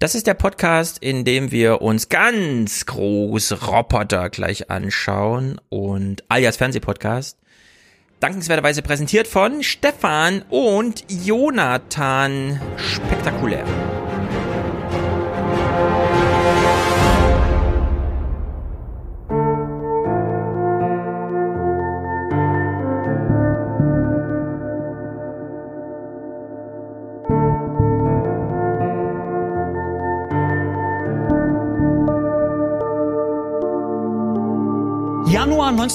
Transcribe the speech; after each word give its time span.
Das 0.00 0.14
ist 0.14 0.26
der 0.26 0.32
Podcast, 0.32 0.96
in 1.02 1.26
dem 1.26 1.50
wir 1.50 1.82
uns 1.82 2.08
ganz 2.08 2.86
groß 2.86 3.68
Roboter 3.68 4.30
gleich 4.30 4.70
anschauen 4.70 5.60
und 5.68 6.24
alias 6.30 6.56
Fernsehpodcast. 6.56 7.36
Dankenswerterweise 8.18 8.80
präsentiert 8.80 9.28
von 9.28 9.62
Stefan 9.62 10.42
und 10.48 11.04
Jonathan. 11.10 12.58
Spektakulär. 12.78 13.66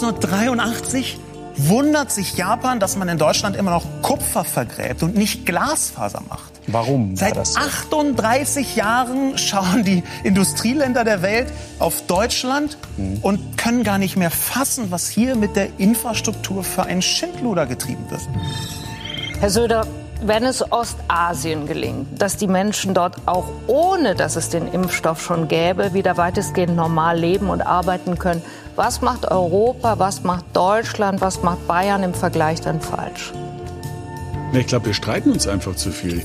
1983 0.04 1.20
wundert 1.58 2.12
sich 2.12 2.36
Japan, 2.36 2.80
dass 2.80 2.98
man 2.98 3.08
in 3.08 3.18
Deutschland 3.18 3.56
immer 3.56 3.72
noch 3.72 3.86
Kupfer 4.02 4.44
vergräbt 4.44 5.04
und 5.04 5.16
nicht 5.16 5.46
Glasfaser 5.46 6.22
macht. 6.28 6.52
Warum? 6.68 7.16
Seit 7.16 7.38
das 7.38 7.54
so? 7.54 7.60
38 7.60 8.76
Jahren 8.76 9.38
schauen 9.38 9.84
die 9.84 10.04
Industrieländer 10.24 11.04
der 11.04 11.22
Welt 11.22 11.48
auf 11.80 12.02
Deutschland 12.08 12.78
Hm. 12.98 13.20
und 13.22 13.58
können 13.58 13.84
gar 13.84 13.98
nicht 13.98 14.18
mehr 14.18 14.32
fassen, 14.32 14.92
was 14.92 15.08
hier 15.10 15.36
mit 15.36 15.56
der 15.56 15.70
Infrastruktur 15.80 16.64
für 16.64 16.84
ein 16.84 17.02
Schindluder 17.02 17.66
getrieben 17.66 18.06
wird. 18.10 18.22
Herr 19.40 19.50
Söder, 19.50 19.86
wenn 20.22 20.44
es 20.44 20.72
Ostasien 20.72 21.68
gelingt, 21.68 22.22
dass 22.22 22.38
die 22.38 22.48
Menschen 22.48 22.94
dort 22.94 23.16
auch 23.26 23.46
ohne, 23.68 24.16
dass 24.16 24.36
es 24.36 24.50
den 24.50 24.68
Impfstoff 24.68 25.22
schon 25.22 25.48
gäbe, 25.48 25.94
wieder 25.94 26.18
weitestgehend 26.18 26.76
normal 26.76 27.18
leben 27.18 27.50
und 27.50 27.62
arbeiten 27.62 28.18
können, 28.18 28.42
was 28.76 29.02
macht 29.02 29.30
Europa, 29.30 30.00
was 30.00 30.24
macht 30.24 30.46
Deutschland, 30.54 31.22
was 31.22 31.44
macht 31.44 31.68
Bayern 31.68 32.04
im 32.04 32.14
Vergleich 32.14 32.62
dann 32.62 32.82
falsch? 32.82 33.34
Ich 34.54 34.68
glaube, 34.68 34.88
wir 34.88 34.94
streiten 34.94 35.32
uns 35.32 35.48
einfach 35.48 35.76
zu 35.76 35.92
viel. 35.92 36.24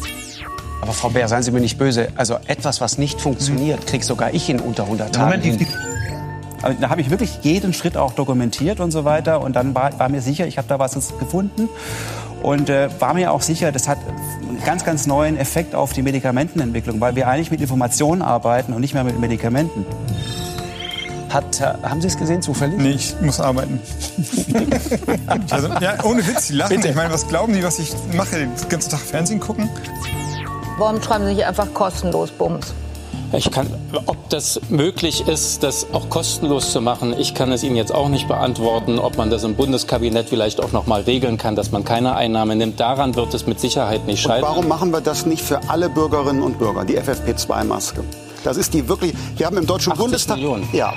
Aber 0.80 0.92
Frau 0.92 1.11
Bär, 1.11 1.28
seien 1.28 1.42
Sie 1.42 1.50
mir 1.50 1.61
nicht 1.61 1.78
böse. 1.78 2.08
Also 2.16 2.36
etwas, 2.46 2.80
was 2.80 2.96
nicht 2.96 3.20
funktioniert, 3.20 3.86
krieg 3.86 4.05
sogar 4.05 4.33
ich 4.33 4.48
in 4.48 4.61
unter 4.61 4.84
100 4.84 5.14
Tagen 5.14 5.41
hin. 5.41 5.66
Also, 6.62 6.78
da 6.80 6.91
habe 6.91 7.00
ich 7.00 7.11
wirklich 7.11 7.38
jeden 7.42 7.72
Schritt 7.72 7.96
auch 7.96 8.12
dokumentiert 8.12 8.80
und 8.80 8.91
so 8.91 9.05
weiter. 9.05 9.41
Und 9.41 9.56
dann 9.56 9.74
war, 9.74 9.98
war 9.98 10.08
mir 10.08 10.20
sicher, 10.20 10.46
ich 10.46 10.58
habe 10.58 10.68
da 10.68 10.78
was 10.78 10.94
gefunden. 11.18 11.68
Und 12.42 12.70
äh, 12.70 12.88
war 13.00 13.14
mir 13.14 13.33
auch 13.33 13.42
sicher, 13.42 13.70
das 13.72 13.86
hat 13.88 13.98
einen 14.41 14.62
ganz, 14.64 14.84
ganz 14.84 15.06
neuen 15.06 15.36
Effekt 15.36 15.74
auf 15.74 15.92
die 15.92 16.02
Medikamentenentwicklung, 16.02 17.00
weil 17.00 17.14
wir 17.14 17.28
eigentlich 17.28 17.50
mit 17.50 17.60
Informationen 17.60 18.22
arbeiten 18.22 18.72
und 18.72 18.80
nicht 18.80 18.94
mehr 18.94 19.05
mit 19.05 19.19
Medikamenten. 19.19 19.84
Hat, 21.28 21.61
äh, 21.61 21.74
haben 21.83 22.00
Sie 22.00 22.08
es 22.08 22.16
gesehen 22.16 22.42
zufällig? 22.42 22.78
Nee, 22.78 22.91
ich 22.91 23.14
muss 23.20 23.41
arbeiten. 23.41 23.78
also, 25.50 25.68
ja, 25.80 26.02
ohne 26.02 26.27
Witz, 26.27 26.48
die 26.48 26.55
lachen. 26.55 26.84
Ich 26.84 26.94
meine, 26.94 27.12
was 27.12 27.28
glauben 27.28 27.52
die, 27.52 27.62
was 27.62 27.78
ich 27.78 27.94
mache? 28.14 28.36
Den 28.36 28.50
ganzen 28.68 28.91
Tag 28.91 29.00
Fernsehen 29.00 29.38
gucken? 29.38 29.68
Warum 30.78 31.00
schreiben 31.02 31.27
Sie 31.27 31.34
nicht 31.34 31.44
einfach 31.44 31.72
kostenlos 31.72 32.30
Bums? 32.30 32.74
Ich 33.33 33.50
kann, 33.53 33.69
ob 34.06 34.28
das 34.31 34.61
möglich 34.70 35.28
ist, 35.28 35.62
das 35.62 35.86
auch 35.92 36.09
kostenlos 36.11 36.73
zu 36.73 36.81
machen, 36.81 37.14
ich 37.17 37.34
kann 37.34 37.53
es 37.53 37.62
Ihnen 37.62 37.77
jetzt 37.77 37.95
auch 37.95 38.09
nicht 38.09 38.27
beantworten. 38.27 38.98
Ob 38.98 39.17
man 39.17 39.31
das 39.31 39.45
im 39.45 39.55
Bundeskabinett 39.55 40.28
vielleicht 40.28 40.61
auch 40.61 40.73
noch 40.73 40.86
mal 40.86 41.03
regeln 41.03 41.39
kann, 41.39 41.55
dass 41.55 41.70
man 41.70 41.84
keine 41.84 42.17
Einnahme 42.17 42.56
nimmt, 42.56 42.81
daran 42.81 43.14
wird 43.14 43.33
es 43.34 43.47
mit 43.47 43.61
Sicherheit 43.61 44.06
nicht 44.06 44.25
Und 44.25 44.31
scheitern. 44.33 44.48
warum 44.48 44.67
machen 44.69 44.91
wir 44.92 45.01
das 45.01 45.27
nicht 45.27 45.42
für 45.45 45.61
alle 45.69 45.89
Bürgerinnen 45.89 46.42
und 46.42 46.58
Bürger, 46.58 46.84
die 46.84 46.98
FFP2-Maske? 46.98 48.03
Das 48.42 48.56
ist 48.56 48.75
die 48.75 48.89
wirklich, 48.89 49.14
wir 49.36 49.47
haben 49.47 49.58
im 49.58 49.67
Deutschen 49.67 49.92
80 49.92 50.03
Bundestag... 50.03 50.36
Millionen. 50.36 50.69
Ja. 50.73 50.92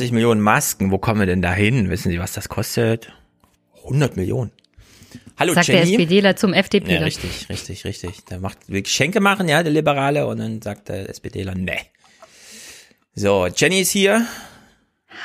So, 0.00 0.04
80 0.04 0.12
Millionen 0.12 0.40
Masken, 0.40 0.90
wo 0.90 0.96
kommen 0.96 1.20
wir 1.20 1.26
denn 1.26 1.42
da 1.42 1.52
hin? 1.52 1.90
Wissen 1.90 2.10
Sie, 2.10 2.18
was 2.18 2.32
das 2.32 2.48
kostet? 2.48 3.12
100 3.84 4.16
Millionen. 4.16 4.50
Hallo 5.38 5.52
Sagt 5.52 5.68
der 5.68 5.84
Jenny. 5.84 6.02
SPDler 6.02 6.36
zum 6.36 6.54
FDPler. 6.54 7.00
Ja, 7.00 7.00
richtig, 7.00 7.50
richtig, 7.50 7.84
richtig. 7.84 8.24
Der 8.24 8.40
macht 8.40 8.56
will 8.68 8.80
Geschenke 8.80 9.20
machen, 9.20 9.46
ja, 9.46 9.62
der 9.62 9.72
Liberale, 9.72 10.26
und 10.26 10.38
dann 10.38 10.62
sagt 10.62 10.88
der 10.88 11.10
SPDler, 11.10 11.54
ne. 11.54 11.76
So, 13.14 13.46
Jenny 13.54 13.80
ist 13.82 13.90
hier. 13.90 14.24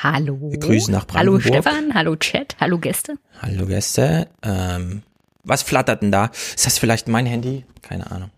Hallo. 0.02 0.50
Wir 0.50 0.58
grüßen 0.58 0.92
nach 0.92 1.06
Hallo 1.14 1.38
Brandenburg. 1.38 1.64
Stefan, 1.64 1.94
hallo 1.94 2.16
Chat, 2.16 2.56
hallo 2.60 2.78
Gäste. 2.78 3.16
Hallo 3.40 3.64
Gäste. 3.64 4.28
Ähm, 4.42 5.04
was 5.42 5.62
flattert 5.62 6.02
denn 6.02 6.12
da? 6.12 6.26
Ist 6.54 6.66
das 6.66 6.78
vielleicht 6.78 7.08
mein 7.08 7.24
Handy? 7.24 7.64
Keine 7.80 8.10
Ahnung. 8.10 8.30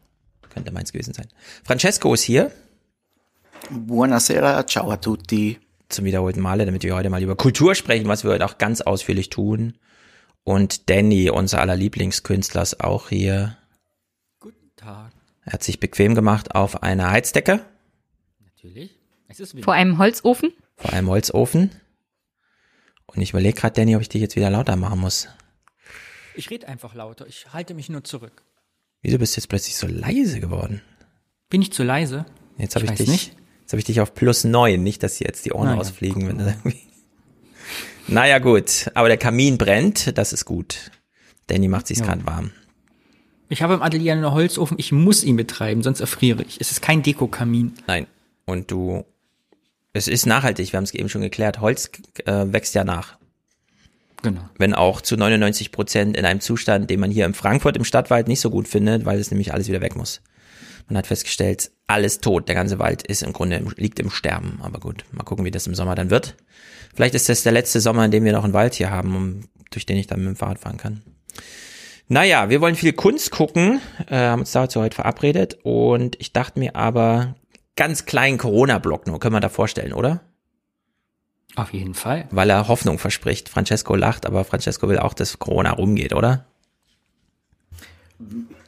Könnte 0.51 0.71
meins 0.71 0.93
gewesen 0.93 1.15
sein. 1.15 1.27
Francesco 1.65 2.15
ist 2.15 2.23
hier 2.23 2.53
Buonasera, 3.71 4.65
ciao 4.65 4.89
a 4.93 4.99
tutti. 4.99 5.59
Zum 5.89 6.05
wiederholten 6.05 6.41
Male, 6.41 6.67
damit 6.67 6.83
wir 6.83 6.95
heute 6.95 7.11
mal 7.11 7.23
über 7.23 7.37
Kultur 7.37 7.75
sprechen, 7.75 8.09
was 8.09 8.25
wir 8.25 8.31
heute 8.31 8.45
auch 8.45 8.59
ganz 8.59 8.81
ausführlich 8.81 9.31
tun. 9.31 9.79
Und 10.45 10.89
Danny, 10.91 11.31
unser 11.31 11.61
aller 11.61 11.77
Lieblingskünstler, 11.77 12.63
ist 12.63 12.81
auch 12.81 13.09
hier. 13.09 13.57
Guten 14.41 14.71
Tag. 14.77 15.13
Er 15.45 15.53
hat 15.55 15.63
sich 15.63 15.81
bequem 15.81 16.15
gemacht 16.15 16.55
auf 16.55 16.83
einer 16.83 17.11
Heizdecke 17.11 17.65
Natürlich. 18.45 18.99
Es 19.29 19.41
ist 19.41 19.57
Vor 19.63 19.75
einem 19.75 19.99
Holzofen. 19.99 20.53
vor 20.77 20.93
einem 20.93 21.09
Holzofen. 21.09 21.71
Und 23.07 23.23
ich 23.23 23.31
überlege 23.31 23.59
gerade, 23.59 23.75
Danny, 23.75 23.95
ob 23.97 24.03
ich 24.03 24.09
dich 24.09 24.21
jetzt 24.21 24.37
wieder 24.37 24.51
lauter 24.51 24.77
machen 24.77 25.01
muss. 25.01 25.29
Ich 26.35 26.51
rede 26.51 26.69
einfach 26.69 26.95
lauter. 26.95 27.27
Ich 27.27 27.53
halte 27.53 27.75
mich 27.75 27.89
nur 27.89 28.05
zurück. 28.05 28.43
Wieso 29.03 29.19
bist 29.19 29.37
du 29.37 29.41
jetzt 29.41 29.49
plötzlich 29.49 29.77
so 29.77 29.87
leise 29.87 30.41
geworden? 30.41 30.83
Bin 31.51 31.63
ich 31.63 31.73
zu 31.73 31.83
leise? 31.85 32.27
Jetzt 32.59 32.75
habe 32.75 32.85
Ich 32.87 32.91
ich, 32.93 32.99
weiß 33.01 33.07
dich, 33.07 33.09
nicht. 33.09 33.37
Jetzt 33.69 33.73
habe 33.75 33.81
ich 33.81 33.85
dich 33.85 34.01
auf 34.01 34.15
plus 34.15 34.45
neun, 34.45 34.83
nicht, 34.83 35.03
dass 35.03 35.19
jetzt 35.19 35.45
die 35.45 35.53
Ohren 35.53 35.67
Naja, 35.67 35.79
ausfliegen, 35.81 36.27
wenn 36.27 36.39
du. 36.39 36.57
Naja, 38.11 38.39
gut, 38.39 38.91
aber 38.95 39.09
der 39.09 39.19
Kamin 39.19 39.59
brennt, 39.59 40.17
das 40.17 40.33
ist 40.33 40.47
gut. 40.47 40.91
Danny 41.49 41.69
macht 41.69 41.87
sich's 41.87 42.01
Ja. 42.01 42.07
gerade 42.07 42.25
warm. 42.25 42.53
Ich 43.51 43.61
habe 43.61 43.75
im 43.75 43.83
Atelier 43.83 44.15
einen 44.15 44.31
Holzofen. 44.33 44.79
Ich 44.79 44.91
muss 44.91 45.23
ihn 45.23 45.37
betreiben, 45.37 45.83
sonst 45.83 46.01
erfriere 46.01 46.43
ich. 46.43 46.59
Es 46.59 46.71
ist 46.71 46.81
kein 46.81 47.03
Dekokamin. 47.03 47.75
Nein. 47.87 48.07
Und 48.47 48.71
du, 48.71 49.05
es 49.93 50.09
ist 50.09 50.25
nachhaltig, 50.25 50.73
wir 50.73 50.79
haben 50.79 50.85
es 50.85 50.95
eben 50.95 51.11
schon 51.11 51.21
geklärt. 51.21 51.61
Holz 51.61 51.91
äh, 52.25 52.47
wächst 52.51 52.75
ja 52.75 52.85
nach. 52.85 53.19
Genau. 54.23 54.49
Wenn 54.57 54.73
auch 54.73 55.03
zu 55.03 55.19
99 55.19 55.73
Prozent 55.73 56.17
in 56.17 56.25
einem 56.25 56.41
Zustand, 56.41 56.89
den 56.89 57.01
man 57.01 57.11
hier 57.11 57.27
in 57.27 57.35
Frankfurt 57.35 57.77
im 57.77 57.85
Stadtwald 57.85 58.29
nicht 58.29 58.41
so 58.41 58.49
gut 58.49 58.67
findet, 58.69 59.05
weil 59.05 59.19
es 59.21 59.31
nämlich 59.31 59.53
alles 59.53 59.69
wieder 59.69 59.83
weg 59.83 59.97
muss. 59.97 60.23
Man 60.89 60.97
hat 60.97 61.07
festgestellt, 61.07 61.71
alles 61.89 62.21
tot. 62.21 62.47
Der 62.49 62.55
ganze 62.55 62.79
Wald 62.79 63.03
ist 63.03 63.23
im 63.23 63.33
Grunde, 63.33 63.57
im- 63.57 63.73
liegt 63.77 63.99
im 63.99 64.11
Sterben. 64.11 64.61
Aber 64.63 64.79
gut, 64.79 65.05
mal 65.11 65.25
gucken, 65.25 65.45
wie 65.45 65.51
das 65.51 65.67
im 65.67 65.75
Sommer 65.75 65.95
dann 65.97 66.11
wird. 66.11 66.37
Vielleicht 66.95 67.15
ist 67.15 67.29
das 67.29 67.43
der 67.43 67.53
letzte 67.53 67.81
Sommer, 67.81 68.05
in 68.05 68.11
dem 68.13 68.25
wir 68.25 68.33
noch 68.33 68.45
einen 68.45 68.53
Wald 68.53 68.75
hier 68.75 68.91
haben, 68.91 69.17
um, 69.17 69.41
durch 69.71 69.87
den 69.87 69.97
ich 69.97 70.07
dann 70.07 70.21
mit 70.21 70.29
dem 70.29 70.37
Fahrrad 70.37 70.59
fahren 70.61 70.77
kann. 70.77 71.03
Naja, 72.09 72.49
wir 72.49 72.61
wollen 72.61 72.75
viel 72.75 72.93
Kunst 72.95 73.31
gucken, 73.31 73.81
äh, 74.09 74.17
haben 74.17 74.41
uns 74.41 74.53
dazu 74.53 74.81
heute 74.81 74.95
verabredet 74.95 75.59
und 75.63 76.17
ich 76.21 76.33
dachte 76.33 76.59
mir 76.59 76.75
aber, 76.75 77.35
ganz 77.77 78.07
kleinen 78.07 78.39
Corona-Block 78.39 79.07
nur, 79.07 79.21
können 79.21 79.35
wir 79.35 79.41
da 79.41 79.51
vorstellen, 79.51 79.93
oder? 79.93 80.21
Auf 81.55 81.73
jeden 81.73 81.95
Fall. 81.95 82.27
Weil 82.31 82.51
er 82.51 82.69
Hoffnung 82.69 82.99
verspricht. 82.99 83.49
Francesco 83.49 83.95
lacht, 83.95 84.25
aber 84.27 84.45
Francesco 84.45 84.89
will 84.89 84.99
auch, 84.99 85.13
dass 85.15 85.39
Corona 85.39 85.73
rumgeht, 85.73 86.15
oder? 86.15 86.47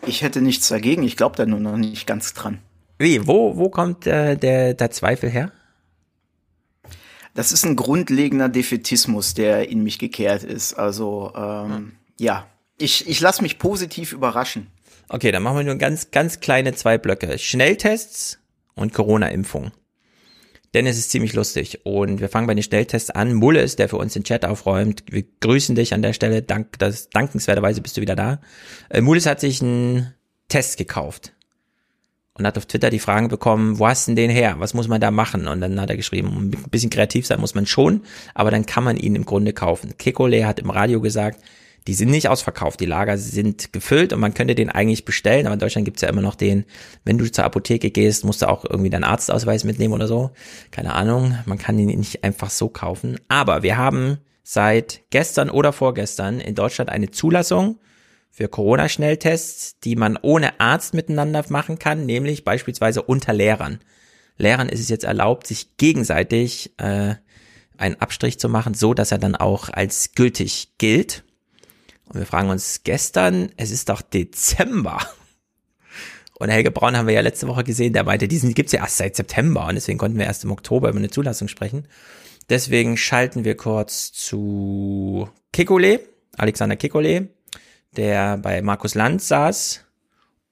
Ich 0.06 0.22
hätte 0.22 0.40
nichts 0.42 0.68
dagegen, 0.68 1.02
ich 1.02 1.16
glaube 1.16 1.36
da 1.36 1.46
nur 1.46 1.60
noch 1.60 1.76
nicht 1.76 2.06
ganz 2.06 2.34
dran. 2.34 2.58
Wie, 3.00 3.26
wo, 3.26 3.56
wo 3.56 3.70
kommt 3.70 4.06
äh, 4.06 4.36
der, 4.36 4.74
der 4.74 4.90
Zweifel 4.90 5.30
her? 5.30 5.50
Das 7.32 7.50
ist 7.50 7.64
ein 7.64 7.74
grundlegender 7.74 8.50
Defetismus, 8.50 9.32
der 9.32 9.70
in 9.70 9.82
mich 9.82 9.98
gekehrt 9.98 10.44
ist. 10.44 10.74
Also, 10.74 11.32
ähm, 11.34 11.92
ja, 12.18 12.46
ich, 12.76 13.08
ich 13.08 13.20
lasse 13.22 13.40
mich 13.40 13.58
positiv 13.58 14.12
überraschen. 14.12 14.66
Okay, 15.08 15.32
dann 15.32 15.42
machen 15.42 15.56
wir 15.56 15.64
nur 15.64 15.76
ganz, 15.76 16.10
ganz 16.10 16.40
kleine 16.40 16.74
zwei 16.74 16.98
Blöcke. 16.98 17.38
Schnelltests 17.38 18.38
und 18.74 18.92
Corona-Impfung. 18.92 19.72
Denn 20.74 20.86
es 20.86 20.98
ist 20.98 21.10
ziemlich 21.10 21.32
lustig. 21.32 21.86
Und 21.86 22.20
wir 22.20 22.28
fangen 22.28 22.48
bei 22.48 22.54
den 22.54 22.62
Schnelltests 22.62 23.08
an. 23.08 23.32
Mulle 23.32 23.62
ist 23.62 23.78
der 23.78 23.88
für 23.88 23.96
uns 23.96 24.12
den 24.12 24.24
Chat 24.24 24.44
aufräumt. 24.44 25.04
Wir 25.10 25.24
grüßen 25.40 25.74
dich 25.74 25.94
an 25.94 26.02
der 26.02 26.12
Stelle. 26.12 26.42
Dank, 26.42 26.78
das, 26.78 27.08
dankenswerterweise 27.08 27.80
bist 27.80 27.96
du 27.96 28.02
wieder 28.02 28.14
da. 28.14 28.42
Äh, 28.90 29.00
Mules 29.00 29.24
hat 29.24 29.40
sich 29.40 29.62
einen 29.62 30.12
Test 30.48 30.76
gekauft. 30.76 31.32
Und 32.40 32.46
hat 32.46 32.58
auf 32.58 32.66
Twitter 32.66 32.90
die 32.90 32.98
Fragen 32.98 33.28
bekommen, 33.28 33.78
wo 33.78 33.86
hast 33.86 34.08
denn 34.08 34.16
den 34.16 34.30
her? 34.30 34.56
Was 34.58 34.74
muss 34.74 34.88
man 34.88 35.00
da 35.00 35.10
machen? 35.10 35.46
Und 35.46 35.60
dann 35.60 35.80
hat 35.80 35.90
er 35.90 35.96
geschrieben, 35.96 36.50
ein 36.52 36.70
bisschen 36.70 36.90
kreativ 36.90 37.26
sein 37.26 37.40
muss 37.40 37.54
man 37.54 37.66
schon, 37.66 38.02
aber 38.34 38.50
dann 38.50 38.66
kann 38.66 38.82
man 38.82 38.96
ihn 38.96 39.14
im 39.14 39.24
Grunde 39.24 39.52
kaufen. 39.52 39.96
Kekole 39.98 40.46
hat 40.46 40.58
im 40.58 40.70
Radio 40.70 41.00
gesagt, 41.00 41.40
die 41.86 41.94
sind 41.94 42.10
nicht 42.10 42.28
ausverkauft, 42.28 42.80
die 42.80 42.86
Lager 42.86 43.16
sind 43.16 43.72
gefüllt 43.72 44.12
und 44.12 44.20
man 44.20 44.34
könnte 44.34 44.54
den 44.54 44.70
eigentlich 44.70 45.04
bestellen, 45.04 45.46
aber 45.46 45.54
in 45.54 45.60
Deutschland 45.60 45.84
gibt's 45.84 46.02
ja 46.02 46.08
immer 46.08 46.20
noch 46.20 46.34
den, 46.34 46.64
wenn 47.04 47.18
du 47.18 47.30
zur 47.30 47.44
Apotheke 47.44 47.90
gehst, 47.90 48.24
musst 48.24 48.42
du 48.42 48.48
auch 48.48 48.64
irgendwie 48.64 48.90
deinen 48.90 49.04
Arztausweis 49.04 49.64
mitnehmen 49.64 49.94
oder 49.94 50.06
so. 50.06 50.30
Keine 50.70 50.94
Ahnung, 50.94 51.38
man 51.46 51.58
kann 51.58 51.78
ihn 51.78 51.86
nicht 51.98 52.22
einfach 52.22 52.50
so 52.50 52.68
kaufen. 52.68 53.18
Aber 53.28 53.62
wir 53.62 53.76
haben 53.78 54.18
seit 54.42 55.02
gestern 55.10 55.48
oder 55.48 55.72
vorgestern 55.72 56.40
in 56.40 56.54
Deutschland 56.54 56.90
eine 56.90 57.10
Zulassung 57.10 57.78
für 58.30 58.48
Corona-Schnelltests, 58.48 59.80
die 59.80 59.96
man 59.96 60.18
ohne 60.20 60.60
Arzt 60.60 60.94
miteinander 60.94 61.44
machen 61.48 61.78
kann, 61.78 62.06
nämlich 62.06 62.44
beispielsweise 62.44 63.02
unter 63.02 63.32
Lehrern. 63.32 63.80
Lehrern 64.36 64.68
ist 64.68 64.80
es 64.80 64.88
jetzt 64.88 65.04
erlaubt, 65.04 65.46
sich 65.46 65.76
gegenseitig 65.76 66.72
äh, 66.78 67.16
einen 67.76 68.00
Abstrich 68.00 68.38
zu 68.38 68.48
machen, 68.48 68.74
so 68.74 68.94
dass 68.94 69.12
er 69.12 69.18
dann 69.18 69.36
auch 69.36 69.68
als 69.68 70.12
gültig 70.14 70.68
gilt. 70.78 71.24
Und 72.06 72.18
wir 72.18 72.26
fragen 72.26 72.50
uns 72.50 72.82
gestern, 72.84 73.52
es 73.56 73.70
ist 73.70 73.88
doch 73.88 74.02
Dezember. 74.02 74.98
Und 76.38 76.48
Helge 76.48 76.70
Braun 76.70 76.96
haben 76.96 77.06
wir 77.06 77.14
ja 77.14 77.20
letzte 77.20 77.48
Woche 77.48 77.64
gesehen, 77.64 77.92
der 77.92 78.04
meinte, 78.04 78.26
diesen 78.26 78.54
gibt's 78.54 78.72
ja 78.72 78.80
erst 78.80 78.96
seit 78.96 79.14
September 79.14 79.66
und 79.66 79.74
deswegen 79.74 79.98
konnten 79.98 80.18
wir 80.18 80.24
erst 80.24 80.44
im 80.44 80.52
Oktober 80.52 80.88
über 80.88 80.98
eine 80.98 81.10
Zulassung 81.10 81.48
sprechen. 81.48 81.86
Deswegen 82.48 82.96
schalten 82.96 83.44
wir 83.44 83.56
kurz 83.56 84.10
zu 84.12 85.28
Kikole, 85.52 86.00
Alexander 86.38 86.76
Kikole, 86.76 87.28
der 87.96 88.36
bei 88.38 88.62
Markus 88.62 88.94
Lanz 88.94 89.28
saß 89.28 89.84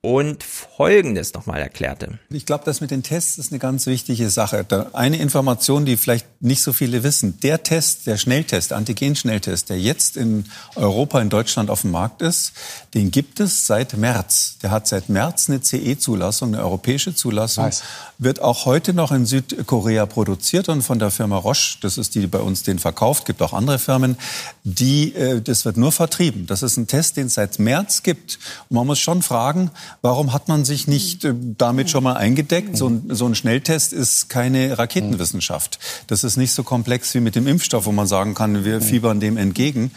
und 0.01 0.45
Folgendes 0.45 1.35
nochmal 1.35 1.61
erklärte. 1.61 2.21
Ich 2.31 2.47
glaube, 2.47 2.63
das 2.65 2.81
mit 2.81 2.93
den 2.93 3.03
Tests 3.03 3.37
ist 3.37 3.51
eine 3.51 3.59
ganz 3.59 3.87
wichtige 3.87 4.31
Sache. 4.31 4.65
Eine 4.93 5.17
Information, 5.17 5.85
die 5.87 5.97
vielleicht 5.97 6.25
nicht 6.41 6.63
so 6.63 6.73
viele 6.73 7.03
wissen. 7.03 7.41
Der 7.41 7.65
Test, 7.65 8.07
der 8.07 8.17
Schnelltest, 8.17 8.73
Antigen-Schnelltest, 8.73 9.71
der 9.71 9.81
jetzt 9.81 10.17
in 10.17 10.45
Europa, 10.77 11.21
in 11.21 11.31
Deutschland 11.31 11.69
auf 11.69 11.81
dem 11.81 11.91
Markt 11.91 12.23
ist, 12.23 12.53
den 12.95 13.11
gibt 13.11 13.41
es 13.41 13.67
seit 13.67 13.97
März. 13.97 14.59
Der 14.63 14.71
hat 14.71 14.87
seit 14.87 15.09
März 15.09 15.51
eine 15.51 15.63
CE-Zulassung, 15.63 16.55
eine 16.55 16.63
europäische 16.63 17.13
Zulassung. 17.13 17.65
Nice. 17.65 17.83
Wird 18.19 18.41
auch 18.41 18.67
heute 18.67 18.95
noch 18.95 19.11
in 19.11 19.27
Südkorea 19.27 20.07
produziert 20.07 20.69
und 20.69 20.83
von 20.83 21.01
der 21.01 21.11
Firma 21.11 21.39
Roche, 21.39 21.79
das 21.83 21.99
ist 21.99 22.15
die, 22.15 22.21
die 22.21 22.27
bei 22.29 22.39
uns 22.39 22.63
den 22.63 22.79
verkauft, 22.79 23.27
gibt 23.27 23.43
auch 23.43 23.53
andere 23.53 23.81
Firmen, 23.81 24.17
die, 24.63 25.13
äh, 25.15 25.41
das 25.41 25.65
wird 25.65 25.77
nur 25.77 25.91
vertrieben. 25.91 26.47
Das 26.47 26.63
ist 26.63 26.77
ein 26.77 26.87
Test, 26.87 27.17
den 27.17 27.27
es 27.27 27.35
seit 27.35 27.59
März 27.59 28.05
gibt. 28.05 28.39
Und 28.69 28.77
man 28.77 28.87
muss 28.87 29.01
schon 29.01 29.23
fragen, 29.23 29.73
Warum 30.03 30.33
hat 30.33 30.49
man 30.49 30.65
sich 30.65 30.87
nicht 30.87 31.25
äh, 31.25 31.35
damit 31.37 31.91
schon 31.91 32.05
mal 32.05 32.17
eingedeckt? 32.17 32.77
So 32.77 32.89
ein, 32.89 33.05
so 33.09 33.27
ein 33.27 33.35
Schnelltest 33.35 33.93
ist 33.93 34.29
keine 34.29 34.79
Raketenwissenschaft. 34.79 35.79
Das 36.07 36.25
ist 36.25 36.37
nicht 36.37 36.53
so 36.53 36.63
komplex 36.63 37.15
wie 37.15 37.21
mit 37.21 37.35
dem 37.35 37.47
Impfstoff, 37.47 37.87
wo 37.87 37.93
man 37.93 38.07
sagen 38.07 38.35
kann, 38.35 38.65
wir 38.65 38.81
fiebern 38.81 39.21
dem 39.21 39.37
entgegen. 39.37 39.93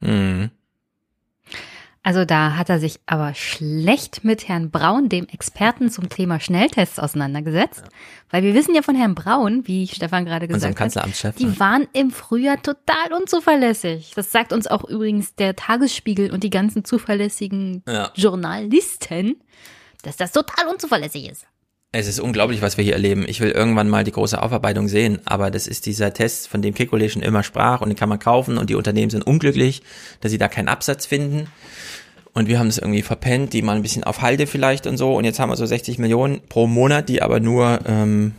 Mhm. 0.00 0.50
Also 2.04 2.24
da 2.24 2.56
hat 2.56 2.68
er 2.68 2.80
sich 2.80 2.98
aber 3.06 3.32
schlecht 3.34 4.24
mit 4.24 4.48
Herrn 4.48 4.70
Braun, 4.70 5.08
dem 5.08 5.28
Experten 5.28 5.88
zum 5.88 6.08
Thema 6.08 6.40
Schnelltests, 6.40 6.98
auseinandergesetzt. 6.98 7.84
Weil 8.30 8.42
wir 8.42 8.54
wissen 8.54 8.74
ja 8.74 8.82
von 8.82 8.96
Herrn 8.96 9.14
Braun, 9.14 9.68
wie 9.68 9.86
Stefan 9.86 10.24
gerade 10.24 10.48
gesagt 10.48 10.80
hat, 10.80 11.38
die 11.38 11.60
waren 11.60 11.86
im 11.92 12.10
Frühjahr 12.10 12.60
total 12.60 13.12
unzuverlässig. 13.16 14.12
Das 14.16 14.32
sagt 14.32 14.52
uns 14.52 14.66
auch 14.66 14.82
übrigens 14.84 15.36
der 15.36 15.54
Tagesspiegel 15.54 16.32
und 16.32 16.42
die 16.42 16.50
ganzen 16.50 16.84
zuverlässigen 16.84 17.84
ja. 17.86 18.10
Journalisten, 18.16 19.40
dass 20.02 20.16
das 20.16 20.32
total 20.32 20.66
unzuverlässig 20.66 21.30
ist. 21.30 21.46
Es 21.94 22.08
ist 22.08 22.20
unglaublich, 22.20 22.62
was 22.62 22.78
wir 22.78 22.84
hier 22.84 22.94
erleben. 22.94 23.26
Ich 23.28 23.40
will 23.40 23.50
irgendwann 23.50 23.90
mal 23.90 24.02
die 24.02 24.12
große 24.12 24.42
Aufarbeitung 24.42 24.88
sehen, 24.88 25.20
aber 25.26 25.50
das 25.50 25.66
ist 25.66 25.84
dieser 25.84 26.14
Test, 26.14 26.48
von 26.48 26.62
dem 26.62 26.72
Kekole 26.72 27.10
schon 27.10 27.20
immer 27.20 27.42
sprach 27.42 27.82
und 27.82 27.90
den 27.90 27.96
kann 27.96 28.08
man 28.08 28.18
kaufen 28.18 28.56
und 28.56 28.70
die 28.70 28.74
Unternehmen 28.76 29.10
sind 29.10 29.26
unglücklich, 29.26 29.82
dass 30.22 30.32
sie 30.32 30.38
da 30.38 30.48
keinen 30.48 30.68
Absatz 30.68 31.04
finden. 31.04 31.48
Und 32.32 32.48
wir 32.48 32.58
haben 32.58 32.68
das 32.68 32.78
irgendwie 32.78 33.02
verpennt, 33.02 33.52
die 33.52 33.60
mal 33.60 33.76
ein 33.76 33.82
bisschen 33.82 34.04
auf 34.04 34.22
Halde 34.22 34.46
vielleicht 34.46 34.86
und 34.86 34.96
so. 34.96 35.14
Und 35.14 35.26
jetzt 35.26 35.38
haben 35.38 35.50
wir 35.50 35.56
so 35.56 35.66
60 35.66 35.98
Millionen 35.98 36.40
pro 36.48 36.66
Monat, 36.66 37.10
die 37.10 37.20
aber 37.20 37.40
nur, 37.40 37.80
ähm, 37.84 38.32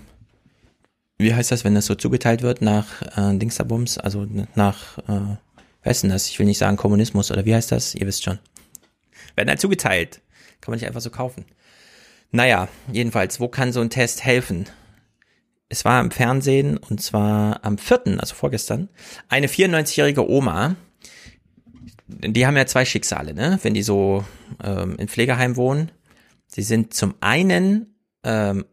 wie 1.20 1.36
heißt 1.36 1.52
das, 1.52 1.64
wenn 1.64 1.76
das 1.76 1.86
so 1.86 1.94
zugeteilt 1.94 2.42
wird 2.42 2.64
nach 2.64 3.04
äh, 3.16 3.38
Dingsterbums, 3.38 4.00
also 4.00 4.26
nach, 4.56 4.98
äh, 4.98 5.38
wer 5.84 5.92
ist 5.92 6.02
denn 6.02 6.10
das? 6.10 6.28
Ich 6.28 6.40
will 6.40 6.48
nicht 6.48 6.58
sagen 6.58 6.76
Kommunismus 6.76 7.30
oder 7.30 7.46
wie 7.46 7.54
heißt 7.54 7.72
das? 7.72 7.94
Ihr 7.94 8.08
wisst 8.08 8.24
schon. 8.24 8.40
Werden 9.36 9.50
halt 9.50 9.62
zugeteilt. 9.62 10.22
Kann 10.60 10.72
man 10.72 10.80
nicht 10.80 10.88
einfach 10.88 11.02
so 11.02 11.12
kaufen. 11.12 11.46
Naja, 12.36 12.68
jedenfalls, 12.92 13.40
wo 13.40 13.48
kann 13.48 13.72
so 13.72 13.80
ein 13.80 13.92
Test 13.92 14.26
helfen? 14.26 14.66
Es 15.70 15.86
war 15.86 16.02
im 16.02 16.10
Fernsehen 16.10 16.78
und 16.78 17.00
zwar 17.00 17.64
am 17.64 17.78
4., 17.78 18.18
also 18.18 18.34
vorgestern, 18.34 18.90
eine 19.30 19.48
94-jährige 19.48 20.28
Oma, 20.28 20.76
die 22.08 22.46
haben 22.48 22.58
ja 22.58 22.66
zwei 22.66 22.86
Schicksale, 22.86 23.36
ne? 23.36 23.60
Wenn 23.62 23.76
die 23.76 23.84
so 23.84 24.26
ähm, 24.64 24.96
in 24.98 25.08
Pflegeheim 25.08 25.56
wohnen. 25.56 25.92
Sie 26.48 26.64
sind 26.64 26.96
zum 26.96 27.14
einen 27.22 27.96
ähm, 28.24 28.66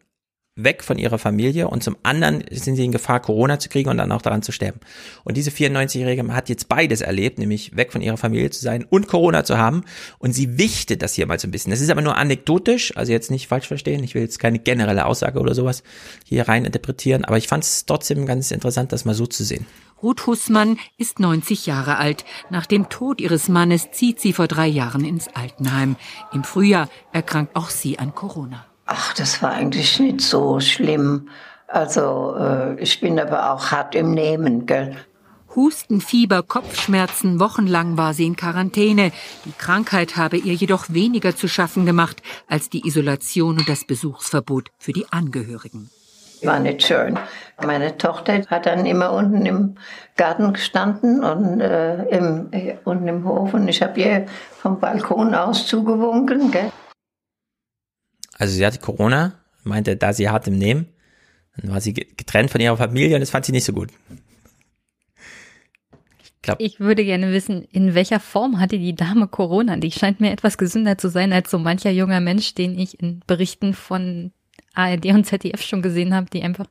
weg 0.56 0.82
von 0.82 0.98
ihrer 0.98 1.18
Familie 1.18 1.68
und 1.68 1.82
zum 1.82 1.96
anderen 2.02 2.44
sind 2.50 2.76
sie 2.76 2.84
in 2.84 2.92
Gefahr, 2.92 3.20
Corona 3.20 3.58
zu 3.58 3.68
kriegen 3.68 3.88
und 3.88 3.98
dann 3.98 4.12
auch 4.12 4.22
daran 4.22 4.42
zu 4.42 4.52
sterben. 4.52 4.80
Und 5.24 5.36
diese 5.36 5.50
94-Jährige 5.50 6.26
hat 6.34 6.48
jetzt 6.48 6.68
beides 6.68 7.00
erlebt, 7.00 7.38
nämlich 7.38 7.76
weg 7.76 7.92
von 7.92 8.02
ihrer 8.02 8.16
Familie 8.16 8.50
zu 8.50 8.60
sein 8.60 8.84
und 8.88 9.06
Corona 9.06 9.44
zu 9.44 9.58
haben. 9.58 9.84
Und 10.18 10.32
sie 10.32 10.58
wichtet 10.58 11.02
das 11.02 11.14
hier 11.14 11.26
mal 11.26 11.38
so 11.38 11.48
ein 11.48 11.50
bisschen. 11.50 11.70
Das 11.70 11.80
ist 11.80 11.90
aber 11.90 12.02
nur 12.02 12.16
anekdotisch, 12.16 12.96
also 12.96 13.12
jetzt 13.12 13.30
nicht 13.30 13.46
falsch 13.46 13.68
verstehen. 13.68 14.02
Ich 14.04 14.14
will 14.14 14.22
jetzt 14.22 14.38
keine 14.38 14.58
generelle 14.58 15.06
Aussage 15.06 15.38
oder 15.38 15.54
sowas 15.54 15.82
hier 16.24 16.48
rein 16.48 16.64
interpretieren, 16.64 17.24
aber 17.24 17.38
ich 17.38 17.48
fand 17.48 17.64
es 17.64 17.86
trotzdem 17.86 18.26
ganz 18.26 18.50
interessant, 18.50 18.92
das 18.92 19.04
mal 19.04 19.14
so 19.14 19.26
zu 19.26 19.44
sehen. 19.44 19.66
Ruth 20.02 20.26
Hussmann 20.26 20.78
ist 20.96 21.20
90 21.20 21.66
Jahre 21.66 21.98
alt. 21.98 22.24
Nach 22.48 22.66
dem 22.66 22.88
Tod 22.88 23.20
ihres 23.20 23.48
Mannes 23.48 23.90
zieht 23.92 24.18
sie 24.18 24.32
vor 24.32 24.48
drei 24.48 24.66
Jahren 24.66 25.04
ins 25.04 25.28
Altenheim. 25.28 25.96
Im 26.32 26.42
Frühjahr 26.42 26.88
erkrankt 27.12 27.54
auch 27.54 27.68
sie 27.68 27.98
an 27.98 28.14
Corona. 28.14 28.69
Ach, 28.92 29.14
das 29.14 29.40
war 29.40 29.52
eigentlich 29.52 30.00
nicht 30.00 30.20
so 30.20 30.58
schlimm. 30.58 31.28
Also 31.68 32.34
äh, 32.36 32.74
ich 32.82 33.00
bin 33.00 33.20
aber 33.20 33.52
auch 33.52 33.70
hart 33.70 33.94
im 33.94 34.10
Nehmen, 34.10 34.66
gell. 34.66 34.96
Husten, 35.54 36.00
Fieber, 36.00 36.42
Kopfschmerzen, 36.42 37.38
wochenlang 37.38 37.96
war 37.96 38.14
sie 38.14 38.26
in 38.26 38.34
Quarantäne. 38.34 39.12
Die 39.44 39.52
Krankheit 39.56 40.16
habe 40.16 40.38
ihr 40.38 40.54
jedoch 40.54 40.86
weniger 40.88 41.36
zu 41.36 41.46
schaffen 41.46 41.86
gemacht 41.86 42.20
als 42.48 42.68
die 42.68 42.84
Isolation 42.84 43.58
und 43.58 43.68
das 43.68 43.84
Besuchsverbot 43.84 44.70
für 44.76 44.92
die 44.92 45.06
Angehörigen. 45.12 45.88
War 46.42 46.58
nicht 46.58 46.82
schön. 46.82 47.16
Meine 47.64 47.96
Tochter 47.96 48.42
hat 48.48 48.66
dann 48.66 48.86
immer 48.86 49.12
unten 49.12 49.46
im 49.46 49.76
Garten 50.16 50.52
gestanden 50.52 51.22
und 51.22 51.60
äh, 51.60 52.06
im, 52.06 52.48
äh, 52.50 52.74
unten 52.84 53.06
im 53.06 53.24
Hof 53.24 53.54
und 53.54 53.68
ich 53.68 53.82
habe 53.82 54.00
ihr 54.00 54.26
vom 54.58 54.80
Balkon 54.80 55.32
aus 55.36 55.68
zugewunken. 55.68 56.50
Gell? 56.50 56.72
Also 58.40 58.54
sie 58.54 58.64
hatte 58.64 58.78
Corona, 58.78 59.34
meinte, 59.64 59.96
da 59.96 60.14
sie 60.14 60.30
hart 60.30 60.48
im 60.48 60.56
Nehmen. 60.56 60.86
Dann 61.58 61.70
war 61.70 61.80
sie 61.82 61.92
getrennt 61.92 62.50
von 62.50 62.60
ihrer 62.62 62.78
Familie 62.78 63.14
und 63.14 63.20
das 63.20 63.28
fand 63.28 63.44
sie 63.44 63.52
nicht 63.52 63.66
so 63.66 63.74
gut. 63.74 63.90
Ich, 66.22 66.32
glaub, 66.40 66.58
ich 66.58 66.80
würde 66.80 67.04
gerne 67.04 67.32
wissen, 67.32 67.64
in 67.64 67.94
welcher 67.94 68.18
Form 68.18 68.58
hatte 68.58 68.78
die 68.78 68.94
Dame 68.94 69.28
Corona? 69.28 69.76
Die 69.76 69.90
scheint 69.90 70.20
mir 70.20 70.32
etwas 70.32 70.56
gesünder 70.56 70.96
zu 70.96 71.10
sein 71.10 71.34
als 71.34 71.50
so 71.50 71.58
mancher 71.58 71.90
junger 71.90 72.20
Mensch, 72.20 72.54
den 72.54 72.78
ich 72.78 72.98
in 72.98 73.20
Berichten 73.26 73.74
von 73.74 74.32
ARD 74.72 75.04
und 75.06 75.26
ZDF 75.26 75.60
schon 75.60 75.82
gesehen 75.82 76.14
habe, 76.14 76.30
die 76.32 76.42
einfach 76.42 76.66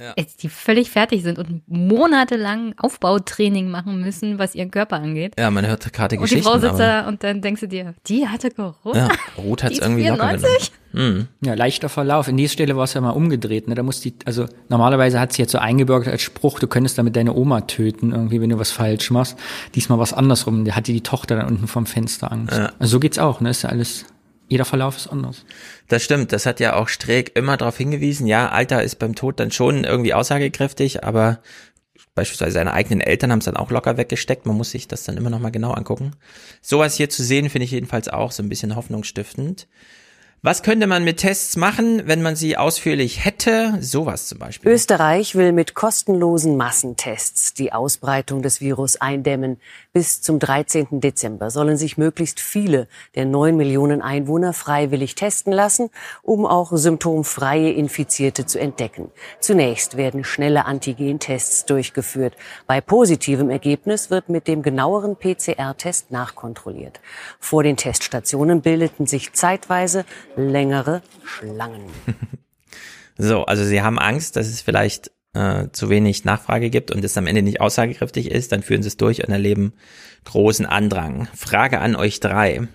ja. 0.00 0.14
die 0.14 0.48
völlig 0.48 0.90
fertig 0.90 1.22
sind 1.22 1.38
und 1.38 1.62
monatelang 1.68 2.74
Aufbautraining 2.78 3.70
machen 3.70 4.00
müssen, 4.00 4.38
was 4.38 4.54
ihren 4.54 4.70
Körper 4.70 4.96
angeht. 4.96 5.34
Ja, 5.38 5.50
man 5.50 5.66
hört 5.66 5.92
gerade 5.92 6.16
Geschichten. 6.16 6.46
Und 6.46 6.56
die 6.56 6.60
Frau 6.60 6.68
sitzt 6.68 6.80
da 6.80 7.06
und 7.06 7.22
dann 7.22 7.42
denkst 7.42 7.60
du 7.60 7.68
dir, 7.68 7.94
die 8.06 8.26
hatte 8.26 8.50
Corona. 8.50 9.08
Ja, 9.08 9.08
Ruth 9.42 9.62
hat 9.62 9.72
es 9.72 9.78
irgendwie 9.78 10.02
94? 10.02 10.72
locker 10.92 11.10
mhm. 11.10 11.28
Ja, 11.44 11.54
leichter 11.54 11.88
Verlauf. 11.88 12.28
In 12.28 12.36
dieser 12.36 12.52
Stelle 12.52 12.76
war 12.76 12.84
es 12.84 12.94
ja 12.94 13.00
mal 13.00 13.10
umgedreht. 13.10 13.68
Ne? 13.68 13.74
Da 13.74 13.82
muss 13.82 14.00
die, 14.00 14.14
also 14.24 14.46
normalerweise 14.68 15.20
hat 15.20 15.32
sie 15.32 15.42
jetzt 15.42 15.52
so 15.52 15.58
eingebürgert 15.58 16.08
als 16.08 16.22
Spruch, 16.22 16.58
du 16.58 16.66
könntest 16.66 16.98
damit 16.98 17.16
deine 17.16 17.34
Oma 17.34 17.62
töten, 17.62 18.12
irgendwie, 18.12 18.40
wenn 18.40 18.50
du 18.50 18.58
was 18.58 18.70
falsch 18.70 19.10
machst. 19.10 19.36
Diesmal 19.74 19.98
was 19.98 20.12
andersrum. 20.12 20.64
Da 20.64 20.74
hatte 20.74 20.92
die 20.92 21.02
Tochter 21.02 21.36
dann 21.36 21.46
unten 21.46 21.68
vom 21.68 21.86
Fenster 21.86 22.32
Angst. 22.32 22.56
Ja. 22.56 22.72
Also 22.78 22.92
so 22.92 23.00
geht's 23.00 23.18
auch, 23.18 23.40
ne? 23.40 23.50
Ist 23.50 23.62
ja 23.62 23.70
alles 23.70 24.06
jeder 24.50 24.64
Verlauf 24.64 24.96
ist 24.96 25.06
anders. 25.06 25.44
Das 25.86 26.02
stimmt, 26.02 26.32
das 26.32 26.44
hat 26.44 26.58
ja 26.58 26.74
auch 26.74 26.88
Streeck 26.88 27.36
immer 27.36 27.56
darauf 27.56 27.76
hingewiesen. 27.76 28.26
Ja, 28.26 28.48
Alter 28.48 28.82
ist 28.82 28.96
beim 28.96 29.14
Tod 29.14 29.38
dann 29.38 29.52
schon 29.52 29.84
irgendwie 29.84 30.12
aussagekräftig, 30.12 31.04
aber 31.04 31.38
beispielsweise 32.16 32.54
seine 32.54 32.72
eigenen 32.72 33.00
Eltern 33.00 33.30
haben 33.30 33.38
es 33.38 33.44
dann 33.44 33.56
auch 33.56 33.70
locker 33.70 33.96
weggesteckt. 33.96 34.46
Man 34.46 34.56
muss 34.56 34.72
sich 34.72 34.88
das 34.88 35.04
dann 35.04 35.16
immer 35.16 35.30
noch 35.30 35.38
mal 35.38 35.50
genau 35.50 35.70
angucken. 35.70 36.16
Sowas 36.60 36.96
hier 36.96 37.08
zu 37.08 37.22
sehen, 37.22 37.48
finde 37.48 37.64
ich 37.64 37.70
jedenfalls 37.70 38.08
auch 38.08 38.32
so 38.32 38.42
ein 38.42 38.48
bisschen 38.48 38.74
hoffnungsstiftend. 38.74 39.68
Was 40.42 40.62
könnte 40.62 40.86
man 40.86 41.04
mit 41.04 41.18
Tests 41.18 41.56
machen, 41.56 42.02
wenn 42.06 42.22
man 42.22 42.34
sie 42.34 42.56
ausführlich 42.56 43.24
hätte? 43.26 43.30
hätte 43.40 43.82
sowas 43.82 44.26
zum 44.26 44.38
Beispiel. 44.38 44.70
Österreich 44.70 45.34
will 45.34 45.52
mit 45.52 45.74
kostenlosen 45.74 46.56
Massentests 46.56 47.54
die 47.54 47.72
Ausbreitung 47.72 48.42
des 48.42 48.60
Virus 48.60 48.96
eindämmen. 48.96 49.58
Bis 49.92 50.22
zum 50.22 50.38
13. 50.38 51.00
Dezember 51.00 51.50
sollen 51.50 51.76
sich 51.76 51.98
möglichst 51.98 52.38
viele 52.38 52.86
der 53.16 53.24
neun 53.24 53.56
Millionen 53.56 54.02
Einwohner 54.02 54.52
freiwillig 54.52 55.16
testen 55.16 55.52
lassen, 55.52 55.90
um 56.22 56.46
auch 56.46 56.70
symptomfreie 56.72 57.72
Infizierte 57.72 58.46
zu 58.46 58.60
entdecken. 58.60 59.10
Zunächst 59.40 59.96
werden 59.96 60.22
schnelle 60.22 60.64
Antigentests 60.64 61.66
durchgeführt. 61.66 62.36
Bei 62.68 62.80
positivem 62.80 63.50
Ergebnis 63.50 64.10
wird 64.10 64.28
mit 64.28 64.46
dem 64.46 64.62
genaueren 64.62 65.16
PCR-Test 65.16 66.12
nachkontrolliert. 66.12 67.00
Vor 67.40 67.64
den 67.64 67.76
Teststationen 67.76 68.62
bildeten 68.62 69.06
sich 69.06 69.32
zeitweise 69.32 70.04
längere 70.36 71.02
Schlangen. 71.24 71.82
so, 73.18 73.44
also 73.44 73.64
Sie 73.64 73.82
haben 73.82 73.98
Angst, 73.98 74.36
dass 74.36 74.46
es 74.46 74.60
vielleicht 74.60 75.10
äh, 75.32 75.68
zu 75.72 75.88
wenig 75.88 76.24
Nachfrage 76.24 76.70
gibt 76.70 76.90
und 76.90 77.04
es 77.04 77.16
am 77.16 77.26
Ende 77.26 77.42
nicht 77.42 77.60
aussagekräftig 77.60 78.30
ist, 78.30 78.52
dann 78.52 78.62
führen 78.62 78.82
Sie 78.82 78.88
es 78.88 78.96
durch 78.96 79.24
und 79.24 79.32
erleben 79.32 79.72
großen 80.24 80.66
Andrang. 80.66 81.28
Frage 81.34 81.80
an 81.80 81.96
euch 81.96 82.20
drei, 82.20 82.68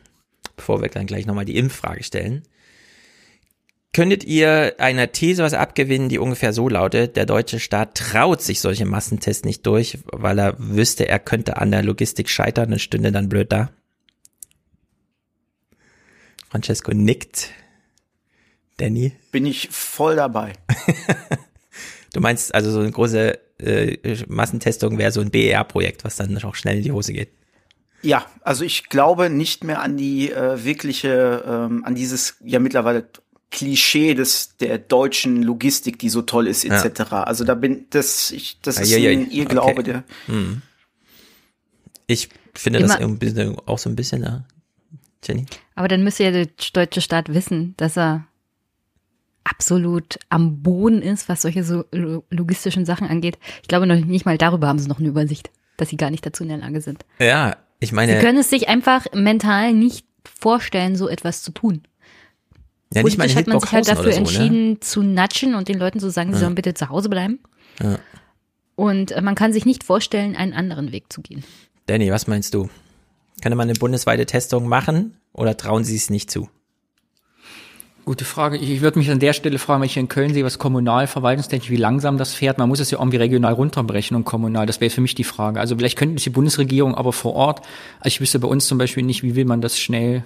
bevor 0.55 0.81
wir 0.81 0.89
dann 0.89 1.05
gleich 1.07 1.25
nochmal 1.25 1.45
die 1.45 1.57
Impffrage 1.57 2.03
stellen. 2.03 2.43
Könntet 3.93 4.25
ihr 4.25 4.75
einer 4.77 5.13
These 5.13 5.41
was 5.41 5.53
abgewinnen, 5.53 6.09
die 6.09 6.19
ungefähr 6.19 6.51
so 6.51 6.67
lautet, 6.67 7.15
der 7.15 7.25
deutsche 7.25 7.61
Staat 7.61 7.95
traut 7.95 8.41
sich 8.41 8.59
solche 8.59 8.85
Massentests 8.85 9.45
nicht 9.45 9.65
durch, 9.65 9.99
weil 10.11 10.37
er 10.37 10.55
wüsste, 10.57 11.07
er 11.07 11.19
könnte 11.19 11.57
an 11.57 11.71
der 11.71 11.81
Logistik 11.81 12.29
scheitern 12.29 12.73
und 12.73 12.79
stünde 12.79 13.13
dann 13.13 13.29
blöd 13.29 13.53
da? 13.53 13.69
Francesco 16.49 16.91
nickt. 16.91 17.51
Danny? 18.77 19.13
Bin 19.31 19.45
ich 19.45 19.69
voll 19.71 20.17
dabei. 20.17 20.53
du 22.15 22.21
meinst 22.21 22.55
also 22.55 22.71
so 22.71 22.79
eine 22.79 22.91
große 22.91 23.37
äh, 23.59 24.17
Massentestung 24.27 24.97
wäre 24.97 25.11
so 25.11 25.21
ein 25.21 25.31
BER-Projekt, 25.31 26.03
was 26.03 26.15
dann 26.15 26.37
auch 26.43 26.55
schnell 26.55 26.77
in 26.77 26.83
die 26.83 26.91
Hose 26.91 27.13
geht. 27.13 27.29
Ja, 28.01 28.25
also 28.41 28.63
ich 28.63 28.89
glaube 28.89 29.29
nicht 29.29 29.63
mehr 29.63 29.81
an 29.81 29.97
die 29.97 30.31
äh, 30.31 30.63
wirkliche, 30.63 31.43
ähm, 31.45 31.83
an 31.85 31.95
dieses 31.95 32.35
ja 32.43 32.59
mittlerweile 32.59 33.07
Klischee 33.51 34.13
des 34.13 34.57
der 34.57 34.77
deutschen 34.77 35.41
Logistik, 35.41 35.99
die 35.99 36.09
so 36.09 36.21
toll 36.21 36.47
ist, 36.47 36.65
etc. 36.65 36.99
Ja. 37.11 37.23
Also 37.23 37.43
da 37.43 37.55
bin 37.55 37.85
das, 37.89 38.31
ich, 38.31 38.59
das 38.61 38.79
ist 38.79 38.91
ja, 38.91 39.09
ein 39.09 39.31
Irrglaube, 39.31 39.71
okay. 39.71 39.83
der. 39.83 40.03
Hm. 40.27 40.61
Ich 42.07 42.29
finde 42.53 42.79
Immer. 42.79 42.87
das 42.97 43.57
auch 43.65 43.79
so 43.79 43.89
ein 43.89 43.95
bisschen, 43.95 44.23
ja. 44.23 44.45
Jenny. 45.23 45.45
Aber 45.73 45.87
dann 45.87 46.03
müsste 46.03 46.23
ja 46.23 46.31
der 46.31 46.47
deutsche 46.73 47.01
Staat 47.01 47.33
wissen, 47.33 47.73
dass 47.77 47.97
er 47.97 48.27
absolut 49.45 50.19
am 50.29 50.61
Boden 50.61 51.01
ist, 51.01 51.29
was 51.29 51.43
solche 51.43 51.63
so 51.63 51.85
logistischen 52.29 52.85
Sachen 52.85 53.07
angeht. 53.07 53.37
Ich 53.61 53.67
glaube 53.67 53.87
noch 53.87 53.95
nicht 53.95 54.25
mal 54.25 54.37
darüber 54.37 54.67
haben 54.67 54.79
sie 54.79 54.89
noch 54.89 54.99
eine 54.99 55.07
Übersicht, 55.07 55.49
dass 55.77 55.89
sie 55.89 55.97
gar 55.97 56.09
nicht 56.09 56.25
dazu 56.25 56.43
in 56.43 56.49
der 56.49 56.57
Lage 56.57 56.81
sind. 56.81 57.05
Ja, 57.19 57.55
ich 57.79 57.93
meine. 57.93 58.13
Sie 58.13 58.19
können 58.19 58.39
es 58.39 58.49
sich 58.49 58.67
einfach 58.67 59.05
mental 59.13 59.73
nicht 59.73 60.05
vorstellen, 60.23 60.95
so 60.95 61.07
etwas 61.07 61.43
zu 61.43 61.51
tun. 61.51 61.83
Ja, 62.93 63.03
nicht 63.03 63.17
mal 63.17 63.33
hat 63.33 63.47
man 63.47 63.59
sich 63.59 63.71
halt 63.71 63.87
dafür 63.87 64.03
so, 64.03 64.09
ne? 64.09 64.15
entschieden 64.15 64.69
ne? 64.69 64.79
zu 64.79 65.03
natschen 65.03 65.55
und 65.55 65.67
den 65.67 65.79
Leuten 65.79 65.99
zu 65.99 66.09
sagen, 66.09 66.31
sie 66.31 66.35
ja. 66.35 66.41
sollen 66.41 66.55
bitte 66.55 66.73
zu 66.73 66.89
Hause 66.89 67.09
bleiben. 67.09 67.39
Ja. 67.81 67.99
Und 68.75 69.11
äh, 69.11 69.21
man 69.21 69.35
kann 69.35 69.53
sich 69.53 69.65
nicht 69.65 69.83
vorstellen, 69.83 70.35
einen 70.35 70.53
anderen 70.53 70.91
Weg 70.91 71.11
zu 71.11 71.21
gehen. 71.21 71.43
Danny, 71.87 72.11
was 72.11 72.27
meinst 72.27 72.53
du? 72.53 72.69
Könnte 73.41 73.55
man 73.55 73.69
eine 73.69 73.77
bundesweite 73.77 74.25
Testung 74.25 74.67
machen 74.67 75.17
oder 75.33 75.57
trauen 75.57 75.83
Sie 75.83 75.95
es 75.95 76.09
nicht 76.09 76.31
zu? 76.31 76.49
Gute 78.05 78.23
Frage. 78.23 78.57
Ich 78.57 78.81
würde 78.81 78.99
mich 78.99 79.09
an 79.09 79.19
der 79.19 79.33
Stelle 79.33 79.57
fragen, 79.57 79.81
wenn 79.81 79.87
ich 79.87 79.97
in 79.97 80.07
Köln 80.07 80.31
sehe, 80.31 80.45
was 80.45 80.59
kommunal 80.59 81.07
verwaltungstechnisch, 81.07 81.71
wie 81.71 81.75
langsam 81.75 82.19
das 82.19 82.35
fährt. 82.35 82.59
Man 82.59 82.69
muss 82.69 82.79
es 82.79 82.91
ja 82.91 82.99
irgendwie 82.99 83.17
regional 83.17 83.53
runterbrechen 83.53 84.15
und 84.15 84.25
kommunal. 84.25 84.67
Das 84.67 84.79
wäre 84.79 84.91
für 84.91 85.01
mich 85.01 85.15
die 85.15 85.23
Frage. 85.23 85.59
Also 85.59 85.75
vielleicht 85.75 85.97
könnte 85.97 86.17
es 86.17 86.23
die 86.23 86.29
Bundesregierung 86.29 86.93
aber 86.93 87.11
vor 87.11 87.33
Ort. 87.33 87.61
Also 87.99 88.07
ich 88.07 88.21
wüsste 88.21 88.37
bei 88.37 88.47
uns 88.47 88.67
zum 88.67 88.77
Beispiel 88.77 89.03
nicht, 89.03 89.23
wie 89.23 89.35
will 89.35 89.45
man 89.45 89.59
das 89.59 89.79
schnell. 89.79 90.23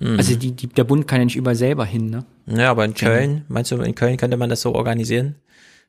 Mhm. 0.00 0.16
Also 0.16 0.34
die, 0.34 0.50
die, 0.50 0.66
der 0.66 0.82
Bund 0.82 1.06
kann 1.06 1.20
ja 1.20 1.24
nicht 1.26 1.36
überall 1.36 1.54
selber 1.54 1.84
hin, 1.84 2.10
ne? 2.10 2.24
Ja, 2.46 2.72
aber 2.72 2.84
in 2.84 2.94
Köln, 2.94 3.44
meinst 3.46 3.70
du, 3.70 3.76
in 3.76 3.94
Köln 3.94 4.16
könnte 4.16 4.36
man 4.36 4.50
das 4.50 4.62
so 4.62 4.74
organisieren? 4.74 5.36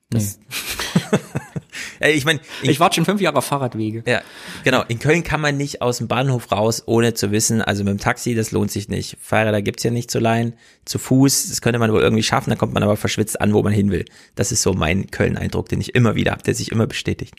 Das 0.09 0.39
nee. 1.99 2.11
ich 2.11 2.25
meine, 2.25 2.39
ich 2.61 2.79
warte 2.79 2.95
schon 2.95 3.05
fünf 3.05 3.21
Jahre 3.21 3.37
auf 3.37 3.45
Fahrradwege. 3.45 4.03
Ja, 4.05 4.21
genau. 4.63 4.83
In 4.87 4.99
Köln 4.99 5.23
kann 5.23 5.41
man 5.41 5.57
nicht 5.57 5.81
aus 5.81 5.97
dem 5.97 6.07
Bahnhof 6.07 6.51
raus, 6.51 6.83
ohne 6.85 7.13
zu 7.13 7.31
wissen, 7.31 7.61
also 7.61 7.83
mit 7.83 7.91
dem 7.91 7.99
Taxi, 7.99 8.35
das 8.35 8.51
lohnt 8.51 8.71
sich 8.71 8.87
nicht. 8.87 9.17
Fahrräder 9.19 9.61
gibt's 9.61 9.83
ja 9.83 9.91
nicht 9.91 10.11
zu 10.11 10.19
leihen. 10.19 10.53
Zu 10.85 10.99
Fuß, 10.99 11.49
das 11.49 11.61
könnte 11.61 11.79
man 11.79 11.91
wohl 11.91 12.01
irgendwie 12.01 12.23
schaffen, 12.23 12.51
da 12.51 12.55
kommt 12.55 12.73
man 12.73 12.83
aber 12.83 12.97
verschwitzt 12.97 13.41
an, 13.41 13.53
wo 13.53 13.63
man 13.63 13.73
hin 13.73 13.91
will. 13.91 14.05
Das 14.35 14.51
ist 14.51 14.61
so 14.61 14.73
mein 14.73 15.09
Köln-Eindruck, 15.09 15.69
den 15.69 15.81
ich 15.81 15.95
immer 15.95 16.15
wieder 16.15 16.31
habe, 16.31 16.43
der 16.43 16.55
sich 16.55 16.71
immer 16.71 16.87
bestätigt. 16.87 17.35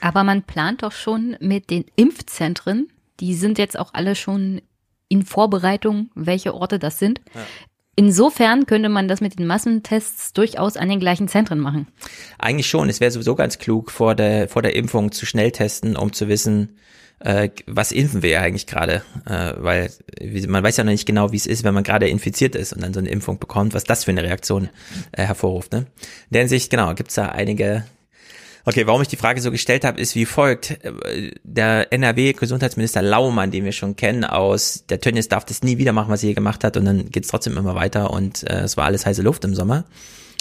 Aber 0.00 0.24
man 0.24 0.42
plant 0.42 0.82
doch 0.82 0.92
schon 0.92 1.36
mit 1.40 1.70
den 1.70 1.84
Impfzentren, 1.96 2.88
die 3.20 3.34
sind 3.34 3.58
jetzt 3.58 3.78
auch 3.78 3.94
alle 3.94 4.14
schon 4.14 4.60
in 5.08 5.24
Vorbereitung, 5.24 6.10
welche 6.14 6.54
Orte 6.54 6.78
das 6.78 6.98
sind. 6.98 7.20
Ja. 7.34 7.40
Insofern 7.98 8.66
könnte 8.66 8.90
man 8.90 9.08
das 9.08 9.22
mit 9.22 9.38
den 9.38 9.46
Massentests 9.46 10.34
durchaus 10.34 10.76
an 10.76 10.90
den 10.90 11.00
gleichen 11.00 11.28
Zentren 11.28 11.58
machen. 11.58 11.86
Eigentlich 12.38 12.66
schon. 12.66 12.90
Es 12.90 13.00
wäre 13.00 13.10
sowieso 13.10 13.34
ganz 13.34 13.58
klug, 13.58 13.90
vor 13.90 14.14
der, 14.14 14.48
vor 14.48 14.60
der 14.60 14.76
Impfung 14.76 15.12
zu 15.12 15.24
schnell 15.24 15.50
testen, 15.50 15.96
um 15.96 16.12
zu 16.12 16.28
wissen, 16.28 16.76
äh, 17.20 17.48
was 17.66 17.92
impfen 17.92 18.22
wir 18.22 18.28
ja 18.28 18.40
eigentlich 18.42 18.66
gerade. 18.66 19.02
Äh, 19.24 19.54
weil 19.56 19.90
man 20.46 20.62
weiß 20.62 20.76
ja 20.76 20.84
noch 20.84 20.92
nicht 20.92 21.06
genau, 21.06 21.32
wie 21.32 21.36
es 21.36 21.46
ist, 21.46 21.64
wenn 21.64 21.72
man 21.72 21.84
gerade 21.84 22.06
infiziert 22.06 22.54
ist 22.54 22.74
und 22.74 22.82
dann 22.82 22.92
so 22.92 23.00
eine 23.00 23.08
Impfung 23.08 23.38
bekommt, 23.38 23.72
was 23.72 23.84
das 23.84 24.04
für 24.04 24.10
eine 24.10 24.22
Reaktion 24.22 24.68
äh, 25.12 25.22
hervorruft. 25.24 25.72
Ne? 25.72 25.78
In 25.78 25.84
der 26.32 26.42
Hinsicht, 26.42 26.70
genau, 26.70 26.94
gibt's 26.94 27.14
da 27.14 27.30
einige 27.30 27.84
Okay, 28.68 28.84
warum 28.88 29.00
ich 29.00 29.06
die 29.06 29.16
Frage 29.16 29.40
so 29.40 29.52
gestellt 29.52 29.84
habe, 29.84 30.00
ist 30.00 30.16
wie 30.16 30.26
folgt. 30.26 30.76
Der 31.44 31.92
NRW-Gesundheitsminister 31.92 33.00
Laumann, 33.00 33.52
den 33.52 33.64
wir 33.64 33.70
schon 33.70 33.94
kennen 33.94 34.24
aus, 34.24 34.82
der 34.88 35.00
Tönnies 35.00 35.28
darf 35.28 35.44
das 35.44 35.62
nie 35.62 35.78
wieder 35.78 35.92
machen, 35.92 36.10
was 36.10 36.24
er 36.24 36.26
hier 36.26 36.34
gemacht 36.34 36.64
hat 36.64 36.76
und 36.76 36.84
dann 36.84 37.08
geht's 37.10 37.28
trotzdem 37.28 37.56
immer 37.56 37.76
weiter 37.76 38.10
und 38.10 38.42
äh, 38.42 38.62
es 38.62 38.76
war 38.76 38.86
alles 38.86 39.06
heiße 39.06 39.22
Luft 39.22 39.44
im 39.44 39.54
Sommer. 39.54 39.84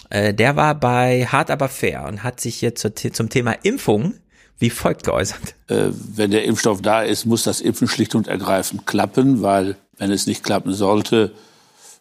Äh, 0.09 0.33
der 0.33 0.55
war 0.55 0.73
bei 0.73 1.27
Hart 1.27 1.51
aber 1.51 1.69
fair 1.69 2.07
und 2.07 2.23
hat 2.23 2.39
sich 2.39 2.55
hier 2.55 2.73
zu, 2.73 2.91
zum 2.95 3.29
Thema 3.29 3.51
Impfung 3.61 4.15
wie 4.57 4.71
folgt 4.71 5.03
geäußert. 5.03 5.53
Äh, 5.67 5.89
wenn 5.91 6.31
der 6.31 6.45
Impfstoff 6.45 6.81
da 6.81 7.03
ist, 7.03 7.25
muss 7.25 7.43
das 7.43 7.61
Impfen 7.61 7.87
schlicht 7.87 8.15
und 8.15 8.27
ergreifend 8.27 8.87
klappen, 8.87 9.43
weil 9.43 9.75
wenn 9.97 10.09
es 10.09 10.25
nicht 10.25 10.43
klappen 10.43 10.73
sollte, 10.73 11.31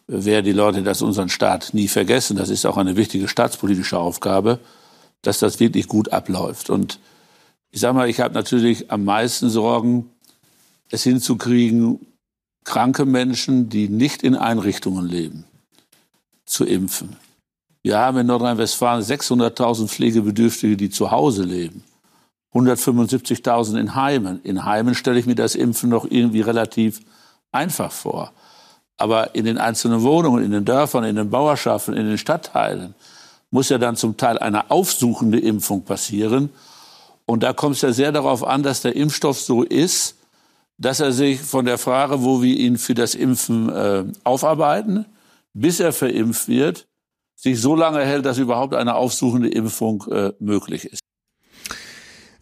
werden 0.07 0.45
die 0.45 0.53
Leute 0.53 0.81
das 0.81 1.03
unseren 1.03 1.29
Staat 1.29 1.73
nie 1.73 1.87
vergessen. 1.87 2.35
Das 2.35 2.49
ist 2.49 2.65
auch 2.65 2.77
eine 2.77 2.95
wichtige 2.95 3.27
staatspolitische 3.27 3.99
Aufgabe 3.99 4.59
dass 5.25 5.39
das 5.39 5.59
wirklich 5.59 5.87
gut 5.87 6.11
abläuft. 6.13 6.69
Und 6.69 6.99
ich 7.71 7.79
sage 7.81 7.95
mal, 7.95 8.09
ich 8.09 8.19
habe 8.19 8.33
natürlich 8.33 8.91
am 8.91 9.03
meisten 9.03 9.49
Sorgen, 9.49 10.09
es 10.89 11.03
hinzukriegen, 11.03 12.05
kranke 12.63 13.05
Menschen, 13.05 13.69
die 13.69 13.89
nicht 13.89 14.23
in 14.23 14.35
Einrichtungen 14.35 15.07
leben, 15.07 15.45
zu 16.45 16.63
impfen. 16.65 17.15
Wir 17.81 17.99
haben 17.99 18.19
in 18.19 18.27
Nordrhein-Westfalen 18.27 19.03
600.000 19.03 19.87
Pflegebedürftige, 19.87 20.77
die 20.77 20.89
zu 20.89 21.11
Hause 21.11 21.43
leben. 21.43 21.83
175.000 22.53 23.79
in 23.79 23.95
Heimen. 23.95 24.41
In 24.43 24.65
Heimen 24.65 24.95
stelle 24.95 25.19
ich 25.19 25.25
mir 25.25 25.35
das 25.35 25.55
Impfen 25.55 25.89
noch 25.89 26.05
irgendwie 26.09 26.41
relativ 26.41 27.01
einfach 27.51 27.91
vor. 27.91 28.31
Aber 28.97 29.35
in 29.35 29.45
den 29.45 29.57
einzelnen 29.57 30.01
Wohnungen, 30.03 30.43
in 30.43 30.51
den 30.51 30.65
Dörfern, 30.65 31.03
in 31.03 31.15
den 31.15 31.29
Bauerschaften, 31.29 31.93
in 31.93 32.07
den 32.07 32.17
Stadtteilen, 32.17 32.95
muss 33.51 33.69
ja 33.69 33.77
dann 33.77 33.95
zum 33.95 34.17
Teil 34.17 34.37
eine 34.37 34.71
aufsuchende 34.71 35.39
Impfung 35.39 35.83
passieren. 35.83 36.49
Und 37.25 37.43
da 37.43 37.53
kommt 37.53 37.75
es 37.75 37.81
ja 37.81 37.91
sehr 37.91 38.11
darauf 38.11 38.43
an, 38.43 38.63
dass 38.63 38.81
der 38.81 38.95
Impfstoff 38.95 39.39
so 39.39 39.63
ist, 39.63 40.17
dass 40.77 40.99
er 40.99 41.11
sich 41.11 41.41
von 41.41 41.65
der 41.65 41.77
Frage, 41.77 42.23
wo 42.23 42.41
wir 42.41 42.55
ihn 42.55 42.77
für 42.77 42.93
das 42.93 43.15
Impfen 43.15 43.69
äh, 43.69 44.03
aufarbeiten, 44.23 45.05
bis 45.53 45.79
er 45.79 45.93
verimpft 45.93 46.47
wird, 46.47 46.87
sich 47.35 47.59
so 47.59 47.75
lange 47.75 48.05
hält, 48.05 48.25
dass 48.25 48.37
überhaupt 48.37 48.73
eine 48.73 48.95
aufsuchende 48.95 49.49
Impfung 49.49 50.05
äh, 50.11 50.33
möglich 50.39 50.85
ist. 50.85 50.99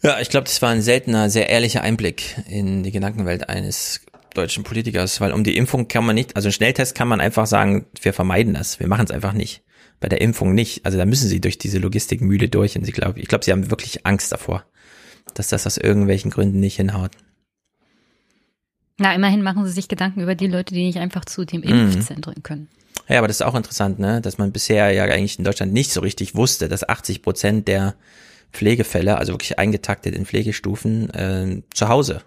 Ja, 0.02 0.20
ich 0.20 0.28
glaube, 0.28 0.44
das 0.44 0.60
war 0.60 0.70
ein 0.70 0.82
seltener, 0.82 1.30
sehr 1.30 1.48
ehrlicher 1.48 1.82
Einblick 1.82 2.36
in 2.48 2.82
die 2.82 2.90
Gedankenwelt 2.90 3.48
eines 3.48 4.00
deutschen 4.34 4.64
Politikers, 4.64 5.20
weil 5.20 5.32
um 5.32 5.44
die 5.44 5.56
Impfung 5.56 5.88
kann 5.88 6.04
man 6.04 6.14
nicht, 6.14 6.36
also 6.36 6.48
einen 6.48 6.52
Schnelltest 6.52 6.94
kann 6.94 7.08
man 7.08 7.20
einfach 7.20 7.46
sagen, 7.46 7.86
wir 8.02 8.12
vermeiden 8.12 8.52
das, 8.52 8.80
wir 8.80 8.88
machen 8.88 9.04
es 9.04 9.12
einfach 9.12 9.32
nicht 9.32 9.62
bei 10.00 10.08
der 10.08 10.20
Impfung 10.20 10.54
nicht. 10.54 10.84
Also 10.84 10.98
da 10.98 11.06
müssen 11.06 11.28
sie 11.28 11.40
durch 11.40 11.58
diese 11.58 11.78
Logistikmühle 11.78 12.48
durch 12.48 12.76
und 12.76 12.84
sie 12.84 12.92
glaube, 12.92 13.20
ich 13.20 13.28
glaube, 13.28 13.44
sie 13.44 13.52
haben 13.52 13.70
wirklich 13.70 14.06
Angst 14.06 14.32
davor, 14.32 14.64
dass 15.34 15.48
das 15.48 15.66
aus 15.66 15.76
irgendwelchen 15.76 16.30
Gründen 16.30 16.60
nicht 16.60 16.76
hinhaut. 16.76 17.12
Na, 18.98 19.14
immerhin 19.14 19.42
machen 19.42 19.64
sie 19.66 19.72
sich 19.72 19.88
Gedanken 19.88 20.20
über 20.20 20.34
die 20.34 20.46
Leute, 20.46 20.74
die 20.74 20.84
nicht 20.84 20.98
einfach 20.98 21.24
zu 21.24 21.44
dem 21.44 21.62
mhm. 21.62 21.92
Impfzentren 21.92 22.42
können. 22.42 22.68
Ja, 23.08 23.18
aber 23.18 23.26
das 23.26 23.36
ist 23.36 23.42
auch 23.42 23.54
interessant, 23.54 23.98
ne, 23.98 24.20
dass 24.20 24.38
man 24.38 24.52
bisher 24.52 24.90
ja 24.92 25.04
eigentlich 25.04 25.38
in 25.38 25.44
Deutschland 25.44 25.72
nicht 25.72 25.92
so 25.92 26.00
richtig 26.00 26.34
wusste, 26.34 26.68
dass 26.68 26.88
80 26.88 27.22
Prozent 27.22 27.68
der 27.68 27.94
Pflegefälle, 28.52 29.18
also 29.18 29.32
wirklich 29.32 29.58
eingetaktet 29.58 30.14
in 30.14 30.26
Pflegestufen, 30.26 31.10
äh, 31.10 31.62
zu 31.74 31.88
Hause 31.88 32.22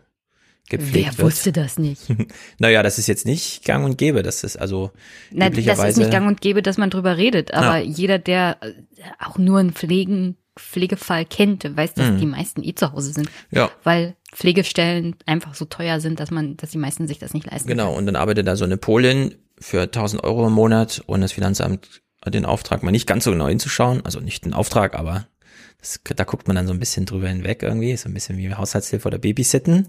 gepflegt 0.70 1.18
Wer 1.18 1.26
wusste 1.26 1.52
das 1.52 1.78
nicht? 1.78 2.02
naja, 2.60 2.84
das 2.84 2.98
ist 2.98 3.08
jetzt 3.08 3.26
nicht 3.26 3.64
gang 3.64 3.86
und 3.86 3.98
gäbe. 3.98 4.24
Das 4.24 4.44
ist 4.44 4.58
also 4.58 4.92
Na, 5.32 5.50
Das 5.50 5.80
ist 5.80 5.98
nicht 5.98 6.12
gang 6.12 6.28
und 6.28 6.42
gäbe, 6.42 6.62
dass 6.62 6.78
man 6.78 6.90
drüber 6.90 7.18
redet. 7.18 7.54
Aber 7.54 7.78
ja. 7.78 7.84
jeder, 7.84 8.20
der 8.20 8.58
äh, 8.62 8.74
auch 9.20 9.38
nur 9.38 9.60
einen 9.60 9.74
Pflegen, 9.74 10.38
Pflegefall 10.58 11.26
kennt, 11.26 11.64
weiß, 11.78 11.94
dass 11.94 12.12
mhm. 12.12 12.18
die 12.20 12.26
meisten 12.26 12.64
eh 12.64 12.74
zu 12.74 12.92
Hause 12.92 13.14
sind. 13.14 13.30
Ja. 13.52 13.70
Weil 13.84 14.16
Pflegestellen 14.32 15.16
einfach 15.26 15.56
so 15.56 15.66
teuer 15.66 16.00
sind, 16.00 16.20
dass 16.20 16.32
man, 16.32 16.58
dass 16.58 16.72
die 16.72 16.78
meisten 16.78 17.08
sich 17.08 17.20
das 17.20 17.34
nicht 17.34 17.50
leisten 17.50 17.68
Genau. 17.68 17.88
Können. 17.88 17.98
Und 17.98 18.06
dann 18.08 18.16
arbeitet 18.16 18.48
da 18.48 18.56
so 18.56 18.66
eine 18.66 18.78
Polin 18.78 19.36
für 19.60 19.84
1000 19.84 20.24
Euro 20.24 20.48
im 20.48 20.54
Monat 20.54 21.02
und 21.06 21.22
das 21.22 21.32
Finanzamt 21.32 22.02
hat 22.24 22.34
den 22.34 22.46
Auftrag, 22.46 22.84
mal 22.84 22.92
nicht 22.92 23.08
ganz 23.08 23.24
so 23.24 23.32
genau 23.32 23.48
hinzuschauen. 23.48 24.02
Also 24.04 24.20
nicht 24.20 24.46
den 24.46 24.54
Auftrag, 24.54 24.98
aber 24.98 25.28
das, 25.80 26.00
da 26.04 26.24
guckt 26.24 26.48
man 26.48 26.56
dann 26.56 26.68
so 26.68 26.74
ein 26.74 26.80
bisschen 26.80 27.06
drüber 27.06 27.28
hinweg 27.30 27.64
irgendwie. 27.64 27.96
So 27.96 28.10
ein 28.10 28.14
bisschen 28.14 28.38
wie 28.38 28.54
Haushaltshilfe 28.54 29.08
oder 29.08 29.20
Babysitten. 29.20 29.88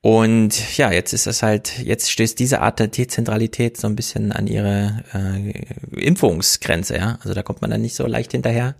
Und 0.00 0.76
ja, 0.76 0.92
jetzt 0.92 1.12
ist 1.12 1.26
es 1.26 1.42
halt, 1.42 1.78
jetzt 1.80 2.10
stößt 2.10 2.38
diese 2.38 2.60
Art 2.60 2.78
der 2.78 2.86
Dezentralität 2.86 3.76
so 3.76 3.88
ein 3.88 3.96
bisschen 3.96 4.30
an 4.30 4.46
ihre 4.46 5.02
äh, 5.12 6.00
Impfungsgrenze, 6.00 6.96
ja. 6.96 7.18
Also 7.22 7.34
da 7.34 7.42
kommt 7.42 7.62
man 7.62 7.70
dann 7.70 7.82
nicht 7.82 7.96
so 7.96 8.06
leicht 8.06 8.32
hinterher 8.32 8.76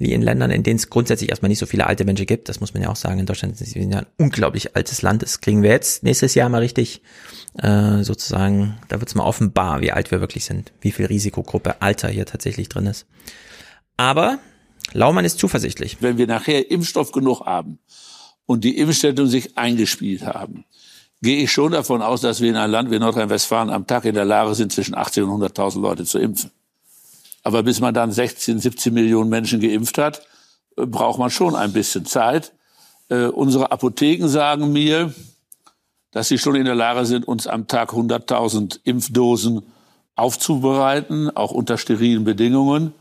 wie 0.00 0.14
in 0.14 0.22
Ländern, 0.22 0.50
in 0.50 0.62
denen 0.62 0.78
es 0.78 0.88
grundsätzlich 0.88 1.28
erstmal 1.28 1.50
nicht 1.50 1.58
so 1.58 1.66
viele 1.66 1.86
alte 1.86 2.06
Menschen 2.06 2.24
gibt. 2.24 2.48
Das 2.48 2.58
muss 2.58 2.72
man 2.72 2.82
ja 2.82 2.88
auch 2.88 2.96
sagen. 2.96 3.20
In 3.20 3.26
Deutschland 3.26 3.58
sind 3.58 3.74
wir 3.74 3.82
ja 3.84 3.98
ein 3.98 4.06
unglaublich 4.16 4.74
altes 4.74 5.02
Land. 5.02 5.22
Das 5.22 5.42
kriegen 5.42 5.62
wir 5.62 5.70
jetzt 5.70 6.02
nächstes 6.02 6.34
Jahr 6.34 6.48
mal 6.48 6.62
richtig 6.62 7.02
äh, 7.58 8.02
sozusagen, 8.02 8.78
da 8.88 8.98
wird's 8.98 9.14
mal 9.14 9.24
offenbar, 9.24 9.82
wie 9.82 9.92
alt 9.92 10.10
wir 10.10 10.20
wirklich 10.20 10.46
sind, 10.46 10.72
wie 10.80 10.90
viel 10.90 11.04
Risikogruppe 11.04 11.82
Alter 11.82 12.08
hier 12.08 12.24
tatsächlich 12.24 12.70
drin 12.70 12.86
ist. 12.86 13.06
Aber 13.98 14.38
Laumann 14.94 15.26
ist 15.26 15.38
zuversichtlich. 15.38 15.98
Wenn 16.00 16.16
wir 16.16 16.26
nachher 16.26 16.70
Impfstoff 16.70 17.12
genug 17.12 17.42
haben, 17.42 17.78
und 18.50 18.64
die 18.64 18.78
Impfstätten 18.78 19.28
sich 19.28 19.56
eingespielt 19.56 20.26
haben, 20.26 20.64
gehe 21.22 21.44
ich 21.44 21.52
schon 21.52 21.70
davon 21.70 22.02
aus, 22.02 22.20
dass 22.20 22.40
wir 22.40 22.50
in 22.50 22.56
einem 22.56 22.72
Land 22.72 22.90
wie 22.90 22.98
Nordrhein-Westfalen 22.98 23.70
am 23.70 23.86
Tag 23.86 24.04
in 24.06 24.16
der 24.16 24.24
Lage 24.24 24.56
sind, 24.56 24.72
zwischen 24.72 24.96
80 24.96 25.22
und 25.22 25.40
100.000 25.40 25.80
Leute 25.80 26.04
zu 26.04 26.18
impfen. 26.18 26.50
Aber 27.44 27.62
bis 27.62 27.78
man 27.78 27.94
dann 27.94 28.10
16, 28.10 28.58
17 28.58 28.92
Millionen 28.92 29.30
Menschen 29.30 29.60
geimpft 29.60 29.98
hat, 29.98 30.22
äh, 30.76 30.84
braucht 30.84 31.20
man 31.20 31.30
schon 31.30 31.54
ein 31.54 31.72
bisschen 31.72 32.06
Zeit. 32.06 32.52
Äh, 33.08 33.26
unsere 33.26 33.70
Apotheken 33.70 34.26
sagen 34.26 34.72
mir, 34.72 35.14
dass 36.10 36.26
sie 36.26 36.38
schon 36.38 36.56
in 36.56 36.64
der 36.64 36.74
Lage 36.74 37.06
sind, 37.06 37.28
uns 37.28 37.46
am 37.46 37.68
Tag 37.68 37.92
100.000 37.92 38.80
Impfdosen 38.82 39.62
aufzubereiten, 40.16 41.30
auch 41.36 41.52
unter 41.52 41.78
sterilen 41.78 42.24
Bedingungen. 42.24 42.94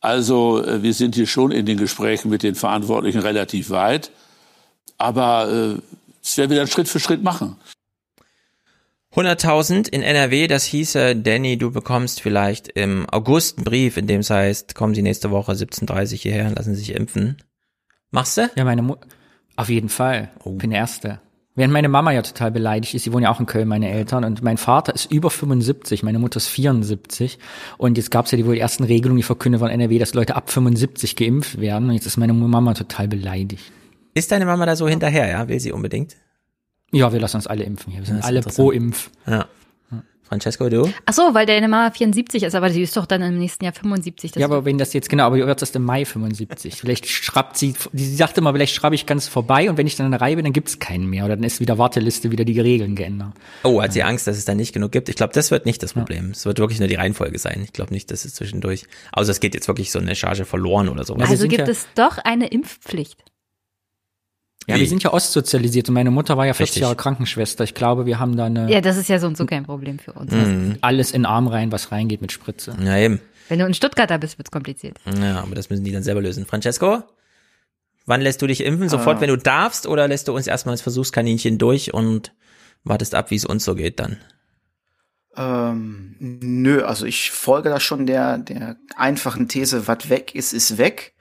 Also 0.00 0.64
äh, 0.64 0.84
wir 0.84 0.94
sind 0.94 1.16
hier 1.16 1.26
schon 1.26 1.50
in 1.50 1.66
den 1.66 1.78
Gesprächen 1.78 2.30
mit 2.30 2.44
den 2.44 2.54
Verantwortlichen 2.54 3.22
relativ 3.22 3.70
weit. 3.70 4.12
Aber 4.98 5.50
äh, 5.50 5.80
das 6.22 6.38
werden 6.38 6.50
wir 6.50 6.58
dann 6.58 6.68
Schritt 6.68 6.88
für 6.88 7.00
Schritt 7.00 7.22
machen. 7.22 7.56
100.000 9.14 9.88
in 9.90 10.02
NRW, 10.02 10.48
das 10.48 10.64
hieße, 10.64 11.14
Danny, 11.14 11.56
du 11.56 11.70
bekommst 11.70 12.20
vielleicht 12.20 12.66
im 12.68 13.08
August 13.08 13.58
einen 13.58 13.64
Brief, 13.64 13.96
in 13.96 14.08
dem 14.08 14.20
es 14.20 14.30
heißt, 14.30 14.74
kommen 14.74 14.94
Sie 14.94 15.02
nächste 15.02 15.30
Woche 15.30 15.52
17.30 15.52 16.16
hierher 16.16 16.48
und 16.48 16.56
lassen 16.56 16.74
Sie 16.74 16.80
sich 16.80 16.96
impfen. 16.96 17.36
Machst 18.10 18.38
du? 18.38 18.50
Ja, 18.56 18.64
meine 18.64 18.82
Mutter, 18.82 19.06
auf 19.54 19.68
jeden 19.68 19.88
Fall. 19.88 20.30
Oh. 20.42 20.50
Bin 20.52 20.70
der 20.70 20.80
Erste. 20.80 21.20
Während 21.56 21.72
meine 21.72 21.88
Mama 21.88 22.10
ja 22.10 22.22
total 22.22 22.50
beleidigt 22.50 22.94
ist, 22.94 23.04
sie 23.04 23.12
wohnen 23.12 23.22
ja 23.22 23.30
auch 23.30 23.38
in 23.38 23.46
Köln, 23.46 23.68
meine 23.68 23.88
Eltern, 23.88 24.24
und 24.24 24.42
mein 24.42 24.56
Vater 24.56 24.92
ist 24.92 25.12
über 25.12 25.30
75, 25.30 26.02
meine 26.02 26.18
Mutter 26.18 26.38
ist 26.38 26.48
74. 26.48 27.38
Und 27.78 27.96
jetzt 27.96 28.10
gab 28.10 28.24
es 28.24 28.32
ja 28.32 28.36
die 28.36 28.44
wohl 28.44 28.56
die 28.56 28.60
ersten 28.60 28.82
Regelungen, 28.82 29.18
die 29.18 29.22
verkündet 29.22 29.60
von 29.60 29.70
NRW, 29.70 30.00
dass 30.00 30.14
Leute 30.14 30.34
ab 30.34 30.50
75 30.50 31.14
geimpft 31.14 31.60
werden. 31.60 31.90
Und 31.90 31.94
jetzt 31.94 32.06
ist 32.06 32.16
meine 32.16 32.32
Mama 32.32 32.74
total 32.74 33.06
beleidigt. 33.06 33.70
Ist 34.14 34.30
deine 34.32 34.46
Mama 34.46 34.64
da 34.66 34.76
so 34.76 34.88
hinterher, 34.88 35.28
ja? 35.28 35.48
Will 35.48 35.60
sie 35.60 35.72
unbedingt? 35.72 36.16
Ja, 36.92 37.12
wir 37.12 37.20
lassen 37.20 37.36
uns 37.36 37.46
alle 37.46 37.64
impfen 37.64 37.92
hier. 37.92 38.02
Wir 38.02 38.06
sind 38.06 38.24
alle 38.24 38.40
pro 38.40 38.70
Impf. 38.70 39.10
Ja. 39.26 39.48
Francesco, 40.22 40.68
du? 40.70 40.90
Ach 41.04 41.12
so, 41.12 41.34
weil 41.34 41.44
deine 41.44 41.68
Mama 41.68 41.90
74 41.90 42.44
ist, 42.44 42.54
aber 42.54 42.70
sie 42.70 42.82
ist 42.82 42.96
doch 42.96 43.04
dann 43.04 43.20
im 43.22 43.38
nächsten 43.38 43.64
Jahr 43.64 43.74
75. 43.74 44.34
Ja, 44.36 44.46
aber 44.46 44.64
wenn 44.64 44.78
das 44.78 44.94
jetzt, 44.94 45.10
genau, 45.10 45.24
aber 45.24 45.36
die 45.36 45.46
wird 45.46 45.60
erst 45.60 45.76
im 45.76 45.84
Mai 45.84 46.04
75. 46.06 46.76
Vielleicht 46.76 47.06
schreibt 47.06 47.58
sie, 47.58 47.74
sie 47.92 48.14
sagte 48.16 48.40
immer, 48.40 48.52
vielleicht 48.52 48.74
schreibe 48.74 48.94
ich 48.94 49.04
ganz 49.04 49.28
vorbei 49.28 49.68
und 49.68 49.76
wenn 49.76 49.86
ich 49.86 49.96
dann 49.96 50.06
eine 50.06 50.20
Reihe 50.20 50.36
bin, 50.36 50.44
dann 50.44 50.54
gibt's 50.54 50.78
keinen 50.78 51.10
mehr. 51.10 51.26
Oder 51.26 51.36
dann 51.36 51.44
ist 51.44 51.60
wieder 51.60 51.76
Warteliste, 51.76 52.30
wieder 52.32 52.46
die 52.46 52.58
Regeln 52.58 52.96
geändert. 52.96 53.32
Oh, 53.64 53.82
hat 53.82 53.92
sie 53.92 54.02
Angst, 54.02 54.26
dass 54.26 54.38
es 54.38 54.46
dann 54.46 54.56
nicht 54.56 54.72
genug 54.72 54.92
gibt? 54.92 55.10
Ich 55.10 55.16
glaube, 55.16 55.34
das 55.34 55.50
wird 55.50 55.66
nicht 55.66 55.82
das 55.82 55.92
Problem. 55.92 56.30
Es 56.30 56.46
wird 56.46 56.58
wirklich 56.58 56.78
nur 56.78 56.88
die 56.88 56.94
Reihenfolge 56.94 57.38
sein. 57.38 57.60
Ich 57.62 57.74
glaube 57.74 57.92
nicht, 57.92 58.10
dass 58.10 58.24
es 58.24 58.34
zwischendurch, 58.34 58.86
außer 59.12 59.30
es 59.30 59.40
geht 59.40 59.54
jetzt 59.54 59.68
wirklich 59.68 59.92
so 59.92 59.98
eine 59.98 60.16
Charge 60.16 60.46
verloren 60.46 60.88
oder 60.88 61.04
sowas. 61.04 61.28
Also 61.28 61.46
gibt 61.48 61.66
ja, 61.66 61.68
es 61.68 61.86
doch 61.94 62.16
eine 62.18 62.46
Impfpflicht. 62.46 63.22
Ja, 64.66 64.76
Wie? 64.76 64.80
wir 64.80 64.88
sind 64.88 65.02
ja 65.02 65.12
ostsozialisiert 65.12 65.88
und 65.88 65.94
meine 65.94 66.10
Mutter 66.10 66.36
war 66.36 66.46
ja 66.46 66.54
40 66.54 66.70
Richtig. 66.70 66.82
Jahre 66.82 66.96
Krankenschwester. 66.96 67.64
Ich 67.64 67.74
glaube, 67.74 68.06
wir 68.06 68.18
haben 68.18 68.36
da 68.36 68.46
eine. 68.46 68.70
Ja, 68.70 68.80
das 68.80 68.96
ist 68.96 69.08
ja 69.08 69.18
so 69.18 69.26
und 69.26 69.36
so 69.36 69.44
kein 69.44 69.64
Problem 69.64 69.98
für 69.98 70.12
uns. 70.12 70.32
Mhm. 70.32 70.78
Alles 70.80 71.12
in 71.12 71.26
Arm 71.26 71.48
rein, 71.48 71.70
was 71.70 71.92
reingeht 71.92 72.22
mit 72.22 72.32
Spritze. 72.32 72.76
Ja, 72.82 72.96
eben. 72.96 73.20
Wenn 73.48 73.58
du 73.58 73.66
in 73.66 73.74
Stuttgarter 73.74 74.18
bist, 74.18 74.38
wird's 74.38 74.50
kompliziert. 74.50 74.98
Ja, 75.20 75.42
aber 75.42 75.54
das 75.54 75.68
müssen 75.68 75.84
die 75.84 75.92
dann 75.92 76.02
selber 76.02 76.22
lösen. 76.22 76.46
Francesco? 76.46 77.02
Wann 78.06 78.20
lässt 78.20 78.40
du 78.40 78.46
dich 78.46 78.62
impfen? 78.62 78.88
Sofort, 78.88 79.18
ah. 79.18 79.20
wenn 79.20 79.28
du 79.28 79.36
darfst, 79.36 79.86
oder 79.86 80.08
lässt 80.08 80.28
du 80.28 80.34
uns 80.34 80.46
erstmal 80.46 80.74
als 80.74 80.82
Versuchskaninchen 80.82 81.58
durch 81.58 81.92
und 81.92 82.32
wartest 82.84 83.14
ab, 83.14 83.30
wie 83.30 83.36
es 83.36 83.44
uns 83.44 83.64
so 83.64 83.74
geht 83.74 84.00
dann? 84.00 84.18
Ähm, 85.36 86.16
nö, 86.20 86.82
also 86.84 87.06
ich 87.06 87.30
folge 87.30 87.68
da 87.68 87.80
schon 87.80 88.06
der, 88.06 88.38
der 88.38 88.76
einfachen 88.96 89.48
These, 89.48 89.88
was 89.88 90.08
weg 90.08 90.34
ist, 90.34 90.52
ist 90.52 90.78
weg. 90.78 91.13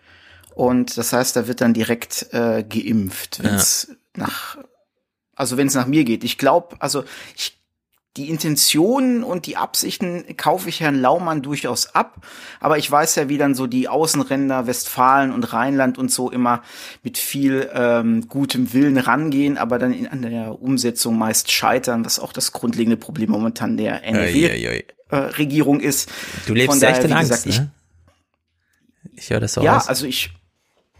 Und 0.55 0.97
das 0.97 1.13
heißt, 1.13 1.35
da 1.35 1.47
wird 1.47 1.61
dann 1.61 1.73
direkt 1.73 2.27
äh, 2.31 2.63
geimpft, 2.63 3.43
wenn 3.43 3.55
es 3.55 3.87
ja. 3.89 4.23
nach, 4.25 4.57
also 5.35 5.57
wenn 5.57 5.67
es 5.67 5.73
nach 5.75 5.87
mir 5.87 6.03
geht. 6.03 6.23
Ich 6.23 6.37
glaube, 6.37 6.75
also 6.79 7.03
ich 7.35 7.57
die 8.17 8.29
Intentionen 8.29 9.23
und 9.23 9.47
die 9.47 9.57
Absichten 9.57 10.37
kaufe 10.37 10.69
ich 10.69 10.81
Herrn 10.81 11.01
Laumann 11.01 11.41
durchaus 11.41 11.95
ab. 11.95 12.23
Aber 12.59 12.77
ich 12.77 12.89
weiß 12.89 13.15
ja, 13.15 13.27
wie 13.27 13.39
dann 13.39 13.55
so 13.55 13.65
die 13.65 13.87
Außenränder 13.87 14.67
Westfalen 14.67 15.31
und 15.31 15.51
Rheinland 15.51 15.97
und 15.97 16.11
so 16.11 16.29
immer 16.29 16.61
mit 17.01 17.17
viel 17.17 17.71
ähm, 17.73 18.27
gutem 18.27 18.71
Willen 18.71 18.97
rangehen, 18.97 19.57
aber 19.57 19.79
dann 19.79 19.93
in, 19.93 20.07
an 20.07 20.21
der 20.21 20.61
Umsetzung 20.61 21.17
meist 21.17 21.51
scheitern, 21.51 22.05
was 22.05 22.19
auch 22.19 22.33
das 22.33 22.51
grundlegende 22.51 22.97
Problem 22.97 23.31
momentan 23.31 23.77
der 23.77 24.03
NRW-Regierung 24.03 25.79
äh, 25.79 25.85
ist. 25.85 26.11
Du 26.45 26.53
lebst 26.53 26.83
daher, 26.83 26.95
echt 26.95 27.05
in 27.05 27.13
Angst, 27.13 27.31
gesagt, 27.31 27.47
ne? 27.47 27.71
Ich, 29.13 29.23
ich 29.23 29.29
höre 29.31 29.39
das 29.39 29.53
so 29.53 29.61
Ja, 29.63 29.77
aus. 29.77 29.87
also 29.87 30.05
ich 30.05 30.29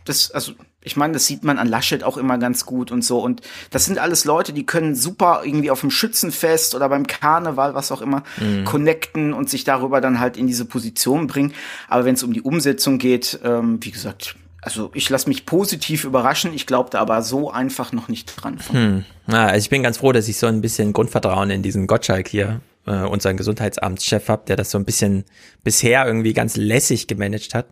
das, 0.06 0.32
also 0.32 0.54
ich 0.84 0.98
meine, 0.98 1.14
das 1.14 1.26
sieht 1.26 1.44
man 1.44 1.58
an 1.58 1.68
Laschet 1.68 2.04
auch 2.04 2.18
immer 2.18 2.38
ganz 2.38 2.66
gut 2.66 2.92
und 2.92 3.04
so. 3.04 3.20
Und 3.20 3.42
das 3.72 3.86
sind 3.86 3.98
alles 3.98 4.26
Leute, 4.26 4.54
die 4.54 4.66
können 4.66 4.96
super 4.96 5.42
irgendwie 5.44 5.72
auf 5.72 5.82
dem 5.82 5.92
Schützenfest 5.92 6.76
oder 6.76 6.90
beim 6.90 7.08
Karneval, 7.08 7.74
was 7.74 7.92
auch 7.92 8.02
immer, 8.02 8.24
mhm. 8.40 8.66
connecten 8.66 9.34
und 9.34 9.50
sich 9.50 9.64
darüber 9.64 10.02
dann 10.02 10.20
halt 10.20 10.38
in 10.38 10.48
diese 10.48 10.66
Position 10.66 11.28
bringen. 11.28 11.54
Aber 11.88 12.06
wenn 12.06 12.16
es 12.16 12.24
um 12.24 12.34
die 12.34 12.42
Umsetzung 12.42 12.98
geht, 12.98 13.40
ähm, 13.44 13.80
wie 13.82 13.92
gesagt, 13.92 14.36
also 14.62 14.92
ich 14.94 15.10
lasse 15.10 15.28
mich 15.28 15.46
positiv 15.46 16.06
überraschen. 16.06 16.54
Ich 16.54 16.66
glaube 16.66 16.90
da 16.90 17.00
aber 17.00 17.22
so 17.22 17.52
einfach 17.52 17.92
noch 17.92 18.08
nicht 18.08 18.34
dran. 18.36 18.60
Hm. 18.72 19.06
Ja, 19.28 19.48
also 19.48 19.64
ich 19.64 19.70
bin 19.70 19.84
ganz 19.84 19.98
froh, 19.98 20.12
dass 20.12 20.28
ich 20.28 20.38
so 20.38 20.48
ein 20.48 20.62
bisschen 20.62 20.94
Grundvertrauen 20.94 21.50
in 21.50 21.64
diesen 21.64 21.88
Gottschalk 21.88 22.28
hier, 22.28 22.62
äh, 22.86 23.04
unseren 23.04 23.38
Gesundheitsamtschef 23.38 24.30
habe, 24.30 24.44
der 24.48 24.56
das 24.56 24.72
so 24.72 24.78
ein 24.78 24.86
bisschen 24.86 25.26
bisher 25.64 26.06
irgendwie 26.06 26.34
ganz 26.34 26.56
lässig 26.56 27.08
gemanagt 27.08 27.54
hat 27.54 27.68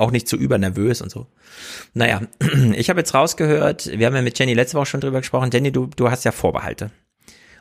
auch 0.00 0.10
nicht 0.10 0.28
zu 0.28 0.36
übernervös 0.36 1.02
und 1.02 1.10
so. 1.10 1.26
Naja, 1.94 2.22
ich 2.74 2.90
habe 2.90 3.00
jetzt 3.00 3.14
rausgehört, 3.14 3.86
wir 3.86 4.06
haben 4.06 4.14
ja 4.14 4.22
mit 4.22 4.38
Jenny 4.38 4.54
letzte 4.54 4.76
Woche 4.76 4.86
schon 4.86 5.00
drüber 5.00 5.18
gesprochen. 5.18 5.50
Jenny, 5.52 5.70
du, 5.70 5.86
du 5.86 6.10
hast 6.10 6.24
ja 6.24 6.32
Vorbehalte. 6.32 6.90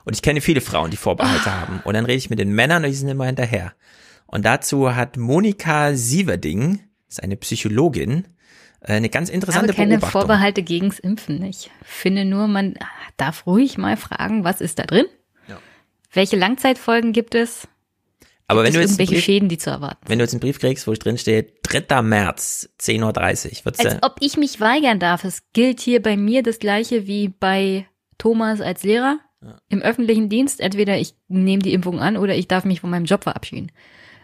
Und 0.06 0.15
ich 0.15 0.21
kenne 0.21 0.41
viele 0.41 0.62
Frauen, 0.62 0.91
die 0.91 0.97
Vorbehalte 0.97 1.49
ah. 1.49 1.62
haben. 1.62 1.82
Und 1.84 1.93
dann 1.93 2.06
rede 2.06 2.17
ich 2.17 2.30
mit 2.30 2.39
den 2.39 2.54
Männern 2.54 2.84
und 2.84 2.89
die 2.89 2.95
sind 2.95 3.10
immer 3.10 3.25
hinterher. 3.25 3.73
Und 4.25 4.45
dazu 4.45 4.95
hat 4.95 5.17
Monika 5.17 5.93
Sieverding, 5.93 6.80
ist 7.08 7.21
eine 7.21 7.36
Psychologin, 7.36 8.25
äh, 8.82 8.93
eine 8.93 9.10
ganz 9.10 9.30
interessante 9.30 9.71
ich 9.71 9.78
habe 9.78 9.88
keine 9.88 9.97
Beobachtung. 9.97 10.21
Vorbehalte 10.21 10.63
gegens 10.63 10.99
Impfen. 10.99 11.43
Ich 11.43 11.69
finde 11.84 12.25
nur, 12.25 12.47
man 12.47 12.75
darf 13.17 13.45
ruhig 13.45 13.78
mal 13.78 13.97
fragen, 13.97 14.43
was 14.43 14.62
ist 14.62 14.80
da 14.80 14.84
drin? 14.84 15.06
Ja. 15.47 15.58
Welche 16.13 16.38
Langzeitfolgen 16.38 17.12
gibt 17.12 17.36
es? 17.36 17.67
Aber 18.50 18.64
wenn 18.64 18.74
du 18.74 18.80
jetzt 18.80 18.94
irgendwelche 18.94 19.14
Brief, 19.14 19.24
Schäden, 19.24 19.48
die 19.48 19.60
zu 19.60 19.70
erwarten. 19.70 20.00
Wenn 20.08 20.18
du 20.18 20.24
jetzt 20.24 20.34
einen 20.34 20.40
Brief 20.40 20.60
kriegst, 20.60 20.88
wo 20.88 20.94
drin 20.94 21.20
steht, 21.20 21.60
3. 21.64 22.02
März, 22.02 22.68
10.30 22.82 23.60
Uhr, 23.60 23.66
wird's 23.66 23.86
Als 23.86 24.02
ob 24.02 24.16
ich 24.22 24.38
mich 24.38 24.60
weigern 24.60 25.00
darf. 25.00 25.24
Es 25.24 25.44
gilt 25.54 25.80
hier 25.80 26.02
bei 26.02 26.18
mir 26.18 26.42
das 26.42 26.58
gleiche 26.58 27.06
wie 27.06 27.28
bei 27.28 27.86
Thomas 28.18 28.60
als 28.60 28.82
Lehrer 28.84 29.20
ja. 29.44 29.62
im 29.70 29.84
öffentlichen 29.84 30.30
Dienst. 30.30 30.62
Entweder 30.62 30.98
ich 30.98 31.14
nehme 31.28 31.62
die 31.62 31.74
Impfung 31.74 32.00
an 32.00 32.18
oder 32.18 32.36
ich 32.36 32.48
darf 32.48 32.66
mich 32.66 32.82
von 32.82 32.90
meinem 32.90 33.06
Job 33.06 33.24
verabschieden. 33.24 33.72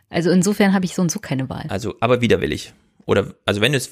Also 0.10 0.32
insofern 0.32 0.74
habe 0.74 0.86
ich 0.86 0.96
so 0.96 1.04
und 1.04 1.12
so 1.12 1.20
keine 1.20 1.48
Wahl. 1.50 1.66
Also, 1.70 1.94
aber 2.00 2.22
widerwillig. 2.22 2.74
Oder, 3.06 3.36
also 3.46 3.62
wenn 3.62 3.74
du 3.74 3.78
es. 3.78 3.92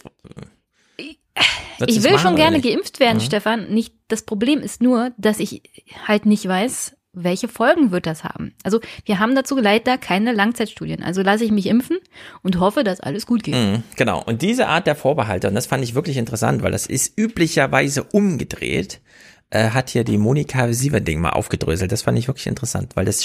Ich 1.85 2.03
will 2.03 2.17
schon 2.17 2.35
gerne 2.35 2.59
geimpft 2.59 2.99
werden, 2.99 3.19
ja. 3.19 3.25
Stefan. 3.25 3.71
Nicht, 3.71 3.93
das 4.07 4.23
Problem 4.23 4.61
ist 4.61 4.81
nur, 4.81 5.11
dass 5.17 5.39
ich 5.39 5.61
halt 6.07 6.25
nicht 6.25 6.47
weiß, 6.47 6.95
welche 7.13 7.47
Folgen 7.47 7.91
wird 7.91 8.05
das 8.07 8.23
haben? 8.23 8.53
Also 8.63 8.79
wir 9.05 9.19
haben 9.19 9.35
dazu 9.35 9.57
leider 9.57 9.97
keine 9.97 10.33
Langzeitstudien. 10.33 11.03
Also 11.03 11.21
lasse 11.21 11.45
ich 11.45 11.51
mich 11.51 11.67
impfen 11.67 11.97
und 12.41 12.59
hoffe, 12.59 12.83
dass 12.83 12.99
alles 12.99 13.25
gut 13.25 13.43
geht. 13.43 13.55
Mhm, 13.55 13.83
genau. 13.95 14.21
Und 14.23 14.41
diese 14.41 14.67
Art 14.67 14.87
der 14.87 14.95
Vorbehalte, 14.95 15.47
und 15.47 15.55
das 15.55 15.67
fand 15.67 15.83
ich 15.83 15.95
wirklich 15.95 16.17
interessant, 16.17 16.63
weil 16.63 16.71
das 16.71 16.87
ist 16.87 17.17
üblicherweise 17.17 18.03
umgedreht. 18.03 18.99
äh, 19.53 19.69
hat 19.69 19.91
hier 19.91 20.03
die 20.03 20.17
Monika 20.17 20.73
Sieverding 20.73 21.21
mal 21.21 21.29
aufgedröselt. 21.31 21.91
Das 21.91 22.01
fand 22.01 22.17
ich 22.17 22.27
wirklich 22.27 22.47
interessant, 22.47 22.95
weil 22.95 23.05
das 23.05 23.23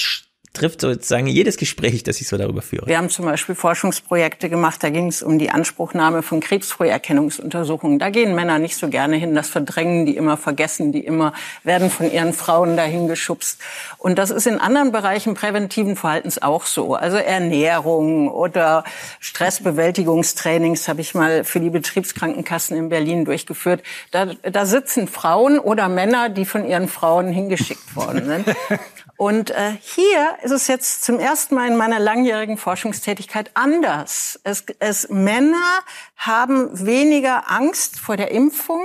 trifft 0.52 0.80
sozusagen 0.80 1.26
jedes 1.26 1.56
Gespräch, 1.56 2.02
das 2.02 2.20
ich 2.20 2.28
so 2.28 2.37
darüber 2.37 2.62
führe. 2.62 2.87
Wir 2.87 2.98
haben 2.98 3.11
zum 3.11 3.24
Beispiel 3.24 3.54
Forschungsprojekte 3.54 4.48
gemacht, 4.48 4.82
da 4.82 4.90
ging 4.90 5.08
es 5.08 5.22
um 5.22 5.38
die 5.38 5.50
Anspruchnahme 5.50 6.22
von 6.22 6.40
Krebsfrüherkennungsuntersuchungen. 6.40 7.98
Da 7.98 8.11
gehen 8.11 8.34
Männer 8.34 8.58
nicht 8.58 8.76
so 8.76 8.88
gerne 8.88 9.16
hin, 9.16 9.34
das 9.34 9.48
verdrängen 9.48 10.06
die 10.06 10.16
immer, 10.16 10.37
vergessen 10.37 10.92
die 10.92 11.04
immer, 11.04 11.32
werden 11.64 11.90
von 11.90 12.11
ihren 12.11 12.32
Frauen 12.32 12.76
dahin 12.76 13.08
geschubst. 13.08 13.61
Und 13.98 14.18
das 14.18 14.30
ist 14.30 14.46
in 14.46 14.58
anderen 14.58 14.92
Bereichen 14.92 15.34
präventiven 15.34 15.96
Verhaltens 15.96 16.40
auch 16.40 16.66
so. 16.66 16.94
Also 16.94 17.16
Ernährung 17.16 18.28
oder 18.28 18.84
Stressbewältigungstrainings 19.20 20.88
habe 20.88 21.00
ich 21.00 21.14
mal 21.14 21.44
für 21.44 21.61
die 21.61 21.70
Betriebskrankenkassen 21.70 22.76
in 22.76 22.88
Berlin 22.88 23.24
durchgeführt. 23.24 23.82
Da, 24.11 24.26
da 24.26 24.66
sitzen 24.66 25.08
Frauen 25.08 25.58
oder 25.58 25.88
Männer, 25.88 26.28
die 26.28 26.44
von 26.44 26.66
ihren 26.66 26.88
Frauen 26.88 27.28
hingeschickt 27.28 27.94
worden 27.94 28.24
sind. 28.24 28.56
Und 29.18 29.50
äh, 29.50 29.72
hier 29.81 30.37
ist 30.44 30.52
es 30.52 30.68
jetzt 30.68 31.02
zum 31.02 31.18
ersten 31.18 31.57
Mal 31.57 31.66
in 31.66 31.76
meiner 31.76 31.98
langjährigen 31.98 32.57
Forschungstätigkeit 32.57 33.50
anders. 33.54 34.38
Es, 34.44 34.64
es, 34.78 35.09
Männer 35.09 35.81
haben 36.16 36.87
weniger 36.87 37.50
Angst 37.50 37.98
vor 37.98 38.16
der 38.16 38.31
Impfung. 38.31 38.81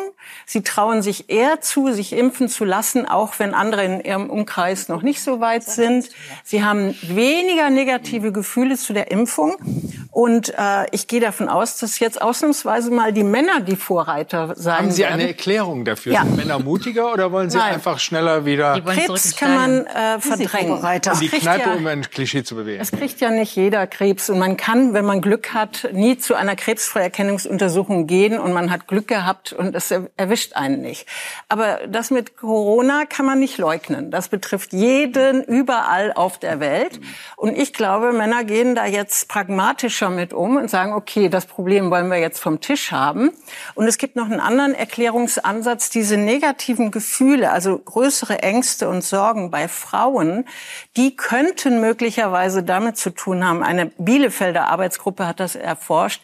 Sie 0.48 0.63
trauen 0.63 1.04
sich 1.04 1.30
eher 1.30 1.62
zu, 1.62 1.91
sich 1.91 2.13
impfen 2.13 2.50
zu 2.50 2.65
lassen, 2.65 3.08
auch 3.08 3.38
wenn 3.38 3.54
andere 3.54 3.84
in 3.84 4.02
ihrem 4.02 4.32
Umkreis 4.32 4.89
noch 4.89 5.04
nicht 5.04 5.22
so 5.22 5.39
weit 5.39 5.65
sind. 5.65 6.10
Sie 6.43 6.63
haben 6.63 6.96
weniger 7.04 7.69
negative 7.69 8.32
Gefühle 8.32 8.76
zu 8.76 8.93
der 8.93 9.12
Impfung. 9.12 9.56
Und 10.10 10.50
äh, 10.58 10.86
ich 10.91 11.08
gehe 11.08 11.19
davon 11.19 11.48
aus, 11.48 11.78
dass 11.78 12.00
jetzt 12.00 12.22
ausnahmsweise 12.22 12.89
mal 12.89 13.13
die 13.13 13.24
Männer 13.24 13.62
die 13.62 13.76
Vorreiter 13.76 14.54
sein 14.56 14.78
Haben 14.78 14.91
Sie 14.91 15.02
werden. 15.04 15.13
eine 15.13 15.28
Erklärung 15.28 15.86
dafür? 15.86 16.13
Ja. 16.13 16.22
Sind 16.24 16.38
Männer 16.38 16.60
mutiger 16.60 17.13
oder 17.13 17.32
wollen 17.32 17.50
Sie 17.50 17.58
Nein. 17.58 17.76
einfach 17.76 18.00
schneller 18.00 18.46
wieder 18.46 18.80
Krebs 18.82 19.36
kann 19.36 19.56
man 19.56 19.86
äh, 19.86 20.19
verdrängen. 20.24 20.82
in 21.14 21.20
die 21.20 21.30
Kneipe, 21.30 21.70
ja- 21.70 21.76
um 21.76 21.88
ein 21.88 22.02
Klischee 22.10 22.44
zu 22.44 22.56
bewegen? 22.56 22.82
Es 22.82 22.92
kriegt 22.92 23.20
ja 23.22 23.30
nicht 23.30 23.56
jeder 23.56 23.86
Krebs 23.88 24.30
und 24.30 24.40
man 24.40 24.58
kann, 24.58 24.94
wenn 24.94 25.06
man 25.06 25.22
Glück 25.22 25.54
hat, 25.54 25.90
nie 25.94 26.18
zu 26.18 26.36
einer 26.36 26.56
Krebsfrüherkennungsuntersuchung 26.56 28.08
gehen 28.08 28.40
und 28.40 28.54
man 28.54 28.72
hat 28.72 28.88
Glück 28.88 29.08
gehabt 29.08 29.54
und 29.54 29.76
es 29.76 29.92
er- 29.92 30.10
erwischt 30.18 30.54
einen 30.54 30.82
nicht. 30.82 31.08
Aber 31.50 31.80
das 31.88 32.12
mit 32.12 32.38
Corona 32.38 33.06
kann 33.06 33.26
man 33.26 33.40
nicht 33.40 33.58
leugnen. 33.58 34.12
Das 34.12 34.28
betrifft 34.30 34.74
jeden 34.74 35.44
überall 35.44 36.14
auf 36.14 36.38
der 36.40 36.60
Welt. 36.60 37.00
Und 37.36 37.58
ich 37.58 37.74
glaube, 37.74 38.14
Männer 38.14 38.44
gehen 38.44 38.76
da 38.76 38.86
jetzt 38.86 39.28
pragmatischer 39.30 40.10
mit 40.10 40.34
um 40.34 40.58
und 40.58 40.70
sagen, 40.70 40.94
okay, 40.94 41.30
das 41.30 41.46
Problem 41.46 41.92
wollen 41.92 42.10
wir 42.10 42.18
jetzt 42.18 42.40
vom 42.40 42.60
Tisch 42.62 42.92
haben. 42.92 43.32
Und 43.76 43.88
es 43.88 43.98
gibt 43.98 44.16
noch 44.16 44.26
einen 44.26 44.40
anderen 44.40 44.74
Erklärungsansatz, 44.74 45.90
diese 45.90 46.18
negativen 46.18 46.92
Gefühle, 46.92 47.52
also 47.52 47.78
größere 47.78 48.40
Ängste 48.44 48.90
und 48.90 49.04
Sorgen 49.04 49.52
bei 49.52 49.68
Frauen, 49.68 50.12
die 50.95 51.15
könnten 51.15 51.82
möglicherweise 51.82 52.63
damit 52.63 52.97
zu 52.97 53.10
tun 53.10 53.45
haben, 53.45 53.63
eine 53.63 53.88
Bielefelder 53.97 54.67
Arbeitsgruppe 54.67 55.28
hat 55.28 55.39
das 55.39 55.56
erforscht, 55.56 56.21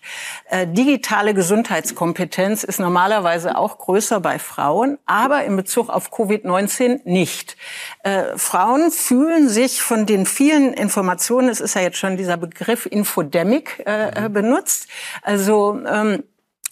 äh, 0.49 0.67
digitale 0.67 1.34
Gesundheitskompetenz 1.34 2.63
ist 2.63 2.80
normalerweise 2.80 3.58
auch 3.58 3.78
größer 3.78 4.19
bei 4.19 4.39
Frauen, 4.39 4.97
aber 5.06 5.43
in 5.43 5.56
Bezug 5.56 5.89
auf 5.89 6.12
Covid-19 6.12 7.02
nicht. 7.06 7.58
Äh, 8.04 8.38
Frauen 8.38 8.91
fühlen 8.91 9.49
sich 9.49 9.82
von 9.82 10.06
den 10.06 10.25
vielen 10.25 10.73
Informationen, 10.73 11.49
es 11.49 11.62
ist 11.62 11.75
ja 11.75 11.82
jetzt 11.82 11.97
schon 11.97 12.17
dieser 12.17 12.38
Begriff 12.38 12.86
Infodemic 12.86 13.84
äh, 13.86 14.30
benutzt, 14.30 14.88
also 15.21 15.80
ähm, 15.86 16.23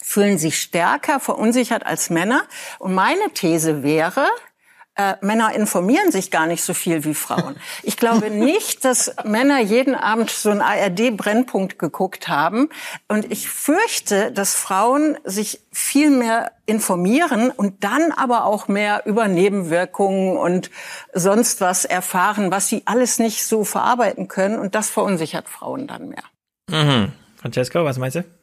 fühlen 0.02 0.38
sich 0.38 0.58
stärker 0.58 1.20
verunsichert 1.20 1.84
als 1.84 2.08
Männer. 2.08 2.44
Und 2.78 2.94
meine 2.94 3.30
These 3.34 3.82
wäre, 3.82 4.26
äh, 4.98 5.14
Männer 5.20 5.54
informieren 5.54 6.10
sich 6.10 6.30
gar 6.30 6.46
nicht 6.46 6.62
so 6.62 6.74
viel 6.74 7.04
wie 7.04 7.14
Frauen. 7.14 7.56
Ich 7.84 7.96
glaube 7.96 8.30
nicht, 8.30 8.84
dass 8.84 9.14
Männer 9.24 9.60
jeden 9.60 9.94
Abend 9.94 10.28
so 10.28 10.50
einen 10.50 10.60
ARD-Brennpunkt 10.60 11.78
geguckt 11.78 12.28
haben. 12.28 12.68
Und 13.06 13.30
ich 13.30 13.48
fürchte, 13.48 14.32
dass 14.32 14.54
Frauen 14.54 15.16
sich 15.24 15.60
viel 15.72 16.10
mehr 16.10 16.50
informieren 16.66 17.50
und 17.50 17.84
dann 17.84 18.10
aber 18.12 18.44
auch 18.44 18.66
mehr 18.66 19.06
über 19.06 19.28
Nebenwirkungen 19.28 20.36
und 20.36 20.70
sonst 21.14 21.60
was 21.60 21.84
erfahren, 21.84 22.50
was 22.50 22.68
sie 22.68 22.82
alles 22.84 23.20
nicht 23.20 23.46
so 23.46 23.62
verarbeiten 23.64 24.26
können. 24.26 24.58
Und 24.58 24.74
das 24.74 24.90
verunsichert 24.90 25.48
Frauen 25.48 25.86
dann 25.86 26.08
mehr. 26.08 26.24
Mhm. 26.68 27.12
Francesco, 27.36 27.84
was 27.84 27.98
meinst 27.98 28.16
du? 28.16 28.37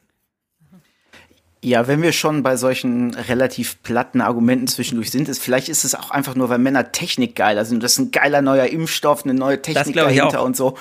Ja, 1.66 1.88
wenn 1.88 2.00
wir 2.00 2.12
schon 2.12 2.44
bei 2.44 2.56
solchen 2.56 3.12
relativ 3.12 3.82
platten 3.82 4.20
Argumenten 4.20 4.68
zwischendurch 4.68 5.10
sind, 5.10 5.28
ist 5.28 5.42
vielleicht 5.42 5.68
ist 5.68 5.82
es 5.82 5.96
auch 5.96 6.12
einfach 6.12 6.36
nur, 6.36 6.48
weil 6.48 6.58
Männer 6.58 6.92
Technik 6.92 7.34
geiler 7.34 7.64
sind. 7.64 7.82
Das 7.82 7.94
ist 7.94 7.98
ein 7.98 8.10
geiler 8.12 8.40
neuer 8.40 8.66
Impfstoff, 8.66 9.24
eine 9.24 9.34
neue 9.34 9.60
Technik 9.60 9.96
dahinter 9.96 10.42
auch. 10.42 10.44
und 10.44 10.56
so. 10.56 10.78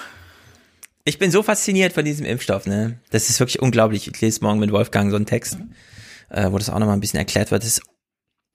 Ich 1.04 1.18
bin 1.18 1.32
so 1.32 1.42
fasziniert 1.42 1.94
von 1.94 2.06
diesem 2.06 2.24
Impfstoff, 2.24 2.68
ne? 2.68 3.00
Das 3.10 3.32
ist 3.32 3.40
wirklich 3.40 3.64
unglaublich. 3.64 4.08
Ich 4.08 4.22
lese 4.22 4.44
morgen 4.44 4.60
mit 4.60 4.72
Wolfgang 4.72 5.10
so 5.10 5.16
einen 5.16 5.26
Text, 5.26 5.58
äh, 6.30 6.52
wo 6.52 6.60
das 6.60 6.70
auch 6.70 6.78
nochmal 6.78 6.96
ein 6.96 7.02
bisschen 7.02 7.18
erklärt 7.18 7.50
wird. 7.50 7.64
Das 7.64 7.70
ist 7.80 7.82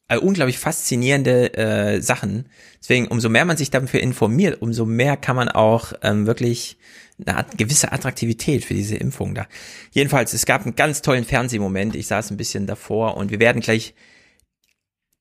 äh, 0.07 0.17
unglaublich 0.17 0.61
faszinierende 0.61 1.55
äh, 1.55 2.01
Sachen. 2.01 2.49
Deswegen, 2.81 3.09
umso 3.09 3.29
mehr 3.29 3.45
man 3.45 3.57
sich 3.57 3.71
dafür 3.71 3.99
informiert, 3.99 4.63
umso 4.63 4.87
mehr 4.87 5.17
kann 5.17 5.35
man 5.35 5.49
auch 5.49 5.95
ähm, 6.03 6.29
wirklich 6.29 6.79
eine 7.27 7.45
gewisse 7.57 7.93
Attraktivität 7.93 8.65
für 8.65 8.75
diese 8.75 8.97
Impfung 8.97 9.35
da. 9.35 9.47
Jedenfalls, 9.93 10.33
es 10.33 10.47
gab 10.47 10.65
einen 10.65 10.77
ganz 10.77 11.03
tollen 11.03 11.25
Fernsehmoment. 11.25 11.97
Ich 11.97 12.07
saß 12.07 12.31
ein 12.31 12.37
bisschen 12.37 12.67
davor 12.67 13.17
und 13.17 13.31
wir 13.31 13.41
werden 13.41 13.61
gleich, 13.61 13.95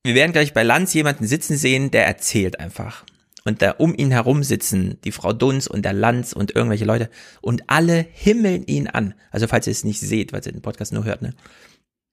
wir 0.04 0.14
werden 0.14 0.32
gleich 0.32 0.52
bei 0.52 0.62
Lanz 0.62 0.94
jemanden 0.94 1.26
sitzen 1.26 1.56
sehen, 1.56 1.90
der 1.90 2.06
erzählt 2.06 2.60
einfach. 2.60 3.04
Und 3.44 3.62
da 3.62 3.72
um 3.72 3.94
ihn 3.94 4.10
herum 4.10 4.42
sitzen 4.42 4.98
die 5.04 5.12
Frau 5.12 5.32
Dunz 5.32 5.66
und 5.66 5.84
der 5.84 5.94
Lanz 5.94 6.32
und 6.32 6.54
irgendwelche 6.54 6.84
Leute 6.84 7.10
und 7.40 7.70
alle 7.70 8.06
himmeln 8.12 8.64
ihn 8.66 8.86
an. 8.86 9.14
Also 9.30 9.46
falls 9.46 9.66
ihr 9.66 9.72
es 9.72 9.84
nicht 9.84 10.00
seht, 10.00 10.32
weil 10.32 10.44
ihr 10.44 10.52
den 10.52 10.62
Podcast 10.62 10.92
nur 10.92 11.04
hört, 11.04 11.22
ne? 11.22 11.34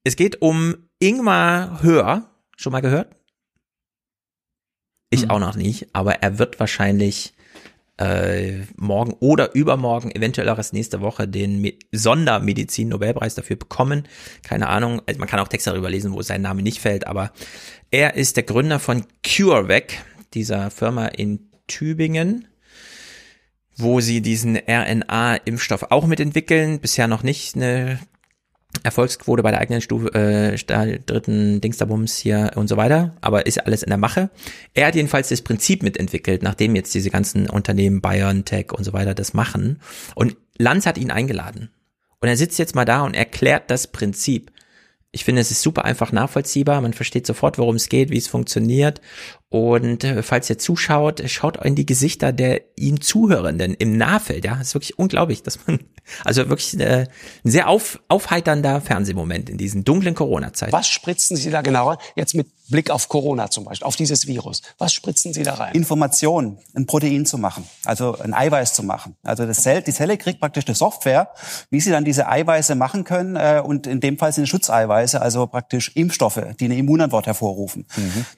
Es 0.03 0.15
geht 0.15 0.41
um 0.41 0.75
Ingmar 0.99 1.83
Hör. 1.83 2.31
Schon 2.55 2.71
mal 2.71 2.79
gehört? 2.79 3.13
Ich 5.09 5.29
auch 5.29 5.39
noch 5.39 5.55
nicht, 5.55 5.93
aber 5.93 6.21
er 6.21 6.39
wird 6.39 6.59
wahrscheinlich 6.59 7.33
äh, 7.97 8.61
morgen 8.75 9.13
oder 9.19 9.55
übermorgen, 9.55 10.11
eventuell 10.11 10.49
auch 10.49 10.57
erst 10.57 10.73
nächste 10.73 11.01
Woche, 11.01 11.27
den 11.27 11.61
Me 11.61 11.73
Sondermedizin-Nobelpreis 11.91 13.35
dafür 13.35 13.55
bekommen. 13.55 14.07
Keine 14.43 14.67
Ahnung, 14.69 15.01
also 15.05 15.19
man 15.19 15.27
kann 15.27 15.39
auch 15.39 15.47
Texte 15.47 15.71
darüber 15.71 15.89
lesen, 15.89 16.13
wo 16.13 16.21
sein 16.21 16.41
Name 16.41 16.61
nicht 16.61 16.79
fällt, 16.79 17.07
aber 17.07 17.31
er 17.91 18.15
ist 18.15 18.35
der 18.35 18.43
Gründer 18.43 18.79
von 18.79 19.05
CureVac, 19.23 19.93
dieser 20.33 20.69
Firma 20.71 21.07
in 21.07 21.49
Tübingen, 21.67 22.47
wo 23.75 23.99
sie 23.99 24.21
diesen 24.21 24.57
RNA-Impfstoff 24.57 25.91
auch 25.91 26.05
mitentwickeln. 26.07 26.79
Bisher 26.79 27.07
noch 27.07 27.23
nicht 27.23 27.55
eine 27.55 27.99
Erfolgsquote 28.83 29.43
bei 29.43 29.51
der 29.51 29.61
eigenen 29.61 29.81
Stufe, 29.81 30.13
äh, 30.13 30.55
dritten 31.05 31.61
Dingsterbums 31.61 32.17
hier 32.17 32.51
und 32.55 32.67
so 32.67 32.77
weiter, 32.77 33.15
aber 33.21 33.45
ist 33.45 33.65
alles 33.65 33.83
in 33.83 33.89
der 33.89 33.97
Mache. 33.97 34.29
Er 34.73 34.87
hat 34.87 34.95
jedenfalls 34.95 35.29
das 35.29 35.41
Prinzip 35.41 35.83
mitentwickelt, 35.83 36.43
nachdem 36.43 36.75
jetzt 36.75 36.93
diese 36.93 37.09
ganzen 37.09 37.49
Unternehmen 37.49 38.01
Bayern, 38.01 38.45
Tech 38.45 38.73
und 38.73 38.83
so 38.83 38.93
weiter 38.93 39.13
das 39.13 39.33
machen. 39.33 39.79
Und 40.15 40.37
Lanz 40.57 40.85
hat 40.85 40.97
ihn 40.97 41.11
eingeladen. 41.11 41.69
Und 42.19 42.27
er 42.27 42.37
sitzt 42.37 42.59
jetzt 42.59 42.75
mal 42.75 42.85
da 42.85 43.01
und 43.01 43.15
erklärt 43.15 43.69
das 43.69 43.87
Prinzip. 43.87 44.51
Ich 45.11 45.23
finde, 45.23 45.41
es 45.41 45.51
ist 45.51 45.61
super 45.61 45.85
einfach 45.85 46.11
nachvollziehbar. 46.11 46.81
Man 46.81 46.93
versteht 46.93 47.25
sofort, 47.25 47.57
worum 47.57 47.75
es 47.75 47.89
geht, 47.89 48.09
wie 48.11 48.17
es 48.17 48.27
funktioniert. 48.27 49.01
Und 49.49 50.03
äh, 50.03 50.23
falls 50.23 50.49
ihr 50.49 50.57
zuschaut, 50.57 51.23
schaut 51.27 51.63
in 51.63 51.75
die 51.75 51.85
Gesichter 51.85 52.33
der 52.33 52.61
ihm 52.75 52.99
Zuhörenden 52.99 53.73
im 53.75 53.97
Nahfeld. 53.97 54.43
Ja, 54.43 54.59
ist 54.59 54.73
wirklich 54.73 54.99
unglaublich, 54.99 55.41
dass 55.41 55.65
man, 55.65 55.79
also 56.25 56.49
wirklich 56.49 56.77
äh, 56.79 57.07
ein 57.45 57.49
sehr 57.49 57.69
auf, 57.69 57.99
aufheiternder 58.09 58.81
Fernsehmoment 58.81 59.49
in 59.49 59.57
diesen 59.57 59.85
dunklen 59.85 60.15
Corona-Zeiten. 60.15 60.73
Was 60.73 60.89
spritzen 60.89 61.37
Sie 61.37 61.49
da 61.49 61.61
genauer? 61.61 61.97
Jetzt 62.15 62.35
mit 62.35 62.47
Blick 62.69 62.89
auf 62.89 63.07
Corona 63.07 63.49
zum 63.49 63.63
Beispiel, 63.63 63.87
auf 63.87 63.95
dieses 63.95 64.27
Virus. 64.27 64.61
Was 64.77 64.91
spritzen 64.91 65.31
Sie 65.31 65.43
da 65.43 65.53
rein? 65.53 65.73
Information, 65.73 66.57
ein 66.75 66.85
Protein 66.85 67.25
zu 67.25 67.37
machen, 67.37 67.63
also 67.85 68.17
ein 68.19 68.33
Eiweiß 68.33 68.73
zu 68.73 68.83
machen. 68.83 69.15
Also 69.23 69.45
das 69.45 69.61
Zell, 69.61 69.81
die 69.81 69.93
Zelle 69.93 70.17
kriegt 70.17 70.41
praktisch 70.41 70.67
eine 70.67 70.75
Software, 70.75 71.29
wie 71.69 71.79
sie 71.79 71.91
dann 71.91 72.03
diese 72.03 72.27
Eiweiße 72.27 72.75
machen 72.75 73.05
können. 73.05 73.37
Äh, 73.37 73.61
und 73.63 73.87
in 73.87 74.01
dem 74.01 74.17
Fall 74.17 74.33
sind 74.33 74.43
es 74.43 74.49
Schutzeiweiße, 74.49 75.21
also 75.21 75.47
praktisch 75.47 75.95
Impfstoffe, 75.95 76.41
die 76.59 76.65
eine 76.65 76.75
Immunantwort 76.75 77.27
hervorrufen. 77.27 77.85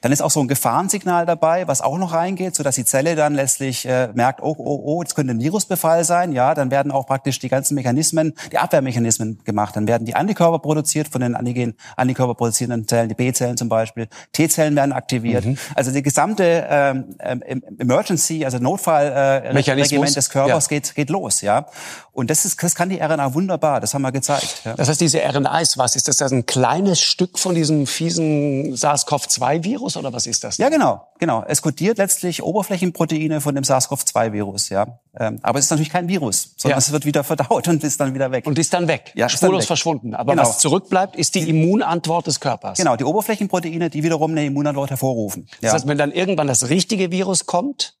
Dann 0.00 0.12
ist 0.12 0.20
auch 0.20 0.30
so 0.30 0.40
ein 0.40 0.46
Gefahrensignal 0.46 0.99
dabei, 1.06 1.66
was 1.68 1.80
auch 1.80 1.98
noch 1.98 2.12
reingeht, 2.12 2.54
sodass 2.54 2.74
die 2.74 2.84
Zelle 2.84 3.16
dann 3.16 3.34
letztlich 3.34 3.86
äh, 3.86 4.08
merkt, 4.14 4.42
oh, 4.42 4.54
oh, 4.58 4.82
oh, 4.84 5.02
jetzt 5.02 5.14
könnte 5.14 5.32
ein 5.32 5.40
Virusbefall 5.40 6.04
sein. 6.04 6.32
Ja, 6.32 6.54
dann 6.54 6.70
werden 6.70 6.92
auch 6.92 7.06
praktisch 7.06 7.38
die 7.38 7.48
ganzen 7.48 7.70
ganzen 7.70 7.74
Mechanismen, 7.74 8.34
die 8.52 8.58
Abwehrmechanismen 8.58 9.44
gemacht. 9.44 9.76
Dann 9.76 9.86
werden 9.86 10.04
die 10.04 10.14
Antikörper 10.14 10.58
produziert 10.58 11.08
von 11.08 11.20
den 11.20 11.34
Antigen, 11.34 11.74
Antikörper 11.96 12.34
produzierenden 12.34 12.88
Zellen, 12.88 13.08
die 13.08 13.14
B-Zellen 13.14 13.56
zum 13.56 13.68
Beispiel. 13.68 14.08
T-Zellen 14.32 14.74
werden 14.76 14.92
aktiviert. 14.92 15.44
Mhm. 15.44 15.58
Also 15.74 15.90
die 15.92 16.02
gesamte 16.02 16.66
ähm, 16.68 17.16
ähm 17.20 17.62
Emergency, 17.78 18.44
also 18.44 18.58
Notfallregiment 18.58 19.92
äh, 19.92 20.14
des 20.14 20.30
Körpers 20.30 20.64
ja. 20.64 20.68
geht, 20.68 20.94
geht 20.94 21.10
los, 21.10 21.40
ja. 21.42 21.66
Und 22.12 22.30
das 22.30 22.44
ist, 22.44 22.62
das 22.62 22.74
kann 22.74 22.88
die 22.88 22.98
RNA 23.00 23.34
wunderbar. 23.34 23.80
Das 23.80 23.94
haben 23.94 24.02
wir 24.02 24.12
gezeigt. 24.12 24.62
Ja. 24.64 24.74
Das 24.74 24.88
heißt, 24.88 25.00
diese 25.00 25.20
RNA 25.20 25.60
ist 25.60 25.78
was? 25.78 25.96
Ist 25.96 26.08
das 26.08 26.20
ein 26.32 26.44
kleines 26.44 27.00
Stück 27.00 27.38
von 27.38 27.54
diesem 27.54 27.86
fiesen 27.86 28.74
SARS-CoV-2-Virus 28.74 29.96
oder 29.96 30.12
was 30.12 30.26
ist 30.26 30.44
das? 30.44 30.56
Denn? 30.56 30.64
Ja, 30.64 30.70
genau, 30.70 30.89
genau. 31.18 31.44
Es 31.46 31.62
kodiert 31.62 31.98
letztlich 31.98 32.42
Oberflächenproteine 32.42 33.40
von 33.40 33.54
dem 33.54 33.64
SARS-CoV-2-Virus, 33.64 34.68
ja. 34.68 35.00
Ähm, 35.18 35.38
aber 35.42 35.58
es 35.58 35.66
ist 35.66 35.70
natürlich 35.70 35.90
kein 35.90 36.08
Virus, 36.08 36.54
sondern 36.56 36.76
ja. 36.76 36.78
es 36.78 36.92
wird 36.92 37.04
wieder 37.04 37.24
verdaut 37.24 37.68
und 37.68 37.82
ist 37.82 38.00
dann 38.00 38.14
wieder 38.14 38.30
weg. 38.30 38.46
Und 38.46 38.58
ist 38.58 38.72
dann 38.72 38.88
weg. 38.88 39.12
Ja, 39.14 39.28
spurlos 39.28 39.66
verschwunden. 39.66 40.14
Aber 40.14 40.32
genau. 40.32 40.48
was 40.48 40.58
zurückbleibt, 40.58 41.16
ist 41.16 41.34
die 41.34 41.48
Immunantwort 41.48 42.26
des 42.26 42.40
Körpers. 42.40 42.78
Genau, 42.78 42.96
die 42.96 43.04
Oberflächenproteine, 43.04 43.90
die 43.90 44.02
wiederum 44.02 44.32
eine 44.32 44.46
Immunantwort 44.46 44.90
hervorrufen. 44.90 45.46
Ja. 45.50 45.56
Das 45.60 45.72
heißt, 45.74 45.86
wenn 45.88 45.98
dann 45.98 46.12
irgendwann 46.12 46.46
das 46.46 46.68
richtige 46.68 47.10
Virus 47.10 47.46
kommt, 47.46 47.96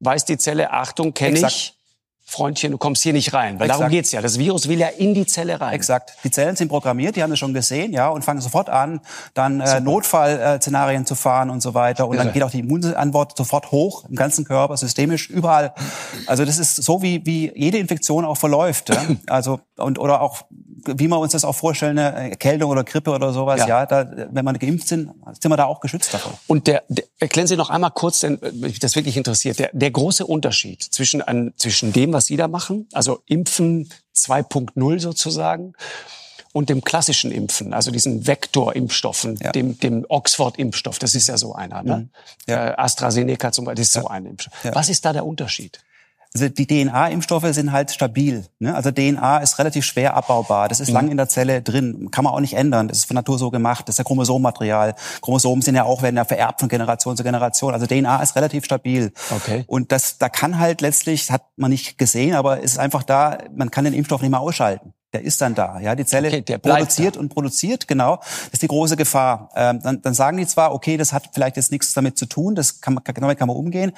weiß 0.00 0.24
die 0.24 0.38
Zelle, 0.38 0.72
Achtung, 0.72 1.14
kenne 1.14 1.38
ich, 1.38 1.76
Freundchen, 2.32 2.72
du 2.72 2.78
kommst 2.78 3.02
hier 3.02 3.12
nicht 3.12 3.34
rein. 3.34 3.58
Weil 3.58 3.66
Exakt. 3.66 3.80
darum 3.80 3.90
geht's 3.90 4.10
ja. 4.10 4.22
Das 4.22 4.38
Virus 4.38 4.66
will 4.66 4.78
ja 4.78 4.88
in 4.88 5.12
die 5.12 5.26
Zelle 5.26 5.60
rein. 5.60 5.74
Exakt. 5.74 6.14
Die 6.24 6.30
Zellen 6.30 6.56
sind 6.56 6.68
programmiert, 6.68 7.14
die 7.14 7.22
haben 7.22 7.28
das 7.28 7.38
schon 7.38 7.52
gesehen, 7.52 7.92
ja, 7.92 8.08
und 8.08 8.24
fangen 8.24 8.40
sofort 8.40 8.70
an, 8.70 9.00
dann 9.34 9.60
äh, 9.60 9.80
Notfallszenarien 9.80 11.04
zu 11.04 11.14
fahren 11.14 11.50
und 11.50 11.60
so 11.60 11.74
weiter. 11.74 12.08
Und 12.08 12.16
dann 12.16 12.32
geht 12.32 12.42
auch 12.42 12.50
die 12.50 12.60
Immunantwort 12.60 13.36
sofort 13.36 13.70
hoch 13.70 14.04
im 14.08 14.16
ganzen 14.16 14.46
Körper, 14.46 14.76
systemisch, 14.78 15.28
überall. 15.28 15.74
Also 16.26 16.46
das 16.46 16.58
ist 16.58 16.76
so, 16.76 17.02
wie, 17.02 17.24
wie 17.26 17.52
jede 17.54 17.76
Infektion 17.76 18.24
auch 18.24 18.38
verläuft. 18.38 18.88
Ja? 18.88 19.02
Also 19.26 19.60
und 19.76 19.98
oder 19.98 20.22
auch 20.22 20.42
wie 20.84 21.08
man 21.08 21.18
uns 21.18 21.32
das 21.32 21.44
auch 21.44 21.54
vorstellen, 21.54 21.98
eine 21.98 22.30
Erkältung 22.30 22.70
oder 22.70 22.84
Grippe 22.84 23.10
oder 23.10 23.32
sowas, 23.32 23.60
ja, 23.60 23.68
ja 23.68 23.86
da, 23.86 24.10
wenn 24.30 24.44
man 24.44 24.58
geimpft 24.58 24.88
sind, 24.88 25.10
sind 25.40 25.50
wir 25.50 25.56
da 25.56 25.64
auch 25.64 25.80
geschützt 25.80 26.12
davon. 26.14 26.32
Und 26.46 26.66
der, 26.66 26.82
der 26.88 27.04
erklären 27.18 27.46
Sie 27.46 27.56
noch 27.56 27.70
einmal 27.70 27.90
kurz, 27.90 28.20
denn 28.20 28.40
äh, 28.42 28.52
mich 28.52 28.78
das 28.78 28.96
wirklich 28.96 29.16
interessiert, 29.16 29.58
der, 29.58 29.70
der 29.72 29.90
große 29.90 30.26
Unterschied 30.26 30.82
zwischen, 30.82 31.22
an, 31.22 31.52
zwischen 31.56 31.92
dem, 31.92 32.12
was 32.12 32.26
Sie 32.26 32.36
da 32.36 32.48
machen, 32.48 32.88
also 32.92 33.22
Impfen 33.26 33.90
2.0 34.14 35.00
sozusagen, 35.00 35.74
und 36.52 36.68
dem 36.68 36.84
klassischen 36.84 37.32
Impfen, 37.32 37.72
also 37.72 37.90
diesen 37.90 38.26
Vektorimpfstoffen, 38.26 39.38
ja. 39.42 39.52
dem, 39.52 39.78
dem 39.78 40.04
Oxford-Impfstoff, 40.06 40.98
das 40.98 41.14
ist 41.14 41.28
ja 41.28 41.38
so 41.38 41.54
einer, 41.54 41.82
ne? 41.82 41.96
Mhm. 41.96 42.10
Ja. 42.46 42.68
Äh, 42.68 42.74
AstraZeneca 42.76 43.52
zum 43.52 43.64
Beispiel, 43.64 43.82
das 43.82 43.88
ist 43.88 43.94
ja. 43.94 44.02
so 44.02 44.08
ein 44.08 44.26
Impfstoff. 44.26 44.52
Was 44.72 44.90
ist 44.90 45.04
da 45.04 45.14
der 45.14 45.24
Unterschied? 45.24 45.80
Also 46.34 46.48
die 46.48 46.66
DNA-Impfstoffe 46.66 47.46
sind 47.50 47.72
halt 47.72 47.90
stabil. 47.90 48.46
Ne? 48.58 48.74
Also 48.74 48.90
DNA 48.90 49.38
ist 49.38 49.58
relativ 49.58 49.84
schwer 49.84 50.14
abbaubar. 50.16 50.68
Das 50.68 50.80
ist 50.80 50.88
mhm. 50.88 50.94
lang 50.94 51.10
in 51.10 51.16
der 51.18 51.28
Zelle 51.28 51.60
drin. 51.60 52.10
Kann 52.10 52.24
man 52.24 52.32
auch 52.32 52.40
nicht 52.40 52.54
ändern. 52.54 52.88
Das 52.88 52.98
ist 52.98 53.04
von 53.04 53.16
Natur 53.16 53.38
so 53.38 53.50
gemacht. 53.50 53.86
Das 53.86 53.94
ist 53.94 53.98
ja 53.98 54.04
Chromosommaterial. 54.04 54.94
Chromosomen 55.20 55.60
sind 55.60 55.74
ja 55.74 55.84
auch, 55.84 56.00
werden 56.00 56.16
ja 56.16 56.24
vererbt 56.24 56.60
von 56.60 56.70
Generation 56.70 57.16
zu 57.16 57.22
Generation. 57.22 57.74
Also 57.74 57.86
DNA 57.86 58.22
ist 58.22 58.34
relativ 58.34 58.64
stabil. 58.64 59.12
Okay. 59.30 59.64
Und 59.66 59.92
das, 59.92 60.16
da 60.16 60.30
kann 60.30 60.58
halt 60.58 60.80
letztlich, 60.80 61.30
hat 61.30 61.42
man 61.56 61.70
nicht 61.70 61.98
gesehen, 61.98 62.34
aber 62.34 62.58
es 62.62 62.72
ist 62.72 62.78
einfach 62.78 63.02
da, 63.02 63.38
man 63.54 63.70
kann 63.70 63.84
den 63.84 63.92
Impfstoff 63.92 64.22
nicht 64.22 64.30
mehr 64.30 64.40
ausschalten 64.40 64.94
der 65.12 65.22
ist 65.22 65.40
dann 65.40 65.54
da. 65.54 65.78
Ja, 65.80 65.94
die 65.94 66.06
Zelle 66.06 66.28
okay, 66.28 66.58
produziert 66.58 67.16
da. 67.16 67.20
und 67.20 67.28
produziert, 67.28 67.86
genau. 67.86 68.16
Das 68.16 68.54
ist 68.54 68.62
die 68.62 68.68
große 68.68 68.96
Gefahr. 68.96 69.50
Ähm, 69.54 69.80
dann, 69.82 70.02
dann 70.02 70.14
sagen 70.14 70.38
die 70.38 70.46
zwar, 70.46 70.72
okay, 70.72 70.96
das 70.96 71.12
hat 71.12 71.30
vielleicht 71.32 71.56
jetzt 71.56 71.70
nichts 71.70 71.92
damit 71.92 72.16
zu 72.16 72.26
tun, 72.26 72.54
das 72.54 72.80
kann 72.80 72.94
man, 72.94 73.02
damit 73.04 73.38
kann 73.38 73.48
man 73.48 73.56
umgehen. 73.56 73.92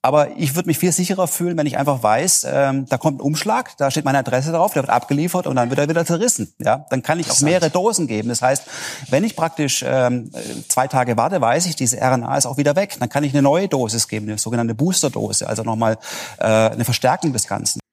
Aber 0.00 0.36
ich 0.36 0.54
würde 0.54 0.68
mich 0.68 0.78
viel 0.78 0.92
sicherer 0.92 1.28
fühlen, 1.28 1.56
wenn 1.56 1.66
ich 1.66 1.76
einfach 1.76 2.02
weiß, 2.02 2.46
ähm, 2.50 2.86
da 2.88 2.96
kommt 2.96 3.18
ein 3.18 3.20
Umschlag, 3.20 3.76
da 3.76 3.90
steht 3.90 4.04
meine 4.04 4.18
Adresse 4.18 4.52
drauf, 4.52 4.72
der 4.72 4.82
wird 4.82 4.90
abgeliefert 4.90 5.46
und 5.46 5.56
dann 5.56 5.70
wird 5.70 5.78
er 5.78 5.88
wieder 5.88 6.06
zerrissen. 6.06 6.52
Ja, 6.58 6.86
dann 6.90 7.02
kann 7.02 7.18
ich 7.20 7.30
auch 7.30 7.40
mehrere 7.40 7.70
Dosen 7.70 8.06
geben. 8.06 8.28
Das 8.30 8.40
heißt, 8.40 8.64
wenn 9.10 9.24
ich 9.24 9.36
praktisch 9.36 9.84
ähm, 9.86 10.30
zwei 10.68 10.88
Tage 10.88 11.16
warte, 11.16 11.40
weiß 11.40 11.66
ich, 11.66 11.76
diese 11.76 11.98
RNA 12.00 12.38
ist 12.38 12.46
auch 12.46 12.56
wieder 12.56 12.76
weg. 12.76 12.96
Dann 12.98 13.08
kann 13.08 13.24
ich 13.24 13.32
eine 13.32 13.42
neue 13.42 13.68
Dosis 13.68 14.08
geben, 14.08 14.28
eine 14.28 14.38
sogenannte 14.38 14.74
Boosterdose, 14.74 15.46
also 15.46 15.62
nochmal 15.62 15.98
äh, 16.38 16.44
eine 16.44 16.84
Verstärkung 16.84 17.32
des 17.32 17.46
Ganzen. 17.46 17.83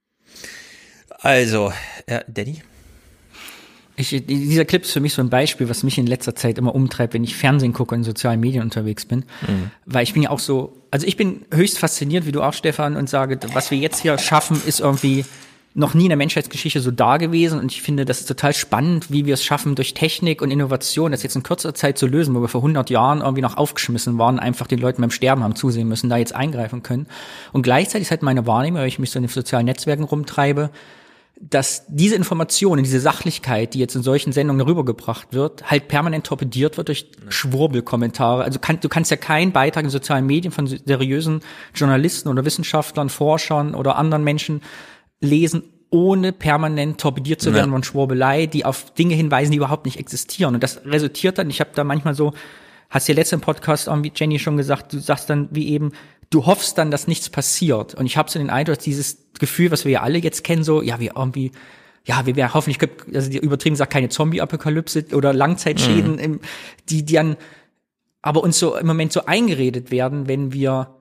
Also, 1.22 1.72
äh, 2.08 2.22
Danny? 2.28 2.62
Ich, 3.96 4.10
dieser 4.26 4.66
Clip 4.66 4.84
ist 4.84 4.92
für 4.92 5.00
mich 5.00 5.14
so 5.14 5.22
ein 5.22 5.30
Beispiel, 5.30 5.70
was 5.70 5.84
mich 5.84 5.98
in 5.98 6.08
letzter 6.08 6.34
Zeit 6.34 6.58
immer 6.58 6.74
umtreibt, 6.74 7.14
wenn 7.14 7.24
ich 7.24 7.36
Fernsehen 7.36 7.74
gucke 7.74 7.94
und 7.94 8.02
in 8.02 8.04
sozialen 8.04 8.40
Medien 8.40 8.64
unterwegs 8.64 9.06
bin. 9.06 9.26
Mhm. 9.48 9.72
Weil 9.86 10.04
ich 10.04 10.14
bin 10.14 10.24
ja 10.24 10.32
auch 10.32 10.40
so, 10.40 10.82
also 10.90 11.06
ich 11.06 11.18
bin 11.18 11.46
höchst 11.54 11.78
fasziniert, 11.78 12.26
wie 12.26 12.32
du 12.32 12.42
auch, 12.42 12.54
Stefan, 12.54 12.96
und 12.96 13.10
sage, 13.10 13.38
was 13.54 13.70
wir 13.70 13.78
jetzt 13.78 14.02
hier 14.02 14.18
schaffen, 14.18 14.60
ist 14.66 14.80
irgendwie 14.80 15.26
noch 15.74 15.94
nie 15.94 16.04
in 16.04 16.10
der 16.10 16.18
Menschheitsgeschichte 16.18 16.82
so 16.82 16.90
da 16.90 17.18
gewesen. 17.18 17.60
Und 17.60 17.72
ich 17.72 17.82
finde, 17.82 18.06
das 18.06 18.22
ist 18.22 18.26
total 18.26 18.54
spannend, 18.54 19.12
wie 19.12 19.26
wir 19.26 19.36
es 19.36 19.44
schaffen, 19.44 19.76
durch 19.76 19.94
Technik 19.94 20.42
und 20.42 20.52
Innovation 20.52 21.12
das 21.12 21.24
jetzt 21.24 21.36
in 21.36 21.44
kurzer 21.44 21.74
Zeit 21.74 21.98
zu 21.98 22.08
lösen, 22.08 22.34
wo 22.34 22.42
wir 22.42 22.48
vor 22.48 22.62
100 22.62 22.90
Jahren 22.90 23.22
irgendwie 23.22 23.42
noch 23.42 23.58
aufgeschmissen 23.58 24.18
waren, 24.18 24.40
einfach 24.40 24.68
den 24.68 24.80
Leuten 24.80 25.02
beim 25.02 25.12
Sterben 25.12 25.44
haben 25.44 25.56
zusehen 25.56 25.88
müssen, 25.88 26.10
da 26.10 26.18
jetzt 26.18 26.34
eingreifen 26.34 26.82
können. 26.82 27.08
Und 27.52 27.62
gleichzeitig 27.62 28.08
ist 28.08 28.12
halt 28.12 28.24
meine 28.24 28.48
Wahrnehmung, 28.48 28.82
weil 28.82 28.88
ich 28.88 29.00
mich 29.00 29.12
so 29.12 29.20
in 29.20 29.24
den 29.24 29.30
sozialen 29.30 29.66
Netzwerken 29.66 30.04
rumtreibe, 30.04 30.72
dass 31.40 31.86
diese 31.88 32.16
Information, 32.16 32.78
diese 32.78 33.00
Sachlichkeit, 33.00 33.74
die 33.74 33.80
jetzt 33.80 33.96
in 33.96 34.04
solchen 34.04 34.32
Sendungen 34.32 34.62
rübergebracht 34.62 35.34
wird, 35.34 35.70
halt 35.70 35.88
permanent 35.88 36.26
torpediert 36.26 36.78
wird 36.78 36.90
durch 36.90 37.10
Schwurbelkommentare. 37.30 38.44
Also 38.44 38.60
kann, 38.60 38.80
du 38.80 38.90
kannst 38.90 39.10
ja 39.10 39.18
keinen 39.18 39.52
Beitrag 39.52 39.84
in 39.84 39.90
sozialen 39.90 40.28
Medien 40.28 40.52
von 40.52 40.68
seriösen 40.68 41.42
Journalisten 41.74 42.30
oder 42.30 42.46
Wissenschaftlern, 42.46 43.10
Forschern 43.10 43.74
oder 43.74 43.96
anderen 43.96 44.24
Menschen 44.24 44.62
lesen, 45.20 45.64
ohne 45.90 46.32
permanent 46.32 47.02
torpediert 47.02 47.42
zu 47.42 47.54
werden 47.54 47.72
ja. 47.72 47.74
von 47.74 47.84
Schwurbelei, 47.84 48.46
die 48.46 48.64
auf 48.64 48.94
Dinge 48.94 49.16
hinweisen, 49.16 49.52
die 49.52 49.58
überhaupt 49.58 49.86
nicht 49.86 50.00
existieren. 50.00 50.54
Und 50.54 50.64
das 50.64 50.86
resultiert 50.86 51.38
dann, 51.38 51.50
ich 51.50 51.60
habe 51.60 51.72
da 51.74 51.84
manchmal 51.84 52.14
so, 52.14 52.34
hast 52.90 53.08
ja 53.08 53.16
letzten 53.16 53.42
Podcast 53.42 53.88
irgendwie 53.88 54.12
Jenny 54.16 54.38
schon 54.38 54.58
gesagt, 54.58 54.94
du 54.94 55.00
sagst 55.00 55.30
dann 55.30 55.50
wie 55.52 55.70
eben, 55.70 55.92
du 56.32 56.46
hoffst 56.48 56.80
dann, 56.80 56.90
dass 56.90 57.08
nichts 57.08 57.30
passiert. 57.30 57.94
Und 57.94 58.08
ich 58.08 58.18
habe 58.18 58.32
so 58.32 58.40
den 58.40 58.50
Eindruck, 58.50 58.78
dass 58.78 58.84
dieses 58.84 59.18
Gefühl, 59.40 59.70
was 59.70 59.86
wir 59.86 59.92
ja 59.92 60.02
alle 60.02 60.18
jetzt 60.18 60.44
kennen, 60.44 60.64
so, 60.64 60.82
ja, 60.82 61.00
wir 61.00 61.14
irgendwie, 61.16 61.52
ja, 62.06 62.26
wir 62.26 62.36
werden 62.36 62.54
hoffentlich, 62.54 62.90
also 63.14 63.30
die 63.30 63.38
übertrieben 63.38 63.76
sagt, 63.76 63.94
keine 63.94 64.10
Zombie-Apokalypse 64.10 65.06
oder 65.14 65.34
Langzeitschäden, 65.34 66.14
mhm. 66.14 66.20
im, 66.20 66.40
die, 66.90 67.04
die 67.04 67.14
dann 67.14 67.38
aber 68.24 68.44
uns 68.44 68.58
so 68.58 68.76
im 68.76 68.88
Moment 68.88 69.12
so 69.12 69.26
eingeredet 69.26 69.92
werden, 69.92 70.28
wenn 70.28 70.54
wir, 70.54 70.96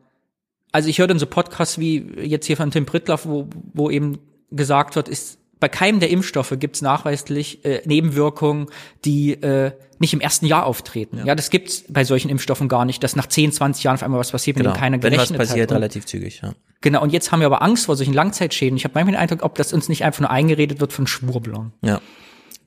also 0.72 0.88
ich 0.88 0.98
höre 0.98 1.06
dann 1.06 1.18
so 1.18 1.26
Podcasts 1.26 1.78
wie 1.78 1.98
jetzt 2.22 2.46
hier 2.46 2.56
von 2.56 2.70
Tim 2.70 2.86
Prittloff, 2.86 3.26
wo, 3.26 3.48
wo 3.72 3.88
eben 3.88 4.18
gesagt 4.50 4.96
wird, 4.96 5.08
ist, 5.08 5.38
bei 5.60 5.68
keinem 5.68 6.00
der 6.00 6.10
Impfstoffe 6.10 6.54
gibt 6.58 6.76
es 6.76 6.82
nachweislich 6.82 7.64
äh, 7.64 7.82
Nebenwirkungen, 7.84 8.66
die 9.04 9.34
äh, 9.34 9.72
nicht 10.00 10.14
im 10.14 10.20
ersten 10.20 10.46
Jahr 10.46 10.64
auftreten. 10.66 11.18
Ja, 11.18 11.26
ja 11.26 11.34
das 11.34 11.50
gibt's 11.50 11.84
bei 11.88 12.04
solchen 12.04 12.30
Impfstoffen 12.30 12.68
gar 12.68 12.86
nicht, 12.86 13.04
dass 13.04 13.16
nach 13.16 13.26
10, 13.26 13.52
20 13.52 13.84
Jahren 13.84 13.96
auf 13.96 14.02
einmal 14.02 14.18
was 14.18 14.32
passiert, 14.32 14.56
genau. 14.56 14.70
mit 14.70 14.76
dem 14.76 14.80
keiner 14.80 15.02
Wenn 15.02 15.12
gerechnet 15.12 15.38
was 15.38 15.48
passiert, 15.48 15.70
hat. 15.70 15.76
relativ 15.76 16.06
zügig, 16.06 16.40
ja. 16.42 16.54
Genau, 16.80 17.02
und 17.02 17.12
jetzt 17.12 17.30
haben 17.30 17.40
wir 17.40 17.46
aber 17.46 17.60
Angst 17.60 17.84
vor 17.84 17.96
solchen 17.96 18.14
Langzeitschäden. 18.14 18.78
Ich 18.78 18.84
habe 18.84 18.94
manchmal 18.94 19.12
den 19.12 19.20
Eindruck, 19.20 19.42
ob 19.42 19.54
das 19.56 19.74
uns 19.74 19.90
nicht 19.90 20.02
einfach 20.02 20.20
nur 20.20 20.30
eingeredet 20.30 20.80
wird 20.80 20.94
von 20.94 21.06
Schwurblern. 21.06 21.74
Ja. 21.82 22.00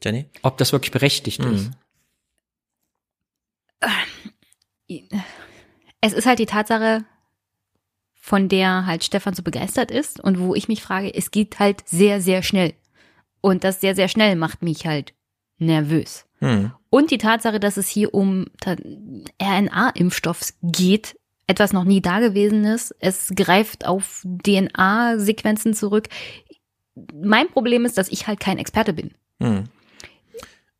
Jenny? 0.03 0.27
Ob 0.43 0.59
das 0.59 0.71
wirklich 0.71 0.91
berechtigt 0.91 1.43
mhm. 1.43 1.71
ist. 4.87 5.01
Es 6.01 6.13
ist 6.13 6.27
halt 6.27 6.37
die 6.37 6.45
Tatsache, 6.45 7.03
von 8.13 8.47
der 8.47 8.85
halt 8.85 9.03
Stefan 9.03 9.33
so 9.33 9.41
begeistert 9.41 9.89
ist 9.89 10.19
und 10.19 10.39
wo 10.39 10.53
ich 10.53 10.67
mich 10.67 10.83
frage, 10.83 11.11
es 11.13 11.31
geht 11.31 11.57
halt 11.57 11.87
sehr, 11.89 12.21
sehr 12.21 12.43
schnell. 12.43 12.73
Und 13.41 13.63
das 13.63 13.81
sehr, 13.81 13.95
sehr 13.95 14.07
schnell 14.07 14.35
macht 14.35 14.61
mich 14.61 14.85
halt 14.85 15.13
nervös. 15.65 16.25
Hm. 16.39 16.71
Und 16.89 17.11
die 17.11 17.17
Tatsache, 17.17 17.59
dass 17.59 17.77
es 17.77 17.87
hier 17.87 18.13
um 18.13 18.45
RNA-Impfstoff 19.41 20.53
geht, 20.61 21.17
etwas 21.47 21.73
noch 21.73 21.83
nie 21.83 22.01
Dagewesenes. 22.01 22.93
Es 22.99 23.31
greift 23.35 23.85
auf 23.87 24.23
DNA-Sequenzen 24.23 25.73
zurück. 25.73 26.09
Mein 27.13 27.49
Problem 27.49 27.85
ist, 27.85 27.97
dass 27.97 28.09
ich 28.09 28.27
halt 28.27 28.39
kein 28.39 28.57
Experte 28.57 28.93
bin. 28.93 29.11
Hm. 29.39 29.65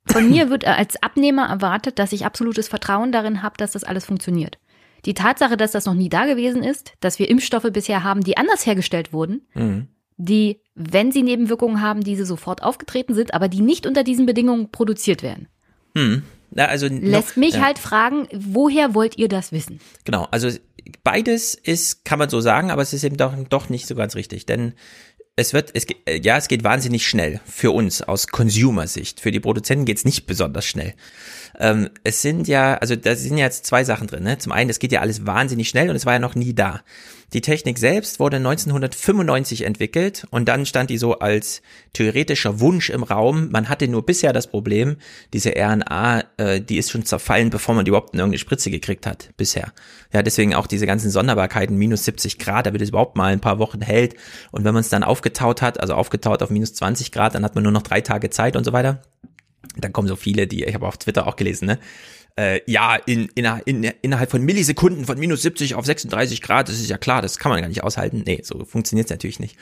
Von 0.05 0.29
mir 0.29 0.49
wird 0.49 0.65
als 0.65 1.01
Abnehmer 1.01 1.47
erwartet, 1.47 1.97
dass 1.97 2.11
ich 2.11 2.25
absolutes 2.25 2.67
Vertrauen 2.67 3.11
darin 3.11 3.41
habe, 3.41 3.55
dass 3.57 3.71
das 3.71 3.83
alles 3.83 4.05
funktioniert. 4.05 4.59
Die 5.05 5.13
Tatsache, 5.13 5.57
dass 5.57 5.71
das 5.71 5.85
noch 5.85 5.93
nie 5.93 6.09
da 6.09 6.25
gewesen 6.25 6.63
ist, 6.63 6.93
dass 6.99 7.19
wir 7.19 7.29
Impfstoffe 7.29 7.71
bisher 7.71 8.03
haben, 8.03 8.21
die 8.21 8.37
anders 8.37 8.65
hergestellt 8.65 9.13
wurden, 9.13 9.47
mhm 9.53 9.87
die, 10.17 10.61
wenn 10.75 11.11
sie 11.11 11.23
Nebenwirkungen 11.23 11.81
haben, 11.81 12.01
diese 12.01 12.25
sofort 12.25 12.63
aufgetreten 12.63 13.13
sind, 13.13 13.33
aber 13.33 13.47
die 13.47 13.61
nicht 13.61 13.85
unter 13.85 14.03
diesen 14.03 14.25
Bedingungen 14.25 14.71
produziert 14.71 15.23
werden. 15.23 15.47
Hm. 15.95 16.23
Ja, 16.55 16.65
also 16.65 16.87
Lässt 16.87 17.37
mich 17.37 17.55
ja. 17.55 17.61
halt 17.61 17.79
fragen, 17.79 18.27
woher 18.31 18.93
wollt 18.93 19.17
ihr 19.17 19.27
das 19.27 19.51
wissen? 19.51 19.79
Genau, 20.05 20.27
also 20.29 20.49
beides 21.03 21.55
ist, 21.55 22.05
kann 22.05 22.19
man 22.19 22.29
so 22.29 22.41
sagen, 22.41 22.69
aber 22.69 22.81
es 22.81 22.93
ist 22.93 23.03
eben 23.03 23.17
doch, 23.17 23.33
doch 23.49 23.69
nicht 23.69 23.87
so 23.87 23.95
ganz 23.95 24.15
richtig, 24.15 24.45
denn 24.45 24.73
es 25.35 25.53
wird, 25.53 25.71
es, 25.73 25.87
ja, 26.21 26.37
es 26.37 26.47
geht 26.47 26.63
wahnsinnig 26.63 27.07
schnell 27.07 27.39
für 27.45 27.71
uns 27.71 28.03
aus 28.03 28.27
Consumer-Sicht. 28.27 29.19
Für 29.19 29.31
die 29.31 29.39
Produzenten 29.39 29.85
geht 29.85 29.97
es 29.97 30.05
nicht 30.05 30.27
besonders 30.27 30.65
schnell. 30.65 30.93
Ähm, 31.59 31.89
es 32.03 32.21
sind 32.21 32.47
ja, 32.47 32.75
also 32.75 32.95
da 32.95 33.15
sind 33.15 33.37
ja 33.37 33.45
jetzt 33.45 33.65
zwei 33.65 33.83
Sachen 33.83 34.05
drin. 34.05 34.23
Ne? 34.23 34.37
Zum 34.37 34.51
einen, 34.51 34.69
es 34.69 34.77
geht 34.77 34.91
ja 34.91 35.01
alles 35.01 35.25
wahnsinnig 35.25 35.69
schnell 35.69 35.89
und 35.89 35.95
es 35.95 36.05
war 36.05 36.13
ja 36.13 36.19
noch 36.19 36.35
nie 36.35 36.53
da. 36.53 36.81
Die 37.33 37.41
Technik 37.41 37.79
selbst 37.79 38.19
wurde 38.19 38.37
1995 38.37 39.63
entwickelt 39.63 40.27
und 40.29 40.47
dann 40.47 40.67
stand 40.67 40.91
die 40.91 40.99
so 40.99 41.17
als 41.17 41.63
theoretischer 41.93 42.59
Wunsch 42.59 42.91
im 42.91 43.01
Raum. 43.01 43.49
Man 43.49 43.69
hatte 43.69 43.87
nur 43.87 44.05
bisher 44.05 44.33
das 44.33 44.45
Problem, 44.45 44.97
diese 45.33 45.53
RNA, 45.55 46.23
äh, 46.37 46.61
die 46.61 46.77
ist 46.77 46.91
schon 46.91 47.05
zerfallen, 47.05 47.49
bevor 47.49 47.73
man 47.73 47.85
die 47.85 47.89
überhaupt 47.89 48.13
in 48.13 48.19
irgendeine 48.19 48.37
Spritze 48.37 48.69
gekriegt 48.69 49.07
hat, 49.07 49.31
bisher. 49.35 49.73
Ja, 50.13 50.21
deswegen 50.21 50.53
auch 50.53 50.67
diese 50.67 50.85
ganzen 50.85 51.09
Sonderbarkeiten, 51.09 51.75
minus 51.75 52.05
70 52.05 52.37
Grad, 52.37 52.67
damit 52.67 52.83
es 52.83 52.89
überhaupt 52.89 53.17
mal 53.17 53.33
ein 53.33 53.41
paar 53.41 53.57
Wochen 53.57 53.81
hält. 53.81 54.15
Und 54.51 54.63
wenn 54.63 54.75
man 54.75 54.81
es 54.81 54.89
dann 54.89 55.03
aufgetaut 55.03 55.63
hat, 55.63 55.79
also 55.79 55.95
aufgetaut 55.95 56.43
auf 56.43 56.51
minus 56.51 56.75
20 56.75 57.11
Grad, 57.11 57.33
dann 57.33 57.43
hat 57.43 57.55
man 57.55 57.63
nur 57.63 57.73
noch 57.73 57.81
drei 57.81 58.01
Tage 58.01 58.29
Zeit 58.29 58.55
und 58.55 58.63
so 58.63 58.73
weiter. 58.73 59.01
Dann 59.75 59.91
kommen 59.91 60.07
so 60.07 60.15
viele, 60.15 60.45
die, 60.45 60.65
ich 60.65 60.75
habe 60.75 60.87
auf 60.87 60.97
Twitter 60.97 61.25
auch 61.25 61.35
gelesen, 61.35 61.65
ne? 61.65 61.79
Äh, 62.35 62.61
ja, 62.65 62.95
in, 62.95 63.29
in, 63.35 63.45
in, 63.65 63.83
innerhalb 64.01 64.31
von 64.31 64.41
Millisekunden 64.41 65.05
von 65.05 65.19
minus 65.19 65.43
70 65.43 65.75
auf 65.75 65.85
36 65.85 66.41
Grad, 66.41 66.67
das 66.67 66.79
ist 66.79 66.89
ja 66.89 66.97
klar, 66.97 67.21
das 67.21 67.37
kann 67.37 67.51
man 67.51 67.61
gar 67.61 67.67
nicht 67.67 67.83
aushalten. 67.83 68.23
Nee, 68.25 68.41
so 68.43 68.65
funktioniert's 68.65 69.11
natürlich 69.11 69.39
nicht 69.39 69.55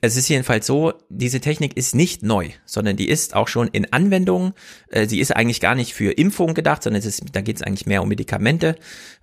es 0.00 0.16
ist 0.16 0.28
jedenfalls 0.28 0.66
so, 0.66 0.94
diese 1.08 1.40
Technik 1.40 1.76
ist 1.76 1.94
nicht 1.94 2.22
neu, 2.22 2.50
sondern 2.64 2.96
die 2.96 3.08
ist 3.08 3.34
auch 3.34 3.48
schon 3.48 3.68
in 3.68 3.92
Anwendung. 3.92 4.54
Äh, 4.88 5.06
sie 5.06 5.20
ist 5.20 5.34
eigentlich 5.34 5.60
gar 5.60 5.74
nicht 5.74 5.94
für 5.94 6.12
Impfungen 6.12 6.54
gedacht, 6.54 6.82
sondern 6.82 7.00
es 7.00 7.06
ist, 7.06 7.24
da 7.32 7.40
geht 7.40 7.56
es 7.56 7.62
eigentlich 7.62 7.86
mehr 7.86 8.02
um 8.02 8.08
Medikamente. 8.08 8.76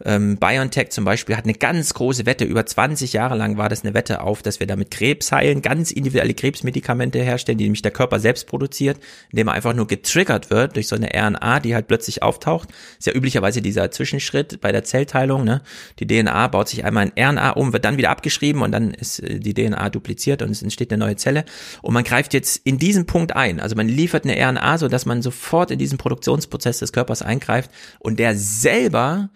Ähm, 0.04 0.38
BioNTech 0.38 0.90
zum 0.90 1.06
Beispiel 1.06 1.36
hat 1.36 1.46
eine 1.46 1.54
ganz 1.54 1.94
große 1.94 2.26
Wette, 2.26 2.46
über 2.46 2.66
20 2.66 3.14
Jahre 3.14 3.36
lang 3.36 3.58
war 3.58 3.70
das 3.70 3.84
eine 3.84 3.94
Wette 3.94 4.22
auf, 4.22 4.42
dass 4.42 4.60
wir 4.60 4.68
damit 4.68 4.92
Krebs 4.92 5.32
heilen, 5.32 5.62
ganz 5.62 5.92
individuelle 5.92 6.34
Krebsmedikamente 6.34 7.22
herstellen, 7.22 7.58
die 7.58 7.66
nämlich 7.66 7.82
der 7.82 7.92
Körper 7.92 8.20
selbst 8.20 8.48
produziert, 8.48 8.98
indem 9.32 9.48
er 9.48 9.54
einfach 9.54 9.74
nur 9.74 9.88
getriggert 9.88 10.50
wird 10.50 10.76
durch 10.76 10.88
so 10.88 10.96
eine 10.96 11.10
RNA, 11.14 11.60
die 11.60 11.76
halt 11.76 11.88
plötzlich 11.88 12.24
auftaucht. 12.24 12.70
Ist 12.98 13.08
ja 13.08 13.14
üblicherweise 13.14 13.62
dieser 13.62 13.92
Zwischenschritt 13.92 14.62
bei 14.62 14.72
der 14.72 14.84
Zellteilung. 14.84 15.44
Ne? 15.44 15.62
Die 16.00 16.08
DNA 16.08 16.48
baut 16.48 16.70
sich 16.70 16.86
einmal 16.86 17.12
in 17.16 17.24
RNA 17.24 17.52
um, 17.52 17.74
wird 17.74 17.86
dann 17.86 17.98
wieder 17.98 18.10
abgeschrieben 18.10 18.62
und 18.62 18.72
dann 18.72 18.94
ist 18.94 19.20
äh, 19.20 19.40
die 19.40 19.54
DNA 19.54 19.90
dupliziert 19.90 20.42
und 20.42 20.53
es 20.54 20.64
entsteht 20.64 20.92
eine 20.92 21.04
neue 21.04 21.16
Zelle 21.16 21.46
und 21.82 21.94
man 21.94 22.04
greift 22.04 22.34
jetzt 22.34 22.58
in 22.66 22.78
diesen 22.78 23.06
Punkt 23.06 23.36
ein. 23.36 23.60
Also 23.60 23.76
man 23.76 23.88
liefert 23.88 24.26
eine 24.26 24.36
RNA, 24.36 24.78
so 24.78 24.88
dass 24.88 25.06
man 25.06 25.22
sofort 25.22 25.72
in 25.72 25.80
diesen 25.80 25.98
Produktionsprozess 25.98 26.80
des 26.80 26.94
Körpers 26.94 27.22
eingreift 27.22 27.72
und 28.00 28.20
der 28.20 28.36
selber 28.36 29.30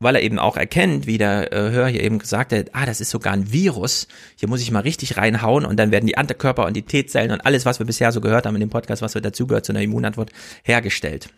weil 0.00 0.16
er 0.16 0.22
eben 0.22 0.38
auch 0.38 0.56
erkennt, 0.56 1.06
wie 1.06 1.18
der 1.18 1.52
äh, 1.52 1.70
Hör 1.70 1.86
hier 1.88 2.02
eben 2.02 2.18
gesagt 2.18 2.52
hat, 2.52 2.70
ah, 2.74 2.84
das 2.84 3.00
ist 3.00 3.10
sogar 3.10 3.32
ein 3.32 3.52
Virus, 3.52 4.06
hier 4.36 4.48
muss 4.48 4.60
ich 4.60 4.70
mal 4.70 4.80
richtig 4.80 5.16
reinhauen 5.16 5.64
und 5.64 5.78
dann 5.78 5.92
werden 5.92 6.06
die 6.06 6.18
Antikörper 6.18 6.66
und 6.66 6.74
die 6.74 6.82
T-Zellen 6.82 7.30
und 7.30 7.40
alles, 7.46 7.64
was 7.64 7.78
wir 7.78 7.86
bisher 7.86 8.12
so 8.12 8.20
gehört 8.20 8.44
haben 8.44 8.54
in 8.54 8.60
dem 8.60 8.70
Podcast, 8.70 9.02
was 9.02 9.14
wir 9.14 9.22
dazugehört 9.22 9.64
zu 9.64 9.72
einer 9.72 9.82
Immunantwort, 9.82 10.30
hergestellt. 10.62 11.30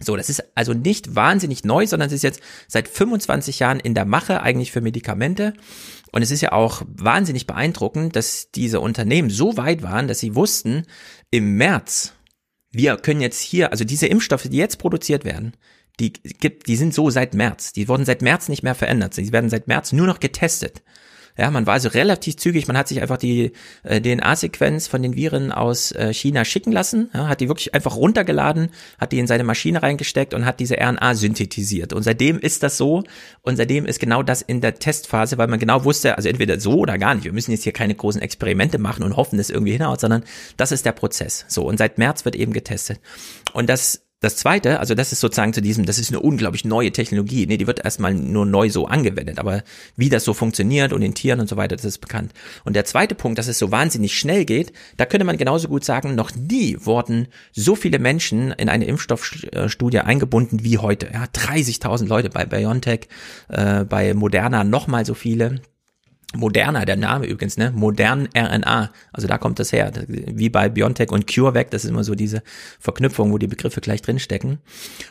So, 0.00 0.16
das 0.16 0.30
ist 0.30 0.42
also 0.54 0.72
nicht 0.72 1.14
wahnsinnig 1.14 1.64
neu, 1.64 1.86
sondern 1.86 2.06
es 2.06 2.14
ist 2.14 2.22
jetzt 2.22 2.40
seit 2.68 2.88
25 2.88 3.58
Jahren 3.58 3.80
in 3.80 3.94
der 3.94 4.06
Mache 4.06 4.42
eigentlich 4.42 4.72
für 4.72 4.80
Medikamente. 4.80 5.52
Und 6.12 6.22
es 6.22 6.30
ist 6.30 6.40
ja 6.40 6.52
auch 6.52 6.82
wahnsinnig 6.86 7.46
beeindruckend, 7.46 8.16
dass 8.16 8.50
diese 8.50 8.80
Unternehmen 8.80 9.30
so 9.30 9.56
weit 9.56 9.82
waren, 9.82 10.08
dass 10.08 10.18
sie 10.18 10.34
wussten, 10.34 10.84
im 11.30 11.56
März, 11.56 12.14
wir 12.72 12.96
können 12.96 13.20
jetzt 13.20 13.40
hier, 13.40 13.70
also 13.70 13.84
diese 13.84 14.06
Impfstoffe, 14.06 14.48
die 14.48 14.56
jetzt 14.56 14.78
produziert 14.78 15.24
werden, 15.24 15.54
die 16.00 16.12
gibt, 16.12 16.66
die 16.66 16.76
sind 16.76 16.94
so 16.94 17.10
seit 17.10 17.34
März. 17.34 17.72
Die 17.72 17.88
wurden 17.88 18.04
seit 18.04 18.22
März 18.22 18.48
nicht 18.48 18.62
mehr 18.62 18.74
verändert. 18.74 19.14
Sie 19.14 19.32
werden 19.32 19.50
seit 19.50 19.68
März 19.68 19.92
nur 19.92 20.06
noch 20.06 20.20
getestet. 20.20 20.82
Ja, 21.36 21.50
man 21.50 21.66
war 21.66 21.74
also 21.74 21.88
relativ 21.88 22.36
zügig, 22.36 22.66
man 22.66 22.76
hat 22.76 22.88
sich 22.88 23.00
einfach 23.00 23.16
die 23.16 23.52
äh, 23.82 24.00
DNA-Sequenz 24.00 24.88
von 24.88 25.02
den 25.02 25.14
Viren 25.16 25.52
aus 25.52 25.92
äh, 25.92 26.12
China 26.12 26.44
schicken 26.44 26.72
lassen, 26.72 27.10
ja, 27.14 27.28
hat 27.28 27.40
die 27.40 27.48
wirklich 27.48 27.74
einfach 27.74 27.96
runtergeladen, 27.96 28.70
hat 28.98 29.12
die 29.12 29.18
in 29.18 29.26
seine 29.26 29.44
Maschine 29.44 29.82
reingesteckt 29.82 30.34
und 30.34 30.44
hat 30.44 30.60
diese 30.60 30.76
RNA 30.76 31.14
synthetisiert. 31.14 31.92
Und 31.92 32.02
seitdem 32.02 32.38
ist 32.38 32.62
das 32.62 32.76
so 32.76 33.04
und 33.42 33.56
seitdem 33.56 33.86
ist 33.86 34.00
genau 34.00 34.22
das 34.22 34.42
in 34.42 34.60
der 34.60 34.74
Testphase, 34.74 35.38
weil 35.38 35.48
man 35.48 35.58
genau 35.58 35.84
wusste, 35.84 36.16
also 36.16 36.28
entweder 36.28 36.60
so 36.60 36.78
oder 36.78 36.98
gar 36.98 37.14
nicht. 37.14 37.24
Wir 37.24 37.32
müssen 37.32 37.52
jetzt 37.52 37.64
hier 37.64 37.72
keine 37.72 37.94
großen 37.94 38.20
Experimente 38.20 38.78
machen 38.78 39.02
und 39.02 39.16
hoffen, 39.16 39.38
dass 39.38 39.50
irgendwie 39.50 39.72
hinhaut, 39.72 40.00
sondern 40.00 40.24
das 40.56 40.72
ist 40.72 40.84
der 40.84 40.92
Prozess. 40.92 41.44
So, 41.48 41.66
und 41.66 41.78
seit 41.78 41.98
März 41.98 42.24
wird 42.24 42.36
eben 42.36 42.52
getestet. 42.52 43.00
Und 43.52 43.68
das 43.68 44.02
das 44.20 44.36
zweite, 44.36 44.80
also 44.80 44.94
das 44.94 45.12
ist 45.12 45.20
sozusagen 45.20 45.54
zu 45.54 45.62
diesem, 45.62 45.86
das 45.86 45.98
ist 45.98 46.10
eine 46.10 46.20
unglaublich 46.20 46.66
neue 46.66 46.92
Technologie. 46.92 47.46
Nee, 47.46 47.56
die 47.56 47.66
wird 47.66 47.82
erstmal 47.82 48.12
nur 48.12 48.44
neu 48.44 48.68
so 48.68 48.86
angewendet, 48.86 49.38
aber 49.38 49.62
wie 49.96 50.10
das 50.10 50.24
so 50.24 50.34
funktioniert 50.34 50.92
und 50.92 51.00
in 51.00 51.14
Tieren 51.14 51.40
und 51.40 51.48
so 51.48 51.56
weiter, 51.56 51.74
das 51.74 51.86
ist 51.86 51.98
bekannt. 51.98 52.34
Und 52.64 52.76
der 52.76 52.84
zweite 52.84 53.14
Punkt, 53.14 53.38
dass 53.38 53.48
es 53.48 53.58
so 53.58 53.70
wahnsinnig 53.70 54.18
schnell 54.18 54.44
geht, 54.44 54.74
da 54.98 55.06
könnte 55.06 55.24
man 55.24 55.38
genauso 55.38 55.68
gut 55.68 55.84
sagen, 55.84 56.14
noch 56.14 56.34
nie 56.34 56.76
wurden 56.80 57.28
so 57.52 57.74
viele 57.74 57.98
Menschen 57.98 58.52
in 58.52 58.68
eine 58.68 58.84
Impfstoffstudie 58.84 60.00
eingebunden 60.00 60.64
wie 60.64 60.76
heute. 60.76 61.08
Ja, 61.12 61.24
30.000 61.24 62.06
Leute 62.06 62.28
bei 62.28 62.44
BioNTech, 62.44 63.08
äh, 63.48 63.84
bei 63.84 64.12
Moderna 64.12 64.64
nochmal 64.64 65.06
so 65.06 65.14
viele. 65.14 65.62
Moderna, 66.34 66.84
der 66.84 66.96
Name 66.96 67.26
übrigens, 67.26 67.56
ne? 67.56 67.72
Modern 67.74 68.28
RNA. 68.36 68.90
Also 69.12 69.26
da 69.26 69.38
kommt 69.38 69.58
das 69.58 69.72
her. 69.72 69.92
Wie 70.06 70.48
bei 70.48 70.68
BioNTech 70.68 71.10
und 71.10 71.26
CureVac, 71.26 71.70
das 71.70 71.84
ist 71.84 71.90
immer 71.90 72.04
so 72.04 72.14
diese 72.14 72.42
Verknüpfung, 72.78 73.32
wo 73.32 73.38
die 73.38 73.48
Begriffe 73.48 73.80
gleich 73.80 74.02
drinstecken. 74.02 74.58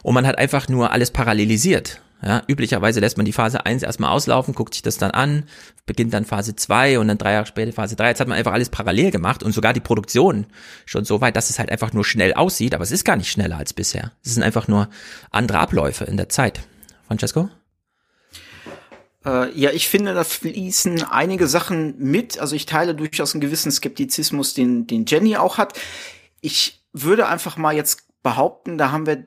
Und 0.02 0.14
man 0.14 0.26
hat 0.26 0.38
einfach 0.38 0.70
nur 0.70 0.92
alles 0.92 1.12
parallelisiert. 1.12 2.02
Ja, 2.22 2.44
üblicherweise 2.48 3.00
lässt 3.00 3.16
man 3.16 3.26
die 3.26 3.32
Phase 3.32 3.66
1 3.66 3.82
erstmal 3.82 4.12
auslaufen, 4.12 4.54
guckt 4.54 4.74
sich 4.74 4.84
das 4.84 4.98
dann 4.98 5.12
an, 5.12 5.44
beginnt 5.86 6.14
dann 6.14 6.26
Phase 6.26 6.54
2 6.54 7.00
und 7.00 7.08
dann 7.08 7.18
drei 7.18 7.32
Jahre 7.32 7.46
später 7.46 7.72
Phase 7.72 7.96
3. 7.96 8.10
Jetzt 8.10 8.20
hat 8.20 8.28
man 8.28 8.38
einfach 8.38 8.52
alles 8.52 8.70
parallel 8.70 9.12
gemacht 9.12 9.42
und 9.42 9.54
sogar 9.54 9.72
die 9.72 9.80
Produktion 9.80 10.46
schon 10.86 11.06
so 11.06 11.22
weit, 11.22 11.38
dass 11.38 11.50
es 11.50 11.60
halt 11.60 11.72
einfach 11.72 11.94
nur 11.94 12.04
schnell 12.04 12.34
aussieht, 12.34 12.76
aber 12.76 12.84
es 12.84 12.92
ist 12.92 13.06
gar 13.06 13.16
nicht 13.16 13.32
schneller 13.32 13.58
als 13.58 13.72
bisher. 13.72 14.12
Es 14.24 14.34
sind 14.34 14.44
einfach 14.44 14.68
nur 14.68 14.90
andere 15.32 15.60
Abläufe 15.60 16.04
in 16.04 16.18
der 16.18 16.28
Zeit. 16.28 16.60
Francesco? 17.08 17.50
Äh, 19.26 19.52
ja, 19.58 19.72
ich 19.72 19.88
finde, 19.88 20.14
da 20.14 20.24
fließen 20.24 21.04
einige 21.04 21.48
Sachen 21.48 21.98
mit. 21.98 22.40
Also 22.40 22.56
ich 22.56 22.66
teile 22.66 22.96
durchaus 22.96 23.34
einen 23.34 23.42
gewissen 23.42 23.72
Skeptizismus, 23.72 24.54
den, 24.54 24.88
den 24.88 25.06
Jenny 25.06 25.38
auch 25.38 25.58
hat. 25.58 25.80
Ich 26.42 26.84
würde 26.94 27.28
einfach 27.28 27.58
mal 27.58 27.76
jetzt 27.76 28.04
behaupten, 28.24 28.78
da 28.78 28.92
haben 28.92 29.06
wir 29.06 29.26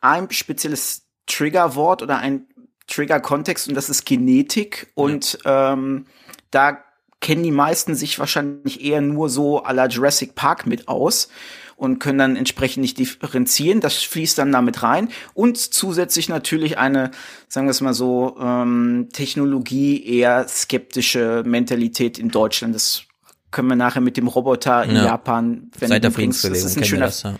ein 0.00 0.30
spezielles 0.30 1.06
Triggerwort 1.26 2.02
oder 2.02 2.18
ein 2.18 2.46
Trigger-Kontext 2.86 3.68
und 3.68 3.74
das 3.74 3.88
ist 3.88 4.04
Genetik. 4.04 4.92
Und 4.94 5.38
ähm, 5.44 6.06
da 6.50 6.84
kennen 7.20 7.42
die 7.42 7.50
meisten 7.50 7.94
sich 7.94 8.18
wahrscheinlich 8.18 8.84
eher 8.84 9.00
nur 9.00 9.30
so 9.30 9.64
à 9.64 9.72
la 9.72 9.86
Jurassic 9.86 10.34
Park 10.34 10.66
mit 10.66 10.88
aus 10.88 11.28
und 11.76 11.98
können 11.98 12.18
dann 12.18 12.36
entsprechend 12.36 12.82
nicht 12.82 12.98
differenzieren. 12.98 13.80
Das 13.80 14.02
fließt 14.02 14.38
dann 14.38 14.52
damit 14.52 14.82
rein. 14.82 15.08
Und 15.34 15.58
zusätzlich 15.58 16.28
natürlich 16.28 16.78
eine, 16.78 17.10
sagen 17.48 17.66
wir 17.66 17.72
es 17.72 17.80
mal 17.80 17.94
so, 17.94 18.36
ähm, 18.40 19.08
Technologie 19.12 20.04
eher 20.04 20.46
skeptische 20.48 21.42
Mentalität 21.46 22.18
in 22.18 22.28
Deutschland. 22.28 22.74
Das 22.74 23.02
können 23.50 23.68
wir 23.68 23.76
nachher 23.76 24.00
mit 24.00 24.16
dem 24.16 24.26
Roboter 24.26 24.84
in 24.84 24.96
ja. 24.96 25.04
Japan, 25.04 25.70
wenn 25.78 25.88
Seit 25.88 26.02
der 26.02 26.10
Friedensbewegung 26.10 26.62
das 26.62 26.70
ist 26.70 26.76
ein 26.76 26.84
schöner, 26.84 27.06
das, 27.06 27.22
ja. 27.22 27.36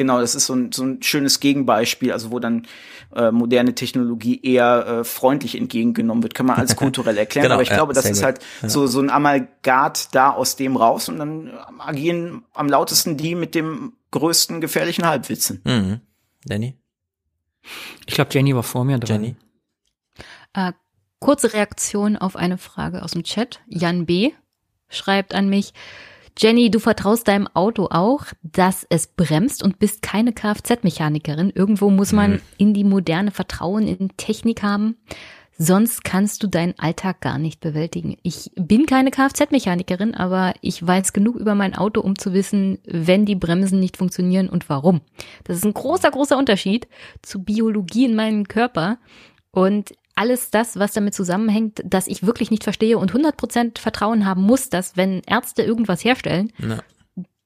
Genau, 0.00 0.18
das 0.18 0.34
ist 0.34 0.46
so 0.46 0.54
ein, 0.54 0.72
so 0.72 0.82
ein 0.82 1.02
schönes 1.02 1.40
Gegenbeispiel, 1.40 2.10
also 2.10 2.30
wo 2.30 2.38
dann 2.38 2.66
äh, 3.14 3.30
moderne 3.30 3.74
Technologie 3.74 4.40
eher 4.42 4.86
äh, 4.86 5.04
freundlich 5.04 5.58
entgegengenommen 5.58 6.22
wird, 6.22 6.32
kann 6.32 6.46
man 6.46 6.56
als 6.56 6.74
kulturell 6.76 7.18
erklären. 7.18 7.42
genau, 7.42 7.56
Aber 7.56 7.62
ich 7.62 7.68
ja, 7.68 7.74
glaube, 7.74 7.92
das 7.92 8.06
ist 8.06 8.20
gut. 8.20 8.24
halt 8.24 8.38
ja. 8.62 8.70
so, 8.70 8.86
so 8.86 8.98
ein 8.98 9.10
Amalgat 9.10 10.08
da 10.14 10.30
aus 10.30 10.56
dem 10.56 10.78
raus 10.78 11.10
und 11.10 11.18
dann 11.18 11.50
agieren 11.76 12.46
am 12.54 12.70
lautesten 12.70 13.18
die 13.18 13.34
mit 13.34 13.54
dem 13.54 13.92
größten 14.10 14.62
gefährlichen 14.62 15.04
Halbwitzen. 15.04 15.60
Mhm. 15.64 16.00
Danny? 16.46 16.78
Ich 18.06 18.14
glaube, 18.14 18.30
Jenny 18.32 18.54
war 18.54 18.62
vor 18.62 18.86
mir 18.86 18.96
dran. 18.96 19.22
Jenny? 19.22 19.36
Äh, 20.54 20.72
kurze 21.18 21.52
Reaktion 21.52 22.16
auf 22.16 22.36
eine 22.36 22.56
Frage 22.56 23.02
aus 23.02 23.10
dem 23.10 23.22
Chat. 23.24 23.60
Jan 23.66 24.06
B. 24.06 24.32
schreibt 24.88 25.34
an 25.34 25.50
mich, 25.50 25.74
Jenny, 26.42 26.70
du 26.70 26.78
vertraust 26.78 27.28
deinem 27.28 27.48
Auto 27.52 27.88
auch, 27.90 28.24
dass 28.42 28.86
es 28.88 29.08
bremst 29.08 29.62
und 29.62 29.78
bist 29.78 30.00
keine 30.00 30.32
Kfz-Mechanikerin. 30.32 31.52
Irgendwo 31.54 31.90
muss 31.90 32.12
man 32.12 32.32
mhm. 32.32 32.40
in 32.56 32.72
die 32.72 32.84
moderne 32.84 33.30
Vertrauen 33.30 33.86
in 33.86 34.16
Technik 34.16 34.62
haben. 34.62 34.96
Sonst 35.58 36.02
kannst 36.02 36.42
du 36.42 36.46
deinen 36.46 36.78
Alltag 36.78 37.20
gar 37.20 37.36
nicht 37.36 37.60
bewältigen. 37.60 38.16
Ich 38.22 38.50
bin 38.56 38.86
keine 38.86 39.10
Kfz-Mechanikerin, 39.10 40.14
aber 40.14 40.54
ich 40.62 40.84
weiß 40.86 41.12
genug 41.12 41.36
über 41.36 41.54
mein 41.54 41.74
Auto, 41.74 42.00
um 42.00 42.18
zu 42.18 42.32
wissen, 42.32 42.78
wenn 42.86 43.26
die 43.26 43.34
Bremsen 43.34 43.78
nicht 43.78 43.98
funktionieren 43.98 44.48
und 44.48 44.70
warum. 44.70 45.02
Das 45.44 45.58
ist 45.58 45.66
ein 45.66 45.74
großer, 45.74 46.10
großer 46.10 46.38
Unterschied 46.38 46.88
zu 47.20 47.42
Biologie 47.42 48.06
in 48.06 48.16
meinem 48.16 48.48
Körper. 48.48 48.96
Und 49.50 49.92
alles 50.20 50.50
das, 50.50 50.78
was 50.78 50.92
damit 50.92 51.14
zusammenhängt, 51.14 51.80
dass 51.82 52.06
ich 52.06 52.26
wirklich 52.26 52.50
nicht 52.50 52.62
verstehe 52.62 52.98
und 52.98 53.14
100% 53.14 53.78
Vertrauen 53.78 54.26
haben 54.26 54.42
muss, 54.42 54.68
dass 54.68 54.94
wenn 54.98 55.22
Ärzte 55.26 55.62
irgendwas 55.62 56.04
herstellen, 56.04 56.52
ja. 56.58 56.78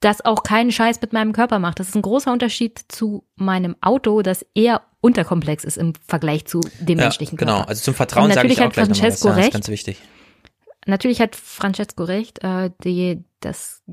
das 0.01 0.25
auch 0.25 0.43
keinen 0.43 0.73
Scheiß 0.73 1.01
mit 1.01 1.13
meinem 1.13 1.33
Körper 1.33 1.61
macht. 1.61 1.79
Das 1.79 1.91
ist 1.91 1.95
ein 1.95 2.03
großer 2.03 2.33
Unterschied 2.33 2.81
zu 2.89 3.23
meinem 3.37 3.77
Auto, 3.81 4.23
das 4.23 4.45
eher 4.57 4.83
unterkomplex 5.01 5.63
ist 5.63 5.77
im 5.77 5.93
Vergleich 6.05 6.47
zu 6.47 6.63
dem 6.81 6.99
ja, 6.99 7.05
menschlichen 7.05 7.39
genau. 7.39 7.53
Körper. 7.53 7.63
Genau, 7.63 7.71
also 7.71 7.83
zum 7.83 7.95
Vertrauen 7.95 8.33
sage 8.33 8.49
ich 8.49 8.61
auch 8.61 8.73
gleich 8.73 8.87
Francesco 8.87 9.29
was, 9.29 9.37
ja, 9.37 9.43
recht. 9.43 9.53
ganz 9.53 9.69
wichtig. 9.69 9.99
Natürlich 10.87 11.21
hat 11.21 11.37
Francesco 11.37 12.03
recht, 12.03 12.43
äh, 12.43 12.71
die, 12.83 13.23
das 13.39 13.85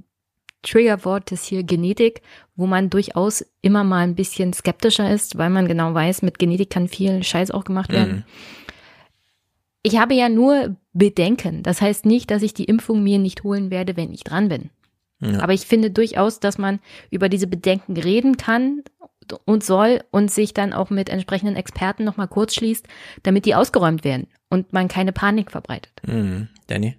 Triggerwort 0.64 1.32
ist 1.32 1.46
hier 1.46 1.64
Genetik, 1.64 2.22
wo 2.56 2.68
man 2.68 2.90
durchaus 2.90 3.46
immer 3.62 3.84
mal 3.84 4.00
ein 4.00 4.16
bisschen 4.16 4.54
skeptischer 4.54 5.12
ist, 5.12 5.38
weil 5.38 5.50
man 5.50 5.68
genau 5.68 5.94
weiß, 5.94 6.22
mit 6.22 6.40
Genetik 6.40 6.70
kann 6.70 6.88
viel 6.88 7.24
Scheiß 7.24 7.52
auch 7.52 7.64
gemacht 7.64 7.92
werden. 7.92 8.18
Mhm. 8.18 8.24
Ich 9.84 9.98
habe 9.98 10.14
ja 10.14 10.30
nur 10.30 10.76
Bedenken. 10.94 11.64
Das 11.64 11.82
heißt 11.82 12.06
nicht, 12.06 12.32
dass 12.32 12.44
ich 12.44 12.54
die 12.54 12.66
Impfung 12.66 13.04
mir 13.04 13.20
nicht 13.20 13.44
holen 13.44 13.72
werde, 13.72 13.98
wenn 13.98 14.14
ich 14.14 14.24
dran 14.24 14.50
bin. 14.50 14.70
Ja. 15.20 15.40
Aber 15.40 15.54
ich 15.54 15.62
finde 15.62 15.92
durchaus, 15.92 16.40
dass 16.40 16.58
man 16.58 16.80
über 17.10 17.30
diese 17.30 17.48
Bedenken 17.48 17.96
reden 17.98 18.38
kann 18.38 18.84
und 19.46 19.64
soll 19.64 20.04
und 20.12 20.32
sich 20.32 20.54
dann 20.54 20.74
auch 20.74 20.90
mit 20.90 21.10
entsprechenden 21.10 21.56
Experten 21.56 22.04
nochmal 22.04 22.28
kurz 22.28 22.56
schließt, 22.56 22.88
damit 23.24 23.46
die 23.46 23.56
ausgeräumt 23.56 24.04
werden 24.04 24.28
und 24.50 24.74
man 24.74 24.88
keine 24.88 25.14
Panik 25.14 25.52
verbreitet. 25.52 25.94
Mhm. 26.06 26.50
Danny? 26.68 26.98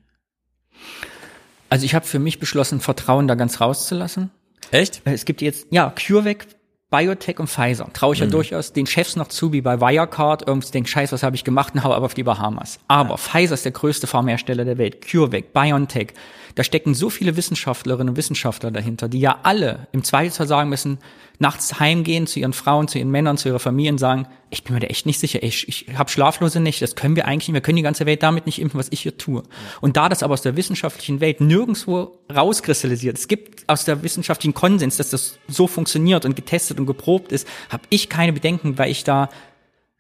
Also 1.68 1.85
ich 1.85 1.95
habe 1.95 2.07
für 2.07 2.18
mich 2.18 2.39
beschlossen, 2.39 2.80
Vertrauen 2.80 3.28
da 3.28 3.35
ganz 3.35 3.61
rauszulassen. 3.61 4.30
Echt? 4.70 5.03
Es 5.05 5.24
gibt 5.24 5.43
jetzt, 5.43 5.66
ja, 5.70 5.91
CureVac, 5.91 6.47
Biotech 6.93 7.40
und 7.40 7.49
Pfizer. 7.49 7.88
Traue 7.93 8.14
ich 8.14 8.20
ja 8.20 8.26
mhm. 8.26 8.30
durchaus 8.30 8.72
den 8.72 8.86
Chefs 8.86 9.16
noch 9.16 9.28
zu, 9.28 9.53
wie 9.53 9.62
bei 9.62 9.80
Wirecard. 9.80 10.47
Irgendwie 10.47 10.70
denken, 10.70 10.88
scheiß, 10.88 11.11
was 11.11 11.24
habe 11.24 11.34
ich 11.34 11.43
gemacht 11.43 11.74
und 11.74 11.82
hau 11.82 11.93
aber 11.93 12.05
auf 12.05 12.14
die 12.14 12.22
Bahamas. 12.22 12.78
Aber 12.86 13.11
ja. 13.11 13.16
Pfizer 13.16 13.55
ist 13.55 13.64
der 13.64 13.72
größte 13.72 14.07
Pharmahersteller 14.07 14.64
der 14.64 14.78
Welt. 14.78 15.05
CureVac, 15.05 15.53
BioNTech. 15.53 16.12
Da 16.55 16.64
stecken 16.64 16.94
so 16.94 17.11
viele 17.11 17.36
Wissenschaftlerinnen 17.36 18.11
und 18.11 18.16
Wissenschaftler 18.16 18.70
dahinter, 18.70 19.09
die 19.09 19.20
ja 19.20 19.40
alle 19.42 19.86
im 19.92 20.05
Zweifelsfall 20.05 20.46
sagen 20.46 20.68
müssen, 20.70 20.98
nachts 21.38 21.80
heimgehen 21.80 22.26
zu 22.26 22.40
ihren 22.40 22.53
Frauen, 22.53 22.88
zu 22.88 22.98
ihren 22.98 23.11
Männern, 23.11 23.36
zu 23.36 23.48
ihrer 23.48 23.59
Familie 23.59 23.92
und 23.92 23.98
sagen, 23.98 24.26
ich 24.50 24.64
bin 24.64 24.74
mir 24.74 24.80
da 24.80 24.86
echt 24.86 25.07
nicht 25.07 25.18
sicher, 25.18 25.42
ich, 25.42 25.66
ich 25.68 25.86
habe 25.96 26.11
schlaflose 26.11 26.61
Nächte, 26.61 26.84
das 26.84 26.94
können 26.94 27.16
wir 27.16 27.26
eigentlich 27.26 27.48
nicht, 27.48 27.55
wir 27.55 27.61
können 27.62 27.76
die 27.76 27.82
ganze 27.82 28.07
Welt 28.07 28.22
damit 28.22 28.46
nicht 28.46 28.61
impfen, 28.61 28.78
was 28.78 28.88
ich 28.90 29.00
hier 29.00 29.18
tue. 29.18 29.42
Und 29.80 29.96
da 29.96 30.09
das 30.09 30.22
aber 30.22 30.34
aus 30.34 30.42
der 30.42 30.57
wissenschaftlichen 30.57 31.20
Welt 31.20 31.40
nirgendwo 31.40 32.18
rauskristallisiert, 32.34 33.18
es 33.18 33.28
gibt 33.28 33.68
aus 33.68 33.84
der 33.84 34.03
wissenschaftlichen 34.03 34.55
Konsens, 34.55 34.98
dass 34.98 35.11
das 35.11 35.38
so 35.48 35.66
funktioniert 35.66 36.24
und 36.24 36.36
getestet 36.36 36.78
und 36.78 36.86
geprobt 36.86 37.32
ist, 37.32 37.48
habe 37.70 37.82
ich 37.88 38.09
keine 38.09 38.32
Bedenken, 38.32 38.78
weil 38.78 38.90
ich 38.90 39.05
da 39.05 39.28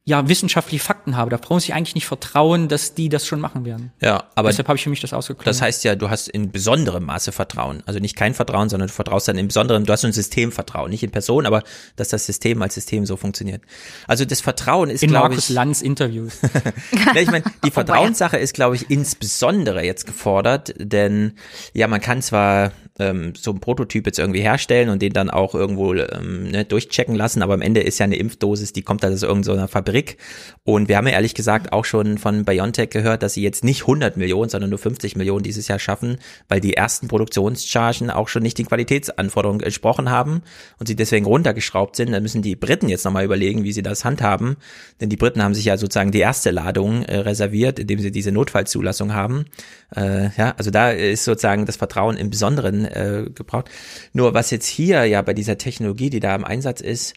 ja, 0.04 0.28
wissenschaftliche 0.28 0.82
Fakten 0.82 1.16
habe. 1.16 1.30
Da 1.30 1.38
muss 1.48 1.64
ich 1.64 1.74
eigentlich 1.74 1.94
nicht 1.94 2.06
vertrauen, 2.06 2.66
dass 2.66 2.94
die 2.94 3.08
das 3.08 3.24
schon 3.24 3.38
machen 3.38 3.64
werden. 3.64 3.92
Ja, 4.00 4.24
aber 4.34 4.48
deshalb 4.48 4.66
habe 4.66 4.76
ich 4.76 4.82
für 4.82 4.90
mich 4.90 5.00
das 5.00 5.12
ausgeklammert. 5.12 5.46
Das 5.46 5.62
heißt 5.62 5.84
ja, 5.84 5.94
du 5.94 6.10
hast 6.10 6.26
in 6.26 6.50
besonderem 6.50 7.04
Maße 7.04 7.30
Vertrauen. 7.30 7.84
Also 7.86 8.00
nicht 8.00 8.16
kein 8.16 8.34
Vertrauen, 8.34 8.68
sondern 8.68 8.88
du 8.88 8.94
vertraust 8.94 9.28
dann 9.28 9.38
in 9.38 9.46
besonderem, 9.46 9.86
du 9.86 9.92
hast 9.92 10.04
ein 10.04 10.12
Systemvertrauen, 10.12 10.90
nicht 10.90 11.04
in 11.04 11.12
Person, 11.12 11.46
aber 11.46 11.62
dass 11.94 12.08
das 12.08 12.26
System 12.26 12.60
als 12.62 12.74
System 12.74 13.06
so 13.06 13.16
funktioniert. 13.16 13.62
Also 14.08 14.24
das 14.24 14.40
Vertrauen 14.40 14.90
ist, 14.90 15.02
glaube 15.02 15.14
ich. 15.14 15.22
Markus 15.30 15.48
Lanz 15.50 15.82
Interviews. 15.82 16.40
ja, 17.14 17.20
ich 17.20 17.30
meine, 17.30 17.44
die 17.64 17.70
Vertrauenssache 17.72 18.38
ist, 18.38 18.54
glaube 18.54 18.74
ich, 18.74 18.90
insbesondere 18.90 19.84
jetzt 19.84 20.06
gefordert, 20.06 20.74
denn 20.78 21.34
ja, 21.74 21.86
man 21.86 22.00
kann 22.00 22.22
zwar 22.22 22.72
ähm, 22.98 23.34
so 23.36 23.50
einen 23.50 23.60
Prototyp 23.60 24.06
jetzt 24.06 24.18
irgendwie 24.18 24.40
herstellen 24.40 24.88
und 24.88 25.02
den 25.02 25.12
dann 25.12 25.30
auch 25.30 25.54
irgendwo 25.54 25.94
ähm, 25.94 26.50
ne, 26.50 26.64
durchchecken 26.64 27.14
lassen, 27.14 27.42
aber 27.42 27.54
am 27.54 27.62
Ende 27.62 27.80
ist 27.80 27.98
ja 27.98 28.04
eine 28.04 28.16
Impfdosis, 28.16 28.72
die 28.72 28.82
kommt 28.82 29.02
dann 29.02 29.12
aus 29.12 29.22
irgendeiner 29.22 29.68
Fabrik 29.68 30.18
und 30.64 30.88
wir 30.88 30.96
haben 30.96 31.06
ja 31.06 31.14
ehrlich 31.14 31.34
gesagt 31.34 31.72
auch 31.72 31.84
schon 31.84 32.18
von 32.18 32.44
BioNTech 32.44 32.90
gehört, 32.90 33.22
dass 33.22 33.34
sie 33.34 33.42
jetzt 33.42 33.64
nicht 33.64 33.82
100 33.82 34.16
Millionen, 34.16 34.48
sondern 34.48 34.70
nur 34.70 34.78
50 34.78 35.16
Millionen 35.16 35.42
dieses 35.42 35.68
Jahr 35.68 35.78
schaffen, 35.78 36.18
weil 36.48 36.60
die 36.60 36.74
ersten 36.74 37.08
Produktionschargen 37.08 38.10
auch 38.10 38.28
schon 38.28 38.42
nicht 38.42 38.58
den 38.58 38.66
Qualitätsanforderungen 38.66 39.62
entsprochen 39.62 40.10
haben 40.10 40.42
und 40.78 40.86
sie 40.86 40.96
deswegen 40.96 41.26
runtergeschraubt 41.26 41.96
sind. 41.96 42.12
Dann 42.12 42.22
müssen 42.22 42.42
die 42.42 42.56
Briten 42.56 42.88
jetzt 42.88 43.04
nochmal 43.04 43.24
überlegen, 43.24 43.64
wie 43.64 43.72
sie 43.72 43.82
das 43.82 44.04
handhaben, 44.04 44.56
denn 45.00 45.08
die 45.08 45.16
Briten 45.16 45.42
haben 45.42 45.54
sich 45.54 45.64
ja 45.64 45.76
sozusagen 45.76 46.12
die 46.12 46.20
erste 46.20 46.50
Ladung 46.50 47.02
äh, 47.04 47.18
reserviert, 47.18 47.78
indem 47.78 47.98
sie 47.98 48.10
diese 48.10 48.32
Notfallzulassung 48.32 49.14
haben. 49.14 49.46
Äh, 49.94 50.30
ja, 50.36 50.54
also 50.56 50.70
da 50.70 50.90
ist 50.90 51.24
sozusagen 51.24 51.66
das 51.66 51.76
Vertrauen 51.76 52.16
im 52.16 52.30
Besonderen 52.30 52.81
äh, 52.84 53.30
gebraucht. 53.34 53.70
Nur 54.12 54.34
was 54.34 54.50
jetzt 54.50 54.66
hier 54.66 55.04
ja 55.04 55.22
bei 55.22 55.34
dieser 55.34 55.58
Technologie, 55.58 56.10
die 56.10 56.20
da 56.20 56.34
im 56.34 56.44
Einsatz 56.44 56.80
ist, 56.80 57.14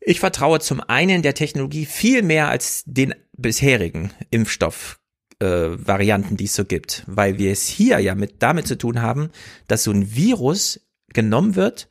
ich 0.00 0.20
vertraue 0.20 0.60
zum 0.60 0.80
einen 0.80 1.22
der 1.22 1.34
Technologie 1.34 1.84
viel 1.84 2.22
mehr 2.22 2.48
als 2.48 2.82
den 2.86 3.14
bisherigen 3.36 4.10
Impfstoff. 4.30 5.00
Äh, 5.40 5.46
Varianten, 5.86 6.36
die 6.36 6.46
es 6.46 6.54
so 6.54 6.64
gibt, 6.64 7.04
weil 7.06 7.38
wir 7.38 7.52
es 7.52 7.68
hier 7.68 8.00
ja 8.00 8.16
mit 8.16 8.42
damit 8.42 8.66
zu 8.66 8.76
tun 8.76 9.00
haben, 9.00 9.30
dass 9.68 9.84
so 9.84 9.92
ein 9.92 10.16
Virus 10.16 10.80
genommen 11.12 11.54
wird 11.54 11.88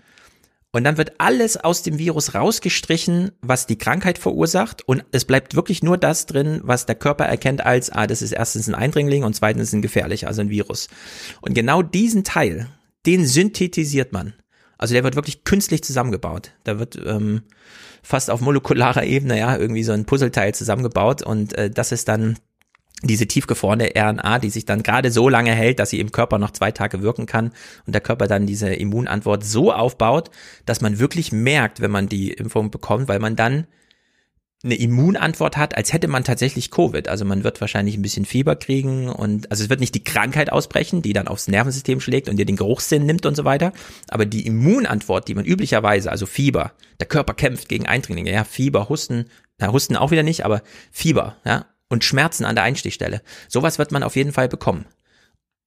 und 0.74 0.84
dann 0.84 0.97
wird 0.97 1.13
alles 1.20 1.57
aus 1.57 1.82
dem 1.82 1.97
Virus 1.97 2.36
rausgestrichen, 2.36 3.32
was 3.41 3.68
die 3.68 3.78
Krankheit 3.78 4.18
verursacht. 4.18 4.88
Und 4.88 5.05
es 5.11 5.26
bleibt 5.26 5.55
wirklich 5.55 5.82
nur 5.82 5.97
das 5.97 6.26
drin, 6.26 6.59
was 6.63 6.86
der 6.86 6.95
Körper 6.95 7.26
erkennt 7.26 7.65
als, 7.65 7.89
ah, 7.89 8.05
das 8.05 8.22
ist 8.22 8.34
erstens 8.34 8.68
ein 8.68 8.76
Eindringling 8.76 9.24
und 9.24 9.34
zweitens 9.34 9.74
ein 9.74 9.82
gefährlich, 9.82 10.28
also 10.28 10.41
ein 10.41 10.49
Virus. 10.49 10.88
Und 11.41 11.53
genau 11.53 11.82
diesen 11.82 12.24
Teil, 12.24 12.68
den 13.05 13.26
synthetisiert 13.26 14.11
man. 14.11 14.34
Also 14.78 14.93
der 14.93 15.03
wird 15.03 15.15
wirklich 15.15 15.43
künstlich 15.45 15.84
zusammengebaut. 15.84 16.51
Da 16.63 16.80
wird 16.80 16.99
ähm, 17.03 17.43
fast 18.03 18.30
auf 18.30 18.41
molekularer 18.41 19.03
Ebene 19.03 19.39
ja 19.39 19.57
irgendwie 19.57 19.84
so 19.84 19.93
ein 19.93 20.05
Puzzleteil 20.05 20.53
zusammengebaut 20.53 21.24
und 21.24 21.57
äh, 21.57 21.70
das 21.70 21.91
ist 21.91 22.07
dann 22.07 22.38
diese 23.03 23.27
tiefgefrorene 23.27 23.91
RNA, 23.95 24.39
die 24.39 24.49
sich 24.49 24.65
dann 24.65 24.81
gerade 24.81 25.11
so 25.11 25.29
lange 25.29 25.51
hält, 25.51 25.79
dass 25.79 25.91
sie 25.91 25.99
im 25.99 26.11
Körper 26.11 26.39
noch 26.39 26.51
zwei 26.51 26.71
Tage 26.71 27.01
wirken 27.01 27.27
kann 27.27 27.51
und 27.85 27.93
der 27.93 28.01
Körper 28.01 28.27
dann 28.27 28.47
diese 28.47 28.73
Immunantwort 28.73 29.43
so 29.43 29.71
aufbaut, 29.71 30.31
dass 30.65 30.81
man 30.81 30.97
wirklich 30.97 31.31
merkt, 31.31 31.79
wenn 31.79 31.91
man 31.91 32.09
die 32.09 32.31
Impfung 32.31 32.71
bekommt, 32.71 33.07
weil 33.07 33.19
man 33.19 33.35
dann 33.35 33.67
eine 34.63 34.75
Immunantwort 34.75 35.55
hat, 35.55 35.77
als 35.77 35.93
hätte 35.93 36.07
man 36.07 36.23
tatsächlich 36.23 36.71
Covid. 36.71 37.07
Also 37.07 37.25
man 37.25 37.43
wird 37.43 37.61
wahrscheinlich 37.61 37.95
ein 37.95 38.01
bisschen 38.01 38.25
Fieber 38.25 38.55
kriegen 38.55 39.07
und 39.07 39.51
also 39.51 39.63
es 39.63 39.69
wird 39.69 39.79
nicht 39.79 39.93
die 39.93 40.03
Krankheit 40.03 40.51
ausbrechen, 40.51 41.03
die 41.03 41.13
dann 41.13 41.27
aufs 41.27 41.47
Nervensystem 41.47 41.99
schlägt 41.99 42.27
und 42.27 42.37
dir 42.37 42.45
den 42.45 42.55
Geruchssinn 42.55 43.05
nimmt 43.05 43.27
und 43.27 43.35
so 43.35 43.45
weiter. 43.45 43.71
Aber 44.09 44.25
die 44.25 44.47
Immunantwort, 44.47 45.27
die 45.27 45.35
man 45.35 45.45
üblicherweise, 45.45 46.09
also 46.11 46.25
Fieber, 46.25 46.71
der 46.99 47.07
Körper 47.07 47.35
kämpft 47.35 47.69
gegen 47.69 47.85
Eindringlinge, 47.85 48.31
ja, 48.31 48.43
Fieber, 48.43 48.89
Husten, 48.89 49.25
na, 49.59 49.71
Husten 49.71 49.95
auch 49.95 50.09
wieder 50.09 50.23
nicht, 50.23 50.43
aber 50.43 50.63
Fieber, 50.91 51.37
ja, 51.45 51.67
und 51.89 52.03
Schmerzen 52.03 52.45
an 52.45 52.55
der 52.55 52.63
Einstichstelle. 52.63 53.21
Sowas 53.47 53.79
wird 53.79 53.91
man 53.91 54.03
auf 54.03 54.15
jeden 54.15 54.33
Fall 54.33 54.49
bekommen. 54.49 54.85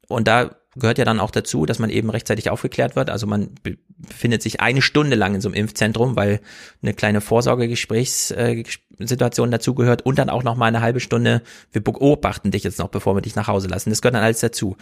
Und 0.08 0.28
da 0.28 0.56
gehört 0.76 0.98
ja 0.98 1.04
dann 1.04 1.18
auch 1.20 1.30
dazu, 1.30 1.64
dass 1.66 1.78
man 1.78 1.90
eben 1.90 2.10
rechtzeitig 2.10 2.50
aufgeklärt 2.50 2.96
wird. 2.96 3.10
Also 3.10 3.26
man 3.26 3.54
befindet 3.62 4.42
sich 4.42 4.60
eine 4.60 4.82
Stunde 4.82 5.14
lang 5.16 5.34
in 5.34 5.40
so 5.40 5.48
einem 5.48 5.56
Impfzentrum, 5.56 6.16
weil 6.16 6.40
eine 6.82 6.94
kleine 6.94 7.20
Vorsorgegesprächssituation 7.20 9.48
äh, 9.48 9.52
dazugehört 9.52 10.06
und 10.06 10.18
dann 10.18 10.30
auch 10.30 10.42
noch 10.42 10.56
mal 10.56 10.66
eine 10.66 10.80
halbe 10.80 11.00
Stunde, 11.00 11.42
wir 11.72 11.82
beobachten 11.82 12.50
dich 12.50 12.64
jetzt 12.64 12.78
noch, 12.78 12.88
bevor 12.88 13.14
wir 13.16 13.22
dich 13.22 13.34
nach 13.34 13.48
Hause 13.48 13.68
lassen. 13.68 13.90
Das 13.90 14.02
gehört 14.02 14.14
dann 14.14 14.24
alles 14.24 14.40
dazu. 14.40 14.76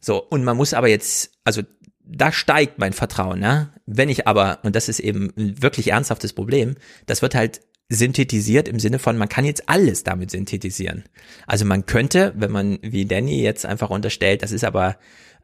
So, 0.00 0.22
und 0.22 0.44
man 0.44 0.56
muss 0.56 0.74
aber 0.74 0.88
jetzt, 0.88 1.32
also 1.44 1.62
da 2.10 2.32
steigt 2.32 2.78
mein 2.78 2.94
Vertrauen, 2.94 3.38
ne? 3.38 3.68
Wenn 3.84 4.08
ich 4.08 4.26
aber, 4.26 4.60
und 4.62 4.74
das 4.74 4.88
ist 4.88 5.00
eben 5.00 5.30
ein 5.36 5.62
wirklich 5.62 5.90
ernsthaftes 5.90 6.32
Problem, 6.32 6.76
das 7.06 7.20
wird 7.20 7.34
halt 7.34 7.60
synthetisiert 7.88 8.68
im 8.68 8.78
Sinne 8.78 8.98
von, 8.98 9.16
man 9.16 9.28
kann 9.28 9.44
jetzt 9.44 9.68
alles 9.68 10.04
damit 10.04 10.30
synthetisieren. 10.30 11.04
Also 11.46 11.64
man 11.64 11.86
könnte, 11.86 12.34
wenn 12.36 12.50
man 12.50 12.78
wie 12.82 13.06
Danny 13.06 13.42
jetzt 13.42 13.64
einfach 13.64 13.90
unterstellt, 13.90 14.42
das 14.42 14.52
ist 14.52 14.64
aber 14.64 14.96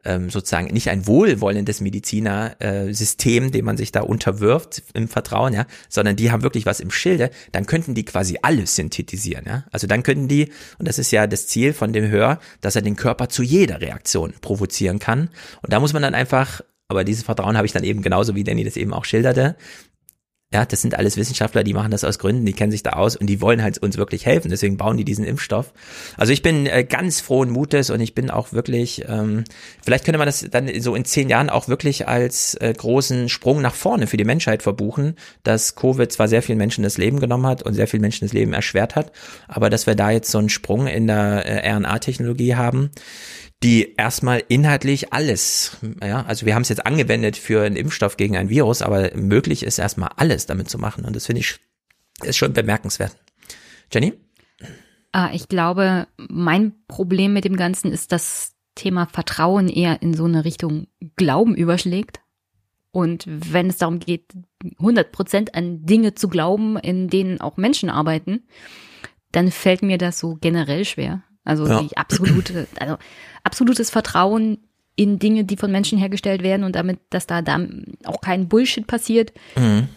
ähm, 0.05 0.29
sozusagen 0.29 0.67
nicht 0.67 0.89
ein 0.89 1.07
wohlwollendes 1.07 1.81
Medizinersystem, 1.81 3.47
äh, 3.47 3.49
dem 3.49 3.65
man 3.65 3.77
sich 3.77 3.91
da 3.91 4.01
unterwirft 4.01 4.83
im 4.93 5.07
Vertrauen, 5.07 5.53
ja, 5.53 5.65
sondern 5.89 6.15
die 6.15 6.31
haben 6.31 6.43
wirklich 6.43 6.67
was 6.67 6.79
im 6.79 6.91
Schilde, 6.91 7.31
dann 7.51 7.65
könnten 7.65 7.95
die 7.95 8.05
quasi 8.05 8.37
alles 8.43 8.75
synthetisieren, 8.75 9.45
ja. 9.47 9.65
Also 9.71 9.87
dann 9.87 10.03
könnten 10.03 10.27
die, 10.27 10.51
und 10.77 10.87
das 10.87 10.99
ist 10.99 11.09
ja 11.09 11.25
das 11.25 11.47
Ziel 11.47 11.73
von 11.73 11.91
dem 11.91 12.07
Hör, 12.09 12.39
dass 12.61 12.75
er 12.75 12.83
den 12.83 12.95
Körper 12.95 13.29
zu 13.29 13.41
jeder 13.41 13.81
Reaktion 13.81 14.33
provozieren 14.41 14.99
kann. 14.99 15.29
Und 15.63 15.73
da 15.73 15.79
muss 15.79 15.93
man 15.93 16.03
dann 16.03 16.13
einfach 16.13 16.61
aber 16.87 17.03
dieses 17.03 17.23
Vertrauen 17.23 17.57
habe 17.57 17.65
ich 17.65 17.73
dann 17.73 17.83
eben 17.83 18.03
genauso, 18.03 18.35
wie 18.35 18.43
Danny 18.43 18.63
das 18.63 18.77
eben 18.77 18.93
auch 18.93 19.05
schilderte, 19.05 19.55
ja, 20.53 20.63
das 20.63 20.81
sind 20.81 20.97
alles 20.97 21.17
Wissenschaftler, 21.17 21.63
die 21.63 21.73
machen 21.73 21.91
das 21.91 22.03
aus 22.03 22.19
Gründen, 22.19 22.45
die 22.45 22.53
kennen 22.53 22.71
sich 22.71 22.83
da 22.83 22.91
aus 22.91 23.15
und 23.15 23.27
die 23.27 23.41
wollen 23.41 23.61
halt 23.61 23.79
uns 23.79 23.97
wirklich 23.97 24.25
helfen. 24.25 24.49
Deswegen 24.51 24.77
bauen 24.77 24.95
die 24.95 25.03
diesen 25.03 25.25
Impfstoff. 25.25 25.73
Also 26.17 26.31
ich 26.31 26.43
bin 26.43 26.65
äh, 26.67 26.83
ganz 26.83 27.19
frohen 27.19 27.49
Mutes 27.49 27.89
und 27.89 27.99
ich 27.99 28.15
bin 28.15 28.29
auch 28.29 28.53
wirklich, 28.53 29.03
ähm, 29.07 29.43
vielleicht 29.83 30.05
könnte 30.05 30.19
man 30.19 30.27
das 30.27 30.47
dann 30.49 30.69
so 30.81 30.95
in 30.95 31.03
zehn 31.03 31.29
Jahren 31.29 31.49
auch 31.49 31.67
wirklich 31.67 32.07
als 32.07 32.53
äh, 32.55 32.73
großen 32.73 33.27
Sprung 33.27 33.61
nach 33.61 33.73
vorne 33.73 34.07
für 34.07 34.17
die 34.17 34.23
Menschheit 34.23 34.63
verbuchen, 34.63 35.15
dass 35.43 35.75
Covid 35.75 36.11
zwar 36.11 36.27
sehr 36.27 36.43
vielen 36.43 36.59
Menschen 36.59 36.83
das 36.83 36.97
Leben 36.97 37.19
genommen 37.19 37.47
hat 37.47 37.63
und 37.63 37.73
sehr 37.73 37.87
vielen 37.87 38.01
Menschen 38.01 38.25
das 38.25 38.33
Leben 38.33 38.53
erschwert 38.53 38.95
hat, 38.95 39.11
aber 39.47 39.69
dass 39.69 39.87
wir 39.87 39.95
da 39.95 40.11
jetzt 40.11 40.31
so 40.31 40.37
einen 40.37 40.49
Sprung 40.49 40.87
in 40.87 41.07
der 41.07 41.45
äh, 41.45 41.69
RNA-Technologie 41.69 42.55
haben, 42.55 42.91
die 43.65 43.95
erstmal 43.97 44.43
inhaltlich 44.47 45.11
alles, 45.11 45.77
ja, 46.03 46.23
also 46.25 46.45
wir 46.45 46.53
haben 46.53 46.61
es 46.61 46.69
jetzt 46.69 46.85
angewendet 46.85 47.35
für 47.35 47.63
einen 47.63 47.75
Impfstoff 47.75 48.15
gegen 48.15 48.37
ein 48.37 48.49
Virus, 48.49 48.83
aber 48.83 49.09
möglich 49.15 49.63
ist 49.63 49.79
erstmal 49.79 50.11
alles 50.17 50.45
damit 50.45 50.69
zu 50.69 50.77
machen 50.77 51.03
und 51.03 51.15
das 51.15 51.25
finde 51.25 51.41
ich 51.41 51.59
ist 52.23 52.37
schon 52.37 52.53
bemerkenswert. 52.53 53.17
Jenny? 53.91 54.13
Ah, 55.13 55.31
ich 55.33 55.47
glaube, 55.47 56.07
mein 56.29 56.73
Problem 56.87 57.33
mit 57.33 57.43
dem 57.43 57.57
Ganzen 57.57 57.91
ist, 57.91 58.11
dass 58.11 58.53
Thema 58.75 59.07
Vertrauen 59.07 59.67
eher 59.67 59.99
in 60.03 60.13
so 60.13 60.25
eine 60.25 60.45
Richtung 60.45 60.85
Glauben 61.15 61.55
überschlägt. 61.55 62.19
Und 62.91 63.25
wenn 63.27 63.67
es 63.67 63.77
darum 63.77 63.99
geht, 63.99 64.31
100 64.77 65.11
Prozent 65.11 65.55
an 65.55 65.85
Dinge 65.85 66.13
zu 66.13 66.29
glauben, 66.29 66.77
in 66.77 67.07
denen 67.07 67.41
auch 67.41 67.57
Menschen 67.57 67.89
arbeiten, 67.89 68.47
dann 69.31 69.51
fällt 69.51 69.81
mir 69.81 69.97
das 69.97 70.19
so 70.19 70.37
generell 70.39 70.85
schwer. 70.85 71.23
Also 71.45 71.67
ja. 71.67 71.81
die 71.81 71.95
absolute, 71.95 72.67
also 72.79 72.97
absolutes 73.43 73.89
Vertrauen 73.89 74.57
in 74.95 75.19
Dinge, 75.19 75.43
die 75.45 75.57
von 75.57 75.71
Menschen 75.71 75.97
hergestellt 75.97 76.41
werden 76.43 76.63
und 76.63 76.75
damit, 76.75 76.99
dass 77.09 77.27
da, 77.27 77.41
da 77.41 77.59
auch 78.05 78.21
kein 78.21 78.47
Bullshit 78.47 78.87
passiert, 78.87 79.31
mhm. 79.55 79.87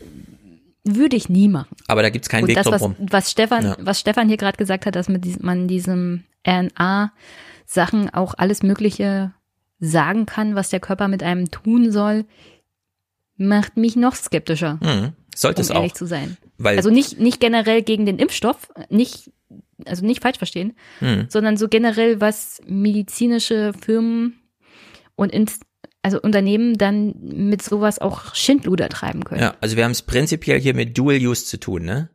würde 0.84 1.16
ich 1.16 1.28
nie 1.28 1.49
machen. 1.49 1.74
Aber 1.86 2.03
da 2.03 2.11
gibt's 2.11 2.28
keinen 2.28 2.42
Und 2.42 2.49
Weg 2.49 2.57
das, 2.57 2.66
was, 2.66 2.82
rum. 2.82 2.96
was 2.99 3.30
Stefan, 3.30 3.64
Ja. 3.64 3.76
was 3.80 4.01
Stefan 4.01 4.28
hier 4.28 4.36
gerade 4.36 4.57
gesagt 4.59 4.86
hat, 4.86 4.94
dass 4.96 5.09
man 5.09 5.68
diesem 5.68 6.24
RNA-Sachen 6.46 8.11
auch 8.11 8.34
alles 8.36 8.62
Mögliche 8.62 9.32
sagen 9.80 10.26
kann, 10.26 10.55
was 10.55 10.70
der 10.70 10.80
Körper 10.80 11.09
mit 11.09 11.22
einem 11.22 11.51
tun 11.51 11.92
soll, 11.92 12.24
macht 13.36 13.76
mich 13.76 13.94
noch 13.96 14.14
skeptischer. 14.16 14.78
Mhm. 14.82 15.12
Sollte 15.34 15.61
um 15.62 15.64
es 15.64 15.70
auch. 15.70 15.92
zu 15.92 16.07
sein. 16.07 16.36
Weil- 16.59 16.76
also 16.76 16.90
nicht, 16.90 17.20
nicht 17.20 17.38
generell 17.40 17.82
gegen 17.82 18.05
den 18.05 18.18
Impfstoff, 18.18 18.68
nicht, 18.90 19.30
also 19.87 20.05
nicht 20.05 20.22
falsch 20.22 20.39
verstehen, 20.39 20.74
Mhm. 21.01 21.26
sondern 21.29 21.57
so 21.57 21.68
generell, 21.68 22.20
was 22.20 22.61
medizinische 22.66 23.72
Firmen 23.81 24.41
und 25.14 25.33
ins, 25.33 25.61
also 26.03 26.20
Unternehmen 26.20 26.79
dann 26.79 27.14
mit 27.20 27.62
sowas 27.62 27.99
auch 27.99 28.35
Schindluder 28.35 28.89
treiben 28.89 29.24
können. 29.24 29.41
Ja, 29.41 29.55
also 29.61 29.76
wir 29.76 29.85
haben 29.85 29.93
es 29.93 30.03
prinzipiell 30.03 30.61
hier 30.61 30.74
mit 30.74 30.97
Dual 30.97 31.16
Use 31.16 31.45
zu 31.45 31.59
tun, 31.59 31.85
ne? 31.85 32.11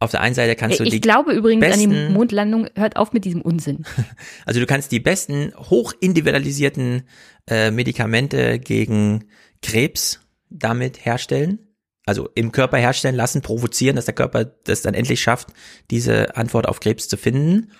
Auf 0.00 0.12
der 0.12 0.20
einen 0.20 0.34
Seite 0.34 0.54
kannst 0.54 0.78
du 0.78 0.84
ich 0.84 0.90
die 0.90 1.00
glaube 1.00 1.32
übrigens 1.32 1.64
an 1.64 1.80
die 1.80 1.86
besten, 1.88 2.12
Mondlandung, 2.12 2.68
hört 2.76 2.96
auf 2.96 3.12
mit 3.12 3.24
diesem 3.24 3.42
Unsinn. 3.42 3.84
also 4.46 4.60
du 4.60 4.66
kannst 4.66 4.92
die 4.92 5.00
besten 5.00 5.52
hochindividualisierten 5.56 7.02
äh, 7.48 7.72
Medikamente 7.72 8.60
gegen 8.60 9.24
Krebs 9.60 10.20
damit 10.50 11.04
herstellen, 11.04 11.67
also 12.08 12.30
im 12.34 12.52
Körper 12.52 12.78
herstellen 12.78 13.14
lassen, 13.14 13.42
provozieren, 13.42 13.96
dass 13.96 14.06
der 14.06 14.14
Körper 14.14 14.46
das 14.64 14.80
dann 14.80 14.94
endlich 14.94 15.20
schafft, 15.20 15.48
diese 15.90 16.36
Antwort 16.36 16.66
auf 16.66 16.80
Krebs 16.80 17.06
zu 17.06 17.18
finden. 17.18 17.70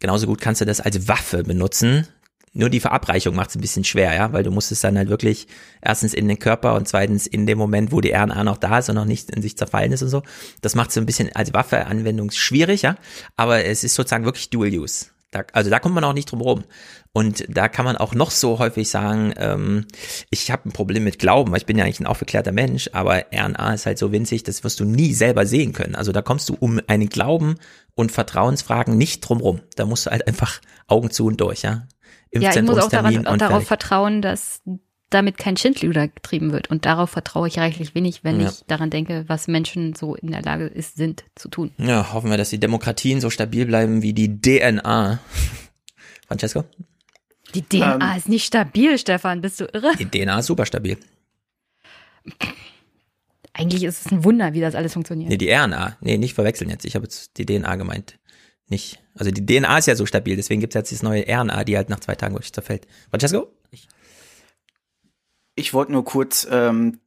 Genauso 0.00 0.26
gut 0.26 0.40
kannst 0.40 0.60
du 0.60 0.64
das 0.64 0.80
als 0.80 1.06
Waffe 1.06 1.44
benutzen. 1.44 2.08
Nur 2.52 2.68
die 2.68 2.80
Verabreichung 2.80 3.36
macht 3.36 3.50
es 3.50 3.56
ein 3.56 3.60
bisschen 3.60 3.84
schwer, 3.84 4.14
ja, 4.14 4.32
weil 4.32 4.42
du 4.42 4.50
musst 4.50 4.72
es 4.72 4.80
dann 4.80 4.96
halt 4.96 5.08
wirklich 5.08 5.46
erstens 5.82 6.14
in 6.14 6.26
den 6.26 6.38
Körper 6.38 6.74
und 6.74 6.88
zweitens 6.88 7.26
in 7.26 7.46
dem 7.46 7.58
Moment, 7.58 7.92
wo 7.92 8.00
die 8.00 8.12
RNA 8.12 8.42
noch 8.44 8.56
da 8.56 8.78
ist 8.78 8.88
und 8.88 8.96
noch 8.96 9.04
nicht 9.04 9.30
in 9.30 9.40
sich 9.40 9.56
zerfallen 9.56 9.92
ist 9.92 10.02
und 10.02 10.08
so. 10.08 10.22
Das 10.62 10.74
macht 10.74 10.90
es 10.90 10.98
ein 10.98 11.06
bisschen 11.06 11.30
als 11.36 11.54
Waffe-Anwendung 11.54 12.32
schwierig, 12.32 12.82
ja. 12.82 12.96
Aber 13.36 13.64
es 13.64 13.84
ist 13.84 13.94
sozusagen 13.94 14.24
wirklich 14.24 14.50
Dual 14.50 14.70
Use. 14.70 15.06
Da, 15.36 15.44
also 15.52 15.70
da 15.70 15.78
kommt 15.78 15.94
man 15.94 16.04
auch 16.04 16.12
nicht 16.12 16.30
drum 16.30 16.40
rum. 16.40 16.64
Und 17.12 17.44
da 17.48 17.68
kann 17.68 17.84
man 17.84 17.96
auch 17.96 18.14
noch 18.14 18.30
so 18.30 18.58
häufig 18.58 18.88
sagen, 18.88 19.32
ähm, 19.36 19.86
ich 20.30 20.50
habe 20.50 20.68
ein 20.68 20.72
Problem 20.72 21.04
mit 21.04 21.18
Glauben, 21.18 21.50
weil 21.50 21.58
ich 21.58 21.66
bin 21.66 21.78
ja 21.78 21.84
eigentlich 21.84 22.00
ein 22.00 22.06
aufgeklärter 22.06 22.52
Mensch, 22.52 22.90
aber 22.92 23.24
RNA 23.34 23.74
ist 23.74 23.86
halt 23.86 23.98
so 23.98 24.12
winzig, 24.12 24.42
das 24.42 24.64
wirst 24.64 24.80
du 24.80 24.84
nie 24.84 25.14
selber 25.14 25.46
sehen 25.46 25.72
können. 25.72 25.94
Also 25.94 26.12
da 26.12 26.22
kommst 26.22 26.48
du 26.48 26.56
um 26.58 26.80
einen 26.86 27.08
Glauben 27.08 27.56
und 27.94 28.12
Vertrauensfragen 28.12 28.96
nicht 28.96 29.20
drum 29.20 29.40
rum. 29.40 29.60
Da 29.76 29.86
musst 29.86 30.06
du 30.06 30.10
halt 30.10 30.26
einfach 30.26 30.60
Augen 30.86 31.10
zu 31.10 31.26
und 31.26 31.40
durch, 31.40 31.62
ja. 31.62 31.86
Ja, 32.32 32.54
ich 32.54 32.62
muss 32.62 32.78
auch 32.78 32.90
daran, 32.90 33.16
und 33.16 33.40
darauf 33.40 33.64
fertig. 33.64 33.68
vertrauen, 33.68 34.20
dass 34.20 34.60
damit 35.10 35.38
kein 35.38 35.56
Schindluder 35.56 36.08
getrieben 36.08 36.52
wird. 36.52 36.68
Und 36.70 36.84
darauf 36.84 37.10
vertraue 37.10 37.46
ich 37.48 37.58
reichlich 37.58 37.94
wenig, 37.94 38.24
wenn 38.24 38.40
Ja. 38.40 38.48
ich 38.48 38.64
daran 38.66 38.90
denke, 38.90 39.24
was 39.28 39.46
Menschen 39.48 39.94
so 39.94 40.14
in 40.16 40.32
der 40.32 40.42
Lage 40.42 40.66
ist, 40.66 40.96
sind 40.96 41.24
zu 41.36 41.48
tun. 41.48 41.72
Ja, 41.78 42.12
hoffen 42.12 42.30
wir, 42.30 42.36
dass 42.36 42.50
die 42.50 42.58
Demokratien 42.60 43.20
so 43.20 43.30
stabil 43.30 43.66
bleiben 43.66 44.02
wie 44.02 44.12
die 44.12 44.40
DNA. 44.40 45.20
Francesco? 46.28 46.64
Die 47.54 47.62
DNA 47.62 48.12
Ähm. 48.12 48.16
ist 48.18 48.28
nicht 48.28 48.44
stabil, 48.44 48.98
Stefan. 48.98 49.40
Bist 49.40 49.60
du 49.60 49.64
irre? 49.72 49.92
Die 49.96 50.06
DNA 50.06 50.40
ist 50.40 50.46
super 50.46 50.66
stabil. 50.66 50.98
Eigentlich 53.52 53.84
ist 53.84 54.04
es 54.04 54.12
ein 54.12 54.24
Wunder, 54.24 54.52
wie 54.52 54.60
das 54.60 54.74
alles 54.74 54.92
funktioniert. 54.92 55.30
Nee, 55.30 55.38
die 55.38 55.50
RNA. 55.50 55.96
Nee, 56.00 56.18
nicht 56.18 56.34
verwechseln 56.34 56.68
jetzt. 56.68 56.84
Ich 56.84 56.94
habe 56.94 57.04
jetzt 57.04 57.38
die 57.38 57.46
DNA 57.46 57.76
gemeint. 57.76 58.18
Nicht. 58.68 58.98
Also 59.14 59.30
die 59.30 59.46
DNA 59.46 59.78
ist 59.78 59.86
ja 59.86 59.94
so 59.96 60.04
stabil, 60.04 60.36
deswegen 60.36 60.60
gibt's 60.60 60.74
jetzt 60.74 60.90
dieses 60.90 61.02
neue 61.02 61.24
RNA, 61.26 61.64
die 61.64 61.76
halt 61.76 61.88
nach 61.88 62.00
zwei 62.00 62.16
Tagen 62.16 62.34
wirklich 62.34 62.52
zerfällt. 62.52 62.86
Francesco? 63.10 63.46
Ich 65.56 65.74
wollte 65.74 65.92
nur 65.92 66.04
kurz, 66.04 66.46
ähm, 66.50 67.00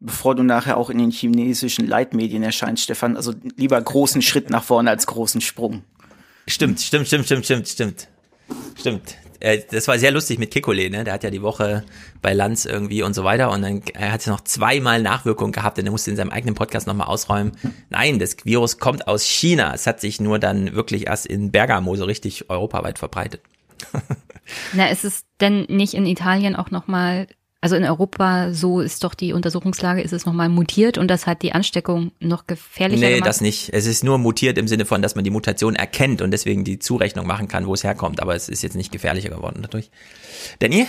bevor 0.00 0.34
du 0.34 0.42
nachher 0.42 0.76
auch 0.76 0.90
in 0.90 0.98
den 0.98 1.10
chinesischen 1.10 1.86
Leitmedien 1.86 2.42
erscheinst, 2.42 2.82
Stefan, 2.82 3.16
also 3.16 3.34
lieber 3.56 3.80
großen 3.80 4.22
Schritt 4.22 4.50
nach 4.50 4.64
vorne 4.64 4.90
als 4.90 5.06
großen 5.06 5.40
Sprung. 5.40 5.84
Stimmt, 6.48 6.80
stimmt, 6.80 7.06
stimmt, 7.06 7.26
stimmt, 7.26 7.46
stimmt, 7.46 7.68
stimmt. 7.68 8.08
Stimmt. 8.76 9.16
Äh, 9.38 9.60
Das 9.70 9.86
war 9.86 9.98
sehr 9.98 10.10
lustig 10.10 10.38
mit 10.38 10.50
Kikole, 10.50 10.90
ne? 10.90 11.04
Der 11.04 11.14
hat 11.14 11.22
ja 11.22 11.30
die 11.30 11.42
Woche 11.42 11.84
bei 12.22 12.32
Lanz 12.32 12.64
irgendwie 12.64 13.02
und 13.02 13.14
so 13.14 13.24
weiter 13.24 13.50
und 13.50 13.62
dann 13.62 13.82
er 13.94 14.12
hat 14.12 14.24
ja 14.24 14.32
noch 14.32 14.40
zweimal 14.42 15.02
Nachwirkungen 15.02 15.52
gehabt 15.52 15.78
und 15.78 15.84
er 15.84 15.90
musste 15.92 16.10
in 16.10 16.16
seinem 16.16 16.30
eigenen 16.30 16.54
Podcast 16.54 16.86
nochmal 16.86 17.06
ausräumen. 17.06 17.52
Nein, 17.90 18.18
das 18.18 18.36
Virus 18.44 18.78
kommt 18.78 19.06
aus 19.06 19.24
China. 19.24 19.74
Es 19.74 19.86
hat 19.86 20.00
sich 20.00 20.20
nur 20.20 20.38
dann 20.38 20.74
wirklich 20.74 21.06
erst 21.06 21.26
in 21.26 21.50
Bergamo 21.52 21.94
so 21.96 22.04
richtig 22.04 22.48
europaweit 22.50 22.98
verbreitet. 22.98 23.42
Na, 24.72 24.88
ist 24.88 25.04
es 25.04 25.24
denn 25.40 25.66
nicht 25.68 25.94
in 25.94 26.06
Italien 26.06 26.56
auch 26.56 26.70
nochmal, 26.70 27.26
also 27.62 27.76
in 27.76 27.84
Europa, 27.84 28.52
so 28.52 28.80
ist 28.80 29.04
doch 29.04 29.14
die 29.14 29.32
Untersuchungslage, 29.34 30.00
ist 30.00 30.12
es 30.12 30.24
nochmal 30.24 30.48
mutiert 30.48 30.96
und 30.96 31.08
das 31.08 31.26
hat 31.26 31.42
die 31.42 31.52
Ansteckung 31.52 32.12
noch 32.18 32.46
gefährlicher 32.46 33.00
Nee, 33.00 33.14
gemacht? 33.16 33.28
das 33.28 33.40
nicht. 33.42 33.70
Es 33.72 33.86
ist 33.86 34.02
nur 34.02 34.16
mutiert 34.18 34.56
im 34.56 34.66
Sinne 34.66 34.86
von, 34.86 35.02
dass 35.02 35.14
man 35.14 35.24
die 35.24 35.30
Mutation 35.30 35.74
erkennt 35.74 36.22
und 36.22 36.30
deswegen 36.30 36.64
die 36.64 36.78
Zurechnung 36.78 37.26
machen 37.26 37.48
kann, 37.48 37.66
wo 37.66 37.74
es 37.74 37.84
herkommt. 37.84 38.20
Aber 38.20 38.34
es 38.34 38.48
ist 38.48 38.62
jetzt 38.62 38.76
nicht 38.76 38.92
gefährlicher 38.92 39.28
geworden 39.28 39.58
dadurch. 39.60 39.90
Danny? 40.60 40.86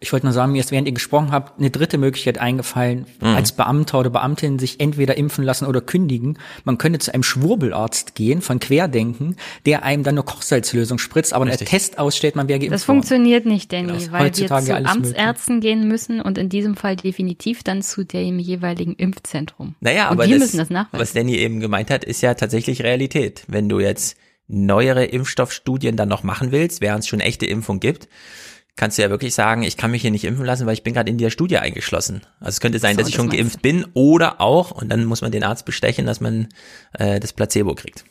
Ich 0.00 0.12
wollte 0.12 0.26
nur 0.26 0.32
sagen, 0.32 0.52
mir 0.52 0.60
ist, 0.60 0.70
während 0.70 0.86
ihr 0.86 0.94
gesprochen 0.94 1.32
habt, 1.32 1.58
eine 1.58 1.70
dritte 1.70 1.98
Möglichkeit 1.98 2.38
eingefallen, 2.38 3.06
Mhm. 3.20 3.26
als 3.28 3.52
Beamter 3.52 3.98
oder 4.00 4.10
Beamtin 4.10 4.58
sich 4.58 4.80
entweder 4.80 5.16
impfen 5.16 5.44
lassen 5.44 5.66
oder 5.66 5.80
kündigen. 5.80 6.38
Man 6.64 6.78
könnte 6.78 6.98
zu 6.98 7.12
einem 7.12 7.22
Schwurbelarzt 7.22 8.14
gehen 8.14 8.42
von 8.42 8.60
Querdenken, 8.60 9.36
der 9.66 9.82
einem 9.82 10.02
dann 10.02 10.14
eine 10.14 10.22
Kochsalzlösung 10.22 10.98
spritzt, 10.98 11.32
aber 11.32 11.44
einen 11.46 11.56
Test 11.56 11.98
ausstellt, 11.98 12.36
man 12.36 12.48
wäre 12.48 12.58
geimpft 12.58 12.74
Das 12.74 12.88
worden. 12.88 12.98
funktioniert 12.98 13.46
nicht, 13.46 13.72
Danny, 13.72 13.88
Das 13.88 14.02
ist 14.04 14.12
weil 14.12 14.24
wir 14.26 14.32
zu 14.32 14.74
Amtsärzten 14.84 15.60
gehen 15.60 15.88
müssen 15.88 16.20
und 16.20 16.38
in 16.38 16.48
diesem 16.48 16.76
Fall 16.76 16.96
definitiv 16.96 17.62
dann 17.62 17.82
zu 17.82 18.04
dem 18.04 18.38
jeweiligen 18.38 18.94
Impfzentrum. 18.94 19.74
Naja, 19.80 20.06
und 20.08 20.12
aber 20.12 20.26
wir 20.26 20.34
das, 20.38 20.46
müssen 20.46 20.58
das 20.58 20.70
nachweisen. 20.70 21.00
was 21.00 21.12
Danny 21.12 21.36
eben 21.36 21.60
gemeint 21.60 21.90
hat, 21.90 22.04
ist 22.04 22.20
ja 22.20 22.34
tatsächlich 22.34 22.82
Realität. 22.82 23.44
Wenn 23.48 23.68
du 23.68 23.80
jetzt 23.80 24.16
neuere 24.46 25.04
Impfstoffstudien 25.06 25.96
dann 25.96 26.08
noch 26.08 26.22
machen 26.22 26.52
willst, 26.52 26.80
während 26.80 27.00
es 27.00 27.08
schon 27.08 27.20
echte 27.20 27.46
Impfung 27.46 27.80
gibt, 27.80 28.08
kannst 28.76 28.98
du 28.98 29.02
ja 29.02 29.10
wirklich 29.10 29.34
sagen, 29.34 29.62
ich 29.62 29.76
kann 29.76 29.90
mich 29.90 30.02
hier 30.02 30.10
nicht 30.10 30.24
impfen 30.24 30.44
lassen, 30.44 30.66
weil 30.66 30.74
ich 30.74 30.82
bin 30.82 30.94
gerade 30.94 31.10
in 31.10 31.18
der 31.18 31.30
Studie 31.30 31.58
eingeschlossen. 31.58 32.22
Also 32.40 32.50
es 32.50 32.60
könnte 32.60 32.78
sein, 32.78 32.94
So, 32.94 32.98
dass 33.00 33.08
ich 33.08 33.14
das 33.14 33.22
schon 33.22 33.30
geimpft 33.30 33.62
bin 33.62 33.86
oder 33.94 34.40
auch, 34.40 34.70
und 34.72 34.88
dann 34.88 35.04
muss 35.04 35.22
man 35.22 35.30
den 35.30 35.44
Arzt 35.44 35.64
bestechen, 35.64 36.06
dass 36.06 36.20
man 36.20 36.48
äh, 36.94 37.20
das 37.20 37.32
Placebo 37.32 37.74
kriegt. 37.74 38.04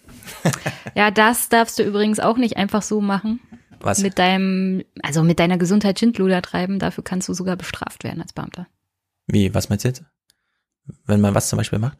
Ja, 0.95 1.11
das 1.11 1.49
darfst 1.49 1.79
du 1.79 1.83
übrigens 1.83 2.19
auch 2.19 2.37
nicht 2.37 2.55
einfach 2.55 2.81
so 2.81 3.01
machen. 3.01 3.39
Was? 3.79 3.99
Mit 3.99 4.19
deinem, 4.19 4.83
also 5.01 5.23
mit 5.23 5.39
deiner 5.39 5.57
Gesundheit 5.57 5.99
Schindluder 5.99 6.41
treiben, 6.41 6.79
dafür 6.79 7.03
kannst 7.03 7.27
du 7.27 7.33
sogar 7.33 7.57
bestraft 7.57 8.03
werden 8.03 8.21
als 8.21 8.31
Beamter. 8.31 8.67
Wie, 9.27 9.53
was 9.53 9.69
meinst 9.69 9.83
du 9.83 9.89
jetzt? 9.89 10.03
Wenn 11.05 11.19
man 11.19 11.33
was 11.35 11.49
zum 11.49 11.57
Beispiel 11.57 11.79
macht? 11.79 11.97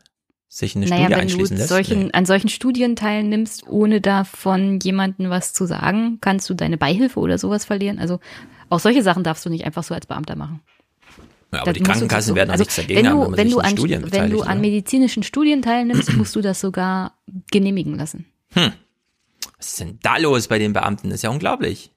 Sich 0.48 0.76
in 0.76 0.84
eine 0.84 0.90
naja, 0.90 1.02
Studie 1.04 1.16
wenn 1.16 1.22
einschließen 1.22 1.56
du 1.56 1.62
lässt? 1.62 1.70
solchen, 1.70 2.14
an 2.14 2.26
solchen 2.26 2.50
Studien 2.50 2.96
teilnimmst, 2.96 3.68
ohne 3.68 4.00
davon 4.02 4.80
jemanden 4.80 5.30
was 5.30 5.52
zu 5.52 5.66
sagen, 5.66 6.20
kannst 6.22 6.50
du 6.50 6.54
deine 6.54 6.78
Beihilfe 6.78 7.20
oder 7.20 7.38
sowas 7.38 7.66
verlieren. 7.66 7.98
Also 7.98 8.20
auch 8.74 8.80
solche 8.80 9.04
Sachen 9.04 9.24
darfst 9.24 9.46
du 9.46 9.50
nicht 9.50 9.66
einfach 9.66 9.84
so 9.84 9.94
als 9.94 10.06
Beamter 10.06 10.36
machen. 10.36 10.62
Ja, 11.52 11.62
aber 11.62 11.74
Das 11.74 11.78
die 11.78 11.84
Krankenkassen 11.84 12.30
so- 12.30 12.36
werden 12.36 12.48
doch 12.50 12.54
also 12.54 12.62
nichts 12.64 12.76
dagegen 12.76 13.00
wenn 13.00 13.08
haben, 13.10 13.16
du, 13.18 13.22
wenn 13.24 13.30
man 13.32 13.38
wenn 13.38 13.48
sich 13.48 13.54
du 13.56 13.60
an, 13.62 13.70
Studien 13.78 14.12
Wenn 14.12 14.30
du 14.32 14.42
an 14.42 14.48
oder? 14.52 14.56
medizinischen 14.56 15.24
Studien 15.24 15.62
teilnimmst, 15.62 16.14
musst 16.18 16.36
du 16.36 16.42
das 16.42 16.60
sogar 16.60 17.14
genehmigen 17.52 17.96
lassen. 17.96 18.26
Hm. 18.54 18.74
Was 19.58 19.68
ist 19.68 19.80
denn 19.80 20.00
da 20.02 20.18
los 20.18 20.48
bei 20.48 20.58
den 20.60 20.74
Beamten? 20.74 21.10
Das 21.10 21.18
ist 21.18 21.22
ja 21.22 21.30
unglaublich. 21.30 21.92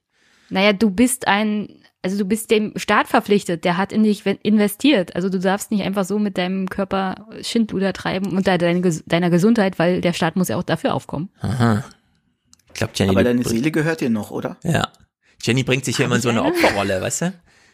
Naja, 0.51 0.73
du 0.73 0.91
bist 0.91 1.27
ein, 1.27 1.69
also 2.03 2.19
du 2.19 2.25
bist 2.25 2.51
dem 2.51 2.73
Staat 2.77 3.09
verpflichtet, 3.09 3.65
der 3.65 3.77
hat 3.79 3.93
in 3.93 4.05
dich 4.05 4.25
investiert. 4.43 5.17
Also 5.17 5.29
du 5.31 5.41
darfst 5.41 5.71
nicht 5.71 5.83
einfach 5.83 6.05
so 6.05 6.19
mit 6.19 6.37
deinem 6.39 6.69
Körper 6.69 7.27
Schindluder 7.41 7.93
treiben 7.93 8.39
Ges- 8.39 9.03
deiner 9.07 9.31
Gesundheit, 9.31 9.79
weil 9.79 10.01
der 10.03 10.13
Staat 10.13 10.37
muss 10.37 10.49
ja 10.49 10.57
auch 10.57 10.63
dafür 10.63 10.95
aufkommen. 10.95 11.31
Aha. 11.41 11.83
Ich 12.69 12.75
glaube, 12.75 12.93
Jenny. 12.95 13.11
Aber 13.11 13.25
deine 13.25 13.43
Seele 13.43 13.71
gehört 13.71 14.03
dir 14.03 14.11
noch, 14.11 14.31
oder? 14.31 14.59
Ja. 14.63 14.89
Jenny 15.43 15.63
bringt 15.63 15.85
sich 15.85 15.97
hier 15.97 16.07
immer 16.07 16.17
in 16.17 16.23
so 16.23 16.29
eine? 16.31 16.43
Opferrolle, 16.45 17.01
weißt 17.01 17.23
du? 17.23 17.33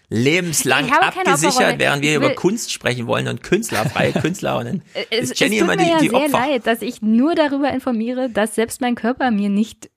Lebenslang 0.08 0.90
abgesichert, 0.92 1.78
während 1.78 2.02
wir 2.02 2.16
über 2.16 2.30
Kunst 2.34 2.70
sprechen 2.72 3.06
wollen 3.06 3.28
und 3.28 3.42
Künstler, 3.42 3.88
freie 3.88 4.12
Künstler 4.20 4.58
und 4.58 4.64
dann 4.66 4.82
Es, 5.10 5.30
ist 5.30 5.40
Jenny 5.40 5.56
es 5.56 5.60
tut 5.62 5.72
immer 5.72 5.76
mir 5.76 5.84
die, 5.84 5.90
ja 5.90 5.98
die 6.00 6.08
sehr 6.10 6.18
Opfer. 6.18 6.30
leid, 6.50 6.66
dass 6.66 6.82
ich 6.82 7.00
nur 7.00 7.34
darüber 7.34 7.72
informiere, 7.72 8.28
dass 8.28 8.54
selbst 8.54 8.80
mein 8.82 8.94
Körper 8.94 9.30
mir 9.30 9.48
nicht 9.48 9.88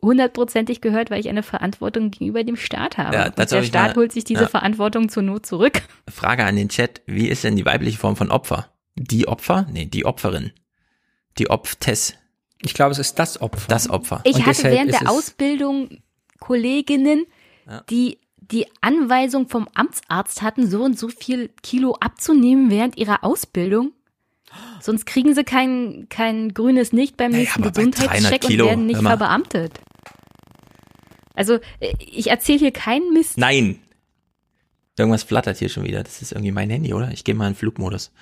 hundertprozentig 0.00 0.80
gehört, 0.80 1.10
weil 1.10 1.18
ich 1.18 1.28
eine 1.28 1.42
Verantwortung 1.42 2.12
gegenüber 2.12 2.44
dem 2.44 2.54
Staat 2.56 2.98
habe. 2.98 3.16
Ja, 3.16 3.28
der 3.30 3.46
hab 3.46 3.64
Staat 3.64 3.88
mal- 3.88 4.02
holt 4.02 4.12
sich 4.12 4.22
diese 4.22 4.42
ja. 4.42 4.48
Verantwortung 4.48 5.08
zur 5.08 5.24
Not 5.24 5.44
zurück. 5.46 5.82
Frage 6.08 6.44
an 6.44 6.54
den 6.54 6.68
Chat, 6.68 7.02
wie 7.06 7.26
ist 7.28 7.42
denn 7.42 7.56
die 7.56 7.64
weibliche 7.66 7.98
Form 7.98 8.14
von 8.14 8.30
Opfer? 8.30 8.68
Die 8.94 9.26
Opfer? 9.26 9.66
Nee, 9.72 9.86
die 9.86 10.04
Opferin. 10.06 10.52
Die 11.38 11.50
Opftess. 11.50 12.14
Ich 12.62 12.74
glaube, 12.74 12.92
es 12.92 12.98
ist 13.00 13.18
das 13.18 13.40
Opfer. 13.40 13.66
Das 13.68 13.90
Opfer. 13.90 14.20
Ich 14.24 14.36
Und 14.36 14.46
hatte 14.46 14.64
während 14.64 14.92
der 14.92 15.10
Ausbildung 15.10 15.98
Kolleginnen, 16.44 17.24
Ja. 17.66 17.80
die 17.90 18.18
die 18.40 18.66
Anweisung 18.82 19.48
vom 19.48 19.66
Amtsarzt 19.74 20.42
hatten, 20.42 20.68
so 20.68 20.82
und 20.82 20.98
so 20.98 21.08
viel 21.08 21.48
Kilo 21.62 21.96
abzunehmen 21.98 22.70
während 22.70 22.98
ihrer 22.98 23.24
Ausbildung. 23.24 23.92
Sonst 24.82 25.06
kriegen 25.06 25.34
sie 25.34 25.44
kein, 25.44 26.06
kein 26.10 26.52
grünes 26.52 26.92
Nicht 26.92 27.16
beim 27.16 27.30
Naja, 27.32 27.44
nächsten 27.44 27.62
bei 27.62 27.70
300 27.70 27.94
Gesundheitscheck 27.94 28.40
Kilo, 28.42 28.64
und 28.64 28.70
werden 28.70 28.86
nicht 28.86 29.00
mal. 29.00 29.08
verbeamtet. 29.16 29.80
Also, 31.34 31.54
äh, 31.80 31.94
ich 31.98 32.28
erzähle 32.28 32.58
hier 32.58 32.70
keinen 32.70 33.14
Mist. 33.14 33.38
Nein. 33.38 33.80
Irgendwas 34.96 35.24
flattert 35.24 35.58
hier 35.58 35.68
schon 35.68 35.82
wieder. 35.82 36.04
Das 36.04 36.22
ist 36.22 36.30
irgendwie 36.32 36.52
mein 36.52 36.70
Handy, 36.70 36.94
oder? 36.94 37.10
Ich 37.10 37.24
gehe 37.24 37.34
mal 37.34 37.48
in 37.48 37.56
Flugmodus. 37.56 38.12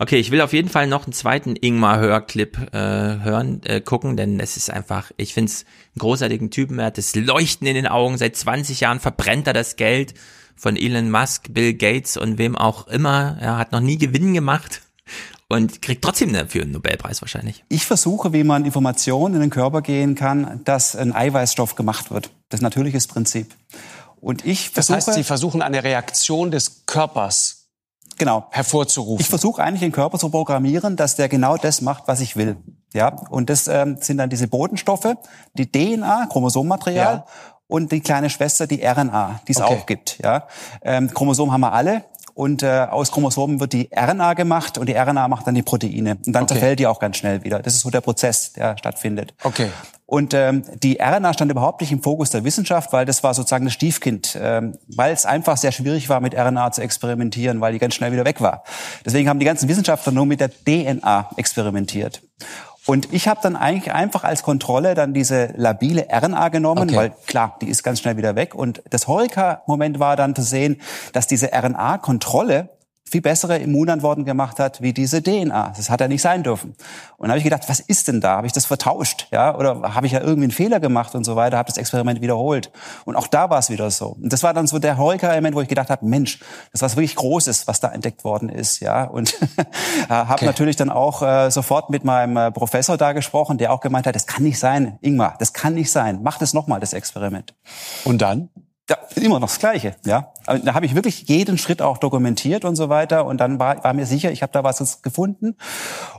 Okay, 0.00 0.16
ich 0.16 0.32
will 0.32 0.40
auf 0.40 0.52
jeden 0.52 0.68
Fall 0.68 0.88
noch 0.88 1.04
einen 1.04 1.12
zweiten 1.12 1.54
Ingmar-Hörclip 1.54 2.72
äh, 2.72 2.78
hören, 2.78 3.60
äh, 3.64 3.80
gucken, 3.80 4.16
denn 4.16 4.40
es 4.40 4.56
ist 4.56 4.68
einfach, 4.68 5.12
ich 5.16 5.34
finde 5.34 5.52
es 5.52 5.64
einen 5.64 6.00
großartigen 6.00 6.50
Typen. 6.50 6.80
Er 6.80 6.86
hat 6.86 6.98
das 6.98 7.14
Leuchten 7.14 7.68
in 7.68 7.74
den 7.74 7.86
Augen. 7.86 8.18
Seit 8.18 8.34
20 8.34 8.80
Jahren 8.80 8.98
verbrennt 8.98 9.46
er 9.46 9.52
das 9.52 9.76
Geld 9.76 10.14
von 10.56 10.76
Elon 10.76 11.10
Musk, 11.10 11.54
Bill 11.54 11.74
Gates 11.74 12.16
und 12.16 12.38
wem 12.38 12.56
auch 12.56 12.88
immer. 12.88 13.36
Er 13.40 13.56
hat 13.58 13.70
noch 13.70 13.80
nie 13.80 13.98
Gewinn 13.98 14.34
gemacht 14.34 14.82
und 15.48 15.80
kriegt 15.80 16.02
trotzdem 16.02 16.32
dafür 16.32 16.62
einen 16.62 16.72
Nobelpreis 16.72 17.22
wahrscheinlich. 17.22 17.64
Ich 17.68 17.86
versuche, 17.86 18.32
wie 18.32 18.42
man 18.42 18.64
Informationen 18.64 19.36
in 19.36 19.42
den 19.42 19.50
Körper 19.50 19.82
gehen 19.82 20.14
kann, 20.16 20.60
dass 20.64 20.96
ein 20.96 21.14
Eiweißstoff 21.14 21.76
gemacht 21.76 22.10
wird. 22.10 22.30
Das 22.48 22.60
natürliches 22.60 23.06
Prinzip. 23.06 23.54
Und 24.26 24.44
ich 24.44 24.70
versuche, 24.70 24.96
das 24.96 25.06
heißt, 25.06 25.16
Sie 25.16 25.22
versuchen 25.22 25.62
eine 25.62 25.84
Reaktion 25.84 26.50
des 26.50 26.84
Körpers 26.86 27.68
genau. 28.18 28.48
hervorzurufen. 28.50 29.20
Ich 29.20 29.28
versuche 29.28 29.62
eigentlich 29.62 29.82
den 29.82 29.92
Körper 29.92 30.18
zu 30.18 30.30
programmieren, 30.30 30.96
dass 30.96 31.14
der 31.14 31.28
genau 31.28 31.56
das 31.56 31.80
macht, 31.80 32.08
was 32.08 32.18
ich 32.18 32.34
will. 32.34 32.56
Ja, 32.92 33.10
und 33.30 33.50
das 33.50 33.68
ähm, 33.68 33.98
sind 34.00 34.18
dann 34.18 34.28
diese 34.28 34.48
Bodenstoffe, 34.48 35.14
die 35.54 35.70
DNA, 35.70 36.26
Chromosomenmaterial. 36.26 37.14
Ja. 37.14 37.26
Und 37.68 37.92
die 37.92 38.00
kleine 38.00 38.28
Schwester, 38.28 38.66
die 38.66 38.84
RNA, 38.84 39.42
die 39.46 39.52
es 39.52 39.60
okay. 39.60 39.74
auch 39.74 39.86
gibt. 39.86 40.18
Ja, 40.18 40.48
ähm, 40.82 41.08
Chromosom 41.14 41.52
haben 41.52 41.60
wir 41.60 41.72
alle 41.72 42.04
und 42.34 42.64
äh, 42.64 42.86
aus 42.90 43.12
Chromosomen 43.12 43.60
wird 43.60 43.72
die 43.72 43.90
RNA 43.92 44.34
gemacht 44.34 44.76
und 44.76 44.88
die 44.88 44.94
RNA 44.94 45.26
macht 45.28 45.46
dann 45.46 45.54
die 45.54 45.62
Proteine 45.62 46.18
und 46.26 46.32
dann 46.32 46.44
okay. 46.44 46.54
zerfällt 46.54 46.78
die 46.80 46.86
auch 46.88 46.98
ganz 46.98 47.16
schnell 47.16 47.44
wieder. 47.44 47.60
Das 47.60 47.74
ist 47.74 47.80
so 47.80 47.90
der 47.90 48.00
Prozess, 48.00 48.52
der 48.52 48.76
stattfindet. 48.76 49.34
Okay. 49.42 49.70
Und 50.06 50.34
ähm, 50.34 50.62
die 50.82 50.98
RNA 51.00 51.34
stand 51.34 51.50
überhaupt 51.50 51.80
nicht 51.80 51.90
im 51.90 52.00
Fokus 52.00 52.30
der 52.30 52.44
Wissenschaft, 52.44 52.92
weil 52.92 53.04
das 53.04 53.24
war 53.24 53.34
sozusagen 53.34 53.64
das 53.64 53.74
Stiefkind, 53.74 54.38
ähm, 54.40 54.78
weil 54.86 55.12
es 55.12 55.26
einfach 55.26 55.56
sehr 55.56 55.72
schwierig 55.72 56.08
war, 56.08 56.20
mit 56.20 56.32
RNA 56.32 56.70
zu 56.70 56.80
experimentieren, 56.80 57.60
weil 57.60 57.72
die 57.72 57.80
ganz 57.80 57.96
schnell 57.96 58.12
wieder 58.12 58.24
weg 58.24 58.40
war. 58.40 58.62
Deswegen 59.04 59.28
haben 59.28 59.40
die 59.40 59.46
ganzen 59.46 59.68
Wissenschaftler 59.68 60.12
nur 60.12 60.24
mit 60.24 60.38
der 60.40 60.50
DNA 60.50 61.30
experimentiert. 61.36 62.22
Und 62.86 63.12
ich 63.12 63.26
habe 63.26 63.40
dann 63.42 63.56
eigentlich 63.56 63.92
einfach 63.92 64.22
als 64.22 64.44
Kontrolle 64.44 64.94
dann 64.94 65.12
diese 65.12 65.52
labile 65.56 66.06
RNA 66.08 66.50
genommen, 66.50 66.84
okay. 66.84 66.96
weil 66.96 67.12
klar, 67.26 67.56
die 67.60 67.68
ist 67.68 67.82
ganz 67.82 67.98
schnell 67.98 68.16
wieder 68.16 68.36
weg. 68.36 68.54
Und 68.54 68.82
das 68.90 69.08
Horeca-Moment 69.08 69.98
war 69.98 70.14
dann 70.14 70.36
zu 70.36 70.42
sehen, 70.42 70.80
dass 71.12 71.26
diese 71.26 71.50
RNA-Kontrolle 71.52 72.75
viel 73.08 73.20
bessere 73.20 73.58
Immunantworten 73.58 74.24
gemacht 74.24 74.58
hat 74.58 74.80
wie 74.80 74.92
diese 74.92 75.22
DNA. 75.22 75.74
Das 75.76 75.90
hat 75.90 76.00
ja 76.00 76.08
nicht 76.08 76.22
sein 76.22 76.42
dürfen. 76.42 76.74
Und 77.18 77.28
habe 77.28 77.38
ich 77.38 77.44
gedacht, 77.44 77.62
was 77.68 77.80
ist 77.80 78.08
denn 78.08 78.20
da? 78.20 78.38
Habe 78.38 78.46
ich 78.46 78.52
das 78.52 78.66
vertauscht? 78.66 79.28
Ja, 79.30 79.56
oder 79.56 79.94
habe 79.94 80.06
ich 80.06 80.12
ja 80.12 80.20
irgendwie 80.20 80.44
einen 80.44 80.52
Fehler 80.52 80.80
gemacht 80.80 81.14
und 81.14 81.24
so 81.24 81.36
weiter? 81.36 81.56
Habe 81.56 81.68
das 81.68 81.76
Experiment 81.76 82.20
wiederholt. 82.20 82.72
Und 83.04 83.16
auch 83.16 83.26
da 83.28 83.48
war 83.48 83.58
es 83.58 83.70
wieder 83.70 83.90
so. 83.90 84.16
Und 84.20 84.32
das 84.32 84.42
war 84.42 84.54
dann 84.54 84.66
so 84.66 84.78
der 84.78 84.98
Heureka-Element, 84.98 85.54
wo 85.54 85.60
ich 85.60 85.68
gedacht 85.68 85.90
habe, 85.90 86.04
Mensch, 86.04 86.40
das 86.72 86.82
war 86.82 86.86
was 86.86 86.96
wirklich 86.96 87.16
Großes, 87.16 87.66
was 87.66 87.80
da 87.80 87.88
entdeckt 87.88 88.24
worden 88.24 88.48
ist. 88.48 88.80
Ja, 88.80 89.04
und 89.04 89.36
habe 90.08 90.34
okay. 90.34 90.46
natürlich 90.46 90.76
dann 90.76 90.88
auch 90.88 91.22
äh, 91.22 91.50
sofort 91.50 91.90
mit 91.90 92.04
meinem 92.04 92.36
äh, 92.36 92.52
Professor 92.52 92.96
da 92.96 93.12
gesprochen, 93.12 93.58
der 93.58 93.72
auch 93.72 93.80
gemeint 93.80 94.06
hat, 94.06 94.14
das 94.14 94.26
kann 94.26 94.44
nicht 94.44 94.58
sein, 94.58 94.98
Ingmar, 95.00 95.34
das 95.38 95.52
kann 95.52 95.74
nicht 95.74 95.90
sein. 95.90 96.20
Mach 96.22 96.38
das 96.38 96.54
nochmal, 96.54 96.78
das 96.78 96.92
Experiment. 96.92 97.54
Und 98.04 98.22
dann? 98.22 98.50
Ja, 98.88 98.98
immer 99.16 99.40
noch 99.40 99.48
das 99.48 99.58
Gleiche, 99.58 99.96
ja. 100.04 100.32
Also, 100.46 100.64
da 100.64 100.74
habe 100.74 100.86
ich 100.86 100.94
wirklich 100.94 101.28
jeden 101.28 101.58
Schritt 101.58 101.82
auch 101.82 101.98
dokumentiert 101.98 102.64
und 102.64 102.76
so 102.76 102.88
weiter. 102.88 103.26
Und 103.26 103.38
dann 103.38 103.58
war, 103.58 103.82
war 103.82 103.92
mir 103.94 104.06
sicher, 104.06 104.30
ich 104.30 104.42
habe 104.42 104.52
da 104.52 104.62
was 104.62 105.02
gefunden 105.02 105.56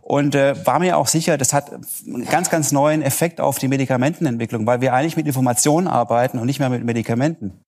und 0.01 0.35
äh, 0.35 0.53
war 0.65 0.79
mir 0.79 0.97
auch 0.97 1.07
sicher, 1.07 1.37
das 1.37 1.53
hat 1.53 1.71
einen 1.71 2.25
ganz, 2.25 2.49
ganz 2.49 2.73
neuen 2.73 3.01
Effekt 3.01 3.39
auf 3.39 3.57
die 3.57 3.69
Medikamentenentwicklung, 3.69 4.65
weil 4.65 4.81
wir 4.81 4.93
eigentlich 4.93 5.15
mit 5.15 5.27
Informationen 5.27 5.87
arbeiten 5.87 6.39
und 6.39 6.45
nicht 6.45 6.59
mehr 6.59 6.69
mit 6.69 6.83
Medikamenten. 6.83 7.61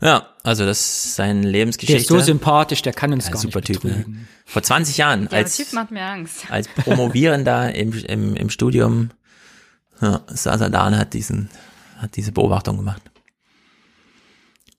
Ja, 0.00 0.26
also 0.42 0.64
das 0.64 0.80
ist 0.80 1.14
seine 1.16 1.42
Lebensgeschichte. 1.42 1.92
Der 1.92 2.00
ist 2.00 2.08
so 2.08 2.18
sympathisch, 2.32 2.82
der 2.82 2.92
kann 2.92 3.12
uns 3.12 3.26
ja, 3.26 3.32
gar 3.32 3.40
super 3.40 3.60
nicht 3.60 3.80
Typ, 3.80 3.84
ne? 3.84 4.06
Vor 4.46 4.62
20 4.62 4.96
Jahren 4.96 5.28
ja, 5.30 5.38
als 5.38 5.56
Typ 5.56 5.72
macht 5.72 5.90
mir 5.92 6.02
Angst. 6.02 6.50
als 6.50 6.68
Promovierender 6.68 7.74
im, 7.74 7.92
im, 7.92 8.34
im 8.34 8.50
Studium 8.50 9.10
ja, 10.00 10.22
Sasadan 10.26 10.98
hat 10.98 11.12
diesen 11.12 11.50
hat 11.98 12.16
diese 12.16 12.32
Beobachtung 12.32 12.78
gemacht. 12.78 13.09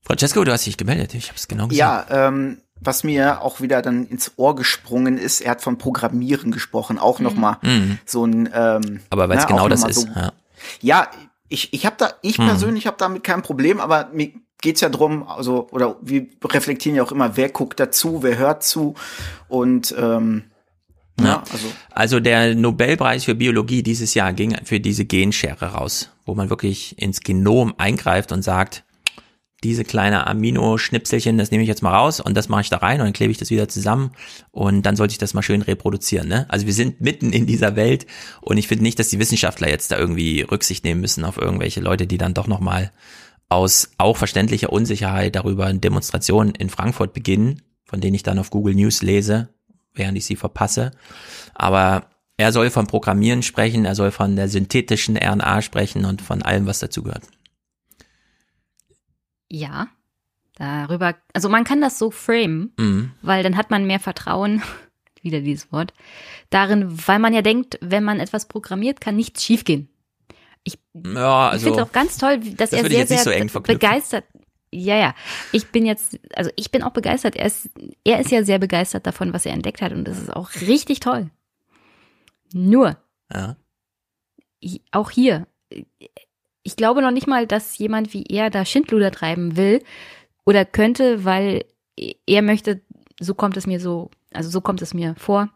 Francesco, 0.03 0.43
du 0.43 0.51
hast 0.51 0.65
dich 0.65 0.77
gemeldet, 0.77 1.13
ich 1.13 1.27
habe 1.27 1.37
es 1.37 1.47
genau 1.47 1.67
gesagt. 1.67 2.09
Ja, 2.09 2.27
ähm, 2.27 2.57
was 2.79 3.03
mir 3.03 3.41
auch 3.41 3.61
wieder 3.61 3.81
dann 3.81 4.07
ins 4.07 4.33
Ohr 4.37 4.55
gesprungen 4.55 5.17
ist, 5.17 5.41
er 5.41 5.51
hat 5.51 5.61
von 5.61 5.77
Programmieren 5.77 6.51
gesprochen, 6.51 6.97
auch 6.97 7.19
mhm. 7.19 7.25
nochmal 7.25 7.57
mhm. 7.61 7.99
so 8.05 8.25
ein 8.25 8.49
ähm, 8.53 9.01
Aber 9.09 9.29
weil 9.29 9.37
es 9.37 9.47
genau 9.47 9.69
das 9.69 9.83
ist. 9.83 10.01
So, 10.01 10.07
ja. 10.15 10.33
ja, 10.81 11.07
ich, 11.47 11.73
ich 11.73 11.85
habe 11.85 11.95
da, 11.99 12.13
ich 12.21 12.39
mhm. 12.39 12.47
persönlich 12.47 12.87
habe 12.87 12.97
damit 12.97 13.23
kein 13.23 13.43
Problem, 13.43 13.79
aber 13.79 14.09
mir 14.11 14.31
geht's 14.61 14.81
ja 14.81 14.89
drum, 14.89 15.27
also, 15.27 15.67
oder 15.71 15.97
wir 16.01 16.27
reflektieren 16.43 16.95
ja 16.95 17.03
auch 17.03 17.11
immer, 17.11 17.37
wer 17.37 17.49
guckt 17.49 17.79
dazu, 17.79 18.23
wer 18.23 18.37
hört 18.37 18.63
zu 18.63 18.95
und 19.47 19.93
ähm, 19.97 20.45
ja, 21.19 21.43
also. 21.51 21.67
also 21.91 22.19
der 22.19 22.55
Nobelpreis 22.55 23.25
für 23.25 23.35
Biologie 23.35 23.83
dieses 23.83 24.13
Jahr 24.13 24.33
ging 24.33 24.57
für 24.63 24.79
diese 24.79 25.05
Genschere 25.05 25.73
raus, 25.73 26.09
wo 26.25 26.33
man 26.33 26.49
wirklich 26.49 26.97
ins 26.99 27.19
Genom 27.19 27.75
eingreift 27.77 28.31
und 28.31 28.41
sagt, 28.41 28.83
diese 29.63 29.83
kleine 29.83 30.25
Amino-Schnipselchen, 30.25 31.37
das 31.37 31.51
nehme 31.51 31.63
ich 31.63 31.69
jetzt 31.69 31.83
mal 31.83 31.93
raus 31.93 32.19
und 32.19 32.35
das 32.35 32.49
mache 32.49 32.61
ich 32.61 32.69
da 32.69 32.77
rein 32.77 32.99
und 32.99 33.05
dann 33.05 33.13
klebe 33.13 33.31
ich 33.31 33.37
das 33.37 33.51
wieder 33.51 33.67
zusammen 33.67 34.11
und 34.51 34.83
dann 34.85 34.95
sollte 34.95 35.11
ich 35.11 35.19
das 35.19 35.33
mal 35.33 35.43
schön 35.43 35.61
reproduzieren. 35.61 36.27
Ne? 36.27 36.45
Also 36.49 36.65
wir 36.65 36.73
sind 36.73 36.99
mitten 37.01 37.31
in 37.31 37.45
dieser 37.45 37.75
Welt 37.75 38.07
und 38.41 38.57
ich 38.57 38.67
finde 38.67 38.83
nicht, 38.83 38.97
dass 38.97 39.09
die 39.09 39.19
Wissenschaftler 39.19 39.69
jetzt 39.69 39.91
da 39.91 39.99
irgendwie 39.99 40.41
Rücksicht 40.41 40.83
nehmen 40.83 41.01
müssen 41.01 41.25
auf 41.25 41.37
irgendwelche 41.37 41.79
Leute, 41.79 42.07
die 42.07 42.17
dann 42.17 42.33
doch 42.33 42.47
nochmal 42.47 42.91
aus 43.49 43.91
auch 43.97 44.17
verständlicher 44.17 44.71
Unsicherheit 44.71 45.35
darüber 45.35 45.65
eine 45.65 45.79
Demonstration 45.79 46.51
in 46.51 46.69
Frankfurt 46.69 47.13
beginnen, 47.13 47.61
von 47.85 48.01
denen 48.01 48.15
ich 48.15 48.23
dann 48.23 48.39
auf 48.39 48.49
Google 48.49 48.73
News 48.73 49.03
lese, 49.03 49.49
während 49.93 50.17
ich 50.17 50.25
sie 50.25 50.37
verpasse. 50.37 50.91
Aber 51.53 52.05
er 52.37 52.51
soll 52.51 52.71
von 52.71 52.87
Programmieren 52.87 53.43
sprechen, 53.43 53.85
er 53.85 53.93
soll 53.93 54.09
von 54.09 54.35
der 54.35 54.47
synthetischen 54.47 55.17
RNA 55.17 55.61
sprechen 55.61 56.05
und 56.05 56.21
von 56.21 56.41
allem, 56.41 56.65
was 56.65 56.79
dazugehört. 56.79 57.23
Ja, 59.53 59.89
darüber, 60.55 61.15
also 61.33 61.49
man 61.49 61.65
kann 61.65 61.81
das 61.81 61.99
so 61.99 62.09
framen, 62.09 62.73
mhm. 62.77 63.11
weil 63.21 63.43
dann 63.43 63.57
hat 63.57 63.69
man 63.69 63.85
mehr 63.85 63.99
Vertrauen, 63.99 64.61
wieder 65.21 65.41
dieses 65.41 65.71
Wort, 65.73 65.93
darin, 66.49 66.87
weil 67.05 67.19
man 67.19 67.33
ja 67.33 67.41
denkt, 67.41 67.77
wenn 67.81 68.05
man 68.05 68.21
etwas 68.21 68.47
programmiert, 68.47 69.01
kann 69.01 69.17
nichts 69.17 69.43
schiefgehen. 69.43 69.89
Ich, 70.63 70.79
ja, 70.93 71.49
also, 71.49 71.57
ich 71.57 71.63
finde 71.63 71.81
es 71.81 71.89
auch 71.89 71.91
ganz 71.91 72.17
toll, 72.17 72.39
dass 72.39 72.69
das 72.69 72.73
er 72.73 72.89
sehr, 72.89 73.07
sehr 73.07 73.49
so 73.49 73.59
begeistert. 73.61 74.23
Ja, 74.71 74.95
ja. 74.95 75.15
Ich 75.51 75.67
bin 75.67 75.85
jetzt, 75.85 76.17
also 76.33 76.49
ich 76.55 76.71
bin 76.71 76.81
auch 76.81 76.93
begeistert. 76.93 77.35
Er 77.35 77.47
ist, 77.47 77.69
er 78.05 78.21
ist 78.21 78.31
ja 78.31 78.43
sehr 78.43 78.59
begeistert 78.59 79.05
davon, 79.05 79.33
was 79.33 79.45
er 79.45 79.51
entdeckt 79.51 79.81
hat 79.81 79.91
und 79.91 80.05
das 80.05 80.17
ist 80.17 80.31
auch 80.31 80.49
richtig 80.61 81.01
toll. 81.01 81.29
Nur, 82.53 82.97
ja. 83.33 83.57
auch 84.91 85.09
hier, 85.09 85.45
ich 86.63 86.75
glaube 86.75 87.01
noch 87.01 87.11
nicht 87.11 87.27
mal, 87.27 87.47
dass 87.47 87.77
jemand 87.77 88.13
wie 88.13 88.23
er 88.23 88.49
da 88.49 88.65
Schindluder 88.65 89.11
treiben 89.11 89.57
will 89.57 89.81
oder 90.45 90.65
könnte, 90.65 91.25
weil 91.25 91.65
er 92.25 92.41
möchte, 92.41 92.81
so 93.19 93.33
kommt 93.33 93.57
es 93.57 93.67
mir 93.67 93.79
so, 93.79 94.09
also 94.33 94.49
so 94.49 94.61
kommt 94.61 94.81
es 94.81 94.93
mir 94.93 95.15
vor, 95.17 95.49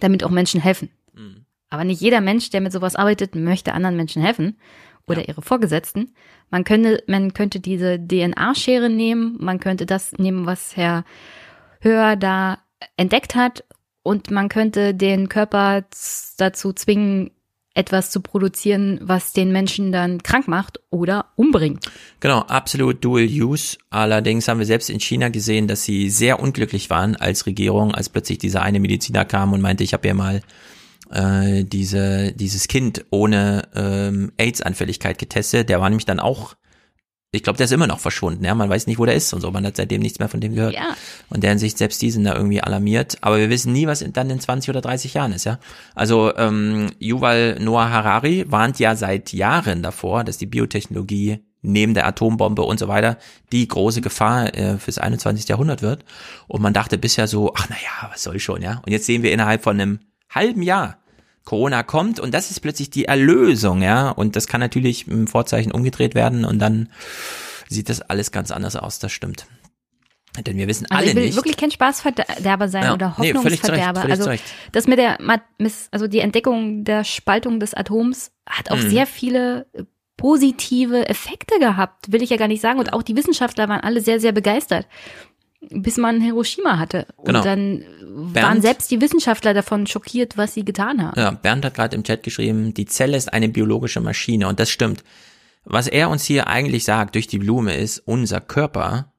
damit 0.00 0.24
auch 0.24 0.30
Menschen 0.30 0.60
helfen. 0.60 0.90
Mhm. 1.14 1.44
Aber 1.70 1.84
nicht 1.84 2.00
jeder 2.00 2.20
Mensch, 2.20 2.50
der 2.50 2.60
mit 2.60 2.72
sowas 2.72 2.96
arbeitet, 2.96 3.34
möchte 3.34 3.72
anderen 3.72 3.96
Menschen 3.96 4.22
helfen 4.22 4.58
oder 5.06 5.20
ja. 5.22 5.28
ihre 5.28 5.42
Vorgesetzten. 5.42 6.14
Man 6.50 6.64
könnte, 6.64 7.02
man 7.06 7.34
könnte 7.34 7.60
diese 7.60 7.98
DNA-Schere 7.98 8.88
nehmen, 8.88 9.36
man 9.40 9.60
könnte 9.60 9.86
das 9.86 10.12
nehmen, 10.12 10.46
was 10.46 10.76
Herr 10.76 11.04
Höher 11.80 12.16
da 12.16 12.58
entdeckt 12.96 13.34
hat 13.34 13.64
und 14.02 14.30
man 14.30 14.48
könnte 14.48 14.94
den 14.94 15.28
Körper 15.28 15.84
dazu 16.36 16.72
zwingen, 16.72 17.30
etwas 17.76 18.10
zu 18.10 18.20
produzieren, 18.20 18.98
was 19.02 19.32
den 19.32 19.52
Menschen 19.52 19.92
dann 19.92 20.22
krank 20.22 20.48
macht 20.48 20.80
oder 20.90 21.26
umbringt. 21.36 21.84
Genau, 22.20 22.40
absolut 22.40 23.04
Dual 23.04 23.26
Use. 23.26 23.76
Allerdings 23.90 24.48
haben 24.48 24.58
wir 24.58 24.66
selbst 24.66 24.88
in 24.88 24.98
China 24.98 25.28
gesehen, 25.28 25.68
dass 25.68 25.84
sie 25.84 26.08
sehr 26.08 26.40
unglücklich 26.40 26.88
waren 26.88 27.16
als 27.16 27.46
Regierung, 27.46 27.94
als 27.94 28.08
plötzlich 28.08 28.38
dieser 28.38 28.62
eine 28.62 28.80
Mediziner 28.80 29.24
kam 29.24 29.52
und 29.52 29.60
meinte, 29.60 29.84
ich 29.84 29.92
habe 29.92 30.08
ja 30.08 30.14
mal 30.14 30.40
äh, 31.10 31.64
diese 31.64 32.32
dieses 32.32 32.66
Kind 32.66 33.04
ohne 33.10 33.68
ähm, 33.74 34.32
AIDS-Anfälligkeit 34.38 35.18
getestet. 35.18 35.68
Der 35.68 35.80
war 35.80 35.90
nämlich 35.90 36.06
dann 36.06 36.18
auch 36.18 36.56
ich 37.36 37.42
glaube, 37.42 37.56
der 37.58 37.66
ist 37.66 37.72
immer 37.72 37.86
noch 37.86 38.00
verschwunden, 38.00 38.44
ja. 38.44 38.54
Man 38.54 38.68
weiß 38.68 38.86
nicht, 38.86 38.98
wo 38.98 39.04
der 39.04 39.14
ist 39.14 39.32
und 39.32 39.40
so. 39.40 39.50
Man 39.50 39.64
hat 39.66 39.76
seitdem 39.76 40.02
nichts 40.02 40.18
mehr 40.18 40.28
von 40.28 40.40
dem 40.40 40.54
gehört. 40.54 40.74
Ja. 40.74 40.96
Und 41.28 41.42
der 41.42 41.50
Hinsicht, 41.50 41.78
selbst 41.78 42.00
die 42.02 42.10
sind 42.10 42.24
da 42.24 42.34
irgendwie 42.34 42.60
alarmiert. 42.60 43.18
Aber 43.20 43.38
wir 43.38 43.50
wissen 43.50 43.72
nie, 43.72 43.86
was 43.86 44.04
dann 44.12 44.30
in 44.30 44.40
20 44.40 44.70
oder 44.70 44.80
30 44.80 45.14
Jahren 45.14 45.32
ist, 45.32 45.44
ja. 45.44 45.58
Also 45.94 46.34
ähm, 46.36 46.90
Yuval 46.98 47.58
Noah 47.60 47.90
Harari 47.90 48.44
warnt 48.48 48.78
ja 48.78 48.96
seit 48.96 49.32
Jahren 49.32 49.82
davor, 49.82 50.24
dass 50.24 50.38
die 50.38 50.46
Biotechnologie 50.46 51.40
neben 51.62 51.94
der 51.94 52.06
Atombombe 52.06 52.62
und 52.62 52.78
so 52.78 52.88
weiter 52.88 53.18
die 53.52 53.66
große 53.66 54.00
Gefahr 54.00 54.54
äh, 54.54 54.78
fürs 54.78 54.98
21. 54.98 55.48
Jahrhundert 55.48 55.82
wird. 55.82 56.04
Und 56.46 56.62
man 56.62 56.72
dachte 56.72 56.96
bisher 56.96 57.26
so, 57.26 57.52
ach 57.54 57.68
naja, 57.68 58.10
was 58.10 58.22
soll 58.22 58.38
schon, 58.38 58.62
ja. 58.62 58.80
Und 58.86 58.92
jetzt 58.92 59.06
sehen 59.06 59.22
wir 59.22 59.32
innerhalb 59.32 59.62
von 59.62 59.80
einem 59.80 60.00
halben 60.30 60.62
Jahr, 60.62 60.98
Corona 61.46 61.82
kommt 61.82 62.20
und 62.20 62.34
das 62.34 62.50
ist 62.50 62.60
plötzlich 62.60 62.90
die 62.90 63.06
Erlösung, 63.06 63.80
ja. 63.80 64.10
Und 64.10 64.36
das 64.36 64.46
kann 64.46 64.60
natürlich 64.60 65.08
im 65.08 65.26
Vorzeichen 65.26 65.72
umgedreht 65.72 66.14
werden 66.14 66.44
und 66.44 66.58
dann 66.58 66.90
sieht 67.68 67.88
das 67.88 68.02
alles 68.02 68.30
ganz 68.32 68.50
anders 68.50 68.76
aus, 68.76 68.98
das 68.98 69.12
stimmt. 69.12 69.46
Denn 70.44 70.58
wir 70.58 70.66
wissen 70.68 70.86
also 70.90 70.96
alle 70.98 71.10
ich 71.10 71.16
will 71.16 71.24
nicht. 71.24 71.36
wirklich 71.36 71.56
kein 71.56 71.70
Spaßverderber 71.70 72.68
sein 72.68 72.82
Ja, 72.84 72.92
oder 72.94 73.16
nee, 73.18 73.32
Hoffnungsverderber. 73.32 74.02
völlig 74.02 74.18
also 74.20 74.30
das 74.72 74.86
mit 74.86 74.98
der 74.98 75.18
also 75.90 76.06
die 76.08 76.18
Entdeckung 76.18 76.84
der 76.84 77.04
Spaltung 77.04 77.58
des 77.58 77.72
Atoms 77.72 78.32
hat 78.46 78.70
auch 78.70 78.76
Mhm. 78.76 78.90
sehr 78.90 79.06
viele 79.06 79.66
äh, 79.72 79.84
positive 80.18 81.08
Effekte 81.08 81.58
gehabt, 81.58 82.12
will 82.12 82.22
ich 82.22 82.30
ja 82.30 82.36
gar 82.36 82.48
nicht 82.48 82.60
sagen. 82.60 82.78
Und 82.78 82.92
auch 82.92 83.02
die 83.02 83.16
Wissenschaftler 83.16 83.68
waren 83.68 83.80
alle 83.80 84.00
sehr, 84.00 84.18
sehr 84.20 84.32
begeistert. 84.32 84.86
Bis 85.70 85.96
man 85.96 86.20
Hiroshima 86.20 86.78
hatte. 86.78 87.06
Und 87.16 87.26
Genau. 87.26 87.42
dann 87.42 87.84
waren 88.00 88.32
Bernd? 88.32 88.62
selbst 88.62 88.90
die 88.90 89.00
Wissenschaftler 89.00 89.52
davon 89.54 89.86
schockiert, 89.86 90.36
was 90.36 90.54
sie 90.54 90.64
getan 90.64 91.02
haben. 91.02 91.18
Ja, 91.18 91.30
Bernd 91.32 91.64
hat 91.64 91.74
gerade 91.74 91.96
im 91.96 92.04
Chat 92.04 92.22
geschrieben, 92.22 92.72
die 92.74 92.86
Zelle 92.86 93.16
ist 93.16 93.32
eine 93.32 93.48
biologische 93.48 94.00
Maschine 94.00 94.48
und 94.48 94.60
das 94.60 94.70
stimmt. 94.70 95.02
Was 95.64 95.88
er 95.88 96.08
uns 96.10 96.24
hier 96.24 96.46
eigentlich 96.46 96.84
sagt 96.84 97.14
durch 97.16 97.26
die 97.26 97.38
Blume 97.38 97.76
ist, 97.76 97.98
unser 98.04 98.40
Körper 98.40 99.12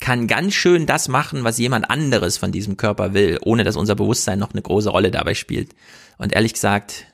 kann 0.00 0.26
ganz 0.26 0.54
schön 0.54 0.86
das 0.86 1.08
machen, 1.08 1.42
was 1.44 1.58
jemand 1.58 1.90
anderes 1.90 2.36
von 2.38 2.52
diesem 2.52 2.76
Körper 2.76 3.14
will, 3.14 3.38
ohne 3.44 3.64
dass 3.64 3.74
unser 3.76 3.94
Bewusstsein 3.96 4.38
noch 4.38 4.52
eine 4.52 4.62
große 4.62 4.90
Rolle 4.90 5.10
dabei 5.10 5.34
spielt. 5.34 5.74
Und 6.18 6.34
ehrlich 6.34 6.52
gesagt, 6.52 7.06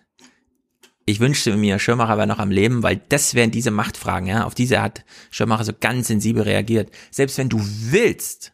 ich 1.06 1.20
wünschte 1.20 1.56
mir, 1.56 1.78
Schirmacher 1.78 2.16
wäre 2.16 2.26
noch 2.26 2.38
am 2.38 2.50
Leben, 2.50 2.82
weil 2.82 3.00
das 3.08 3.34
wären 3.34 3.50
diese 3.50 3.70
Machtfragen, 3.70 4.26
ja. 4.28 4.44
Auf 4.44 4.54
diese 4.54 4.82
hat 4.82 5.04
Schirmacher 5.30 5.64
so 5.64 5.72
ganz 5.78 6.08
sensibel 6.08 6.42
reagiert. 6.42 6.90
Selbst 7.10 7.38
wenn 7.38 7.48
du 7.48 7.60
willst, 7.62 8.52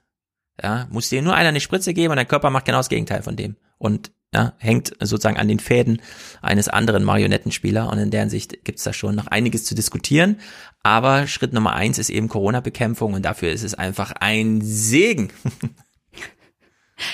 ja, 0.63 0.87
muss 0.91 1.09
dir 1.09 1.23
nur 1.23 1.35
einer 1.35 1.49
eine 1.51 1.61
Spritze 1.61 1.95
geben 1.95 2.11
und 2.13 2.17
dein 2.17 2.29
Körper 2.29 2.51
macht 2.51 2.65
genau 2.67 2.79
das 2.79 2.89
Gegenteil 2.89 3.23
von 3.23 3.37
dem. 3.37 3.57
Und 3.79 4.13
ja, 4.33 4.53
hängt 4.59 4.93
sozusagen 5.01 5.39
an 5.39 5.49
den 5.49 5.59
Fäden 5.59 6.01
eines 6.41 6.69
anderen 6.69 7.03
Marionettenspieler 7.03 7.89
und 7.91 7.99
in 7.99 8.11
deren 8.11 8.31
Sicht 8.31 8.65
gibt's 8.65 8.85
da 8.85 8.93
schon 8.93 9.17
noch 9.17 9.27
einiges 9.27 9.65
zu 9.65 9.75
diskutieren. 9.75 10.39
Aber 10.83 11.27
Schritt 11.27 11.53
Nummer 11.53 11.75
eins 11.75 11.99
ist 11.99 12.11
eben 12.11 12.29
Corona-Bekämpfung 12.29 13.15
und 13.15 13.23
dafür 13.25 13.51
ist 13.51 13.65
es 13.65 13.75
einfach 13.75 14.13
ein 14.13 14.61
Segen. 14.63 15.33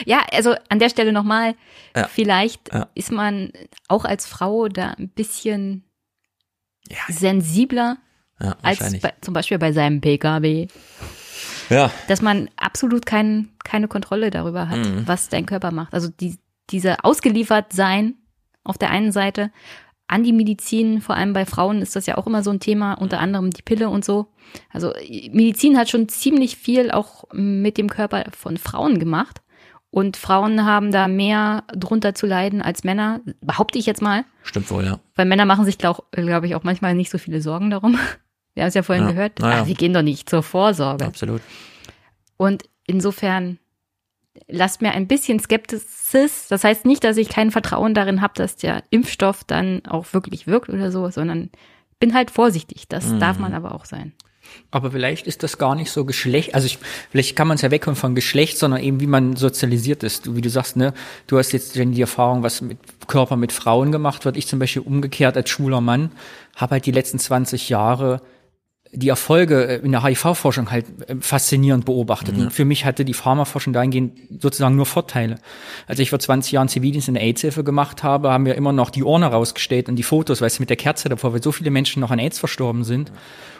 Ja, 0.05 0.23
also 0.33 0.57
an 0.69 0.81
der 0.81 0.89
Stelle 0.91 1.13
nochmal, 1.13 1.55
Ja. 1.95 2.09
vielleicht 2.09 2.73
Ja. 2.73 2.89
ist 2.97 3.13
man 3.13 3.53
auch 3.87 4.05
als 4.05 4.27
Frau 4.27 4.67
da 4.67 4.91
ein 4.99 5.11
bisschen 5.11 5.85
sensibler 7.09 7.97
Ja, 8.41 8.57
als 8.63 8.81
wahrscheinlich. 8.81 9.03
bei, 9.03 9.13
zum 9.21 9.33
Beispiel 9.33 9.59
bei 9.59 9.71
seinem 9.73 10.01
PKW. 10.01 10.67
Ja. 11.71 11.91
Dass 12.09 12.23
man 12.23 12.49
absolut 12.57 13.07
kein, 13.07 13.49
keine 13.65 13.89
Kontrolle 13.89 14.31
darüber 14.31 14.69
hat, 14.69 14.79
Mhm. 14.79 15.03
was 15.07 15.29
dein 15.29 15.47
Körper 15.47 15.71
macht. 15.73 15.95
Also 15.95 16.09
die, 16.09 16.39
diese 16.71 17.05
ausgeliefert 17.05 17.73
sein 17.73 18.15
auf 18.65 18.79
der 18.79 18.91
einen 18.91 19.13
Seite 19.13 19.51
an 20.09 20.23
die 20.23 20.33
Medizin, 20.33 21.01
vor 21.01 21.17
allem 21.17 21.33
bei 21.33 21.47
Frauen 21.47 21.83
ist 21.83 21.97
das 21.97 22.07
ja 22.07 22.17
auch 22.17 22.27
immer 22.29 22.43
so 22.45 22.51
ein 22.51 22.61
Thema, 22.61 22.95
unter 22.95 23.19
anderem 23.19 23.51
die 23.51 23.63
Pille 23.63 23.89
und 23.89 24.05
so. 24.05 24.29
Also 24.73 24.93
Medizin 25.33 25.77
hat 25.77 25.91
schon 25.91 26.09
ziemlich 26.09 26.57
viel 26.57 26.91
auch 26.93 27.25
mit 27.33 27.77
dem 27.79 27.91
Körper 27.91 28.25
von 28.37 28.57
Frauen 28.57 28.99
gemacht. 29.01 29.43
Und 29.91 30.17
Frauen 30.17 30.65
haben 30.65 30.93
da 30.93 31.09
mehr 31.09 31.65
drunter 31.75 32.15
zu 32.15 32.27
leiden 32.27 32.61
als 32.61 32.85
Männer, 32.85 33.21
behaupte 33.41 33.79
ich 33.79 33.87
jetzt 33.87 34.03
mal. 34.03 34.25
Stimmt 34.43 34.71
wohl, 34.71 34.85
ja. 34.85 35.01
Weil 35.15 35.27
Männer 35.27 35.47
machen 35.47 35.65
sich, 35.65 35.79
glaube 35.79 36.03
glaub 36.13 36.45
ich, 36.45 36.55
auch 36.55 36.65
manchmal 36.65 36.95
nicht 36.95 37.11
so 37.11 37.19
viele 37.19 37.41
Sorgen 37.41 37.71
darum. 37.71 37.99
Wir 38.57 38.63
haben 38.65 38.69
es 38.69 38.75
ja 38.75 38.83
vorhin 38.83 39.05
Ja, 39.05 39.13
gehört. 39.13 39.33
na 39.39 39.51
ja. 39.57 39.63
Ah, 39.63 39.67
wir 39.67 39.75
gehen 39.75 39.93
doch 39.93 40.03
nicht 40.03 40.29
zur 40.31 40.43
Vorsorge. 40.43 41.05
Absolut. 41.05 41.43
Und 42.39 42.65
insofern 42.87 43.59
lasst 44.49 44.83
mir 44.83 44.93
ein 44.93 45.07
bisschen 45.07 45.39
Skepsis. 45.41 46.49
Das 46.49 46.65
heißt 46.65 46.85
nicht, 46.87 47.05
dass 47.05 47.17
ich 47.19 47.29
kein 47.29 47.51
Vertrauen 47.51 47.95
darin 47.95 48.21
habe, 48.23 48.35
dass 48.35 48.57
der 48.57 48.83
Impfstoff 48.91 49.45
dann 49.45 49.85
auch 49.87 50.13
wirklich 50.13 50.47
wirkt 50.47 50.69
oder 50.71 50.91
so, 50.91 51.09
sondern 51.11 51.51
bin 52.01 52.15
halt 52.15 52.31
vorsichtig. 52.31 52.89
Das 52.89 53.07
Mhm. 53.07 53.21
darf 53.21 53.39
man 53.39 53.55
aber 53.55 53.75
auch 53.75 53.85
sein. 53.85 54.13
Aber 54.71 54.91
vielleicht 54.93 55.27
ist 55.27 55.43
das 55.43 55.59
gar 55.59 55.75
nicht 55.75 55.91
so 55.91 56.05
Geschlecht, 56.05 56.55
also 56.55 56.67
ich, 56.67 56.79
vielleicht 57.11 57.35
kann 57.35 57.49
man 57.49 57.57
es 57.57 57.63
ja 57.63 57.71
wegkommen 57.73 57.97
von 57.97 58.15
Geschlecht, 58.15 58.59
sondern 58.59 58.81
eben 58.81 59.01
wie 59.01 59.09
man 59.09 59.35
sozialisiert 59.35 60.03
ist. 60.05 60.27
Du, 60.27 60.37
wie 60.37 60.41
du 60.41 60.49
sagst, 60.51 60.77
ne, 60.77 60.95
du 61.27 61.37
hast 61.37 61.51
jetzt 61.53 61.75
Jenny, 61.75 61.97
die 61.97 62.01
Erfahrung, 62.03 62.43
was 62.45 62.61
mit 62.63 62.79
Körper 63.09 63.37
mit 63.37 63.51
Frauen 63.53 63.91
gemacht 63.91 64.25
wird. 64.25 64.37
Ich 64.37 64.47
zum 64.47 64.61
Beispiel 64.61 64.83
umgekehrt 64.83 65.37
als 65.37 65.51
schwuler 65.51 65.81
Mann 65.81 66.13
habe 66.55 66.73
halt 66.73 66.87
die 66.87 66.93
letzten 66.93 67.19
20 67.19 67.69
Jahre 67.69 68.23
die 68.97 69.09
Erfolge 69.09 69.67
äh, 69.67 69.77
in 69.85 69.93
der 69.93 70.03
HIV-Forschung 70.03 70.71
halt 70.71 70.87
äh, 71.09 71.17
faszinierend 71.21 71.85
beobachtet. 71.85 72.37
Ja. 72.37 72.45
Und 72.45 72.53
für 72.53 72.65
mich 72.65 72.85
hatte 72.85 73.05
die 73.05 73.15
Pharmaforschung 73.15 73.73
dahingehend 73.73 74.19
sozusagen 74.41 74.75
nur 74.75 74.87
Vorteile. 74.87 75.37
Als 75.87 75.99
ich 75.99 76.11
vor 76.11 76.19
20 76.19 76.53
Jahren 76.53 76.69
Zivildienst 76.69 77.09
in 77.09 77.15
der 77.15 77.23
AIDS-Hilfe 77.23 77.63
gemacht 77.63 78.03
habe, 78.03 78.31
haben 78.31 78.47
wir 78.47 78.55
immer 78.55 78.73
noch 78.73 78.91
die 78.91 79.03
Urne 79.03 79.27
rausgestellt 79.27 79.89
und 79.89 79.97
die 79.97 80.03
Fotos, 80.03 80.41
weißt 80.41 80.59
du, 80.59 80.63
mit 80.63 80.71
der 80.71 80.77
Kerze 80.77 81.09
davor, 81.09 81.33
weil 81.33 81.43
so 81.43 81.53
viele 81.53 81.71
Menschen 81.71 82.01
noch 82.01 82.11
an 82.11 82.19
AIDS 82.19 82.39
verstorben 82.39 82.85
sind. 82.85 83.13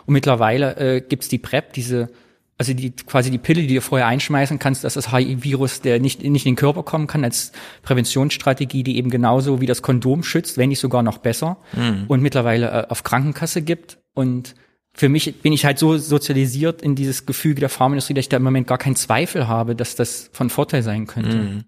Und 0.07 0.13
mittlerweile 0.15 0.77
äh, 0.77 1.01
gibt's 1.01 1.29
die 1.29 1.39
PrEP, 1.39 1.73
diese 1.75 2.11
also 2.59 2.73
die 2.73 2.91
quasi 2.93 3.31
die 3.31 3.39
Pille, 3.39 3.67
die 3.67 3.75
du 3.75 3.81
vorher 3.83 4.07
einschmeißen 4.07 4.59
kannst, 4.59 4.83
dass 4.83 4.95
das 4.95 5.13
HIV-Virus, 5.13 5.83
der 5.83 6.01
nicht, 6.01 6.23
nicht 6.23 6.47
in 6.47 6.53
den 6.53 6.57
Körper 6.57 6.83
kommen 6.85 7.07
kann, 7.07 7.23
als 7.23 7.53
Präventionsstrategie, 7.83 8.83
die 8.83 8.97
eben 8.97 9.11
genauso 9.11 9.61
wie 9.61 9.67
das 9.67 9.83
Kondom 9.83 10.23
schützt, 10.23 10.57
wenn 10.57 10.71
nicht 10.71 10.81
sogar 10.81 11.03
noch 11.03 11.19
besser 11.19 11.59
Mhm. 11.75 12.05
und 12.09 12.23
mittlerweile 12.23 12.71
äh, 12.71 12.87
auf 12.89 13.03
Krankenkasse 13.03 13.63
gibt. 13.63 13.99
Und 14.15 14.55
für 14.97 15.09
mich 15.11 15.41
bin 15.43 15.53
ich 15.53 15.65
halt 15.67 15.79
so 15.79 15.99
sozialisiert 15.99 16.81
in 16.81 16.95
dieses 16.95 17.27
Gefüge 17.27 17.61
der 17.61 17.69
Pharmaindustrie, 17.69 18.15
dass 18.15 18.25
ich 18.25 18.29
da 18.31 18.39
im 18.39 18.43
Moment 18.43 18.67
gar 18.67 18.79
keinen 18.79 18.97
Zweifel 18.97 19.47
habe, 19.47 19.77
dass 19.77 19.95
das 19.95 20.31
von 20.33 20.49
Vorteil 20.51 20.83
sein 20.83 21.07
könnte. 21.07 21.37
Mhm. 21.37 21.65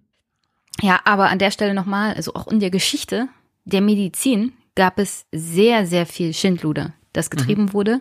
Ja, 0.81 1.01
aber 1.05 1.29
an 1.29 1.39
der 1.39 1.51
Stelle 1.51 1.75
nochmal, 1.75 2.15
also 2.15 2.35
auch 2.35 2.49
in 2.49 2.61
der 2.61 2.71
Geschichte 2.71 3.29
der 3.65 3.81
Medizin 3.83 4.53
gab 4.77 4.99
es 4.99 5.27
sehr, 5.33 5.87
sehr 5.87 6.07
viel 6.07 6.33
Schindluder, 6.33 6.95
das 7.13 7.29
getrieben 7.31 7.65
Mhm. 7.65 7.73
wurde. 7.75 8.01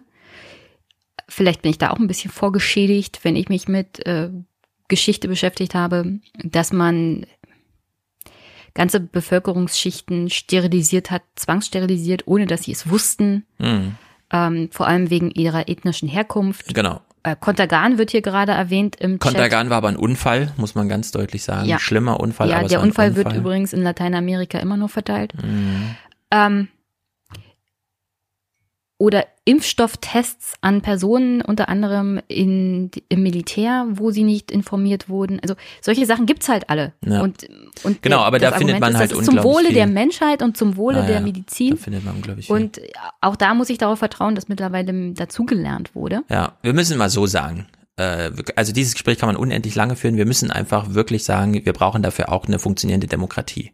Vielleicht 1.27 1.61
bin 1.61 1.71
ich 1.71 1.77
da 1.77 1.89
auch 1.89 1.97
ein 1.99 2.07
bisschen 2.07 2.31
vorgeschädigt, 2.31 3.19
wenn 3.23 3.35
ich 3.35 3.49
mich 3.49 3.67
mit 3.67 4.05
äh, 4.05 4.29
Geschichte 4.87 5.27
beschäftigt 5.27 5.75
habe, 5.75 6.19
dass 6.41 6.71
man 6.71 7.25
ganze 8.73 8.99
Bevölkerungsschichten 9.01 10.29
sterilisiert 10.29 11.11
hat, 11.11 11.23
zwangssterilisiert, 11.35 12.27
ohne 12.27 12.45
dass 12.45 12.63
sie 12.63 12.71
es 12.71 12.89
wussten, 12.89 13.45
Mhm. 13.57 13.95
Ähm, 14.31 14.69
vor 14.71 14.87
allem 14.87 15.09
wegen 15.09 15.31
ihrer 15.31 15.69
ethnischen 15.69 16.07
Herkunft. 16.07 16.73
Genau. 16.73 17.01
Äh, 17.23 17.35
Kontergan 17.39 17.97
wird 17.97 18.11
hier 18.11 18.21
gerade 18.21 18.53
erwähnt 18.53 18.95
im 18.97 19.13
Chat. 19.13 19.21
Kontergan 19.21 19.69
war 19.69 19.77
aber 19.77 19.89
ein 19.89 19.97
Unfall, 19.97 20.53
muss 20.57 20.75
man 20.75 20.87
ganz 20.87 21.11
deutlich 21.11 21.43
sagen. 21.43 21.67
Ja. 21.67 21.79
Schlimmer 21.79 22.19
Unfall, 22.19 22.49
Ja, 22.49 22.59
aber 22.59 22.67
der 22.67 22.79
ein 22.79 22.85
Unfall 22.87 23.15
wird 23.15 23.33
übrigens 23.33 23.73
in 23.73 23.81
Lateinamerika 23.81 24.59
immer 24.59 24.77
noch 24.77 24.89
verteilt. 24.89 25.33
Mhm. 25.41 25.95
Ähm, 26.31 26.67
oder 28.99 29.25
Impfstofftests 29.45 30.53
an 30.61 30.81
Personen, 30.81 31.41
unter 31.41 31.69
anderem 31.69 32.19
in, 32.27 32.89
im 33.09 33.21
Militär, 33.23 33.85
wo 33.91 34.09
sie 34.11 34.23
nicht 34.23 34.49
informiert 34.51 35.07
wurden. 35.09 35.39
Also 35.41 35.55
solche 35.81 36.05
Sachen 36.05 36.25
gibt's 36.25 36.49
halt 36.49 36.69
alle. 36.69 36.93
Ja. 37.05 37.21
Und, 37.21 37.45
und 37.83 38.01
Genau, 38.01 38.19
aber 38.21 38.39
da 38.39 38.53
findet 38.53 38.75
Argument 38.75 38.81
man 38.81 38.91
ist, 38.93 38.97
halt 38.99 39.11
das 39.11 39.19
ist 39.19 39.25
zum 39.25 39.35
unglaublich 39.37 39.55
Wohle 39.55 39.65
viel. 39.67 39.75
der 39.75 39.87
Menschheit 39.87 40.41
und 40.41 40.57
zum 40.57 40.77
Wohle 40.77 41.03
Ah, 41.03 41.05
der. 41.05 41.21
Medizin. 41.21 41.71
Da 41.71 41.81
findet 41.83 42.05
man 42.05 42.15
unglaublich 42.15 42.47
viel. 42.47 42.55
Und 42.55 42.81
auch 43.21 43.35
da 43.35 43.53
muss 43.53 43.69
ich 43.69 43.77
darauf 43.77 43.99
vertrauen, 43.99 44.33
dass 44.35 44.47
mittlerweile 44.47 45.13
dazugelernt 45.13 45.93
wurde. 45.95 46.23
Ja, 46.29 46.53
wir 46.63 46.73
müssen 46.73 46.97
mal 46.97 47.09
so 47.09 47.27
sagen. 47.27 47.67
äh, 47.97 48.31
Also 48.55 48.73
dieses 48.73 48.93
Gespräch 48.93 49.19
kann 49.19 49.27
man 49.27 49.35
unendlich 49.35 49.75
lange 49.75 49.95
führen. 49.95 50.17
Wir 50.17 50.25
müssen 50.25 50.49
einfach 50.51 50.93
wirklich 50.95 51.23
sagen, 51.23 51.53
wir 51.53 51.73
brauchen 51.73 52.01
dafür 52.01 52.31
auch 52.31 52.45
eine 52.47 52.57
funktionierende 52.57 53.07
Demokratie. 53.07 53.73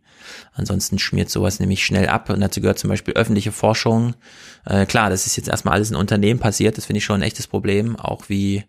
Ansonsten 0.53 0.99
schmiert 0.99 1.29
sowas 1.29 1.59
nämlich 1.59 1.83
schnell 1.85 2.07
ab. 2.07 2.29
Und 2.29 2.41
dazu 2.41 2.61
gehört 2.61 2.79
zum 2.79 2.89
Beispiel 2.89 3.13
öffentliche 3.15 3.51
Forschung. 3.51 4.15
Äh, 4.65 4.85
klar, 4.85 5.09
das 5.09 5.25
ist 5.25 5.35
jetzt 5.35 5.49
erstmal 5.49 5.75
alles 5.75 5.91
in 5.91 5.95
Unternehmen 5.95 6.39
passiert. 6.39 6.77
Das 6.77 6.85
finde 6.85 6.99
ich 6.99 7.05
schon 7.05 7.19
ein 7.19 7.27
echtes 7.27 7.47
Problem. 7.47 7.95
Auch 7.95 8.29
wie 8.29 8.63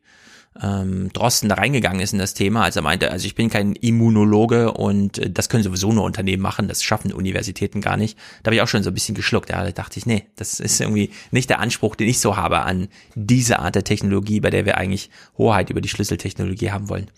ähm, 0.61 1.13
Drosten 1.13 1.49
da 1.49 1.57
reingegangen 1.57 2.01
ist 2.01 2.13
in 2.13 2.19
das 2.19 2.35
Thema, 2.35 2.63
als 2.63 2.77
er 2.77 2.83
meinte, 2.83 3.11
also 3.11 3.27
ich 3.27 3.35
bin 3.35 3.51
kein 3.51 3.73
Immunologe 3.73 4.73
und 4.73 5.19
äh, 5.19 5.31
das 5.31 5.49
können 5.49 5.65
sowieso 5.65 5.93
nur 5.93 6.05
Unternehmen 6.05 6.43
machen, 6.43 6.69
das 6.69 6.83
schaffen 6.83 7.13
Universitäten 7.13 7.81
gar 7.81 7.97
nicht. 7.97 8.17
Da 8.43 8.49
habe 8.49 8.57
ich 8.57 8.63
auch 8.63 8.69
schon 8.69 8.83
so 8.83 8.91
ein 8.91 8.95
bisschen 8.95 9.17
geschluckt. 9.17 9.51
Ja, 9.51 9.65
da 9.65 9.73
dachte 9.73 9.99
ich, 9.99 10.07
nee, 10.07 10.27
das 10.37 10.61
ist 10.61 10.81
irgendwie 10.81 11.11
nicht 11.33 11.51
der 11.51 11.59
Anspruch, 11.59 11.97
den 11.97 12.09
ich 12.09 12.21
so 12.21 12.37
habe 12.37 12.61
an 12.61 12.89
diese 13.15 13.59
Art 13.59 13.75
der 13.75 13.85
Technologie, 13.85 14.41
bei 14.41 14.51
der 14.51 14.65
wir 14.65 14.79
eigentlich 14.79 15.11
Hoheit 15.37 15.71
über 15.71 15.81
die 15.81 15.89
Schlüsseltechnologie 15.89 16.71
haben 16.71 16.89
wollen. 16.89 17.11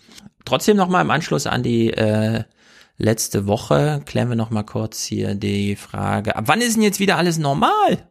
Trotzdem 0.44 0.76
nochmal 0.76 1.04
im 1.04 1.10
Anschluss 1.10 1.46
an 1.46 1.62
die 1.62 1.90
äh, 1.92 2.44
letzte 2.96 3.46
Woche 3.46 4.00
klären 4.06 4.30
wir 4.30 4.36
nochmal 4.36 4.64
kurz 4.64 5.04
hier 5.04 5.34
die 5.34 5.76
Frage, 5.76 6.36
ab 6.36 6.44
wann 6.46 6.62
ist 6.62 6.76
denn 6.76 6.82
jetzt 6.82 7.00
wieder 7.00 7.18
alles 7.18 7.36
normal? 7.36 8.08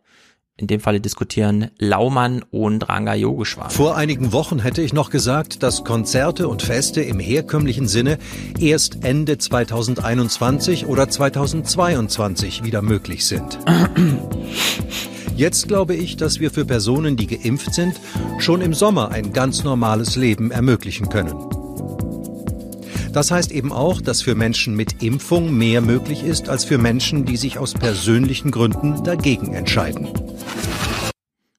In 0.58 0.68
dem 0.68 0.80
Falle 0.80 1.01
diskutieren 1.01 1.70
Laumann 1.80 2.41
und 2.49 2.88
Ranga 2.88 3.14
Yogeshwar. 3.14 3.70
Vor 3.70 3.97
einigen 3.97 4.32
Wochen 4.32 4.60
hätte 4.60 4.82
ich 4.82 4.93
noch 4.93 5.10
gesagt, 5.10 5.64
dass 5.64 5.84
Konzerte 5.84 6.47
und 6.47 6.62
Feste 6.62 7.01
im 7.01 7.20
herkömmlichen 7.20 7.89
Sinne 7.89 8.18
erst 8.58 9.03
Ende 9.03 9.38
2021 9.38 10.86
oder 10.86 11.10
2022 11.10 12.64
wieder 12.64 12.82
möglich 12.82 13.26
sind. 13.26 13.60
Jetzt 15.36 15.68
glaube 15.68 15.93
ich, 15.93 16.16
dass 16.16 16.39
wir 16.39 16.51
für 16.51 16.64
Personen, 16.64 17.18
die 17.18 17.28
geimpft 17.28 17.74
sind, 17.74 17.99
schon 18.39 18.62
im 18.62 18.74
Sommer 18.74 19.12
ein 19.12 19.34
ganz 19.34 19.66
normales 19.66 20.16
Leben 20.16 20.51
ermöglichen 20.51 21.10
können. 21.10 21.55
Das 23.16 23.32
heißt 23.32 23.53
eben 23.53 23.72
auch, 23.72 24.01
dass 24.01 24.24
für 24.24 24.36
Menschen 24.36 24.76
mit 24.76 25.01
Impfung 25.01 25.57
mehr 25.57 25.80
möglich 25.80 26.22
ist 26.22 26.49
als 26.49 26.66
für 26.66 26.78
Menschen, 26.78 27.24
die 27.24 27.38
sich 27.38 27.57
aus 27.57 27.74
persönlichen 27.74 28.51
Gründen 28.51 29.05
dagegen 29.05 29.53
entscheiden. 29.53 30.09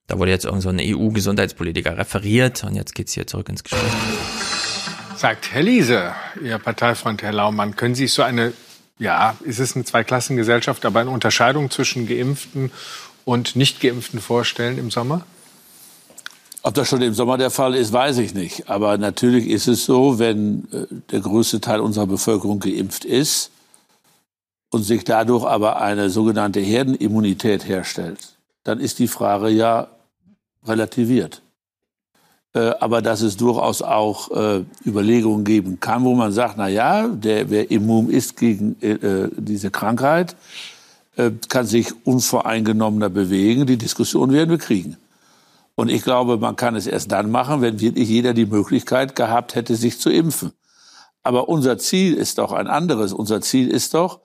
Da 0.05 0.19
wurde 0.19 0.29
jetzt 0.29 0.45
irgend 0.45 0.61
so 0.61 0.69
ein 0.69 0.79
EU-Gesundheitspolitiker 0.79 1.97
referiert 1.97 2.63
und 2.63 2.75
jetzt 2.75 2.93
geht's 2.93 3.13
hier 3.13 3.25
zurück 3.25 3.49
ins 3.49 3.63
Gespräch. 3.63 3.91
Sagt 5.15 5.51
Herr 5.51 5.63
Liese, 5.63 6.13
Ihr 6.43 6.59
Parteifreund 6.59 7.23
Herr 7.23 7.33
Laumann, 7.33 7.75
können 7.75 7.95
Sie 7.95 8.03
sich 8.03 8.13
so 8.13 8.21
eine, 8.21 8.53
ja, 8.99 9.35
ist 9.43 9.57
es 9.57 9.75
eine 9.75 9.83
Zweiklassengesellschaft, 9.83 10.85
aber 10.85 10.99
eine 10.99 11.09
Unterscheidung 11.09 11.71
zwischen 11.71 12.07
Geimpften 12.07 12.71
und 13.25 13.55
Nicht-Geimpften 13.55 14.21
vorstellen 14.21 14.77
im 14.77 14.91
Sommer? 14.91 15.25
Ob 16.63 16.73
das 16.73 16.87
schon 16.87 17.01
im 17.01 17.13
Sommer 17.13 17.37
der 17.37 17.49
Fall 17.49 17.75
ist, 17.75 17.93
weiß 17.93 18.17
ich 18.17 18.33
nicht. 18.33 18.69
Aber 18.69 18.97
natürlich 18.97 19.47
ist 19.47 19.67
es 19.67 19.85
so, 19.85 20.19
wenn 20.19 20.67
äh, 20.71 20.85
der 21.11 21.21
größte 21.21 21.61
Teil 21.61 21.79
unserer 21.79 22.07
Bevölkerung 22.07 22.59
geimpft 22.59 23.05
ist 23.05 23.51
und 24.71 24.83
sich 24.83 25.03
dadurch 25.03 25.45
aber 25.45 25.81
eine 25.81 26.09
sogenannte 26.09 26.59
Herdenimmunität 26.59 27.67
herstellt, 27.67 28.19
dann 28.63 28.79
ist 28.79 28.99
die 28.99 29.07
Frage 29.07 29.49
ja 29.49 29.87
relativiert. 30.65 31.41
Äh, 32.53 32.73
aber 32.79 33.01
dass 33.01 33.21
es 33.21 33.37
durchaus 33.37 33.81
auch 33.81 34.31
äh, 34.31 34.63
Überlegungen 34.85 35.45
geben 35.45 35.79
kann, 35.79 36.03
wo 36.03 36.15
man 36.15 36.31
sagt, 36.31 36.55
na 36.57 36.67
ja, 36.67 37.07
der, 37.07 37.49
wer 37.49 37.69
immun 37.71 38.09
ist 38.09 38.35
gegen 38.35 38.75
diese 39.37 39.71
Krankheit, 39.71 40.35
kann 41.49 41.65
sich 41.65 41.93
unvoreingenommener 42.05 43.09
bewegen. 43.09 43.65
Die 43.65 43.77
Diskussion 43.77 44.31
werden 44.31 44.51
wir 44.51 44.59
kriegen. 44.59 44.97
Und 45.77 45.89
ich 45.89 46.01
glaube, 46.01 46.39
man 46.39 46.55
kann 46.55 46.75
es 46.75 46.87
erst 46.87 47.11
dann 47.11 47.29
machen, 47.29 47.61
wenn 47.61 47.79
wirklich 47.79 48.09
jeder 48.09 48.33
die 48.33 48.47
Möglichkeit 48.47 49.15
gehabt 49.15 49.53
hätte, 49.53 49.75
sich 49.75 49.99
zu 49.99 50.09
impfen. 50.09 50.51
Aber 51.21 51.49
unser 51.49 51.77
Ziel 51.77 52.15
ist 52.15 52.39
doch 52.39 52.51
ein 52.51 52.65
anderes. 52.65 53.13
Unser 53.13 53.41
Ziel 53.41 53.67
ist 53.67 53.93
doch, 53.93 54.21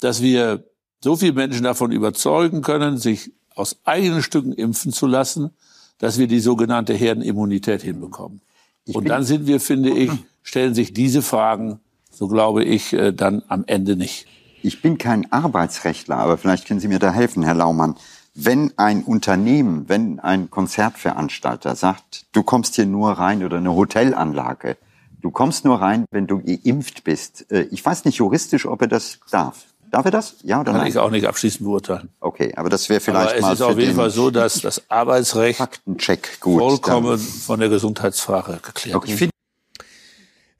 dass 0.00 0.20
wir 0.20 0.64
so 1.02 1.16
viele 1.16 1.32
Menschen 1.32 1.64
davon 1.64 1.92
überzeugen 1.92 2.60
können, 2.60 2.98
sich 2.98 3.32
aus 3.54 3.78
eigenen 3.84 4.22
Stücken 4.22 4.52
impfen 4.52 4.92
zu 4.92 5.06
lassen, 5.06 5.52
dass 5.96 6.18
wir 6.18 6.26
die 6.26 6.40
sogenannte 6.40 6.92
Herdenimmunität 6.92 7.80
hinbekommen. 7.80 8.42
Ich 8.84 8.94
Und 8.94 9.08
dann 9.08 9.24
sind 9.24 9.46
wir, 9.46 9.60
finde 9.60 9.90
ich, 9.90 10.10
stellen 10.42 10.74
sich 10.74 10.92
diese 10.92 11.22
Fragen, 11.22 11.80
so 12.10 12.28
glaube 12.28 12.64
ich, 12.64 12.92
äh, 12.92 13.12
dann 13.12 13.42
am 13.48 13.64
Ende 13.66 13.96
nicht. 13.96 14.26
Ich 14.62 14.82
bin 14.82 14.98
kein 14.98 15.32
Arbeitsrechtler, 15.32 16.18
aber 16.18 16.36
vielleicht 16.36 16.66
können 16.66 16.80
Sie 16.80 16.88
mir 16.88 16.98
da 16.98 17.12
helfen, 17.12 17.42
Herr 17.44 17.54
Laumann 17.54 17.96
wenn 18.34 18.72
ein 18.76 19.02
Unternehmen, 19.02 19.88
wenn 19.88 20.18
ein 20.20 20.50
Konzertveranstalter 20.50 21.76
sagt, 21.76 22.26
du 22.32 22.42
kommst 22.42 22.76
hier 22.76 22.86
nur 22.86 23.12
rein 23.12 23.44
oder 23.44 23.58
eine 23.58 23.72
Hotelanlage, 23.72 24.76
du 25.20 25.30
kommst 25.30 25.64
nur 25.64 25.80
rein, 25.80 26.06
wenn 26.10 26.26
du 26.26 26.40
geimpft 26.40 27.04
bist. 27.04 27.50
Äh, 27.50 27.62
ich 27.70 27.84
weiß 27.84 28.04
nicht 28.04 28.16
juristisch, 28.16 28.66
ob 28.66 28.82
er 28.82 28.88
das 28.88 29.20
darf. 29.30 29.66
Darf 29.90 30.06
er 30.06 30.10
das? 30.10 30.36
Ja 30.42 30.60
oder 30.60 30.72
Kann 30.72 30.80
nein? 30.80 30.90
ich 30.90 30.96
auch 30.96 31.10
nicht 31.10 31.26
abschließend 31.26 31.64
beurteilen. 31.64 32.08
Okay, 32.20 32.54
aber 32.56 32.70
das 32.70 32.88
wäre 32.88 33.00
vielleicht 33.00 33.28
aber 33.28 33.36
es 33.36 33.42
mal 33.42 33.52
ist 33.52 33.60
auf 33.60 33.78
jeden 33.78 33.94
Fall 33.94 34.08
so, 34.08 34.30
dass 34.30 34.62
das 34.62 34.90
Arbeitsrecht 34.90 35.58
Faktencheck 35.58 36.40
gut, 36.40 36.60
vollkommen 36.60 37.10
dann. 37.10 37.18
von 37.18 37.60
der 37.60 37.68
Gesundheitsfrage 37.68 38.60
geklärt 38.62 38.96
okay. 38.96 39.12
ist. 39.12 39.30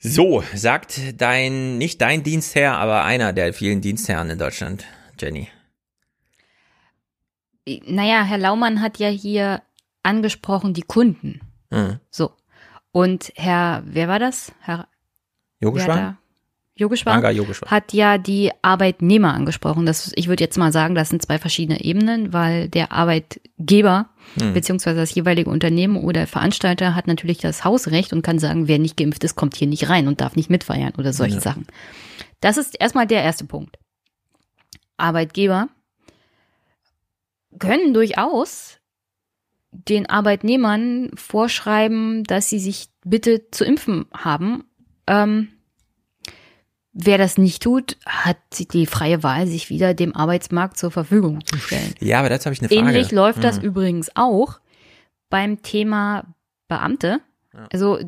So, 0.05 0.43
sagt 0.55 1.01
dein, 1.17 1.79
nicht 1.79 2.03
dein 2.03 2.23
Dienstherr, 2.23 2.77
aber 2.77 3.05
einer 3.05 3.33
der 3.33 3.55
vielen 3.55 3.81
Dienstherren 3.81 4.29
in 4.29 4.39
Deutschland, 4.39 4.85
Jenny 5.19 5.49
naja, 7.67 8.23
Herr 8.25 8.39
Laumann 8.39 8.81
hat 8.81 8.99
ja 8.99 9.09
hier 9.09 9.63
angesprochen 10.03 10.75
die 10.75 10.83
Kunden. 10.83 11.41
Mhm. 11.71 12.01
So. 12.11 12.33
Und 12.93 13.33
Herr, 13.37 13.83
wer 13.87 14.09
war 14.09 14.19
das? 14.19 14.53
Herr 14.61 14.89
Yogeshwar? 15.61 16.19
Yogeshwar, 16.75 17.31
Yogeshwar 17.31 17.71
hat 17.71 17.93
ja 17.93 18.17
die 18.19 18.51
Arbeitnehmer 18.63 19.35
angesprochen. 19.35 19.85
Das, 19.85 20.11
ich 20.17 20.29
würde 20.29 20.43
jetzt 20.43 20.57
mal 20.57 20.73
sagen, 20.73 20.95
das 20.95 21.11
sind 21.11 21.23
zwei 21.23 21.39
verschiedene 21.39 21.85
Ebenen, 21.85 22.33
weil 22.33 22.69
der 22.69 22.93
Arbeitgeber 22.93 24.09
hm. 24.39 24.55
beziehungsweise 24.55 24.97
das 24.97 25.15
jeweilige 25.15 25.51
Unternehmen 25.51 25.97
oder 25.97 26.27
Veranstalter 26.27 26.95
hat 26.95 27.07
natürlich 27.07 27.39
das 27.39 27.65
Hausrecht 27.65 28.13
und 28.13 28.23
kann 28.23 28.39
sagen, 28.39 28.69
wer 28.69 28.79
nicht 28.79 28.97
geimpft 28.97 29.23
ist, 29.23 29.37
kommt 29.37 29.55
hier 29.57 29.69
nicht 29.69 29.91
rein 29.91 30.09
und 30.09 30.21
darf 30.23 30.35
nicht 30.35 30.51
mitfeiern 30.51 30.95
oder 30.97 31.13
solche 31.13 31.37
ja. 31.37 31.41
Sachen. 31.43 31.67
Das 32.41 32.57
ist 32.57 32.79
erstmal 32.81 33.07
der 33.07 33.23
erste 33.23 33.45
Punkt. 33.45 33.79
Arbeitgeber 34.97 35.69
können 37.59 37.95
durchaus 37.95 38.79
den 39.73 40.09
Arbeitnehmern 40.09 41.11
vorschreiben, 41.15 42.25
dass 42.25 42.49
sie 42.49 42.59
sich 42.59 42.89
bitte 43.05 43.51
zu 43.51 43.65
impfen 43.65 44.07
haben. 44.13 44.65
Ähm, 45.07 45.49
wer 46.93 47.19
das 47.19 47.39
nicht 47.39 47.63
tut, 47.63 47.97
hat 48.07 48.37
die 48.73 48.87
freie 48.87 49.23
Wahl, 49.23 49.47
sich 49.47 49.71
wieder 49.71 49.95
dem 49.95 50.15
Arbeitsmarkt 50.15 50.77
zur 50.77 50.91
Verfügung 50.91 51.45
zu 51.45 51.57
stellen. 51.57 51.95
Ja, 52.01 52.19
aber 52.19 52.29
dazu 52.29 52.47
habe 52.47 52.55
ich 52.55 52.61
eine 52.61 52.69
Frage. 52.69 52.81
Ähnlich 52.81 53.11
läuft 53.13 53.43
das 53.43 53.57
hm. 53.57 53.65
übrigens 53.65 54.11
auch 54.15 54.61
beim 55.31 55.63
Thema 55.63 56.25
Beamte. 56.69 57.21
Ja. 57.55 57.67
Also 57.73 57.99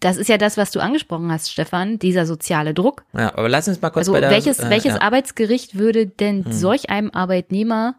das 0.00 0.16
ist 0.16 0.28
ja 0.28 0.38
das, 0.38 0.56
was 0.56 0.70
du 0.70 0.80
angesprochen 0.80 1.30
hast, 1.32 1.50
Stefan, 1.50 1.98
dieser 1.98 2.26
soziale 2.26 2.74
Druck. 2.74 3.04
Ja, 3.12 3.34
aber 3.34 3.48
lass 3.48 3.68
uns 3.68 3.80
mal 3.80 3.90
kurz 3.90 4.02
also 4.02 4.12
bei 4.12 4.20
der, 4.20 4.30
welches, 4.30 4.60
äh, 4.60 4.70
welches 4.70 4.94
ja. 4.94 5.00
Arbeitsgericht 5.00 5.78
würde 5.78 6.06
denn 6.06 6.44
hm. 6.44 6.52
solch 6.52 6.90
einem 6.90 7.10
Arbeitnehmer 7.10 7.96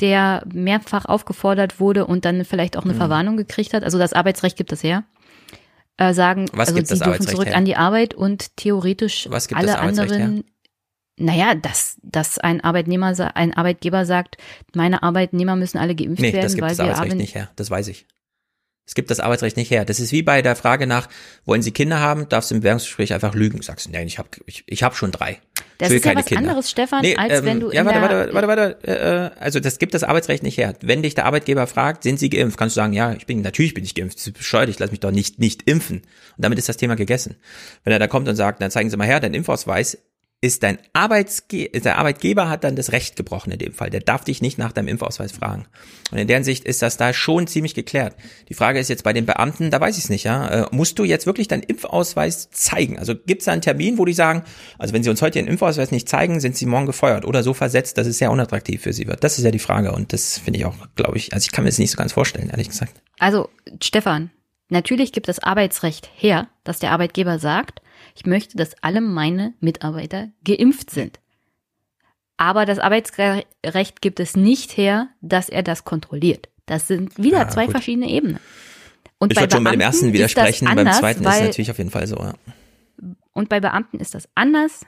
der 0.00 0.42
mehrfach 0.52 1.04
aufgefordert 1.04 1.80
wurde 1.80 2.06
und 2.06 2.24
dann 2.24 2.44
vielleicht 2.44 2.76
auch 2.76 2.84
eine 2.84 2.94
mhm. 2.94 2.98
Verwarnung 2.98 3.36
gekriegt 3.36 3.74
hat. 3.74 3.84
Also 3.84 3.98
das 3.98 4.12
Arbeitsrecht 4.12 4.56
gibt 4.56 4.72
das 4.72 4.82
her. 4.82 5.04
Äh, 5.96 6.12
sagen, 6.12 6.46
Was 6.52 6.68
also 6.68 6.74
gibt 6.74 6.88
sie 6.88 6.98
das 6.98 7.04
dürfen 7.08 7.26
zurück 7.26 7.46
her? 7.46 7.56
an 7.56 7.64
die 7.64 7.76
Arbeit 7.76 8.14
und 8.14 8.56
theoretisch 8.56 9.28
Was 9.30 9.46
gibt 9.46 9.60
alle 9.60 9.78
anderen. 9.78 10.34
her? 10.34 10.42
Naja, 11.16 11.54
dass, 11.54 11.96
dass 12.02 12.38
ein 12.38 12.60
Arbeitnehmer, 12.62 13.14
ein 13.36 13.54
Arbeitgeber 13.56 14.04
sagt, 14.04 14.36
meine 14.74 15.04
Arbeitnehmer 15.04 15.54
müssen 15.54 15.78
alle 15.78 15.94
geimpft 15.94 16.20
Nee, 16.20 16.32
werden, 16.32 16.42
das 16.42 16.54
gibt 16.54 16.62
weil 16.62 16.70
das 16.70 16.78
wir 16.78 16.84
Arbeitsrecht 16.86 17.02
arbeiten. 17.12 17.18
nicht 17.18 17.34
her. 17.36 17.50
Das 17.54 17.70
weiß 17.70 17.86
ich. 17.86 18.06
Es 18.86 18.94
gibt 18.94 19.10
das 19.10 19.18
Arbeitsrecht 19.18 19.56
nicht 19.56 19.70
her. 19.70 19.84
Das 19.84 19.98
ist 19.98 20.12
wie 20.12 20.22
bei 20.22 20.42
der 20.42 20.56
Frage 20.56 20.86
nach, 20.86 21.08
wollen 21.46 21.62
Sie 21.62 21.70
Kinder 21.70 22.00
haben? 22.00 22.28
Darfst 22.28 22.50
du 22.50 22.54
im 22.54 22.60
Bewerbungsgespräch 22.60 23.14
einfach 23.14 23.34
lügen? 23.34 23.62
Sagst 23.62 23.86
du, 23.86 23.90
nein, 23.90 24.06
ich 24.06 24.18
habe 24.18 24.28
ich, 24.46 24.62
ich 24.66 24.82
hab 24.82 24.94
schon 24.94 25.10
drei. 25.10 25.40
Das 25.78 25.90
ist 25.90 26.04
ja 26.04 26.14
was 26.14 26.26
Kinder. 26.26 26.50
anderes, 26.50 26.70
Stefan, 26.70 27.00
Nee, 27.02 27.16
als 27.16 27.38
ähm, 27.40 27.44
wenn 27.46 27.60
du 27.60 27.72
Ja, 27.72 27.84
warte, 27.84 28.00
warte, 28.00 28.34
warte, 28.34 28.48
warte. 28.48 29.32
Äh, 29.36 29.40
also 29.42 29.58
das 29.58 29.78
gibt 29.78 29.94
das 29.94 30.04
Arbeitsrecht 30.04 30.42
nicht 30.42 30.58
her. 30.58 30.74
Wenn 30.82 31.02
dich 31.02 31.14
der 31.14 31.24
Arbeitgeber 31.24 31.66
fragt, 31.66 32.02
sind 32.02 32.18
Sie 32.18 32.28
geimpft? 32.28 32.58
Kannst 32.58 32.76
du 32.76 32.80
sagen, 32.80 32.92
ja, 32.92 33.14
ich 33.14 33.26
bin, 33.26 33.40
natürlich 33.40 33.72
bin 33.72 33.84
ich 33.84 33.94
geimpft. 33.94 34.18
Das 34.18 34.26
ist 34.26 34.34
bescheuert, 34.34 34.68
ich 34.68 34.78
lasse 34.78 34.90
mich 34.90 35.00
doch 35.00 35.10
nicht, 35.10 35.38
nicht 35.38 35.62
impfen. 35.68 35.98
Und 36.36 36.44
damit 36.44 36.58
ist 36.58 36.68
das 36.68 36.76
Thema 36.76 36.94
gegessen. 36.94 37.36
Wenn 37.84 37.92
er 37.92 37.98
da 37.98 38.06
kommt 38.06 38.28
und 38.28 38.36
sagt, 38.36 38.60
dann 38.60 38.70
zeigen 38.70 38.90
Sie 38.90 38.96
mal 38.96 39.06
her, 39.06 39.20
dein 39.20 39.34
Impfausweis, 39.34 39.98
ist 40.44 40.62
dein 40.62 40.78
Arbeitsge 40.92 41.70
der 41.70 41.96
Arbeitgeber 41.96 42.50
hat 42.50 42.64
dann 42.64 42.76
das 42.76 42.92
Recht 42.92 43.16
gebrochen 43.16 43.50
in 43.50 43.58
dem 43.58 43.72
Fall. 43.72 43.88
Der 43.88 44.00
darf 44.00 44.24
dich 44.24 44.42
nicht 44.42 44.58
nach 44.58 44.72
deinem 44.72 44.88
Impfausweis 44.88 45.32
fragen. 45.32 45.64
Und 46.12 46.18
in 46.18 46.28
der 46.28 46.36
Hinsicht 46.36 46.64
ist 46.64 46.82
das 46.82 46.98
da 46.98 47.14
schon 47.14 47.46
ziemlich 47.46 47.74
geklärt. 47.74 48.14
Die 48.50 48.54
Frage 48.54 48.78
ist 48.78 48.88
jetzt 48.88 49.04
bei 49.04 49.14
den 49.14 49.24
Beamten, 49.24 49.70
da 49.70 49.80
weiß 49.80 49.96
ich 49.96 50.04
es 50.04 50.10
nicht, 50.10 50.24
ja. 50.24 50.64
Äh, 50.64 50.66
musst 50.70 50.98
du 50.98 51.04
jetzt 51.04 51.24
wirklich 51.24 51.48
deinen 51.48 51.62
Impfausweis 51.62 52.50
zeigen? 52.50 52.98
Also 52.98 53.14
gibt 53.14 53.40
es 53.40 53.46
da 53.46 53.52
einen 53.52 53.62
Termin, 53.62 53.96
wo 53.96 54.04
die 54.04 54.12
sagen, 54.12 54.44
also 54.78 54.92
wenn 54.92 55.02
sie 55.02 55.08
uns 55.08 55.22
heute 55.22 55.38
ihren 55.38 55.48
Impfausweis 55.48 55.90
nicht 55.90 56.10
zeigen, 56.10 56.40
sind 56.40 56.58
sie 56.58 56.66
morgen 56.66 56.84
gefeuert 56.84 57.24
oder 57.24 57.42
so 57.42 57.54
versetzt, 57.54 57.96
dass 57.96 58.06
es 58.06 58.18
sehr 58.18 58.30
unattraktiv 58.30 58.82
für 58.82 58.92
sie 58.92 59.06
wird. 59.06 59.24
Das 59.24 59.38
ist 59.38 59.44
ja 59.44 59.50
die 59.50 59.58
Frage 59.58 59.92
und 59.92 60.12
das 60.12 60.36
finde 60.36 60.58
ich 60.58 60.66
auch, 60.66 60.74
glaube 60.94 61.16
ich, 61.16 61.32
also 61.32 61.46
ich 61.46 61.52
kann 61.52 61.64
mir 61.64 61.70
das 61.70 61.78
nicht 61.78 61.90
so 61.92 61.96
ganz 61.96 62.12
vorstellen, 62.12 62.50
ehrlich 62.50 62.68
gesagt. 62.68 63.00
Also, 63.18 63.48
Stefan, 63.82 64.30
natürlich 64.68 65.12
gibt 65.12 65.28
das 65.28 65.38
Arbeitsrecht 65.38 66.10
her, 66.14 66.48
dass 66.64 66.80
der 66.80 66.90
Arbeitgeber 66.90 67.38
sagt, 67.38 67.80
ich 68.14 68.26
möchte, 68.26 68.56
dass 68.56 68.74
alle 68.82 69.00
meine 69.00 69.54
Mitarbeiter 69.60 70.28
geimpft 70.44 70.90
sind. 70.90 71.20
Aber 72.36 72.66
das 72.66 72.78
Arbeitsrecht 72.78 74.00
gibt 74.00 74.18
es 74.20 74.36
nicht 74.36 74.76
her, 74.76 75.08
dass 75.20 75.48
er 75.48 75.62
das 75.62 75.84
kontrolliert. 75.84 76.48
Das 76.66 76.88
sind 76.88 77.16
wieder 77.18 77.38
Ja, 77.38 77.48
zwei 77.48 77.64
gut. 77.66 77.72
verschiedene 77.72 78.08
Ebenen. 78.10 78.38
Und 79.18 79.32
ich 79.32 79.36
bei 79.36 79.42
würde 79.42 79.54
schon 79.56 79.64
bei 79.64 79.70
dem 79.70 79.80
ersten 79.80 80.06
ist 80.08 80.12
widersprechen, 80.14 80.66
beim 80.66 80.78
anders, 80.78 80.98
zweiten 80.98 81.22
ist 81.22 81.28
es 81.28 81.32
weil- 81.34 81.46
natürlich 81.46 81.70
auf 81.70 81.78
jeden 81.78 81.90
Fall 81.90 82.06
so, 82.06 82.16
ja. 82.16 82.34
Und 83.32 83.48
bei 83.48 83.60
Beamten 83.60 83.98
ist 84.00 84.14
das 84.14 84.28
anders, 84.34 84.84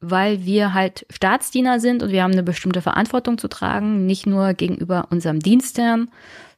weil 0.00 0.44
wir 0.44 0.74
halt 0.74 1.06
Staatsdiener 1.10 1.80
sind 1.80 2.02
und 2.02 2.10
wir 2.10 2.22
haben 2.22 2.32
eine 2.32 2.42
bestimmte 2.42 2.82
Verantwortung 2.82 3.38
zu 3.38 3.48
tragen, 3.48 4.06
nicht 4.06 4.26
nur 4.26 4.54
gegenüber 4.54 5.08
unserem 5.10 5.40
Dienstherrn, 5.40 6.10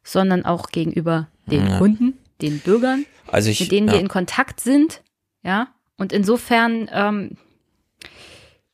sondern 0.02 0.44
auch 0.44 0.68
gegenüber 0.70 1.28
den 1.46 1.66
Ja. 1.66 1.78
Kunden, 1.78 2.18
den 2.40 2.58
Bürgern, 2.60 3.04
Also 3.26 3.50
ich- 3.50 3.60
mit 3.60 3.72
denen 3.72 3.88
ja. 3.88 3.94
wir 3.94 4.00
in 4.00 4.08
Kontakt 4.08 4.60
sind. 4.60 5.02
Ja, 5.44 5.68
und 5.98 6.12
insofern, 6.12 6.88
ähm, 6.92 7.30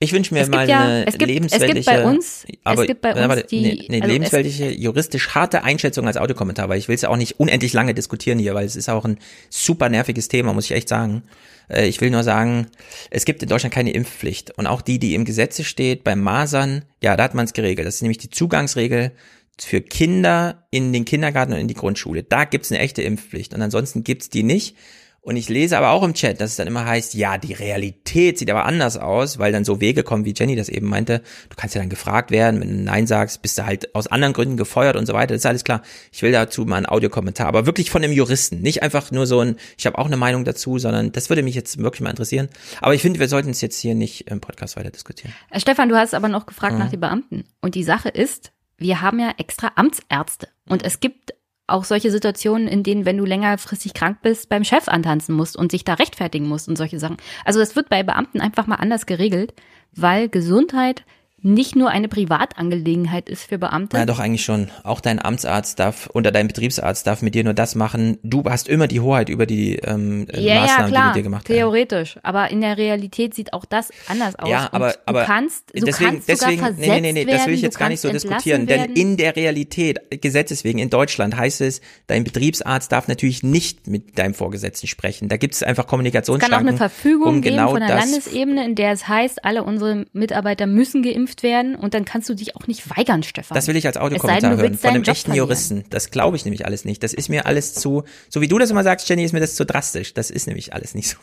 Ich 0.01 0.12
wünsche 0.12 0.35
mir 0.35 0.41
Es 0.41 0.47
gibt 0.49 0.57
mal 0.57 0.68
ja- 0.68 0.81
eine 0.81 1.07
es 1.07 1.12
gibt- 1.12 1.14
es 1.14 1.18
gibt 1.18 1.31
lebensweltliche, 1.31 1.91
bei 1.91 2.05
uns- 2.05 2.45
es 2.47 2.59
aber, 2.64 2.87
gibt 2.87 3.01
bei 3.01 3.14
uns 3.14 3.29
warte, 3.29 3.47
die- 3.49 3.57
eine, 3.59 3.70
eine 3.70 3.81
also 3.81 4.05
es- 4.07 4.12
lebensweltliche, 4.12 4.70
juristisch 4.70 5.29
harte 5.35 5.62
Einschätzung 5.64 6.07
als 6.07 6.16
Audiokommentar, 6.18 6.68
weil 6.68 6.79
ich 6.79 6.89
will 6.89 6.95
es 6.97 7.03
ja 7.03 7.09
auch 7.09 7.16
nicht 7.16 7.41
unendlich 7.41 7.72
lange 7.72 7.95
diskutieren 7.95 8.39
hier, 8.39 8.55
weil 8.55 8.66
es 8.66 8.77
ist 8.77 8.91
auch 8.91 9.05
ein 9.07 9.18
super 9.49 9.89
nerviges 9.89 10.29
Thema, 10.29 10.53
muss 10.53 10.66
ich 10.66 10.72
echt 10.72 10.89
sagen. 10.91 11.22
Äh, 11.70 11.87
Ich 11.87 12.01
will 12.03 12.11
nur 12.11 12.22
sagen, 12.22 12.66
es 13.11 13.25
gibt 13.25 13.43
in 13.43 13.49
Deutschland 13.49 13.72
keine 13.72 13.93
Impfpflicht 13.93 14.51
und 14.59 14.66
auch 14.66 14.83
die, 14.83 14.99
die 14.99 15.14
im 15.14 15.25
Gesetze 15.25 15.64
steht, 15.64 16.05
beim 16.05 16.20
Masern, 16.20 16.85
ja, 17.03 17.16
da 17.16 17.22
hat 17.25 17.35
man 17.35 17.47
es 17.47 17.55
geregelt. 17.55 17.87
Das 17.87 17.95
ist 17.95 18.03
nämlich 18.03 18.18
die 18.18 18.29
Zugangsregel 18.31 19.12
für 19.59 19.81
Kinder 19.81 20.66
in 20.70 20.93
den 20.93 21.07
Kindergarten 21.07 21.53
und 21.55 21.61
in 21.61 21.68
die 21.68 21.75
Grundschule. 21.75 22.25
Da 22.25 22.45
gibt's 22.45 22.70
eine 22.70 22.81
echte 22.81 23.01
Impfpflicht 23.03 23.55
und 23.55 23.62
ansonsten 23.62 24.03
gibt's 24.05 24.29
die 24.29 24.43
nicht. 24.43 24.77
Und 25.25 25.37
ich 25.37 25.49
lese 25.49 25.79
aber 25.79 25.91
auch 25.91 26.03
im 26.03 26.12
Chat, 26.12 26.39
dass 26.39 26.51
es 26.51 26.57
dann 26.57 26.66
immer 26.66 26.85
heißt, 26.85 27.14
ja, 27.14 27.39
die 27.39 27.55
Realität 27.55 28.39
sieht 28.39 28.51
aber 28.51 28.66
anders 28.66 28.99
aus, 28.99 29.39
weil 29.39 29.53
dann 29.53 29.64
so 29.64 29.81
Wege 29.81 30.03
kommen, 30.03 30.27
wie 30.27 30.35
Jenny 30.37 30.55
das 30.55 30.68
eben 30.68 30.87
meinte. 30.87 31.22
Du 31.49 31.57
kannst 31.57 31.75
ja 31.75 31.81
dann 31.81 31.89
gefragt 31.89 32.31
werden, 32.31 32.61
wenn 32.61 32.68
du 32.68 32.83
Nein 32.85 33.07
sagst, 33.07 33.41
bist 33.41 33.57
du 33.57 33.64
halt 33.64 33.95
aus 33.95 34.07
anderen 34.07 34.35
Gründen 34.35 34.59
gefeuert 34.59 34.97
und 34.97 35.07
so 35.07 35.14
weiter. 35.14 35.33
Das 35.33 35.39
ist 35.39 35.47
alles 35.47 35.64
klar. 35.64 35.81
Ich 36.12 36.20
will 36.20 36.31
dazu 36.31 36.66
mal 36.66 36.77
einen 36.77 36.87
Audiokommentar, 36.87 37.47
aber 37.47 37.64
wirklich 37.64 37.91
von 37.91 38.05
einem 38.05 38.12
Juristen. 38.12 38.61
Nicht 38.61 38.83
einfach 38.83 39.11
nur 39.12 39.27
so 39.27 39.41
ein, 39.41 39.57
ich 39.79 39.87
habe 39.87 39.97
auch 39.97 40.05
eine 40.05 40.18
Meinung 40.18 40.45
dazu, 40.45 40.79
sondern 40.79 41.11
das 41.11 41.31
würde 41.31 41.43
mich 41.43 41.55
jetzt 41.55 41.79
wirklich 41.79 42.03
mal 42.03 42.11
interessieren. 42.11 42.51
Aber 42.83 42.95
ich 42.95 43.01
finde, 43.01 43.18
wir 43.18 43.29
sollten 43.29 43.49
es 43.49 43.62
jetzt 43.62 43.81
hier 43.81 43.95
nicht 43.95 44.31
im 44.31 44.43
Podcast 44.43 44.77
weiter 44.77 44.91
diskutieren. 44.91 45.33
Äh, 45.49 45.59
Stefan, 45.59 45.89
du 45.89 45.97
hast 45.97 46.12
aber 46.12 46.29
noch 46.29 46.45
gefragt 46.45 46.75
mhm. 46.75 46.81
nach 46.81 46.91
den 46.91 47.01
Beamten. 47.01 47.45
Und 47.62 47.77
die 47.77 47.85
Sache 47.85 48.11
ist, 48.11 48.53
wir 48.77 49.01
haben 49.01 49.20
ja 49.20 49.33
extra 49.39 49.72
Amtsärzte. 49.77 50.49
Und 50.68 50.85
es 50.85 51.01
gibt 51.01 51.33
auch 51.67 51.85
solche 51.85 52.11
Situationen, 52.11 52.69
in 52.69 52.83
denen, 52.83 53.07
wenn 53.07 53.17
du 53.17 53.25
längerfristig 53.25 53.95
krank 53.95 54.19
bist, 54.23 54.49
beim 54.49 54.65
Chef 54.65 54.89
antanzen 54.89 55.35
musst 55.35 55.57
und 55.57 55.71
sich 55.71 55.85
da 55.85 55.95
rechtfertigen 55.95 56.47
musst 56.47 56.69
und 56.69 56.77
solche 56.77 56.99
Sachen. 56.99 57.17
Also 57.45 57.61
das 57.61 57.75
wird 57.75 57.89
bei 57.89 58.03
Beamten 58.03 58.41
einfach 58.41 58.67
mal 58.67 58.77
anders 58.77 59.07
geregelt, 59.07 59.55
weil 59.93 60.29
Gesundheit 60.29 61.05
nicht 61.45 61.77
nur 61.77 61.91
eine 61.91 62.09
Privatangelegenheit 62.09 63.29
ist 63.29 63.45
für 63.45 63.59
Beamte. 63.59 63.99
Ja, 63.99 64.07
doch 64.07 64.19
eigentlich 64.19 64.43
schon. 64.43 64.71
Auch 64.83 65.03
dein 65.03 65.23
Amtsarzt 65.23 65.79
darf 65.79 66.09
oder 66.15 66.33
dein 66.33 66.49
Betriebsarzt 66.49 67.07
darf 67.07 67.21
mit 67.21 67.35
dir 67.35 67.45
nur 67.45 67.53
das 67.53 67.75
machen. 67.75 68.19
Du 68.23 68.45
hast 68.45 68.67
immer 68.67 68.89
die 68.89 69.01
Hoheit 69.01 69.29
über 69.29 69.45
die 69.45 69.77
ähm, 69.77 70.27
ja, 70.33 70.63
Maßnahmen, 70.63 70.65
ja, 70.65 70.89
klar, 70.89 70.89
die 70.89 71.07
mit 71.09 71.17
dir 71.17 71.23
gemacht 71.23 71.49
werden. 71.51 71.59
Theoretisch, 71.59 72.19
aber 72.23 72.51
in 72.51 72.63
der 72.63 72.79
Realität 72.79 73.35
sieht 73.35 73.53
auch 73.53 73.67
das 73.67 73.91
anders 74.09 74.37
aus. 74.37 74.49
Ja, 74.49 74.71
aber, 74.73 74.95
aber 75.05 75.21
du 75.21 75.27
kannst, 75.27 75.65
du 75.75 75.85
deswegen, 75.85 76.13
kannst 76.13 76.29
deswegen, 76.31 76.57
sogar 76.57 76.73
nee, 76.73 77.01
nee, 77.01 77.13
nee, 77.13 77.27
werden, 77.27 77.37
das 77.37 77.47
will 77.47 77.55
ich 77.55 77.63
jetzt 77.63 77.79
gar 77.79 77.91
nicht 77.91 78.01
so 78.01 78.11
diskutieren, 78.11 78.67
werden. 78.67 78.95
denn 78.95 78.97
in 78.97 79.19
der 79.19 79.37
Realität, 79.37 80.01
gesetzeswegen 80.23 80.81
in 80.81 80.89
Deutschland 80.89 81.37
heißt 81.37 81.61
es, 81.61 81.83
dein 82.07 82.25
Betriebsarzt 82.25 82.91
darf 82.91 83.07
natürlich 83.07 83.43
nicht 83.43 83.87
mit 83.87 84.19
deinem 84.19 84.33
Vorgesetzten 84.33 84.87
sprechen. 84.87 85.29
Da 85.29 85.37
gibt 85.37 85.53
es 85.53 85.63
einfach 85.63 85.87
Kommunikationsschranken. 85.87 86.55
Es 86.55 86.59
kann 86.59 86.67
auch 86.67 86.81
eine 86.81 86.91
Verfügung 86.91 87.29
um 87.29 87.43
geben 87.43 87.57
genau 87.57 87.73
von 87.73 87.81
der 87.81 87.97
Landesebene, 87.97 88.65
in 88.65 88.75
der 88.77 88.93
es 88.93 89.07
heißt, 89.07 89.45
alle 89.45 89.63
unsere 89.63 90.07
Mitarbeiter 90.15 90.67
müssen 90.67 91.03
geimpft 91.03 91.34
werden 91.43 91.74
und 91.74 91.95
dann 91.95 92.05
kannst 92.05 92.28
du 92.28 92.35
dich 92.35 92.57
auch 92.57 92.66
nicht 92.66 92.97
weigern, 92.97 93.22
Stefan. 93.22 93.55
Das 93.55 93.66
will 93.66 93.76
ich 93.76 93.87
als 93.87 93.97
Audiokommentar 93.97 94.57
hören 94.57 94.74
von 94.74 94.91
einem 94.91 95.03
echten 95.03 95.26
verlieren. 95.26 95.47
Juristen. 95.47 95.85
Das 95.91 96.11
glaube 96.11 96.37
ich 96.37 96.45
nämlich 96.45 96.66
alles 96.66 96.85
nicht. 96.85 97.03
Das 97.03 97.12
ist 97.12 97.28
mir 97.28 97.47
alles 97.47 97.74
zu, 97.74 98.05
so 98.28 98.41
wie 98.41 98.49
du 98.49 98.59
das 98.59 98.70
immer 98.70 98.85
sagst, 98.85 99.09
Jenny, 99.09 99.24
ist 99.24 99.32
mir 99.32 99.41
das 99.41 99.55
zu 99.55 99.64
drastisch. 99.64 100.14
Das 100.14 100.30
ist 100.30 100.47
nämlich 100.47 100.72
alles 100.72 100.95
nicht 100.95 101.09
so. 101.09 101.16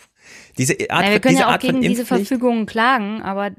Diese 0.58 0.74
Art, 0.90 1.06
ja, 1.06 1.12
wir 1.12 1.20
können 1.20 1.36
diese 1.36 1.42
ja 1.42 1.48
auch 1.48 1.54
Art 1.54 1.62
gegen 1.62 1.82
diese 1.82 2.06
Verfügungen 2.06 2.66
klagen, 2.66 3.22
aber 3.22 3.52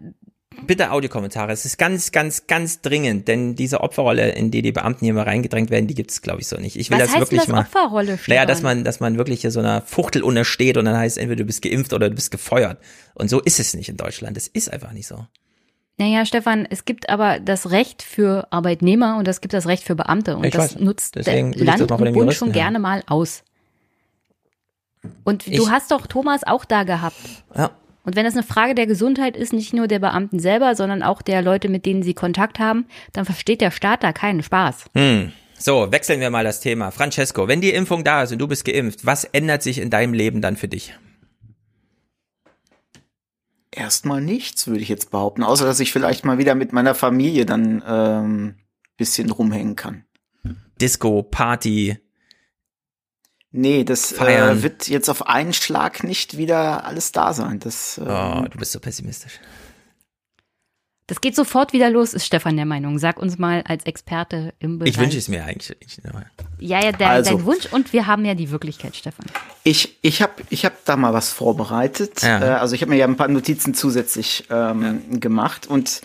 Bitte 0.67 0.91
Audiokommentare. 0.93 1.53
Es 1.53 1.65
ist 1.65 1.79
ganz, 1.79 2.13
ganz, 2.13 2.47
ganz 2.47 2.81
dringend, 2.83 3.27
denn 3.27 3.55
diese 3.57 3.81
Opferrolle, 3.81 4.33
in 4.33 4.51
die 4.51 4.63
die 4.63 4.73
Beamten 4.73 5.05
hier 5.05 5.15
mal 5.15 5.25
reingedrängt 5.25 5.71
werden, 5.71 5.87
die 5.87 5.95
gibt 5.95 6.11
es, 6.11 6.23
glaube 6.23 6.41
ich, 6.41 6.47
so 6.47 6.57
nicht. 6.57 6.77
Ich 6.77 6.91
will 6.91 6.99
Was 6.99 7.07
das 7.07 7.17
heißt 7.17 7.21
wirklich 7.23 7.41
das 7.41 7.49
mal. 7.49 7.61
Opferrolle, 7.61 8.19
Stefan? 8.19 8.35
naja, 8.35 8.47
dass 8.47 8.63
man, 8.63 8.85
dass 8.85 9.01
man 9.01 9.17
wirklich 9.17 9.41
hier 9.41 9.51
so 9.51 9.61
einer 9.61 9.83
Fuchtel 9.83 10.23
untersteht 10.23 10.77
und 10.77 10.85
dann 10.85 10.97
heißt 10.97 11.19
entweder 11.19 11.39
du 11.39 11.47
bist 11.47 11.63
geimpft 11.63 11.93
oder 11.93 12.09
du 12.09 12.15
bist 12.15 12.31
gefeuert. 12.31 12.79
Und 13.15 13.29
so 13.29 13.41
ist 13.41 13.61
es 13.61 13.75
nicht 13.75 13.89
in 13.89 13.97
Deutschland. 13.97 14.37
Es 14.37 14.47
ist 14.49 14.73
einfach 14.73 14.93
nicht 14.93 15.07
so. 15.07 15.27
Naja, 16.03 16.27
Stefan, 16.27 16.67
es 16.69 16.85
gibt 16.85 17.09
aber 17.11 17.39
das 17.39 17.71
Recht 17.71 18.03
für 18.03 18.49
Arbeitnehmer 18.51 19.19
und 19.19 19.29
es 19.29 19.41
gibt 19.41 19.55
das 19.55 19.69
Recht 19.69 19.85
für 19.85 19.95
Beamte. 19.95 20.37
Und 20.37 20.43
Ich 20.45 20.53
das 20.53 20.75
weiß. 20.75 20.81
nutzt 20.81 21.15
Deswegen 21.15 21.53
der 21.53 21.65
das 21.65 21.79
Land 21.79 21.91
von 21.93 22.09
und 22.09 22.13
Bund 22.13 22.35
schon 22.35 22.49
hören. 22.49 22.53
gerne 22.55 22.79
mal 22.81 23.05
aus. 23.07 23.45
Und 25.23 25.47
Ich- 25.47 25.57
du 25.59 25.71
hast 25.71 25.93
doch 25.93 26.09
Thomas 26.09 26.43
auch 26.45 26.65
da 26.65 26.83
gehabt. 26.83 27.17
Ja. 27.57 27.71
Und 28.05 28.17
wenn 28.17 28.27
es 28.27 28.35
eine 28.35 28.43
Frage 28.43 28.75
der 28.75 28.89
Gesundheit 28.89 29.37
ist, 29.37 29.53
nicht 29.53 29.73
nur 29.75 29.87
der 29.87 30.01
Beamten 30.01 30.41
selber, 30.41 30.75
sondern 30.75 31.05
auch 31.05 31.23
der 31.23 31.41
Leute, 31.41 31.69
mit 31.69 31.87
denen 31.87 32.03
sie 32.03 32.15
Kontakt 32.15 32.59
haben, 32.59 32.87
dann 33.13 33.25
versteht 33.25 33.61
der 33.61 33.71
Staat 33.71 34.03
da 34.03 34.13
keinen 34.13 34.43
Spaß. 34.43 34.87
Hm. 34.97 35.31
So, 35.57 35.93
wechseln 35.93 36.19
wir 36.19 36.31
mal 36.31 36.43
das 36.43 36.59
Thema. 36.59 36.91
Francesco, 36.91 37.47
wenn 37.47 37.61
die 37.61 37.71
Impfung 37.71 38.03
da 38.03 38.25
ist 38.25 38.33
und 38.33 38.39
du 38.41 38.49
bist 38.49 38.65
geimpft, 38.65 39.07
was 39.07 39.23
ändert 39.23 39.63
sich 39.63 39.79
in 39.79 39.89
deinem 39.91 40.15
Leben 40.15 40.41
dann 40.41 40.57
für 40.57 40.67
dich? 40.67 40.95
Erstmal 43.75 44.21
nichts, 44.21 44.67
würde 44.67 44.81
ich 44.81 44.89
jetzt 44.89 45.11
behaupten, 45.11 45.43
außer 45.43 45.65
dass 45.65 45.81
ich 45.81 45.93
vielleicht 45.93 46.25
mal 46.25 46.39
wieder 46.39 46.55
mit 46.55 46.73
meiner 46.73 46.95
Familie 46.95 47.47
dann 47.47 47.83
ähm, 47.87 48.55
bisschen 48.99 49.31
rumhängen 49.31 49.77
kann. 49.77 50.05
Disco, 50.81 51.23
Party. 51.23 51.99
Nee, 53.51 53.85
das 53.85 54.13
äh, 54.13 54.63
wird 54.63 54.89
jetzt 54.89 55.09
auf 55.09 55.27
einen 55.27 55.53
Schlag 55.53 56.05
nicht 56.05 56.37
wieder 56.37 56.85
alles 56.87 57.13
da 57.13 57.33
sein. 57.35 57.59
Das, 57.61 57.99
äh, 57.99 58.03
Oh, 58.03 58.45
du 58.49 58.59
bist 58.59 58.73
so 58.73 58.81
pessimistisch. 58.81 59.41
Das 61.09 61.21
geht 61.21 61.35
sofort 61.35 61.73
wieder 61.73 61.91
los, 61.91 62.15
ist 62.15 62.25
Stefan 62.25 62.57
der 62.57 62.65
Meinung. 62.65 62.99
Sag 62.99 63.19
uns 63.19 63.37
mal 63.37 63.63
als 63.67 63.85
Experte 63.85 64.55
im 64.61 64.79
Bereich. 64.79 64.93
Ich 64.93 64.99
wünsche 64.99 65.19
es 65.19 65.29
mir 65.29 65.45
eigentlich. 65.45 65.77
Ich, 65.81 65.99
Ja, 66.59 66.83
ja, 66.83 66.93
der, 66.93 67.11
Also. 67.11 67.33
dein 67.33 67.45
Wunsch 67.45 67.67
und 67.73 67.93
wir 67.93 68.07
haben 68.07 68.25
ja 68.25 68.35
die 68.35 68.51
Wirklichkeit, 68.51 68.95
Stefan. 68.95 69.27
Ich, 69.65 69.99
ich 70.03 70.23
habe 70.23 70.33
ich 70.49 70.65
hab 70.65 70.85
da 70.85 70.97
mal 70.97 71.13
was 71.13 71.33
vorbereitet. 71.33 72.23
Ja. 72.23 72.41
Äh, 72.41 72.45
also 72.59 72.75
ich 72.75 72.83
habe 72.83 72.91
mir 72.91 72.99
ja 72.99 73.07
ein 73.07 73.17
paar 73.17 73.29
Notizen 73.29 73.75
zusätzlich 73.75 74.45
ähm, 74.49 75.21
gemacht 75.21 75.67
und 75.67 76.03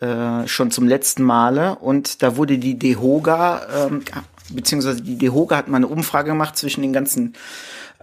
äh, 0.00 0.48
schon 0.48 0.72
zum 0.72 0.88
letzten 0.88 1.22
Male. 1.22 1.76
Und 1.76 2.22
da 2.22 2.36
wurde 2.36 2.58
die 2.58 2.76
DEHOGA, 2.76 3.86
ähm, 3.86 4.02
beziehungsweise 4.50 5.00
die 5.00 5.16
DEHOGA 5.16 5.56
hat 5.56 5.68
mal 5.68 5.76
eine 5.76 5.86
Umfrage 5.86 6.30
gemacht 6.30 6.56
zwischen 6.58 6.82
den 6.82 6.92
ganzen 6.92 7.34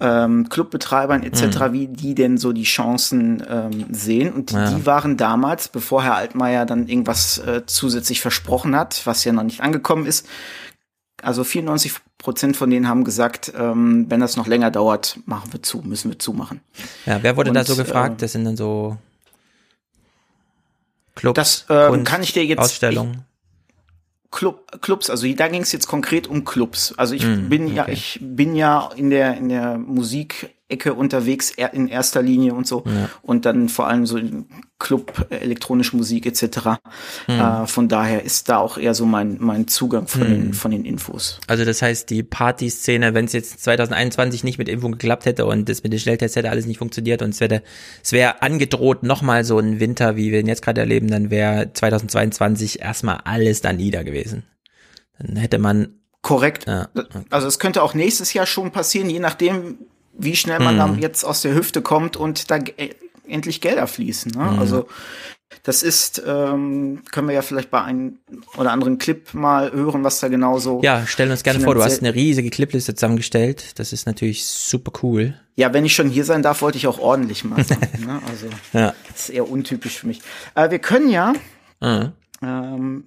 ähm, 0.01 0.49
Clubbetreibern 0.49 1.23
etc., 1.23 1.59
Mhm. 1.69 1.73
wie 1.73 1.87
die 1.87 2.15
denn 2.15 2.37
so 2.37 2.51
die 2.53 2.63
Chancen 2.63 3.43
ähm, 3.47 3.85
sehen. 3.91 4.33
Und 4.33 4.51
Ja. 4.51 4.71
die 4.71 4.85
waren 4.85 5.15
damals, 5.15 5.67
bevor 5.69 6.03
Herr 6.03 6.15
Altmaier 6.15 6.65
dann 6.65 6.87
irgendwas 6.87 7.37
äh, 7.37 7.61
zusätzlich 7.67 8.19
versprochen 8.19 8.75
hat, 8.75 9.01
was 9.05 9.23
ja 9.23 9.31
noch 9.31 9.43
nicht 9.43 9.61
angekommen 9.61 10.05
ist, 10.07 10.27
also 11.21 11.43
94 11.43 11.93
Prozent 12.17 12.57
von 12.57 12.69
denen 12.69 12.87
haben 12.87 13.03
gesagt, 13.03 13.53
ähm, 13.55 14.05
wenn 14.09 14.19
das 14.19 14.37
noch 14.37 14.47
länger 14.47 14.71
dauert, 14.71 15.19
machen 15.25 15.53
wir 15.53 15.61
zu, 15.61 15.79
müssen 15.83 16.09
wir 16.11 16.17
zumachen. 16.19 16.61
Ja, 17.05 17.19
wer 17.21 17.37
wurde 17.37 17.51
da 17.51 17.59
Und, 17.61 17.67
so 17.67 17.75
gefragt? 17.75 18.13
äh, 18.15 18.25
Das 18.25 18.31
sind 18.31 18.45
dann 18.45 18.57
so 18.57 18.97
Clubs, 21.15 21.35
Das 21.35 21.65
ähm, 21.69 21.89
Kunst, 21.91 22.05
kann 22.05 22.23
ich 22.23 22.33
dir 22.33 22.45
jetzt 22.45 22.59
Ausstellungen. 22.59 23.25
Club, 24.31 24.81
Clubs, 24.81 25.09
also 25.09 25.27
da 25.33 25.47
ging 25.49 25.61
es 25.61 25.71
jetzt 25.73 25.87
konkret 25.87 26.27
um 26.27 26.45
Clubs. 26.45 26.93
Also 26.97 27.13
ich 27.15 27.23
Mm, 27.25 27.49
bin 27.49 27.67
ja, 27.67 27.83
okay. 27.83 27.91
ich 27.93 28.19
bin 28.21 28.55
ja 28.55 28.89
in 28.95 29.09
der 29.09 29.37
in 29.37 29.49
der 29.49 29.77
Musikecke 30.71 30.93
unterwegs 30.93 31.51
er- 31.51 31.73
in 31.73 31.87
erster 31.87 32.21
Linie 32.21 32.53
und 32.53 32.65
so 32.65 32.83
Ja. 32.85 33.09
und 33.21 33.45
dann 33.45 33.69
vor 33.69 33.87
allem 33.87 34.05
so 34.05 34.19
Club, 34.79 35.27
elektronische 35.29 35.95
Musik 35.95 36.25
etc. 36.25 36.79
Mm. 37.27 37.31
Äh, 37.31 37.67
von 37.67 37.87
daher 37.87 38.23
ist 38.23 38.49
da 38.49 38.57
auch 38.57 38.77
eher 38.79 38.95
so 38.95 39.05
mein 39.05 39.37
mein 39.39 39.67
Zugang 39.67 40.07
von 40.07 40.21
Mm. 40.21 40.25
den 40.25 40.53
von 40.53 40.71
den 40.71 40.85
Infos. 40.85 41.39
Also 41.47 41.65
das 41.65 41.81
heißt, 41.83 42.09
die 42.09 42.23
Partyszene, 42.23 43.13
wenn 43.13 43.25
es 43.25 43.33
jetzt 43.33 43.61
2021 43.63 44.43
nicht 44.43 44.57
mit 44.57 44.69
Impfung 44.69 44.93
geklappt 44.93 45.25
hätte 45.25 45.45
und 45.45 45.69
das 45.69 45.83
mit 45.83 45.93
den 45.93 45.99
Schnelltests 45.99 46.35
hätte 46.35 46.49
alles 46.49 46.65
nicht 46.65 46.79
funktioniert 46.79 47.21
und 47.21 47.29
es 47.29 47.39
wäre 47.41 47.61
es 48.03 48.11
wäre 48.11 48.41
angedroht 48.41 49.03
nochmal 49.03 49.43
so 49.43 49.59
ein 49.59 49.79
Winter, 49.79 50.15
wie 50.15 50.31
wir 50.31 50.39
ihn 50.39 50.47
jetzt 50.47 50.63
gerade 50.63 50.81
erleben, 50.81 51.09
dann 51.09 51.29
wäre 51.29 51.71
2022 51.73 52.79
erstmal 52.81 53.17
alles 53.25 53.61
da 53.61 53.73
nieder 53.73 54.03
gewesen. 54.03 54.43
Dann 55.19 55.35
hätte 55.35 55.57
man 55.59 55.95
Korrekt. 56.23 56.67
Ja, 56.67 56.87
Also 57.31 57.47
es 57.47 57.57
könnte 57.57 57.81
auch 57.81 57.95
nächstes 57.95 58.31
Jahr 58.33 58.45
schon 58.45 58.69
passieren, 58.69 59.09
je 59.09 59.17
nachdem, 59.17 59.79
wie 60.23 60.35
schnell 60.35 60.59
man 60.59 60.75
Mhm. 60.75 60.79
dann 60.79 60.99
jetzt 60.99 61.23
aus 61.23 61.41
der 61.41 61.53
Hüfte 61.55 61.81
kommt 61.81 62.17
und 62.17 62.49
da 62.51 62.57
äh, 62.57 62.89
endlich 63.27 63.61
Gelder 63.61 63.87
fließen. 63.87 64.31
Ne? 64.31 64.51
Mhm. 64.51 64.59
Also 64.59 64.87
das 65.63 65.83
ist, 65.83 66.21
ähm, 66.25 67.03
können 67.11 67.27
wir 67.27 67.35
ja 67.35 67.41
vielleicht 67.41 67.69
bei 67.69 67.81
einem 67.83 68.19
oder 68.57 68.71
anderen 68.71 68.97
Clip 68.97 69.33
mal 69.33 69.71
hören, 69.71 70.03
was 70.03 70.19
da 70.21 70.27
genau 70.29 70.57
so. 70.59 70.81
Ja, 70.81 71.05
stell 71.05 71.29
uns 71.29 71.43
gerne 71.43 71.59
vor, 71.59 71.75
du 71.75 71.83
hast 71.83 71.99
eine 71.99 72.15
riesige 72.15 72.49
Clipliste 72.49 72.95
zusammengestellt. 72.95 73.77
Das 73.79 73.91
ist 73.93 74.05
natürlich 74.07 74.45
super 74.45 74.91
cool. 75.03 75.35
Ja, 75.55 75.73
wenn 75.73 75.85
ich 75.85 75.93
schon 75.93 76.09
hier 76.09 76.23
sein 76.25 76.41
darf, 76.41 76.61
wollte 76.61 76.77
ich 76.77 76.87
auch 76.87 76.99
ordentlich 76.99 77.43
mal 77.43 77.63
sein. 77.63 77.77
ne? 78.05 78.21
Also 78.29 78.47
Ja. 78.73 78.93
das 79.11 79.23
ist 79.23 79.29
eher 79.29 79.49
untypisch 79.49 79.99
für 79.99 80.07
mich. 80.07 80.21
Äh, 80.55 80.71
wir 80.71 80.79
können 80.79 81.09
ja. 81.09 81.33
Mhm. 81.81 82.11
Ähm, 82.41 83.03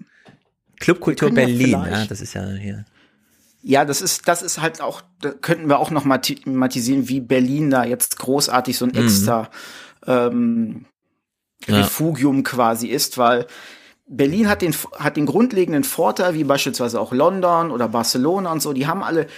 Clubkultur 0.81 1.29
ja 1.31 1.35
Berlin, 1.35 1.59
vielleicht- 1.81 1.91
ja, 1.93 2.07
das 2.07 2.21
ist 2.21 2.35
ja 2.35 2.47
hier. 2.51 2.85
Ja, 3.67 3.85
das 3.87 4.03
ist, 4.03 4.29
das 4.29 4.43
ist 4.43 4.61
halt 4.61 4.81
auch, 4.83 5.01
da 5.23 5.31
könnten 5.31 5.69
wir 5.71 5.79
auch 5.79 5.91
noch 5.91 6.05
mal 6.05 6.19
thematisieren, 6.19 7.09
wie 7.09 7.21
Berlin 7.21 7.71
da 7.71 7.85
jetzt 7.85 8.19
großartig 8.19 8.77
so 8.77 8.85
ein 8.85 8.93
Mhm. 8.93 8.99
extra 9.07 9.49
ähm, 10.07 10.85
Ja. 11.67 11.79
Refugium 11.79 12.43
quasi 12.43 12.89
ist, 12.89 13.17
weil 13.17 13.47
Berlin 14.07 14.51
hat 14.51 14.61
den, 14.61 14.75
hat 14.99 15.17
den 15.17 15.25
grundlegenden 15.25 15.83
Vorteil, 15.83 16.35
wie 16.35 16.45
beispielsweise 16.45 17.01
auch 17.01 17.13
London 17.13 17.71
oder 17.71 17.89
Barcelona 17.89 18.53
und 18.53 18.61
so, 18.61 18.75
die 18.75 18.87
haben 18.87 19.03
alle 19.03 19.29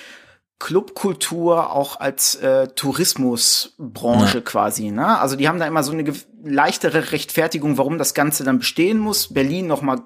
Clubkultur 0.59 1.71
auch 1.73 2.01
als 2.01 2.35
äh, 2.37 2.67
Tourismusbranche 2.69 4.39
Ja. 4.39 4.41
quasi. 4.45 4.91
Ne? 4.91 5.19
Also 5.21 5.37
die 5.37 5.49
haben 5.49 5.59
da 5.61 5.67
immer 5.67 5.83
so 5.85 5.93
eine 5.93 6.13
leichtere 6.43 7.13
Rechtfertigung, 7.13 7.79
warum 7.79 7.99
das 7.99 8.15
Ganze 8.15 8.43
dann 8.43 8.59
bestehen 8.59 8.99
muss. 8.99 9.33
Berlin 9.33 9.67
noch 9.67 9.83
mal 9.83 10.01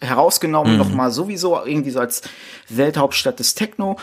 herausgenommen, 0.00 0.72
Mhm. 0.72 0.78
noch 0.78 0.90
mal 0.92 1.10
sowieso 1.10 1.58
irgendwie 1.64 1.90
so 1.90 2.00
als 2.00 2.22
Welthauptstadt 2.68 3.38
des 3.38 3.54
Techno. 3.54 3.96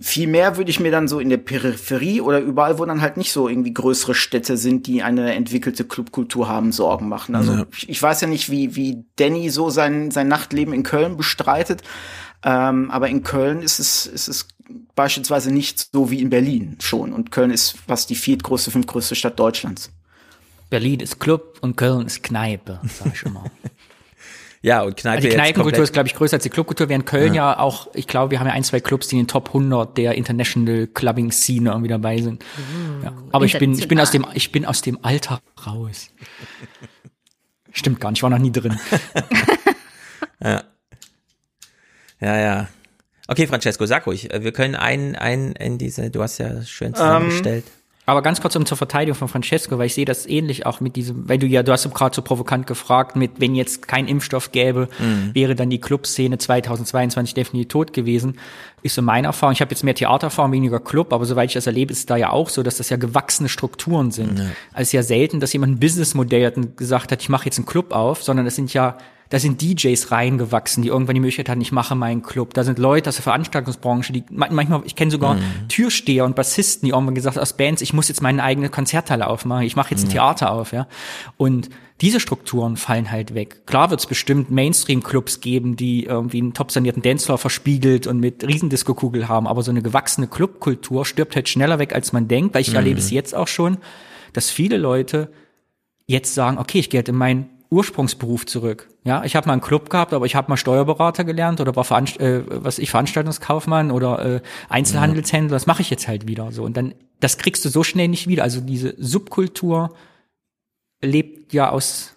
Viel 0.00 0.28
mehr 0.28 0.56
würde 0.56 0.70
ich 0.70 0.78
mir 0.78 0.92
dann 0.92 1.08
so 1.08 1.18
in 1.18 1.28
der 1.28 1.38
Peripherie 1.38 2.20
oder 2.20 2.38
überall, 2.38 2.78
wo 2.78 2.84
dann 2.84 3.00
halt 3.00 3.16
nicht 3.16 3.32
so 3.32 3.48
irgendwie 3.48 3.74
größere 3.74 4.14
Städte 4.14 4.56
sind, 4.56 4.86
die 4.86 5.02
eine 5.02 5.34
entwickelte 5.34 5.84
Clubkultur 5.84 6.48
haben, 6.48 6.70
Sorgen 6.70 7.08
machen. 7.08 7.34
Also 7.34 7.52
Ja. 7.52 7.66
ich, 7.76 7.88
ich 7.88 8.00
weiß 8.00 8.20
ja 8.20 8.28
nicht, 8.28 8.48
wie, 8.48 8.76
wie 8.76 9.04
Danny 9.16 9.50
so 9.50 9.70
sein, 9.70 10.12
sein 10.12 10.28
Nachtleben 10.28 10.72
in 10.72 10.84
Köln 10.84 11.16
bestreitet. 11.16 11.82
Ähm, 12.44 12.92
aber 12.92 13.08
in 13.08 13.24
Köln 13.24 13.60
ist 13.60 13.80
es, 13.80 14.06
ist 14.06 14.28
es 14.28 14.46
beispielsweise 14.94 15.50
nicht 15.50 15.88
so 15.92 16.12
wie 16.12 16.20
in 16.22 16.30
Berlin 16.30 16.76
schon. 16.80 17.12
Und 17.12 17.32
Köln 17.32 17.50
ist 17.50 17.76
fast 17.88 18.08
die 18.10 18.14
viertgrößte, 18.14 18.70
fünftgrößte 18.70 19.16
Stadt 19.16 19.36
Deutschlands. 19.40 19.90
Berlin 20.70 21.00
ist 21.00 21.18
Club 21.18 21.58
und 21.62 21.76
Köln 21.76 22.06
ist 22.06 22.22
Kneipe, 22.22 22.78
sag 22.84 23.12
ich 23.14 23.24
mal. 23.32 23.50
ja, 24.60 24.82
und 24.82 24.96
Kneipe 24.96 25.16
also 25.16 25.28
die 25.28 25.34
Kneipenkultur 25.34 25.84
ist, 25.84 25.92
glaube 25.92 26.08
ich, 26.08 26.14
größer 26.14 26.34
als 26.34 26.42
die 26.42 26.50
Clubkultur, 26.50 26.88
während 26.88 27.06
Köln 27.06 27.34
ja. 27.34 27.52
ja, 27.52 27.58
auch, 27.58 27.88
ich 27.94 28.06
glaube, 28.06 28.32
wir 28.32 28.40
haben 28.40 28.48
ja 28.48 28.52
ein, 28.52 28.64
zwei 28.64 28.80
Clubs, 28.80 29.08
die 29.08 29.16
in 29.16 29.22
den 29.22 29.28
Top 29.28 29.48
100 29.48 29.96
der 29.96 30.14
International 30.14 30.86
Clubbing 30.88 31.30
Scene 31.30 31.70
irgendwie 31.70 31.88
dabei 31.88 32.20
sind. 32.20 32.44
Mhm. 32.56 33.04
Ja. 33.04 33.12
Aber 33.30 33.44
ich 33.44 33.58
bin, 33.58 33.78
ich 33.78 33.86
bin 33.86 34.00
aus 34.00 34.10
dem, 34.10 34.26
ich 34.34 34.50
bin 34.50 34.66
aus 34.66 34.82
dem 34.82 34.98
Alter 35.04 35.40
raus. 35.66 36.10
Stimmt 37.72 38.00
gar 38.00 38.10
nicht, 38.10 38.18
ich 38.18 38.22
war 38.22 38.30
noch 38.30 38.38
nie 38.38 38.52
drin. 38.52 38.78
ja. 40.42 40.64
Ja, 42.20 42.36
ja. 42.36 42.68
Okay, 43.28 43.46
Francesco, 43.46 43.86
sag 43.86 44.06
ruhig. 44.06 44.28
Wir 44.32 44.52
können 44.52 44.74
einen, 44.74 45.14
einen 45.14 45.52
in 45.52 45.78
diese, 45.78 46.10
du 46.10 46.22
hast 46.22 46.38
ja 46.38 46.62
schön 46.62 46.94
zusammengestellt. 46.94 47.64
Um, 47.64 47.70
ähm, 47.70 47.77
aber 48.08 48.22
ganz 48.22 48.40
kurz 48.40 48.56
um 48.56 48.64
zur 48.64 48.78
Verteidigung 48.78 49.18
von 49.18 49.28
Francesco, 49.28 49.76
weil 49.76 49.84
ich 49.84 49.92
sehe 49.92 50.06
das 50.06 50.24
ähnlich 50.24 50.64
auch 50.64 50.80
mit 50.80 50.96
diesem, 50.96 51.28
weil 51.28 51.36
du 51.36 51.46
ja, 51.46 51.62
du 51.62 51.72
hast 51.72 51.92
gerade 51.92 52.16
so 52.16 52.22
provokant 52.22 52.66
gefragt, 52.66 53.16
mit 53.16 53.32
wenn 53.38 53.54
jetzt 53.54 53.86
kein 53.86 54.08
Impfstoff 54.08 54.50
gäbe, 54.50 54.88
mhm. 54.98 55.34
wäre 55.34 55.54
dann 55.54 55.68
die 55.68 55.78
Clubszene 55.78 56.38
2022 56.38 57.34
definitiv 57.34 57.68
tot 57.68 57.92
gewesen. 57.92 58.38
Ist 58.80 58.94
so 58.94 59.02
meine 59.02 59.26
Erfahrung. 59.26 59.52
Ich 59.52 59.60
habe 59.60 59.72
jetzt 59.72 59.84
mehr 59.84 59.94
Theatererfahrung, 59.94 60.52
weniger 60.52 60.80
Club, 60.80 61.12
aber 61.12 61.26
soweit 61.26 61.50
ich 61.50 61.54
das 61.54 61.66
erlebe, 61.66 61.92
ist 61.92 61.98
es 61.98 62.06
da 62.06 62.16
ja 62.16 62.30
auch 62.30 62.48
so, 62.48 62.62
dass 62.62 62.78
das 62.78 62.88
ja 62.88 62.96
gewachsene 62.96 63.50
Strukturen 63.50 64.10
sind. 64.10 64.38
Mhm. 64.38 64.52
Also 64.72 64.82
es 64.82 64.88
ist 64.88 64.92
ja 64.92 65.02
selten, 65.02 65.38
dass 65.38 65.52
jemand 65.52 65.74
ein 65.74 65.78
Businessmodell 65.78 66.46
hat 66.46 66.56
und 66.56 66.78
gesagt 66.78 67.12
hat, 67.12 67.20
ich 67.20 67.28
mache 67.28 67.44
jetzt 67.44 67.58
einen 67.58 67.66
Club 67.66 67.92
auf, 67.92 68.22
sondern 68.22 68.46
das 68.46 68.56
sind 68.56 68.72
ja 68.72 68.96
da 69.30 69.38
sind 69.38 69.60
DJs 69.60 70.10
reingewachsen, 70.10 70.82
die 70.82 70.88
irgendwann 70.88 71.14
die 71.14 71.20
Möglichkeit 71.20 71.48
hatten, 71.48 71.60
ich 71.60 71.72
mache 71.72 71.94
meinen 71.94 72.22
Club. 72.22 72.54
Da 72.54 72.64
sind 72.64 72.78
Leute 72.78 73.10
aus 73.10 73.16
der 73.16 73.24
Veranstaltungsbranche, 73.24 74.12
die 74.12 74.24
manchmal, 74.30 74.82
ich 74.84 74.96
kenne 74.96 75.10
sogar 75.10 75.34
mhm. 75.34 75.68
Türsteher 75.68 76.24
und 76.24 76.34
Bassisten, 76.34 76.86
die 76.86 76.92
irgendwann 76.92 77.14
gesagt 77.14 77.36
haben, 77.36 77.42
aus 77.42 77.52
Bands, 77.52 77.82
ich 77.82 77.92
muss 77.92 78.08
jetzt 78.08 78.22
meine 78.22 78.42
eigene 78.42 78.70
Konzerthalle 78.70 79.26
aufmachen, 79.26 79.64
ich 79.64 79.76
mache 79.76 79.90
jetzt 79.90 80.04
ein 80.04 80.08
mhm. 80.08 80.12
Theater 80.12 80.52
auf, 80.52 80.72
ja. 80.72 80.86
Und 81.36 81.68
diese 82.00 82.20
Strukturen 82.20 82.76
fallen 82.76 83.10
halt 83.10 83.34
weg. 83.34 83.66
Klar 83.66 83.90
wird 83.90 84.00
es 84.00 84.06
bestimmt 84.06 84.50
Mainstream-Clubs 84.50 85.40
geben, 85.40 85.76
die 85.76 86.04
irgendwie 86.04 86.38
einen 86.38 86.54
top 86.54 86.70
sanierten 86.70 87.02
Dancefloor 87.02 87.38
verspiegelt 87.38 88.06
und 88.06 88.20
mit 88.20 88.46
Riesendisco-Kugel 88.46 89.28
haben, 89.28 89.46
aber 89.46 89.62
so 89.62 89.72
eine 89.72 89.82
gewachsene 89.82 90.28
Clubkultur 90.28 91.04
stirbt 91.04 91.34
halt 91.34 91.48
schneller 91.48 91.78
weg, 91.78 91.94
als 91.94 92.12
man 92.12 92.28
denkt, 92.28 92.54
weil 92.54 92.62
ich 92.62 92.70
mhm. 92.70 92.76
erlebe 92.76 92.98
es 92.98 93.10
jetzt 93.10 93.34
auch 93.34 93.48
schon, 93.48 93.78
dass 94.32 94.50
viele 94.50 94.76
Leute 94.76 95.30
jetzt 96.06 96.34
sagen, 96.34 96.58
okay, 96.58 96.78
ich 96.78 96.88
gehe 96.88 96.98
halt 96.98 97.08
in 97.08 97.16
mein 97.16 97.50
Ursprungsberuf 97.70 98.46
zurück. 98.46 98.88
Ja, 99.04 99.24
ich 99.24 99.36
habe 99.36 99.46
mal 99.46 99.52
einen 99.52 99.62
Club 99.62 99.90
gehabt, 99.90 100.14
aber 100.14 100.26
ich 100.26 100.34
habe 100.34 100.48
mal 100.48 100.56
Steuerberater 100.56 101.24
gelernt 101.24 101.60
oder 101.60 101.76
war 101.76 101.84
Veranst 101.84 102.18
äh, 102.18 102.42
was 102.46 102.78
ich 102.78 102.90
Veranstaltungskaufmann 102.90 103.90
oder 103.90 104.36
äh, 104.36 104.40
Einzelhandelshändler. 104.68 105.54
Das 105.54 105.66
mache 105.66 105.82
ich 105.82 105.90
jetzt 105.90 106.08
halt 106.08 106.26
wieder 106.26 106.50
so 106.52 106.64
und 106.64 106.76
dann 106.76 106.94
das 107.20 107.36
kriegst 107.36 107.64
du 107.64 107.68
so 107.68 107.82
schnell 107.82 108.08
nicht 108.08 108.26
wieder. 108.26 108.42
Also 108.42 108.60
diese 108.60 108.94
Subkultur 108.96 109.94
lebt 111.02 111.52
ja 111.52 111.70
aus 111.70 112.14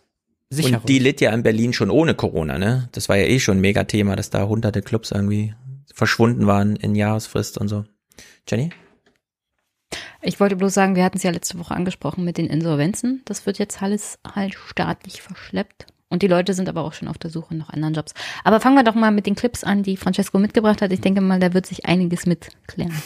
Sicherung. 0.50 0.82
Und 0.82 0.90
die 0.90 1.00
litt 1.00 1.22
ja 1.22 1.32
in 1.34 1.44
Berlin 1.44 1.74
schon 1.74 1.90
ohne 1.90 2.14
Corona, 2.14 2.58
ne? 2.58 2.90
Das 2.92 3.10
war 3.10 3.18
ja 3.18 3.26
eh 3.26 3.40
schon 3.40 3.58
ein 3.58 3.62
Megathema, 3.62 4.16
dass 4.16 4.30
da 4.30 4.48
hunderte 4.48 4.82
Clubs 4.82 5.12
irgendwie 5.12 5.54
verschwunden 5.94 6.48
waren 6.48 6.76
in 6.76 6.96
Jahresfrist 6.96 7.58
und 7.58 7.68
so. 7.68 7.86
Jenny? 8.48 8.70
Ich 10.22 10.40
wollte 10.40 10.56
bloß 10.56 10.74
sagen, 10.74 10.96
wir 10.96 11.04
hatten 11.04 11.18
es 11.18 11.24
ja 11.24 11.32
letzte 11.32 11.60
Woche 11.60 11.74
angesprochen 11.74 12.24
mit 12.24 12.38
den 12.38 12.48
Insolvenzen. 12.48 13.22
Das 13.26 13.46
wird 13.46 13.60
jetzt 13.60 13.82
alles 13.82 14.20
halt 14.36 14.56
staatlich 14.56 15.22
verschleppt. 15.22 15.88
Und 16.10 16.24
die 16.24 16.28
Leute 16.28 16.54
sind 16.54 16.68
aber 16.68 16.82
auch 16.84 16.94
schon 16.94 17.08
auf 17.08 17.18
der 17.18 17.30
Suche 17.30 17.56
nach 17.56 17.70
anderen 17.70 17.94
Jobs. 17.94 18.14
Aber 18.44 18.60
fangen 18.60 18.76
wir 18.76 18.84
doch 18.84 18.96
mal 18.96 19.12
mit 19.12 19.26
den 19.26 19.36
Clips 19.36 19.64
an, 19.64 19.82
die 19.82 19.96
Francesco 19.96 20.40
mitgebracht 20.40 20.82
hat. 20.82 20.92
Ich 20.92 21.00
denke 21.00 21.22
mal, 21.22 21.40
da 21.40 21.54
wird 21.54 21.66
sich 21.66 21.86
einiges 21.86 22.26
mitklären. 22.26 22.94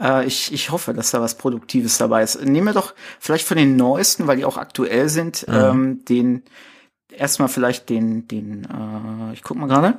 Äh, 0.00 0.24
ich, 0.24 0.52
ich 0.52 0.70
hoffe, 0.70 0.94
dass 0.94 1.10
da 1.10 1.20
was 1.20 1.36
Produktives 1.36 1.98
dabei 1.98 2.22
ist. 2.22 2.40
Nehmen 2.44 2.68
wir 2.68 2.74
doch 2.74 2.94
vielleicht 3.18 3.44
von 3.44 3.56
den 3.56 3.74
neuesten, 3.74 4.28
weil 4.28 4.36
die 4.36 4.44
auch 4.44 4.56
aktuell 4.56 5.08
sind, 5.08 5.48
mhm. 5.48 5.54
ähm, 5.54 6.04
den 6.04 6.42
erstmal 7.10 7.48
vielleicht 7.48 7.88
den, 7.88 8.28
den, 8.28 8.64
äh, 8.64 9.32
ich 9.32 9.42
guck 9.42 9.56
mal 9.56 9.66
gerade. 9.66 9.98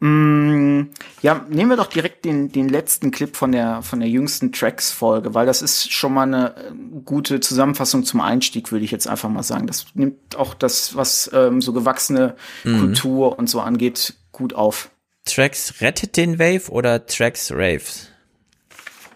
Mm, 0.00 0.90
ja, 1.22 1.44
nehmen 1.48 1.70
wir 1.70 1.76
doch 1.76 1.88
direkt 1.88 2.24
den, 2.24 2.52
den 2.52 2.68
letzten 2.68 3.10
Clip 3.10 3.34
von 3.36 3.50
der, 3.50 3.82
von 3.82 3.98
der 3.98 4.08
jüngsten 4.08 4.52
Tracks-Folge, 4.52 5.34
weil 5.34 5.44
das 5.44 5.60
ist 5.60 5.92
schon 5.92 6.14
mal 6.14 6.22
eine 6.22 6.56
äh, 6.56 6.72
gute 7.04 7.40
Zusammenfassung 7.40 8.04
zum 8.04 8.20
Einstieg, 8.20 8.70
würde 8.70 8.84
ich 8.84 8.92
jetzt 8.92 9.08
einfach 9.08 9.28
mal 9.28 9.42
sagen. 9.42 9.66
Das 9.66 9.86
nimmt 9.94 10.36
auch 10.36 10.54
das, 10.54 10.94
was 10.94 11.28
ähm, 11.34 11.60
so 11.60 11.72
gewachsene 11.72 12.36
mhm. 12.62 12.78
Kultur 12.78 13.38
und 13.38 13.50
so 13.50 13.60
angeht, 13.60 14.14
gut 14.30 14.54
auf. 14.54 14.90
Tracks 15.24 15.80
rettet 15.80 16.16
den 16.16 16.38
Wave 16.38 16.70
oder 16.70 17.04
Tracks 17.06 17.50
Raves? 17.52 18.08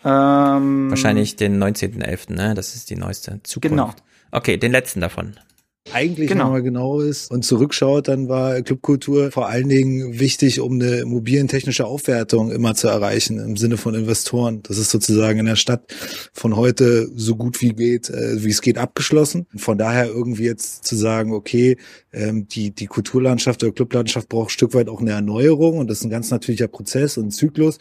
Ähm, 0.05 0.91
Wahrscheinlich 0.91 1.37
den 1.37 1.63
19.11., 1.63 2.33
ne? 2.33 2.55
Das 2.55 2.75
ist 2.75 2.91
die 2.91 2.97
neueste 2.97 3.41
Zukunft. 3.45 3.71
Genau. 3.71 3.95
Okay, 4.33 4.57
den 4.57 4.73
letzten 4.73 5.01
davon 5.01 5.37
eigentlich, 5.91 6.29
genau. 6.29 6.51
man 6.51 6.63
genau 6.63 7.01
ist 7.01 7.31
und 7.31 7.45
zurückschaut, 7.45 8.09
dann 8.09 8.29
war 8.29 8.63
Clubkultur 8.63 9.33
vor 9.33 9.49
allen 9.49 9.69
Dingen 9.69 10.21
wichtig, 10.21 10.61
um 10.61 10.75
eine 10.75 11.01
immobilientechnische 11.01 11.87
Aufwertung 11.87 12.51
immer 12.53 12.75
zu 12.75 12.89
erreichen 12.89 13.39
im 13.39 13.57
Sinne 13.57 13.77
von 13.77 13.95
Investoren. 13.95 14.63
Das 14.63 14.79
ist 14.79 14.91
sozusagen 14.91 15.41
in 15.41 15.47
der 15.47 15.57
Stadt 15.57 15.93
von 16.33 16.57
heute 16.57 17.11
so 17.15 17.37
gut 17.37 17.61
wie 17.61 17.73
geht, 17.73 18.11
äh, 18.11 18.43
wie 18.45 18.51
es 18.51 18.63
geht, 18.63 18.79
abgeschlossen. 18.79 19.47
Von 19.57 19.77
daher 19.77 20.07
irgendwie 20.07 20.45
jetzt 20.45 20.85
zu 20.85 20.95
sagen, 20.95 21.33
okay, 21.33 21.77
ähm, 22.13 22.47
die, 22.47 22.71
die 22.71 22.87
Kulturlandschaft 22.87 23.63
oder 23.65 23.73
Clublandschaft 23.73 24.29
braucht 24.29 24.49
ein 24.49 24.51
Stück 24.51 24.75
weit 24.75 24.89
auch 24.89 25.01
eine 25.01 25.13
Erneuerung 25.13 25.79
und 25.79 25.91
das 25.91 25.99
ist 25.99 26.05
ein 26.05 26.11
ganz 26.11 26.31
natürlicher 26.31 26.69
Prozess 26.69 27.19
und 27.19 27.27
ein 27.27 27.31
Zyklus 27.33 27.79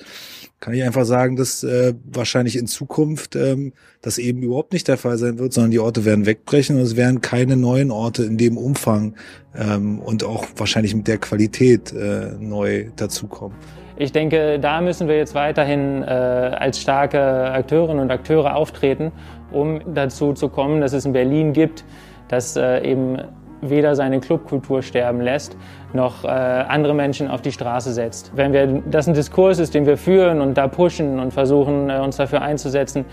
kann 0.62 0.76
ich 0.76 0.84
einfach 0.84 1.05
sagen, 1.05 1.36
dass 1.36 1.64
äh, 1.64 1.95
wahrscheinlich 2.05 2.55
in 2.55 2.68
Zukunft 2.68 3.36
ähm, 3.36 3.74
das 4.01 4.20
eben 4.20 4.43
überhaupt 4.43 4.74
nicht 4.74 4.88
der 4.88 4.97
Fall 4.97 5.18
sein 5.18 5.39
wird, 5.39 5.53
sondern 5.53 5.72
die 5.72 5.80
Orte 5.80 6.05
werden 6.05 6.28
wegbrechen 6.28 6.78
und 6.78 6.84
es 6.84 6.95
werden 6.95 7.20
keine 7.20 7.57
neuen 7.57 7.89
Orte 7.89 8.24
in 8.24 8.38
dem 8.38 8.57
Umfang 8.57 9.16
ähm, 9.55 9.99
und 9.99 10.24
auch 10.24 10.45
wahrscheinlich 10.55 10.95
mit 10.95 11.07
der 11.07 11.18
Qualität 11.18 11.91
äh, 11.91 12.34
neu 12.39 12.86
dazukommen. 12.95 13.57
Ich 13.97 14.12
denke, 14.12 14.59
da 14.59 14.82
müssen 14.82 15.07
wir 15.07 15.18
jetzt 15.18 15.34
weiterhin 15.34 16.03
äh, 16.03 16.05
als 16.05 16.80
starke 16.80 17.20
Akteurinnen 17.51 17.99
und 17.99 18.12
Akteure 18.12 18.55
auftreten, 18.55 19.12
um 19.51 19.82
dazu 19.95 20.34
zu 20.34 20.47
kommen, 20.47 20.80
dass 20.80 20.93
es 20.93 21.05
in 21.05 21.14
Berlin 21.14 21.53
gibt, 21.53 21.84
dass 22.28 22.55
äh, 22.55 22.88
eben 22.88 23.18
weder 23.62 23.95
seine 23.95 24.20
Clubkultur 24.20 24.82
sterben 24.82 25.22
lässt, 25.22 25.55
noch 25.93 26.24
äh, 26.24 26.28
andere 26.28 26.93
Menschen 26.93 27.28
auf 27.30 27.41
die 27.41 27.51
Straße 27.51 27.93
setzt. 27.93 28.32
Wenn 28.36 28.53
wir, 28.53 28.82
das 28.89 29.07
ein 29.07 29.14
Diskurs 29.14 29.59
ist, 29.59 29.74
den 29.74 29.86
wir 29.86 29.97
führen 29.97 30.41
und 30.41 30.57
da 30.57 30.68
pushen 30.68 31.20
und 31.20 31.32
versuchen, 31.32 31.89
äh, 31.89 31.99
uns 31.99 32.18
dafür 32.18 32.41
einzusetzen 32.41 33.05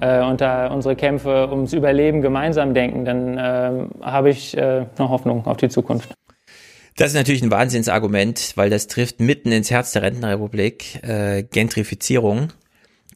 äh, 0.00 0.22
und 0.22 0.40
da 0.40 0.68
unsere 0.68 0.96
Kämpfe 0.96 1.48
ums 1.50 1.72
Überleben 1.72 2.22
gemeinsam 2.22 2.74
denken, 2.74 3.04
dann 3.04 3.38
äh, 3.38 3.86
habe 4.02 4.30
ich 4.30 4.56
äh, 4.56 4.86
noch 4.98 5.10
Hoffnung 5.10 5.46
auf 5.46 5.56
die 5.56 5.68
Zukunft. 5.68 6.14
Das 6.96 7.08
ist 7.08 7.14
natürlich 7.14 7.42
ein 7.42 7.50
Wahnsinnsargument, 7.50 8.52
weil 8.56 8.70
das 8.70 8.86
trifft 8.86 9.20
mitten 9.20 9.52
ins 9.52 9.70
Herz 9.70 9.92
der 9.92 10.02
Rentenrepublik, 10.02 11.02
äh, 11.06 11.42
Gentrifizierung. 11.42 12.52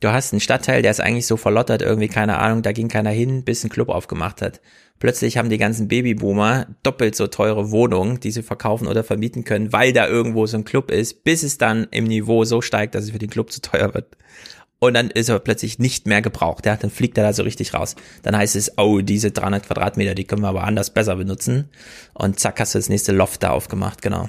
Du 0.00 0.08
hast 0.10 0.32
einen 0.32 0.40
Stadtteil, 0.40 0.82
der 0.82 0.90
ist 0.90 1.00
eigentlich 1.00 1.26
so 1.26 1.36
verlottert, 1.36 1.80
irgendwie, 1.80 2.08
keine 2.08 2.38
Ahnung, 2.38 2.62
da 2.62 2.72
ging 2.72 2.88
keiner 2.88 3.10
hin, 3.10 3.44
bis 3.44 3.64
ein 3.64 3.70
Club 3.70 3.88
aufgemacht 3.88 4.42
hat. 4.42 4.60
Plötzlich 5.00 5.38
haben 5.38 5.48
die 5.48 5.56
ganzen 5.56 5.88
Babyboomer 5.88 6.66
doppelt 6.82 7.16
so 7.16 7.26
teure 7.26 7.70
Wohnungen, 7.70 8.20
die 8.20 8.30
sie 8.30 8.42
verkaufen 8.42 8.86
oder 8.86 9.02
vermieten 9.02 9.44
können, 9.44 9.72
weil 9.72 9.94
da 9.94 10.06
irgendwo 10.06 10.44
so 10.46 10.58
ein 10.58 10.64
Club 10.64 10.90
ist, 10.90 11.24
bis 11.24 11.42
es 11.42 11.56
dann 11.56 11.88
im 11.90 12.04
Niveau 12.04 12.44
so 12.44 12.60
steigt, 12.60 12.94
dass 12.94 13.04
es 13.04 13.10
für 13.10 13.18
den 13.18 13.30
Club 13.30 13.50
zu 13.50 13.62
teuer 13.62 13.94
wird. 13.94 14.14
Und 14.78 14.94
dann 14.94 15.10
ist 15.10 15.30
er 15.30 15.38
plötzlich 15.38 15.78
nicht 15.78 16.06
mehr 16.06 16.20
gebraucht. 16.20 16.66
Ja, 16.66 16.76
dann 16.76 16.90
fliegt 16.90 17.16
er 17.16 17.24
da 17.24 17.32
so 17.32 17.42
richtig 17.42 17.72
raus. 17.72 17.96
Dann 18.22 18.36
heißt 18.36 18.56
es, 18.56 18.76
oh, 18.76 19.00
diese 19.00 19.30
300 19.30 19.66
Quadratmeter, 19.66 20.14
die 20.14 20.24
können 20.24 20.42
wir 20.42 20.48
aber 20.48 20.64
anders 20.64 20.90
besser 20.92 21.16
benutzen. 21.16 21.70
Und 22.12 22.38
zack, 22.38 22.60
hast 22.60 22.74
du 22.74 22.78
das 22.78 22.90
nächste 22.90 23.12
Loft 23.12 23.42
da 23.42 23.50
aufgemacht, 23.52 24.02
genau. 24.02 24.28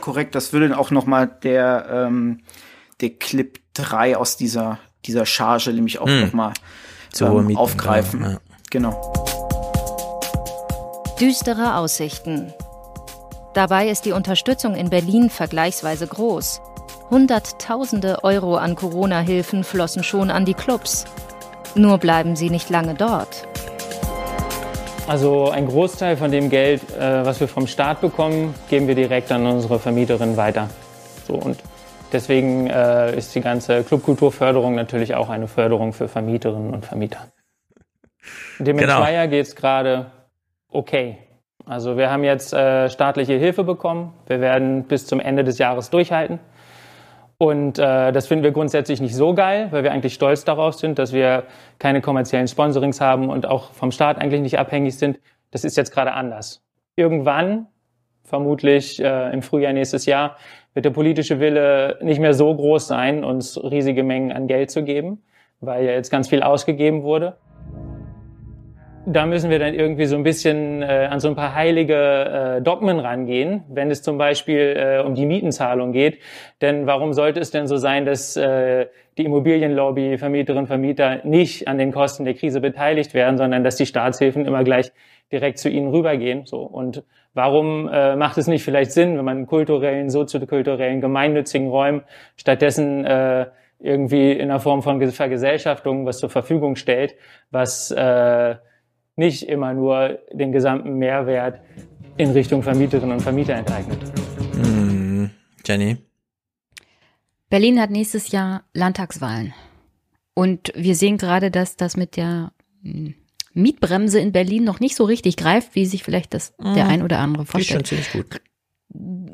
Korrekt, 0.00 0.36
das 0.36 0.52
würde 0.52 0.78
auch 0.78 0.92
nochmal 0.92 1.26
der, 1.42 1.86
ähm, 1.90 2.40
der 3.00 3.10
Clip 3.10 3.58
3 3.74 4.16
aus 4.16 4.36
dieser, 4.36 4.78
dieser 5.06 5.26
Charge 5.26 5.72
nämlich 5.72 5.98
auch 5.98 6.08
hm. 6.08 6.20
nochmal 6.20 6.52
ähm, 7.20 7.56
aufgreifen. 7.56 8.22
Ja, 8.22 8.30
ja. 8.32 8.38
Genau. 8.70 9.12
Düstere 11.20 11.76
Aussichten. 11.76 12.52
Dabei 13.54 13.88
ist 13.88 14.04
die 14.04 14.12
Unterstützung 14.12 14.74
in 14.74 14.90
Berlin 14.90 15.30
vergleichsweise 15.30 16.08
groß. 16.08 16.60
Hunderttausende 17.10 18.24
Euro 18.24 18.56
an 18.56 18.74
Corona-Hilfen 18.74 19.62
flossen 19.62 20.02
schon 20.02 20.30
an 20.30 20.44
die 20.44 20.54
Clubs. 20.54 21.04
Nur 21.76 21.98
bleiben 21.98 22.34
sie 22.34 22.50
nicht 22.50 22.70
lange 22.70 22.94
dort. 22.94 23.46
Also 25.06 25.50
ein 25.50 25.66
Großteil 25.66 26.16
von 26.16 26.32
dem 26.32 26.48
Geld, 26.48 26.82
äh, 26.98 27.24
was 27.24 27.38
wir 27.38 27.46
vom 27.46 27.66
Staat 27.66 28.00
bekommen, 28.00 28.54
geben 28.70 28.88
wir 28.88 28.94
direkt 28.94 29.30
an 29.30 29.46
unsere 29.46 29.78
Vermieterin 29.78 30.36
weiter. 30.36 30.68
So, 31.28 31.34
und 31.34 31.58
deswegen 32.12 32.68
äh, 32.68 33.16
ist 33.16 33.34
die 33.34 33.40
ganze 33.40 33.82
Clubkulturförderung 33.84 34.74
natürlich 34.74 35.14
auch 35.14 35.28
eine 35.28 35.48
Förderung 35.48 35.92
für 35.92 36.08
Vermieterinnen 36.08 36.72
und 36.72 36.84
Vermieter. 36.84 37.28
Dem 38.58 38.76
genau. 38.76 38.96
Schleier 38.96 39.26
geht 39.28 39.46
es 39.46 39.56
gerade 39.56 40.06
okay. 40.68 41.18
Also 41.66 41.96
wir 41.96 42.10
haben 42.10 42.24
jetzt 42.24 42.52
äh, 42.52 42.90
staatliche 42.90 43.34
Hilfe 43.34 43.64
bekommen. 43.64 44.12
Wir 44.26 44.40
werden 44.40 44.84
bis 44.84 45.06
zum 45.06 45.20
Ende 45.20 45.44
des 45.44 45.58
Jahres 45.58 45.90
durchhalten. 45.90 46.38
Und 47.38 47.78
äh, 47.78 48.12
das 48.12 48.26
finden 48.26 48.44
wir 48.44 48.52
grundsätzlich 48.52 49.00
nicht 49.00 49.14
so 49.14 49.34
geil, 49.34 49.68
weil 49.70 49.82
wir 49.82 49.92
eigentlich 49.92 50.14
stolz 50.14 50.44
darauf 50.44 50.74
sind, 50.74 50.98
dass 50.98 51.12
wir 51.12 51.44
keine 51.78 52.00
kommerziellen 52.00 52.48
Sponsorings 52.48 53.00
haben 53.00 53.28
und 53.28 53.46
auch 53.46 53.72
vom 53.72 53.90
Staat 53.90 54.18
eigentlich 54.18 54.40
nicht 54.40 54.58
abhängig 54.58 54.96
sind. 54.96 55.18
Das 55.50 55.64
ist 55.64 55.76
jetzt 55.76 55.92
gerade 55.92 56.12
anders. 56.12 56.62
Irgendwann, 56.96 57.66
vermutlich 58.22 59.02
äh, 59.02 59.32
im 59.32 59.42
Frühjahr 59.42 59.72
nächstes 59.72 60.06
Jahr, 60.06 60.36
wird 60.74 60.84
der 60.84 60.90
politische 60.90 61.40
Wille 61.40 61.98
nicht 62.02 62.20
mehr 62.20 62.34
so 62.34 62.54
groß 62.54 62.86
sein, 62.86 63.24
uns 63.24 63.58
riesige 63.62 64.02
Mengen 64.02 64.32
an 64.32 64.46
Geld 64.46 64.70
zu 64.70 64.82
geben, 64.84 65.22
weil 65.60 65.84
ja 65.84 65.92
jetzt 65.92 66.10
ganz 66.10 66.28
viel 66.28 66.42
ausgegeben 66.42 67.02
wurde 67.02 67.36
da 69.06 69.26
müssen 69.26 69.50
wir 69.50 69.58
dann 69.58 69.74
irgendwie 69.74 70.06
so 70.06 70.16
ein 70.16 70.22
bisschen 70.22 70.82
äh, 70.82 71.08
an 71.10 71.20
so 71.20 71.28
ein 71.28 71.34
paar 71.34 71.54
heilige 71.54 71.94
äh, 72.58 72.62
Dogmen 72.62 72.98
rangehen, 72.98 73.62
wenn 73.68 73.90
es 73.90 74.02
zum 74.02 74.18
Beispiel 74.18 74.76
äh, 74.76 75.02
um 75.04 75.14
die 75.14 75.26
Mietenzahlung 75.26 75.92
geht. 75.92 76.18
Denn 76.60 76.86
warum 76.86 77.12
sollte 77.12 77.40
es 77.40 77.50
denn 77.50 77.66
so 77.66 77.76
sein, 77.76 78.06
dass 78.06 78.36
äh, 78.36 78.86
die 79.18 79.24
Immobilienlobby, 79.24 80.18
Vermieterinnen, 80.18 80.66
Vermieter 80.66 81.20
nicht 81.24 81.68
an 81.68 81.78
den 81.78 81.92
Kosten 81.92 82.24
der 82.24 82.34
Krise 82.34 82.60
beteiligt 82.60 83.14
werden, 83.14 83.36
sondern 83.36 83.62
dass 83.62 83.76
die 83.76 83.86
Staatshilfen 83.86 84.46
immer 84.46 84.64
gleich 84.64 84.90
direkt 85.30 85.58
zu 85.58 85.68
ihnen 85.68 85.88
rübergehen? 85.88 86.46
So 86.46 86.62
und 86.62 87.04
warum 87.34 87.88
äh, 87.88 88.16
macht 88.16 88.38
es 88.38 88.46
nicht 88.46 88.64
vielleicht 88.64 88.92
Sinn, 88.92 89.18
wenn 89.18 89.24
man 89.24 89.46
kulturellen, 89.46 90.08
soziokulturellen, 90.08 91.00
gemeinnützigen 91.00 91.68
Räumen 91.68 92.02
stattdessen 92.36 93.04
äh, 93.04 93.46
irgendwie 93.78 94.32
in 94.32 94.50
einer 94.50 94.60
Form 94.60 94.82
von 94.82 95.00
Vergesellschaftung 95.10 96.06
was 96.06 96.18
zur 96.18 96.30
Verfügung 96.30 96.76
stellt, 96.76 97.14
was 97.50 97.90
äh, 97.90 98.54
nicht 99.16 99.42
immer 99.48 99.74
nur 99.74 100.20
den 100.32 100.52
gesamten 100.52 100.94
Mehrwert 100.94 101.60
in 102.16 102.30
Richtung 102.30 102.62
Vermieterinnen 102.62 103.12
und 103.12 103.20
Vermieter 103.20 103.54
enteignet. 103.54 103.98
Hm, 104.54 105.30
Jenny? 105.64 105.98
Berlin 107.50 107.80
hat 107.80 107.90
nächstes 107.90 108.32
Jahr 108.32 108.64
Landtagswahlen. 108.72 109.52
Und 110.34 110.72
wir 110.74 110.94
sehen 110.96 111.18
gerade, 111.18 111.50
dass 111.50 111.76
das 111.76 111.96
mit 111.96 112.16
der 112.16 112.52
hm, 112.82 113.14
Mietbremse 113.54 114.18
in 114.18 114.32
Berlin 114.32 114.64
noch 114.64 114.80
nicht 114.80 114.96
so 114.96 115.04
richtig 115.04 115.36
greift, 115.36 115.74
wie 115.74 115.86
sich 115.86 116.02
vielleicht 116.02 116.34
das 116.34 116.54
mhm. 116.58 116.74
der 116.74 116.88
ein 116.88 117.02
oder 117.02 117.18
andere 117.20 117.46
vorstellt. 117.46 117.82
Ist 117.82 117.88
schon 117.88 118.04
ziemlich 118.04 118.12
gut. 118.12 118.40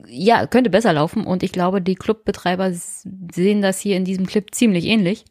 Ja, 0.08 0.46
könnte 0.46 0.70
besser 0.70 0.92
laufen 0.92 1.24
und 1.24 1.42
ich 1.42 1.52
glaube, 1.52 1.82
die 1.82 1.94
Clubbetreiber 1.94 2.72
sehen 2.72 3.62
das 3.62 3.80
hier 3.80 3.96
in 3.96 4.04
diesem 4.04 4.26
Clip 4.26 4.46
ziemlich 4.54 4.86
ähnlich. 4.86 5.24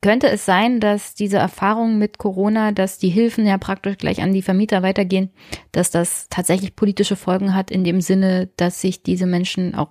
Könnte 0.00 0.28
es 0.28 0.44
sein, 0.44 0.80
dass 0.80 1.14
diese 1.14 1.38
Erfahrung 1.38 1.98
mit 1.98 2.18
Corona, 2.18 2.72
dass 2.72 2.98
die 2.98 3.08
Hilfen 3.08 3.46
ja 3.46 3.56
praktisch 3.56 3.96
gleich 3.96 4.20
an 4.20 4.34
die 4.34 4.42
Vermieter 4.42 4.82
weitergehen, 4.82 5.30
dass 5.72 5.90
das 5.90 6.28
tatsächlich 6.28 6.76
politische 6.76 7.16
Folgen 7.16 7.54
hat 7.54 7.70
in 7.70 7.84
dem 7.84 8.00
Sinne, 8.02 8.50
dass 8.56 8.80
sich 8.80 9.02
diese 9.02 9.26
Menschen 9.26 9.74
auch 9.74 9.88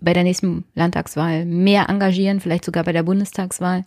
bei 0.00 0.12
der 0.12 0.24
nächsten 0.24 0.64
Landtagswahl 0.74 1.44
mehr 1.44 1.88
engagieren, 1.88 2.40
vielleicht 2.40 2.64
sogar 2.64 2.84
bei 2.84 2.92
der 2.92 3.02
Bundestagswahl 3.04 3.84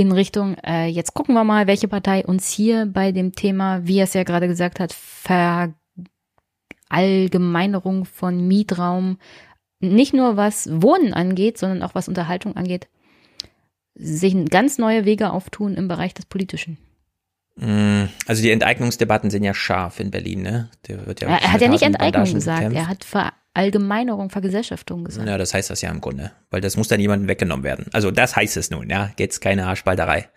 in 0.00 0.12
Richtung, 0.12 0.56
äh, 0.64 0.86
jetzt 0.86 1.14
gucken 1.14 1.34
wir 1.34 1.44
mal, 1.44 1.66
welche 1.66 1.88
Partei 1.88 2.24
uns 2.24 2.48
hier 2.48 2.86
bei 2.86 3.12
dem 3.12 3.32
Thema, 3.32 3.86
wie 3.86 3.98
er 3.98 4.04
es 4.04 4.14
ja 4.14 4.24
gerade 4.24 4.48
gesagt 4.48 4.80
hat, 4.80 4.92
Verallgemeinerung 6.90 8.04
von 8.04 8.46
Mietraum, 8.46 9.18
nicht 9.80 10.12
nur 10.12 10.36
was 10.36 10.68
Wohnen 10.70 11.14
angeht, 11.14 11.58
sondern 11.58 11.82
auch 11.82 11.94
was 11.94 12.08
Unterhaltung 12.08 12.56
angeht, 12.56 12.88
sich 13.94 14.34
ganz 14.46 14.78
neue 14.78 15.04
Wege 15.04 15.32
auftun 15.32 15.74
im 15.74 15.88
Bereich 15.88 16.14
des 16.14 16.26
Politischen. 16.26 16.78
Mm, 17.56 18.04
also 18.26 18.42
die 18.42 18.50
Enteignungsdebatten 18.50 19.30
sind 19.30 19.44
ja 19.44 19.52
scharf 19.52 20.00
in 20.00 20.10
Berlin, 20.10 20.42
ne? 20.42 20.70
Der 20.88 21.06
wird 21.06 21.20
ja 21.20 21.28
er 21.28 21.52
hat 21.52 21.60
ja 21.60 21.68
nicht 21.68 21.82
Enteignung 21.82 22.32
gesagt, 22.32 22.72
er 22.72 22.88
hat 22.88 23.04
Verallgemeinerung, 23.52 24.30
Vergesellschaftung 24.30 25.04
gesagt. 25.04 25.28
Ja, 25.28 25.36
das 25.36 25.54
heißt 25.54 25.70
das 25.70 25.82
ja 25.82 25.90
im 25.90 26.00
Grunde, 26.00 26.32
weil 26.50 26.60
das 26.60 26.76
muss 26.76 26.88
dann 26.88 27.00
jemandem 27.00 27.28
weggenommen 27.28 27.64
werden. 27.64 27.86
Also 27.92 28.10
das 28.10 28.36
heißt 28.36 28.56
es 28.56 28.70
nun, 28.70 28.88
ja, 28.88 29.10
geht's 29.16 29.40
keine 29.40 29.66
Haarspalterei. 29.66 30.28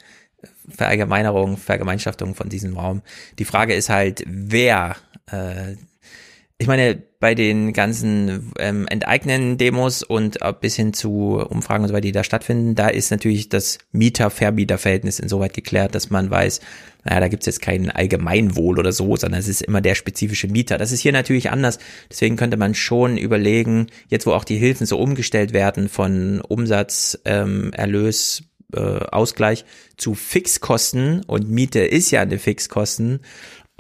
Verallgemeinerung, 0.68 1.58
Vergemeinschaftung 1.58 2.36
von 2.36 2.50
diesem 2.50 2.78
Raum. 2.78 3.02
Die 3.40 3.46
Frage 3.46 3.76
ist 3.76 3.90
halt, 3.90 4.24
wer 4.26 4.96
äh, 5.32 5.76
ich 6.64 6.68
meine, 6.68 7.04
bei 7.20 7.36
den 7.36 7.74
ganzen 7.74 8.54
ähm, 8.58 8.88
enteignen 8.88 9.58
Demos 9.58 10.02
und 10.02 10.42
äh, 10.42 10.54
bis 10.58 10.78
hin 10.78 10.94
zu 10.94 11.46
Umfragen 11.46 11.84
und 11.84 11.90
so 11.90 11.94
weiter, 11.94 12.04
die 12.04 12.14
da 12.14 12.24
stattfinden, 12.24 12.74
da 12.74 12.88
ist 12.88 13.12
natürlich 13.12 13.50
das 13.50 13.80
Mieter-Vermieter-Verhältnis 13.92 15.20
insoweit 15.20 15.54
geklärt, 15.54 15.94
dass 15.94 16.10
man 16.10 16.32
weiß, 16.32 16.62
naja, 17.04 17.20
da 17.20 17.28
gibt's 17.28 17.48
jetzt 17.48 17.62
kein 17.62 17.92
Allgemeinwohl 17.92 18.80
oder 18.80 18.94
so, 18.94 19.18
sondern 19.18 19.42
es 19.42 19.50
ist 19.50 19.62
immer 19.62 19.82
der 19.82 19.96
spezifische 19.96 20.48
Mieter. 20.48 20.78
Das 20.78 20.94
ist 20.94 21.02
hier 21.02 21.12
natürlich 21.12 21.52
anders. 21.52 21.80
Deswegen 22.10 22.38
könnte 22.38 22.56
man 22.56 22.76
schon 22.76 23.18
überlegen, 23.18 23.88
jetzt 24.08 24.26
wo 24.26 24.32
auch 24.32 24.46
die 24.46 24.56
Hilfen 24.56 24.88
so 24.88 24.98
umgestellt 24.98 25.52
werden 25.52 25.90
von 25.90 26.40
Umsatz, 26.40 27.20
ähm, 27.26 27.74
Erlös, 27.74 28.44
äh, 28.74 28.80
Ausgleich 28.80 29.66
zu 29.98 30.16
Fixkosten 30.16 31.24
und 31.28 31.50
Miete 31.50 31.82
ist 31.82 32.10
ja 32.12 32.22
eine 32.22 32.40
Fixkosten 32.40 33.20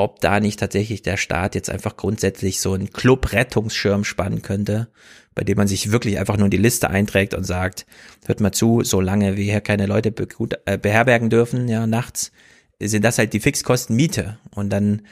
ob 0.03 0.19
da 0.19 0.39
nicht 0.39 0.59
tatsächlich 0.59 1.01
der 1.01 1.17
Staat 1.17 1.55
jetzt 1.55 1.69
einfach 1.69 1.95
grundsätzlich 1.95 2.59
so 2.59 2.73
einen 2.73 2.91
Club-Rettungsschirm 2.91 4.03
spannen 4.03 4.41
könnte, 4.41 4.89
bei 5.33 5.43
dem 5.43 5.57
man 5.57 5.67
sich 5.67 5.91
wirklich 5.91 6.19
einfach 6.19 6.37
nur 6.37 6.45
in 6.45 6.51
die 6.51 6.57
Liste 6.57 6.89
einträgt 6.89 7.33
und 7.33 7.45
sagt, 7.45 7.85
hört 8.25 8.41
mal 8.41 8.51
zu, 8.51 8.83
solange 8.83 9.37
wir 9.37 9.43
hier 9.43 9.61
keine 9.61 9.85
Leute 9.85 10.11
be 10.11 10.27
äh, 10.65 10.77
beherbergen 10.77 11.29
dürfen, 11.29 11.67
ja, 11.67 11.87
nachts, 11.87 12.31
sind 12.79 13.03
das 13.03 13.17
halt 13.17 13.33
die 13.33 13.39
Fixkosten 13.39 13.95
Miete. 13.95 14.37
Und 14.51 14.69
dann, 14.69 15.03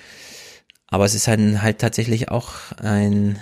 aber 0.88 1.06
es 1.06 1.16
ist 1.16 1.28
dann 1.28 1.62
halt 1.62 1.80
tatsächlich 1.80 2.30
auch 2.30 2.52
ein, 2.78 3.40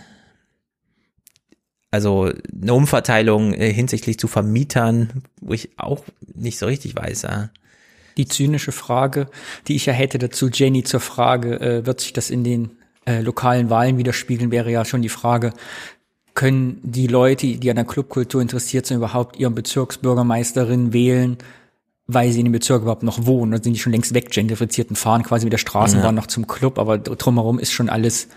also 1.90 2.32
eine 2.62 2.74
Umverteilung 2.76 3.54
äh, 3.54 3.74
hinsichtlich 3.74 4.20
zu 4.20 4.28
Vermietern, 4.28 5.24
wo 5.42 5.54
ich 5.54 5.72
auch 5.78 6.06
nicht 6.36 6.60
so 6.60 6.68
richtig 6.68 6.96
weiß, 6.96 7.24
ja 7.24 7.50
die 8.20 8.28
zynische 8.28 8.74
Frage, 8.74 9.28
die 9.68 9.76
ich 9.78 9.86
ja 9.86 9.94
hätte 9.94 10.20
dazu, 10.20 10.50
Jenny, 10.50 10.84
zur 10.84 11.00
Frage, 11.00 11.60
äh, 11.62 11.86
wird 11.86 12.02
sich 12.02 12.12
das 12.12 12.30
in 12.30 12.44
den 12.44 12.72
äh, 13.06 13.22
lokalen 13.22 13.70
Wahlen 13.70 13.98
widerspiegeln, 13.98 14.52
wäre 14.52 14.70
ja 14.70 14.84
schon 14.84 15.02
die 15.02 15.10
Frage, 15.10 15.54
können 16.34 16.80
die 16.84 17.08
Leute, 17.08 17.48
die 17.48 17.70
an 17.70 17.78
der 17.78 17.86
Clubkultur 17.86 18.42
interessiert 18.42 18.86
sind, 18.86 18.98
überhaupt 18.98 19.40
ihren 19.40 19.56
Bezirksbürgermeisterin 19.56 20.92
wählen, 20.92 21.38
weil 22.08 22.32
sie 22.32 22.40
in 22.40 22.46
dem 22.46 22.52
Bezirk 22.52 22.82
überhaupt 22.82 23.04
noch 23.04 23.26
wohnen? 23.26 23.54
Oder 23.54 23.64
sind 23.64 23.74
die 23.74 23.80
schon 23.80 23.94
längst 23.94 24.14
weggentrifiziert 24.14 24.90
und 24.90 24.98
fahren 24.98 25.24
quasi 25.24 25.46
mit 25.46 25.54
der 25.54 25.58
Straßenbahn 25.58 26.16
ja. 26.16 26.22
noch 26.22 26.28
zum 26.28 26.46
Club, 26.46 26.78
aber 26.78 26.98
drumherum 26.98 27.58
ist 27.58 27.72
schon 27.72 27.90
alles 27.90 28.28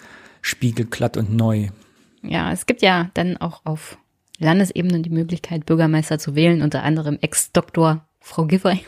spiegelglatt 0.43 1.17
und 1.17 1.35
neu. 1.35 1.69
Ja, 2.23 2.53
es 2.53 2.67
gibt 2.67 2.83
ja 2.83 3.11
dann 3.15 3.37
auch 3.37 3.63
auf 3.65 3.99
Landesebene 4.39 5.01
die 5.01 5.11
Möglichkeit, 5.11 5.67
Bürgermeister 5.67 6.19
zu 6.19 6.37
wählen, 6.37 6.63
unter 6.63 6.85
anderem 6.85 7.19
Ex-Doktor 7.21 8.07
Frau 8.23 8.47
Giffey. 8.47 8.85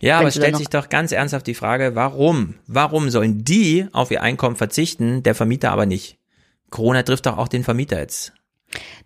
Ja, 0.00 0.18
aber 0.18 0.28
es 0.28 0.36
stellt 0.36 0.56
sich 0.56 0.68
doch 0.68 0.88
ganz 0.88 1.12
ernsthaft 1.12 1.46
die 1.46 1.54
Frage, 1.54 1.94
warum? 1.94 2.54
Warum 2.66 3.10
sollen 3.10 3.44
die 3.44 3.86
auf 3.92 4.10
ihr 4.10 4.22
Einkommen 4.22 4.56
verzichten, 4.56 5.22
der 5.22 5.34
Vermieter 5.34 5.72
aber 5.72 5.86
nicht? 5.86 6.18
Corona 6.70 7.02
trifft 7.02 7.26
doch 7.26 7.36
auch 7.36 7.48
den 7.48 7.64
Vermieter 7.64 7.98
jetzt. 7.98 8.32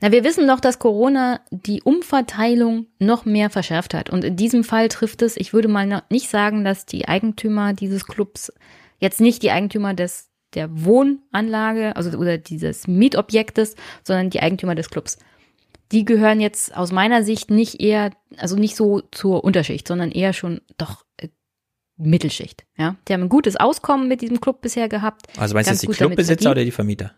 Na, 0.00 0.12
wir 0.12 0.24
wissen 0.24 0.46
doch, 0.48 0.60
dass 0.60 0.78
Corona 0.78 1.40
die 1.50 1.82
Umverteilung 1.82 2.86
noch 2.98 3.24
mehr 3.24 3.50
verschärft 3.50 3.94
hat. 3.94 4.10
Und 4.10 4.24
in 4.24 4.36
diesem 4.36 4.64
Fall 4.64 4.88
trifft 4.88 5.22
es, 5.22 5.36
ich 5.36 5.52
würde 5.52 5.68
mal 5.68 6.02
nicht 6.10 6.30
sagen, 6.30 6.64
dass 6.64 6.86
die 6.86 7.08
Eigentümer 7.08 7.72
dieses 7.72 8.06
Clubs 8.06 8.52
jetzt 8.98 9.20
nicht 9.20 9.42
die 9.42 9.50
Eigentümer 9.50 9.94
des 9.94 10.28
der 10.54 10.84
Wohnanlage, 10.84 11.94
also 11.94 12.18
oder 12.18 12.36
dieses 12.36 12.88
Mietobjektes, 12.88 13.76
sondern 14.02 14.30
die 14.30 14.40
Eigentümer 14.40 14.74
des 14.74 14.90
Clubs 14.90 15.18
die 15.92 16.04
gehören 16.04 16.40
jetzt 16.40 16.76
aus 16.76 16.92
meiner 16.92 17.24
Sicht 17.24 17.50
nicht 17.50 17.80
eher, 17.80 18.10
also 18.36 18.56
nicht 18.56 18.76
so 18.76 19.00
zur 19.10 19.44
Unterschicht, 19.44 19.88
sondern 19.88 20.12
eher 20.12 20.32
schon 20.32 20.60
doch 20.78 21.04
äh, 21.16 21.28
Mittelschicht. 21.96 22.64
Ja, 22.76 22.96
die 23.08 23.12
haben 23.12 23.22
ein 23.22 23.28
gutes 23.28 23.56
Auskommen 23.56 24.08
mit 24.08 24.20
diesem 24.20 24.40
Club 24.40 24.60
bisher 24.60 24.88
gehabt. 24.88 25.26
Also 25.36 25.54
meinst 25.54 25.70
du 25.70 25.74
jetzt 25.74 25.82
die 25.82 25.88
Clubbesitzer 25.88 26.50
oder 26.50 26.64
die 26.64 26.70
Vermieter? 26.70 27.12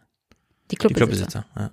Die 0.71 0.77
Clubbesitzer. 0.77 1.05
Die 1.05 1.15
Clubbesitzer 1.15 1.47
ja. 1.57 1.71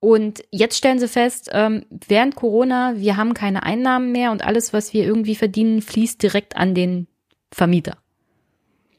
Und 0.00 0.44
jetzt 0.52 0.78
stellen 0.78 1.00
sie 1.00 1.08
fest, 1.08 1.50
ähm, 1.52 1.84
während 1.90 2.36
Corona, 2.36 2.94
wir 2.96 3.16
haben 3.16 3.34
keine 3.34 3.64
Einnahmen 3.64 4.12
mehr 4.12 4.30
und 4.30 4.44
alles, 4.44 4.72
was 4.72 4.92
wir 4.92 5.04
irgendwie 5.04 5.34
verdienen, 5.34 5.82
fließt 5.82 6.22
direkt 6.22 6.56
an 6.56 6.74
den 6.74 7.08
Vermieter. 7.52 7.96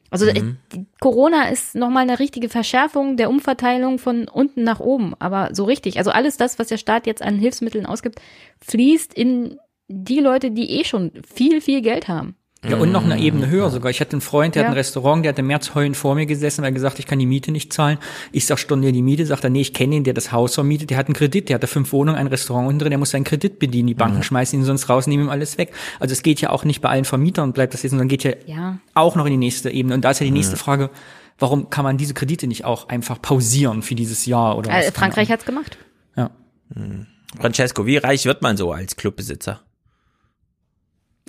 Also 0.09 0.25
mhm. 0.25 0.57
Corona 0.99 1.49
ist 1.49 1.75
nochmal 1.75 2.03
eine 2.03 2.19
richtige 2.19 2.49
Verschärfung 2.49 3.17
der 3.17 3.29
Umverteilung 3.29 3.99
von 3.99 4.27
unten 4.27 4.63
nach 4.63 4.79
oben. 4.79 5.13
Aber 5.19 5.49
so 5.53 5.65
richtig. 5.65 5.97
Also 5.97 6.11
alles 6.11 6.37
das, 6.37 6.59
was 6.59 6.67
der 6.67 6.77
Staat 6.77 7.05
jetzt 7.07 7.21
an 7.21 7.37
Hilfsmitteln 7.37 7.85
ausgibt, 7.85 8.19
fließt 8.61 9.13
in 9.13 9.59
die 9.87 10.19
Leute, 10.19 10.51
die 10.51 10.79
eh 10.79 10.83
schon 10.83 11.11
viel, 11.27 11.61
viel 11.61 11.81
Geld 11.81 12.07
haben. 12.07 12.35
Ja, 12.67 12.75
und 12.75 12.91
noch 12.91 13.05
eine 13.05 13.15
mhm. 13.15 13.21
Ebene 13.21 13.49
höher 13.49 13.69
sogar. 13.69 13.89
Ich 13.89 14.01
hatte 14.01 14.13
einen 14.13 14.21
Freund, 14.21 14.55
der 14.55 14.63
ja. 14.63 14.67
hat 14.67 14.73
ein 14.73 14.77
Restaurant, 14.77 15.23
der 15.23 15.29
hat 15.29 15.39
im 15.39 15.47
März 15.47 15.75
heulend 15.75 15.95
vor 15.95 16.13
mir 16.15 16.25
gesessen, 16.25 16.61
weil 16.61 16.71
er 16.71 16.73
gesagt, 16.73 16.99
ich 16.99 17.07
kann 17.07 17.17
die 17.17 17.25
Miete 17.25 17.53
nicht 17.53 17.71
zahlen. 17.71 17.99
Ich 18.33 18.45
sag, 18.45 18.59
stornier 18.59 18.91
die 18.91 19.01
Miete, 19.01 19.25
sagt 19.25 19.45
er, 19.45 19.49
nee, 19.49 19.61
ich 19.61 19.73
kenne 19.73 19.95
ihn, 19.95 20.03
der 20.03 20.13
das 20.13 20.33
Haus 20.33 20.55
vermietet, 20.55 20.89
der 20.89 20.97
hat 20.97 21.07
einen 21.07 21.15
Kredit, 21.15 21.47
der 21.47 21.55
hat 21.55 21.63
da 21.63 21.67
fünf 21.67 21.93
Wohnungen, 21.93 22.17
ein 22.17 22.27
Restaurant 22.27 22.67
unten 22.67 22.79
drin, 22.79 22.89
der 22.89 22.99
muss 22.99 23.11
seinen 23.11 23.23
Kredit 23.23 23.59
bedienen. 23.59 23.87
Die 23.87 23.93
Banken 23.93 24.17
mhm. 24.17 24.23
schmeißen 24.23 24.59
ihn 24.59 24.65
sonst 24.65 24.89
raus, 24.89 25.07
nehmen 25.07 25.23
ihm 25.23 25.29
alles 25.29 25.57
weg. 25.57 25.71
Also 26.01 26.11
es 26.11 26.21
geht 26.21 26.41
ja 26.41 26.49
auch 26.49 26.65
nicht 26.65 26.81
bei 26.81 26.89
allen 26.89 27.05
Vermietern 27.05 27.53
bleibt 27.53 27.73
das 27.73 27.83
jetzt, 27.83 27.91
sondern 27.91 28.09
geht 28.09 28.25
ja, 28.25 28.33
ja. 28.45 28.79
auch 28.93 29.15
noch 29.15 29.25
in 29.25 29.31
die 29.31 29.37
nächste 29.37 29.69
Ebene. 29.69 29.95
Und 29.95 30.03
da 30.03 30.11
ist 30.11 30.19
ja 30.19 30.25
die 30.25 30.31
nächste 30.31 30.55
mhm. 30.55 30.59
Frage, 30.59 30.89
warum 31.37 31.69
kann 31.69 31.85
man 31.85 31.97
diese 31.97 32.13
Kredite 32.13 32.45
nicht 32.47 32.65
auch 32.65 32.89
einfach 32.89 33.21
pausieren 33.21 33.83
für 33.83 33.95
dieses 33.95 34.25
Jahr 34.25 34.57
oder 34.57 34.69
äh, 34.69 34.91
Frankreich 34.91 35.31
hat's 35.31 35.45
gemacht. 35.45 35.77
Ja. 36.17 36.31
Hm. 36.73 37.07
Francesco, 37.39 37.85
wie 37.85 37.97
reich 37.97 38.25
wird 38.25 38.41
man 38.41 38.57
so 38.57 38.73
als 38.73 38.97
Clubbesitzer? 38.97 39.61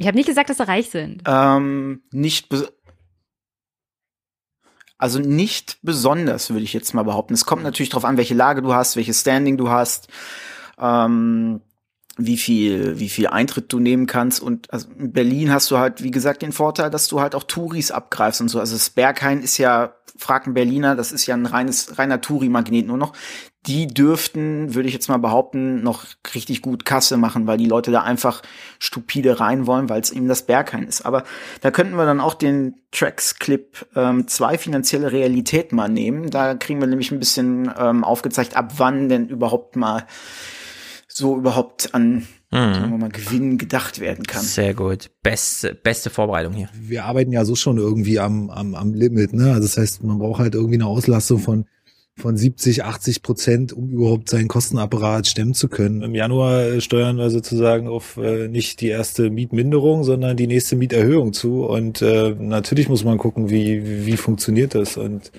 Ich 0.01 0.07
habe 0.07 0.17
nicht 0.17 0.27
gesagt, 0.27 0.49
dass 0.49 0.57
sie 0.57 0.67
reich 0.67 0.89
sind. 0.91 1.23
Ähm, 1.27 2.03
nicht 2.11 2.49
also 4.97 5.19
nicht 5.19 5.79
besonders, 5.83 6.51
würde 6.51 6.63
ich 6.63 6.75
jetzt 6.75 6.93
mal 6.93 7.05
behaupten. 7.05 7.33
Es 7.33 7.47
kommt 7.47 7.63
natürlich 7.63 7.89
darauf 7.89 8.05
an, 8.05 8.19
welche 8.19 8.35
Lage 8.35 8.61
du 8.61 8.75
hast, 8.75 8.97
welches 8.97 9.21
Standing 9.21 9.57
du 9.57 9.71
hast, 9.71 10.09
ähm, 10.79 11.63
wie 12.19 12.37
viel, 12.37 12.99
wie 12.99 13.09
viel 13.09 13.27
Eintritt 13.27 13.73
du 13.73 13.79
nehmen 13.79 14.07
kannst. 14.07 14.43
Und 14.43 14.71
also 14.71 14.89
in 14.99 15.13
Berlin 15.13 15.53
hast 15.53 15.71
du 15.71 15.79
halt, 15.79 16.03
wie 16.03 16.11
gesagt, 16.11 16.43
den 16.43 16.53
Vorteil, 16.53 16.91
dass 16.91 17.09
du 17.09 17.21
halt 17.21 17.35
auch 17.35 17.45
Touris 17.45 17.91
abgreifst 17.91 18.43
und 18.43 18.49
so. 18.49 18.61
Also 18.61 18.75
das 18.75 18.91
Berghain 18.91 19.43
ist 19.43 19.57
ja, 19.57 19.95
frag 20.21 20.47
ein 20.47 20.55
Berliner, 20.55 20.95
das 20.97 21.13
ist 21.13 21.27
ja 21.27 21.35
ein 21.35 21.47
reines, 21.47 21.99
reiner 21.99 22.21
Touri-Magnet 22.21 22.87
nur 22.87 22.99
noch 22.99 23.13
die 23.67 23.87
dürften, 23.87 24.75
würde 24.75 24.89
ich 24.89 24.95
jetzt 24.95 25.09
mal 25.09 25.19
behaupten, 25.19 25.83
noch 25.83 26.07
richtig 26.35 26.63
gut 26.63 26.87
Kasse 26.87 27.19
machen, 27.19 27.47
weil 27.47 27.59
die 27.59 27.67
Leute 27.67 27.91
da 27.91 28.03
einfach 28.03 28.41
stupide 28.79 29.39
rein 29.39 29.67
wollen, 29.67 29.91
weil 29.91 30.01
es 30.01 30.11
eben 30.11 30.29
das 30.29 30.47
Berghain 30.47 30.85
ist. 30.85 31.05
Aber 31.05 31.25
da 31.61 31.71
könnten 31.71 31.97
wir 31.97 32.07
dann 32.07 32.21
auch 32.21 32.33
den 32.33 32.81
Tracks-Clip 32.91 33.87
ähm, 33.95 34.27
zwei 34.29 34.57
finanzielle 34.57 35.13
Realität 35.13 35.73
mal 35.73 35.89
nehmen. 35.89 36.31
Da 36.31 36.55
kriegen 36.55 36.81
wir 36.81 36.87
nämlich 36.87 37.11
ein 37.11 37.19
bisschen 37.19 37.71
ähm, 37.79 38.03
aufgezeigt, 38.03 38.57
ab 38.57 38.73
wann 38.79 39.11
denn 39.11 39.29
überhaupt 39.29 39.77
mal 39.77 40.07
so 41.07 41.37
überhaupt 41.37 41.95
an 41.95 42.27
mhm. 42.51 42.75
sagen 42.75 42.91
wir 42.91 42.99
mal, 42.99 43.11
Gewinn 43.11 43.59
gedacht 43.59 44.01
werden 44.01 44.25
kann. 44.25 44.43
Sehr 44.43 44.75
gut. 44.75 45.11
Beste, 45.23 45.75
beste 45.75 46.11
Vorbereitung 46.11 46.55
hier. 46.55 46.69
Wir 46.81 47.05
arbeiten 47.05 47.33
ja 47.33 47.45
so 47.45 47.55
schon 47.55 47.79
irgendwie 47.79 48.19
am, 48.19 48.51
am, 48.51 48.75
am 48.75 48.95
Limit, 48.95 49.33
ne? 49.33 49.53
Also 49.53 49.63
das 49.63 49.77
heißt, 49.77 50.03
man 50.05 50.19
braucht 50.19 50.41
halt 50.41 50.55
irgendwie 50.55 50.77
eine 50.77 50.87
Auslastung 50.87 51.39
von 51.39 51.67
von 52.21 52.37
70, 52.37 52.85
80 52.85 53.23
Prozent, 53.23 53.73
um 53.73 53.89
überhaupt 53.89 54.29
seinen 54.29 54.49
Kostenapparat 54.49 55.27
stemmen 55.27 55.55
zu 55.55 55.69
können. 55.69 56.03
Im 56.03 56.15
Januar 56.15 56.63
äh, 56.63 56.81
steuern 56.81 57.17
wir 57.17 57.31
sozusagen 57.31 57.89
auf 57.89 58.17
äh, 58.17 58.47
nicht 58.47 58.81
die 58.81 58.89
erste 58.89 59.31
Mietminderung, 59.31 60.05
sondern 60.05 60.37
die 60.37 60.47
nächste 60.47 60.77
Mieterhöhung 60.77 61.33
zu. 61.33 61.65
Und 61.65 62.03
äh, 62.03 62.35
natürlich 62.39 62.89
muss 62.89 63.05
man 63.05 63.19
gucken, 63.19 63.51
wie, 63.51 64.07
wie 64.07 64.17
funktioniert 64.17 64.75
das. 64.75 64.97
Und 64.97 65.33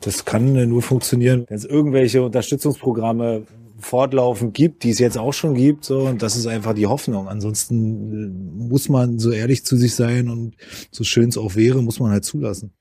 das 0.00 0.24
kann 0.24 0.52
nur 0.68 0.82
funktionieren, 0.82 1.46
wenn 1.48 1.56
es 1.56 1.64
irgendwelche 1.64 2.22
Unterstützungsprogramme 2.22 3.42
fortlaufend 3.78 4.54
gibt, 4.54 4.82
die 4.82 4.90
es 4.90 4.98
jetzt 4.98 5.18
auch 5.18 5.32
schon 5.32 5.54
gibt, 5.54 5.84
so 5.84 6.00
und 6.00 6.22
das 6.22 6.36
ist 6.36 6.46
einfach 6.46 6.74
die 6.74 6.86
Hoffnung. 6.86 7.28
Ansonsten 7.28 8.12
äh, 8.12 8.68
muss 8.68 8.88
man 8.88 9.18
so 9.18 9.30
ehrlich 9.30 9.64
zu 9.64 9.76
sich 9.76 9.94
sein 9.94 10.28
und 10.28 10.54
so 10.90 11.04
schön 11.04 11.28
es 11.28 11.38
auch 11.38 11.54
wäre, 11.54 11.82
muss 11.82 12.00
man 12.00 12.10
halt 12.10 12.24
zulassen. 12.24 12.72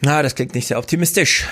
Na, 0.00 0.22
das 0.22 0.34
klingt 0.34 0.54
nicht 0.54 0.66
sehr 0.66 0.78
optimistisch. 0.78 1.46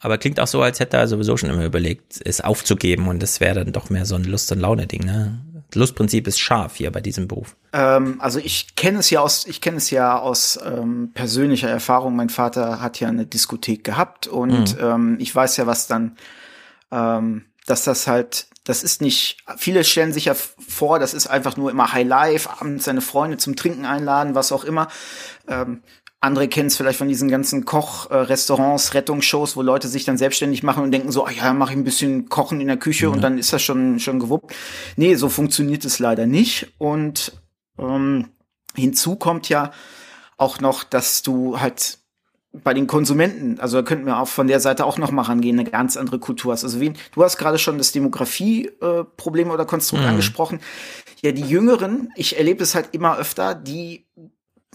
Aber 0.00 0.18
klingt 0.18 0.38
auch 0.38 0.46
so, 0.46 0.60
als 0.60 0.78
hätte 0.78 0.98
er 0.98 1.08
sowieso 1.08 1.36
schon 1.36 1.50
immer 1.50 1.64
überlegt, 1.64 2.20
es 2.24 2.40
aufzugeben 2.40 3.08
und 3.08 3.22
das 3.22 3.40
wäre 3.40 3.64
dann 3.64 3.72
doch 3.72 3.88
mehr 3.88 4.04
so 4.04 4.14
ein 4.14 4.24
Lust- 4.24 4.52
und 4.52 4.60
Laune-Ding, 4.60 5.04
ne? 5.04 5.40
Das 5.70 5.80
Lustprinzip 5.80 6.28
ist 6.28 6.38
scharf 6.38 6.76
hier 6.76 6.92
bei 6.92 7.00
diesem 7.00 7.26
Beruf. 7.26 7.56
Ähm, 7.72 8.20
also 8.20 8.38
ich 8.38 8.76
kenne 8.76 9.00
es 9.00 9.10
ja 9.10 9.20
aus, 9.20 9.46
ich 9.46 9.60
kenne 9.60 9.78
es 9.78 9.90
ja 9.90 10.18
aus 10.18 10.60
ähm, 10.64 11.10
persönlicher 11.12 11.68
Erfahrung. 11.68 12.14
Mein 12.14 12.28
Vater 12.28 12.80
hat 12.80 13.00
ja 13.00 13.08
eine 13.08 13.26
Diskothek 13.26 13.82
gehabt 13.82 14.28
und 14.28 14.76
mhm. 14.76 14.80
ähm, 14.80 15.16
ich 15.18 15.34
weiß 15.34 15.56
ja, 15.56 15.66
was 15.66 15.88
dann, 15.88 16.16
ähm, 16.90 17.46
dass 17.66 17.84
das 17.84 18.06
halt, 18.06 18.46
das 18.64 18.82
ist 18.82 19.00
nicht, 19.00 19.38
viele 19.56 19.84
stellen 19.84 20.12
sich 20.12 20.26
ja 20.26 20.34
vor, 20.34 20.98
das 20.98 21.14
ist 21.14 21.26
einfach 21.26 21.56
nur 21.56 21.70
immer 21.70 21.92
High 21.92 22.06
Life, 22.06 22.48
abends 22.48 22.84
seine 22.84 23.00
Freunde 23.00 23.38
zum 23.38 23.56
Trinken 23.56 23.84
einladen, 23.84 24.34
was 24.34 24.52
auch 24.52 24.64
immer. 24.64 24.88
Ähm, 25.48 25.82
andere 26.20 26.48
kennen 26.48 26.68
es 26.68 26.76
vielleicht 26.76 26.98
von 26.98 27.08
diesen 27.08 27.28
ganzen 27.28 27.64
Kochrestaurants, 27.64 28.94
Rettungsshows, 28.94 29.56
wo 29.56 29.62
Leute 29.62 29.86
sich 29.86 30.04
dann 30.04 30.16
selbstständig 30.16 30.62
machen 30.62 30.82
und 30.82 30.90
denken 30.90 31.12
so, 31.12 31.26
ah 31.26 31.30
ja, 31.30 31.52
mache 31.52 31.72
ich 31.72 31.76
ein 31.76 31.84
bisschen 31.84 32.28
Kochen 32.28 32.60
in 32.60 32.68
der 32.68 32.78
Küche 32.78 33.06
mhm. 33.06 33.14
und 33.14 33.20
dann 33.20 33.38
ist 33.38 33.52
das 33.52 33.62
schon 33.62 34.00
schon 34.00 34.18
gewuppt. 34.18 34.54
Nee, 34.96 35.14
so 35.16 35.28
funktioniert 35.28 35.84
es 35.84 35.98
leider 35.98 36.26
nicht. 36.26 36.72
Und 36.78 37.32
ähm, 37.78 38.30
hinzu 38.74 39.16
kommt 39.16 39.48
ja 39.48 39.72
auch 40.38 40.60
noch, 40.60 40.84
dass 40.84 41.22
du 41.22 41.60
halt 41.60 41.98
bei 42.62 42.74
den 42.74 42.86
Konsumenten, 42.86 43.60
also 43.60 43.78
da 43.78 43.82
könnten 43.82 44.06
wir 44.06 44.18
auch 44.18 44.28
von 44.28 44.46
der 44.46 44.60
Seite 44.60 44.84
auch 44.84 44.98
noch 44.98 45.10
mal 45.10 45.22
rangehen, 45.22 45.58
eine 45.58 45.68
ganz 45.68 45.96
andere 45.96 46.18
Kultur 46.18 46.52
hast. 46.52 46.64
Also 46.64 46.80
wie, 46.80 46.92
du 47.12 47.22
hast 47.22 47.36
gerade 47.36 47.58
schon 47.58 47.78
das 47.78 47.92
Demografie-Problem 47.92 49.48
äh, 49.48 49.52
oder 49.52 49.64
Konstrukt 49.64 50.02
mhm. 50.02 50.10
angesprochen. 50.10 50.60
Ja, 51.22 51.32
die 51.32 51.42
Jüngeren, 51.42 52.10
ich 52.16 52.36
erlebe 52.38 52.62
es 52.62 52.74
halt 52.74 52.88
immer 52.92 53.18
öfter, 53.18 53.54
die 53.54 54.06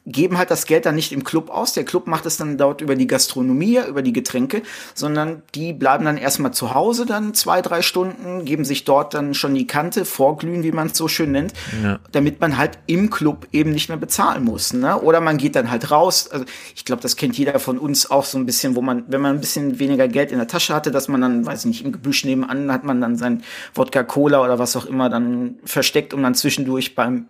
geben 0.06 0.38
halt 0.38 0.50
das 0.50 0.66
Geld 0.66 0.86
dann 0.86 0.96
nicht 0.96 1.12
im 1.12 1.24
Club 1.24 1.50
aus. 1.50 1.74
Der 1.74 1.86
Club 1.86 2.08
macht 2.08 2.26
es 2.26 2.38
dann 2.38 2.58
dort 2.58 2.82
über 2.82 2.96
die 2.96 3.06
Gastronomie, 3.06 3.80
über 3.88 4.02
die 4.02 4.14
Getränke, 4.14 4.64
sondern 4.96 5.44
die 5.54 5.74
bleiben 5.74 6.06
dann 6.06 6.18
erstmal 6.18 6.54
zu 6.54 6.74
Hause 6.74 7.06
dann 7.06 7.34
zwei, 7.36 7.62
drei 7.62 7.82
Stunden, 7.82 8.44
geben 8.46 8.66
sich 8.66 8.84
dort 8.84 9.14
dann 9.14 9.34
schon 9.34 9.54
die 9.54 9.68
Kante, 9.68 10.06
vorglühen, 10.06 10.64
wie 10.64 10.72
man 10.72 10.88
es 10.88 10.98
so 10.98 11.08
schön 11.08 11.32
nennt, 11.32 11.54
ja. 11.84 12.00
damit 12.12 12.42
man 12.42 12.58
halt 12.58 12.80
im 12.88 13.12
Club 13.12 13.48
eben 13.52 13.72
nicht 13.72 13.90
mehr 13.90 13.98
bezahlen 13.98 14.44
muss. 14.44 14.74
Ne? 14.74 15.00
Oder 15.00 15.22
man 15.22 15.38
geht 15.38 15.56
dann 15.56 15.70
halt 15.70 15.92
raus. 15.92 16.30
Also 16.32 16.46
ich 16.76 16.84
glaube, 16.84 17.02
das 17.02 17.16
kennt 17.16 17.38
jeder 17.38 17.60
von 17.60 17.78
uns 17.78 18.10
auch 18.10 18.26
so 18.26 18.40
ein 18.40 18.46
bisschen, 18.48 18.76
wo 18.76 18.82
man, 18.82 19.04
wenn 19.08 19.22
man 19.22 19.36
ein 19.36 19.42
bisschen 19.42 19.80
weniger 19.80 20.08
Geld 20.08 20.32
in 20.32 20.40
der 20.40 20.48
Tasche 20.48 20.74
hatte, 20.74 20.90
dass 20.90 21.08
man 21.08 21.22
dann, 21.22 21.46
weiß 21.46 21.60
ich 21.60 21.66
nicht, 21.66 21.86
im 21.86 21.92
Gebüsch 21.92 22.26
nebenan 22.26 22.72
hat 22.72 22.84
man 22.84 23.02
dann 23.02 23.18
sein 23.18 23.44
Wodka 23.76 24.04
Cola 24.04 24.44
oder 24.44 24.58
was 24.58 24.76
auch 24.76 24.86
immer 24.86 25.10
dann 25.10 25.56
versteckt, 25.64 26.14
um 26.14 26.24
dann 26.24 26.34
zwischendurch 26.34 26.96
beim 26.96 27.28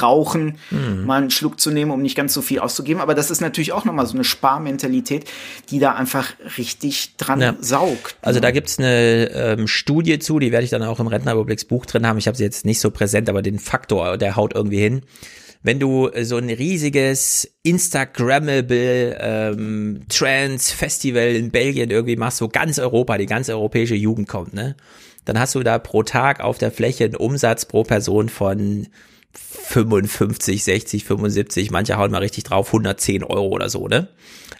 Rauchen 0.00 0.58
mhm. 0.70 1.04
mal 1.06 1.20
einen 1.20 1.30
Schluck 1.30 1.58
zu 1.60 1.72
nehmen, 1.72 1.90
um 1.90 2.02
nicht 2.02 2.16
ganz 2.16 2.32
so 2.32 2.40
viel 2.40 2.60
auszugeben. 2.60 3.02
Aber 3.02 3.14
das 3.14 3.30
ist 3.30 3.40
natürlich 3.40 3.72
auch 3.72 3.84
nochmal 3.84 4.06
so 4.06 4.14
eine 4.14 4.22
Sparmentalität, 4.22 5.24
die 5.70 5.80
da 5.80 5.94
einfach 5.94 6.34
richtig 6.56 7.16
dran 7.16 7.40
ja. 7.40 7.56
saugt. 7.60 8.16
Also 8.22 8.38
da 8.38 8.52
gibt's 8.52 8.78
eine 8.78 9.30
ähm, 9.32 9.66
Studie 9.66 10.20
zu, 10.20 10.38
die 10.38 10.52
werde 10.52 10.64
ich 10.64 10.70
dann 10.70 10.84
auch 10.84 11.00
im 11.00 11.08
Rentnerüberblicks 11.08 11.64
Buch 11.64 11.84
drin 11.84 12.06
haben. 12.06 12.18
Ich 12.18 12.28
habe 12.28 12.36
sie 12.36 12.44
jetzt 12.44 12.64
nicht 12.64 12.78
so 12.78 12.92
präsent, 12.92 13.28
aber 13.28 13.42
den 13.42 13.58
Faktor, 13.58 14.18
der 14.18 14.36
haut 14.36 14.54
irgendwie 14.54 14.80
hin. 14.80 15.02
Wenn 15.64 15.78
du 15.78 16.10
so 16.22 16.36
ein 16.36 16.50
riesiges 16.50 17.52
Instagrammable 17.62 19.16
ähm, 19.20 20.02
Trans 20.08 20.70
Festival 20.72 21.28
in 21.28 21.50
Belgien 21.50 21.90
irgendwie 21.90 22.16
machst, 22.16 22.40
wo 22.40 22.48
ganz 22.48 22.78
Europa, 22.78 23.16
die 23.18 23.26
ganze 23.26 23.52
europäische 23.52 23.94
Jugend 23.94 24.28
kommt, 24.28 24.54
ne? 24.54 24.76
Dann 25.24 25.38
hast 25.38 25.54
du 25.54 25.62
da 25.62 25.78
pro 25.78 26.02
Tag 26.02 26.40
auf 26.40 26.58
der 26.58 26.72
Fläche 26.72 27.04
einen 27.04 27.14
Umsatz 27.14 27.64
pro 27.64 27.84
Person 27.84 28.28
von 28.28 28.88
55, 29.32 30.64
60, 30.64 31.04
75, 31.04 31.70
manche 31.70 31.96
hauen 31.96 32.10
mal 32.10 32.18
richtig 32.18 32.44
drauf, 32.44 32.68
110 32.68 33.24
Euro 33.24 33.48
oder 33.48 33.70
so, 33.70 33.88
ne? 33.88 34.08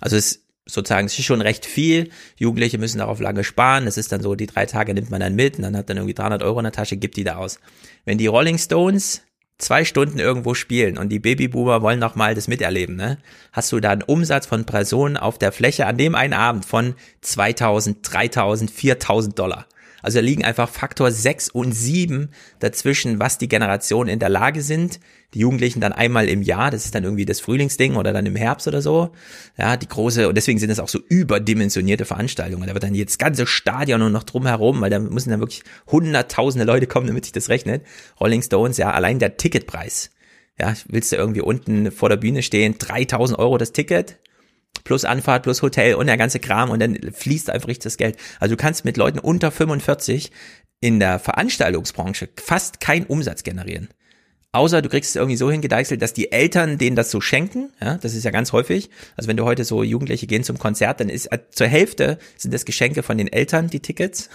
Also 0.00 0.16
es 0.16 0.42
sozusagen, 0.66 1.06
es 1.06 1.18
ist 1.18 1.24
schon 1.24 1.40
recht 1.40 1.66
viel. 1.66 2.10
Jugendliche 2.36 2.78
müssen 2.78 2.98
darauf 2.98 3.20
lange 3.20 3.44
sparen. 3.44 3.84
Das 3.84 3.96
ist 3.96 4.12
dann 4.12 4.22
so, 4.22 4.34
die 4.34 4.46
drei 4.46 4.66
Tage 4.66 4.94
nimmt 4.94 5.10
man 5.10 5.20
dann 5.20 5.34
mit 5.34 5.56
und 5.56 5.62
dann 5.62 5.76
hat 5.76 5.90
dann 5.90 5.96
irgendwie 5.96 6.14
300 6.14 6.42
Euro 6.42 6.58
in 6.60 6.64
der 6.64 6.72
Tasche, 6.72 6.96
gibt 6.96 7.16
die 7.16 7.24
da 7.24 7.36
aus. 7.36 7.58
Wenn 8.04 8.18
die 8.18 8.26
Rolling 8.26 8.58
Stones 8.58 9.22
zwei 9.58 9.84
Stunden 9.84 10.18
irgendwo 10.18 10.54
spielen 10.54 10.98
und 10.98 11.10
die 11.10 11.20
Babyboomer 11.20 11.82
wollen 11.82 11.98
noch 11.98 12.16
mal 12.16 12.34
das 12.34 12.48
miterleben, 12.48 12.96
ne? 12.96 13.18
Hast 13.52 13.70
du 13.70 13.80
da 13.80 13.90
einen 13.90 14.02
Umsatz 14.02 14.46
von 14.46 14.64
Personen 14.64 15.16
auf 15.16 15.38
der 15.38 15.52
Fläche 15.52 15.86
an 15.86 15.98
dem 15.98 16.14
einen 16.14 16.32
Abend 16.32 16.64
von 16.64 16.94
2000, 17.20 17.98
3000, 18.02 18.70
4000 18.70 19.38
Dollar. 19.38 19.66
Also 20.02 20.18
da 20.18 20.24
liegen 20.24 20.44
einfach 20.44 20.68
Faktor 20.68 21.10
6 21.10 21.48
und 21.50 21.72
7 21.72 22.30
dazwischen, 22.58 23.18
was 23.20 23.38
die 23.38 23.48
Generationen 23.48 24.10
in 24.10 24.18
der 24.18 24.28
Lage 24.28 24.60
sind. 24.62 25.00
Die 25.34 25.38
Jugendlichen 25.38 25.80
dann 25.80 25.92
einmal 25.92 26.28
im 26.28 26.42
Jahr, 26.42 26.70
das 26.70 26.84
ist 26.84 26.94
dann 26.94 27.04
irgendwie 27.04 27.24
das 27.24 27.40
Frühlingsding 27.40 27.96
oder 27.96 28.12
dann 28.12 28.26
im 28.26 28.36
Herbst 28.36 28.68
oder 28.68 28.82
so. 28.82 29.12
Ja, 29.56 29.76
die 29.76 29.88
große, 29.88 30.28
und 30.28 30.34
deswegen 30.34 30.58
sind 30.58 30.68
das 30.68 30.80
auch 30.80 30.88
so 30.88 30.98
überdimensionierte 31.08 32.04
Veranstaltungen. 32.04 32.66
Da 32.66 32.74
wird 32.74 32.84
dann 32.84 32.94
jetzt 32.94 33.18
ganze 33.18 33.46
Stadion 33.46 34.02
und 34.02 34.12
noch 34.12 34.24
drumherum, 34.24 34.80
weil 34.80 34.90
da 34.90 34.98
müssen 34.98 35.30
dann 35.30 35.40
wirklich 35.40 35.62
hunderttausende 35.86 36.66
Leute 36.66 36.86
kommen, 36.86 37.06
damit 37.06 37.24
sich 37.24 37.32
das 37.32 37.48
rechnet. 37.48 37.86
Rolling 38.20 38.42
Stones, 38.42 38.76
ja, 38.76 38.90
allein 38.90 39.18
der 39.18 39.36
Ticketpreis. 39.36 40.10
Ja, 40.60 40.74
willst 40.86 41.12
du 41.12 41.16
irgendwie 41.16 41.40
unten 41.40 41.90
vor 41.90 42.10
der 42.10 42.18
Bühne 42.18 42.42
stehen, 42.42 42.76
3000 42.78 43.38
Euro 43.38 43.56
das 43.56 43.72
Ticket, 43.72 44.18
plus 44.84 45.04
Anfahrt, 45.04 45.42
plus 45.42 45.62
Hotel 45.62 45.94
und 45.94 46.06
der 46.06 46.16
ganze 46.16 46.40
Kram 46.40 46.70
und 46.70 46.80
dann 46.80 46.96
fließt 47.12 47.50
einfach 47.50 47.68
richtig 47.68 47.84
das 47.84 47.96
Geld. 47.96 48.16
Also 48.40 48.54
du 48.54 48.60
kannst 48.60 48.84
mit 48.84 48.96
Leuten 48.96 49.18
unter 49.18 49.50
45 49.50 50.30
in 50.80 50.98
der 50.98 51.18
Veranstaltungsbranche 51.18 52.28
fast 52.36 52.80
keinen 52.80 53.06
Umsatz 53.06 53.44
generieren. 53.44 53.88
Außer 54.54 54.82
du 54.82 54.90
kriegst 54.90 55.10
es 55.10 55.16
irgendwie 55.16 55.38
so 55.38 55.50
hingedeichselt, 55.50 56.02
dass 56.02 56.12
die 56.12 56.30
Eltern 56.30 56.76
denen 56.76 56.94
das 56.94 57.10
so 57.10 57.22
schenken. 57.22 57.72
Ja, 57.80 57.96
das 57.96 58.12
ist 58.12 58.24
ja 58.24 58.30
ganz 58.30 58.52
häufig. 58.52 58.90
Also 59.16 59.28
wenn 59.28 59.38
du 59.38 59.44
heute 59.44 59.64
so 59.64 59.82
Jugendliche 59.82 60.26
gehen 60.26 60.44
zum 60.44 60.58
Konzert, 60.58 61.00
dann 61.00 61.08
ist 61.08 61.26
äh, 61.32 61.38
zur 61.50 61.68
Hälfte 61.68 62.18
sind 62.36 62.52
das 62.52 62.66
Geschenke 62.66 63.02
von 63.02 63.16
den 63.16 63.28
Eltern, 63.28 63.68
die 63.68 63.80
Tickets 63.80 64.28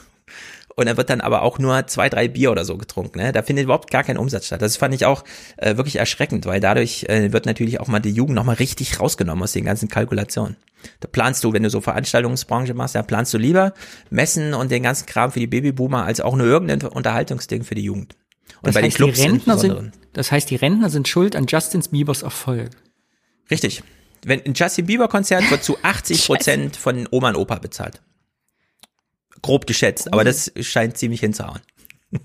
und 0.77 0.85
er 0.85 0.95
wird 0.95 1.09
dann 1.09 1.21
aber 1.21 1.41
auch 1.41 1.57
nur 1.57 1.87
zwei, 1.87 2.07
drei 2.07 2.27
Bier 2.27 2.51
oder 2.51 2.63
so 2.63 2.77
getrunken. 2.77 3.17
Ne? 3.17 3.31
Da 3.31 3.41
findet 3.41 3.65
überhaupt 3.65 3.89
gar 3.89 4.03
kein 4.03 4.15
Umsatz 4.15 4.45
statt. 4.45 4.61
Das 4.61 4.77
fand 4.77 4.93
ich 4.93 5.05
auch 5.05 5.23
äh, 5.57 5.75
wirklich 5.75 5.95
erschreckend, 5.95 6.45
weil 6.45 6.59
dadurch 6.59 7.03
äh, 7.09 7.33
wird 7.33 7.47
natürlich 7.47 7.79
auch 7.79 7.87
mal 7.87 7.99
die 7.99 8.11
Jugend 8.11 8.35
nochmal 8.35 8.57
richtig 8.57 8.99
rausgenommen 8.99 9.43
aus 9.43 9.53
den 9.53 9.65
ganzen 9.65 9.89
Kalkulationen. 9.89 10.55
Da 10.99 11.07
planst 11.11 11.43
du, 11.43 11.51
wenn 11.51 11.63
du 11.63 11.71
so 11.71 11.81
Veranstaltungsbranche 11.81 12.75
machst, 12.75 12.93
da 12.93 13.01
planst 13.01 13.33
du 13.33 13.39
lieber 13.39 13.73
Messen 14.11 14.53
und 14.53 14.69
den 14.69 14.83
ganzen 14.83 15.07
Kram 15.07 15.31
für 15.31 15.39
die 15.39 15.47
Babyboomer 15.47 16.05
als 16.05 16.21
auch 16.21 16.35
nur 16.35 16.45
irgendein 16.45 16.87
Unterhaltungsding 16.87 17.63
für 17.63 17.73
die 17.73 17.81
Jugend. 17.81 18.15
Und 18.61 18.67
das 18.67 18.75
bei 18.75 18.83
heißt, 18.83 18.93
den 18.93 18.97
Clubs 18.97 19.19
die 19.19 19.25
Rentner 19.25 19.57
sind, 19.57 19.91
das 20.13 20.31
heißt, 20.31 20.47
die 20.47 20.57
Rentner 20.57 20.91
sind 20.91 21.07
schuld 21.07 21.35
an 21.35 21.47
Justin 21.49 21.81
Biebers 21.89 22.21
Erfolg. 22.21 22.69
Richtig. 23.49 23.81
Wenn 24.23 24.45
ein 24.45 24.53
Justin 24.53 24.85
Bieber 24.85 25.07
Konzert 25.07 25.49
wird 25.49 25.63
zu 25.63 25.75
80 25.81 26.27
Prozent 26.27 26.77
von 26.77 27.07
Oma 27.09 27.29
und 27.29 27.35
Opa 27.35 27.55
bezahlt 27.55 27.99
grob 29.47 29.65
geschätzt, 29.65 30.11
aber 30.13 30.23
das 30.23 30.51
scheint 30.61 30.97
ziemlich 30.97 31.21
hinzuhauen. 31.21 31.61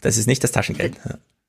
Das 0.00 0.16
ist 0.16 0.28
nicht 0.28 0.44
das 0.44 0.52
Taschengeld. 0.52 0.94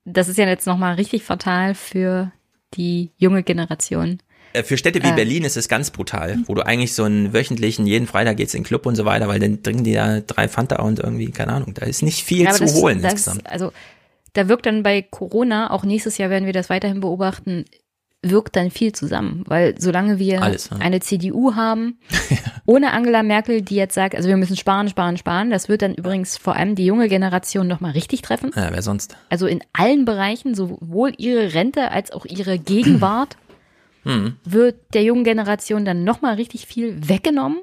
Das 0.05 0.27
ist 0.27 0.37
ja 0.37 0.47
jetzt 0.47 0.65
nochmal 0.65 0.95
richtig 0.95 1.21
fatal 1.21 1.75
für 1.75 2.31
die 2.73 3.11
junge 3.15 3.43
Generation. 3.43 4.23
Äh, 4.53 4.63
für 4.63 4.77
Städte 4.77 5.03
wie 5.03 5.09
äh. 5.09 5.15
Berlin 5.15 5.43
ist 5.43 5.57
es 5.57 5.67
ganz 5.69 5.91
brutal, 5.91 6.39
wo 6.47 6.55
du 6.55 6.65
eigentlich 6.65 6.93
so 6.93 7.03
einen 7.03 7.33
wöchentlichen, 7.33 7.85
jeden 7.85 8.07
Freitag 8.07 8.37
geht's 8.37 8.53
in 8.53 8.61
den 8.61 8.67
Club 8.67 8.85
und 8.85 8.95
so 8.95 9.05
weiter, 9.05 9.27
weil 9.27 9.39
dann 9.39 9.61
trinken 9.61 9.83
die 9.83 9.93
da 9.93 10.21
drei 10.21 10.47
Fanta 10.47 10.77
und 10.81 10.99
irgendwie, 10.99 11.29
keine 11.29 11.53
Ahnung, 11.53 11.75
da 11.75 11.85
ist 11.85 12.01
nicht 12.01 12.23
viel 12.23 12.45
ja, 12.45 12.51
zu 12.51 12.63
das, 12.63 12.73
holen 12.73 13.01
das, 13.01 13.13
insgesamt. 13.13 13.47
Also 13.47 13.71
da 14.33 14.47
wirkt 14.47 14.65
dann 14.65 14.83
bei 14.83 15.01
Corona, 15.03 15.71
auch 15.71 15.83
nächstes 15.83 16.17
Jahr 16.17 16.29
werden 16.29 16.45
wir 16.45 16.53
das 16.53 16.69
weiterhin 16.69 17.01
beobachten, 17.01 17.65
wirkt 18.21 18.55
dann 18.55 18.69
viel 18.69 18.91
zusammen, 18.91 19.43
weil 19.47 19.79
solange 19.79 20.19
wir 20.19 20.41
Alles, 20.41 20.69
ja. 20.71 20.77
eine 20.77 20.99
CDU 20.99 21.55
haben, 21.55 21.99
ohne 22.65 22.91
Angela 22.91 23.23
Merkel, 23.23 23.61
die 23.61 23.75
jetzt 23.75 23.95
sagt, 23.95 24.15
also 24.15 24.27
wir 24.27 24.35
müssen 24.35 24.57
sparen, 24.57 24.89
sparen, 24.89 25.17
sparen, 25.17 25.49
das 25.49 25.69
wird 25.69 25.81
dann 25.81 25.95
übrigens 25.95 26.37
vor 26.37 26.55
allem 26.55 26.75
die 26.75 26.85
junge 26.85 27.07
Generation 27.07 27.67
nochmal 27.67 27.91
richtig 27.91 28.21
treffen. 28.21 28.51
Ja, 28.55 28.69
wer 28.71 28.81
sonst? 28.81 29.15
Also 29.29 29.47
in 29.47 29.61
allen 29.73 30.03
Bereichen, 30.03 30.53
sowohl 30.53 31.13
ihre 31.17 31.53
Rente 31.53 31.91
als 31.91 32.11
auch 32.11 32.25
ihre 32.25 32.59
Gegenwart, 32.59 33.37
hm. 34.03 34.35
wird 34.43 34.75
der 34.93 35.03
jungen 35.03 35.23
Generation 35.23 35.85
dann 35.85 36.03
nochmal 36.03 36.35
richtig 36.35 36.65
viel 36.65 37.07
weggenommen. 37.07 37.59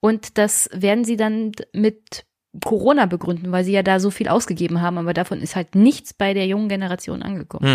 Und 0.00 0.36
das 0.36 0.68
werden 0.72 1.04
sie 1.04 1.16
dann 1.16 1.52
mit 1.72 2.26
Corona 2.64 3.06
begründen, 3.06 3.52
weil 3.52 3.64
sie 3.64 3.72
ja 3.72 3.82
da 3.82 4.00
so 4.00 4.10
viel 4.10 4.28
ausgegeben 4.28 4.80
haben, 4.80 4.98
aber 4.98 5.14
davon 5.14 5.40
ist 5.40 5.56
halt 5.56 5.74
nichts 5.74 6.12
bei 6.12 6.34
der 6.34 6.46
jungen 6.46 6.68
Generation 6.68 7.22
angekommen. 7.22 7.66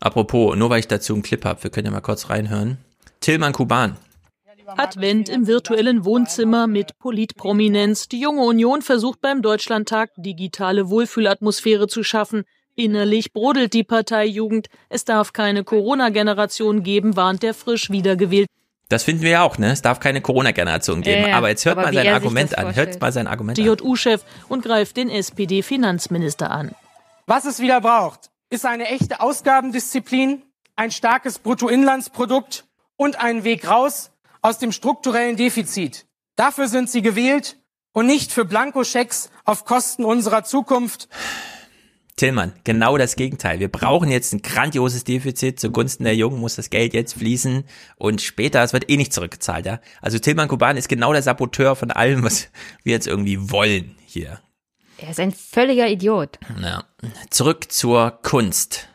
Apropos, 0.00 0.56
nur 0.56 0.70
weil 0.70 0.80
ich 0.80 0.88
dazu 0.88 1.14
einen 1.14 1.22
Clip 1.22 1.44
habe, 1.44 1.62
wir 1.62 1.70
können 1.70 1.86
ja 1.86 1.92
mal 1.92 2.00
kurz 2.00 2.30
reinhören. 2.30 2.78
Tillmann 3.20 3.52
Kuban. 3.52 3.96
Advent 4.76 5.28
im 5.28 5.46
virtuellen 5.46 6.04
Wohnzimmer 6.04 6.66
mit 6.66 6.98
Politprominenz. 6.98 8.08
Die 8.08 8.20
junge 8.20 8.42
Union 8.42 8.82
versucht 8.82 9.20
beim 9.20 9.40
Deutschlandtag 9.40 10.10
digitale 10.16 10.90
Wohlfühlatmosphäre 10.90 11.86
zu 11.86 12.02
schaffen. 12.02 12.44
Innerlich 12.74 13.32
brodelt 13.32 13.72
die 13.72 13.84
Parteijugend. 13.84 14.68
Es 14.88 15.04
darf 15.04 15.32
keine 15.32 15.64
Corona-Generation 15.64 16.82
geben, 16.82 17.16
warnt 17.16 17.42
der 17.42 17.54
frisch 17.54 17.90
wiedergewählte. 17.90 18.50
Das 18.88 19.02
finden 19.02 19.22
wir 19.22 19.30
ja 19.30 19.42
auch, 19.42 19.58
ne? 19.58 19.72
Es 19.72 19.82
darf 19.82 19.98
keine 19.98 20.20
Corona-Generation 20.20 21.02
geben. 21.02 21.28
Ja, 21.28 21.36
aber 21.36 21.48
jetzt 21.48 21.64
hört 21.64 21.76
mal 21.76 21.92
sein 21.92 22.08
Argument 22.08 22.56
an. 22.56 22.76
Hört 22.76 23.00
mal 23.00 23.12
sein 23.12 23.26
Argument 23.26 23.58
an. 23.58 23.64
JU-Chef 23.64 24.22
und 24.48 24.62
greift 24.62 24.96
den 24.96 25.10
SPD-Finanzminister 25.10 26.50
an. 26.50 26.72
Was 27.26 27.46
es 27.46 27.58
wieder 27.60 27.80
braucht, 27.80 28.30
ist 28.50 28.64
eine 28.64 28.88
echte 28.88 29.20
Ausgabendisziplin, 29.20 30.42
ein 30.76 30.90
starkes 30.90 31.38
Bruttoinlandsprodukt 31.38 32.64
und 32.96 33.20
einen 33.20 33.44
Weg 33.44 33.68
raus 33.68 34.10
aus 34.42 34.58
dem 34.58 34.72
strukturellen 34.72 35.36
Defizit. 35.36 36.06
Dafür 36.36 36.68
sind 36.68 36.90
sie 36.90 37.02
gewählt 37.02 37.56
und 37.92 38.06
nicht 38.06 38.32
für 38.32 38.44
Blankoschecks 38.44 39.30
auf 39.44 39.64
Kosten 39.64 40.04
unserer 40.04 40.44
Zukunft. 40.44 41.08
Tillmann, 42.16 42.54
genau 42.64 42.96
das 42.96 43.16
Gegenteil. 43.16 43.60
Wir 43.60 43.68
brauchen 43.68 44.10
jetzt 44.10 44.32
ein 44.32 44.40
grandioses 44.40 45.04
Defizit 45.04 45.60
zugunsten 45.60 46.04
der 46.04 46.16
Jungen, 46.16 46.40
muss 46.40 46.56
das 46.56 46.70
Geld 46.70 46.94
jetzt 46.94 47.14
fließen 47.14 47.64
und 47.96 48.22
später, 48.22 48.62
es 48.62 48.72
wird 48.72 48.88
eh 48.88 48.96
nicht 48.96 49.12
zurückgezahlt, 49.12 49.66
ja. 49.66 49.80
Also 50.00 50.18
Tillmann 50.18 50.48
Kuban 50.48 50.78
ist 50.78 50.88
genau 50.88 51.12
der 51.12 51.22
Saboteur 51.22 51.76
von 51.76 51.90
allem, 51.90 52.22
was 52.22 52.48
wir 52.84 52.92
jetzt 52.92 53.06
irgendwie 53.06 53.50
wollen 53.50 53.96
hier. 54.06 54.40
Er 54.98 55.10
ist 55.10 55.20
ein 55.20 55.32
völliger 55.32 55.88
Idiot. 55.88 56.38
Ja. 56.60 56.84
Zurück 57.30 57.70
zur 57.70 58.18
Kunst. 58.22 58.88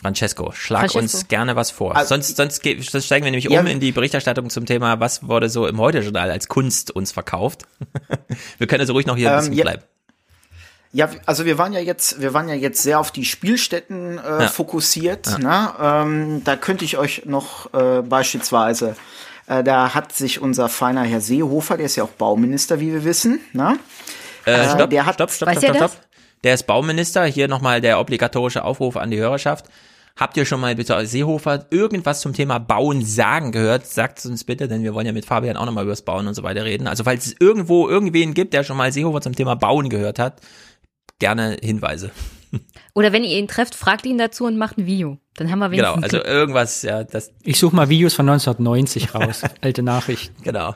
Francesco, 0.00 0.52
schlag 0.52 0.92
Francesco. 0.92 1.18
uns 1.18 1.28
gerne 1.28 1.56
was 1.56 1.72
vor. 1.72 1.96
Also, 1.96 2.10
sonst, 2.10 2.36
sonst, 2.36 2.62
sonst 2.62 3.06
steigen 3.06 3.24
wir 3.24 3.32
nämlich 3.32 3.50
ja, 3.50 3.60
um 3.60 3.66
in 3.66 3.80
die 3.80 3.90
Berichterstattung 3.90 4.50
zum 4.50 4.66
Thema, 4.66 5.00
was 5.00 5.26
wurde 5.26 5.48
so 5.48 5.66
im 5.66 5.78
Heute-Journal 5.78 6.30
als 6.30 6.46
Kunst 6.46 6.92
uns 6.92 7.10
verkauft. 7.10 7.64
wir 8.58 8.66
können 8.68 8.82
also 8.82 8.92
ruhig 8.92 9.06
noch 9.06 9.16
hier 9.16 9.30
ein 9.30 9.34
ähm, 9.34 9.40
bisschen 9.40 9.54
ja, 9.54 9.64
bleiben. 9.64 9.82
Ja, 10.92 11.10
also 11.26 11.44
wir 11.44 11.58
waren 11.58 11.72
ja 11.72 11.80
jetzt, 11.80 12.20
wir 12.20 12.34
waren 12.34 12.48
ja 12.48 12.54
jetzt 12.54 12.82
sehr 12.82 13.00
auf 13.00 13.10
die 13.10 13.24
Spielstätten 13.24 14.18
äh, 14.18 14.42
ja. 14.42 14.48
fokussiert. 14.48 15.26
Ja. 15.26 15.38
Ne? 15.38 15.74
Ähm, 15.80 16.44
da 16.44 16.56
könnte 16.56 16.84
ich 16.84 16.98
euch 16.98 17.24
noch 17.24 17.74
äh, 17.74 18.02
beispielsweise 18.02 18.96
äh, 19.46 19.62
da 19.62 19.94
hat 19.94 20.12
sich 20.12 20.40
unser 20.40 20.68
feiner 20.68 21.02
Herr 21.02 21.20
Seehofer, 21.20 21.76
der 21.76 21.86
ist 21.86 21.96
ja 21.96 22.04
auch 22.04 22.10
Bauminister, 22.10 22.80
wie 22.80 22.92
wir 22.92 23.04
wissen, 23.04 23.40
ne? 23.52 23.78
Äh, 24.46 24.52
äh 24.52 24.70
stopp, 24.70 24.90
der 24.90 25.06
hat, 25.06 25.14
stopp, 25.14 25.30
stopp, 25.30 25.50
stopp, 25.50 25.64
stopp, 25.64 25.76
stopp. 25.76 25.92
Der 26.44 26.54
ist 26.54 26.66
Bauminister. 26.66 27.24
Hier 27.24 27.48
nochmal 27.48 27.80
der 27.80 27.98
obligatorische 27.98 28.64
Aufruf 28.64 28.96
an 28.96 29.10
die 29.10 29.18
Hörerschaft. 29.18 29.66
Habt 30.16 30.36
ihr 30.36 30.46
schon 30.46 30.60
mal 30.60 30.74
bitte 30.74 31.06
Seehofer 31.06 31.66
irgendwas 31.70 32.20
zum 32.20 32.32
Thema 32.32 32.58
Bauen 32.58 33.04
sagen 33.04 33.52
gehört? 33.52 33.86
Sagt 33.86 34.18
es 34.18 34.26
uns 34.26 34.44
bitte, 34.44 34.66
denn 34.66 34.82
wir 34.82 34.94
wollen 34.94 35.06
ja 35.06 35.12
mit 35.12 35.26
Fabian 35.26 35.56
auch 35.56 35.66
nochmal 35.66 35.84
über 35.84 35.92
das 35.92 36.02
Bauen 36.02 36.26
und 36.26 36.34
so 36.34 36.42
weiter 36.42 36.64
reden. 36.64 36.86
Also 36.86 37.04
falls 37.04 37.26
es 37.26 37.36
irgendwo 37.38 37.88
irgendwen 37.88 38.32
gibt, 38.32 38.54
der 38.54 38.64
schon 38.64 38.76
mal 38.76 38.92
Seehofer 38.92 39.20
zum 39.20 39.34
Thema 39.34 39.56
Bauen 39.56 39.90
gehört 39.90 40.18
hat, 40.18 40.40
gerne 41.18 41.58
Hinweise. 41.60 42.10
Oder 42.94 43.12
wenn 43.12 43.24
ihr 43.24 43.38
ihn 43.38 43.48
trefft, 43.48 43.74
fragt 43.74 44.06
ihn 44.06 44.18
dazu 44.18 44.44
und 44.44 44.56
macht 44.56 44.78
ein 44.78 44.86
Video. 44.86 45.18
Dann 45.34 45.50
haben 45.50 45.58
wir 45.58 45.70
wenigstens. 45.70 45.94
Genau, 45.94 46.02
also 46.02 46.24
irgendwas, 46.24 46.82
ja, 46.82 47.04
das. 47.04 47.30
Ich 47.42 47.58
suche 47.58 47.76
mal 47.76 47.88
Videos 47.88 48.14
von 48.14 48.28
1990 48.28 49.14
raus, 49.14 49.42
alte 49.60 49.82
Nachrichten. 49.82 50.42
Genau. 50.42 50.74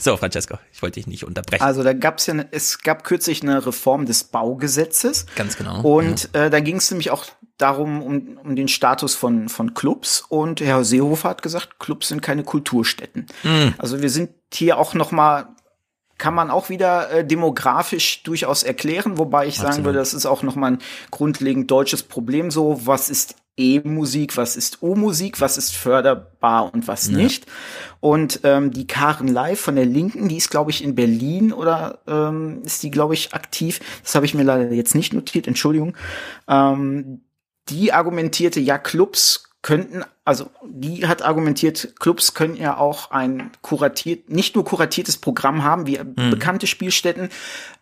So, 0.00 0.16
Francesco, 0.16 0.56
ich 0.72 0.80
wollte 0.80 0.98
dich 0.98 1.06
nicht 1.06 1.24
unterbrechen. 1.26 1.62
Also 1.62 1.82
da 1.82 1.92
gab's 1.92 2.26
ja, 2.26 2.34
es 2.52 2.78
gab 2.78 3.04
kürzlich 3.04 3.42
eine 3.42 3.66
Reform 3.66 4.06
des 4.06 4.24
Baugesetzes. 4.24 5.26
Ganz 5.36 5.58
genau. 5.58 5.82
Und 5.82 6.30
ja. 6.34 6.46
äh, 6.46 6.50
da 6.50 6.60
ging 6.60 6.76
es 6.76 6.90
nämlich 6.90 7.10
auch 7.10 7.26
darum, 7.58 8.02
um, 8.02 8.38
um 8.42 8.56
den 8.56 8.68
Status 8.68 9.14
von, 9.14 9.50
von 9.50 9.74
Clubs. 9.74 10.24
Und 10.26 10.62
Herr 10.62 10.84
Seehofer 10.84 11.28
hat 11.28 11.42
gesagt, 11.42 11.78
Clubs 11.78 12.08
sind 12.08 12.22
keine 12.22 12.44
Kulturstätten. 12.44 13.26
Mhm. 13.42 13.74
Also 13.76 14.00
wir 14.00 14.08
sind 14.08 14.30
hier 14.54 14.78
auch 14.78 14.94
noch 14.94 15.10
mal 15.10 15.48
kann 16.20 16.34
man 16.34 16.50
auch 16.50 16.68
wieder 16.68 17.10
äh, 17.10 17.26
demografisch 17.26 18.22
durchaus 18.22 18.62
erklären, 18.62 19.18
wobei 19.18 19.46
ich 19.46 19.54
Absolut. 19.54 19.72
sagen 19.72 19.84
würde, 19.86 19.98
das 19.98 20.14
ist 20.14 20.26
auch 20.26 20.44
nochmal 20.44 20.72
ein 20.72 20.78
grundlegend 21.10 21.70
deutsches 21.70 22.04
Problem 22.04 22.52
so, 22.52 22.80
was 22.84 23.10
ist 23.10 23.34
E-Musik, 23.56 24.36
was 24.36 24.56
ist 24.56 24.82
U-Musik, 24.82 25.40
was 25.40 25.58
ist 25.58 25.74
förderbar 25.74 26.72
und 26.72 26.88
was 26.88 27.08
ja. 27.08 27.16
nicht. 27.16 27.46
Und 28.00 28.40
ähm, 28.44 28.70
die 28.70 28.86
Karen 28.86 29.28
Live 29.28 29.60
von 29.60 29.76
der 29.76 29.86
Linken, 29.86 30.28
die 30.28 30.36
ist, 30.36 30.50
glaube 30.50 30.70
ich, 30.70 30.84
in 30.84 30.94
Berlin 30.94 31.52
oder 31.52 31.98
ähm, 32.06 32.62
ist 32.64 32.82
die, 32.82 32.90
glaube 32.90 33.14
ich, 33.14 33.34
aktiv. 33.34 33.80
Das 34.02 34.14
habe 34.14 34.24
ich 34.24 34.34
mir 34.34 34.44
leider 34.44 34.70
jetzt 34.72 34.94
nicht 34.94 35.12
notiert, 35.12 35.46
Entschuldigung. 35.46 35.96
Ähm, 36.48 37.22
die 37.68 37.92
argumentierte, 37.92 38.60
ja, 38.60 38.78
Clubs 38.78 39.49
könnten, 39.62 40.04
also 40.24 40.50
die 40.64 41.06
hat 41.06 41.20
argumentiert, 41.20 41.94
Clubs 42.00 42.32
können 42.32 42.56
ja 42.56 42.78
auch 42.78 43.10
ein 43.10 43.50
kuratiert, 43.60 44.30
nicht 44.30 44.54
nur 44.54 44.64
kuratiertes 44.64 45.18
Programm 45.18 45.64
haben, 45.64 45.86
wie 45.86 45.98
mhm. 45.98 46.30
bekannte 46.30 46.66
Spielstätten, 46.66 47.28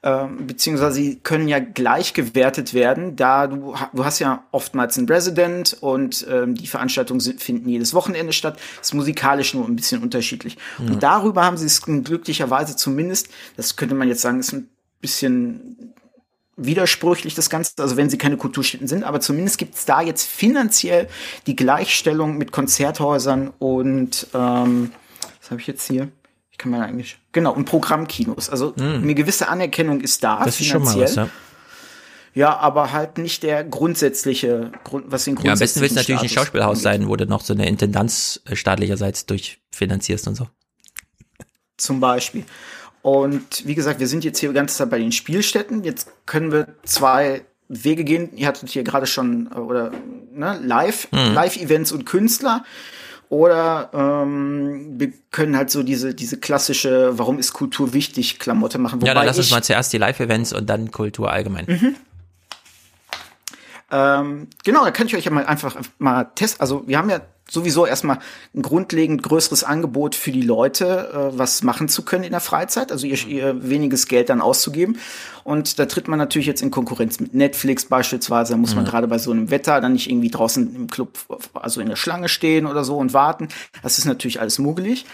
äh, 0.03 0.27
beziehungsweise 0.41 0.95
sie 0.95 1.21
können 1.21 1.47
ja 1.47 1.61
gleich 1.61 2.15
gewertet 2.15 2.75
werden, 2.75 3.15
da 3.15 3.47
du, 3.47 3.77
du 3.93 4.05
hast 4.05 4.19
ja 4.19 4.43
oftmals 4.51 4.99
einen 4.99 5.09
Resident 5.09 5.77
und 5.81 6.27
ähm, 6.29 6.57
die 6.57 6.67
Veranstaltungen 6.67 7.21
sind, 7.21 7.41
finden 7.41 7.69
jedes 7.69 7.95
Wochenende 7.95 8.33
statt, 8.33 8.59
ist 8.81 8.95
musikalisch 8.95 9.55
nur 9.55 9.65
ein 9.65 9.77
bisschen 9.77 10.03
unterschiedlich. 10.03 10.59
Mhm. 10.79 10.95
Und 10.95 11.03
darüber 11.05 11.45
haben 11.45 11.57
sie 11.57 11.67
es 11.67 11.81
glücklicherweise 11.83 12.75
zumindest, 12.75 13.29
das 13.57 13.77
könnte 13.77 13.95
man 13.95 14.09
jetzt 14.09 14.23
sagen, 14.23 14.41
ist 14.41 14.53
ein 14.53 14.69
bisschen 15.01 15.95
widersprüchlich 16.59 17.35
das 17.35 17.49
Ganze, 17.49 17.73
also 17.79 17.97
wenn 17.97 18.11
sie 18.11 18.19
keine 18.19 18.37
Kulturstätten 18.37 18.89
sind, 18.89 19.05
aber 19.05 19.21
zumindest 19.21 19.59
gibt 19.59 19.77
es 19.77 19.85
da 19.85 20.03
jetzt 20.03 20.29
finanziell 20.29 21.09
die 21.47 21.57
Gleichstellung 21.57 22.37
mit 22.37 22.53
Konzerthäusern 22.53 23.53
und 23.59 24.27
ähm, 24.35 24.91
was 25.41 25.51
habe 25.51 25.61
ich 25.61 25.67
jetzt 25.67 25.87
hier? 25.87 26.09
Ich 26.51 26.59
kann 26.59 26.73
mal 26.73 26.83
eigentlich 26.83 27.19
genau 27.33 27.55
und 27.55 27.65
Programmkinos. 27.65 28.51
Also 28.51 28.75
mm. 28.77 28.83
eine 28.83 29.15
gewisse 29.15 29.49
Anerkennung 29.49 30.01
ist 30.01 30.25
da 30.25 30.45
das 30.45 30.57
finanziell. 30.57 31.05
Ist 31.05 31.15
schon 31.15 31.25
mal 31.25 31.31
was, 31.31 31.33
ja. 32.35 32.51
ja, 32.51 32.57
aber 32.59 32.93
halt 32.93 33.19
nicht 33.19 33.45
der 33.45 33.63
grundsätzliche 33.63 34.73
Grund, 34.83 35.05
was 35.09 35.25
den 35.25 35.37
grundsätzlichen 35.37 35.47
Ja, 35.47 35.53
am 35.53 35.59
besten 35.61 35.81
wird 35.81 35.91
es 35.93 35.97
natürlich 35.97 36.23
ein 36.23 36.29
Schauspielhaus 36.29 36.83
sein, 36.83 37.09
wo 37.09 37.15
du 37.15 37.27
noch 37.27 37.43
so 37.43 37.55
eine 37.55 37.69
Intendanz 37.69 38.43
äh, 38.47 38.57
staatlicherseits 38.57 39.27
durchfinanzierst 39.27 40.27
und 40.27 40.35
so. 40.35 40.49
Zum 41.77 42.01
Beispiel. 42.01 42.45
Und 43.03 43.67
wie 43.67 43.75
gesagt, 43.75 44.01
wir 44.01 44.09
sind 44.09 44.25
jetzt 44.25 44.39
hier 44.39 44.51
die 44.51 44.55
ganze 44.55 44.77
Zeit 44.77 44.91
bei 44.91 44.99
den 44.99 45.13
Spielstätten. 45.13 45.85
Jetzt 45.85 46.11
können 46.27 46.53
wir 46.53 46.69
zwei 46.85 47.43
Wege 47.69 48.05
gehen. 48.05 48.31
Ihr 48.37 48.47
hattet 48.47 48.69
hier 48.69 48.83
gerade 48.83 49.07
schon, 49.07 49.51
äh, 49.55 49.59
oder 49.59 49.93
ne, 50.33 50.61
Live, 50.63 51.09
mhm. 51.13 51.35
Live-Events 51.35 51.93
und 51.93 52.07
Künstler. 52.07 52.65
Oder 53.29 53.91
ähm, 53.93 54.99
wir 54.99 55.13
können 55.31 55.57
halt 55.57 55.71
so 55.71 55.83
diese, 55.83 56.15
diese 56.15 56.39
klassische, 56.39 57.19
warum 57.19 57.39
ist 57.39 57.53
Kultur 57.53 57.93
wichtig, 57.93 58.39
Klamotte 58.39 58.79
machen. 58.79 59.03
Wobei 59.03 59.09
ja, 59.09 59.15
dann 59.15 59.27
lass 59.27 59.37
uns 59.37 59.51
mal 59.51 59.63
zuerst 59.63 59.93
die 59.93 59.99
Live-Events 59.99 60.55
und 60.55 60.69
dann 60.71 60.91
Kultur 60.91 61.31
allgemein. 61.31 61.67
Mhm. 61.67 61.97
Ähm, 63.91 64.49
genau, 64.65 64.85
da 64.85 64.91
kann 64.91 65.07
ich 65.07 65.17
euch 65.17 65.25
ja 65.25 65.31
mal 65.31 65.45
einfach 65.47 65.77
mal 65.99 66.25
testen. 66.35 66.61
Also 66.61 66.87
wir 66.87 66.99
haben 66.99 67.11
ja 67.11 67.21
sowieso 67.51 67.87
erstmal 67.87 68.19
ein 68.55 68.63
grundlegend 68.63 69.23
größeres 69.23 69.65
Angebot 69.65 70.15
für 70.15 70.33
die 70.33 70.43
Leute, 70.43 71.11
äh, 71.13 71.39
was 71.39 71.63
machen 71.63 71.89
zu 71.89 72.03
können 72.03 72.25
in 72.25 72.33
der 72.33 72.41
Freizeit, 72.41 72.93
also 72.93 73.07
ihr, 73.07 73.27
ihr 73.27 73.69
weniges 73.69 74.07
Geld 74.07 74.29
dann 74.29 74.41
auszugeben. 74.41 74.99
Und 75.45 75.79
da 75.79 75.87
tritt 75.87 76.09
man 76.09 76.19
natürlich 76.19 76.47
jetzt 76.47 76.63
in 76.63 76.71
Konkurrenz 76.71 77.21
mit 77.21 77.35
Netflix 77.35 77.87
beispielsweise. 77.87 78.53
Da 78.53 78.59
muss 78.59 78.75
man 78.75 78.85
mhm. 78.85 78.89
gerade 78.89 79.09
bei 79.09 79.19
so 79.19 79.31
einem 79.31 79.51
Wetter 79.51 79.81
dann 79.81 79.95
nicht 79.95 80.11
irgendwie 80.11 80.31
draußen 80.31 80.75
im 80.75 80.89
Club, 80.89 81.19
also 81.55 81.81
in 81.81 81.89
der 81.89 81.97
Schlange 81.97 82.29
stehen 82.29 82.67
oder 82.67 82.85
so 82.85 82.99
und 82.99 83.15
warten. 83.15 83.49
Das 83.83 83.99
ist 83.99 84.05
natürlich 84.05 84.41
alles 84.41 84.59
muggelig. 84.59 85.07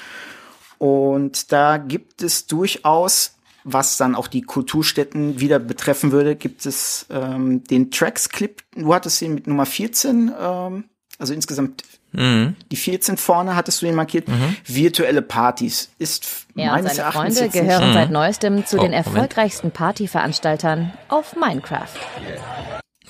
Und 0.79 1.53
da 1.53 1.77
gibt 1.77 2.23
es 2.23 2.47
durchaus, 2.47 3.37
was 3.63 3.97
dann 3.97 4.15
auch 4.15 4.27
die 4.27 4.43
Kulturstätten 4.43 5.41
wieder 5.41 5.59
betreffen 5.59 6.13
würde, 6.13 6.37
gibt 6.37 6.67
es 6.67 7.07
ähm, 7.11 7.65
den 7.65 7.91
Tracks-Clip. 7.91 8.61
Du 8.75 8.93
hattest 8.93 9.23
ihn 9.23 9.35
mit 9.35 9.47
Nummer 9.47 9.67
14, 9.67 10.33
ähm, 10.39 10.85
also 11.19 11.33
insgesamt 11.33 11.85
mhm. 12.15 12.57
die 12.71 12.77
14 12.77 13.17
vorne 13.17 13.57
hattest 13.57 13.83
du 13.83 13.87
ihn 13.87 13.95
markiert. 13.95 14.29
Mhm. 14.29 14.57
Virtuelle 14.67 15.23
Partys 15.23 15.91
ist 15.99 16.47
er 16.57 16.73
meines 16.73 16.93
und 16.93 16.97
seine 16.97 17.07
Erachtens 17.07 17.39
Freunde 17.39 17.59
gehören 17.59 17.93
seit 17.93 18.11
neuestem 18.11 18.67
zu 18.67 18.79
oh, 18.79 18.83
den 18.83 18.93
erfolgreichsten 18.93 19.71
Partyveranstaltern 19.71 20.93
auf 21.09 21.37
Minecraft. 21.37 21.95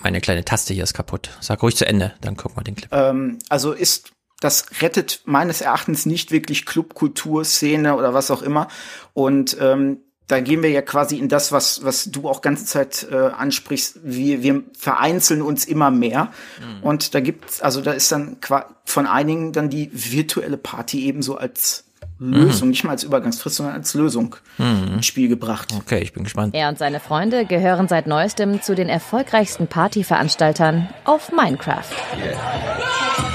Meine 0.03 0.21
kleine 0.21 0.45
Taste 0.45 0.75
hier 0.75 0.85
ist 0.85 0.95
kaputt. 0.95 1.31
Sag 1.41 1.63
ruhig 1.63 1.77
zu 1.77 1.87
Ende, 1.87 2.13
dann 2.21 2.37
gucken 2.37 2.59
wir 2.59 2.65
den 2.65 2.77
Clip. 2.77 2.93
Ähm, 2.93 3.39
also 3.49 3.73
ist 3.73 4.13
das 4.41 4.83
rettet 4.83 5.23
meines 5.25 5.63
Erachtens 5.63 6.05
nicht 6.05 6.31
wirklich 6.31 6.67
Clubkultur, 6.67 7.45
Szene 7.45 7.97
oder 7.97 8.13
was 8.13 8.31
auch 8.31 8.43
immer. 8.43 8.69
Und 9.15 9.57
ähm, 9.59 10.04
da 10.27 10.41
gehen 10.41 10.63
wir 10.63 10.71
ja 10.71 10.83
quasi 10.83 11.19
in 11.19 11.29
das, 11.29 11.53
was, 11.53 11.85
was 11.85 12.11
du 12.11 12.29
auch 12.29 12.41
ganze 12.41 12.65
Zeit 12.65 13.07
äh, 13.11 13.15
ansprichst. 13.15 14.01
Wir, 14.03 14.43
wir 14.43 14.63
vereinzeln 14.77 15.43
uns 15.43 15.67
immer 15.67 15.91
mehr. 15.91 16.31
Mhm. 16.61 16.83
Und 16.83 17.15
da 17.15 17.21
gibt's, 17.21 17.61
also 17.61 17.81
da 17.83 17.93
ist 17.93 18.11
dann 18.11 18.39
von 18.85 19.07
einigen 19.07 19.53
dann 19.53 19.69
die 19.69 19.91
virtuelle 19.93 20.57
Party 20.57 21.07
ebenso 21.07 21.37
als 21.37 21.85
Lösung, 22.19 22.69
mhm. 22.69 22.71
nicht 22.71 22.85
mal 22.85 22.93
als 22.93 23.03
Übergangsfrist, 23.03 23.57
sondern 23.57 23.75
als 23.75 23.93
Lösung 23.95 24.37
mhm. 24.57 24.95
ins 24.95 25.07
Spiel 25.07 25.29
gebracht. 25.29 25.75
Okay, 25.77 26.01
ich 26.01 26.13
bin 26.13 26.25
gespannt. 26.25 26.55
Er 26.55 26.69
und 26.69 26.79
seine 26.79 27.01
Freunde 27.01 27.45
gehören 27.45 27.89
seit 27.89 28.07
neuestem 28.07 28.63
zu 28.63 28.75
den 28.75 28.89
erfolgreichsten 28.89 29.67
Partyveranstaltern 29.67 30.89
auf 31.05 31.33
Minecraft. 31.33 31.85
Yeah. 32.17 33.34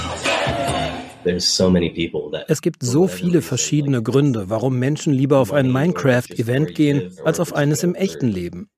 Es 2.48 2.62
gibt 2.62 2.84
so 2.84 3.08
viele 3.08 3.42
verschiedene 3.42 4.02
Gründe, 4.02 4.50
warum 4.50 4.80
Menschen 4.80 5.14
lieber 5.14 5.38
auf 5.38 5.54
ein 5.54 5.72
Minecraft-Event 5.72 6.76
gehen, 6.76 7.12
als 7.24 7.40
auf 7.40 7.54
eines 7.54 7.84
im 7.84 7.96
echten 7.96 8.28
Leben. 8.28 8.70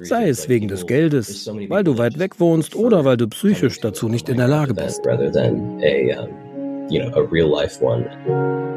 Sei 0.00 0.28
es 0.28 0.48
wegen 0.48 0.66
des 0.68 0.86
Geldes, 0.86 1.46
weil 1.68 1.84
du 1.84 1.98
weit 1.98 2.18
weg 2.18 2.40
wohnst 2.40 2.74
oder 2.74 3.04
weil 3.04 3.16
du 3.16 3.28
psychisch 3.28 3.80
dazu 3.80 4.08
nicht 4.08 4.28
in 4.28 4.38
der 4.38 4.48
Lage 4.48 4.74
bist. 4.74 5.06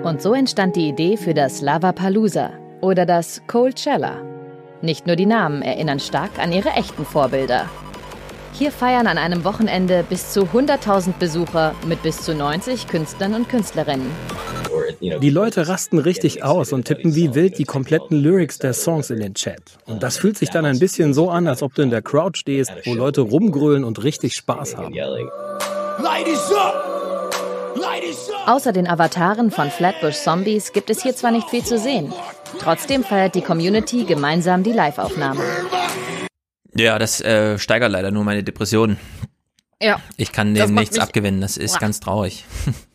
Und 0.03 0.21
so 0.21 0.33
entstand 0.33 0.75
die 0.75 0.87
Idee 0.89 1.17
für 1.17 1.33
das 1.33 1.61
Lavapalooza 1.61 2.51
oder 2.81 3.05
das 3.05 3.41
Coachella. 3.47 4.23
Nicht 4.81 5.07
nur 5.07 5.15
die 5.15 5.25
Namen 5.25 5.61
erinnern 5.61 5.99
stark 5.99 6.39
an 6.39 6.51
ihre 6.51 6.69
echten 6.69 7.03
Vorbilder. 7.03 7.65
Hier 8.59 8.73
feiern 8.73 9.07
an 9.07 9.17
einem 9.17 9.45
Wochenende 9.45 10.03
bis 10.09 10.33
zu 10.33 10.41
100.000 10.41 11.13
Besucher 11.17 11.73
mit 11.87 12.03
bis 12.03 12.21
zu 12.23 12.35
90 12.35 12.89
Künstlern 12.89 13.33
und 13.33 13.47
Künstlerinnen. 13.47 14.11
Die 14.99 15.29
Leute 15.29 15.69
rasten 15.69 15.97
richtig 15.97 16.43
aus 16.43 16.73
und 16.73 16.83
tippen 16.83 17.15
wie 17.15 17.35
wild 17.35 17.57
die 17.57 17.63
kompletten 17.63 18.17
Lyrics 18.17 18.59
der 18.59 18.73
Songs 18.73 19.11
in 19.11 19.21
den 19.21 19.33
Chat. 19.33 19.61
Und 19.85 20.03
das 20.03 20.17
fühlt 20.17 20.37
sich 20.37 20.49
dann 20.49 20.65
ein 20.65 20.77
bisschen 20.77 21.13
so 21.13 21.29
an, 21.29 21.47
als 21.47 21.63
ob 21.63 21.73
du 21.73 21.83
in 21.83 21.89
der 21.89 22.01
Crowd 22.01 22.37
stehst, 22.37 22.73
wo 22.83 22.95
Leute 22.95 23.21
rumgrölen 23.21 23.85
und 23.85 24.03
richtig 24.03 24.33
Spaß 24.33 24.75
haben. 24.75 24.93
Außer 28.45 28.73
den 28.73 28.87
Avataren 28.87 29.51
von 29.51 29.71
Flatbush 29.71 30.17
Zombies 30.17 30.73
gibt 30.73 30.89
es 30.89 31.01
hier 31.01 31.15
zwar 31.15 31.31
nicht 31.31 31.49
viel 31.49 31.63
zu 31.63 31.77
sehen. 31.77 32.11
Trotzdem 32.59 33.05
feiert 33.05 33.35
die 33.35 33.41
Community 33.41 34.03
gemeinsam 34.03 34.63
die 34.63 34.73
Live-Aufnahme. 34.73 35.43
Ja, 36.75 36.99
das 36.99 37.21
äh, 37.21 37.57
steigert 37.57 37.91
leider 37.91 38.11
nur 38.11 38.23
meine 38.23 38.43
Depressionen. 38.43 38.97
Ja. 39.81 40.01
Ich 40.17 40.31
kann 40.31 40.53
dem 40.53 40.75
nichts 40.75 40.99
abgewinnen, 40.99 41.41
das 41.41 41.57
ist 41.57 41.73
wow. 41.73 41.79
ganz 41.79 41.99
traurig. 41.99 42.45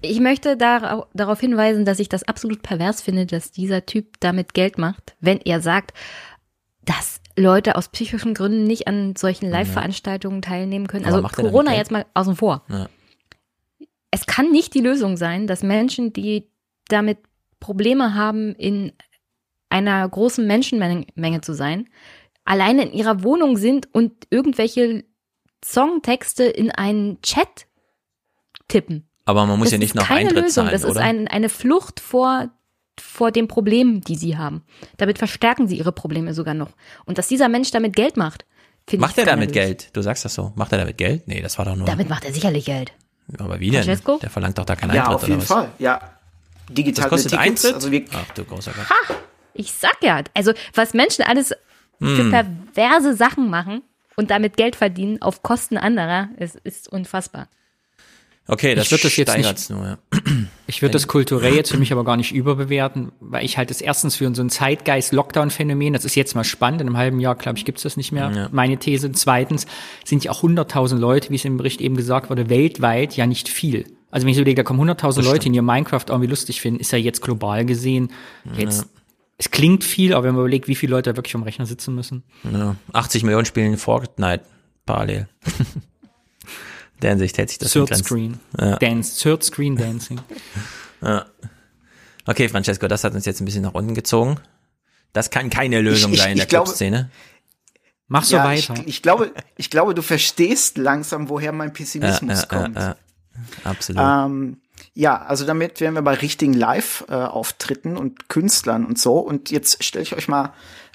Ich 0.00 0.20
möchte 0.20 0.56
dar 0.56 1.08
darauf 1.12 1.40
hinweisen, 1.40 1.84
dass 1.84 1.98
ich 1.98 2.08
das 2.08 2.22
absolut 2.22 2.62
pervers 2.62 3.02
finde, 3.02 3.26
dass 3.26 3.50
dieser 3.50 3.84
Typ 3.84 4.14
damit 4.20 4.54
Geld 4.54 4.78
macht, 4.78 5.16
wenn 5.20 5.40
er 5.40 5.60
sagt, 5.60 5.92
dass 6.84 7.20
Leute 7.36 7.76
aus 7.76 7.88
psychischen 7.88 8.34
Gründen 8.34 8.64
nicht 8.64 8.86
an 8.86 9.16
solchen 9.16 9.50
Live-Veranstaltungen 9.50 10.40
teilnehmen 10.40 10.86
können. 10.86 11.04
Also 11.04 11.22
Corona 11.22 11.74
jetzt 11.74 11.90
mal 11.90 12.06
außen 12.14 12.36
vor. 12.36 12.62
Ja. 12.68 12.88
Es 14.10 14.26
kann 14.26 14.50
nicht 14.50 14.74
die 14.74 14.80
Lösung 14.80 15.16
sein, 15.16 15.46
dass 15.46 15.62
Menschen, 15.62 16.12
die 16.12 16.48
damit 16.88 17.18
Probleme 17.60 18.14
haben, 18.14 18.54
in 18.54 18.92
einer 19.68 20.08
großen 20.08 20.46
Menschenmenge 20.46 21.40
zu 21.42 21.52
sein, 21.52 21.88
alleine 22.48 22.82
in 22.82 22.92
ihrer 22.92 23.22
Wohnung 23.22 23.56
sind 23.56 23.92
und 23.94 24.12
irgendwelche 24.30 25.04
Songtexte 25.64 26.44
in 26.44 26.70
einen 26.70 27.20
Chat 27.22 27.66
tippen. 28.68 29.08
Aber 29.24 29.44
man 29.46 29.58
muss 29.58 29.66
das 29.66 29.72
ja 29.72 29.78
nicht 29.78 29.94
noch 29.94 30.08
Eintritt 30.08 30.36
Lösung. 30.44 30.64
zahlen, 30.66 30.70
Das 30.72 30.84
oder? 30.84 30.92
ist 30.92 30.96
ein, 30.98 31.28
eine 31.28 31.48
Flucht 31.48 32.00
vor 32.00 32.48
vor 33.00 33.30
dem 33.30 33.46
Problem, 33.46 34.00
die 34.00 34.16
sie 34.16 34.36
haben. 34.36 34.64
Damit 34.96 35.18
verstärken 35.18 35.68
sie 35.68 35.78
ihre 35.78 35.92
Probleme 35.92 36.34
sogar 36.34 36.54
noch. 36.54 36.70
Und 37.04 37.16
dass 37.16 37.28
dieser 37.28 37.48
Mensch 37.48 37.70
damit 37.70 37.94
Geld 37.94 38.16
macht, 38.16 38.44
finde 38.88 39.04
ich 39.04 39.08
Macht 39.10 39.18
er 39.18 39.24
damit 39.24 39.52
Geld? 39.52 39.94
Du 39.96 40.02
sagst 40.02 40.24
das 40.24 40.34
so. 40.34 40.52
Macht 40.56 40.72
er 40.72 40.78
damit 40.78 40.98
Geld? 40.98 41.28
Nee, 41.28 41.40
das 41.40 41.58
war 41.58 41.64
doch 41.64 41.76
nur. 41.76 41.86
Damit 41.86 42.08
macht 42.08 42.24
er 42.24 42.32
sicherlich 42.32 42.64
Geld. 42.64 42.92
Aber 43.38 43.60
wie 43.60 43.70
denn? 43.70 43.84
Francesco? 43.84 44.18
Der 44.20 44.30
verlangt 44.30 44.58
doch 44.58 44.64
da 44.64 44.74
keinen 44.74 44.90
Eintritt 44.90 45.06
ja, 45.10 45.14
auf 45.14 45.28
jeden 45.28 45.40
Fall. 45.42 45.68
Ja, 45.78 46.00
digital 46.70 47.04
das 47.04 47.10
kostet 47.10 47.30
Tickets. 47.32 47.64
Eintritt? 47.64 47.74
Also 47.74 47.90
wir, 47.92 48.04
Ach 48.12 48.34
du 48.34 48.44
großer 48.44 48.72
Gott. 48.72 48.90
Ha! 48.90 49.14
Ich 49.54 49.72
sag 49.72 50.02
ja, 50.02 50.22
also 50.34 50.52
was 50.74 50.92
Menschen 50.94 51.24
alles 51.24 51.54
für 51.98 52.18
hm. 52.18 52.30
perverse 52.30 53.14
Sachen 53.14 53.50
machen 53.50 53.82
und 54.16 54.30
damit 54.30 54.56
Geld 54.56 54.76
verdienen 54.76 55.22
auf 55.22 55.42
Kosten 55.42 55.76
anderer, 55.76 56.28
ist, 56.38 56.56
ist 56.64 56.88
unfassbar. 56.88 57.48
Okay, 58.50 58.74
das 58.74 58.86
ich 58.86 58.92
würde 58.92 59.02
das 59.02 59.16
jetzt 59.16 59.36
nicht, 59.36 59.70
nur, 59.70 59.84
ja. 59.84 59.98
Ich 60.66 60.80
würde 60.80 60.94
das 60.94 61.06
kulturell 61.06 61.54
jetzt 61.54 61.70
für 61.70 61.76
mich 61.76 61.92
aber 61.92 62.02
gar 62.02 62.16
nicht 62.16 62.32
überbewerten, 62.32 63.12
weil 63.20 63.44
ich 63.44 63.58
halt 63.58 63.68
das 63.68 63.82
erstens 63.82 64.16
für 64.16 64.34
so 64.34 64.42
ein 64.42 64.48
Zeitgeist-Lockdown-Phänomen, 64.48 65.92
das 65.92 66.06
ist 66.06 66.14
jetzt 66.14 66.34
mal 66.34 66.44
spannend, 66.44 66.80
in 66.80 66.86
einem 66.86 66.96
halben 66.96 67.20
Jahr, 67.20 67.34
glaube 67.34 67.58
ich, 67.58 67.66
gibt's 67.66 67.82
das 67.82 67.98
nicht 67.98 68.10
mehr, 68.10 68.30
ja. 68.34 68.48
meine 68.50 68.78
These. 68.78 69.12
Zweitens 69.12 69.66
sind 70.04 70.24
ja 70.24 70.30
auch 70.30 70.42
100.000 70.42 70.96
Leute, 70.96 71.28
wie 71.28 71.34
es 71.34 71.44
im 71.44 71.58
Bericht 71.58 71.82
eben 71.82 71.96
gesagt 71.96 72.30
wurde, 72.30 72.48
weltweit 72.48 73.16
ja 73.16 73.26
nicht 73.26 73.50
viel. 73.50 73.84
Also 74.10 74.24
wenn 74.24 74.30
ich 74.30 74.36
so 74.36 74.40
überlege, 74.40 74.62
da 74.62 74.66
kommen 74.66 74.80
100.000 74.88 75.22
Leute, 75.22 75.50
die 75.50 75.56
ihr 75.56 75.62
Minecraft 75.62 76.04
irgendwie 76.08 76.28
lustig 76.28 76.62
finden, 76.62 76.80
ist 76.80 76.90
ja 76.90 76.98
jetzt 76.98 77.20
global 77.20 77.66
gesehen 77.66 78.10
jetzt 78.56 78.88
es 79.38 79.52
klingt 79.52 79.84
viel, 79.84 80.12
aber 80.12 80.24
wenn 80.24 80.34
man 80.34 80.40
überlegt, 80.40 80.66
wie 80.66 80.74
viele 80.74 80.90
Leute 80.90 81.16
wirklich 81.16 81.36
am 81.36 81.44
Rechner 81.44 81.64
sitzen 81.64 81.94
müssen. 81.94 82.24
Ja, 82.52 82.74
80 82.92 83.22
Millionen 83.22 83.46
spielen 83.46 83.78
Fortnite 83.78 84.44
parallel. 84.84 85.28
Der 87.02 87.10
Hinsicht 87.10 87.38
hält 87.38 87.48
sich 87.48 87.58
das 87.58 87.72
Third 87.72 87.96
Screen. 87.96 88.40
Ja. 88.58 88.76
Dance, 88.76 89.22
Third 89.22 89.44
Screen 89.44 89.76
Dancing. 89.76 90.20
ja. 91.00 91.26
Okay, 92.26 92.48
Francesco, 92.48 92.88
das 92.88 93.04
hat 93.04 93.14
uns 93.14 93.24
jetzt 93.24 93.40
ein 93.40 93.44
bisschen 93.44 93.62
nach 93.62 93.74
unten 93.74 93.94
gezogen. 93.94 94.40
Das 95.12 95.30
kann 95.30 95.48
keine 95.48 95.80
Lösung 95.80 96.12
ich, 96.12 96.20
sein 96.20 96.32
in 96.32 96.38
der 96.38 96.46
Clubszene. 96.46 97.08
Mach 98.08 98.24
so 98.24 98.36
ja, 98.36 98.44
weiter. 98.44 98.74
Ich, 98.80 98.86
ich, 98.86 99.02
glaube, 99.02 99.32
ich 99.56 99.70
glaube, 99.70 99.94
du 99.94 100.02
verstehst 100.02 100.76
langsam, 100.76 101.28
woher 101.28 101.52
mein 101.52 101.72
Pessimismus 101.72 102.40
ja, 102.40 102.46
kommt. 102.46 102.78
Absolut. 103.62 104.02
Ähm, 104.04 104.60
ja, 104.98 105.16
also 105.16 105.46
damit 105.46 105.80
wären 105.80 105.94
wir 105.94 106.02
bei 106.02 106.14
richtigen 106.14 106.54
Live-Auftritten 106.54 107.96
und 107.96 108.28
Künstlern 108.28 108.84
und 108.84 108.98
so. 108.98 109.20
Und 109.20 109.52
jetzt 109.52 109.84
stelle 109.84 110.02
ich 110.02 110.16
euch 110.16 110.26
mal, 110.26 110.52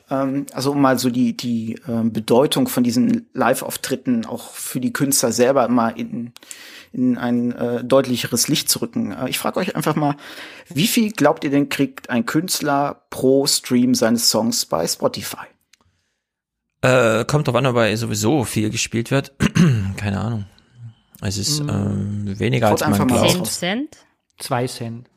ähm, 0.09 0.45
also 0.51 0.73
um 0.73 0.81
mal 0.81 0.99
so 0.99 1.09
die, 1.09 1.37
die 1.37 1.75
äh, 1.87 2.03
Bedeutung 2.03 2.67
von 2.67 2.83
diesen 2.83 3.29
Live-Auftritten 3.31 4.25
auch 4.25 4.49
für 4.49 4.81
die 4.81 4.91
Künstler 4.91 5.31
selber 5.31 5.69
mal 5.69 5.97
in, 5.97 6.33
in 6.91 7.17
ein 7.17 7.53
äh, 7.53 7.81
deutlicheres 7.81 8.49
Licht 8.49 8.67
zu 8.67 8.81
rücken. 8.81 9.13
Äh, 9.13 9.29
ich 9.29 9.39
frage 9.39 9.57
euch 9.61 9.73
einfach 9.77 9.95
mal, 9.95 10.17
wie 10.67 10.87
viel 10.87 11.13
glaubt 11.13 11.45
ihr 11.45 11.49
denn 11.49 11.69
kriegt 11.69 12.09
ein 12.09 12.25
Künstler 12.25 13.03
pro 13.09 13.47
Stream 13.47 13.95
seines 13.95 14.29
Songs 14.29 14.65
bei 14.65 14.85
Spotify? 14.85 15.45
Äh, 16.81 17.23
kommt 17.23 17.47
drauf 17.47 17.55
an, 17.55 17.67
ob 17.67 17.77
er 17.77 17.95
sowieso 17.95 18.43
viel 18.43 18.69
gespielt 18.69 19.11
wird. 19.11 19.31
Keine 19.95 20.19
Ahnung. 20.19 20.43
Es 21.23 21.37
ist 21.37 21.63
mhm. 21.63 21.69
ähm, 21.69 22.39
weniger 22.39 22.69
als 22.69 22.81
man 22.81 23.07
glaubt. 23.07 23.31
10 23.31 23.45
Cent? 23.45 23.97
2 24.39 24.67
Cent. 24.67 25.09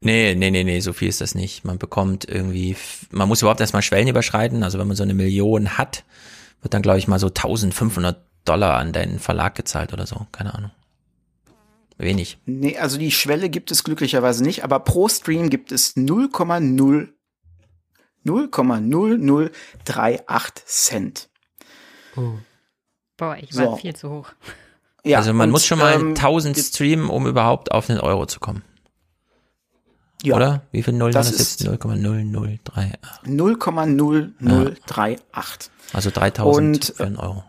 Nee, 0.00 0.34
nee, 0.34 0.50
nee, 0.50 0.64
nee, 0.64 0.80
so 0.80 0.92
viel 0.92 1.08
ist 1.08 1.20
das 1.20 1.34
nicht. 1.34 1.64
Man 1.64 1.78
bekommt 1.78 2.28
irgendwie, 2.28 2.76
man 3.10 3.28
muss 3.28 3.42
überhaupt 3.42 3.60
erstmal 3.60 3.82
Schwellen 3.82 4.08
überschreiten. 4.08 4.64
Also 4.64 4.78
wenn 4.78 4.88
man 4.88 4.96
so 4.96 5.04
eine 5.04 5.14
Million 5.14 5.78
hat, 5.78 6.04
wird 6.60 6.74
dann, 6.74 6.82
glaube 6.82 6.98
ich, 6.98 7.06
mal 7.06 7.20
so 7.20 7.28
1500 7.28 8.26
Dollar 8.44 8.78
an 8.78 8.92
deinen 8.92 9.20
Verlag 9.20 9.54
gezahlt 9.54 9.92
oder 9.92 10.06
so. 10.06 10.26
Keine 10.32 10.54
Ahnung. 10.54 10.72
Wenig. 11.98 12.38
Nee, 12.46 12.78
also 12.78 12.98
die 12.98 13.12
Schwelle 13.12 13.48
gibt 13.48 13.70
es 13.70 13.84
glücklicherweise 13.84 14.42
nicht, 14.42 14.64
aber 14.64 14.80
pro 14.80 15.08
Stream 15.08 15.50
gibt 15.50 15.70
es 15.70 15.96
0,0 15.96 17.10
0,0038 18.24 20.64
Cent. 20.64 21.28
Oh. 22.16 22.32
Boah, 23.16 23.36
ich 23.40 23.56
war 23.56 23.66
so. 23.66 23.76
viel 23.76 23.94
zu 23.94 24.10
hoch. 24.10 24.32
Ja, 25.04 25.18
also 25.18 25.32
man 25.32 25.48
und, 25.48 25.52
muss 25.52 25.66
schon 25.66 25.78
mal 25.78 25.94
ähm, 25.94 26.10
1000 26.10 26.58
streamen, 26.58 27.08
um 27.10 27.26
überhaupt 27.26 27.72
auf 27.72 27.90
einen 27.90 27.98
Euro 28.00 28.26
zu 28.26 28.38
kommen. 28.40 28.62
Ja. 30.22 30.36
Oder? 30.36 30.62
Wie 30.70 30.84
viel 30.84 30.94
Null 30.94 31.10
das 31.10 31.32
ist 31.32 31.62
jetzt? 31.62 31.82
0,0038. 31.82 32.60
0,0038. 33.26 35.18
Also 35.92 36.10
3000 36.10 36.56
und, 36.56 36.94
für 36.96 37.04
einen 37.04 37.16
Euro. 37.16 37.42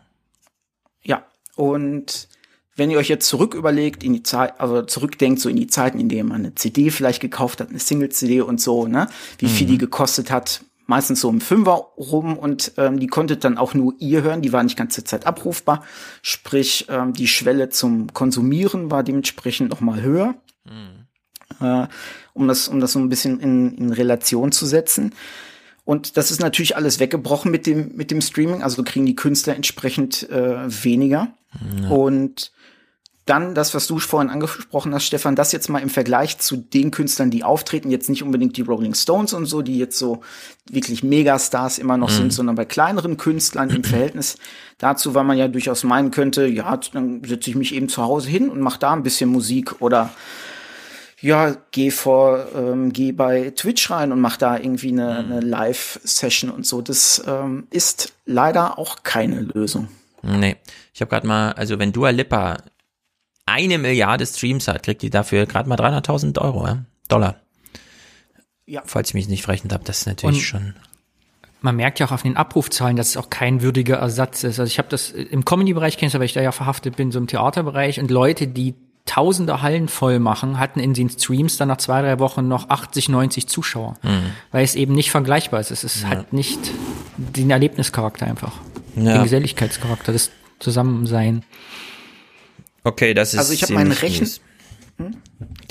Ja, 1.03 1.23
und 1.55 2.27
wenn 2.75 2.89
ihr 2.89 2.97
euch 2.97 3.09
jetzt 3.09 3.27
zurück 3.27 3.53
überlegt, 3.53 4.03
in 4.03 4.13
die 4.13 4.23
Zeit, 4.23 4.59
also 4.59 4.81
zurückdenkt, 4.81 5.39
so 5.39 5.49
in 5.49 5.55
die 5.55 5.67
Zeiten, 5.67 5.99
in 5.99 6.09
denen 6.09 6.29
man 6.29 6.39
eine 6.39 6.55
CD 6.55 6.89
vielleicht 6.89 7.21
gekauft 7.21 7.61
hat, 7.61 7.69
eine 7.69 7.77
Single-CD 7.77 8.41
und 8.41 8.59
so, 8.59 8.87
ne, 8.87 9.07
wie 9.37 9.47
viel 9.47 9.67
die 9.67 9.73
mhm. 9.73 9.79
gekostet 9.79 10.31
hat, 10.31 10.63
meistens 10.85 11.21
so 11.21 11.29
im 11.29 11.41
Fünfer 11.41 11.73
rum 11.97 12.37
und 12.37 12.73
ähm, 12.77 12.99
die 12.99 13.07
konntet 13.07 13.43
dann 13.43 13.57
auch 13.57 13.73
nur 13.73 13.93
ihr 13.99 14.23
hören, 14.23 14.41
die 14.41 14.53
war 14.53 14.63
nicht 14.63 14.77
ganze 14.77 15.03
Zeit 15.03 15.25
abrufbar, 15.25 15.83
sprich 16.21 16.87
ähm, 16.89 17.13
die 17.13 17.27
Schwelle 17.27 17.69
zum 17.69 18.13
Konsumieren 18.13 18.91
war 18.91 19.03
dementsprechend 19.03 19.69
noch 19.69 19.81
mal 19.81 20.01
höher, 20.01 20.35
mhm. 20.65 21.65
äh, 21.65 21.87
um 22.33 22.47
das 22.47 22.67
um 22.67 22.79
das 22.79 22.93
so 22.93 22.99
ein 22.99 23.09
bisschen 23.09 23.39
in, 23.39 23.77
in 23.77 23.93
Relation 23.93 24.51
zu 24.51 24.65
setzen. 24.65 25.13
Und 25.85 26.15
das 26.15 26.31
ist 26.31 26.39
natürlich 26.39 26.77
alles 26.77 26.99
weggebrochen 26.99 27.51
mit 27.51 27.65
dem 27.65 27.95
mit 27.95 28.11
dem 28.11 28.21
Streaming, 28.21 28.63
also 28.63 28.83
kriegen 28.83 29.05
die 29.05 29.15
Künstler 29.15 29.55
entsprechend 29.55 30.29
äh, 30.29 30.83
weniger 30.83 31.33
ja. 31.81 31.89
und 31.89 32.51
dann 33.25 33.55
das, 33.55 33.73
was 33.73 33.87
du 33.87 33.99
vorhin 33.99 34.29
angesprochen 34.29 34.93
hast, 34.93 35.05
Stefan, 35.05 35.35
das 35.35 35.53
jetzt 35.53 35.69
mal 35.69 35.79
im 35.79 35.89
Vergleich 35.89 36.39
zu 36.39 36.57
den 36.57 36.91
Künstlern, 36.91 37.31
die 37.31 37.43
auftreten, 37.43 37.89
jetzt 37.89 38.09
nicht 38.09 38.21
unbedingt 38.21 38.57
die 38.57 38.61
Rolling 38.61 38.93
Stones 38.93 39.33
und 39.33 39.45
so, 39.45 39.61
die 39.61 39.77
jetzt 39.77 39.97
so 39.97 40.21
wirklich 40.69 41.03
Megastars 41.03 41.79
immer 41.79 41.97
noch 41.97 42.09
mhm. 42.09 42.15
sind, 42.15 42.33
sondern 42.33 42.55
bei 42.55 42.65
kleineren 42.65 43.15
Künstlern 43.15 43.69
im 43.69 43.83
Verhältnis 43.85 44.37
dazu, 44.77 45.15
weil 45.15 45.23
man 45.23 45.37
ja 45.37 45.47
durchaus 45.47 45.83
meinen 45.83 46.11
könnte, 46.11 46.45
ja, 46.45 46.77
dann 46.91 47.23
setze 47.23 47.49
ich 47.49 47.55
mich 47.55 47.73
eben 47.73 47.87
zu 47.87 48.03
Hause 48.03 48.29
hin 48.29 48.49
und 48.49 48.59
mache 48.59 48.79
da 48.79 48.91
ein 48.91 49.03
bisschen 49.03 49.29
Musik 49.29 49.81
oder 49.81 50.09
ja, 51.21 51.55
geh 51.71 51.89
vor, 51.89 52.47
ähm, 52.53 52.91
geh 52.91 53.13
bei 53.13 53.51
Twitch 53.51 53.89
rein 53.89 54.11
und 54.11 54.19
mach 54.19 54.35
da 54.35 54.57
irgendwie 54.57 54.89
eine, 54.89 55.23
mhm. 55.23 55.31
eine 55.31 55.39
Live-Session 55.39 56.49
und 56.49 56.65
so. 56.65 56.81
Das 56.81 57.23
ähm, 57.25 57.67
ist 57.69 58.11
leider 58.25 58.77
auch 58.77 59.03
keine 59.03 59.39
Lösung. 59.39 59.87
Nee, 60.21 60.57
ich 60.93 60.99
habe 60.99 61.09
gerade 61.09 61.25
mal, 61.25 61.53
also 61.53 61.79
wenn 61.79 61.93
Dua 61.93 62.09
Lipa 62.09 62.57
eine 63.45 63.77
Milliarde 63.77 64.25
Streams 64.25 64.67
hat, 64.67 64.83
kriegt 64.83 65.01
die 65.01 65.09
dafür 65.09 65.45
gerade 65.45 65.67
mal 65.67 65.77
300.000 65.77 66.39
Euro, 66.39 66.65
ja? 66.67 66.85
Dollar. 67.07 67.35
Ja. 68.65 68.81
Falls 68.85 69.09
ich 69.09 69.13
mich 69.13 69.27
nicht 69.27 69.43
verrechnet 69.43 69.73
habe, 69.73 69.83
das 69.83 69.99
ist 69.99 70.07
natürlich 70.07 70.37
Und 70.37 70.41
schon. 70.41 70.75
Man 71.61 71.75
merkt 71.75 71.99
ja 71.99 72.07
auch 72.07 72.11
auf 72.11 72.23
den 72.23 72.35
Abrufzahlen, 72.35 72.97
dass 72.97 73.09
es 73.09 73.17
auch 73.17 73.29
kein 73.29 73.61
würdiger 73.61 73.97
Ersatz 73.97 74.43
ist. 74.43 74.59
Also 74.59 74.69
ich 74.69 74.79
habe 74.79 74.89
das 74.89 75.11
im 75.11 75.45
Comedy-Bereich 75.45 75.97
kennst 75.97 76.15
weil 76.15 76.23
ich 76.23 76.33
da 76.33 76.41
ja 76.41 76.51
verhaftet 76.51 76.97
bin, 76.97 77.11
so 77.11 77.19
im 77.19 77.27
Theaterbereich 77.27 77.99
und 77.99 78.11
Leute, 78.11 78.47
die 78.47 78.75
tausende 79.05 79.61
Hallen 79.61 79.89
voll 79.89 80.19
machen, 80.19 80.59
hatten 80.59 80.79
in 80.79 80.93
den 80.93 81.09
Streams 81.09 81.57
dann 81.57 81.67
nach 81.67 81.77
zwei, 81.77 82.01
drei 82.01 82.19
Wochen 82.19 82.47
noch 82.47 82.69
80, 82.69 83.09
90 83.09 83.47
Zuschauer. 83.47 83.95
Mhm. 84.01 84.31
Weil 84.51 84.63
es 84.63 84.75
eben 84.75 84.93
nicht 84.93 85.11
vergleichbar 85.11 85.59
ist. 85.59 85.71
Es 85.71 85.83
ist 85.83 86.03
ja. 86.03 86.09
halt 86.09 86.33
nicht 86.33 86.59
den 87.17 87.49
Erlebnischarakter 87.49 88.25
einfach. 88.25 88.53
Ja. 88.95 89.13
Den 89.13 89.23
Geselligkeitscharakter, 89.23 90.13
das 90.13 90.31
Zusammensein. 90.59 91.43
Okay, 92.83 93.13
das 93.13 93.33
ist 93.33 93.39
Also 93.39 93.53
ich 93.53 93.63
habe 93.63 93.73
meinen 93.73 93.91
Rechen 93.91 94.27
hm? 94.97 95.15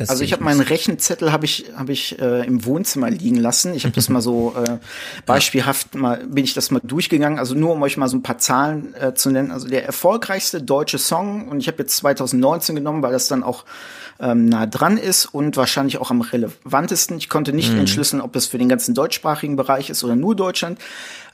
also 0.09 0.25
ich 0.25 0.33
habe 0.33 0.43
meinen 0.43 0.61
Rechenzettel 0.61 1.31
habe 1.31 1.45
ich 1.45 1.67
habe 1.77 1.93
ich 1.93 2.19
äh, 2.19 2.45
im 2.45 2.65
Wohnzimmer 2.65 3.09
liegen 3.09 3.37
lassen. 3.37 3.73
Ich 3.73 3.85
habe 3.85 3.95
das 3.95 4.09
mal 4.09 4.21
so 4.21 4.55
äh, 4.57 4.79
beispielhaft 5.27 5.95
mal 5.95 6.27
bin 6.27 6.45
ich 6.45 6.55
das 6.55 6.73
mal 6.73 6.81
durchgegangen. 6.83 7.39
Also 7.39 7.55
nur 7.55 7.73
um 7.73 7.83
euch 7.83 7.97
mal 7.97 8.09
so 8.09 8.17
ein 8.17 8.25
paar 8.25 8.39
Zahlen 8.39 8.95
äh, 8.95 9.15
zu 9.15 9.31
nennen. 9.31 9.53
Also 9.53 9.69
der 9.69 9.85
erfolgreichste 9.87 10.61
deutsche 10.61 10.99
Song 10.99 11.49
und 11.49 11.61
ich 11.61 11.69
habe 11.69 11.79
jetzt 11.79 11.97
2019 11.99 12.75
genommen, 12.75 13.03
weil 13.03 13.13
das 13.13 13.29
dann 13.29 13.45
auch 13.45 13.65
ähm, 14.19 14.47
nah 14.47 14.67
dran 14.67 14.99
ist 14.99 15.27
und 15.27 15.57
wahrscheinlich 15.57 15.99
auch 15.99 16.11
am 16.11 16.23
relevantesten. 16.23 17.17
Ich 17.17 17.29
konnte 17.29 17.53
nicht 17.53 17.73
mhm. 17.73 17.81
entschlüsseln, 17.81 18.21
ob 18.21 18.35
es 18.35 18.47
für 18.47 18.59
den 18.59 18.69
ganzen 18.69 18.93
deutschsprachigen 18.93 19.55
Bereich 19.55 19.89
ist 19.89 20.03
oder 20.03 20.17
nur 20.17 20.35
Deutschland. 20.35 20.81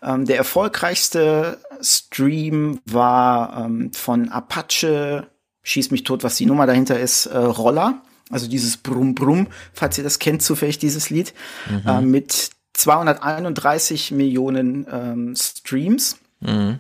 Ähm, 0.03 0.27
der 0.27 0.37
erfolgreichste 0.37 1.59
Stream 1.81 2.81
war 2.85 3.65
ähm, 3.65 3.93
von 3.95 4.29
Apache 4.29 5.27
schieß 5.69 5.91
mich 5.91 6.03
tot, 6.03 6.25
was 6.25 6.37
die 6.37 6.47
Nummer 6.47 6.67
dahinter 6.67 6.99
ist, 6.99 7.27
äh, 7.27 7.37
Roller. 7.37 8.01
Also 8.31 8.49
dieses 8.49 8.77
Brumm 8.77 9.15
Brumm, 9.15 9.49
falls 9.73 9.97
ihr 9.99 10.05
das 10.05 10.19
kennt, 10.19 10.43
zufällig 10.43 10.79
dieses 10.79 11.11
Lied, 11.11 11.33
mhm. 11.71 11.89
äh, 11.89 12.01
mit 12.01 12.51
231 12.75 14.13
Millionen 14.13 14.87
ähm, 14.91 15.35
Streams. 15.37 16.19
Mhm. 16.41 16.79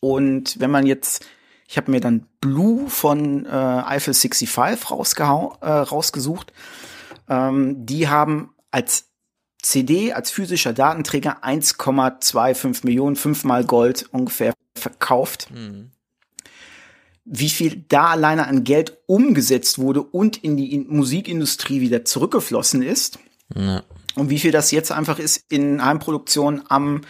Und 0.00 0.58
wenn 0.60 0.70
man 0.70 0.86
jetzt, 0.86 1.24
ich 1.68 1.76
habe 1.76 1.90
mir 1.90 2.00
dann 2.00 2.26
Blue 2.40 2.88
von 2.88 3.46
äh, 3.46 3.48
Eiffel 3.48 4.14
65 4.14 4.90
rausgehau 4.90 5.58
äh, 5.60 5.70
rausgesucht. 5.70 6.52
Ähm, 7.28 7.86
die 7.86 8.08
haben 8.08 8.52
als 8.72 9.06
CD, 9.62 10.12
als 10.12 10.32
physischer 10.32 10.72
Datenträger 10.72 11.44
1,25 11.44 12.84
Millionen, 12.84 13.14
fünfmal 13.14 13.64
Gold 13.64 14.08
ungefähr 14.10 14.54
verkauft. 14.76 15.48
Mhm 15.52 15.92
wie 17.24 17.50
viel 17.50 17.84
da 17.88 18.08
alleine 18.08 18.46
an 18.46 18.64
Geld 18.64 18.98
umgesetzt 19.06 19.78
wurde 19.78 20.02
und 20.02 20.38
in 20.38 20.56
die 20.56 20.84
Musikindustrie 20.88 21.80
wieder 21.80 22.04
zurückgeflossen 22.04 22.82
ist. 22.82 23.18
Ja. 23.54 23.82
Und 24.14 24.28
wie 24.28 24.38
viel 24.38 24.50
das 24.50 24.70
jetzt 24.70 24.92
einfach 24.92 25.18
ist 25.18 25.44
in 25.48 25.84
Heimproduktion 25.84 26.62
am 26.68 27.02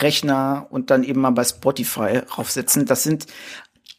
Rechner 0.00 0.66
und 0.70 0.90
dann 0.90 1.04
eben 1.04 1.20
mal 1.20 1.30
bei 1.30 1.44
Spotify 1.44 2.18
raufsetzen. 2.36 2.84
Das 2.84 3.02
sind 3.02 3.26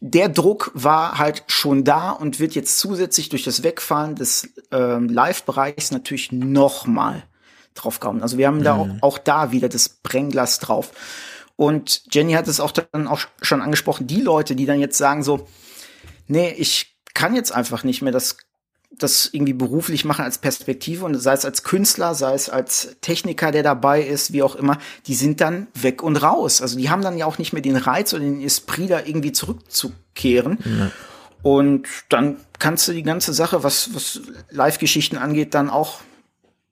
der 0.03 0.29
Druck 0.29 0.71
war 0.73 1.19
halt 1.19 1.43
schon 1.45 1.83
da 1.83 2.09
und 2.09 2.39
wird 2.39 2.55
jetzt 2.55 2.79
zusätzlich 2.79 3.29
durch 3.29 3.43
das 3.43 3.61
Wegfallen 3.63 4.15
des 4.15 4.49
ähm, 4.71 5.07
Live-Bereichs 5.07 5.91
natürlich 5.91 6.31
nochmal 6.31 7.23
draufgehauen. 7.75 8.23
Also 8.23 8.39
wir 8.39 8.47
haben 8.47 8.59
mhm. 8.59 8.63
da 8.63 8.75
auch, 8.75 8.89
auch 9.01 9.17
da 9.19 9.51
wieder 9.51 9.69
das 9.69 9.89
Brennglas 9.89 10.57
drauf. 10.57 10.91
Und 11.55 12.01
Jenny 12.11 12.33
hat 12.33 12.47
es 12.47 12.59
auch 12.59 12.71
dann 12.71 13.07
auch 13.07 13.19
schon 13.43 13.61
angesprochen, 13.61 14.07
die 14.07 14.21
Leute, 14.21 14.55
die 14.55 14.65
dann 14.65 14.79
jetzt 14.79 14.97
sagen 14.97 15.21
so, 15.21 15.47
nee, 16.31 16.53
ich 16.57 16.95
kann 17.13 17.35
jetzt 17.35 17.51
einfach 17.51 17.83
nicht 17.83 18.01
mehr 18.01 18.11
das 18.11 18.37
das 18.97 19.29
irgendwie 19.31 19.53
beruflich 19.53 20.03
machen 20.03 20.25
als 20.25 20.37
Perspektive 20.37 21.05
und 21.05 21.15
sei 21.15 21.33
es 21.33 21.45
als 21.45 21.63
Künstler, 21.63 22.13
sei 22.13 22.33
es 22.33 22.49
als 22.49 22.97
Techniker, 22.99 23.51
der 23.51 23.63
dabei 23.63 24.01
ist, 24.01 24.33
wie 24.33 24.43
auch 24.43 24.55
immer, 24.55 24.77
die 25.07 25.13
sind 25.15 25.39
dann 25.39 25.67
weg 25.73 26.03
und 26.03 26.17
raus. 26.17 26.61
Also 26.61 26.77
die 26.77 26.89
haben 26.89 27.01
dann 27.01 27.17
ja 27.17 27.25
auch 27.25 27.37
nicht 27.37 27.53
mehr 27.53 27.61
den 27.61 27.77
Reiz 27.77 28.13
oder 28.13 28.23
den 28.23 28.41
Esprit 28.41 28.91
da 28.91 28.99
irgendwie 28.99 29.31
zurückzukehren. 29.31 30.57
Ja. 30.65 30.91
Und 31.41 31.87
dann 32.09 32.35
kannst 32.59 32.87
du 32.87 32.91
die 32.91 33.01
ganze 33.01 33.33
Sache, 33.33 33.63
was, 33.63 33.95
was 33.95 34.21
Live-Geschichten 34.49 35.17
angeht, 35.17 35.53
dann 35.53 35.69
auch 35.69 36.01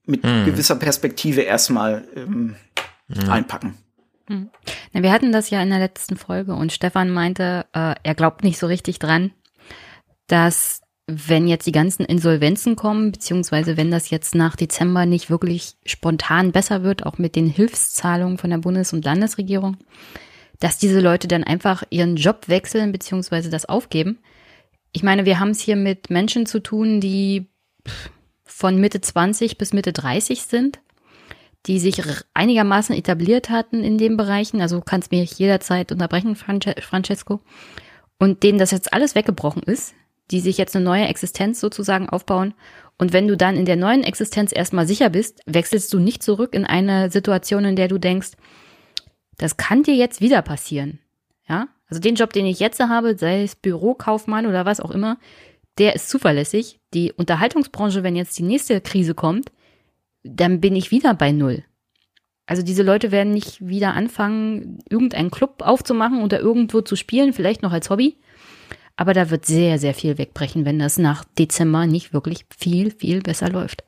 mit 0.06 0.23
mhm. 0.23 0.45
gewisser 0.45 0.76
Perspektive 0.76 1.41
erstmal 1.41 2.03
ähm, 2.15 2.56
ja. 3.07 3.31
einpacken. 3.31 3.77
Mhm. 4.27 4.49
Na, 4.94 5.03
wir 5.03 5.11
hatten 5.11 5.31
das 5.31 5.49
ja 5.49 5.61
in 5.61 5.69
der 5.69 5.80
letzten 5.80 6.18
Folge 6.18 6.53
und 6.53 6.72
Stefan 6.72 7.10
meinte, 7.10 7.65
äh, 7.73 7.95
er 8.03 8.15
glaubt 8.15 8.44
nicht 8.44 8.60
so 8.60 8.68
richtig 8.68 8.99
dran, 8.99 9.31
dass 10.31 10.81
wenn 11.11 11.47
jetzt 11.47 11.65
die 11.65 11.72
ganzen 11.72 12.06
Insolvenzen 12.06 12.76
kommen, 12.76 13.11
beziehungsweise 13.11 13.77
wenn 13.77 13.89
das 13.89 14.11
jetzt 14.11 14.35
nach 14.35 14.56
Dezember 14.56 15.07
nicht 15.07 15.31
wirklich 15.31 15.73
spontan 15.84 16.51
besser 16.51 16.84
wird, 16.84 17.03
auch 17.06 17.18
mit 17.18 17.35
den 17.35 17.47
Hilfszahlungen 17.47 18.38
von 18.38 18.51
der 18.51 18.60
Bundes- 18.60 18.93
und 18.93 19.03
Landesregierung, 19.03 19.77
dass 20.60 20.77
diese 20.77 20.99
Leute 20.99 21.27
dann 21.27 21.43
einfach 21.43 21.84
ihren 21.89 22.15
Job 22.15 22.47
wechseln, 22.47 22.91
beziehungsweise 22.91 23.49
das 23.49 23.65
aufgeben. 23.65 24.19
Ich 24.91 25.01
meine, 25.01 25.26
wir 25.26 25.39
haben 25.39 25.49
es 25.49 25.61
hier 25.61 25.76
mit 25.76 26.11
Menschen 26.11 26.45
zu 26.45 26.60
tun, 26.60 27.01
die 27.01 27.49
von 28.43 28.80
Mitte 28.80 29.01
20 29.01 29.57
bis 29.57 29.73
Mitte 29.73 29.93
30 29.93 30.43
sind, 30.43 30.80
die 31.65 31.80
sich 31.80 32.03
einigermaßen 32.35 32.95
etabliert 32.95 33.49
hatten 33.49 33.84
in 33.84 33.97
den 33.97 34.15
Bereichen. 34.15 34.61
Also 34.61 34.81
kannst 34.81 35.11
mich 35.11 35.39
jederzeit 35.39 35.91
unterbrechen, 35.91 36.35
Francesco. 36.35 37.39
Und 38.19 38.43
denen 38.43 38.60
das 38.60 38.72
jetzt 38.72 38.93
alles 38.93 39.15
weggebrochen 39.15 39.64
ist, 39.64 39.95
die 40.31 40.39
sich 40.39 40.57
jetzt 40.57 40.76
eine 40.76 40.85
neue 40.85 41.07
Existenz 41.07 41.60
sozusagen 41.60 42.10
aufbauen. 42.10 42.53
Und 42.97 43.14
wenn 43.14 43.27
du 43.27 43.38
dann 43.38 43.56
in 43.56 43.65
der 43.65 43.76
neuen 43.76 44.03
Existenz 44.03 44.51
erstmal 44.53 44.88
sicher 44.88 45.10
bist, 45.10 45.41
wechselst 45.45 45.93
du 45.93 45.99
nicht 45.99 46.22
zurück 46.22 46.53
in 46.53 46.65
eine 46.65 47.10
Situation, 47.10 47.65
in 47.65 47.76
der 47.76 47.88
du 47.88 47.97
denkst, 47.97 48.31
das 49.38 49.57
kann 49.57 49.84
dir 49.84 49.95
jetzt 49.95 50.22
wieder 50.22 50.41
passieren. 50.41 50.99
Ja? 51.47 51.68
Also 51.88 52.01
den 52.01 52.15
Job, 52.15 52.34
den 52.34 52.45
ich 52.45 52.60
jetzt 52.60 52.80
habe, 52.80 53.18
sei 53.18 53.43
es 53.43 53.56
Bürokaufmann 53.56 54.45
oder 54.45 54.65
was 54.65 54.80
auch 54.80 54.91
immer, 54.91 55.18
der 55.77 55.95
ist 55.95 56.10
zuverlässig. 56.10 56.80
Die 56.93 57.14
Unterhaltungsbranche, 57.14 58.03
wenn 58.03 58.15
jetzt 58.15 58.38
die 58.38 58.43
nächste 58.43 58.81
Krise 58.81 59.15
kommt, 59.15 59.51
dann 60.23 60.60
bin 60.60 60.76
ich 60.76 60.91
wieder 60.91 61.14
bei 61.14 61.31
Null. 61.31 61.64
Also 62.45 62.64
diese 62.64 62.84
Leute 62.84 63.11
werden 63.11 63.31
nicht 63.31 63.65
wieder 63.65 63.93
anfangen, 63.93 64.80
irgendeinen 64.89 65.31
Club 65.31 65.61
aufzumachen 65.61 66.22
oder 66.23 66.39
irgendwo 66.39 66.81
zu 66.81 66.95
spielen, 66.95 67.31
vielleicht 67.31 67.61
noch 67.61 67.72
als 67.72 67.89
Hobby, 67.89 68.18
aber 68.99 69.13
da 69.13 69.30
wird 69.30 69.45
sehr, 69.45 69.80
sehr 69.80 69.93
viel 69.93 70.17
wegbrechen, 70.17 70.65
wenn 70.65 70.77
das 70.77 70.97
nach 70.97 71.23
Dezember 71.23 71.88
nicht 71.88 72.11
wirklich 72.11 72.45
viel, 72.49 72.91
viel 72.91 73.21
besser 73.21 73.47
läuft. 73.49 73.85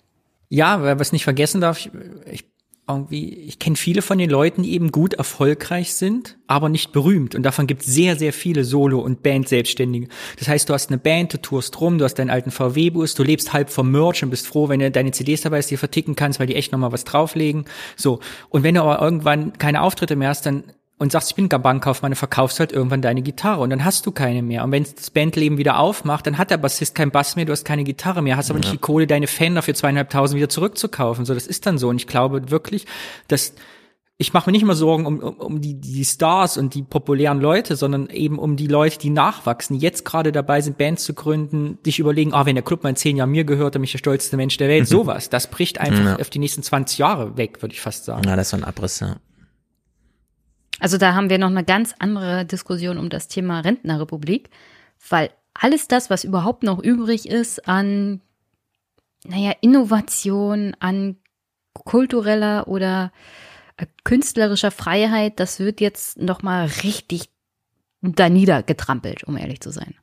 Ja, 0.47 0.97
was 0.97 1.11
nicht 1.11 1.25
vergessen 1.25 1.59
darf, 1.59 1.79
ich, 1.79 1.91
ich 2.31 2.45
irgendwie, 2.88 3.33
ich 3.33 3.59
kenne 3.59 3.75
viele 3.75 4.01
von 4.01 4.17
den 4.17 4.29
Leuten, 4.29 4.63
die 4.63 4.71
eben 4.71 4.89
gut 4.89 5.13
erfolgreich 5.15 5.95
sind, 5.95 6.38
aber 6.47 6.69
nicht 6.69 6.93
berühmt. 6.93 7.35
Und 7.35 7.43
davon 7.43 7.67
gibt 7.67 7.81
es 7.81 7.88
sehr, 7.88 8.15
sehr 8.15 8.31
viele 8.31 8.63
Solo- 8.63 9.01
und 9.01 9.21
Band-Selbstständige. 9.21 10.07
Das 10.39 10.47
heißt, 10.47 10.69
du 10.69 10.73
hast 10.73 10.89
eine 10.89 10.97
Band, 10.97 11.33
du 11.33 11.41
tourst 11.41 11.81
rum, 11.81 11.97
du 11.97 12.05
hast 12.05 12.15
deinen 12.15 12.29
alten 12.29 12.51
VW-Bus, 12.51 13.13
du 13.13 13.23
lebst 13.23 13.51
halb 13.51 13.69
vom 13.69 13.91
Merch 13.91 14.23
und 14.23 14.29
bist 14.29 14.47
froh, 14.47 14.69
wenn 14.69 14.79
du 14.79 14.91
deine 14.91 15.11
CDs 15.11 15.41
dabei 15.41 15.59
ist, 15.59 15.71
die 15.71 15.77
verticken 15.77 16.15
kannst, 16.15 16.39
weil 16.39 16.47
die 16.47 16.55
echt 16.55 16.71
nochmal 16.71 16.93
was 16.93 17.03
drauflegen. 17.03 17.65
So. 17.97 18.21
Und 18.47 18.63
wenn 18.63 18.75
du 18.75 18.81
aber 18.81 19.03
irgendwann 19.03 19.51
keine 19.57 19.81
Auftritte 19.81 20.15
mehr 20.15 20.29
hast, 20.29 20.45
dann 20.45 20.63
und 21.02 21.11
sagst, 21.11 21.32
ich 21.32 21.36
bin 21.36 21.49
Bankkaufmann, 21.49 22.14
verkaufst 22.14 22.60
halt 22.60 22.72
irgendwann 22.72 23.02
deine 23.02 23.23
Gitarre 23.23 23.61
und 23.61 23.72
dann 23.72 23.84
hast 23.84 24.06
du 24.06 24.11
keine 24.11 24.44
mehr. 24.44 24.64
Und 24.64 24.72
wenn 24.72 24.84
das 24.84 25.10
Bandleben 25.10 25.57
wieder 25.57 25.80
aufmacht, 25.80 26.28
dann 26.28 26.38
hat 26.38 26.52
der 26.52 26.57
Bassist 26.57 26.94
keinen 26.94 27.10
Bass 27.10 27.36
mehr, 27.36 27.45
du 27.45 27.52
hast 27.52 27.65
keine 27.65 27.84
Gitarre 27.84 28.22
mehr, 28.22 28.38
hast 28.38 28.52
aber 28.52 28.60
ja. 28.60 28.65
nicht 28.65 28.73
die 28.73 28.78
Kohle, 28.78 29.07
deine 29.07 29.26
Fender 29.26 29.64
für 29.64 29.73
zweieinhalbtausend 29.73 30.38
wieder 30.38 30.49
zurückzukaufen. 30.49 31.26
So, 31.26 31.34
das 31.34 31.48
ist 31.48 31.65
dann 31.65 31.80
so. 31.80 31.90
Und 31.90 31.95
ich 31.95 32.06
glaube 32.06 32.52
wirklich, 32.52 32.86
dass 33.28 33.56
ich 34.19 34.32
mache 34.34 34.48
mir 34.48 34.52
nicht 34.52 34.64
mal 34.64 34.76
Sorgen 34.76 35.07
um, 35.07 35.18
um, 35.18 35.34
um 35.38 35.60
die, 35.60 35.73
die 35.82 36.06
Stars 36.06 36.56
und 36.56 36.76
die 36.76 36.84
populären 36.84 37.41
Leute, 37.41 37.76
sondern 37.76 38.11
eben 38.11 38.38
um 38.38 38.56
die 38.56 38.68
Leute, 38.68 38.99
die 38.99 39.10
nachwachsen, 39.10 39.80
die 39.80 39.84
jetzt 39.84 40.06
gerade 40.06 40.32
dabei 40.32 40.61
sind, 40.61 40.78
Bands 40.78 41.03
zu 41.03 41.15
gründen, 41.15 41.80
dich 41.84 41.98
überlegen, 41.98 42.32
ah, 42.32 42.45
wenn 42.45 42.53
der 42.53 42.64
Club 42.64 42.84
mal 42.84 42.91
in 42.91 42.95
zehn 42.95 43.18
Jahren 43.18 43.32
mir 43.32 43.44
gehört, 43.44 43.73
dann 43.73 43.82
bin 43.82 43.86
ich 43.86 43.94
der 43.94 43.98
stolzeste 43.98 44.38
Mensch 44.38 44.56
der 44.57 44.69
Welt. 44.69 44.82
Mhm. 44.82 44.86
Sowas, 44.98 45.30
das 45.30 45.49
bricht 45.49 45.80
einfach 45.80 46.06
ja. 46.06 46.15
auf 46.18 46.30
die 46.30 46.38
nächsten 46.38 46.61
20 46.61 46.99
Jahre 46.99 47.38
weg, 47.38 47.64
würde 47.64 47.73
ich 47.73 47.82
fast 47.82 48.06
sagen. 48.06 48.22
Ja, 48.28 48.36
das 48.36 48.45
ist 48.45 48.52
so 48.52 48.57
ein 48.57 48.64
Abriss, 48.64 48.99
ja. 48.99 49.15
Also 50.82 50.98
da 50.98 51.14
haben 51.14 51.30
wir 51.30 51.38
noch 51.38 51.52
eine 51.52 51.64
ganz 51.64 51.94
andere 51.99 52.44
Diskussion 52.44 52.98
um 52.98 53.10
das 53.10 53.28
Thema 53.28 53.60
Rentnerrepublik, 53.60 54.49
weil 55.10 55.30
alles 55.53 55.88
das, 55.88 56.10
was 56.10 56.24
überhaupt 56.24 56.64
noch 56.64 56.80
übrig 56.80 57.30
ist 57.30 57.68
an, 57.68 58.20
naja, 59.24 59.53
Innovation, 59.62 60.76
an 60.80 61.18
kultureller 61.74 62.68
oder 62.68 63.12
äh, 63.78 63.86
künstlerischer 64.03 64.72
Freiheit, 64.72 65.40
das 65.40 65.60
wird 65.60 65.82
jetzt 65.82 66.18
noch 66.18 66.41
mal 66.41 66.66
richtig 66.84 67.30
da 68.02 68.30
niedergetrampelt, 68.30 69.24
um 69.26 69.38
ehrlich 69.38 69.62
zu 69.62 69.70
sein. 69.70 69.94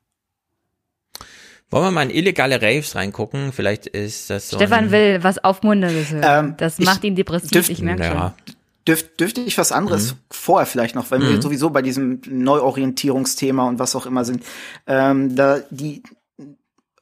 Wollen 1.71 1.87
wir 1.87 1.91
mal 1.91 2.05
in 2.05 2.11
illegale 2.11 2.63
Raves 2.63 2.95
reingucken? 2.95 3.53
Vielleicht 3.53 3.89
ist 3.89 4.31
das 4.31 4.49
so. 4.49 4.57
Stefan 4.57 4.93
will 4.93 5.25
was 5.25 5.43
Aufmunterndes 5.43 6.13
hören. 6.13 6.47
Ähm, 6.47 6.55
das 6.57 6.79
macht 6.79 7.03
ihn 7.03 7.17
depressiv, 7.17 7.51
dürft, 7.51 7.69
ich 7.69 7.83
merke 7.83 8.05
ja. 8.05 8.35
schon. 8.47 8.48
Dürf, 8.89 9.05
dürfte 9.17 9.43
ich 9.43 9.59
was 9.59 9.71
anderes 9.71 10.13
mhm. 10.13 10.19
vorher 10.31 10.67
vielleicht 10.67 10.95
noch, 10.95 11.11
weil 11.11 11.19
mhm. 11.19 11.29
wir 11.29 11.43
sowieso 11.43 11.69
bei 11.69 11.83
diesem 11.83 12.23
Neuorientierungsthema 12.27 13.69
und 13.69 13.79
was 13.79 13.95
auch 13.95 14.07
immer 14.07 14.25
sind. 14.25 14.43
Ähm, 14.87 15.37
da 15.37 15.61
die 15.71 16.03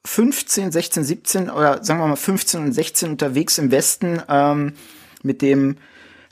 15, 0.04 0.72
16, 0.72 1.04
17 1.04 1.50
oder 1.50 1.84
sagen 1.84 2.00
wir 2.00 2.08
mal 2.08 2.16
15 2.16 2.64
und 2.64 2.72
16 2.72 3.10
unterwegs 3.10 3.58
im 3.58 3.70
Westen 3.70 4.20
ähm, 4.28 4.72
mit 5.22 5.42
dem 5.42 5.76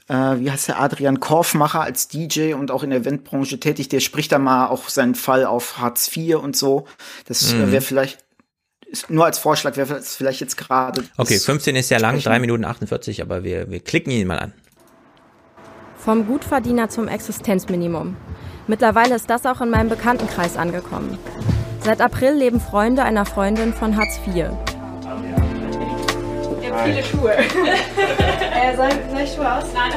äh, 0.08 0.14
wie 0.14 0.50
heißt 0.50 0.68
der 0.68 0.80
Adrian 0.80 1.20
Korfmacher 1.20 1.80
als 1.80 2.08
DJ 2.08 2.54
und 2.54 2.70
auch 2.70 2.82
in 2.82 2.90
der 2.90 3.00
Eventbranche 3.00 3.58
tätig, 3.60 3.88
der 3.88 4.00
spricht 4.00 4.32
da 4.32 4.38
mal 4.38 4.66
auch 4.66 4.88
seinen 4.88 5.14
Fall 5.14 5.46
auf 5.46 5.78
Hartz 5.78 6.14
IV 6.14 6.36
und 6.36 6.56
so. 6.56 6.86
Das 7.26 7.52
äh, 7.52 7.56
mhm. 7.56 7.72
wäre 7.72 7.82
vielleicht 7.82 8.18
nur 9.08 9.24
als 9.24 9.38
Vorschlag 9.38 9.76
wäre 9.76 10.02
vielleicht 10.02 10.40
jetzt 10.40 10.56
gerade. 10.56 11.04
Okay, 11.16 11.38
15 11.38 11.74
ist 11.74 11.90
ja 11.90 11.98
lang, 11.98 12.20
3 12.20 12.38
Minuten 12.38 12.64
48, 12.64 13.22
aber 13.22 13.42
wir, 13.42 13.70
wir 13.70 13.80
klicken 13.80 14.12
ihn 14.12 14.26
mal 14.26 14.38
an. 14.38 14.52
Vom 16.04 16.26
Gutverdiener 16.26 16.90
zum 16.90 17.08
Existenzminimum. 17.08 18.14
Mittlerweile 18.66 19.14
ist 19.14 19.30
das 19.30 19.46
auch 19.46 19.62
in 19.62 19.70
meinem 19.70 19.88
Bekanntenkreis 19.88 20.58
angekommen. 20.58 21.18
Seit 21.82 22.02
April 22.02 22.34
leben 22.34 22.60
Freunde 22.60 23.04
einer 23.04 23.24
Freundin 23.24 23.72
von 23.72 23.96
Hartz 23.96 24.18
IV. 24.18 24.50
Ich 26.60 26.70
habe 26.70 26.84
viele 26.84 27.02
Schuhe. 27.02 27.32
äh, 27.36 28.76
soll, 28.76 28.90
soll 29.10 29.20
ich 29.22 29.32
Schuhe 29.32 29.50
aus? 29.50 29.64
Nein, 29.72 29.92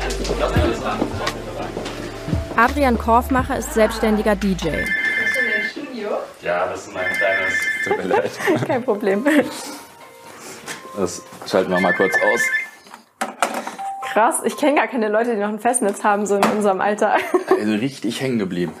alles 0.00 0.28
gut. 0.28 0.36
Adrian 2.56 2.96
Korfmacher 2.96 3.58
ist 3.58 3.74
selbstständiger 3.74 4.36
DJ. 4.36 4.52
Bist 4.52 4.62
du 4.62 4.70
in 4.70 4.80
dein 5.50 5.70
Studio? 5.70 6.08
Ja, 6.40 6.68
das 6.68 6.86
ist 6.86 6.94
mein 6.94 7.06
kleines. 7.14 7.54
Tut 7.84 7.96
mir 7.96 8.04
leid. 8.04 8.30
Kein 8.68 8.84
Problem. 8.84 9.24
Das 10.96 11.22
schalten 11.46 11.72
wir 11.72 11.80
mal 11.80 11.94
kurz 11.94 12.14
aus 12.32 12.42
krass. 14.12 14.40
Ich 14.44 14.56
kenne 14.56 14.76
gar 14.76 14.88
keine 14.88 15.08
Leute, 15.08 15.34
die 15.34 15.40
noch 15.40 15.48
ein 15.48 15.58
Festnetz 15.58 16.04
haben, 16.04 16.26
so 16.26 16.36
in 16.36 16.44
unserem 16.44 16.80
Alter. 16.80 17.16
Also 17.58 17.72
richtig 17.72 18.20
hängen 18.20 18.38
geblieben. 18.38 18.72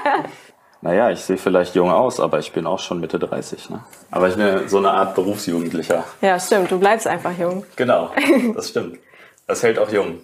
naja, 0.80 1.10
ich 1.10 1.20
sehe 1.20 1.36
vielleicht 1.36 1.74
jung 1.74 1.90
aus, 1.90 2.18
aber 2.18 2.38
ich 2.38 2.50
bin 2.52 2.66
auch 2.66 2.78
schon 2.78 2.98
Mitte 2.98 3.18
30. 3.18 3.68
Ne? 3.68 3.84
Aber 4.10 4.28
ich 4.28 4.36
bin 4.36 4.68
so 4.68 4.78
eine 4.78 4.90
Art 4.92 5.14
Berufsjugendlicher. 5.14 6.04
Ja, 6.22 6.40
stimmt. 6.40 6.70
Du 6.70 6.78
bleibst 6.78 7.06
einfach 7.06 7.36
jung. 7.38 7.66
Genau, 7.76 8.10
das 8.54 8.70
stimmt. 8.70 8.98
Das 9.46 9.62
hält 9.62 9.78
auch 9.78 9.90
jung. 9.90 10.20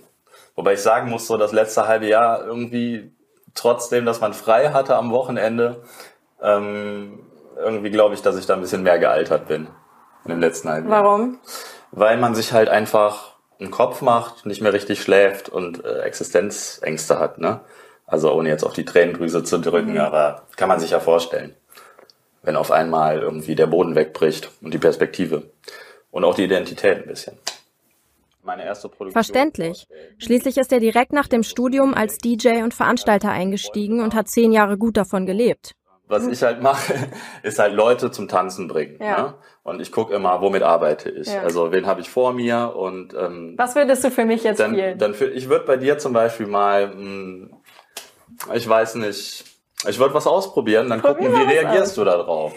Wobei 0.54 0.72
ich 0.72 0.80
sagen 0.80 1.10
muss, 1.10 1.26
so 1.26 1.36
das 1.36 1.52
letzte 1.52 1.86
halbe 1.86 2.06
Jahr 2.06 2.46
irgendwie, 2.46 3.12
trotzdem, 3.54 4.06
dass 4.06 4.22
man 4.22 4.32
frei 4.32 4.70
hatte 4.70 4.96
am 4.96 5.10
Wochenende, 5.10 5.82
ähm, 6.40 7.20
irgendwie 7.58 7.90
glaube 7.90 8.14
ich, 8.14 8.22
dass 8.22 8.38
ich 8.38 8.46
da 8.46 8.54
ein 8.54 8.62
bisschen 8.62 8.82
mehr 8.82 8.98
gealtert 8.98 9.48
bin 9.48 9.68
in 10.24 10.30
dem 10.30 10.40
letzten 10.40 10.70
halben 10.70 10.88
Jahr. 10.88 11.04
Warum? 11.04 11.38
Weil 11.92 12.16
man 12.16 12.34
sich 12.34 12.52
halt 12.52 12.68
einfach 12.68 13.35
einen 13.58 13.70
Kopf 13.70 14.02
macht, 14.02 14.46
nicht 14.46 14.60
mehr 14.60 14.72
richtig 14.72 15.00
schläft 15.00 15.48
und 15.48 15.84
äh, 15.84 16.00
Existenzängste 16.00 17.18
hat. 17.18 17.38
Ne? 17.38 17.60
Also 18.06 18.32
ohne 18.32 18.48
jetzt 18.48 18.64
auf 18.64 18.72
die 18.72 18.84
Tränendrüse 18.84 19.42
zu 19.44 19.58
drücken, 19.58 19.92
mhm. 19.92 20.00
aber 20.00 20.42
kann 20.56 20.68
man 20.68 20.80
sich 20.80 20.90
ja 20.90 21.00
vorstellen, 21.00 21.54
wenn 22.42 22.56
auf 22.56 22.70
einmal 22.70 23.20
irgendwie 23.20 23.54
der 23.54 23.66
Boden 23.66 23.94
wegbricht 23.94 24.50
und 24.60 24.72
die 24.72 24.78
Perspektive 24.78 25.50
und 26.10 26.24
auch 26.24 26.34
die 26.34 26.44
Identität 26.44 26.98
ein 26.98 27.06
bisschen. 27.06 27.36
Meine 28.42 28.64
erste 28.64 28.88
Produktion 28.88 29.12
Verständlich. 29.12 29.88
Schließlich 30.18 30.56
ist 30.56 30.70
er 30.70 30.78
direkt 30.78 31.12
nach 31.12 31.26
dem 31.26 31.42
Studium 31.42 31.94
als 31.94 32.18
DJ 32.18 32.62
und 32.62 32.74
Veranstalter 32.74 33.30
eingestiegen 33.30 34.00
und 34.00 34.14
hat 34.14 34.28
zehn 34.28 34.52
Jahre 34.52 34.78
gut 34.78 34.96
davon 34.96 35.26
gelebt. 35.26 35.72
Was 36.08 36.26
ich 36.26 36.42
halt 36.42 36.62
mache, 36.62 36.94
ist 37.42 37.58
halt 37.58 37.74
Leute 37.74 38.10
zum 38.10 38.28
Tanzen 38.28 38.68
bringen. 38.68 38.98
Ja. 39.00 39.22
Ne? 39.22 39.34
Und 39.64 39.80
ich 39.80 39.90
gucke 39.90 40.14
immer, 40.14 40.40
womit 40.40 40.62
arbeite 40.62 41.10
ich. 41.10 41.26
Ja. 41.26 41.42
Also 41.42 41.72
wen 41.72 41.86
habe 41.86 42.00
ich 42.00 42.08
vor 42.08 42.32
mir 42.32 42.74
und 42.76 43.14
ähm, 43.14 43.54
Was 43.56 43.74
würdest 43.74 44.04
du 44.04 44.10
für 44.10 44.24
mich 44.24 44.44
jetzt 44.44 44.60
dann, 44.60 44.72
spielen? 44.72 44.98
Dann 44.98 45.14
für, 45.14 45.26
ich 45.26 45.48
würde 45.48 45.66
bei 45.66 45.76
dir 45.76 45.98
zum 45.98 46.12
Beispiel 46.12 46.46
mal, 46.46 46.88
mh, 46.88 46.94
hm, 46.94 47.56
ich 48.54 48.68
weiß 48.68 48.96
nicht, 48.96 49.55
ich 49.88 49.98
würde 49.98 50.14
was 50.14 50.26
ausprobieren, 50.26 50.88
dann 50.88 51.00
Probier 51.00 51.28
gucken, 51.28 51.40
wie 51.40 51.52
reagierst 51.52 51.90
aus. 51.90 51.94
du 51.94 52.04
da 52.04 52.16
drauf. 52.16 52.52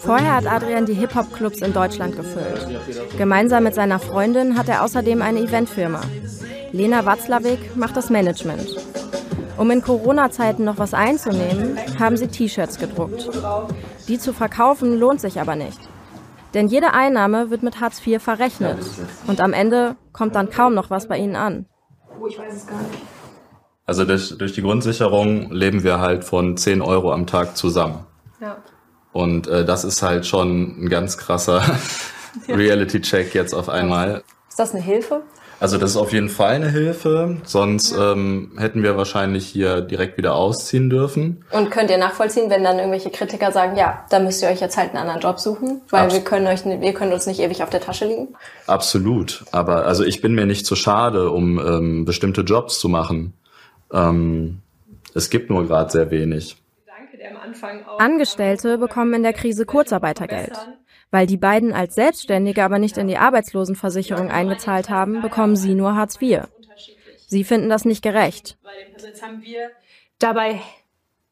Vorher 0.00 0.36
hat 0.36 0.46
Adrian 0.46 0.86
die 0.86 0.94
Hip-Hop-Clubs 0.94 1.60
in 1.60 1.72
Deutschland 1.72 2.16
gefüllt. 2.16 2.66
Gemeinsam 3.18 3.64
mit 3.64 3.74
seiner 3.74 3.98
Freundin 3.98 4.56
hat 4.56 4.68
er 4.68 4.82
außerdem 4.82 5.20
eine 5.20 5.40
Eventfirma. 5.40 6.00
Lena 6.72 7.04
Watzlawick 7.04 7.76
macht 7.76 7.96
das 7.96 8.08
Management. 8.08 8.76
Um 9.58 9.72
in 9.72 9.82
Corona-Zeiten 9.82 10.64
noch 10.64 10.78
was 10.78 10.94
einzunehmen, 10.94 11.76
haben 11.98 12.16
sie 12.16 12.28
T-Shirts 12.28 12.78
gedruckt. 12.78 13.28
Die 14.06 14.18
zu 14.18 14.32
verkaufen 14.32 14.98
lohnt 14.98 15.20
sich 15.20 15.40
aber 15.40 15.56
nicht. 15.56 15.78
Denn 16.54 16.68
jede 16.68 16.94
Einnahme 16.94 17.50
wird 17.50 17.64
mit 17.64 17.80
Hartz 17.80 18.00
IV 18.06 18.22
verrechnet. 18.22 18.78
Und 19.26 19.40
am 19.40 19.52
Ende 19.52 19.96
kommt 20.12 20.36
dann 20.36 20.50
kaum 20.50 20.74
noch 20.74 20.90
was 20.90 21.08
bei 21.08 21.18
ihnen 21.18 21.34
an. 21.34 21.66
Oh, 22.20 22.26
ich 22.28 22.38
weiß 22.38 22.54
es 22.54 22.66
gar 22.66 22.80
nicht. 22.82 23.02
Also 23.84 24.04
durch, 24.04 24.38
durch 24.38 24.52
die 24.52 24.62
Grundsicherung 24.62 25.50
leben 25.50 25.82
wir 25.82 25.98
halt 25.98 26.22
von 26.22 26.56
10 26.56 26.80
Euro 26.80 27.12
am 27.12 27.26
Tag 27.26 27.56
zusammen. 27.56 28.06
Ja. 28.40 28.58
Und 29.12 29.48
äh, 29.48 29.64
das 29.64 29.82
ist 29.82 30.02
halt 30.02 30.24
schon 30.26 30.84
ein 30.84 30.88
ganz 30.88 31.18
krasser 31.18 31.62
Reality-Check 32.48 33.34
jetzt 33.34 33.54
auf 33.54 33.68
einmal. 33.68 34.22
Ist 34.48 34.58
das 34.58 34.72
eine 34.72 34.82
Hilfe? 34.82 35.22
Also 35.60 35.76
das 35.76 35.90
ist 35.90 35.96
auf 35.96 36.12
jeden 36.12 36.28
Fall 36.28 36.54
eine 36.54 36.70
Hilfe, 36.70 37.38
sonst 37.44 37.92
ähm, 37.92 38.52
hätten 38.58 38.84
wir 38.84 38.96
wahrscheinlich 38.96 39.46
hier 39.46 39.80
direkt 39.80 40.16
wieder 40.16 40.36
ausziehen 40.36 40.88
dürfen. 40.88 41.44
Und 41.50 41.70
könnt 41.70 41.90
ihr 41.90 41.98
nachvollziehen, 41.98 42.48
wenn 42.48 42.62
dann 42.62 42.78
irgendwelche 42.78 43.10
Kritiker 43.10 43.50
sagen, 43.50 43.76
ja, 43.76 44.04
da 44.08 44.20
müsst 44.20 44.40
ihr 44.40 44.48
euch 44.48 44.60
jetzt 44.60 44.76
halt 44.76 44.90
einen 44.90 44.98
anderen 44.98 45.20
Job 45.20 45.40
suchen, 45.40 45.80
weil 45.90 46.04
Abs 46.04 46.14
wir 46.14 46.20
können 46.20 46.46
euch, 46.46 46.64
wir 46.64 46.92
können 46.94 47.12
uns 47.12 47.26
nicht 47.26 47.40
ewig 47.40 47.62
auf 47.64 47.70
der 47.70 47.80
Tasche 47.80 48.06
liegen? 48.06 48.28
Absolut, 48.68 49.44
aber 49.50 49.84
also 49.86 50.04
ich 50.04 50.20
bin 50.20 50.34
mir 50.34 50.46
nicht 50.46 50.64
zu 50.64 50.76
schade, 50.76 51.30
um 51.30 51.58
ähm, 51.58 52.04
bestimmte 52.04 52.42
Jobs 52.42 52.78
zu 52.78 52.88
machen. 52.88 53.32
Ähm, 53.92 54.62
es 55.14 55.28
gibt 55.28 55.50
nur 55.50 55.66
gerade 55.66 55.90
sehr 55.90 56.12
wenig. 56.12 56.56
Angestellte 57.98 58.78
bekommen 58.78 59.14
in 59.14 59.22
der 59.22 59.32
Krise 59.32 59.66
Kurzarbeitergeld. 59.66 60.52
Weil 61.10 61.26
die 61.26 61.36
beiden 61.38 61.72
als 61.72 61.94
Selbstständige 61.94 62.62
aber 62.62 62.78
nicht 62.78 62.98
in 62.98 63.08
die 63.08 63.16
Arbeitslosenversicherung 63.16 64.30
eingezahlt 64.30 64.90
haben, 64.90 65.22
bekommen 65.22 65.56
sie 65.56 65.74
nur 65.74 65.94
Hartz 65.94 66.20
IV. 66.20 66.42
Sie 67.26 67.44
finden 67.44 67.68
das 67.68 67.84
nicht 67.84 68.02
gerecht. 68.02 68.58
Dabei, 70.18 70.60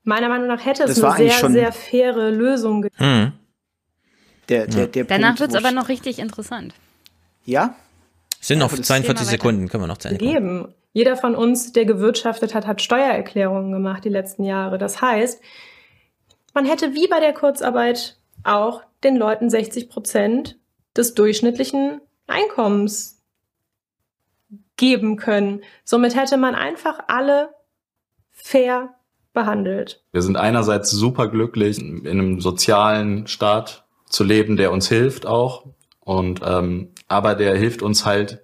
meiner 0.04 0.28
Meinung 0.28 0.46
nach, 0.46 0.64
hätte 0.64 0.84
es 0.84 1.02
eine 1.02 1.30
sehr, 1.30 1.50
sehr 1.50 1.72
faire 1.72 2.30
Lösung 2.30 2.82
gegeben. 2.82 3.04
Hm. 3.04 3.32
Der, 4.48 4.66
der, 4.66 4.86
der 4.86 5.04
Danach 5.04 5.40
wird 5.40 5.50
es 5.50 5.56
aber 5.56 5.72
noch 5.72 5.88
richtig 5.88 6.18
interessant. 6.18 6.74
Ja? 7.44 7.74
Es 8.40 8.48
sind 8.48 8.58
noch 8.60 8.72
42 8.72 9.26
Sekunden, 9.26 9.68
können 9.68 9.82
wir 9.82 9.88
noch 9.88 9.98
zu 9.98 10.08
Ende 10.08 10.24
geben. 10.24 10.68
Jeder 10.92 11.16
von 11.16 11.34
uns, 11.34 11.72
der 11.72 11.84
gewirtschaftet 11.84 12.54
hat, 12.54 12.66
hat 12.66 12.80
Steuererklärungen 12.80 13.72
gemacht 13.72 14.04
die 14.04 14.08
letzten 14.08 14.44
Jahre. 14.44 14.78
Das 14.78 15.02
heißt, 15.02 15.42
man 16.54 16.64
hätte 16.64 16.94
wie 16.94 17.08
bei 17.08 17.20
der 17.20 17.34
Kurzarbeit 17.34 18.16
auch 18.44 18.82
den 19.06 19.16
Leuten 19.16 19.48
60 19.48 19.88
Prozent 19.88 20.58
des 20.96 21.14
durchschnittlichen 21.14 22.00
Einkommens 22.26 23.22
geben 24.76 25.16
können. 25.16 25.62
Somit 25.84 26.16
hätte 26.16 26.36
man 26.36 26.54
einfach 26.54 26.98
alle 27.06 27.50
fair 28.32 28.94
behandelt. 29.32 30.02
Wir 30.12 30.22
sind 30.22 30.36
einerseits 30.36 30.90
super 30.90 31.28
glücklich, 31.28 31.78
in 31.78 32.06
einem 32.06 32.40
sozialen 32.40 33.26
Staat 33.26 33.84
zu 34.08 34.24
leben, 34.24 34.56
der 34.56 34.72
uns 34.72 34.88
hilft 34.88 35.26
auch. 35.26 35.66
Und 36.00 36.40
ähm, 36.44 36.90
aber 37.08 37.34
der 37.34 37.56
hilft 37.56 37.82
uns 37.82 38.04
halt 38.04 38.42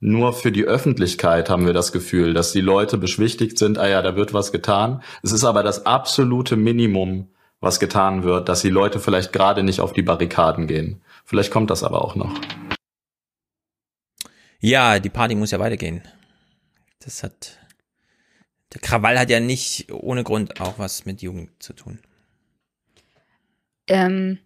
nur 0.00 0.34
für 0.34 0.52
die 0.52 0.64
Öffentlichkeit 0.64 1.48
haben 1.48 1.64
wir 1.64 1.72
das 1.72 1.90
Gefühl, 1.90 2.34
dass 2.34 2.52
die 2.52 2.60
Leute 2.60 2.98
beschwichtigt 2.98 3.56
sind, 3.56 3.78
ah 3.78 3.88
ja, 3.88 4.02
da 4.02 4.16
wird 4.16 4.34
was 4.34 4.52
getan. 4.52 5.02
Es 5.22 5.32
ist 5.32 5.44
aber 5.44 5.62
das 5.62 5.86
absolute 5.86 6.56
Minimum, 6.56 7.28
was 7.64 7.80
getan 7.80 8.22
wird, 8.22 8.48
dass 8.48 8.62
die 8.62 8.70
Leute 8.70 9.00
vielleicht 9.00 9.32
gerade 9.32 9.62
nicht 9.62 9.80
auf 9.80 9.92
die 9.92 10.02
Barrikaden 10.02 10.66
gehen. 10.66 11.02
Vielleicht 11.24 11.50
kommt 11.50 11.70
das 11.70 11.82
aber 11.82 12.04
auch 12.04 12.14
noch. 12.14 12.38
Ja, 14.60 14.98
die 14.98 15.10
Party 15.10 15.34
muss 15.34 15.50
ja 15.50 15.58
weitergehen. 15.58 16.02
Das 17.00 17.22
hat 17.22 17.58
der 18.74 18.80
Krawall 18.80 19.18
hat 19.18 19.30
ja 19.30 19.40
nicht 19.40 19.90
ohne 19.92 20.24
Grund 20.24 20.60
auch 20.60 20.78
was 20.78 21.06
mit 21.06 21.22
Jugend 21.22 21.50
zu 21.62 21.72
tun. 21.72 22.00
Ähm, 23.86 24.38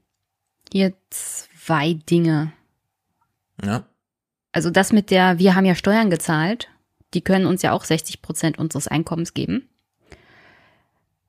hier 0.70 0.92
zwei 1.10 1.94
Dinge. 1.94 2.52
Ja. 3.64 3.86
Also 4.52 4.70
das 4.70 4.92
mit 4.92 5.10
der, 5.10 5.38
wir 5.38 5.54
haben 5.54 5.64
ja 5.64 5.74
Steuern 5.74 6.10
gezahlt, 6.10 6.68
die 7.14 7.22
können 7.22 7.46
uns 7.46 7.62
ja 7.62 7.72
auch 7.72 7.84
60 7.84 8.20
Prozent 8.20 8.58
unseres 8.58 8.86
Einkommens 8.86 9.32
geben. 9.32 9.68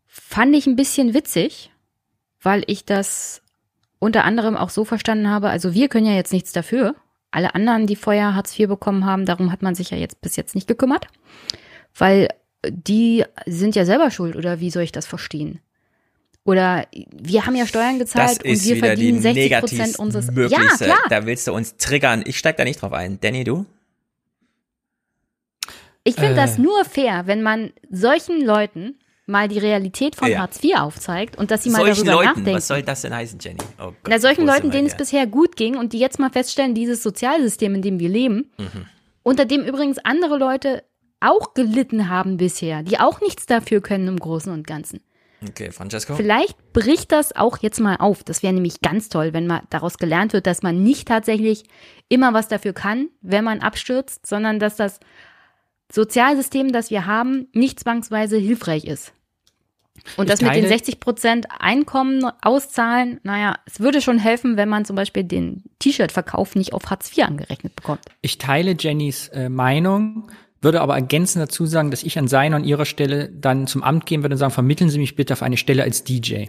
Fand 0.05 0.55
ich 0.55 0.67
ein 0.67 0.75
bisschen 0.75 1.13
witzig, 1.13 1.71
weil 2.41 2.63
ich 2.67 2.85
das 2.85 3.41
unter 3.99 4.23
anderem 4.23 4.55
auch 4.55 4.69
so 4.69 4.85
verstanden 4.85 5.29
habe, 5.29 5.49
also 5.49 5.73
wir 5.73 5.89
können 5.89 6.05
ja 6.05 6.13
jetzt 6.13 6.33
nichts 6.33 6.51
dafür. 6.51 6.95
Alle 7.31 7.53
anderen, 7.53 7.85
die 7.85 7.95
vorher 7.95 8.33
Hartz 8.33 8.57
IV 8.57 8.69
bekommen 8.69 9.05
haben, 9.05 9.25
darum 9.25 9.51
hat 9.51 9.61
man 9.61 9.75
sich 9.75 9.91
ja 9.91 9.97
jetzt 9.97 10.21
bis 10.21 10.35
jetzt 10.35 10.55
nicht 10.55 10.67
gekümmert. 10.67 11.07
Weil 11.95 12.29
die 12.67 13.23
sind 13.45 13.75
ja 13.75 13.85
selber 13.85 14.09
schuld, 14.11 14.35
oder 14.35 14.59
wie 14.59 14.71
soll 14.71 14.83
ich 14.83 14.91
das 14.91 15.05
verstehen? 15.05 15.59
Oder 16.45 16.87
wir 17.11 17.45
haben 17.45 17.55
ja 17.55 17.67
Steuern 17.67 17.99
gezahlt 17.99 18.43
und 18.43 18.63
wir 18.63 18.77
verdienen 18.77 19.21
60 19.21 19.59
Prozent 19.59 19.99
unseres. 19.99 20.29
Ja, 20.49 20.75
klar. 20.77 20.97
Da 21.09 21.25
willst 21.25 21.47
du 21.47 21.53
uns 21.53 21.77
triggern. 21.77 22.23
Ich 22.25 22.39
steig 22.39 22.57
da 22.57 22.63
nicht 22.63 22.81
drauf 22.81 22.93
ein. 22.93 23.19
Danny, 23.19 23.43
du? 23.43 23.65
Ich 26.03 26.15
finde 26.15 26.31
äh. 26.31 26.35
das 26.35 26.57
nur 26.57 26.85
fair, 26.85 27.27
wenn 27.27 27.43
man 27.43 27.71
solchen 27.91 28.43
Leuten 28.43 28.97
mal 29.29 29.47
die 29.47 29.59
Realität 29.59 30.15
von 30.15 30.29
ja. 30.29 30.39
Hartz 30.39 30.61
IV 30.63 30.77
aufzeigt 30.77 31.37
und 31.37 31.51
dass 31.51 31.63
sie 31.63 31.69
mal 31.69 31.85
solchen 31.85 32.05
darüber 32.05 32.23
Leuten, 32.23 32.39
nachdenken. 32.39 32.57
Was 32.57 32.67
soll 32.67 32.83
das 32.83 33.01
denn 33.01 33.15
heißen, 33.15 33.39
Jenny? 33.39 33.59
Oh 33.79 33.85
Gott, 33.85 33.95
Na, 34.09 34.19
solchen 34.19 34.45
Leuten, 34.45 34.71
denen 34.71 34.87
es 34.87 34.97
bisher 34.97 35.27
gut 35.27 35.55
ging 35.55 35.77
und 35.77 35.93
die 35.93 35.99
jetzt 35.99 36.19
mal 36.19 36.29
feststellen, 36.29 36.73
dieses 36.73 37.03
Sozialsystem, 37.03 37.75
in 37.75 37.81
dem 37.81 37.99
wir 37.99 38.09
leben, 38.09 38.51
mhm. 38.57 38.85
unter 39.23 39.45
dem 39.45 39.63
übrigens 39.63 39.99
andere 39.99 40.37
Leute 40.37 40.83
auch 41.21 41.53
gelitten 41.53 42.09
haben 42.09 42.37
bisher, 42.37 42.83
die 42.83 42.99
auch 42.99 43.21
nichts 43.21 43.45
dafür 43.45 43.81
können 43.81 44.07
im 44.07 44.19
Großen 44.19 44.51
und 44.51 44.65
Ganzen. 44.65 45.01
Okay, 45.47 45.71
Francesco. 45.71 46.15
Vielleicht 46.15 46.73
bricht 46.73 47.11
das 47.11 47.33
auch 47.33 47.59
jetzt 47.59 47.79
mal 47.79 47.95
auf. 47.95 48.23
Das 48.23 48.43
wäre 48.43 48.53
nämlich 48.53 48.81
ganz 48.81 49.07
toll, 49.07 49.31
wenn 49.31 49.47
mal 49.47 49.61
daraus 49.69 49.97
gelernt 49.97 50.33
wird, 50.33 50.47
dass 50.47 50.63
man 50.63 50.83
nicht 50.83 51.07
tatsächlich 51.07 51.63
immer 52.09 52.33
was 52.33 52.49
dafür 52.49 52.73
kann, 52.73 53.07
wenn 53.21 53.45
man 53.45 53.61
abstürzt, 53.61 54.27
sondern 54.27 54.59
dass 54.59 54.75
das 54.75 54.99
Sozialsystem, 55.91 56.71
das 56.71 56.91
wir 56.91 57.05
haben, 57.05 57.47
nicht 57.53 57.79
zwangsweise 57.79 58.37
hilfreich 58.37 58.85
ist. 58.85 59.13
Und 60.17 60.29
das 60.29 60.41
mit 60.41 60.55
den 60.55 60.67
60 60.67 60.99
Prozent 60.99 61.47
Einkommen 61.59 62.25
auszahlen, 62.41 63.19
naja, 63.23 63.57
es 63.65 63.79
würde 63.79 64.01
schon 64.01 64.19
helfen, 64.19 64.57
wenn 64.57 64.69
man 64.69 64.85
zum 64.85 64.95
Beispiel 64.95 65.23
den 65.23 65.63
T-Shirt-Verkauf 65.79 66.55
nicht 66.55 66.73
auf 66.73 66.89
Hartz 66.89 67.15
IV 67.15 67.25
angerechnet 67.25 67.75
bekommt. 67.75 68.01
Ich 68.21 68.37
teile 68.37 68.75
Jennys 68.77 69.29
äh, 69.29 69.49
Meinung 69.49 70.29
würde 70.61 70.81
aber 70.81 70.95
ergänzend 70.95 71.41
dazu 71.41 71.65
sagen, 71.65 71.91
dass 71.91 72.03
ich 72.03 72.17
an 72.17 72.27
seiner 72.27 72.57
und 72.57 72.65
ihrer 72.65 72.85
Stelle 72.85 73.29
dann 73.29 73.67
zum 73.67 73.83
Amt 73.83 74.05
gehen 74.05 74.23
würde 74.23 74.35
und 74.35 74.39
sagen, 74.39 74.51
vermitteln 74.51 74.89
Sie 74.89 74.99
mich 74.99 75.15
bitte 75.15 75.33
auf 75.33 75.41
eine 75.41 75.57
Stelle 75.57 75.83
als 75.83 76.03
DJ. 76.03 76.45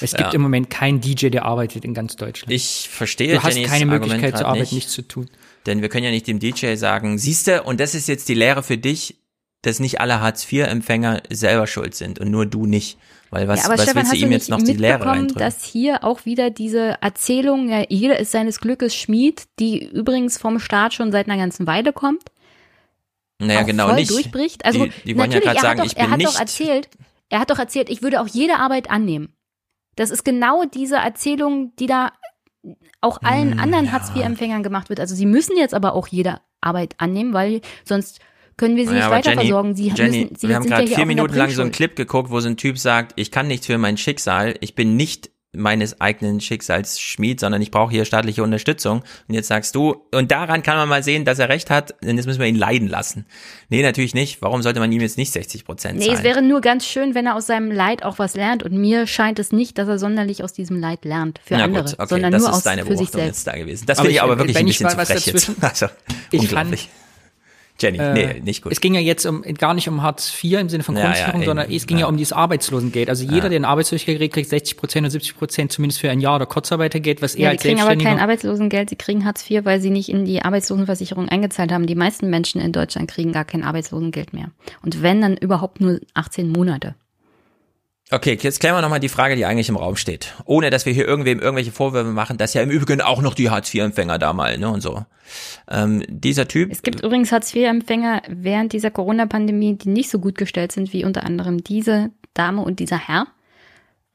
Es 0.00 0.10
gibt 0.10 0.20
ja. 0.20 0.32
im 0.32 0.42
Moment 0.42 0.68
keinen 0.68 1.00
DJ, 1.00 1.28
der 1.28 1.46
arbeitet 1.46 1.84
in 1.84 1.94
ganz 1.94 2.16
Deutschland. 2.16 2.52
Ich 2.52 2.88
verstehe 2.90 3.32
Du 3.34 3.42
hast 3.42 3.54
Jennys 3.54 3.70
keine 3.70 3.86
Möglichkeit 3.86 4.36
zur 4.36 4.46
Arbeit, 4.46 4.62
nicht, 4.62 4.72
nichts 4.72 4.92
zu 4.92 5.02
tun. 5.02 5.30
Denn 5.64 5.80
wir 5.80 5.88
können 5.88 6.04
ja 6.04 6.10
nicht 6.10 6.26
dem 6.26 6.38
DJ 6.38 6.74
sagen, 6.74 7.16
siehste, 7.18 7.62
und 7.62 7.80
das 7.80 7.94
ist 7.94 8.06
jetzt 8.06 8.28
die 8.28 8.34
Lehre 8.34 8.62
für 8.62 8.76
dich, 8.76 9.16
dass 9.62 9.80
nicht 9.80 10.00
alle 10.00 10.20
Hartz-IV-Empfänger 10.20 11.22
selber 11.30 11.66
schuld 11.66 11.94
sind 11.94 12.18
und 12.18 12.30
nur 12.30 12.46
du 12.46 12.66
nicht. 12.66 12.98
Weil 13.30 13.48
was, 13.48 13.64
ja, 13.64 13.70
was 13.70 13.82
Stefan, 13.82 14.02
willst 14.02 14.12
du 14.12 14.16
ihm 14.16 14.32
jetzt 14.32 14.48
noch 14.48 14.62
die 14.62 14.74
Lehre 14.74 15.04
reindrücken? 15.04 15.38
dass 15.38 15.64
hier 15.64 16.04
auch 16.04 16.24
wieder 16.24 16.50
diese 16.50 17.02
Erzählung, 17.02 17.68
ja, 17.68 17.84
jeder 17.88 18.20
ist 18.20 18.30
seines 18.30 18.60
Glückes 18.60 18.94
Schmied, 18.94 19.44
die 19.58 19.84
übrigens 19.84 20.38
vom 20.38 20.60
Staat 20.60 20.94
schon 20.94 21.10
seit 21.10 21.26
einer 21.28 21.36
ganzen 21.36 21.66
Weile 21.66 21.92
kommt, 21.92 22.22
naja, 23.38 23.62
genau 23.62 23.88
voll 23.88 23.96
nicht. 23.96 24.10
durchbricht. 24.10 24.64
Also 24.64 24.86
die, 24.86 24.92
die 25.04 25.18
wollen 25.18 25.30
ja 25.30 25.40
gerade 25.40 25.60
sagen, 25.60 25.78
doch, 25.78 25.86
ich 25.86 25.94
bin 25.94 26.04
er 26.04 26.10
hat 26.10 26.18
nicht. 26.18 26.28
Doch 26.28 26.40
erzählt, 26.40 26.88
er 27.28 27.40
hat 27.40 27.50
doch 27.50 27.58
erzählt, 27.58 27.90
ich 27.90 28.02
würde 28.02 28.20
auch 28.20 28.28
jede 28.28 28.56
Arbeit 28.56 28.90
annehmen. 28.90 29.34
Das 29.96 30.10
ist 30.10 30.24
genau 30.24 30.64
diese 30.64 30.96
Erzählung, 30.96 31.74
die 31.76 31.86
da 31.86 32.12
auch 33.00 33.22
allen 33.22 33.52
Hm, 33.52 33.60
anderen 33.60 33.86
ja. 33.86 33.92
Hartz-IV-Empfängern 33.92 34.62
gemacht 34.62 34.88
wird. 34.88 35.00
Also 35.00 35.14
sie 35.14 35.26
müssen 35.26 35.56
jetzt 35.56 35.74
aber 35.74 35.94
auch 35.94 36.08
jede 36.08 36.40
Arbeit 36.60 36.94
annehmen, 36.98 37.32
weil 37.32 37.60
sonst 37.84 38.20
können 38.56 38.76
wir 38.76 38.84
sie 38.86 38.94
Naja, 38.94 39.06
nicht 39.08 39.16
weiter 39.16 39.30
Jenny, 39.30 39.42
versorgen. 39.42 39.76
Sie 39.76 39.88
Jenny, 39.94 40.18
müssen, 40.24 40.36
sie 40.36 40.48
wir 40.48 40.56
haben 40.56 40.62
ja 40.64 40.68
gerade 40.70 40.86
hier 40.86 40.96
vier 40.96 41.06
Minuten 41.06 41.34
lang 41.34 41.50
so 41.50 41.62
einen. 41.62 41.72
Clip 41.72 41.94
geguckt, 41.96 42.30
wo 42.30 42.40
so 42.40 42.48
ein 42.48 42.56
Typ 42.56 42.78
sagt, 42.78 43.12
ich 43.16 43.30
kann 43.30 43.46
nichts 43.48 43.66
für 43.66 43.78
mein 43.78 43.96
Schicksal, 43.96 44.54
ich 44.60 44.74
bin 44.74 44.96
nicht 44.96 45.30
meines 45.58 46.02
eigenen 46.02 46.40
Schicksals 46.42 47.00
Schmied, 47.00 47.40
sondern 47.40 47.62
ich 47.62 47.70
brauche 47.70 47.90
hier 47.90 48.04
staatliche 48.04 48.42
Unterstützung. 48.42 49.02
Und 49.26 49.34
jetzt 49.34 49.48
sagst 49.48 49.74
du, 49.74 50.02
und 50.12 50.30
daran 50.30 50.62
kann 50.62 50.76
man 50.76 50.86
mal 50.86 51.02
sehen, 51.02 51.24
dass 51.24 51.38
er 51.38 51.48
recht 51.48 51.70
hat, 51.70 51.94
denn 52.02 52.16
jetzt 52.18 52.26
müssen 52.26 52.40
wir 52.40 52.46
ihn 52.46 52.56
leiden 52.56 52.88
lassen. 52.88 53.24
Nee, 53.70 53.80
natürlich 53.82 54.12
nicht. 54.12 54.42
Warum 54.42 54.60
sollte 54.60 54.80
man 54.80 54.92
ihm 54.92 55.00
jetzt 55.00 55.16
nicht 55.16 55.32
60 55.32 55.64
Prozent 55.64 55.98
Nee, 55.98 56.06
zahlen? 56.06 56.18
es 56.18 56.24
wäre 56.24 56.42
nur 56.42 56.60
ganz 56.60 56.84
schön, 56.84 57.14
wenn 57.14 57.24
er 57.24 57.36
aus 57.36 57.46
seinem 57.46 57.70
Leid 57.70 58.02
auch 58.04 58.18
was 58.18 58.34
lernt. 58.34 58.64
Und 58.64 58.72
mir 58.76 59.06
scheint 59.06 59.38
es 59.38 59.50
nicht, 59.50 59.78
dass 59.78 59.88
er 59.88 59.98
sonderlich 59.98 60.44
aus 60.44 60.52
diesem 60.52 60.78
Leid 60.78 61.06
lernt 61.06 61.40
für 61.42 61.54
Na 61.56 61.64
andere, 61.64 61.84
gut, 61.84 61.94
okay, 61.94 62.06
sondern 62.06 62.32
das 62.32 62.42
nur 62.42 62.50
ist 62.50 62.56
aus 62.56 62.62
für 62.62 62.68
sich 62.74 62.84
Beobachtung 62.86 63.06
selbst. 63.20 63.26
jetzt 63.38 63.46
da 63.46 63.56
gewesen. 63.56 63.86
Das 63.86 63.98
Aber 63.98 64.04
finde 64.04 64.14
ich 64.16 64.22
aber 64.22 64.38
wirklich 64.38 64.56
ein 64.58 64.66
ich 64.66 64.78
bisschen 64.78 64.90
zu 64.90 64.96
was 64.98 65.08
frech 65.10 65.26
jetzt. 65.26 65.50
Also, 65.62 65.86
Ich 66.32 66.40
unglaublich. 66.40 66.90
Jenny, 67.78 67.98
Äh, 67.98 68.12
nee, 68.14 68.40
nicht 68.40 68.62
gut. 68.62 68.72
Es 68.72 68.80
ging 68.80 68.94
ja 68.94 69.00
jetzt 69.00 69.26
um, 69.26 69.42
gar 69.42 69.74
nicht 69.74 69.88
um 69.88 70.02
Hartz 70.02 70.32
IV 70.42 70.60
im 70.60 70.68
Sinne 70.68 70.82
von 70.82 70.96
Ja, 70.96 71.04
Grundsicherung, 71.04 71.40
ja, 71.40 71.46
sondern 71.46 71.66
eben, 71.66 71.76
es 71.76 71.86
ging 71.86 71.98
ja. 71.98 72.02
ja. 72.02 72.08
um 72.08 72.16
dieses 72.16 72.32
Arbeitslosengeld. 72.32 73.08
Also 73.08 73.24
jeder, 73.24 73.44
Ja. 73.44 73.48
der 73.50 73.60
ein 73.60 73.64
Arbeitslosengeld 73.64 74.18
kriegt, 74.18 74.34
kriegt 74.34 74.48
60 74.48 74.76
Prozent 74.76 75.04
und 75.04 75.10
70 75.10 75.36
Prozent 75.36 75.72
zumindest 75.72 76.00
für 76.00 76.10
ein 76.10 76.20
Jahr 76.20 76.36
oder 76.36 76.46
Kurzarbeitergeld, 76.46 77.22
was 77.22 77.34
er 77.34 77.40
Ja, 77.40 77.48
die 77.50 77.52
als 77.56 77.62
kriegen 77.62 77.80
aber 77.80 77.96
kein 77.96 78.18
Arbeitslosengeld, 78.18 78.90
sie 78.90 78.96
kriegen 78.96 79.24
Hartz 79.24 79.48
IV, 79.48 79.64
weil 79.64 79.80
sie 79.80 79.90
nicht 79.90 80.08
in 80.08 80.24
die 80.24 80.42
Arbeitslosenversicherung 80.42 81.28
eingezahlt 81.28 81.72
haben. 81.72 81.86
Die 81.86 81.94
meisten 81.94 82.30
Menschen 82.30 82.60
in 82.60 82.72
Deutschland 82.72 83.10
kriegen 83.10 83.32
gar 83.32 83.44
kein 83.44 83.62
Arbeitslosengeld 83.62 84.32
mehr. 84.32 84.50
Und 84.82 85.02
wenn, 85.02 85.20
dann 85.20 85.36
überhaupt 85.36 85.80
nur 85.80 86.00
18 86.14 86.50
Monate. 86.50 86.94
Okay, 88.12 88.38
jetzt 88.40 88.60
klären 88.60 88.76
wir 88.76 88.82
nochmal 88.82 89.00
die 89.00 89.08
Frage, 89.08 89.34
die 89.34 89.46
eigentlich 89.46 89.68
im 89.68 89.76
Raum 89.76 89.96
steht. 89.96 90.34
Ohne, 90.44 90.70
dass 90.70 90.86
wir 90.86 90.92
hier 90.92 91.08
irgendwem 91.08 91.40
irgendwelche 91.40 91.72
Vorwürfe 91.72 92.10
machen, 92.10 92.38
dass 92.38 92.54
ja 92.54 92.62
im 92.62 92.70
Übrigen 92.70 93.00
auch 93.00 93.20
noch 93.20 93.34
die 93.34 93.50
Hartz-IV-Empfänger 93.50 94.18
da 94.20 94.32
mal, 94.32 94.58
ne, 94.58 94.70
und 94.70 94.80
so. 94.80 95.04
Ähm, 95.68 96.04
dieser 96.08 96.46
Typ. 96.46 96.70
Es 96.70 96.82
gibt 96.82 97.02
übrigens 97.02 97.32
Hartz-IV-Empfänger 97.32 98.22
während 98.28 98.72
dieser 98.72 98.92
Corona-Pandemie, 98.92 99.74
die 99.74 99.88
nicht 99.88 100.08
so 100.08 100.20
gut 100.20 100.38
gestellt 100.38 100.70
sind 100.70 100.92
wie 100.92 101.04
unter 101.04 101.24
anderem 101.24 101.64
diese 101.64 102.10
Dame 102.32 102.62
und 102.62 102.78
dieser 102.78 102.98
Herr, 102.98 103.26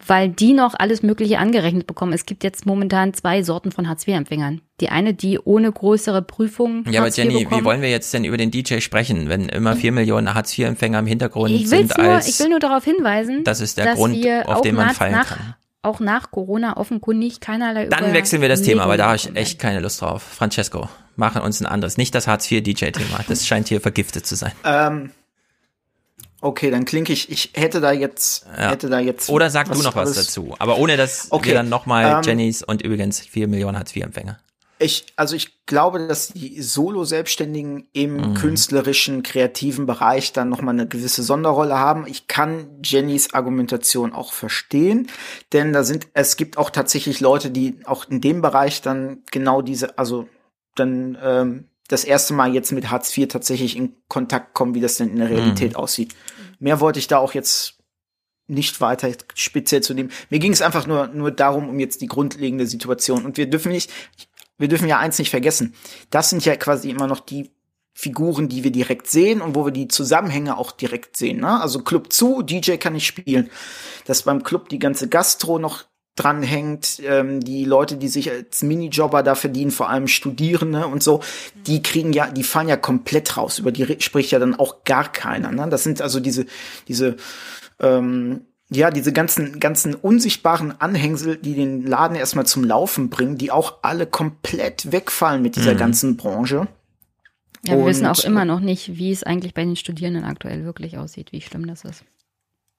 weil 0.08 0.30
die 0.30 0.54
noch 0.54 0.74
alles 0.78 1.04
Mögliche 1.04 1.40
angerechnet 1.40 1.88
bekommen. 1.88 2.14
Es 2.14 2.26
gibt 2.26 2.44
jetzt 2.44 2.66
momentan 2.66 3.14
zwei 3.14 3.44
Sorten 3.44 3.72
von 3.72 3.88
Hartz-IV-Empfängern. 3.88 4.62
Die 4.80 4.90
eine, 4.90 5.14
die 5.14 5.40
ohne 5.40 5.72
größere 5.72 6.22
Prüfung 6.22 6.84
Ja, 6.90 7.00
aber 7.02 7.06
Hartz 7.08 7.18
IV 7.18 7.26
Jenny, 7.26 7.44
bekommen. 7.44 7.62
wie 7.62 7.66
wollen 7.66 7.82
wir 7.82 7.90
jetzt 7.90 8.14
denn 8.14 8.24
über 8.24 8.38
den 8.38 8.52
DJ 8.52 8.80
sprechen, 8.80 9.30
wenn 9.30 9.50
immer 9.50 9.76
vier 9.76 9.92
Millionen 9.92 10.34
Hartz-IV-Empfänger 10.34 11.00
im 11.00 11.06
Hintergrund 11.08 11.52
ich, 11.52 11.70
sind 11.70 11.98
nur, 11.98 12.08
als 12.08 12.28
ich 12.28 12.40
will 12.40 12.50
nur 12.50 12.60
darauf 12.60 12.84
hinweisen, 12.84 13.44
das 13.44 13.62
ist 13.62 13.78
der 13.78 13.86
dass 13.86 13.96
Grund, 13.96 14.16
wir 14.16 14.48
auf 14.50 14.58
auch 14.58 14.62
den 14.62 14.76
man 14.76 14.88
nach, 14.88 14.96
feiern 14.96 15.12
nach, 15.14 15.28
kann. 15.28 15.56
Auch 15.84 16.00
nach 16.00 16.30
Corona 16.30 16.78
offenkundig 16.78 17.40
keinerlei 17.40 17.88
Dann 17.88 18.14
wechseln 18.14 18.42
wir 18.42 18.50
das 18.50 18.62
Thema, 18.62 18.88
weil 18.88 18.98
da 19.00 19.08
habe 19.08 19.16
ich 19.16 19.36
echt 19.36 19.58
keine 19.60 19.80
Lust 19.80 20.02
drauf. 20.02 20.22
Francesco, 20.22 20.90
machen 21.16 21.42
uns 21.42 21.60
ein 21.60 21.66
anderes. 21.66 21.98
Nicht 21.98 22.14
das 22.14 22.28
Hartz-IV-DJ-Thema. 22.28 23.22
Das 23.28 23.48
scheint 23.48 23.68
hier 23.68 23.82
vergiftet 23.82 24.28
zu 24.28 24.36
sein. 24.36 24.52
Ähm, 24.64 25.12
okay, 26.42 26.72
dann 26.72 26.86
klinke 26.86 27.14
ich, 27.14 27.32
ich 27.32 27.52
hätte 27.54 27.82
da 27.82 27.92
jetzt, 27.92 28.46
Ja. 28.58 28.72
hätte 28.72 28.90
da 28.90 29.00
jetzt. 29.00 29.30
Oder 29.30 29.50
sag 29.50 29.72
du 29.72 29.82
noch 29.82 29.96
was 29.96 30.14
dazu. 30.14 30.56
Aber 30.60 30.78
ohne, 30.78 30.98
dass 30.98 31.28
Okay, 31.32 31.50
wir 31.50 31.54
dann 31.56 31.70
nochmal 31.70 32.18
ähm, 32.18 32.22
Jennys 32.24 32.64
und 32.64 32.82
übrigens 32.82 33.20
vier 33.20 33.48
Millionen 33.48 33.78
Hartz-IV-Empfänger. 33.78 34.40
Ich, 34.80 35.06
also 35.16 35.36
ich 35.36 35.68
glaube, 35.68 36.08
dass 36.08 36.30
die 36.30 36.60
Solo-Selbstständigen 36.60 37.88
im 37.94 38.30
Mhm. 38.30 38.34
künstlerischen, 38.34 39.22
kreativen 39.22 39.86
Bereich 39.86 40.34
dann 40.34 40.50
nochmal 40.50 40.74
eine 40.74 40.88
gewisse 40.88 41.22
Sonderrolle 41.22 41.78
haben. 41.78 42.08
Ich 42.08 42.28
kann 42.28 42.80
Jennys 42.84 43.34
Argumentation 43.36 44.12
auch 44.12 44.34
verstehen, 44.34 45.08
denn 45.54 45.72
da 45.72 45.84
sind, 45.84 46.08
es 46.16 46.36
gibt 46.36 46.58
auch 46.58 46.72
tatsächlich 46.72 47.20
Leute, 47.20 47.52
die 47.52 47.78
auch 47.86 48.10
in 48.10 48.22
dem 48.22 48.42
Bereich 48.42 48.82
dann 48.82 49.20
genau 49.32 49.62
diese, 49.62 50.00
also 50.00 50.28
dann 50.76 51.16
ähm, 51.22 51.66
das 51.92 52.04
erste 52.04 52.34
Mal 52.34 52.54
jetzt 52.54 52.72
mit 52.72 52.90
Hartz 52.90 53.16
IV 53.16 53.28
tatsächlich 53.28 53.76
in 53.76 53.96
Kontakt 54.08 54.54
kommen, 54.54 54.76
wie 54.76 54.82
das 54.82 54.98
denn 54.98 55.10
in 55.10 55.18
der 55.18 55.30
Realität 55.30 55.72
Mhm. 55.72 55.78
aussieht. 55.78 56.16
Mehr 56.60 56.80
wollte 56.80 57.00
ich 57.00 57.08
da 57.08 57.18
auch 57.18 57.34
jetzt 57.34 57.76
nicht 58.48 58.82
weiter 58.82 59.10
speziell 59.34 59.82
zu 59.82 59.94
nehmen. 59.94 60.12
Mir 60.30 60.40
ging 60.40 60.52
es 60.52 60.62
einfach 60.62 60.86
nur, 60.88 61.08
nur 61.08 61.32
darum, 61.32 61.70
um 61.70 61.80
jetzt 61.80 62.02
die 62.02 62.08
grundlegende 62.08 62.68
Situation. 62.68 63.26
Und 63.26 63.38
wir 63.38 63.50
dürfen 63.50 63.72
nicht, 63.72 63.92
wir 64.58 64.68
dürfen 64.68 64.88
ja 64.88 65.00
eins 65.00 65.18
nicht 65.20 65.30
vergessen. 65.30 65.74
Das 66.10 66.30
sind 66.30 66.44
ja 66.46 66.56
quasi 66.56 66.90
immer 66.90 67.08
noch 67.08 67.20
die 67.22 67.52
Figuren, 67.94 68.48
die 68.48 68.64
wir 68.64 68.72
direkt 68.72 69.08
sehen 69.08 69.42
und 69.42 69.56
wo 69.56 69.66
wir 69.66 69.72
die 69.72 69.88
Zusammenhänge 69.88 70.58
auch 70.58 70.72
direkt 70.72 71.18
sehen. 71.18 71.40
Ne? 71.42 71.62
Also 71.62 71.82
Club 71.82 72.12
zu, 72.14 72.42
DJ 72.42 72.76
kann 72.78 72.96
ich 72.96 73.06
spielen. 73.06 73.50
Dass 74.06 74.24
beim 74.24 74.44
Club 74.44 74.70
die 74.70 74.80
ganze 74.80 75.08
Gastro 75.10 75.60
noch 75.60 75.86
dranhängt, 76.16 77.02
ähm, 77.06 77.40
die 77.40 77.66
Leute, 77.66 77.98
die 77.98 78.08
sich 78.08 78.30
als 78.30 78.64
Minijobber 78.64 79.24
da 79.24 79.36
verdienen, 79.36 79.72
vor 79.72 79.90
allem 79.90 80.08
Studierende 80.08 80.88
und 80.88 81.02
so, 81.02 81.22
die 81.68 81.82
kriegen 81.82 82.14
ja, 82.14 82.30
die 82.30 82.44
fallen 82.44 82.68
ja 82.68 82.78
komplett 82.78 83.38
raus. 83.38 83.60
Über 83.60 83.72
die 83.72 84.02
spricht 84.02 84.32
ja 84.32 84.40
dann 84.40 84.56
auch 84.56 84.84
gar 84.84 85.12
keiner. 85.12 85.52
Ne? 85.52 85.68
Das 85.70 85.84
sind 85.84 86.02
also 86.02 86.20
diese, 86.20 86.46
diese 86.88 87.16
ähm, 87.80 88.42
ja, 88.74 88.90
diese 88.90 89.12
ganzen, 89.12 89.60
ganzen 89.60 89.96
unsichtbaren 89.96 90.80
Anhängsel, 90.80 91.36
die 91.36 91.56
den 91.56 91.86
Laden 91.86 92.16
erstmal 92.16 92.46
zum 92.46 92.64
Laufen 92.64 93.10
bringen, 93.10 93.38
die 93.38 93.52
auch 93.52 93.80
alle 93.82 94.08
komplett 94.08 94.94
wegfallen 94.94 95.42
mit 95.42 95.58
dieser 95.58 95.74
mhm. 95.74 95.78
ganzen 95.78 96.18
Branche. 96.18 96.68
Ja, 97.66 97.74
wir 97.74 97.80
Und 97.80 97.88
wissen 97.88 98.06
auch 98.06 98.24
immer 98.24 98.46
noch 98.46 98.62
nicht, 98.62 98.98
wie 98.98 99.12
es 99.12 99.24
eigentlich 99.24 99.54
bei 99.54 99.66
den 99.66 99.76
Studierenden 99.76 100.24
aktuell 100.24 100.64
wirklich 100.64 100.98
aussieht, 100.98 101.34
wie 101.34 101.42
schlimm 101.42 101.68
das 101.68 101.84
ist. 101.84 102.06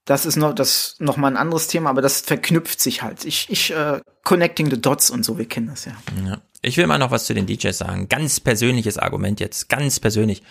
Das 0.05 0.25
ist 0.25 0.35
noch, 0.35 0.53
das 0.53 0.95
noch 0.99 1.15
mal 1.17 1.29
ein 1.29 1.37
anderes 1.37 1.67
Thema, 1.67 1.89
aber 1.89 2.01
das 2.01 2.21
verknüpft 2.21 2.81
sich 2.81 3.03
halt. 3.03 3.23
Ich, 3.23 3.49
ich, 3.49 3.71
äh, 3.73 4.01
connecting 4.23 4.69
the 4.69 4.81
dots 4.81 5.09
und 5.09 5.23
so, 5.23 5.37
wir 5.37 5.47
kennen 5.47 5.67
das 5.67 5.85
ja. 5.85 5.93
ja. 6.25 6.41
Ich 6.61 6.77
will 6.77 6.87
mal 6.87 6.97
noch 6.97 7.11
was 7.11 7.25
zu 7.25 7.33
den 7.33 7.45
DJs 7.45 7.77
sagen. 7.77 8.09
Ganz 8.09 8.39
persönliches 8.39 8.97
Argument 8.97 9.39
jetzt, 9.39 9.69
ganz 9.69 9.99
persönlich. 9.99 10.43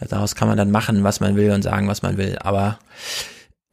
Daraus 0.00 0.34
kann 0.34 0.48
man 0.48 0.56
dann 0.56 0.70
machen, 0.70 1.02
was 1.02 1.20
man 1.20 1.36
will 1.36 1.50
und 1.50 1.62
sagen, 1.62 1.88
was 1.88 2.02
man 2.02 2.16
will. 2.16 2.38
Aber 2.40 2.78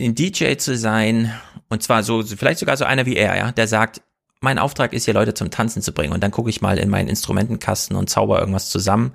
ein 0.02 0.16
DJ 0.16 0.56
zu 0.56 0.76
sein, 0.76 1.34
und 1.70 1.84
zwar 1.84 2.04
so, 2.04 2.24
vielleicht 2.24 2.60
sogar 2.60 2.78
so 2.78 2.86
einer 2.86 3.06
wie 3.06 3.16
er, 3.16 3.38
ja, 3.38 3.52
der 3.52 3.68
sagt, 3.68 4.02
mein 4.42 4.60
Auftrag 4.60 4.94
ist 4.94 5.06
hier 5.06 5.14
Leute 5.14 5.34
zum 5.34 5.50
Tanzen 5.50 5.82
zu 5.82 5.94
bringen 5.94 6.14
und 6.14 6.22
dann 6.24 6.32
gucke 6.32 6.50
ich 6.50 6.62
mal 6.62 6.78
in 6.78 6.90
meinen 6.90 7.08
Instrumentenkasten 7.08 7.96
und 7.96 8.10
zauber 8.10 8.40
irgendwas 8.40 8.70
zusammen. 8.70 9.14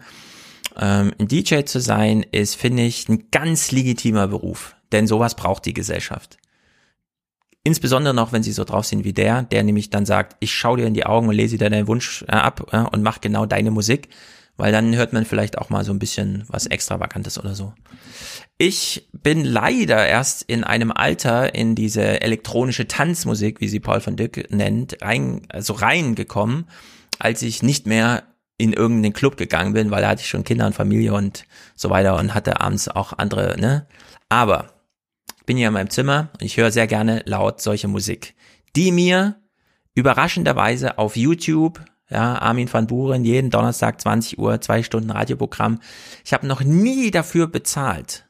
Ähm, 0.76 1.12
ein 1.18 1.28
DJ 1.28 1.62
zu 1.64 1.80
sein 1.80 2.24
ist, 2.30 2.56
finde 2.56 2.84
ich, 2.84 3.08
ein 3.08 3.30
ganz 3.30 3.70
legitimer 3.70 4.28
Beruf, 4.28 4.76
denn 4.92 5.06
sowas 5.06 5.34
braucht 5.34 5.66
die 5.66 5.74
Gesellschaft. 5.74 6.38
Insbesondere 7.62 8.14
noch, 8.14 8.32
wenn 8.32 8.42
sie 8.42 8.52
so 8.52 8.64
drauf 8.64 8.86
sind 8.86 9.04
wie 9.04 9.12
der, 9.12 9.42
der 9.42 9.62
nämlich 9.62 9.90
dann 9.90 10.06
sagt, 10.06 10.36
ich 10.40 10.54
schau 10.54 10.76
dir 10.76 10.86
in 10.86 10.94
die 10.94 11.04
Augen 11.04 11.28
und 11.28 11.34
lese 11.34 11.58
dir 11.58 11.68
deinen 11.68 11.88
Wunsch 11.88 12.24
äh, 12.28 12.32
ab 12.32 12.72
und 12.92 13.02
mach 13.02 13.20
genau 13.20 13.44
deine 13.44 13.70
Musik, 13.70 14.08
weil 14.56 14.72
dann 14.72 14.94
hört 14.96 15.12
man 15.12 15.26
vielleicht 15.26 15.58
auch 15.58 15.68
mal 15.68 15.84
so 15.84 15.92
ein 15.92 15.98
bisschen 15.98 16.44
was 16.48 16.66
Extravagantes 16.66 17.38
oder 17.38 17.54
so. 17.54 17.74
Ich 18.56 19.08
bin 19.12 19.44
leider 19.44 20.06
erst 20.06 20.42
in 20.42 20.64
einem 20.64 20.90
Alter 20.90 21.54
in 21.54 21.74
diese 21.74 22.20
elektronische 22.22 22.86
Tanzmusik, 22.86 23.60
wie 23.60 23.68
sie 23.68 23.80
Paul 23.80 24.04
van 24.04 24.16
Dyck 24.16 24.50
nennt, 24.50 25.02
rein, 25.02 25.42
also 25.48 25.74
reingekommen, 25.74 26.66
als 27.18 27.42
ich 27.42 27.62
nicht 27.62 27.86
mehr 27.86 28.22
in 28.56 28.72
irgendeinen 28.72 29.14
Club 29.14 29.36
gegangen 29.36 29.72
bin, 29.72 29.90
weil 29.90 30.02
da 30.02 30.08
hatte 30.08 30.22
ich 30.22 30.28
schon 30.28 30.44
Kinder 30.44 30.66
und 30.66 30.74
Familie 30.74 31.14
und 31.14 31.44
so 31.74 31.88
weiter 31.88 32.16
und 32.16 32.34
hatte 32.34 32.60
abends 32.60 32.88
auch 32.88 33.14
andere, 33.16 33.58
ne? 33.58 33.86
Aber 34.28 34.79
bin 35.50 35.56
hier 35.56 35.66
in 35.66 35.74
meinem 35.74 35.90
Zimmer 35.90 36.28
und 36.34 36.42
ich 36.46 36.58
höre 36.58 36.70
sehr 36.70 36.86
gerne 36.86 37.24
laut 37.26 37.60
solche 37.60 37.88
Musik, 37.88 38.36
die 38.76 38.92
mir 38.92 39.34
überraschenderweise 39.96 40.96
auf 40.96 41.16
YouTube 41.16 41.80
ja, 42.08 42.38
Armin 42.38 42.72
van 42.72 42.86
Buren, 42.86 43.24
jeden 43.24 43.50
Donnerstag 43.50 44.00
20 44.00 44.38
Uhr, 44.38 44.60
zwei 44.60 44.84
Stunden 44.84 45.10
Radioprogramm. 45.10 45.80
Ich 46.24 46.32
habe 46.32 46.46
noch 46.46 46.60
nie 46.60 47.10
dafür 47.10 47.48
bezahlt. 47.48 48.28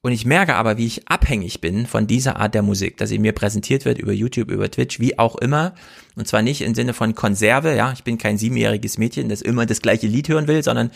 Und 0.00 0.12
ich 0.12 0.24
merke 0.24 0.54
aber, 0.54 0.78
wie 0.78 0.86
ich 0.86 1.08
abhängig 1.08 1.60
bin 1.60 1.86
von 1.86 2.06
dieser 2.06 2.36
Art 2.36 2.54
der 2.54 2.62
Musik, 2.62 2.98
dass 2.98 3.08
sie 3.08 3.18
mir 3.18 3.32
präsentiert 3.32 3.84
wird 3.84 3.98
über 3.98 4.12
YouTube, 4.12 4.52
über 4.52 4.70
Twitch, 4.70 5.00
wie 5.00 5.18
auch 5.18 5.34
immer. 5.34 5.74
Und 6.14 6.28
zwar 6.28 6.42
nicht 6.42 6.60
im 6.60 6.76
Sinne 6.76 6.94
von 6.94 7.16
Konserve, 7.16 7.74
ja, 7.74 7.90
ich 7.92 8.04
bin 8.04 8.16
kein 8.16 8.38
siebenjähriges 8.38 8.96
Mädchen, 8.96 9.28
das 9.28 9.42
immer 9.42 9.66
das 9.66 9.82
gleiche 9.82 10.06
Lied 10.06 10.28
hören 10.28 10.46
will, 10.46 10.62
sondern 10.62 10.92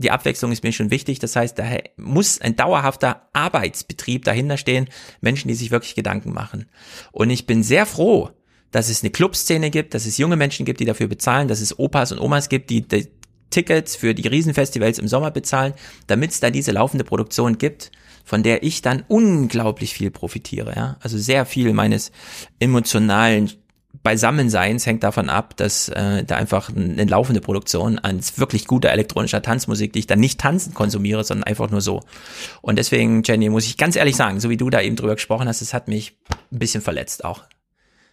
die 0.00 0.10
Abwechslung 0.10 0.52
ist 0.52 0.64
mir 0.64 0.72
schon 0.72 0.90
wichtig. 0.90 1.18
Das 1.18 1.36
heißt, 1.36 1.58
da 1.58 1.64
muss 1.96 2.40
ein 2.40 2.56
dauerhafter 2.56 3.28
Arbeitsbetrieb 3.32 4.24
dahinter 4.24 4.56
stehen, 4.56 4.88
Menschen, 5.20 5.48
die 5.48 5.54
sich 5.54 5.70
wirklich 5.70 5.94
Gedanken 5.94 6.32
machen. 6.32 6.66
Und 7.12 7.30
ich 7.30 7.46
bin 7.46 7.62
sehr 7.62 7.86
froh, 7.86 8.30
dass 8.70 8.88
es 8.88 9.02
eine 9.02 9.10
Clubszene 9.10 9.70
gibt, 9.70 9.94
dass 9.94 10.06
es 10.06 10.18
junge 10.18 10.36
Menschen 10.36 10.64
gibt, 10.64 10.80
die 10.80 10.84
dafür 10.84 11.08
bezahlen, 11.08 11.48
dass 11.48 11.60
es 11.60 11.78
Opas 11.78 12.12
und 12.12 12.18
Omas 12.18 12.48
gibt, 12.48 12.70
die, 12.70 12.86
die 12.86 13.08
Tickets 13.50 13.96
für 13.96 14.14
die 14.14 14.28
Riesenfestivals 14.28 14.98
im 14.98 15.08
Sommer 15.08 15.30
bezahlen, 15.30 15.74
damit 16.06 16.30
es 16.30 16.40
da 16.40 16.50
diese 16.50 16.72
laufende 16.72 17.04
Produktion 17.04 17.58
gibt 17.58 17.90
von 18.22 18.44
der 18.44 18.62
ich 18.62 18.80
dann 18.80 19.02
unglaublich 19.08 19.92
viel 19.92 20.12
profitiere. 20.12 20.74
Ja? 20.76 20.96
Also 21.00 21.18
sehr 21.18 21.46
viel 21.46 21.72
meines 21.72 22.12
emotionalen 22.60 23.50
Beisammenseins 24.02 24.86
hängt 24.86 25.02
davon 25.02 25.28
ab, 25.28 25.56
dass 25.56 25.88
äh, 25.88 26.24
da 26.24 26.36
einfach 26.36 26.74
eine 26.74 27.04
laufende 27.04 27.40
Produktion 27.40 27.98
an 27.98 28.20
wirklich 28.36 28.66
guter 28.66 28.90
elektronischer 28.90 29.42
Tanzmusik, 29.42 29.92
die 29.92 29.98
ich 29.98 30.06
dann 30.06 30.20
nicht 30.20 30.40
tanzen 30.40 30.72
konsumiere, 30.74 31.22
sondern 31.24 31.44
einfach 31.44 31.70
nur 31.70 31.80
so. 31.80 32.00
Und 32.62 32.78
deswegen, 32.78 33.22
Jenny, 33.24 33.50
muss 33.50 33.66
ich 33.66 33.76
ganz 33.76 33.96
ehrlich 33.96 34.16
sagen, 34.16 34.40
so 34.40 34.48
wie 34.48 34.56
du 34.56 34.70
da 34.70 34.80
eben 34.80 34.96
drüber 34.96 35.14
gesprochen 35.14 35.48
hast, 35.48 35.60
es 35.60 35.74
hat 35.74 35.88
mich 35.88 36.16
ein 36.50 36.58
bisschen 36.58 36.82
verletzt 36.82 37.24
auch. 37.24 37.42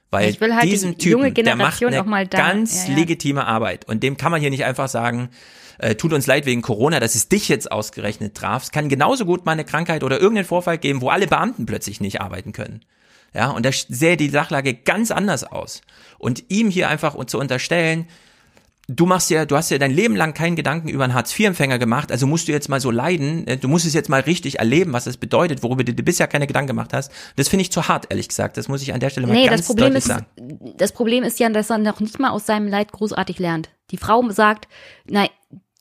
Weil 0.10 0.36
halt 0.40 0.64
diesen 0.64 0.98
die 0.98 1.10
Typen, 1.10 1.34
der 1.34 1.56
macht 1.56 1.84
eine 1.84 2.28
ganz 2.28 2.88
ja, 2.88 2.94
ja. 2.94 3.00
legitime 3.00 3.46
Arbeit. 3.46 3.88
Und 3.88 4.04
dem 4.04 4.18
kann 4.18 4.32
man 4.32 4.40
hier 4.40 4.50
nicht 4.50 4.64
einfach 4.64 4.88
sagen, 4.88 5.30
äh, 5.80 5.96
tut 5.96 6.14
uns 6.14 6.28
leid 6.28 6.46
wegen 6.46 6.62
Corona, 6.62 7.00
dass 7.00 7.16
es 7.16 7.30
dich 7.30 7.50
jetzt 7.50 7.72
ausgerechnet 7.72 8.36
traf. 8.36 8.64
Es 8.64 8.72
kann 8.72 8.90
genauso 8.90 9.26
gut 9.26 9.46
mal 9.46 9.52
eine 9.52 9.66
Krankheit 9.66 10.04
oder 10.04 10.20
irgendeinen 10.20 10.48
Vorfall 10.48 10.78
geben, 10.78 11.02
wo 11.02 11.10
alle 11.10 11.28
Beamten 11.28 11.66
plötzlich 11.66 12.00
nicht 12.00 12.22
arbeiten 12.22 12.54
können. 12.54 12.82
Ja, 13.34 13.52
und 13.52 13.66
da 13.66 13.72
sähe 13.72 14.18
die 14.18 14.30
Sachlage 14.30 14.74
ganz 14.74 15.12
anders 15.12 15.44
aus. 15.44 15.82
Und 16.18 16.46
ihm 16.50 16.70
hier 16.70 16.90
einfach 16.90 17.16
zu 17.26 17.40
unterstellen, 17.40 18.08
du 18.88 19.06
machst 19.06 19.30
ja, 19.30 19.46
du 19.46 19.56
hast 19.56 19.70
ja 19.70 19.78
dein 19.78 19.92
Leben 19.92 20.16
lang 20.16 20.34
keinen 20.34 20.56
Gedanken 20.56 20.88
über 20.88 21.04
einen 21.04 21.14
Hartz-IV-Empfänger 21.14 21.78
gemacht, 21.78 22.12
also 22.12 22.26
musst 22.26 22.48
du 22.48 22.52
jetzt 22.52 22.70
mal 22.70 22.80
so 22.80 22.90
leiden, 22.90 23.46
äh, 23.48 23.58
du 23.58 23.68
musst 23.68 23.86
es 23.86 23.94
jetzt 23.94 24.10
mal 24.10 24.22
richtig 24.22 24.60
erleben, 24.60 24.94
was 24.94 25.04
das 25.04 25.18
bedeutet, 25.18 25.62
worüber 25.62 25.84
du 25.84 25.94
dir 25.94 26.04
bisher 26.04 26.28
keine 26.28 26.48
Gedanken 26.48 26.68
gemacht 26.68 26.94
hast. 26.94 27.12
Das 27.36 27.50
finde 27.50 27.64
ich 27.64 27.72
zu 27.72 27.88
hart, 27.88 28.08
ehrlich 28.10 28.30
gesagt. 28.30 28.58
Das 28.58 28.68
muss 28.68 28.82
ich 28.82 28.94
an 28.94 29.00
der 29.00 29.10
Stelle 29.10 29.28
mal 29.28 29.34
nee, 29.34 29.46
ganz 29.46 29.62
das 29.62 29.68
Problem 29.68 29.94
deutlich 29.94 30.04
ist, 30.04 30.08
sagen. 30.08 30.26
Das 30.78 30.92
Problem 30.92 31.24
ist 31.24 31.40
ja, 31.40 31.50
dass 31.50 31.70
er 31.70 31.78
noch 31.78 32.00
nicht 32.00 32.20
mal 32.20 32.30
aus 32.30 32.46
seinem 32.46 32.68
Leid 32.68 32.92
großartig 32.92 33.40
lernt. 33.40 33.70
Die 33.92 33.98
Frau 33.98 34.28
sagt, 34.30 34.68
nein, 35.06 35.30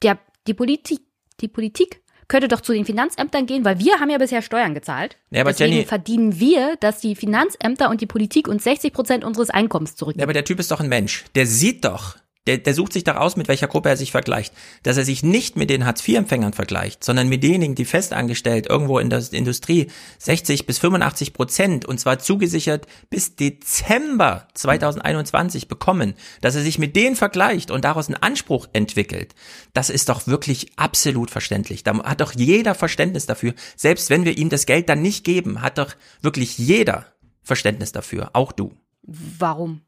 der, 0.03 0.19
die 0.47 0.55
Politik, 0.55 1.01
die 1.41 1.49
Politik 1.49 2.03
könnte 2.29 2.49
doch 2.49 2.61
zu 2.61 2.73
den 2.73 2.85
Finanzämtern 2.85 3.47
gehen, 3.47 3.65
weil 3.65 3.79
wir 3.79 4.01
haben 4.01 4.11
ja 4.11 4.19
bisher 4.19 4.43
Steuern 4.43 4.75
gezahlt. 4.75 5.17
Ja, 5.31 5.43
aber 5.43 5.51
Deswegen 5.53 5.73
Jenny, 5.73 5.85
verdienen 5.85 6.41
wir, 6.41 6.77
dass 6.77 7.01
die 7.01 7.15
Finanzämter 7.15 7.91
und 7.91 8.01
die 8.01 8.07
Politik 8.07 8.49
uns 8.49 8.65
60 8.65 8.93
Prozent 8.93 9.25
unseres 9.25 9.51
Einkommens 9.51 9.97
zurückgeben. 9.97 10.21
Ja, 10.21 10.25
aber 10.25 10.33
der 10.33 10.45
Typ 10.45 10.59
ist 10.59 10.71
doch 10.71 10.81
ein 10.81 10.89
Mensch. 10.89 11.25
Der 11.35 11.47
sieht 11.47 11.85
doch, 11.85 12.17
der, 12.47 12.59
der 12.59 12.75
sucht 12.75 12.93
sich 12.93 13.05
doch 13.05 13.17
aus, 13.17 13.37
mit 13.37 13.49
welcher 13.49 13.67
Gruppe 13.67 13.89
er 13.89 13.97
sich 13.97 14.13
vergleicht. 14.13 14.53
Dass 14.83 14.97
er 14.97 15.05
sich 15.05 15.23
nicht 15.23 15.57
mit 15.57 15.71
den 15.71 15.85
Hartz-IV-Empfängern 15.85 16.53
vergleicht, 16.53 17.03
sondern 17.03 17.29
mit 17.29 17.43
denjenigen, 17.43 17.75
die 17.75 17.85
festangestellt 17.85 18.67
irgendwo 18.69 18.99
in 18.99 19.11
der 19.11 19.23
Industrie 19.33 19.89
60 20.19 20.67
bis 20.67 20.79
85 20.79 21.33
Prozent 21.33 21.85
und 21.87 21.99
zwar 21.99 22.19
zugesichert 22.19 22.87
bis 23.11 23.37
Dezember 23.37 24.49
2021 24.55 25.69
bekommen, 25.69 26.15
dass 26.41 26.55
er 26.55 26.63
sich 26.63 26.79
mit 26.79 26.97
denen 26.97 27.17
vergleicht 27.17 27.71
und 27.71 27.85
daraus 27.85 28.09
einen 28.09 28.23
Anspruch 28.23 28.69
entwickelt. 28.73 29.35
Das 29.73 29.91
ist 29.91 30.09
doch 30.09 30.27
wirklich 30.27 30.73
absolut 30.77 31.31
verständlich. 31.31 31.85
Da 31.85 31.99
hat 32.05 32.21
doch 32.21 32.33
jeder 32.33 32.75
Verständnis 32.75 33.27
dafür. 33.27 33.55
Selbst 33.77 34.11
wenn 34.11 34.25
wir 34.25 34.37
ihm 34.37 34.49
das 34.49 34.67
Geld 34.67 34.89
dann 34.89 35.03
nicht 35.03 35.25
geben, 35.25 35.63
hat 35.63 35.79
doch 35.79 35.95
wirklich 36.21 36.59
jeder 36.59 37.07
Verständnis 37.43 37.93
dafür. 37.93 38.31
Auch 38.33 38.53
du. 38.53 38.75
Warum? 39.03 39.86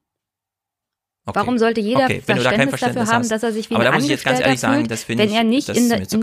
Okay. 1.29 1.41
Warum 1.41 1.59
sollte 1.59 1.83
jeder 1.83 2.05
okay. 2.05 2.23
Verständnis, 2.25 2.71
Verständnis, 2.71 3.05
dafür 3.05 3.15
haben, 3.15 3.29
dass 3.29 3.43
er 3.43 3.53
sich 3.53 3.69
wie 3.69 3.75
ein 3.75 3.87
Angestellter 3.87 4.45
fühlt, 4.45 4.59
sagen, 4.59 4.89
wenn 5.09 5.31
er 5.31 5.45
nicht 5.45 5.69
in, 5.69 5.77
in, 5.77 5.89
den, 5.91 6.03
in, 6.11 6.21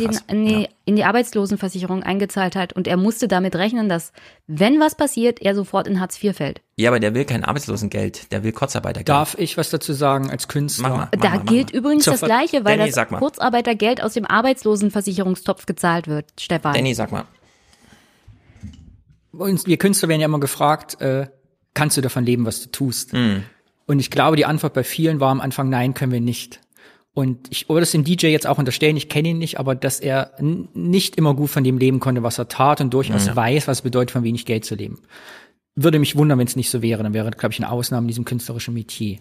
die, 0.47 0.61
ja. 0.63 0.67
in, 0.85 0.95
die, 0.95 1.03
Arbeitslosenversicherung 1.03 2.01
eingezahlt 2.01 2.55
hat 2.55 2.73
und 2.73 2.87
er 2.87 2.97
musste 2.97 3.27
damit 3.27 3.55
rechnen, 3.55 3.87
dass 3.87 4.13
wenn 4.47 4.79
was 4.79 4.95
passiert, 4.95 5.43
er 5.43 5.53
sofort 5.53 5.85
in 5.85 5.99
Hartz 5.99 6.23
IV 6.23 6.35
fällt? 6.35 6.61
Ja, 6.77 6.89
aber 6.89 6.99
der 6.99 7.13
will 7.13 7.23
kein 7.23 7.43
Arbeitslosengeld, 7.43 8.31
der 8.31 8.43
will 8.43 8.51
Kurzarbeitergeld. 8.51 9.09
Darf 9.09 9.35
ich 9.37 9.57
was 9.57 9.69
dazu 9.69 9.93
sagen 9.93 10.31
als 10.31 10.47
Künstler? 10.47 10.89
Mach 10.89 10.97
mal, 10.97 11.09
mach 11.15 11.21
da 11.21 11.29
mal, 11.35 11.45
gilt 11.45 11.71
mal. 11.71 11.77
übrigens 11.77 12.05
Zur 12.05 12.13
das 12.13 12.21
Gleiche, 12.21 12.65
weil 12.65 12.79
Danny, 12.79 12.89
das 12.89 13.07
Kurzarbeitergeld 13.07 14.01
aus 14.01 14.13
dem 14.13 14.25
Arbeitslosenversicherungstopf 14.25 15.67
gezahlt 15.67 16.07
wird, 16.07 16.25
Stefan. 16.39 16.73
Danny, 16.73 16.95
sag 16.95 17.11
mal. 17.11 17.25
Und 19.33 19.67
wir 19.67 19.77
Künstler 19.77 20.09
werden 20.09 20.21
ja 20.21 20.25
immer 20.25 20.39
gefragt, 20.39 20.99
äh, 20.99 21.27
kannst 21.75 21.95
du 21.95 22.01
davon 22.01 22.25
leben, 22.25 22.47
was 22.47 22.63
du 22.63 22.71
tust? 22.71 23.13
Mm. 23.13 23.43
Und 23.85 23.99
ich 23.99 24.09
glaube, 24.09 24.35
die 24.35 24.45
Antwort 24.45 24.73
bei 24.73 24.83
vielen 24.83 25.19
war 25.19 25.29
am 25.29 25.41
Anfang, 25.41 25.69
nein, 25.69 25.93
können 25.93 26.11
wir 26.11 26.21
nicht. 26.21 26.59
Und 27.15 27.47
ich 27.49 27.69
würde 27.69 27.83
es 27.83 27.91
dem 27.91 28.03
DJ 28.03 28.27
jetzt 28.27 28.45
auch 28.45 28.57
unterstellen, 28.57 28.97
ich 28.97 29.07
kenne 29.07 29.29
ihn 29.29 29.37
nicht, 29.37 29.57
aber 29.57 29.73
dass 29.73 30.01
er 30.01 30.31
nicht 30.41 31.15
immer 31.15 31.33
gut 31.33 31.49
von 31.49 31.63
dem 31.63 31.77
leben 31.77 32.01
konnte, 32.01 32.23
was 32.23 32.37
er 32.37 32.49
tat 32.49 32.81
und 32.81 32.93
durchaus 32.93 33.27
ja. 33.27 33.35
weiß, 33.35 33.69
was 33.69 33.77
es 33.77 33.81
bedeutet, 33.83 34.11
von 34.11 34.23
wenig 34.23 34.45
Geld 34.45 34.65
zu 34.65 34.75
leben. 34.75 34.99
Würde 35.75 35.97
mich 35.99 36.17
wundern, 36.17 36.39
wenn 36.39 36.47
es 36.47 36.57
nicht 36.57 36.69
so 36.69 36.81
wäre. 36.81 37.03
Dann 37.03 37.13
wäre, 37.13 37.31
glaube 37.31 37.53
ich, 37.53 37.59
eine 37.59 37.71
Ausnahme 37.71 38.03
in 38.03 38.09
diesem 38.09 38.25
künstlerischen 38.25 38.73
Metier. 38.73 39.19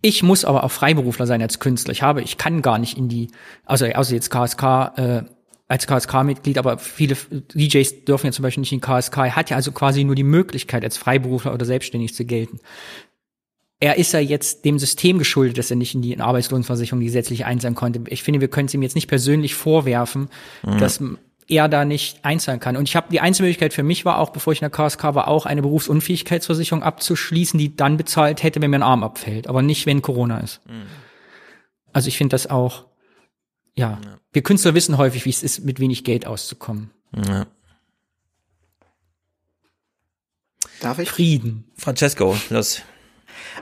Ich 0.00 0.22
muss 0.22 0.46
aber 0.46 0.64
auch 0.64 0.70
Freiberufler 0.70 1.26
sein 1.26 1.42
als 1.42 1.60
Künstler. 1.60 1.92
Ich 1.92 2.02
habe, 2.02 2.22
ich 2.22 2.38
kann 2.38 2.62
gar 2.62 2.78
nicht 2.78 2.96
in 2.96 3.08
die, 3.08 3.28
also 3.66 3.84
außer 3.84 4.14
jetzt 4.14 4.30
KSK, 4.30 4.62
äh, 4.96 5.22
als 5.66 5.86
KSK-Mitglied, 5.86 6.58
aber 6.58 6.78
viele 6.78 7.16
DJs 7.54 8.04
dürfen 8.04 8.26
ja 8.26 8.32
zum 8.32 8.42
Beispiel 8.42 8.60
nicht 8.60 8.72
in 8.72 8.80
KSK. 8.80 9.16
Er 9.18 9.36
hat 9.36 9.50
ja 9.50 9.56
also 9.56 9.72
quasi 9.72 10.04
nur 10.04 10.14
die 10.14 10.22
Möglichkeit, 10.22 10.84
als 10.84 10.96
Freiberufler 10.96 11.52
oder 11.54 11.64
selbstständig 11.64 12.14
zu 12.14 12.24
gelten 12.24 12.60
er 13.84 13.98
ist 13.98 14.14
ja 14.14 14.18
jetzt 14.20 14.64
dem 14.64 14.78
System 14.78 15.18
geschuldet, 15.18 15.58
dass 15.58 15.70
er 15.70 15.76
nicht 15.76 15.94
in 15.94 16.00
die 16.00 16.18
Arbeitslosenversicherung 16.18 17.04
gesetzlich 17.04 17.44
einzahlen 17.44 17.74
konnte. 17.74 18.00
Ich 18.08 18.22
finde, 18.22 18.40
wir 18.40 18.48
können 18.48 18.66
es 18.66 18.72
ihm 18.72 18.80
jetzt 18.80 18.94
nicht 18.94 19.08
persönlich 19.08 19.54
vorwerfen, 19.54 20.30
mhm. 20.62 20.78
dass 20.78 21.02
er 21.48 21.68
da 21.68 21.84
nicht 21.84 22.24
einzahlen 22.24 22.60
kann. 22.60 22.78
Und 22.78 22.88
ich 22.88 22.96
habe 22.96 23.08
die 23.10 23.20
einzige 23.20 23.44
Möglichkeit 23.44 23.74
für 23.74 23.82
mich 23.82 24.06
war 24.06 24.20
auch, 24.20 24.30
bevor 24.30 24.54
ich 24.54 24.62
in 24.62 24.70
der 24.70 24.70
KSK 24.70 25.14
war, 25.14 25.28
auch 25.28 25.44
eine 25.44 25.60
Berufsunfähigkeitsversicherung 25.60 26.82
abzuschließen, 26.82 27.58
die 27.58 27.76
dann 27.76 27.98
bezahlt 27.98 28.42
hätte, 28.42 28.62
wenn 28.62 28.70
mir 28.70 28.78
ein 28.78 28.82
Arm 28.82 29.04
abfällt, 29.04 29.48
aber 29.48 29.60
nicht, 29.60 29.84
wenn 29.84 30.00
Corona 30.00 30.40
ist. 30.40 30.62
Mhm. 30.66 30.86
Also 31.92 32.08
ich 32.08 32.16
finde 32.16 32.32
das 32.32 32.46
auch, 32.46 32.86
ja. 33.74 34.00
ja. 34.02 34.18
Wir 34.32 34.42
Künstler 34.42 34.72
wissen 34.72 34.96
häufig, 34.96 35.26
wie 35.26 35.30
es 35.30 35.42
ist, 35.42 35.62
mit 35.62 35.78
wenig 35.78 36.04
Geld 36.04 36.26
auszukommen. 36.26 36.90
Ja. 37.14 37.44
Darf 40.80 40.98
ich? 41.00 41.10
Frieden. 41.10 41.64
Francesco, 41.76 42.34
los. 42.48 42.80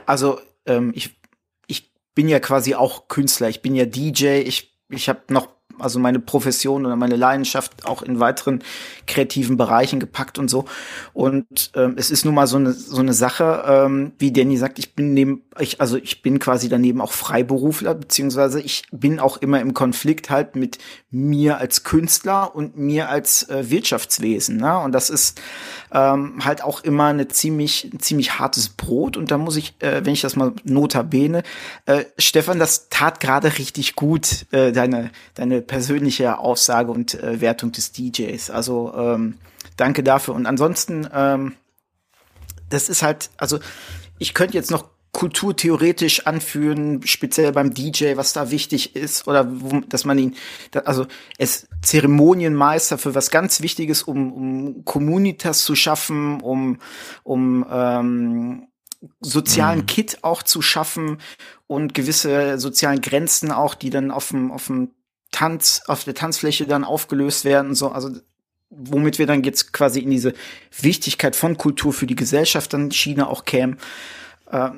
Also 0.05 0.39
ähm, 0.65 0.91
ich, 0.95 1.19
ich 1.67 1.91
bin 2.15 2.29
ja 2.29 2.39
quasi 2.39 2.75
auch 2.75 3.07
Künstler, 3.07 3.49
ich 3.49 3.61
bin 3.61 3.75
ja 3.75 3.85
DJ, 3.85 4.41
ich, 4.41 4.77
ich 4.89 5.09
habe 5.09 5.21
noch 5.29 5.49
also 5.79 5.99
meine 5.99 6.19
Profession 6.19 6.85
oder 6.85 6.95
meine 6.95 7.15
Leidenschaft 7.15 7.85
auch 7.85 8.01
in 8.01 8.19
weiteren 8.19 8.63
kreativen 9.07 9.57
Bereichen 9.57 9.99
gepackt 9.99 10.37
und 10.37 10.49
so. 10.49 10.65
Und 11.13 11.71
ähm, 11.75 11.95
es 11.97 12.11
ist 12.11 12.25
nun 12.25 12.35
mal 12.35 12.47
so 12.47 12.57
eine 12.57 12.73
so 12.73 12.99
eine 12.99 13.13
Sache, 13.13 13.63
ähm, 13.67 14.13
wie 14.19 14.31
Danny 14.31 14.57
sagt, 14.57 14.79
ich 14.79 14.95
bin 14.95 15.13
neben, 15.13 15.43
ich 15.59 15.81
also 15.81 15.97
ich 15.97 16.21
bin 16.21 16.39
quasi 16.39 16.69
daneben 16.69 17.01
auch 17.01 17.11
Freiberufler 17.11 17.95
beziehungsweise 17.95 18.61
ich 18.61 18.83
bin 18.91 19.19
auch 19.19 19.37
immer 19.37 19.59
im 19.61 19.73
Konflikt 19.73 20.29
halt 20.29 20.55
mit 20.55 20.77
mir 21.09 21.57
als 21.57 21.83
Künstler 21.83 22.55
und 22.55 22.77
mir 22.77 23.09
als 23.09 23.49
äh, 23.49 23.69
Wirtschaftswesen. 23.69 24.57
Ne? 24.57 24.77
Und 24.79 24.91
das 24.91 25.09
ist 25.09 25.41
ähm, 25.91 26.43
halt 26.43 26.63
auch 26.63 26.83
immer 26.83 27.05
eine 27.05 27.27
ziemlich 27.27 27.89
ein 27.93 27.99
ziemlich 27.99 28.39
hartes 28.39 28.69
Brot. 28.69 29.17
Und 29.17 29.31
da 29.31 29.37
muss 29.37 29.55
ich, 29.55 29.75
äh, 29.79 30.05
wenn 30.05 30.13
ich 30.13 30.21
das 30.21 30.35
mal 30.35 30.53
notabene, 30.63 31.43
äh, 31.85 32.05
Stefan, 32.17 32.59
das 32.59 32.89
tat 32.89 33.19
gerade 33.19 33.57
richtig 33.57 33.95
gut 33.95 34.45
äh, 34.51 34.71
deine 34.71 35.11
deine 35.35 35.62
persönliche 35.63 36.37
Aussage 36.39 36.91
und 36.91 37.15
äh, 37.15 37.41
Wertung 37.41 37.71
des 37.71 37.91
DJs. 37.91 38.49
Also 38.49 38.93
ähm, 38.95 39.37
danke 39.77 40.03
dafür. 40.03 40.35
Und 40.35 40.45
ansonsten, 40.45 41.07
ähm, 41.13 41.53
das 42.69 42.89
ist 42.89 43.03
halt, 43.03 43.29
also 43.37 43.59
ich 44.19 44.33
könnte 44.33 44.55
jetzt 44.55 44.71
noch 44.71 44.89
kulturtheoretisch 45.13 46.25
anführen, 46.25 47.01
speziell 47.05 47.51
beim 47.51 47.73
DJ, 47.73 48.17
was 48.17 48.33
da 48.33 48.49
wichtig 48.49 48.95
ist 48.95 49.27
oder 49.27 49.47
wo, 49.47 49.79
dass 49.81 50.05
man 50.05 50.17
ihn, 50.17 50.35
also 50.85 51.05
es 51.37 51.67
Zeremonienmeister 51.83 52.97
für 52.97 53.13
was 53.13 53.29
ganz 53.29 53.61
Wichtiges, 53.61 54.01
um, 54.01 54.33
um 54.33 54.85
Communitas 54.85 55.63
zu 55.65 55.75
schaffen, 55.75 56.41
um 56.41 56.79
um 57.23 57.63
ähm, 57.69 58.67
sozialen 59.19 59.81
mhm. 59.81 59.85
Kit 59.85 60.23
auch 60.23 60.41
zu 60.41 60.61
schaffen 60.63 61.19
und 61.67 61.93
gewisse 61.93 62.57
sozialen 62.57 63.01
Grenzen 63.01 63.51
auch, 63.51 63.75
die 63.75 63.91
dann 63.91 64.09
auf 64.09 64.29
dem 64.29 64.51
auf 64.51 64.67
dem 64.67 64.89
Tanz, 65.33 65.81
auf 65.87 66.05
der 66.05 66.13
Tanzfläche 66.13 66.65
dann 66.65 66.85
aufgelöst 66.85 67.43
werden, 67.43 67.75
so, 67.75 67.89
also 67.89 68.09
womit 68.69 69.19
wir 69.19 69.27
dann 69.27 69.43
jetzt 69.43 69.73
quasi 69.73 69.99
in 69.99 70.09
diese 70.09 70.33
Wichtigkeit 70.79 71.35
von 71.35 71.57
Kultur 71.57 71.91
für 71.91 72.07
die 72.07 72.15
Gesellschaft 72.15 72.73
dann 72.73 72.89
China 72.91 73.27
auch 73.27 73.43
kämen, 73.43 73.77
äh, 74.49 74.69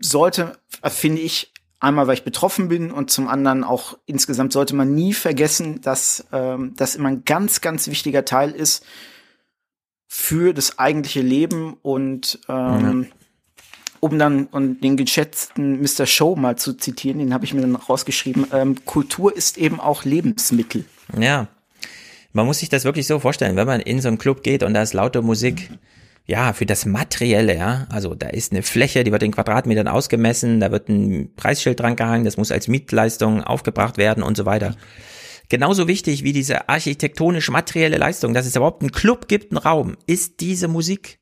sollte, 0.00 0.58
finde 0.84 1.20
ich, 1.20 1.52
einmal, 1.80 2.06
weil 2.06 2.14
ich 2.14 2.24
betroffen 2.24 2.68
bin 2.68 2.90
und 2.92 3.10
zum 3.10 3.26
anderen 3.26 3.64
auch 3.64 3.98
insgesamt 4.06 4.52
sollte 4.52 4.74
man 4.76 4.94
nie 4.94 5.14
vergessen, 5.14 5.80
dass 5.80 6.26
ähm, 6.30 6.74
das 6.76 6.94
immer 6.94 7.08
ein 7.08 7.24
ganz, 7.24 7.60
ganz 7.60 7.88
wichtiger 7.88 8.24
Teil 8.24 8.52
ist 8.52 8.84
für 10.06 10.52
das 10.52 10.78
eigentliche 10.78 11.22
Leben 11.22 11.74
und 11.82 12.38
ähm, 12.48 13.02
ja 13.10 13.19
um 14.00 14.18
dann 14.18 14.46
und 14.46 14.82
den 14.82 14.96
geschätzten 14.96 15.80
Mr. 15.80 16.06
Show 16.06 16.34
mal 16.36 16.56
zu 16.56 16.72
zitieren, 16.72 17.18
den 17.18 17.32
habe 17.32 17.44
ich 17.44 17.54
mir 17.54 17.60
dann 17.60 17.76
rausgeschrieben, 17.76 18.46
ähm, 18.52 18.84
Kultur 18.84 19.36
ist 19.36 19.58
eben 19.58 19.78
auch 19.78 20.04
Lebensmittel. 20.04 20.84
Ja. 21.18 21.48
Man 22.32 22.46
muss 22.46 22.60
sich 22.60 22.68
das 22.68 22.84
wirklich 22.84 23.06
so 23.06 23.18
vorstellen, 23.18 23.56
wenn 23.56 23.66
man 23.66 23.80
in 23.80 24.00
so 24.00 24.08
einen 24.08 24.18
Club 24.18 24.42
geht 24.42 24.62
und 24.62 24.74
da 24.74 24.82
ist 24.82 24.94
laute 24.94 25.20
Musik, 25.20 25.70
ja, 26.26 26.52
für 26.52 26.64
das 26.64 26.86
Materielle, 26.86 27.56
ja, 27.56 27.86
also 27.90 28.14
da 28.14 28.28
ist 28.28 28.52
eine 28.52 28.62
Fläche, 28.62 29.02
die 29.02 29.10
wird 29.10 29.24
in 29.24 29.32
Quadratmetern 29.32 29.88
ausgemessen, 29.88 30.60
da 30.60 30.70
wird 30.70 30.88
ein 30.88 31.34
Preisschild 31.34 31.80
dran 31.80 31.96
gehangen, 31.96 32.24
das 32.24 32.36
muss 32.36 32.52
als 32.52 32.68
Mietleistung 32.68 33.42
aufgebracht 33.42 33.98
werden 33.98 34.22
und 34.22 34.36
so 34.36 34.46
weiter. 34.46 34.76
Genauso 35.48 35.88
wichtig 35.88 36.22
wie 36.22 36.32
diese 36.32 36.68
architektonisch-materielle 36.68 37.98
Leistung, 37.98 38.32
dass 38.32 38.46
es 38.46 38.54
überhaupt 38.54 38.82
einen 38.82 38.92
Club 38.92 39.26
gibt, 39.26 39.50
einen 39.50 39.58
Raum, 39.58 39.96
ist 40.06 40.38
diese 40.38 40.68
Musik. 40.68 41.19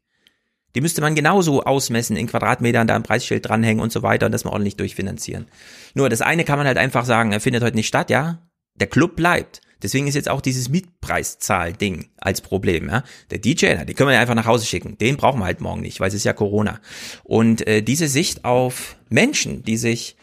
Die 0.78 0.82
müsste 0.82 1.00
man 1.00 1.16
genauso 1.16 1.64
ausmessen, 1.64 2.16
in 2.16 2.28
Quadratmetern 2.28 2.86
da 2.86 2.94
ein 2.94 3.02
Preisschild 3.02 3.48
dranhängen 3.48 3.82
und 3.82 3.90
so 3.90 4.04
weiter 4.04 4.26
und 4.26 4.32
das 4.32 4.44
mal 4.44 4.52
ordentlich 4.52 4.76
durchfinanzieren. 4.76 5.48
Nur 5.94 6.08
das 6.08 6.20
eine 6.20 6.44
kann 6.44 6.56
man 6.56 6.68
halt 6.68 6.78
einfach 6.78 7.04
sagen, 7.04 7.32
er 7.32 7.40
findet 7.40 7.64
heute 7.64 7.74
nicht 7.74 7.88
statt, 7.88 8.10
ja. 8.10 8.48
Der 8.76 8.86
Club 8.86 9.16
bleibt. 9.16 9.60
Deswegen 9.82 10.06
ist 10.06 10.14
jetzt 10.14 10.28
auch 10.28 10.40
dieses 10.40 10.68
Mietpreiszahl-Ding 10.68 12.10
als 12.18 12.42
Problem. 12.42 12.88
Ja? 12.88 13.02
Der 13.32 13.38
DJ, 13.38 13.86
die 13.86 13.94
können 13.94 14.08
wir 14.10 14.14
ja 14.14 14.20
einfach 14.20 14.36
nach 14.36 14.46
Hause 14.46 14.66
schicken. 14.66 14.96
Den 14.98 15.16
brauchen 15.16 15.40
wir 15.40 15.46
halt 15.46 15.60
morgen 15.60 15.80
nicht, 15.80 15.98
weil 15.98 16.10
es 16.10 16.14
ist 16.14 16.22
ja 16.22 16.32
Corona. 16.32 16.78
Und 17.24 17.66
äh, 17.66 17.82
diese 17.82 18.06
Sicht 18.06 18.44
auf 18.44 18.98
Menschen, 19.08 19.64
die 19.64 19.78
sich 19.78 20.16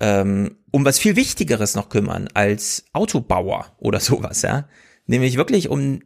ähm, 0.00 0.56
um 0.72 0.84
was 0.84 0.98
viel 0.98 1.14
Wichtigeres 1.14 1.76
noch 1.76 1.90
kümmern 1.90 2.28
als 2.34 2.86
Autobauer 2.92 3.66
oder 3.78 4.00
sowas, 4.00 4.42
ja, 4.42 4.66
nämlich 5.06 5.36
wirklich 5.36 5.68
um 5.68 6.00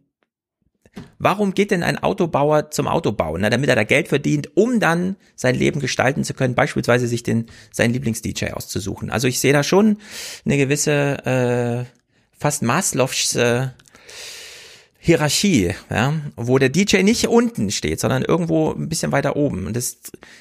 Warum 1.18 1.54
geht 1.54 1.70
denn 1.70 1.82
ein 1.82 2.02
Autobauer 2.02 2.70
zum 2.70 2.88
Autobau? 2.88 3.38
Na, 3.38 3.50
damit 3.50 3.68
er 3.68 3.76
da 3.76 3.84
Geld 3.84 4.08
verdient, 4.08 4.56
um 4.56 4.80
dann 4.80 5.16
sein 5.34 5.54
Leben 5.54 5.80
gestalten 5.80 6.24
zu 6.24 6.34
können, 6.34 6.54
beispielsweise 6.54 7.06
sich 7.06 7.22
den 7.22 7.46
seinen 7.72 7.92
Lieblings-DJ 7.92 8.52
auszusuchen. 8.52 9.10
Also 9.10 9.28
ich 9.28 9.40
sehe 9.40 9.52
da 9.52 9.62
schon 9.62 9.98
eine 10.44 10.56
gewisse 10.56 11.24
äh, 11.24 11.84
fast 12.38 12.62
Maslow'sche 12.62 13.72
Hierarchie, 14.98 15.72
ja, 15.88 16.14
wo 16.34 16.58
der 16.58 16.68
DJ 16.68 17.02
nicht 17.02 17.28
unten 17.28 17.70
steht, 17.70 18.00
sondern 18.00 18.24
irgendwo 18.24 18.72
ein 18.72 18.88
bisschen 18.88 19.12
weiter 19.12 19.36
oben. 19.36 19.66
Und 19.66 19.76
das 19.76 19.98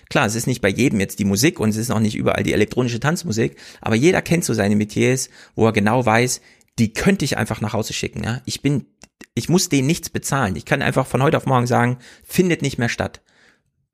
klar, 0.09 0.25
es 0.25 0.33
ist 0.33 0.47
nicht 0.47 0.61
bei 0.61 0.69
jedem 0.69 0.99
jetzt 0.99 1.19
die 1.19 1.25
Musik 1.25 1.59
und 1.59 1.69
es 1.69 1.77
ist 1.77 1.91
auch 1.91 1.99
nicht 1.99 2.15
überall 2.15 2.41
die 2.41 2.53
elektronische 2.53 2.99
Tanzmusik, 2.99 3.57
aber 3.79 3.93
jeder 3.93 4.23
kennt 4.23 4.43
so 4.43 4.55
seine 4.55 4.75
Metiers, 4.75 5.29
wo 5.53 5.67
er 5.67 5.71
genau 5.71 6.03
weiß, 6.03 6.41
die 6.79 6.93
könnte 6.93 7.25
ich 7.25 7.37
einfach 7.37 7.61
nach 7.61 7.73
Hause 7.73 7.93
schicken, 7.93 8.23
ja. 8.23 8.41
Ich 8.45 8.63
bin 8.63 8.87
ich 9.35 9.49
muss 9.49 9.69
denen 9.69 9.87
nichts 9.87 10.09
bezahlen. 10.09 10.55
Ich 10.55 10.65
kann 10.65 10.81
einfach 10.81 11.05
von 11.05 11.21
heute 11.21 11.37
auf 11.37 11.45
morgen 11.45 11.67
sagen, 11.67 11.99
findet 12.23 12.61
nicht 12.61 12.77
mehr 12.77 12.89
statt. 12.89 13.21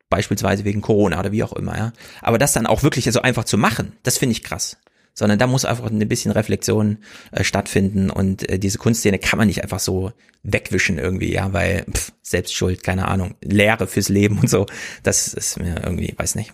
Beispielsweise 0.10 0.64
wegen 0.64 0.82
Corona 0.82 1.20
oder 1.20 1.32
wie 1.32 1.44
auch 1.44 1.54
immer, 1.54 1.78
ja. 1.78 1.94
Aber 2.22 2.38
das 2.38 2.54
dann 2.54 2.68
auch 2.68 2.84
wirklich 2.84 3.06
so 3.12 3.22
einfach 3.22 3.44
zu 3.44 3.58
machen, 3.58 3.94
das 4.04 4.18
finde 4.18 4.34
ich 4.34 4.44
krass 4.44 4.78
sondern 5.14 5.40
da 5.40 5.48
muss 5.48 5.66
einfach 5.66 5.90
ein 5.90 6.08
bisschen 6.08 6.32
Reflexion 6.32 6.98
äh, 7.32 7.44
stattfinden 7.44 8.10
und 8.10 8.48
äh, 8.50 8.60
diese 8.60 8.78
Kunstszene 8.78 9.20
kann 9.20 9.38
man 9.38 9.48
nicht 9.48 9.64
einfach 9.64 9.80
so 9.80 10.14
wegwischen 10.44 10.98
irgendwie, 10.98 11.34
ja, 11.34 11.52
weil 11.54 11.86
pff, 11.92 12.14
Selbstschuld, 12.22 12.84
keine 12.84 13.08
Ahnung, 13.08 13.36
Lehre 13.42 13.88
fürs 13.88 14.10
Leben 14.10 14.40
und 14.40 14.50
so, 14.50 14.66
das 15.04 15.34
ist 15.34 15.60
mir 15.60 15.82
irgendwie, 15.84 16.14
weiß 16.16 16.36
nicht, 16.36 16.54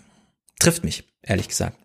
trifft 0.59 0.83
mich, 0.83 1.03
ehrlich 1.21 1.47
gesagt. 1.47 1.77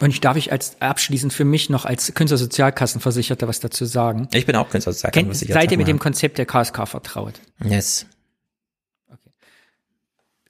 Und 0.00 0.10
ich 0.10 0.20
darf 0.20 0.36
ich 0.36 0.50
als 0.50 0.80
abschließend 0.80 1.32
für 1.32 1.44
mich 1.44 1.70
noch 1.70 1.84
als 1.84 2.12
Künstlersozialkassenversicherter 2.14 3.46
was 3.46 3.60
dazu 3.60 3.84
sagen. 3.84 4.28
Ich 4.32 4.44
bin 4.44 4.56
auch 4.56 4.68
Künstlersozialkassenversicherter. 4.68 5.60
Seid 5.60 5.70
ihr 5.70 5.78
mit 5.78 5.86
dem 5.86 6.00
Konzept 6.00 6.38
der 6.38 6.46
KSK 6.46 6.88
vertraut? 6.88 7.34
Yes. 7.62 8.06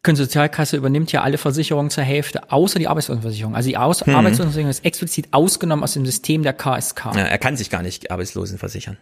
Künstlersozialkasse 0.03 0.77
übernimmt 0.77 1.13
ja 1.13 1.23
alle 1.23 1.39
Versicherungen 1.39 1.91
zur 1.91 2.05
Hälfte, 2.05 2.53
außer 2.53 2.79
die 2.79 2.89
Arbeitslosenversicherung. 2.89 3.57
Also 3.57 3.69
die 3.69 3.77
Aus 3.77 4.07
hm. 4.07 4.15
Arbeitslosenversicherung 4.15 4.71
ist 4.71 4.85
explizit 4.85 5.29
ausgenommen 5.33 5.83
aus 5.83 5.95
dem 5.95 6.07
System 6.07 6.43
der 6.43 6.53
KSK. 6.53 7.07
Ja, 7.15 7.23
er 7.23 7.39
kann 7.39 7.57
sich 7.57 7.71
gar 7.71 7.83
nicht 7.83 8.11
Arbeitslosen 8.11 8.59
versichern. 8.59 8.99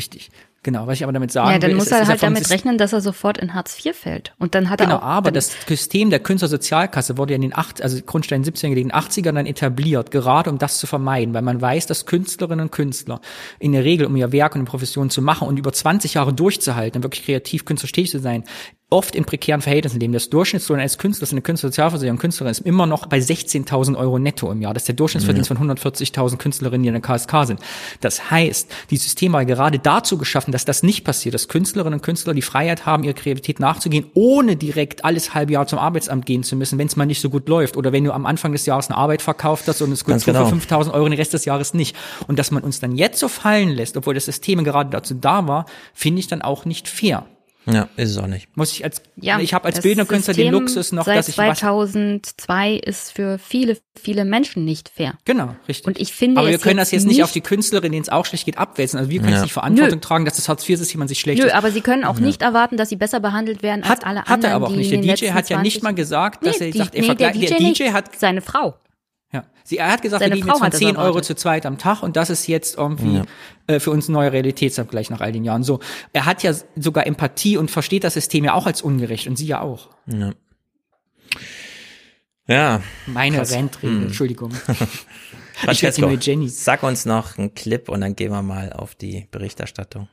Richtig. 0.00 0.30
Genau, 0.62 0.86
was 0.86 0.96
ich 0.96 1.02
aber 1.02 1.12
damit 1.12 1.30
sagen 1.30 1.50
ja, 1.50 1.58
dann 1.58 1.70
will, 1.72 1.76
muss 1.76 1.86
ist, 1.86 1.92
er 1.92 2.08
halt 2.08 2.22
damit 2.22 2.48
rechnen, 2.48 2.78
dass 2.78 2.94
er 2.94 3.02
sofort 3.02 3.36
in 3.36 3.52
Hartz 3.52 3.84
IV 3.84 3.94
fällt. 3.94 4.34
Und 4.38 4.54
dann 4.54 4.70
hat 4.70 4.78
genau, 4.80 4.96
er 4.96 5.02
auch, 5.02 5.06
aber 5.06 5.30
das 5.30 5.52
System 5.66 6.08
der 6.08 6.20
Künstlersozialkasse 6.20 7.18
wurde 7.18 7.34
ja 7.34 7.36
in 7.36 7.42
den 7.42 7.54
80, 7.54 7.84
also 7.84 8.00
Grundstein 8.02 8.42
70er, 8.42 8.68
in 8.68 8.74
den 8.74 8.92
80ern 8.92 9.32
dann 9.32 9.44
etabliert, 9.44 10.10
gerade 10.10 10.48
um 10.48 10.56
das 10.56 10.78
zu 10.78 10.86
vermeiden, 10.86 11.34
weil 11.34 11.42
man 11.42 11.60
weiß, 11.60 11.86
dass 11.86 12.06
Künstlerinnen 12.06 12.66
und 12.66 12.72
Künstler 12.72 13.20
in 13.58 13.72
der 13.72 13.84
Regel, 13.84 14.06
um 14.06 14.16
ihr 14.16 14.32
Werk 14.32 14.54
und 14.54 14.64
Profession 14.64 15.10
zu 15.10 15.20
machen 15.20 15.46
und 15.48 15.58
über 15.58 15.70
20 15.70 16.14
Jahre 16.14 16.32
durchzuhalten 16.32 16.98
und 16.98 17.02
wirklich 17.02 17.26
kreativ 17.26 17.66
künstlerisch 17.66 18.10
zu 18.10 18.18
sein, 18.18 18.44
oft 18.90 19.14
in 19.14 19.24
prekären 19.24 19.62
Verhältnissen 19.62 20.00
leben. 20.00 20.12
Das 20.12 20.30
Durchschnittslohn 20.30 20.80
eines 20.80 20.98
Künstlers, 20.98 21.30
eine 21.30 21.42
Künstlersozialversicherung, 21.42 22.18
Künstlerin 22.18 22.50
ist 22.50 22.60
immer 22.60 22.86
noch 22.86 23.06
bei 23.06 23.18
16.000 23.18 23.96
Euro 23.96 24.18
netto 24.18 24.50
im 24.50 24.60
Jahr. 24.60 24.74
Das 24.74 24.82
ist 24.82 24.88
der 24.88 24.96
Durchschnittsverdienst 24.96 25.48
ja. 25.48 25.56
von 25.56 25.70
140.000 25.70 26.36
Künstlerinnen, 26.36 26.82
die 26.82 26.88
in 26.88 26.94
der 26.94 27.02
KSK 27.02 27.46
sind. 27.46 27.60
Das 28.00 28.30
heißt, 28.30 28.70
die 28.90 28.96
Systeme 28.96 29.34
war 29.34 29.44
gerade 29.44 29.78
dazu 29.78 30.18
geschaffen, 30.18 30.50
dass 30.50 30.64
das 30.64 30.82
nicht 30.82 31.04
passiert, 31.04 31.34
dass 31.34 31.48
Künstlerinnen 31.48 32.00
und 32.00 32.02
Künstler 32.02 32.34
die 32.34 32.42
Freiheit 32.42 32.84
haben, 32.84 33.04
ihre 33.04 33.14
Kreativität 33.14 33.60
nachzugehen, 33.60 34.06
ohne 34.14 34.56
direkt 34.56 35.04
alles 35.04 35.34
halbe 35.34 35.52
Jahr 35.52 35.66
zum 35.66 35.78
Arbeitsamt 35.78 36.26
gehen 36.26 36.42
zu 36.42 36.56
müssen, 36.56 36.78
wenn 36.78 36.88
es 36.88 36.96
mal 36.96 37.06
nicht 37.06 37.20
so 37.20 37.30
gut 37.30 37.48
läuft. 37.48 37.76
Oder 37.76 37.92
wenn 37.92 38.04
du 38.04 38.12
am 38.12 38.26
Anfang 38.26 38.52
des 38.52 38.66
Jahres 38.66 38.88
eine 38.88 38.98
Arbeit 38.98 39.22
verkauft 39.22 39.68
hast 39.68 39.80
und 39.82 39.92
es 39.92 40.04
gut 40.04 40.22
genau. 40.24 40.46
für 40.46 40.56
5.000 40.56 40.92
Euro 40.92 41.08
den 41.08 41.14
Rest 41.14 41.32
des 41.32 41.44
Jahres 41.44 41.74
nicht. 41.74 41.94
Und 42.26 42.38
dass 42.38 42.50
man 42.50 42.64
uns 42.64 42.80
dann 42.80 42.96
jetzt 42.96 43.20
so 43.20 43.28
fallen 43.28 43.70
lässt, 43.70 43.96
obwohl 43.96 44.14
das 44.14 44.24
System 44.24 44.64
gerade 44.64 44.90
dazu 44.90 45.14
da 45.14 45.46
war, 45.46 45.66
finde 45.94 46.20
ich 46.20 46.26
dann 46.26 46.42
auch 46.42 46.64
nicht 46.64 46.88
fair. 46.88 47.26
Ja, 47.66 47.88
ist 47.96 48.10
es 48.10 48.18
auch 48.18 48.26
nicht. 48.26 48.48
Muss 48.56 48.72
ich 48.72 48.84
als 48.84 49.02
ja, 49.16 49.38
ich 49.38 49.52
habe 49.52 49.66
als 49.66 49.80
bildender 49.80 50.06
Künstler 50.06 50.34
den 50.34 50.52
Luxus 50.52 50.92
noch, 50.92 51.04
dass 51.04 51.28
ich 51.28 51.34
2002 51.34 52.74
ist 52.74 53.12
für 53.12 53.38
viele 53.38 53.76
viele 54.00 54.24
Menschen 54.24 54.64
nicht 54.64 54.88
fair. 54.88 55.14
Genau, 55.24 55.54
richtig. 55.68 55.86
Und 55.86 56.00
ich 56.00 56.12
finde 56.12 56.40
Aber 56.40 56.48
wir 56.48 56.58
können 56.58 56.78
das 56.78 56.90
jetzt 56.90 57.06
nicht 57.06 57.22
auf 57.22 57.32
die 57.32 57.42
Künstlerin, 57.42 57.92
denen 57.92 58.02
es 58.02 58.08
auch 58.08 58.24
schlecht 58.24 58.46
geht, 58.46 58.56
abwälzen. 58.56 58.98
Also 58.98 59.10
wir 59.10 59.20
können 59.20 59.34
ja. 59.34 59.42
nicht 59.42 59.52
Verantwortung 59.52 59.98
Nö. 59.98 60.00
tragen, 60.00 60.24
dass 60.24 60.36
das 60.36 60.48
Hartz 60.48 60.66
IV 60.68 60.78
System 60.78 61.02
an 61.02 61.08
sich 61.08 61.20
schlecht 61.20 61.40
Nö, 61.40 61.48
ist. 61.48 61.54
aber 61.54 61.70
sie 61.70 61.82
können 61.82 62.04
auch 62.04 62.18
ja. 62.18 62.24
nicht 62.24 62.42
erwarten, 62.42 62.76
dass 62.76 62.88
sie 62.88 62.96
besser 62.96 63.20
behandelt 63.20 63.62
werden 63.62 63.82
als 63.82 63.90
hat, 63.90 64.06
alle 64.06 64.20
anderen. 64.20 64.38
Hat 64.38 64.44
er 64.44 64.54
aber 64.54 64.68
auch 64.68 64.72
nicht. 64.72 64.90
Der 64.90 65.00
DJ 65.00 65.30
hat 65.32 65.50
ja 65.50 65.60
nicht 65.60 65.82
mal 65.82 65.94
gesagt, 65.94 66.46
dass 66.46 66.60
nee, 66.60 66.66
er 66.66 66.72
die, 66.72 66.78
sagt, 66.78 66.94
er 66.94 67.00
nee, 67.02 67.06
vergleicht. 67.06 67.40
Der 67.42 67.58
DJ, 67.58 67.64
der 67.64 67.72
DJ 67.72 67.92
hat 67.92 68.18
seine 68.18 68.40
Frau. 68.40 68.76
Ja, 69.32 69.44
sie, 69.62 69.78
er 69.78 69.92
hat 69.92 70.02
gesagt, 70.02 70.20
Seine 70.20 70.32
wir 70.32 70.36
liegen 70.36 70.48
jetzt 70.48 70.58
von 70.58 70.72
10 70.72 70.96
Euro 70.96 71.20
zu 71.20 71.36
zweit 71.36 71.64
am 71.64 71.78
Tag 71.78 72.02
und 72.02 72.16
das 72.16 72.30
ist 72.30 72.48
jetzt 72.48 72.76
irgendwie 72.76 73.18
ja. 73.18 73.24
äh, 73.68 73.78
für 73.78 73.92
uns 73.92 74.08
ein 74.08 74.12
neuer 74.12 74.32
Realitätsabgleich 74.32 75.08
nach 75.10 75.20
all 75.20 75.30
den 75.30 75.44
Jahren. 75.44 75.62
So, 75.62 75.78
er 76.12 76.26
hat 76.26 76.42
ja 76.42 76.52
sogar 76.74 77.06
Empathie 77.06 77.56
und 77.56 77.70
versteht 77.70 78.02
das 78.02 78.14
System 78.14 78.44
ja 78.44 78.54
auch 78.54 78.66
als 78.66 78.82
ungerecht 78.82 79.28
und 79.28 79.36
sie 79.36 79.46
ja 79.46 79.60
auch. 79.60 79.88
Ja. 80.06 80.32
Ja. 82.48 82.82
Meine 83.06 83.36
krass. 83.36 83.52
Rentregel, 83.52 83.96
hm. 83.96 84.06
Entschuldigung. 84.06 84.50
ich 85.70 85.82
hätte 85.82 86.00
nur 86.00 86.18
Jenny. 86.18 86.48
Sag 86.48 86.82
uns 86.82 87.04
noch 87.04 87.38
einen 87.38 87.54
Clip 87.54 87.88
und 87.88 88.00
dann 88.00 88.16
gehen 88.16 88.32
wir 88.32 88.42
mal 88.42 88.72
auf 88.72 88.96
die 88.96 89.28
Berichterstattung. 89.30 90.08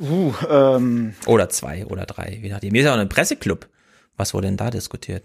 Uh, 0.00 0.32
ähm. 0.48 1.14
Oder 1.26 1.48
zwei 1.50 1.86
oder 1.86 2.06
drei, 2.06 2.38
wie 2.40 2.48
nachdem. 2.48 2.72
Mir 2.72 2.80
ist 2.80 2.86
ja 2.86 2.94
auch 2.94 2.98
ein 2.98 3.08
Presseclub. 3.08 3.68
Was 4.16 4.34
wurde 4.34 4.48
denn 4.48 4.56
da 4.56 4.70
diskutiert? 4.70 5.22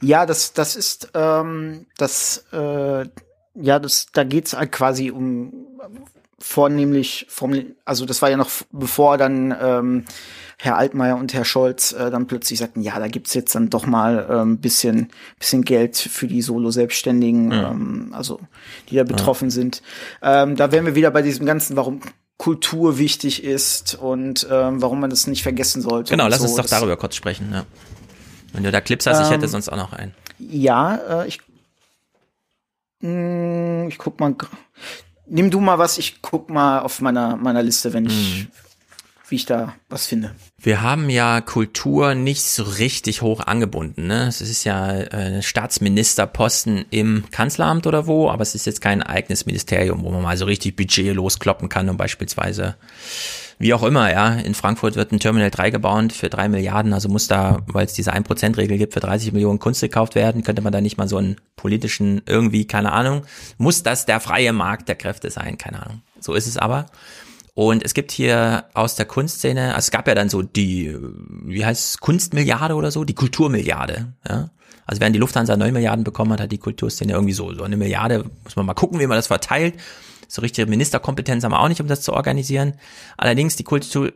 Ja, 0.00 0.26
das, 0.26 0.52
das 0.52 0.76
ist, 0.76 1.10
ähm, 1.14 1.86
das, 1.96 2.44
äh, 2.52 3.06
ja, 3.54 3.78
das, 3.78 4.06
da 4.12 4.24
geht's 4.24 4.54
halt 4.54 4.72
quasi 4.72 5.10
um 5.10 5.52
vornehmlich 6.38 7.26
vom, 7.28 7.54
also 7.84 8.04
das 8.04 8.20
war 8.20 8.30
ja 8.30 8.36
noch 8.36 8.50
bevor 8.72 9.16
dann 9.16 9.54
ähm, 9.60 10.04
Herr 10.58 10.76
Altmaier 10.76 11.16
und 11.16 11.32
Herr 11.34 11.44
Scholz 11.44 11.92
äh, 11.92 12.10
dann 12.10 12.26
plötzlich 12.26 12.58
sagten, 12.58 12.82
ja, 12.82 12.98
da 12.98 13.08
gibt's 13.08 13.34
jetzt 13.34 13.54
dann 13.54 13.70
doch 13.70 13.86
mal 13.86 14.26
ähm, 14.30 14.58
bisschen, 14.58 15.08
bisschen 15.38 15.62
Geld 15.62 15.96
für 15.96 16.26
die 16.26 16.42
Solo-Selbstständigen, 16.42 17.52
ja. 17.52 17.70
ähm, 17.70 18.12
also 18.12 18.40
die 18.88 18.96
da 18.96 19.04
betroffen 19.04 19.48
ja. 19.48 19.50
sind. 19.52 19.82
Ähm, 20.20 20.56
da 20.56 20.72
wären 20.72 20.86
wir 20.86 20.94
wieder 20.94 21.10
bei 21.10 21.22
diesem 21.22 21.46
ganzen, 21.46 21.76
warum 21.76 22.00
Kultur 22.38 22.98
wichtig 22.98 23.44
ist 23.44 23.94
und 23.94 24.46
ähm, 24.50 24.82
warum 24.82 25.00
man 25.00 25.10
das 25.10 25.28
nicht 25.28 25.44
vergessen 25.44 25.80
sollte. 25.80 26.10
Genau, 26.10 26.26
lass 26.26 26.40
so. 26.40 26.46
uns 26.46 26.56
doch 26.56 26.66
darüber 26.66 26.96
kurz 26.96 27.14
sprechen. 27.14 27.50
Ja. 27.52 27.64
Wenn 28.52 28.64
du 28.64 28.70
da 28.70 28.80
Clips 28.80 29.06
hast, 29.06 29.18
ähm, 29.18 29.24
ich 29.24 29.30
hätte 29.30 29.44
ähm, 29.44 29.50
sonst 29.50 29.68
auch 29.68 29.76
noch 29.76 29.92
einen. 29.92 30.14
Ja, 30.38 31.22
äh, 31.22 31.28
ich, 31.28 31.40
mh, 33.00 33.08
hm, 33.08 33.88
ich 33.88 33.98
guck 33.98 34.20
mal. 34.20 34.34
Nimm 35.26 35.50
du 35.50 35.60
mal 35.60 35.78
was, 35.78 35.98
ich 35.98 36.20
guck 36.20 36.50
mal 36.50 36.80
auf 36.80 37.00
meiner, 37.00 37.36
meiner 37.36 37.62
Liste, 37.62 37.92
wenn 37.92 38.06
ich, 38.06 38.12
mhm. 38.12 38.48
wie 39.28 39.36
ich 39.36 39.46
da 39.46 39.74
was 39.88 40.06
finde. 40.06 40.34
Wir 40.58 40.82
haben 40.82 41.08
ja 41.08 41.40
Kultur 41.40 42.14
nicht 42.14 42.42
so 42.42 42.64
richtig 42.64 43.22
hoch 43.22 43.40
angebunden. 43.40 44.08
Ne? 44.08 44.26
Es 44.26 44.40
ist 44.40 44.64
ja 44.64 44.92
äh, 44.92 45.40
Staatsministerposten 45.40 46.84
im 46.90 47.24
Kanzleramt 47.30 47.86
oder 47.86 48.06
wo, 48.06 48.28
aber 48.28 48.42
es 48.42 48.54
ist 48.54 48.66
jetzt 48.66 48.80
kein 48.80 49.02
eigenes 49.02 49.46
Ministerium, 49.46 50.02
wo 50.04 50.10
man 50.10 50.22
mal 50.22 50.36
so 50.36 50.44
richtig 50.44 50.76
Budget 50.76 51.14
loskloppen 51.14 51.68
kann, 51.68 51.88
um 51.88 51.96
beispielsweise 51.96 52.76
wie 53.62 53.74
auch 53.74 53.84
immer, 53.84 54.12
ja. 54.12 54.34
In 54.34 54.54
Frankfurt 54.54 54.96
wird 54.96 55.12
ein 55.12 55.20
Terminal 55.20 55.50
3 55.50 55.70
gebaut 55.70 56.12
für 56.12 56.28
drei 56.28 56.48
Milliarden, 56.48 56.92
also 56.92 57.08
muss 57.08 57.28
da, 57.28 57.60
weil 57.66 57.86
es 57.86 57.92
diese 57.92 58.12
1%-Regel 58.12 58.76
gibt, 58.76 58.92
für 58.92 59.00
30 59.00 59.32
Millionen 59.32 59.60
Kunst 59.60 59.80
gekauft 59.80 60.16
werden. 60.16 60.42
Könnte 60.42 60.62
man 60.62 60.72
da 60.72 60.80
nicht 60.80 60.98
mal 60.98 61.08
so 61.08 61.16
einen 61.16 61.36
politischen, 61.56 62.22
irgendwie, 62.26 62.66
keine 62.66 62.92
Ahnung. 62.92 63.22
Muss 63.58 63.82
das 63.82 64.04
der 64.04 64.20
freie 64.20 64.52
Markt 64.52 64.88
der 64.88 64.96
Kräfte 64.96 65.30
sein? 65.30 65.58
Keine 65.58 65.82
Ahnung. 65.82 66.02
So 66.20 66.34
ist 66.34 66.46
es 66.46 66.58
aber. 66.58 66.86
Und 67.54 67.84
es 67.84 67.94
gibt 67.94 68.10
hier 68.10 68.64
aus 68.74 68.96
der 68.96 69.06
Kunstszene, 69.06 69.74
also 69.74 69.86
es 69.86 69.90
gab 69.90 70.08
ja 70.08 70.14
dann 70.14 70.28
so 70.28 70.42
die, 70.42 70.96
wie 71.44 71.64
heißt 71.64 71.84
es, 71.84 71.98
Kunstmilliarde 71.98 72.74
oder 72.74 72.90
so, 72.90 73.04
die 73.04 73.14
Kulturmilliarde, 73.14 74.12
ja. 74.28 74.50
Also 74.84 75.00
während 75.00 75.14
die 75.14 75.20
Lufthansa 75.20 75.56
9 75.56 75.72
Milliarden 75.72 76.02
bekommen 76.02 76.32
hat, 76.32 76.40
hat 76.40 76.50
die 76.50 76.58
Kulturszene 76.58 77.12
irgendwie 77.12 77.34
so, 77.34 77.54
so 77.54 77.62
eine 77.62 77.76
Milliarde, 77.76 78.24
muss 78.42 78.56
man 78.56 78.66
mal 78.66 78.74
gucken, 78.74 78.98
wie 78.98 79.06
man 79.06 79.16
das 79.16 79.28
verteilt. 79.28 79.74
So 80.34 80.40
richtige 80.40 80.66
Ministerkompetenz 80.66 81.44
haben 81.44 81.52
wir 81.52 81.60
auch 81.60 81.68
nicht, 81.68 81.82
um 81.82 81.88
das 81.88 82.00
zu 82.00 82.14
organisieren. 82.14 82.72
Allerdings 83.18 83.56
die 83.56 83.64
Kultur, 83.64 84.10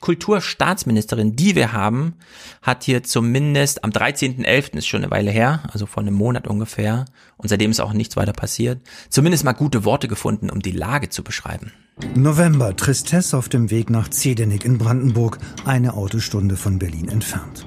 Kulturstaatsministerin, 0.00 1.34
die 1.34 1.54
wir 1.54 1.72
haben, 1.72 2.12
hat 2.60 2.84
hier 2.84 3.02
zumindest 3.02 3.82
am 3.82 3.90
13.11. 3.90 4.76
ist 4.76 4.86
schon 4.86 5.00
eine 5.02 5.10
Weile 5.10 5.30
her, 5.30 5.62
also 5.72 5.86
vor 5.86 6.02
einem 6.02 6.12
Monat 6.12 6.46
ungefähr, 6.46 7.06
und 7.38 7.48
seitdem 7.48 7.70
ist 7.70 7.80
auch 7.80 7.94
nichts 7.94 8.18
weiter 8.18 8.34
passiert, 8.34 8.82
zumindest 9.08 9.44
mal 9.44 9.54
gute 9.54 9.86
Worte 9.86 10.08
gefunden, 10.08 10.50
um 10.50 10.60
die 10.60 10.72
Lage 10.72 11.08
zu 11.08 11.24
beschreiben. 11.24 11.72
November, 12.14 12.76
Tristesse 12.76 13.34
auf 13.34 13.48
dem 13.48 13.70
Weg 13.70 13.88
nach 13.88 14.08
Zedenik 14.08 14.62
in 14.66 14.76
Brandenburg, 14.76 15.38
eine 15.64 15.94
Autostunde 15.94 16.56
von 16.56 16.78
Berlin 16.78 17.08
entfernt. 17.08 17.66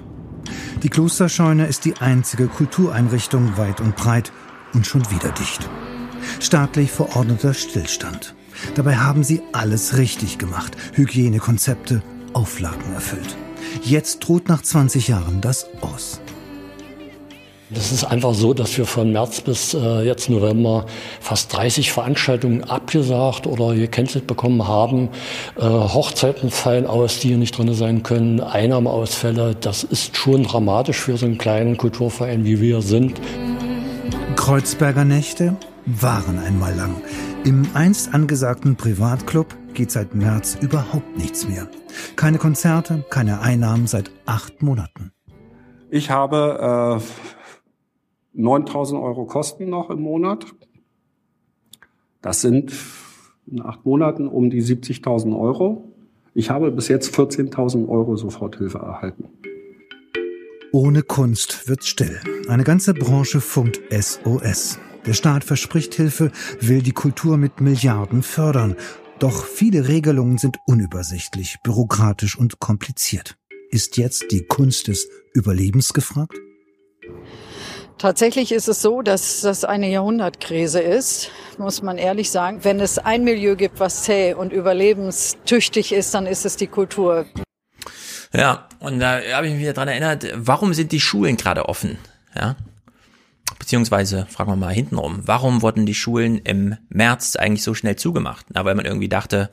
Die 0.83 0.89
Klosterscheune 0.89 1.65
ist 1.65 1.85
die 1.85 1.97
einzige 1.97 2.49
Kultureinrichtung 2.49 3.57
weit 3.57 3.81
und 3.81 3.95
breit 3.95 4.31
und 4.75 4.85
schon 4.85 5.09
wieder 5.09 5.31
dicht 5.31 5.67
staatlich 6.39 6.91
verordneter 6.91 7.53
Stillstand. 7.53 8.35
Dabei 8.75 8.97
haben 8.97 9.23
sie 9.23 9.41
alles 9.53 9.97
richtig 9.97 10.37
gemacht, 10.37 10.75
Hygienekonzepte, 10.93 12.01
Auflagen 12.33 12.93
erfüllt. 12.93 13.37
Jetzt 13.83 14.19
droht 14.19 14.47
nach 14.49 14.61
20 14.61 15.07
Jahren 15.07 15.41
das 15.41 15.67
Aus. 15.81 16.21
Das 17.71 17.91
ist 17.91 18.03
einfach 18.03 18.33
so, 18.33 18.55
dass 18.55 18.75
wir 18.79 18.87
von 18.87 19.11
März 19.11 19.41
bis 19.41 19.75
äh, 19.75 20.01
jetzt 20.01 20.27
November 20.27 20.87
fast 21.21 21.55
30 21.55 21.91
Veranstaltungen 21.91 22.63
abgesagt 22.63 23.45
oder 23.45 23.75
gecancelt 23.75 24.25
bekommen 24.25 24.67
haben. 24.67 25.09
Äh, 25.55 25.61
Hochzeiten 25.65 26.49
fallen 26.49 26.87
aus, 26.87 27.19
die 27.19 27.27
hier 27.27 27.37
nicht 27.37 27.55
drin 27.55 27.71
sein 27.75 28.01
können, 28.01 28.41
Einnahmeausfälle. 28.41 29.55
Das 29.61 29.83
ist 29.83 30.17
schon 30.17 30.43
dramatisch 30.43 30.97
für 30.97 31.15
so 31.15 31.27
einen 31.27 31.37
kleinen 31.37 31.77
Kulturverein, 31.77 32.43
wie 32.43 32.59
wir 32.59 32.81
sind. 32.81 33.21
Kreuzberger 34.35 35.05
Nächte, 35.05 35.55
waren 36.01 36.39
einmal 36.39 36.75
lang. 36.75 37.01
Im 37.43 37.67
einst 37.73 38.13
angesagten 38.13 38.75
Privatclub 38.75 39.55
geht 39.73 39.91
seit 39.91 40.13
März 40.13 40.57
überhaupt 40.61 41.17
nichts 41.17 41.47
mehr. 41.47 41.67
Keine 42.15 42.37
Konzerte, 42.37 43.05
keine 43.09 43.41
Einnahmen 43.41 43.87
seit 43.87 44.11
acht 44.25 44.61
Monaten. 44.61 45.11
Ich 45.89 46.09
habe 46.09 46.99
äh, 46.99 48.41
9000 48.41 49.01
Euro 49.01 49.25
Kosten 49.25 49.69
noch 49.69 49.89
im 49.89 50.01
Monat. 50.01 50.45
Das 52.21 52.41
sind 52.41 52.73
in 53.47 53.61
acht 53.61 53.85
Monaten 53.85 54.27
um 54.27 54.49
die 54.49 54.61
70.000 54.61 55.37
Euro. 55.37 55.93
Ich 56.33 56.49
habe 56.49 56.71
bis 56.71 56.87
jetzt 56.87 57.15
14.000 57.15 57.87
Euro 57.87 58.15
Soforthilfe 58.15 58.77
erhalten. 58.77 59.29
Ohne 60.71 61.01
Kunst 61.01 61.67
wird's 61.67 61.87
still. 61.87 62.19
Eine 62.47 62.63
ganze 62.63 62.93
Branche 62.93 63.41
funkt 63.41 63.79
SOS. 63.89 64.77
Der 65.05 65.13
Staat 65.13 65.43
verspricht 65.43 65.95
Hilfe, 65.95 66.31
will 66.59 66.81
die 66.81 66.91
Kultur 66.91 67.37
mit 67.37 67.61
Milliarden 67.61 68.23
fördern. 68.23 68.75
Doch 69.19 69.45
viele 69.45 69.87
Regelungen 69.87 70.37
sind 70.37 70.57
unübersichtlich, 70.65 71.57
bürokratisch 71.63 72.37
und 72.37 72.59
kompliziert. 72.59 73.37
Ist 73.71 73.97
jetzt 73.97 74.31
die 74.31 74.45
Kunst 74.45 74.87
des 74.87 75.07
Überlebens 75.33 75.93
gefragt? 75.93 76.35
Tatsächlich 77.97 78.53
ist 78.53 78.69
es 78.69 78.81
so, 78.81 79.01
dass 79.01 79.41
das 79.41 79.65
eine 79.65 79.89
Jahrhundertkrise 79.89 80.79
ist, 80.79 81.31
muss 81.57 81.81
man 81.81 81.97
ehrlich 81.97 82.31
sagen. 82.31 82.63
Wenn 82.63 82.79
es 82.79 82.97
ein 82.97 83.25
Milieu 83.25 83.57
gibt, 83.57 83.81
was 83.81 84.03
zäh 84.03 84.33
und 84.33 84.53
überlebenstüchtig 84.53 85.91
ist, 85.91 86.13
dann 86.13 86.25
ist 86.25 86.45
es 86.45 86.55
die 86.55 86.67
Kultur. 86.67 87.25
Ja, 88.33 88.69
und 88.79 88.99
da 88.99 89.19
habe 89.33 89.47
ich 89.47 89.53
mich 89.53 89.61
wieder 89.61 89.73
dran 89.73 89.89
erinnert, 89.89 90.25
warum 90.35 90.73
sind 90.73 90.93
die 90.93 91.01
Schulen 91.01 91.35
gerade 91.35 91.67
offen? 91.67 91.97
Ja, 92.35 92.55
beziehungsweise 93.59 94.25
fragen 94.29 94.51
wir 94.51 94.55
mal 94.55 94.73
hintenrum, 94.73 95.21
warum 95.25 95.61
wurden 95.61 95.85
die 95.85 95.93
Schulen 95.93 96.39
im 96.39 96.77
März 96.89 97.35
eigentlich 97.35 97.63
so 97.63 97.75
schnell 97.75 97.97
zugemacht? 97.97 98.47
Na, 98.49 98.65
weil 98.65 98.75
man 98.75 98.85
irgendwie 98.85 99.09
dachte, 99.09 99.51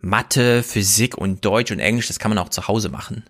Mathe, 0.00 0.62
Physik 0.62 1.18
und 1.18 1.44
Deutsch 1.44 1.72
und 1.72 1.80
Englisch, 1.80 2.08
das 2.08 2.18
kann 2.18 2.30
man 2.30 2.38
auch 2.38 2.50
zu 2.50 2.68
Hause 2.68 2.88
machen. 2.88 3.24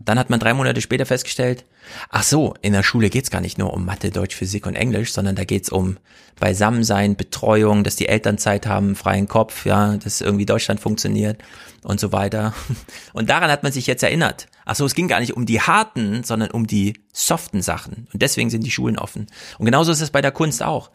Dann 0.00 0.18
hat 0.18 0.30
man 0.30 0.40
drei 0.40 0.54
Monate 0.54 0.80
später 0.80 1.06
festgestellt, 1.06 1.64
ach 2.10 2.22
so, 2.22 2.54
in 2.62 2.72
der 2.72 2.82
Schule 2.82 3.10
geht's 3.10 3.30
gar 3.30 3.40
nicht 3.40 3.58
nur 3.58 3.72
um 3.72 3.84
Mathe, 3.84 4.10
Deutsch, 4.10 4.36
Physik 4.36 4.66
und 4.66 4.74
Englisch, 4.74 5.12
sondern 5.12 5.36
da 5.36 5.44
geht's 5.44 5.70
um 5.70 5.98
Beisammensein, 6.38 7.16
Betreuung, 7.16 7.84
dass 7.84 7.96
die 7.96 8.08
Eltern 8.08 8.38
Zeit 8.38 8.66
haben, 8.66 8.96
freien 8.96 9.28
Kopf, 9.28 9.66
ja, 9.66 9.96
dass 9.96 10.20
irgendwie 10.20 10.46
Deutschland 10.46 10.80
funktioniert 10.80 11.42
und 11.82 12.00
so 12.00 12.12
weiter. 12.12 12.54
Und 13.12 13.30
daran 13.30 13.50
hat 13.50 13.62
man 13.62 13.72
sich 13.72 13.86
jetzt 13.86 14.02
erinnert. 14.02 14.46
Ach 14.64 14.74
so, 14.74 14.84
es 14.84 14.94
ging 14.94 15.08
gar 15.08 15.20
nicht 15.20 15.36
um 15.36 15.46
die 15.46 15.60
harten, 15.60 16.22
sondern 16.24 16.50
um 16.50 16.66
die 16.66 16.94
soften 17.12 17.62
Sachen. 17.62 18.06
Und 18.12 18.22
deswegen 18.22 18.50
sind 18.50 18.64
die 18.64 18.70
Schulen 18.70 18.98
offen. 18.98 19.26
Und 19.58 19.66
genauso 19.66 19.92
ist 19.92 20.00
es 20.00 20.10
bei 20.10 20.22
der 20.22 20.32
Kunst 20.32 20.62
auch. 20.62 20.90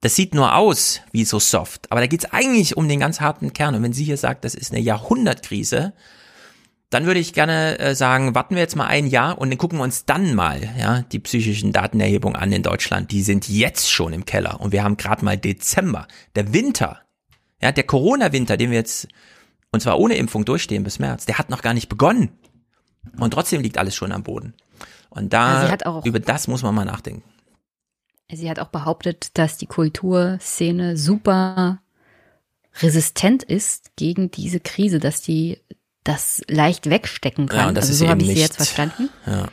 Das 0.00 0.14
sieht 0.14 0.34
nur 0.34 0.54
aus 0.54 1.00
wie 1.12 1.24
so 1.24 1.38
soft, 1.38 1.90
aber 1.90 2.00
da 2.00 2.06
geht's 2.06 2.26
eigentlich 2.26 2.76
um 2.76 2.88
den 2.88 3.00
ganz 3.00 3.20
harten 3.20 3.52
Kern. 3.52 3.74
Und 3.74 3.82
wenn 3.82 3.92
sie 3.92 4.04
hier 4.04 4.16
sagt, 4.16 4.44
das 4.44 4.54
ist 4.54 4.72
eine 4.72 4.80
Jahrhundertkrise, 4.80 5.94
dann 6.90 7.06
würde 7.06 7.20
ich 7.20 7.32
gerne 7.32 7.78
äh, 7.78 7.94
sagen, 7.94 8.34
warten 8.34 8.54
wir 8.54 8.62
jetzt 8.62 8.76
mal 8.76 8.86
ein 8.86 9.06
Jahr 9.06 9.38
und 9.38 9.50
dann 9.50 9.58
gucken 9.58 9.78
wir 9.78 9.82
uns 9.82 10.04
dann 10.04 10.34
mal 10.34 10.60
ja, 10.78 11.02
die 11.02 11.18
psychischen 11.18 11.72
Datenerhebungen 11.72 12.36
an 12.36 12.52
in 12.52 12.62
Deutschland. 12.62 13.10
Die 13.10 13.22
sind 13.22 13.48
jetzt 13.48 13.90
schon 13.90 14.12
im 14.12 14.24
Keller 14.24 14.60
und 14.60 14.72
wir 14.72 14.84
haben 14.84 14.96
gerade 14.96 15.24
mal 15.24 15.36
Dezember. 15.36 16.06
Der 16.36 16.52
Winter, 16.52 17.00
ja, 17.60 17.72
der 17.72 17.84
Corona-Winter, 17.84 18.56
den 18.56 18.70
wir 18.70 18.78
jetzt 18.78 19.08
und 19.72 19.80
zwar 19.80 19.98
ohne 19.98 20.14
Impfung 20.14 20.44
durchstehen 20.44 20.84
bis 20.84 20.98
März. 20.98 21.26
Der 21.26 21.38
hat 21.38 21.50
noch 21.50 21.60
gar 21.60 21.74
nicht 21.74 21.88
begonnen. 21.88 22.30
Und 23.18 23.32
trotzdem 23.32 23.60
liegt 23.60 23.78
alles 23.78 23.94
schon 23.94 24.12
am 24.12 24.22
Boden. 24.22 24.54
Und 25.10 25.32
da, 25.32 25.76
auch, 25.84 26.04
über 26.04 26.20
das 26.20 26.48
muss 26.48 26.62
man 26.62 26.74
mal 26.74 26.84
nachdenken. 26.84 27.24
Sie 28.32 28.50
hat 28.50 28.58
auch 28.58 28.68
behauptet, 28.68 29.36
dass 29.38 29.56
die 29.56 29.66
Kulturszene 29.66 30.96
super 30.96 31.80
resistent 32.80 33.42
ist 33.42 33.96
gegen 33.96 34.30
diese 34.30 34.60
Krise, 34.60 34.98
dass 34.98 35.22
die 35.22 35.60
das 36.08 36.42
leicht 36.48 36.88
wegstecken 36.88 37.48
kann. 37.48 37.68
Ja, 37.68 37.72
das 37.72 37.84
also 37.84 37.92
ist 37.92 37.98
so 37.98 38.08
habe 38.08 38.22
ich 38.22 38.28
sie 38.28 38.40
jetzt 38.40 38.56
verstanden. 38.56 39.08
Ja. 39.26 39.48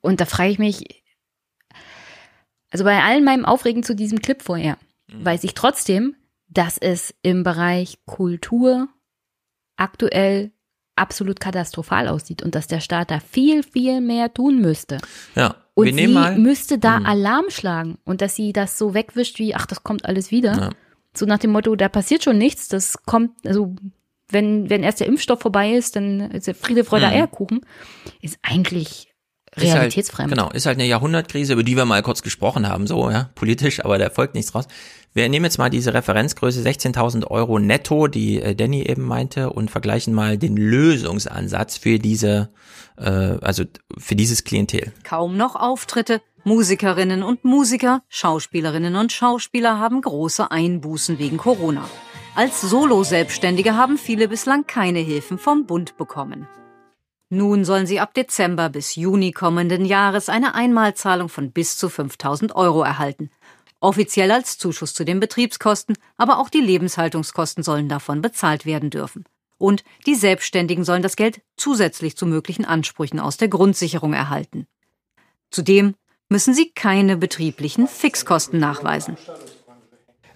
Und 0.00 0.20
da 0.20 0.24
frage 0.24 0.50
ich 0.50 0.58
mich, 0.58 1.04
also 2.70 2.84
bei 2.84 3.02
all 3.02 3.20
meinem 3.20 3.44
Aufregen 3.44 3.82
zu 3.82 3.94
diesem 3.94 4.20
Clip 4.20 4.42
vorher, 4.42 4.78
mhm. 5.08 5.24
weiß 5.24 5.44
ich 5.44 5.54
trotzdem, 5.54 6.16
dass 6.48 6.78
es 6.78 7.14
im 7.22 7.42
Bereich 7.42 7.98
Kultur 8.06 8.88
aktuell 9.76 10.52
absolut 10.96 11.38
katastrophal 11.38 12.08
aussieht 12.08 12.42
und 12.42 12.54
dass 12.54 12.66
der 12.66 12.80
Staat 12.80 13.10
da 13.10 13.20
viel, 13.20 13.62
viel 13.62 14.00
mehr 14.00 14.34
tun 14.34 14.60
müsste. 14.60 14.98
Ja. 15.34 15.56
Und 15.74 15.86
wir 15.86 15.94
sie 15.94 16.08
mal, 16.08 16.36
müsste 16.36 16.78
da 16.78 16.98
mh. 16.98 17.08
Alarm 17.08 17.50
schlagen 17.50 17.98
und 18.04 18.20
dass 18.20 18.34
sie 18.34 18.52
das 18.52 18.76
so 18.76 18.94
wegwischt 18.94 19.38
wie, 19.38 19.54
ach, 19.54 19.66
das 19.66 19.84
kommt 19.84 20.06
alles 20.06 20.32
wieder. 20.32 20.56
Ja. 20.56 20.70
So 21.16 21.24
nach 21.24 21.38
dem 21.38 21.52
Motto, 21.52 21.76
da 21.76 21.88
passiert 21.88 22.24
schon 22.24 22.36
nichts, 22.36 22.66
das 22.66 23.04
kommt, 23.04 23.46
also 23.46 23.76
wenn, 24.30 24.70
wenn 24.70 24.82
erst 24.82 25.00
der 25.00 25.06
Impfstoff 25.06 25.40
vorbei 25.40 25.72
ist, 25.72 25.96
dann 25.96 26.20
ist 26.30 26.46
der 26.46 26.54
Friede, 26.54 26.84
Freude, 26.84 27.06
mhm. 27.06 27.12
Eierkuchen, 27.12 27.60
ist 28.20 28.38
eigentlich 28.42 29.08
realitätsfremd. 29.56 30.32
Ist 30.32 30.38
halt, 30.38 30.48
genau, 30.48 30.56
ist 30.56 30.66
halt 30.66 30.78
eine 30.78 30.86
Jahrhundertkrise, 30.86 31.54
über 31.54 31.62
die 31.62 31.76
wir 31.76 31.84
mal 31.84 32.02
kurz 32.02 32.22
gesprochen 32.22 32.68
haben, 32.68 32.86
so, 32.86 33.10
ja, 33.10 33.30
politisch, 33.34 33.84
aber 33.84 33.98
da 33.98 34.10
folgt 34.10 34.34
nichts 34.34 34.52
draus. 34.52 34.66
Wir 35.14 35.28
nehmen 35.28 35.44
jetzt 35.44 35.58
mal 35.58 35.70
diese 35.70 35.94
Referenzgröße 35.94 36.62
16.000 36.62 37.26
Euro 37.26 37.58
netto, 37.58 38.08
die 38.08 38.40
äh, 38.40 38.54
Danny 38.54 38.82
eben 38.82 39.02
meinte, 39.02 39.50
und 39.50 39.70
vergleichen 39.70 40.14
mal 40.14 40.38
den 40.38 40.56
Lösungsansatz 40.56 41.78
für 41.78 41.98
diese, 41.98 42.50
äh, 42.98 43.04
also 43.40 43.64
für 43.96 44.16
dieses 44.16 44.44
Klientel. 44.44 44.92
Kaum 45.04 45.36
noch 45.36 45.56
Auftritte. 45.56 46.20
Musikerinnen 46.44 47.22
und 47.24 47.44
Musiker, 47.44 48.02
Schauspielerinnen 48.08 48.96
und 48.96 49.12
Schauspieler 49.12 49.78
haben 49.78 50.00
große 50.00 50.50
Einbußen 50.50 51.18
wegen 51.18 51.36
Corona. 51.36 51.84
Als 52.38 52.60
Solo-Selbstständige 52.60 53.74
haben 53.74 53.98
viele 53.98 54.28
bislang 54.28 54.64
keine 54.64 55.00
Hilfen 55.00 55.38
vom 55.38 55.66
Bund 55.66 55.96
bekommen. 55.96 56.46
Nun 57.30 57.64
sollen 57.64 57.88
sie 57.88 57.98
ab 57.98 58.14
Dezember 58.14 58.68
bis 58.68 58.94
Juni 58.94 59.32
kommenden 59.32 59.84
Jahres 59.84 60.28
eine 60.28 60.54
Einmalzahlung 60.54 61.28
von 61.28 61.50
bis 61.50 61.76
zu 61.76 61.88
5000 61.88 62.54
Euro 62.54 62.82
erhalten 62.82 63.30
offiziell 63.80 64.30
als 64.30 64.58
Zuschuss 64.58 64.94
zu 64.94 65.04
den 65.04 65.20
Betriebskosten, 65.20 65.96
aber 66.16 66.38
auch 66.38 66.50
die 66.50 66.60
Lebenshaltungskosten 66.60 67.62
sollen 67.62 67.88
davon 67.88 68.22
bezahlt 68.22 68.66
werden 68.66 68.90
dürfen. 68.90 69.24
Und 69.56 69.84
die 70.06 70.14
Selbstständigen 70.14 70.84
sollen 70.84 71.02
das 71.02 71.16
Geld 71.16 71.40
zusätzlich 71.56 72.16
zu 72.16 72.26
möglichen 72.26 72.64
Ansprüchen 72.64 73.18
aus 73.18 73.36
der 73.36 73.48
Grundsicherung 73.48 74.12
erhalten. 74.12 74.66
Zudem 75.50 75.94
müssen 76.28 76.54
sie 76.54 76.70
keine 76.70 77.16
betrieblichen 77.16 77.88
Fixkosten 77.88 78.60
nachweisen. 78.60 79.16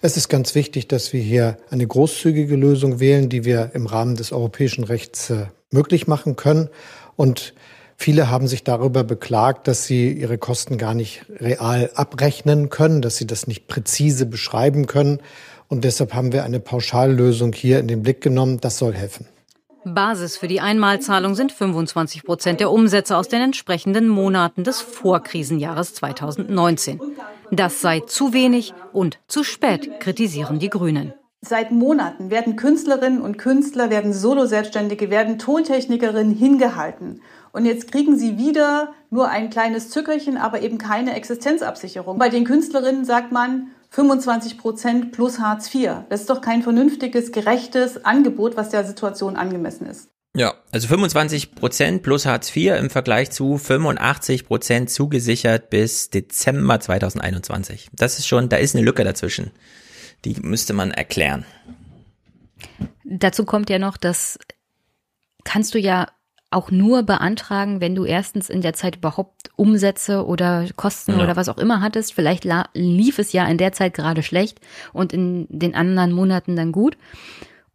Es 0.05 0.17
ist 0.17 0.27
ganz 0.27 0.53
wichtig, 0.53 0.89
dass 0.89 1.13
wir 1.13 1.21
hier 1.21 1.55
eine 1.69 1.87
großzügige 1.87 2.57
Lösung 2.57 2.99
wählen, 2.99 3.29
die 3.29 3.45
wir 3.45 3.71
im 3.73 3.85
Rahmen 3.85 4.17
des 4.17 4.33
europäischen 4.33 4.83
Rechts 4.83 5.29
äh, 5.29 5.45
möglich 5.71 6.07
machen 6.07 6.35
können. 6.35 6.69
Und 7.15 7.53
Viele 7.95 8.29
haben 8.29 8.47
sich 8.47 8.65
darüber 8.65 9.03
beklagt, 9.05 9.67
dass 9.67 9.85
sie 9.85 10.11
ihre 10.11 10.37
Kosten 10.37 10.77
gar 10.77 10.93
nicht 10.93 11.25
real 11.39 11.89
abrechnen 11.93 12.69
können, 12.69 13.01
dass 13.01 13.17
sie 13.17 13.27
das 13.27 13.47
nicht 13.47 13.67
präzise 13.67 14.25
beschreiben 14.25 14.87
können. 14.87 15.19
Und 15.69 15.85
deshalb 15.85 16.13
haben 16.13 16.33
wir 16.33 16.43
eine 16.43 16.59
Pauschallösung 16.59 17.53
hier 17.53 17.79
in 17.79 17.87
den 17.87 18.01
Blick 18.01 18.19
genommen. 18.19 18.59
Das 18.59 18.79
soll 18.79 18.93
helfen. 18.93 19.27
Basis 19.85 20.37
für 20.37 20.47
die 20.47 20.61
Einmalzahlung 20.61 21.35
sind 21.35 21.51
25 21.51 22.23
Prozent 22.23 22.59
der 22.59 22.71
Umsätze 22.71 23.17
aus 23.17 23.27
den 23.27 23.41
entsprechenden 23.41 24.07
Monaten 24.07 24.63
des 24.63 24.81
Vorkrisenjahres 24.81 25.93
2019. 25.95 26.99
Das 27.51 27.81
sei 27.81 27.99
zu 27.99 28.33
wenig 28.33 28.73
und 28.93 29.19
zu 29.27 29.43
spät, 29.43 29.99
kritisieren 29.99 30.59
die 30.59 30.69
Grünen. 30.69 31.13
Seit 31.41 31.71
Monaten 31.71 32.29
werden 32.29 32.55
Künstlerinnen 32.55 33.21
und 33.21 33.37
Künstler, 33.37 33.89
werden 33.89 34.13
Solo-Selbstständige, 34.13 35.09
werden 35.09 35.39
Tontechnikerinnen 35.39 36.33
hingehalten. 36.33 37.21
Und 37.51 37.65
jetzt 37.65 37.91
kriegen 37.91 38.17
sie 38.17 38.37
wieder 38.37 38.93
nur 39.09 39.27
ein 39.27 39.49
kleines 39.49 39.89
Zückerchen, 39.89 40.37
aber 40.37 40.61
eben 40.61 40.77
keine 40.77 41.13
Existenzabsicherung. 41.15 42.17
Bei 42.17 42.29
den 42.29 42.45
Künstlerinnen 42.45 43.03
sagt 43.03 43.33
man 43.33 43.71
25 43.93 44.57
Prozent 44.57 45.11
plus 45.11 45.39
Hartz 45.39 45.73
IV. 45.73 45.91
Das 46.09 46.21
ist 46.21 46.29
doch 46.31 46.41
kein 46.41 46.63
vernünftiges, 46.63 47.31
gerechtes 47.31 48.03
Angebot, 48.03 48.57
was 48.57 48.69
der 48.69 48.85
Situation 48.85 49.35
angemessen 49.35 49.85
ist. 49.85 50.09
Ja, 50.35 50.55
also 50.71 50.87
25 50.87 51.53
Prozent 51.53 52.01
plus 52.01 52.25
Hartz 52.25 52.55
IV 52.55 52.73
im 52.79 52.89
Vergleich 52.89 53.29
zu 53.29 53.59
85 53.59 54.47
Prozent 54.47 54.89
zugesichert 54.89 55.69
bis 55.69 56.09
Dezember 56.09 56.79
2021. 56.79 57.89
Das 57.93 58.17
ist 58.17 58.27
schon, 58.27 58.49
da 58.49 58.57
ist 58.57 58.75
eine 58.75 58.83
Lücke 58.83 59.03
dazwischen. 59.03 59.51
Die 60.25 60.37
müsste 60.41 60.73
man 60.73 60.89
erklären. 60.89 61.45
Dazu 63.03 63.45
kommt 63.45 63.69
ja 63.69 63.77
noch, 63.77 63.97
dass 63.97 64.39
kannst 65.43 65.75
du 65.75 65.79
ja 65.79 66.07
auch 66.53 66.71
nur 66.71 67.03
beantragen, 67.03 67.81
wenn 67.81 67.95
du 67.95 68.05
erstens 68.05 68.49
in 68.49 68.61
der 68.61 68.73
Zeit 68.73 68.97
überhaupt 68.97 69.49
Umsätze 69.55 70.25
oder 70.25 70.65
Kosten 70.75 71.17
ja. 71.17 71.23
oder 71.23 71.35
was 71.35 71.49
auch 71.49 71.57
immer 71.57 71.81
hattest. 71.81 72.13
Vielleicht 72.13 72.47
lief 72.73 73.19
es 73.19 73.33
ja 73.33 73.45
in 73.45 73.57
der 73.57 73.71
Zeit 73.71 73.93
gerade 73.93 74.23
schlecht 74.23 74.59
und 74.93 75.13
in 75.13 75.47
den 75.49 75.75
anderen 75.75 76.11
Monaten 76.11 76.55
dann 76.55 76.71
gut. 76.71 76.97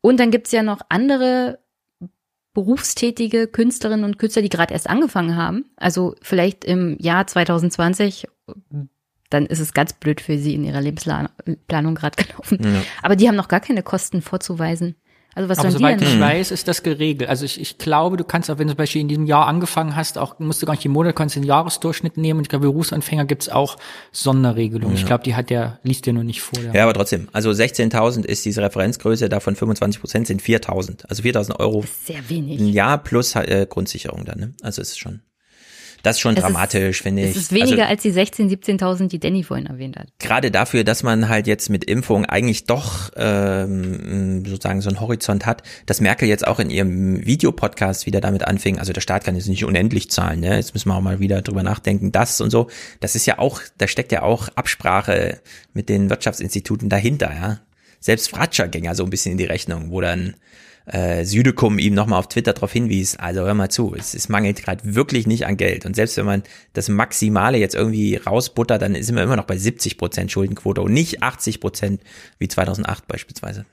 Und 0.01 0.21
dann 0.21 0.31
gibt's 0.31 0.53
ja 0.53 0.63
noch 0.63 0.81
andere 0.89 1.59
berufstätige 2.55 3.47
Künstlerinnen 3.47 4.05
und 4.05 4.19
Künstler, 4.19 4.43
die 4.43 4.49
gerade 4.49 4.75
erst 4.75 4.89
angefangen 4.89 5.37
haben. 5.37 5.67
Also 5.77 6.15
vielleicht 6.23 6.65
im 6.65 6.97
Jahr 6.99 7.27
2020, 7.27 8.27
dann 9.31 9.47
ist 9.47 9.61
es 9.61 9.75
ganz 9.75 9.93
blöd 9.93 10.21
für 10.21 10.39
sie 10.39 10.55
in 10.55 10.65
ihrer 10.65 10.81
Lebensplanung 10.81 11.95
gerade 11.95 12.25
gelaufen. 12.25 12.59
Ja. 12.63 12.83
Aber 13.03 13.15
die 13.15 13.29
haben 13.29 13.37
noch 13.37 13.49
gar 13.49 13.61
keine 13.61 13.83
Kosten 13.83 14.23
vorzuweisen. 14.23 14.97
Also 15.35 15.49
was 15.49 15.59
Aber 15.59 15.71
soweit 15.71 16.03
ich 16.03 16.19
weiß, 16.19 16.51
ist 16.51 16.67
das 16.67 16.83
geregelt. 16.83 17.29
Also 17.29 17.45
ich, 17.45 17.61
ich 17.61 17.79
glaube, 17.79 18.17
du 18.17 18.25
kannst 18.25 18.51
auch, 18.51 18.59
wenn 18.59 18.67
du 18.67 18.73
zum 18.73 18.79
Beispiel 18.79 19.03
in 19.03 19.09
diesem 19.09 19.27
Jahr 19.27 19.47
angefangen 19.47 19.95
hast, 19.95 20.19
auch 20.19 20.39
musst 20.39 20.61
du 20.63 20.67
gar 20.67 20.73
nicht 20.73 20.83
jeden 20.83 20.95
Monat, 20.95 21.15
kannst 21.15 21.37
den 21.37 21.45
Jahresdurchschnitt 21.45 22.17
nehmen. 22.17 22.39
Und 22.39 22.45
ich 22.45 22.49
glaube, 22.49 22.67
Berufsanfänger 22.67 23.25
gibt's 23.25 23.49
auch 23.49 23.77
Sonderregelungen. 24.11 24.97
Ja. 24.97 25.01
Ich 25.01 25.07
glaube, 25.07 25.23
die 25.23 25.37
hat 25.37 25.51
der, 25.51 25.79
liest 25.83 26.07
dir 26.07 26.13
nur 26.13 26.25
nicht 26.25 26.41
vor. 26.41 26.59
Ja, 26.73 26.83
aber 26.83 26.95
trotzdem. 26.95 27.29
Also 27.33 27.51
16.000 27.51 28.25
ist 28.25 28.45
diese 28.45 28.63
Referenzgröße, 28.63 29.29
davon 29.29 29.55
25 29.55 30.01
Prozent 30.01 30.27
sind 30.27 30.43
4.000. 30.43 31.07
Also 31.07 31.23
4.000 31.23 31.61
Euro. 31.61 31.85
Sehr 32.05 32.29
wenig. 32.29 32.59
Ein 32.59 32.69
Jahr 32.69 32.99
plus 32.99 33.37
äh, 33.37 33.67
Grundsicherung 33.69 34.25
dann. 34.25 34.41
Ne? 34.41 34.55
Also 34.63 34.83
ist 34.83 34.99
schon. 34.99 35.21
Das 36.03 36.17
ist 36.17 36.21
schon 36.21 36.37
es 36.37 36.43
dramatisch, 36.43 37.03
finde 37.03 37.23
ich. 37.23 37.31
Es 37.31 37.37
ist 37.37 37.53
weniger 37.53 37.89
also, 37.89 37.91
als 37.91 38.03
die 38.03 38.13
16.000, 38.13 38.79
17.000, 38.79 39.09
die 39.09 39.19
Danny 39.19 39.43
vorhin 39.43 39.67
erwähnt 39.67 39.97
hat. 39.97 40.09
Gerade 40.19 40.51
dafür, 40.51 40.85
dass 40.85 41.03
man 41.03 41.29
halt 41.29 41.47
jetzt 41.47 41.71
mit 41.71 41.85
Impfung 41.85 42.25
eigentlich 42.25 42.65
doch 42.65 43.11
ähm, 43.17 44.45
sozusagen 44.45 44.81
so 44.81 44.89
einen 44.89 45.01
Horizont 45.01 45.47
hat, 45.47 45.63
dass 45.87 46.01
Merkel 46.01 46.29
jetzt 46.29 46.47
auch 46.47 46.59
in 46.59 46.71
ihrem 46.71 47.25
Videopodcast 47.27 48.07
wieder 48.07 48.21
damit 48.21 48.45
anfing, 48.45 48.79
also 48.79 48.93
der 48.93 49.01
Staat 49.01 49.25
kann 49.25 49.35
jetzt 49.35 49.49
nicht 49.49 49.65
unendlich 49.65 50.11
zahlen, 50.11 50.41
ne? 50.41 50.57
Jetzt 50.57 50.75
müssen 50.75 50.89
wir 50.89 50.97
auch 50.97 51.01
mal 51.01 51.21
wieder 51.21 51.43
drüber 51.43 51.63
nachdenken, 51.63 52.13
das 52.13 52.41
und 52.41 52.51
so. 52.51 52.69
Das 53.01 53.15
ist 53.15 53.27
ja 53.27 53.39
auch, 53.39 53.61
da 53.79 53.89
steckt 53.89 54.13
ja 54.13 54.23
auch 54.23 54.49
Absprache 54.55 55.41
mit 55.73 55.89
den 55.89 56.11
Wirtschaftsinstituten 56.11 56.89
dahinter, 56.89 57.33
ja. 57.35 57.61
Selbst 58.01 58.31
Fratscher 58.31 58.69
ging 58.69 58.85
ja 58.85 58.95
so 58.95 59.05
ein 59.05 59.11
bisschen 59.11 59.33
in 59.33 59.39
die 59.39 59.45
Rechnung, 59.45 59.91
wo 59.91 60.01
dann 60.01 60.35
äh, 60.89 61.25
Südekum 61.25 61.79
ihm 61.79 61.95
nochmal 61.95 62.19
auf 62.19 62.29
Twitter 62.29 62.53
darauf 62.53 62.73
hinwies, 62.73 63.17
also 63.17 63.43
hör 63.43 63.55
mal 63.55 63.71
zu, 63.71 63.95
es, 63.95 64.15
es 64.15 64.29
mangelt 64.29 64.63
gerade 64.63 64.95
wirklich 64.95 65.27
nicht 65.27 65.47
an 65.47 65.57
Geld. 65.57 65.87
Und 65.87 65.95
selbst 65.95 66.17
wenn 66.17 66.27
man 66.27 66.43
das 66.73 66.89
Maximale 66.89 67.59
jetzt 67.59 67.75
irgendwie 67.75 68.17
rausbuttert, 68.17 68.83
dann 68.83 69.01
sind 69.03 69.15
wir 69.15 69.23
immer 69.23 69.37
noch 69.37 69.45
bei 69.45 69.59
70 69.59 69.99
Prozent 69.99 70.33
Schuldenquote 70.33 70.81
und 70.81 70.93
nicht 70.93 71.23
80 71.23 71.61
Prozent 71.61 72.01
wie 72.39 72.49
2008 72.49 73.07
beispielsweise. 73.07 73.67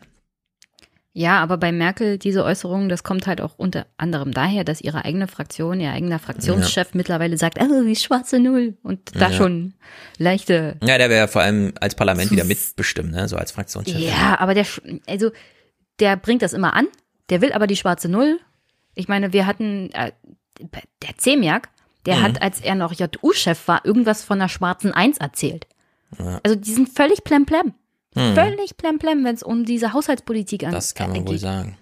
Ja, 1.18 1.42
aber 1.42 1.56
bei 1.56 1.72
Merkel 1.72 2.18
diese 2.18 2.44
Äußerung, 2.44 2.90
das 2.90 3.04
kommt 3.04 3.26
halt 3.26 3.40
auch 3.40 3.54
unter 3.56 3.86
anderem 3.96 4.34
daher, 4.34 4.66
dass 4.66 4.82
ihre 4.82 5.06
eigene 5.06 5.30
Fraktion, 5.30 5.80
ihr 5.80 5.92
eigener 5.92 6.20
Fraktionschef 6.20 6.88
ja. 6.88 6.92
mittlerweile 6.98 7.38
sagt, 7.38 7.58
oh, 7.62 7.84
die 7.86 7.96
schwarze 7.96 8.38
Null 8.38 8.76
und 8.84 9.16
da 9.16 9.30
ja. 9.30 9.32
schon 9.32 9.76
leichte. 10.18 10.76
Ja, 10.84 10.98
der 10.98 11.10
wäre 11.10 11.30
vor 11.30 11.42
allem 11.42 11.72
als 11.80 11.96
Parlament 11.96 12.32
wieder 12.32 12.44
mitbestimmt, 12.44 13.12
ne, 13.12 13.30
so 13.30 13.38
als 13.38 13.54
Fraktionschef. 13.54 13.98
Ja, 13.98 14.38
aber 14.42 14.56
der, 14.56 14.66
also 15.08 15.32
der 16.02 16.18
bringt 16.18 16.42
das 16.42 16.52
immer 16.52 16.74
an, 16.74 16.88
der 17.30 17.42
will 17.42 17.54
aber 17.54 17.68
die 17.68 17.76
schwarze 17.76 18.10
Null. 18.10 18.40
Ich 18.94 19.08
meine, 19.08 19.34
wir 19.34 19.46
hatten, 19.46 19.92
äh, 19.92 20.12
der 20.60 21.18
Zemiak, 21.18 21.70
der 22.06 22.18
mhm. 22.18 22.22
hat, 22.22 22.42
als 22.42 22.62
er 22.62 22.76
noch 22.76 22.94
JU-Chef 22.94 23.68
war, 23.68 23.86
irgendwas 23.86 24.24
von 24.24 24.40
der 24.40 24.50
schwarzen 24.50 24.92
Eins 24.92 25.18
erzählt. 25.18 25.68
Ja. 26.20 26.40
Also 26.44 26.56
die 26.56 26.74
sind 26.74 26.90
völlig 26.90 27.24
plemplem. 27.24 27.74
Mhm. 28.16 28.36
Völlig 28.36 28.78
plemplem, 28.78 29.24
wenn 29.26 29.36
es 29.36 29.44
um 29.44 29.66
diese 29.66 29.94
Haushaltspolitik 29.94 30.64
angeht. 30.64 30.78
Das 30.78 30.96
kann 30.96 31.12
man 31.12 31.24
äh, 31.24 31.28
wohl 31.28 31.38
sagen. 31.38 31.78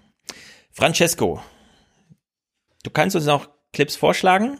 Francesco, 0.72 1.40
du 2.82 2.90
kannst 2.90 3.14
uns 3.14 3.26
noch 3.26 3.48
Clips 3.72 3.96
vorschlagen? 3.96 4.58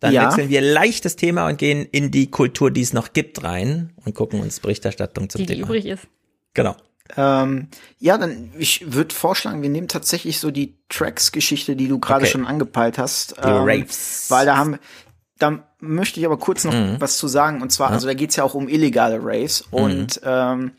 Dann 0.00 0.14
ja. 0.14 0.26
wechseln 0.26 0.48
wir 0.48 0.60
leicht 0.60 1.04
das 1.04 1.16
Thema 1.16 1.46
und 1.46 1.58
gehen 1.58 1.84
in 1.84 2.10
die 2.10 2.30
Kultur, 2.30 2.70
die 2.70 2.80
es 2.80 2.92
noch 2.92 3.12
gibt, 3.12 3.44
rein 3.44 3.92
und 4.04 4.14
gucken 4.14 4.40
uns 4.40 4.58
Berichterstattung 4.58 5.28
zum 5.28 5.40
die, 5.40 5.46
Thema. 5.46 5.56
Die 5.56 5.62
übrig 5.62 5.86
ist. 5.86 6.08
Genau. 6.54 6.76
Ähm, 7.16 7.68
ja, 7.98 8.16
dann 8.16 8.52
ich 8.56 8.92
würde 8.92 9.14
vorschlagen, 9.14 9.62
wir 9.62 9.68
nehmen 9.68 9.88
tatsächlich 9.88 10.38
so 10.38 10.50
die 10.50 10.78
Tracks-Geschichte, 10.88 11.76
die 11.76 11.88
du 11.88 11.98
gerade 11.98 12.22
okay. 12.22 12.30
schon 12.30 12.46
angepeilt 12.46 12.98
hast. 12.98 13.36
Die 13.38 13.48
ähm, 13.48 13.64
Raves. 13.64 14.26
Weil 14.30 14.46
da 14.46 14.56
haben, 14.56 14.78
da 15.38 15.64
möchte 15.80 16.20
ich 16.20 16.26
aber 16.26 16.38
kurz 16.38 16.64
noch 16.64 16.72
mhm. 16.72 16.96
was 17.00 17.18
zu 17.18 17.28
sagen. 17.28 17.60
Und 17.60 17.70
zwar, 17.70 17.88
ja. 17.88 17.94
also 17.94 18.06
da 18.06 18.14
geht's 18.14 18.36
ja 18.36 18.44
auch 18.44 18.54
um 18.54 18.68
illegale 18.68 19.18
Raves 19.20 19.64
mhm. 19.70 19.78
und 19.78 20.20
ähm, 20.24 20.72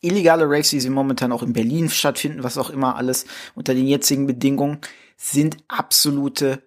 illegale 0.00 0.44
Raves, 0.46 0.72
wie 0.72 0.80
sie 0.80 0.90
momentan 0.90 1.32
auch 1.32 1.42
in 1.42 1.52
Berlin 1.52 1.90
stattfinden, 1.90 2.42
was 2.42 2.58
auch 2.58 2.70
immer 2.70 2.96
alles 2.96 3.26
unter 3.54 3.74
den 3.74 3.86
jetzigen 3.86 4.26
Bedingungen, 4.26 4.78
sind 5.16 5.58
absolute 5.68 6.62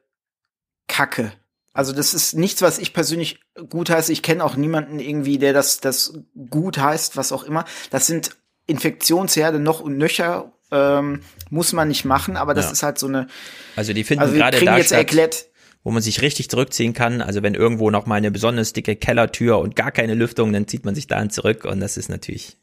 Kacke. 0.87 1.33
Also 1.73 1.91
das 1.91 2.13
ist 2.13 2.35
nichts, 2.35 2.61
was 2.61 2.77
ich 2.77 2.93
persönlich 2.93 3.39
gut 3.69 3.89
heiße. 3.89 4.11
Ich 4.11 4.21
kenne 4.21 4.43
auch 4.43 4.55
niemanden 4.55 4.99
irgendwie, 4.99 5.39
der 5.39 5.53
das, 5.53 5.79
das 5.79 6.13
gut 6.49 6.77
heißt, 6.77 7.17
was 7.17 7.31
auch 7.31 7.43
immer. 7.43 7.65
Das 7.89 8.05
sind 8.05 8.35
Infektionsherde 8.67 9.59
noch 9.59 9.79
und 9.79 9.97
nöcher, 9.97 10.53
ähm, 10.71 11.21
muss 11.49 11.73
man 11.73 11.87
nicht 11.87 12.05
machen, 12.05 12.37
aber 12.37 12.53
das 12.53 12.65
ja. 12.65 12.71
ist 12.71 12.83
halt 12.83 12.99
so 12.99 13.07
eine. 13.07 13.27
Also 13.75 13.93
die 13.93 14.03
finden 14.03 14.23
also 14.23 14.35
gerade 14.35 14.63
da 14.63 14.77
jetzt 14.77 14.87
statt, 14.87 14.99
erklärt, 14.99 15.47
wo 15.83 15.91
man 15.91 16.01
sich 16.01 16.21
richtig 16.21 16.49
zurückziehen 16.49 16.93
kann. 16.93 17.21
Also 17.21 17.41
wenn 17.41 17.55
irgendwo 17.55 17.89
noch 17.89 18.05
mal 18.05 18.15
eine 18.15 18.31
besonders 18.31 18.73
dicke 18.73 18.95
Kellertür 18.95 19.57
und 19.57 19.75
gar 19.75 19.91
keine 19.91 20.13
Lüftung, 20.13 20.53
dann 20.53 20.67
zieht 20.67 20.85
man 20.85 20.93
sich 20.95 21.07
da 21.07 21.27
zurück 21.29 21.65
und 21.65 21.79
das 21.79 21.97
ist 21.97 22.09
natürlich. 22.09 22.57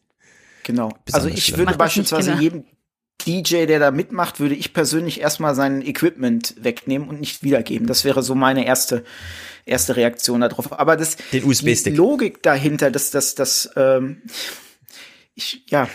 Genau. 0.62 0.90
Also 1.12 1.28
ich 1.28 1.46
schlimm. 1.46 1.58
würde 1.58 1.76
beispielsweise 1.76 2.34
jedem 2.34 2.64
DJ, 3.24 3.66
der 3.66 3.78
da 3.78 3.90
mitmacht, 3.90 4.40
würde 4.40 4.55
ich 4.55 4.72
persönlich 4.72 5.20
erstmal 5.20 5.55
sein 5.55 5.82
Equipment 5.82 6.55
wegnehmen 6.60 7.09
und 7.09 7.20
nicht 7.20 7.42
wiedergeben. 7.42 7.86
Das 7.86 8.05
wäre 8.05 8.22
so 8.22 8.34
meine 8.34 8.66
erste 8.66 9.05
erste 9.66 9.97
Reaktion 9.97 10.40
darauf. 10.40 10.78
Aber 10.78 10.97
das 10.97 11.16
die 11.30 11.90
Logik 11.90 12.42
dahinter, 12.42 12.90
dass 12.90 13.10
das 13.10 13.34
das 13.34 13.70
ähm, 13.76 14.22
ich 15.34 15.64
ja 15.68 15.88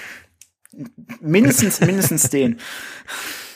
mindestens 1.19 1.81
mindestens 1.81 2.29
den. 2.29 2.59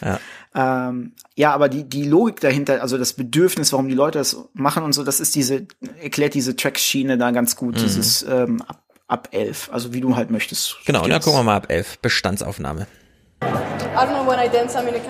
Ja. 0.02 0.20
Ähm, 0.56 1.14
ja, 1.36 1.54
aber 1.54 1.70
die, 1.70 1.88
die 1.88 2.06
Logik 2.06 2.40
dahinter, 2.40 2.82
also 2.82 2.98
das 2.98 3.14
Bedürfnis, 3.14 3.72
warum 3.72 3.88
die 3.88 3.94
Leute 3.94 4.18
das 4.18 4.38
machen 4.54 4.84
und 4.84 4.94
so, 4.94 5.04
das 5.04 5.20
ist 5.20 5.36
diese, 5.36 5.68
erklärt 6.02 6.34
diese 6.34 6.56
Tracks-Schiene 6.56 7.18
da 7.18 7.32
ganz 7.32 7.56
gut, 7.56 7.76
mhm. 7.76 7.82
dieses 7.82 8.24
ähm, 8.24 8.62
ab, 8.64 8.84
ab 9.08 9.30
elf, 9.32 9.70
also 9.72 9.94
wie 9.94 10.02
du 10.02 10.16
halt 10.16 10.32
möchtest. 10.32 10.78
Genau, 10.86 11.08
dann 11.08 11.22
gucken 11.22 11.40
wir 11.40 11.44
mal 11.44 11.56
ab 11.56 11.68
elf, 11.70 12.00
Bestandsaufnahme. 12.00 12.88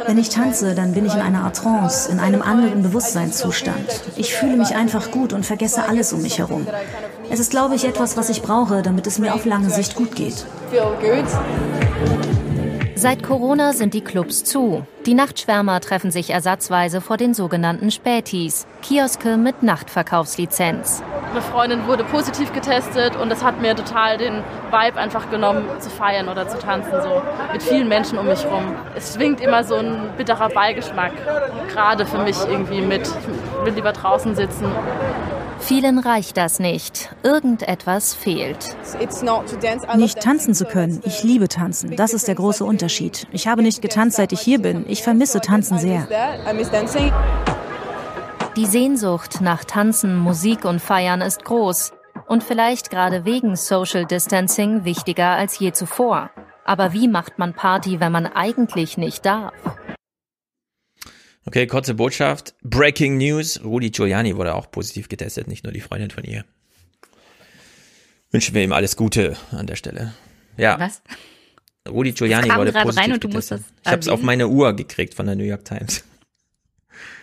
Wenn 0.05 0.17
ich 0.17 0.29
tanze, 0.29 0.75
dann 0.75 0.93
bin 0.93 1.05
ich 1.05 1.13
in 1.13 1.21
einer 1.21 1.43
Art 1.43 1.57
Trance, 1.57 2.11
in 2.11 2.19
einem 2.19 2.41
anderen 2.41 2.83
Bewusstseinszustand. 2.83 3.87
Ich 4.15 4.33
fühle 4.33 4.57
mich 4.57 4.75
einfach 4.75 5.11
gut 5.11 5.33
und 5.33 5.45
vergesse 5.45 5.83
alles 5.87 6.13
um 6.13 6.21
mich 6.21 6.39
herum. 6.39 6.67
Es 7.29 7.39
ist, 7.39 7.51
glaube 7.51 7.75
ich, 7.75 7.85
etwas, 7.85 8.17
was 8.17 8.29
ich 8.29 8.41
brauche, 8.41 8.81
damit 8.81 9.07
es 9.07 9.19
mir 9.19 9.33
auf 9.33 9.45
lange 9.45 9.69
Sicht 9.69 9.95
gut 9.95 10.15
geht. 10.15 10.45
Seit 13.01 13.23
Corona 13.23 13.71
sind 13.71 13.93
die 13.93 14.01
Clubs 14.01 14.43
zu. 14.43 14.85
Die 15.05 15.13
Nachtschwärmer 15.13 15.79
treffen 15.79 16.11
sich 16.11 16.31
ersatzweise 16.31 16.99
vor 16.99 17.15
den 17.15 17.33
sogenannten 17.33 17.91
Spätis, 17.91 18.67
Kioske 18.81 19.37
mit 19.37 19.63
Nachtverkaufslizenz. 19.63 21.01
Eine 21.31 21.41
Freundin 21.41 21.87
wurde 21.87 22.03
positiv 22.03 22.51
getestet 22.51 23.15
und 23.15 23.29
das 23.29 23.41
hat 23.41 23.61
mir 23.61 23.73
total 23.73 24.17
den 24.17 24.43
Vibe 24.69 24.99
einfach 24.99 25.31
genommen, 25.31 25.63
zu 25.79 25.89
feiern 25.89 26.27
oder 26.27 26.49
zu 26.49 26.59
tanzen, 26.59 26.91
so 27.01 27.21
mit 27.53 27.63
vielen 27.63 27.87
Menschen 27.87 28.17
um 28.17 28.25
mich 28.25 28.43
rum. 28.45 28.75
Es 28.97 29.13
schwingt 29.13 29.39
immer 29.39 29.63
so 29.63 29.75
ein 29.75 30.09
bitterer 30.17 30.49
Beigeschmack, 30.49 31.13
gerade 31.69 32.05
für 32.05 32.17
mich 32.17 32.35
irgendwie 32.49 32.81
mit. 32.81 33.07
Ich 33.07 33.65
will 33.65 33.75
lieber 33.75 33.93
draußen 33.93 34.35
sitzen 34.35 34.65
Vielen 35.59 35.99
reicht 35.99 36.37
das 36.37 36.59
nicht. 36.59 37.13
Irgendetwas 37.23 38.13
fehlt. 38.13 38.75
Nicht 39.95 40.19
tanzen 40.19 40.53
zu 40.53 40.65
können. 40.65 41.01
Ich 41.03 41.23
liebe 41.23 41.47
tanzen. 41.47 41.95
Das 41.95 42.13
ist 42.13 42.27
der 42.27 42.35
große 42.35 42.65
Unterschied. 42.65 43.27
Ich 43.31 43.47
habe 43.47 43.61
nicht 43.61 43.81
getanzt, 43.81 44.17
seit 44.17 44.31
ich 44.31 44.39
hier 44.41 44.61
bin. 44.61 44.85
Ich 44.87 45.03
vermisse 45.03 45.41
Tanzen 45.41 45.77
sehr. 45.77 46.07
Die 48.55 48.65
Sehnsucht 48.65 49.41
nach 49.41 49.63
Tanzen, 49.63 50.17
Musik 50.17 50.65
und 50.65 50.81
Feiern 50.81 51.21
ist 51.21 51.45
groß. 51.45 51.93
Und 52.27 52.43
vielleicht 52.43 52.89
gerade 52.89 53.25
wegen 53.25 53.55
Social 53.55 54.05
Distancing 54.05 54.85
wichtiger 54.85 55.29
als 55.29 55.59
je 55.59 55.71
zuvor. 55.71 56.29
Aber 56.65 56.93
wie 56.93 57.07
macht 57.07 57.39
man 57.39 57.53
Party, 57.53 57.99
wenn 57.99 58.11
man 58.11 58.27
eigentlich 58.27 58.97
nicht 58.97 59.25
darf? 59.25 59.53
Okay, 61.49 61.65
kurze 61.65 61.95
Botschaft. 61.95 62.53
Breaking 62.61 63.17
News. 63.17 63.59
Rudi 63.63 63.89
Giuliani 63.89 64.37
wurde 64.37 64.53
auch 64.53 64.69
positiv 64.69 65.09
getestet, 65.09 65.47
nicht 65.47 65.63
nur 65.63 65.73
die 65.73 65.81
Freundin 65.81 66.11
von 66.11 66.23
ihr. 66.23 66.45
Wünschen 68.29 68.53
wir 68.53 68.63
ihm 68.63 68.71
alles 68.71 68.95
Gute 68.95 69.35
an 69.49 69.65
der 69.65 69.75
Stelle. 69.75 70.13
Ja. 70.57 70.79
Was? 70.79 71.01
Rudi 71.89 72.11
Giuliani 72.11 72.49
wurde 72.49 72.71
positiv 72.71 72.97
rein 72.97 73.13
und 73.13 73.23
du 73.23 73.29
getestet. 73.29 73.61
Musst 73.61 73.71
das 73.71 73.83
ich 73.83 73.91
habe 73.91 73.99
es 73.99 74.07
auf 74.09 74.21
meine 74.21 74.47
Uhr 74.47 74.75
gekriegt 74.75 75.15
von 75.15 75.25
der 75.25 75.33
New 75.33 75.43
York 75.43 75.65
Times. 75.65 76.03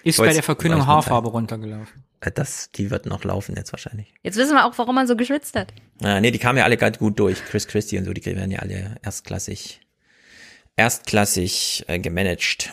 Ist 0.03 0.19
bei 0.19 0.33
der 0.33 0.43
Verkündung 0.43 0.85
Haarfarbe 0.89 1.29
runtergelaufen. 1.29 2.03
Äh, 2.19 2.33
das, 2.33 2.73
die 2.73 2.91
wird 2.91 3.07
noch 3.07 3.23
laufen 3.23 3.55
jetzt 3.55 3.73
wahrscheinlich. 3.73 4.13
Jetzt 4.25 4.39
wissen 4.39 4.55
wir 4.55 4.67
auch, 4.67 4.77
warum 4.77 4.97
man 4.97 5.07
so 5.07 5.15
geschwitzt 5.15 5.55
hat. 5.55 5.73
Ja, 6.01 6.21
nee, 6.21 6.33
die 6.33 6.41
kamen 6.41 6.59
ja 6.59 6.65
alle 6.65 6.77
ganz 6.77 6.99
gut 6.99 7.21
durch. 7.21 7.45
Chris 7.45 7.69
Christie 7.69 7.97
und 7.97 8.07
so, 8.07 8.13
die 8.13 8.27
werden 8.27 8.51
ja 8.51 8.59
alle 8.59 8.97
erstklassig, 9.05 9.79
erstklassig 10.75 11.85
äh, 11.87 12.01
gemanagt. 12.01 12.73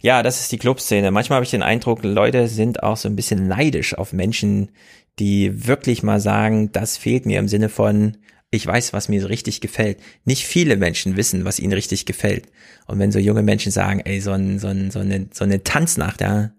Ja, 0.00 0.22
das 0.22 0.40
ist 0.40 0.52
die 0.52 0.58
Clubszene. 0.58 1.10
Manchmal 1.10 1.36
habe 1.36 1.44
ich 1.44 1.50
den 1.50 1.62
Eindruck, 1.62 2.02
Leute 2.02 2.48
sind 2.48 2.82
auch 2.82 2.96
so 2.96 3.08
ein 3.08 3.16
bisschen 3.16 3.48
neidisch 3.48 3.94
auf 3.94 4.12
Menschen, 4.12 4.70
die 5.18 5.66
wirklich 5.66 6.02
mal 6.02 6.20
sagen, 6.20 6.72
das 6.72 6.96
fehlt 6.96 7.26
mir 7.26 7.38
im 7.38 7.48
Sinne 7.48 7.68
von, 7.68 8.18
ich 8.50 8.66
weiß, 8.66 8.92
was 8.92 9.08
mir 9.08 9.20
so 9.20 9.26
richtig 9.26 9.60
gefällt. 9.60 9.98
Nicht 10.24 10.46
viele 10.46 10.76
Menschen 10.76 11.16
wissen, 11.16 11.44
was 11.44 11.58
ihnen 11.58 11.72
richtig 11.72 12.06
gefällt. 12.06 12.46
Und 12.86 12.98
wenn 12.98 13.12
so 13.12 13.18
junge 13.18 13.42
Menschen 13.42 13.72
sagen, 13.72 14.00
ey, 14.00 14.20
so, 14.20 14.32
ein, 14.32 14.58
so, 14.58 14.68
ein, 14.68 14.90
so, 14.90 15.00
eine, 15.00 15.28
so 15.32 15.44
eine 15.44 15.62
Tanznacht, 15.64 16.20
ja, 16.20 16.50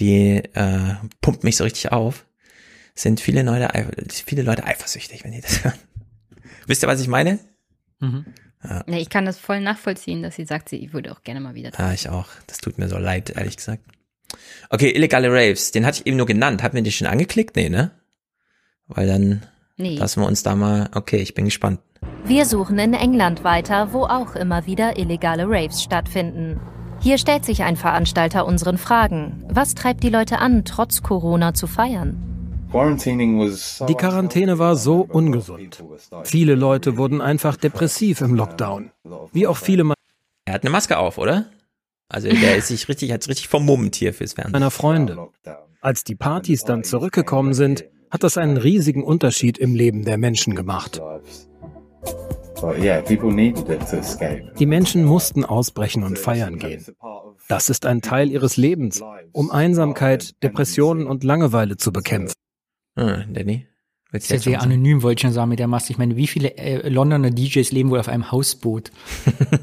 die 0.00 0.42
äh, 0.54 0.94
pumpt 1.20 1.44
mich 1.44 1.56
so 1.56 1.64
richtig 1.64 1.92
auf, 1.92 2.26
sind 2.94 3.20
viele 3.20 3.42
Leute, 3.42 3.68
viele 4.08 4.42
Leute 4.42 4.64
eifersüchtig, 4.64 5.24
wenn 5.24 5.32
die 5.32 5.40
das 5.40 5.64
hören. 5.64 5.78
Wisst 6.66 6.82
ihr, 6.82 6.88
was 6.88 7.00
ich 7.00 7.08
meine? 7.08 7.38
Mhm. 8.00 8.26
Ja. 8.64 8.84
ja. 8.86 8.96
ich 8.96 9.10
kann 9.10 9.24
das 9.24 9.38
voll 9.38 9.60
nachvollziehen, 9.60 10.22
dass 10.22 10.36
sie 10.36 10.44
sagt, 10.44 10.68
sie 10.68 10.92
würde 10.92 11.12
auch 11.12 11.22
gerne 11.22 11.40
mal 11.40 11.54
wieder 11.54 11.70
tanzen. 11.70 11.88
Ja, 11.88 11.94
ich 11.94 12.08
auch. 12.08 12.28
Das 12.46 12.58
tut 12.58 12.78
mir 12.78 12.88
so 12.88 12.98
leid, 12.98 13.30
ehrlich 13.30 13.56
gesagt. 13.56 13.82
Okay, 14.70 14.90
illegale 14.90 15.30
Raves, 15.30 15.72
den 15.72 15.84
hatte 15.84 16.00
ich 16.00 16.06
eben 16.06 16.16
nur 16.16 16.26
genannt. 16.26 16.62
Hatten 16.62 16.76
wir 16.76 16.82
die 16.82 16.92
schon 16.92 17.06
angeklickt? 17.06 17.56
Nee, 17.56 17.68
ne? 17.68 17.90
Weil 18.86 19.06
dann 19.06 19.42
nee. 19.76 19.96
lassen 19.96 20.20
wir 20.20 20.26
uns 20.26 20.42
da 20.42 20.54
mal. 20.54 20.88
Okay, 20.94 21.18
ich 21.18 21.34
bin 21.34 21.44
gespannt. 21.44 21.80
Wir 22.24 22.46
suchen 22.46 22.78
in 22.78 22.94
England 22.94 23.44
weiter, 23.44 23.92
wo 23.92 24.04
auch 24.04 24.34
immer 24.34 24.66
wieder 24.66 24.98
illegale 24.98 25.44
Raves 25.46 25.82
stattfinden. 25.82 26.60
Hier 27.00 27.18
stellt 27.18 27.44
sich 27.44 27.64
ein 27.64 27.76
Veranstalter 27.76 28.46
unseren 28.46 28.78
Fragen. 28.78 29.44
Was 29.48 29.74
treibt 29.74 30.02
die 30.04 30.08
Leute 30.08 30.38
an, 30.38 30.64
trotz 30.64 31.02
Corona 31.02 31.52
zu 31.52 31.66
feiern? 31.66 32.31
Die 32.72 33.94
Quarantäne 33.94 34.58
war 34.58 34.76
so 34.76 35.06
ungesund. 35.08 35.82
Viele 36.24 36.54
Leute 36.54 36.96
wurden 36.96 37.20
einfach 37.20 37.56
depressiv 37.56 38.20
im 38.22 38.34
Lockdown. 38.34 38.90
Wie 39.32 39.46
auch 39.46 39.58
viele 39.58 39.92
Er 40.46 40.54
hat 40.54 40.62
eine 40.62 40.70
Maske 40.70 40.96
auf, 40.96 41.18
oder? 41.18 41.46
Also 42.08 42.28
der 42.28 42.56
ist 42.56 42.68
sich 42.68 42.88
richtig, 42.88 43.12
hat's 43.12 43.28
richtig 43.28 43.48
vermummt 43.48 43.96
hier 43.96 44.12
fürs 44.12 44.34
Fernsehen. 44.34 44.52
meiner 44.52 44.70
Freunde. 44.70 45.28
Als 45.80 46.04
die 46.04 46.14
Partys 46.14 46.64
dann 46.64 46.84
zurückgekommen 46.84 47.54
sind, 47.54 47.84
hat 48.10 48.22
das 48.22 48.36
einen 48.38 48.56
riesigen 48.56 49.02
Unterschied 49.02 49.58
im 49.58 49.74
Leben 49.74 50.04
der 50.04 50.18
Menschen 50.18 50.54
gemacht. 50.54 51.00
Die 54.58 54.66
Menschen 54.66 55.04
mussten 55.04 55.44
ausbrechen 55.44 56.04
und 56.04 56.18
feiern 56.18 56.58
gehen. 56.58 56.84
Das 57.48 57.70
ist 57.70 57.86
ein 57.86 58.02
Teil 58.02 58.30
ihres 58.30 58.56
Lebens, 58.56 59.02
um 59.32 59.50
Einsamkeit, 59.50 60.42
Depressionen 60.42 61.06
und 61.06 61.24
Langeweile 61.24 61.76
zu 61.76 61.92
bekämpfen. 61.92 62.34
Ah, 62.94 63.24
Danny? 63.28 63.66
Willst 64.10 64.30
du 64.30 64.34
ja 64.34 64.40
sehr 64.40 64.62
anonym, 64.62 65.02
wollte 65.02 65.20
ich 65.20 65.22
schon 65.22 65.32
sagen, 65.32 65.48
mit 65.48 65.58
der 65.58 65.68
Maske. 65.68 65.92
Ich 65.92 65.98
meine, 65.98 66.16
wie 66.16 66.26
viele 66.26 66.56
äh, 66.58 66.86
Londoner 66.88 67.30
DJs 67.30 67.72
leben 67.72 67.90
wohl 67.90 67.98
auf 67.98 68.08
einem 68.08 68.30
Hausboot? 68.30 68.92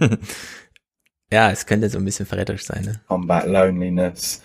ja, 1.31 1.51
es 1.51 1.67
könnte 1.67 1.89
so 1.89 1.99
ein 1.99 2.05
bisschen 2.05 2.25
verräterisch 2.25 2.65
sein. 2.65 2.85
Ne? 2.85 3.01
Combat 3.07 3.45
loneliness 3.45 4.41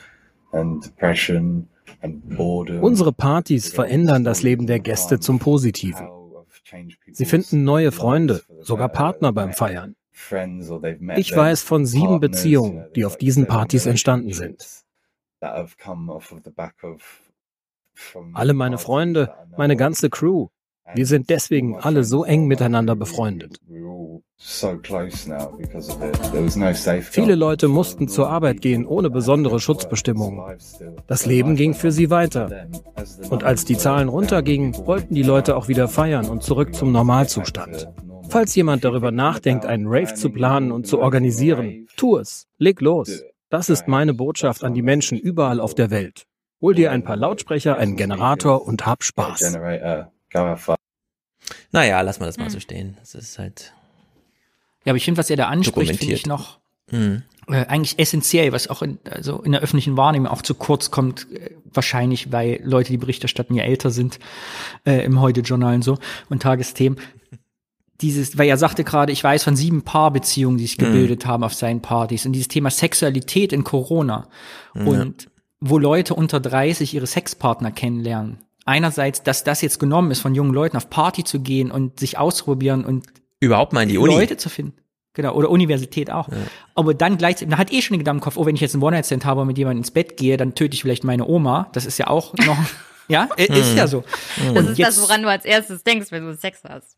and 0.52 0.84
depression 0.84 1.68
and 2.02 2.36
boredom. 2.36 2.82
Unsere 2.82 3.14
Partys 3.14 3.72
verändern 3.72 4.24
das 4.24 4.42
Leben 4.42 4.66
der 4.66 4.78
Gäste 4.78 5.20
zum 5.20 5.38
Positiven. 5.38 6.06
Sie 7.12 7.24
finden 7.24 7.64
neue 7.64 7.90
Freunde, 7.90 8.42
sogar 8.60 8.90
Partner 8.90 9.32
beim 9.32 9.52
Feiern. 9.52 9.96
Ich 11.16 11.34
weiß 11.36 11.62
von 11.62 11.86
sieben 11.86 12.20
Beziehungen, 12.20 12.86
die 12.94 13.04
auf 13.04 13.16
diesen 13.16 13.46
Partys 13.46 13.86
entstanden 13.86 14.32
sind. 14.32 14.84
Alle 18.32 18.54
meine 18.54 18.78
Freunde, 18.78 19.32
meine 19.56 19.76
ganze 19.76 20.10
Crew. 20.10 20.48
Wir 20.94 21.06
sind 21.06 21.30
deswegen 21.30 21.76
alle 21.76 22.04
so 22.04 22.24
eng 22.24 22.46
miteinander 22.46 22.94
befreundet. 22.94 23.58
Viele 27.02 27.34
Leute 27.34 27.68
mussten 27.68 28.08
zur 28.08 28.28
Arbeit 28.28 28.60
gehen 28.60 28.84
ohne 28.84 29.08
besondere 29.08 29.60
Schutzbestimmungen. 29.60 30.58
Das 31.06 31.24
Leben 31.24 31.56
ging 31.56 31.72
für 31.72 31.90
sie 31.90 32.10
weiter. 32.10 32.68
Und 33.30 33.44
als 33.44 33.64
die 33.64 33.78
Zahlen 33.78 34.08
runtergingen, 34.08 34.76
wollten 34.86 35.14
die 35.14 35.22
Leute 35.22 35.56
auch 35.56 35.68
wieder 35.68 35.88
feiern 35.88 36.28
und 36.28 36.42
zurück 36.42 36.74
zum 36.74 36.92
Normalzustand. 36.92 37.88
Falls 38.28 38.54
jemand 38.54 38.84
darüber 38.84 39.10
nachdenkt, 39.10 39.64
einen 39.64 39.86
Rave 39.86 40.14
zu 40.14 40.30
planen 40.30 40.72
und 40.72 40.86
zu 40.86 40.98
organisieren, 40.98 41.86
tu 41.96 42.18
es. 42.18 42.46
Leg 42.58 42.80
los. 42.80 43.22
Das 43.48 43.70
ist 43.70 43.88
meine 43.88 44.14
Botschaft 44.14 44.64
an 44.64 44.74
die 44.74 44.82
Menschen 44.82 45.18
überall 45.18 45.60
auf 45.60 45.74
der 45.74 45.90
Welt. 45.90 46.26
Hol 46.64 46.74
dir 46.74 46.92
ein 46.92 47.04
paar 47.04 47.16
Lautsprecher, 47.16 47.76
einen 47.76 47.94
Generator 47.94 48.66
und 48.66 48.86
hab 48.86 49.04
Spaß. 49.04 49.42
Naja, 51.72 52.00
lass 52.00 52.20
mal 52.20 52.26
das 52.26 52.38
mal 52.38 52.48
so 52.48 52.58
stehen. 52.58 52.96
Das 53.00 53.14
ist 53.14 53.38
halt. 53.38 53.74
Ja, 54.86 54.92
aber 54.92 54.96
ich 54.96 55.04
finde, 55.04 55.18
was 55.18 55.28
er 55.28 55.36
da 55.36 55.48
anspricht, 55.48 55.94
finde 55.96 56.14
ich 56.14 56.24
noch 56.24 56.60
mhm. 56.90 57.22
äh, 57.48 57.66
eigentlich 57.66 57.98
essentiell, 57.98 58.52
was 58.52 58.68
auch 58.68 58.80
in, 58.80 58.98
also 59.10 59.42
in 59.42 59.52
der 59.52 59.60
öffentlichen 59.60 59.98
Wahrnehmung 59.98 60.26
auch 60.26 60.40
zu 60.40 60.54
kurz 60.54 60.90
kommt, 60.90 61.30
äh, 61.34 61.50
wahrscheinlich, 61.70 62.32
weil 62.32 62.62
Leute, 62.64 62.92
die 62.92 62.96
Bericht 62.96 63.22
erstatten, 63.22 63.54
ja 63.54 63.64
älter 63.64 63.90
sind 63.90 64.18
äh, 64.86 65.04
im 65.04 65.20
Heute-Journal 65.20 65.74
und 65.74 65.84
so 65.84 65.98
und 66.30 66.40
Tagesthemen. 66.40 66.98
Dieses, 68.00 68.38
weil 68.38 68.48
er 68.48 68.56
sagte 68.56 68.84
gerade, 68.84 69.12
ich 69.12 69.22
weiß 69.22 69.44
von 69.44 69.54
sieben 69.54 69.82
Paarbeziehungen, 69.82 70.56
die 70.56 70.64
sich 70.64 70.78
mhm. 70.78 70.86
gebildet 70.86 71.26
mhm. 71.26 71.28
haben 71.28 71.44
auf 71.44 71.52
seinen 71.52 71.82
Partys 71.82 72.24
und 72.24 72.32
dieses 72.32 72.48
Thema 72.48 72.70
Sexualität 72.70 73.52
in 73.52 73.64
Corona 73.64 74.28
mhm. 74.72 74.88
und 74.88 75.33
wo 75.66 75.78
Leute 75.78 76.14
unter 76.14 76.40
30 76.40 76.92
ihre 76.92 77.06
Sexpartner 77.06 77.72
kennenlernen. 77.72 78.38
Einerseits, 78.66 79.22
dass 79.22 79.44
das 79.44 79.62
jetzt 79.62 79.78
genommen 79.78 80.10
ist, 80.10 80.20
von 80.20 80.34
jungen 80.34 80.52
Leuten 80.52 80.76
auf 80.76 80.90
Party 80.90 81.24
zu 81.24 81.40
gehen 81.40 81.70
und 81.70 82.00
sich 82.00 82.18
auszuprobieren 82.18 82.84
und 82.84 83.06
überhaupt 83.40 83.72
mal 83.72 83.82
in 83.82 83.88
die 83.88 83.98
Uni 83.98 84.14
Leute 84.14 84.36
zu 84.36 84.48
finden. 84.48 84.76
Genau, 85.14 85.34
oder 85.34 85.48
Universität 85.48 86.10
auch. 86.10 86.28
Ja. 86.28 86.36
Aber 86.74 86.92
dann 86.92 87.16
gleichzeitig, 87.16 87.48
man 87.48 87.58
hat 87.58 87.72
eh 87.72 87.80
schon 87.80 87.94
den 87.94 88.00
Gedanken 88.00 88.18
im 88.18 88.24
Kopf, 88.24 88.36
oh, 88.36 88.46
wenn 88.46 88.56
ich 88.56 88.60
jetzt 88.60 88.74
einen 88.74 88.82
One-Night-Stand 88.82 89.24
habe 89.24 89.42
und 89.42 89.46
mit 89.46 89.56
jemandem 89.56 89.78
ins 89.78 89.90
Bett 89.90 90.16
gehe, 90.16 90.36
dann 90.36 90.54
töte 90.54 90.74
ich 90.74 90.82
vielleicht 90.82 91.04
meine 91.04 91.26
Oma. 91.26 91.68
Das 91.72 91.86
ist 91.86 91.98
ja 91.98 92.08
auch 92.08 92.34
noch, 92.34 92.58
ja, 93.08 93.28
ist 93.36 93.76
ja 93.76 93.86
so. 93.86 94.02
Das 94.36 94.48
und 94.48 94.70
ist 94.70 94.78
jetzt, 94.78 94.98
das, 94.98 95.02
woran 95.02 95.22
du 95.22 95.28
als 95.28 95.44
erstes 95.44 95.84
denkst, 95.84 96.10
wenn 96.10 96.24
du 96.24 96.34
Sex 96.34 96.62
hast. 96.68 96.96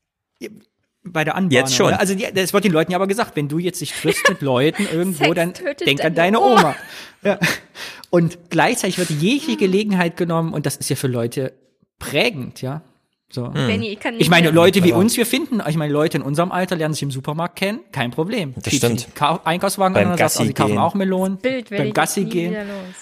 Bei 1.07 1.25
der 1.25 1.35
Anbahnung. 1.35 1.51
Jetzt 1.51 1.75
schon. 1.75 1.93
Also 1.95 2.15
es 2.15 2.53
wird 2.53 2.65
den 2.65 2.73
Leuten 2.73 2.93
ja 2.93 2.99
aber 2.99 3.07
gesagt, 3.07 3.37
wenn 3.37 3.49
du 3.49 3.59
jetzt 3.59 3.81
dich 3.81 3.93
triffst 3.93 4.29
mit 4.29 4.41
Leuten 4.43 4.87
irgendwo, 4.93 5.33
dann 5.35 5.53
denk 5.85 6.05
an 6.05 6.15
deine 6.15 6.41
Oma. 6.41 6.61
Oma. 6.61 6.77
Ja. 7.23 7.39
Und 8.11 8.51
gleichzeitig 8.51 8.99
wird 8.99 9.11
jegliche 9.11 9.59
Gelegenheit 9.59 10.17
genommen 10.17 10.53
und 10.53 10.67
das 10.67 10.77
ist 10.77 10.89
ja 10.89 10.97
für 10.97 11.09
Leute 11.09 11.53
prägend, 11.99 12.63
ja. 12.63 12.83
So. 13.29 13.47
Hm. 13.47 13.53
Benny, 13.55 13.89
ich, 13.89 13.99
ich 14.19 14.31
meine, 14.31 14.51
Leute 14.51 14.85
wie 14.85 14.93
uns, 14.93 15.17
wir 15.17 15.27
finden, 15.27 15.61
ich 15.67 15.77
meine, 15.77 15.93
Leute 15.93 16.19
in 16.19 16.23
unserem 16.23 16.53
Alter 16.53 16.77
lernen 16.77 16.95
sich 16.95 17.03
im 17.03 17.11
Supermarkt 17.11 17.57
kennen, 17.57 17.81
kein 17.91 18.13
Problem. 18.13 18.55
Das 18.55 18.73
Schied 18.73 18.79
stimmt. 18.79 19.09
Einkaufswagen 19.45 19.95
Beim 19.95 20.13
an, 20.13 20.17
Gassi 20.17 20.39
sagt, 20.39 20.41
also, 20.41 20.49
sie 20.49 20.55
kaufen 20.55 20.79
auch 20.79 20.95
Melonen. 20.95 21.39
Bild 21.39 21.71
beim 21.71 21.93
Gassi 21.93 22.25
gehen. 22.25 22.57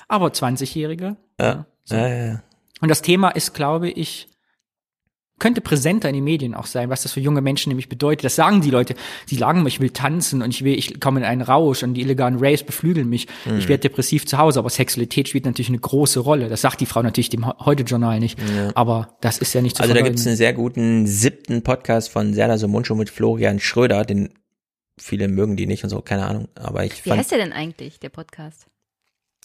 Aber 0.09 0.29
20-Jährige. 0.29 1.17
Ja. 1.39 1.47
Ja, 1.47 1.67
so. 1.85 1.97
ja, 1.97 2.09
ja. 2.09 2.43
Und 2.81 2.89
das 2.89 3.03
Thema 3.03 3.31
ist, 3.31 3.55
glaube 3.55 3.91
ich, 3.91 4.29
könnte 5.41 5.61
präsenter 5.61 6.09
in 6.09 6.15
den 6.15 6.25
Medien 6.25 6.55
auch 6.55 6.67
sein, 6.67 6.91
was 6.91 7.03
das 7.03 7.13
für 7.13 7.21
junge 7.21 7.41
Menschen 7.41 7.71
nämlich 7.71 7.89
bedeutet. 7.89 8.25
Das 8.25 8.37
sagen 8.37 8.61
die 8.61 8.71
Leute. 8.71 8.95
Sie 9.27 9.35
sagen 9.37 9.63
mir, 9.63 9.69
ich 9.69 9.81
will 9.81 9.91
tanzen 9.91 10.43
und 10.43 10.51
ich 10.51 10.63
will, 10.63 10.79
ich 10.79 11.01
komme 11.01 11.21
in 11.21 11.27
einen 11.27 11.43
Rausch 11.43 11.83
und 11.83 11.95
die 11.95 12.03
illegalen 12.03 12.37
Raves 12.39 12.63
beflügeln 12.63 13.09
mich. 13.09 13.27
Mhm. 13.45 13.59
Ich 13.59 13.69
werde 13.69 13.81
depressiv 13.81 14.27
zu 14.27 14.39
Hause, 14.39 14.61
aber 14.61 14.71
Sexualität 14.71 15.29
spielt 15.29 15.45
natürlich 15.45 15.69
eine 15.71 15.81
große 15.81 16.21
Rolle. 16.21 16.49
Das 16.49 16.61
sagt 16.61 16.81
die 16.81 16.87
Frau 16.87 17.03
natürlich 17.03 17.31
dem 17.31 17.47
Heute-Journal 17.47 18.21
nicht. 18.21 18.39
Ja. 18.39 18.71
Aber 18.77 19.17
das 19.21 19.39
ist 19.39 19.53
ja 19.55 19.61
nicht 19.61 19.77
zu 19.77 19.83
Also 19.83 19.93
verleugnen. 19.93 20.05
da 20.05 20.11
gibt 20.11 20.21
es 20.21 20.27
einen 20.27 20.37
sehr 20.37 20.53
guten 20.53 21.07
siebten 21.07 21.63
Podcast 21.63 22.11
von 22.11 22.33
Serda 22.33 22.57
Somuncho 22.57 22.95
mit 22.95 23.11
Florian 23.11 23.59
Schröder, 23.59 24.05
den 24.05 24.31
viele 24.97 25.27
mögen 25.27 25.57
die 25.57 25.67
nicht 25.67 25.83
und 25.83 25.91
so, 25.91 26.01
keine 26.01 26.27
Ahnung. 26.27 26.47
Aber 26.55 26.85
ich 26.85 27.05
Wie 27.05 27.11
heißt 27.11 27.33
der 27.33 27.39
denn 27.39 27.53
eigentlich, 27.53 27.99
der 27.99 28.11
Podcast? 28.11 28.67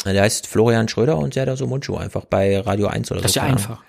Der 0.05 0.21
heißt 0.21 0.45
Florian 0.47 0.87
Schröder 0.87 1.17
und 1.17 1.33
Serda 1.33 1.57
Somuncho 1.57 1.97
einfach 1.97 2.25
bei 2.25 2.59
Radio 2.59 2.87
1 2.87 3.11
oder 3.11 3.21
das 3.21 3.33
so. 3.33 3.39
Das 3.39 3.49
ist 3.49 3.49
ja 3.49 3.55
einfach. 3.73 3.83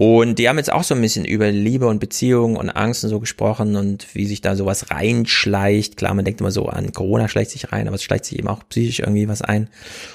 Und 0.00 0.38
die 0.38 0.48
haben 0.48 0.56
jetzt 0.56 0.72
auch 0.72 0.82
so 0.82 0.94
ein 0.94 1.00
bisschen 1.02 1.26
über 1.26 1.50
Liebe 1.50 1.86
und 1.86 1.98
Beziehung 1.98 2.56
und 2.56 2.70
Angst 2.70 3.04
und 3.04 3.10
so 3.10 3.20
gesprochen 3.20 3.76
und 3.76 4.14
wie 4.14 4.24
sich 4.24 4.40
da 4.40 4.56
sowas 4.56 4.90
reinschleicht. 4.90 5.98
Klar, 5.98 6.14
man 6.14 6.24
denkt 6.24 6.40
immer 6.40 6.50
so 6.50 6.70
an 6.70 6.94
Corona 6.94 7.28
schleicht 7.28 7.50
sich 7.50 7.70
rein, 7.70 7.86
aber 7.86 7.96
es 7.96 8.02
schleicht 8.02 8.24
sich 8.24 8.38
eben 8.38 8.48
auch 8.48 8.66
psychisch 8.70 9.00
irgendwie 9.00 9.28
was 9.28 9.42
ein. 9.42 9.68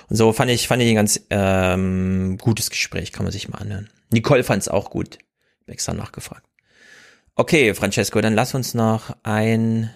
Und 0.09 0.15
so 0.15 0.33
fand 0.33 0.49
ich, 0.49 0.67
fand 0.67 0.81
ich 0.81 0.89
ein 0.89 0.95
ganz 0.95 1.21
ähm, 1.29 2.39
gutes 2.41 2.71
Gespräch, 2.71 3.11
kann 3.11 3.25
man 3.25 3.31
sich 3.31 3.47
mal 3.47 3.59
anhören. 3.59 3.87
Nicole 4.09 4.43
fand 4.43 4.63
es 4.63 4.69
auch 4.69 4.89
gut. 4.89 5.19
Hab 5.61 5.69
extra 5.75 5.93
nachgefragt. 5.93 6.47
Okay, 7.35 7.75
Francesco, 7.75 8.19
dann 8.21 8.33
lass 8.33 8.55
uns 8.55 8.73
noch 8.73 9.15
ein, 9.21 9.91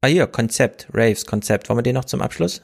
ah 0.00 0.08
hier, 0.08 0.26
Konzept, 0.26 0.88
Raves, 0.92 1.26
Konzept. 1.26 1.68
Wollen 1.68 1.78
wir 1.78 1.84
den 1.84 1.94
noch 1.94 2.06
zum 2.06 2.22
Abschluss? 2.22 2.62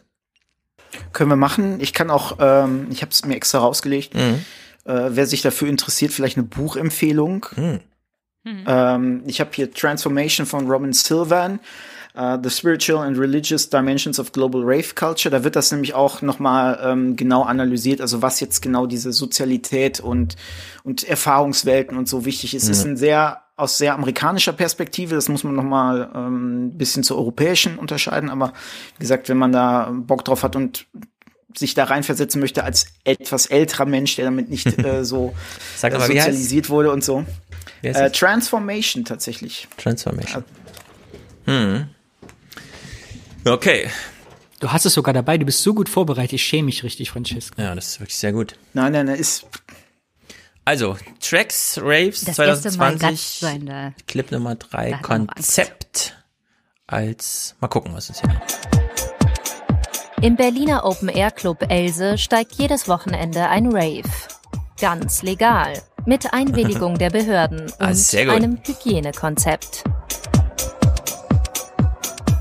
Können 1.12 1.30
wir 1.30 1.36
machen. 1.36 1.78
Ich 1.78 1.92
kann 1.92 2.10
auch, 2.10 2.38
ähm, 2.40 2.88
ich 2.90 3.02
habe 3.02 3.12
es 3.12 3.24
mir 3.24 3.36
extra 3.36 3.58
rausgelegt. 3.58 4.16
Mhm 4.16 4.44
äh, 4.84 5.10
wer 5.10 5.26
sich 5.26 5.42
dafür 5.42 5.68
interessiert, 5.68 6.12
vielleicht 6.12 6.36
eine 6.36 6.46
Buchempfehlung. 6.46 7.46
Hm. 7.54 7.80
Mhm. 8.44 8.64
Ähm, 8.66 9.22
ich 9.26 9.40
habe 9.40 9.50
hier 9.54 9.72
Transformation 9.72 10.46
von 10.46 10.70
Robin 10.70 10.92
Sylvan. 10.92 11.60
Uh, 12.16 12.38
the 12.40 12.48
Spiritual 12.48 13.02
and 13.02 13.18
Religious 13.18 13.68
Dimensions 13.68 14.20
of 14.20 14.30
Global 14.30 14.62
Rave 14.62 14.94
Culture. 14.94 15.32
Da 15.32 15.42
wird 15.42 15.56
das 15.56 15.72
nämlich 15.72 15.94
auch 15.94 16.22
nochmal 16.22 16.78
ähm, 16.80 17.16
genau 17.16 17.42
analysiert, 17.42 18.00
also 18.00 18.22
was 18.22 18.38
jetzt 18.38 18.62
genau 18.62 18.86
diese 18.86 19.12
Sozialität 19.12 19.98
und, 19.98 20.36
und 20.84 21.02
Erfahrungswelten 21.02 21.98
und 21.98 22.08
so 22.08 22.24
wichtig 22.24 22.54
ist. 22.54 22.66
Mhm. 22.66 22.70
Ist 22.70 22.84
ein 22.84 22.96
sehr 22.96 23.42
aus 23.56 23.78
sehr 23.78 23.94
amerikanischer 23.94 24.52
Perspektive, 24.52 25.14
das 25.14 25.28
muss 25.28 25.44
man 25.44 25.54
nochmal 25.54 26.10
ähm, 26.14 26.66
ein 26.66 26.78
bisschen 26.78 27.04
zur 27.04 27.18
europäischen 27.18 27.78
unterscheiden, 27.78 28.28
aber 28.28 28.52
wie 28.96 29.00
gesagt, 29.00 29.28
wenn 29.28 29.36
man 29.36 29.52
da 29.52 29.92
Bock 29.92 30.24
drauf 30.24 30.42
hat 30.42 30.56
und 30.56 30.86
sich 31.56 31.74
da 31.74 31.84
reinversetzen 31.84 32.40
möchte 32.40 32.64
als 32.64 32.86
etwas 33.04 33.46
älterer 33.46 33.86
Mensch, 33.86 34.16
der 34.16 34.26
damit 34.26 34.48
nicht 34.48 34.66
äh, 34.84 35.04
so 35.04 35.34
Sag 35.76 35.94
äh, 35.94 36.00
sozialisiert 36.00 36.68
wurde 36.68 36.90
und 36.90 37.04
so. 37.04 37.24
Äh, 37.82 38.10
Transformation 38.10 39.04
tatsächlich. 39.04 39.68
Transformation. 39.76 40.44
Hm. 41.46 41.88
Okay. 43.44 43.90
Du 44.60 44.72
hast 44.72 44.86
es 44.86 44.94
sogar 44.94 45.12
dabei, 45.12 45.36
du 45.36 45.44
bist 45.44 45.62
so 45.62 45.74
gut 45.74 45.88
vorbereitet, 45.88 46.34
ich 46.34 46.44
schäme 46.44 46.66
mich 46.66 46.82
richtig, 46.84 47.10
Francesco. 47.10 47.60
Ja, 47.60 47.74
das 47.74 47.88
ist 47.88 48.00
wirklich 48.00 48.16
sehr 48.16 48.32
gut. 48.32 48.56
Nein, 48.72 48.92
nein, 48.92 49.06
nein, 49.06 49.16
ist. 49.16 49.46
Also, 50.64 50.96
Tracks, 51.20 51.78
Raves 51.82 52.24
das 52.24 52.36
2020, 52.36 53.38
sein, 53.40 53.94
Clip 54.06 54.30
Nummer 54.30 54.54
3, 54.54 55.00
Konzept 55.02 56.16
als, 56.86 57.56
mal 57.60 57.68
gucken, 57.68 57.92
was 57.94 58.08
es 58.08 58.20
hier 58.22 58.30
gibt. 58.30 59.13
Im 60.24 60.36
Berliner 60.36 60.86
Open 60.86 61.10
Air 61.10 61.30
Club 61.30 61.66
Else 61.68 62.16
steigt 62.16 62.54
jedes 62.54 62.88
Wochenende 62.88 63.46
ein 63.46 63.66
Rave. 63.66 64.08
Ganz 64.80 65.22
legal. 65.22 65.74
Mit 66.06 66.32
Einwilligung 66.32 66.96
der 66.96 67.10
Behörden 67.10 67.70
ah, 67.78 67.88
und 67.88 68.30
einem 68.30 68.58
Hygienekonzept. 68.64 69.84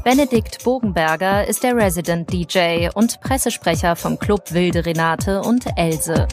Benedikt 0.05 0.63
Bogenberger 0.63 1.45
ist 1.45 1.61
der 1.63 1.75
Resident 1.75 2.31
DJ 2.31 2.87
und 2.93 3.19
Pressesprecher 3.19 3.97
vom 3.97 4.17
Club 4.17 4.53
Wilde 4.53 4.85
Renate 4.85 5.41
und 5.41 5.65
Else. 5.75 6.29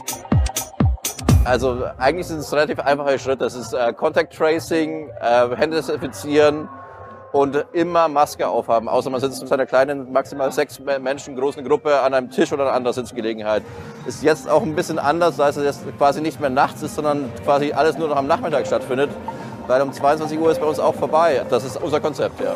Also 1.43 1.83
eigentlich 1.97 2.27
sind 2.27 2.39
es 2.39 2.53
relativ 2.53 2.79
einfache 2.79 3.19
Schritte. 3.19 3.43
Das 3.43 3.55
ist 3.55 3.73
äh, 3.73 3.91
Contact 3.91 4.33
Tracing, 4.33 5.09
äh, 5.19 5.53
Hände 5.57 5.75
desinfizieren, 5.75 6.69
und 7.31 7.65
immer 7.73 8.07
Maske 8.07 8.47
aufhaben, 8.47 8.89
außer 8.89 9.09
man 9.09 9.21
sitzt 9.21 9.41
mit 9.41 9.51
einer 9.51 9.65
kleinen, 9.65 10.11
maximal 10.11 10.51
sechs 10.51 10.79
Menschen 10.79 11.35
großen 11.35 11.63
Gruppe 11.63 11.99
an 12.01 12.13
einem 12.13 12.29
Tisch 12.29 12.51
oder 12.51 12.63
einer 12.63 12.73
anderen 12.73 12.93
Sitzgelegenheit. 12.93 13.63
Ist 14.05 14.23
jetzt 14.23 14.49
auch 14.49 14.63
ein 14.63 14.75
bisschen 14.75 14.99
anders, 14.99 15.37
da 15.37 15.49
es 15.49 15.55
jetzt 15.55 15.81
quasi 15.97 16.21
nicht 16.21 16.39
mehr 16.39 16.49
nachts 16.49 16.81
ist, 16.81 16.95
sondern 16.95 17.31
quasi 17.43 17.71
alles 17.71 17.97
nur 17.97 18.09
noch 18.09 18.17
am 18.17 18.27
Nachmittag 18.27 18.67
stattfindet, 18.67 19.09
weil 19.67 19.81
um 19.81 19.93
22 19.93 20.39
Uhr 20.39 20.51
ist 20.51 20.59
bei 20.59 20.67
uns 20.67 20.79
auch 20.79 20.95
vorbei. 20.95 21.45
Das 21.49 21.63
ist 21.63 21.81
unser 21.81 21.99
Konzept, 21.99 22.41
ja. 22.41 22.55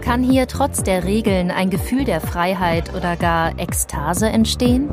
Kann 0.00 0.22
hier 0.22 0.46
trotz 0.46 0.82
der 0.82 1.04
Regeln 1.04 1.50
ein 1.50 1.70
Gefühl 1.70 2.04
der 2.04 2.20
Freiheit 2.20 2.94
oder 2.94 3.16
gar 3.16 3.58
Ekstase 3.58 4.26
entstehen? 4.26 4.90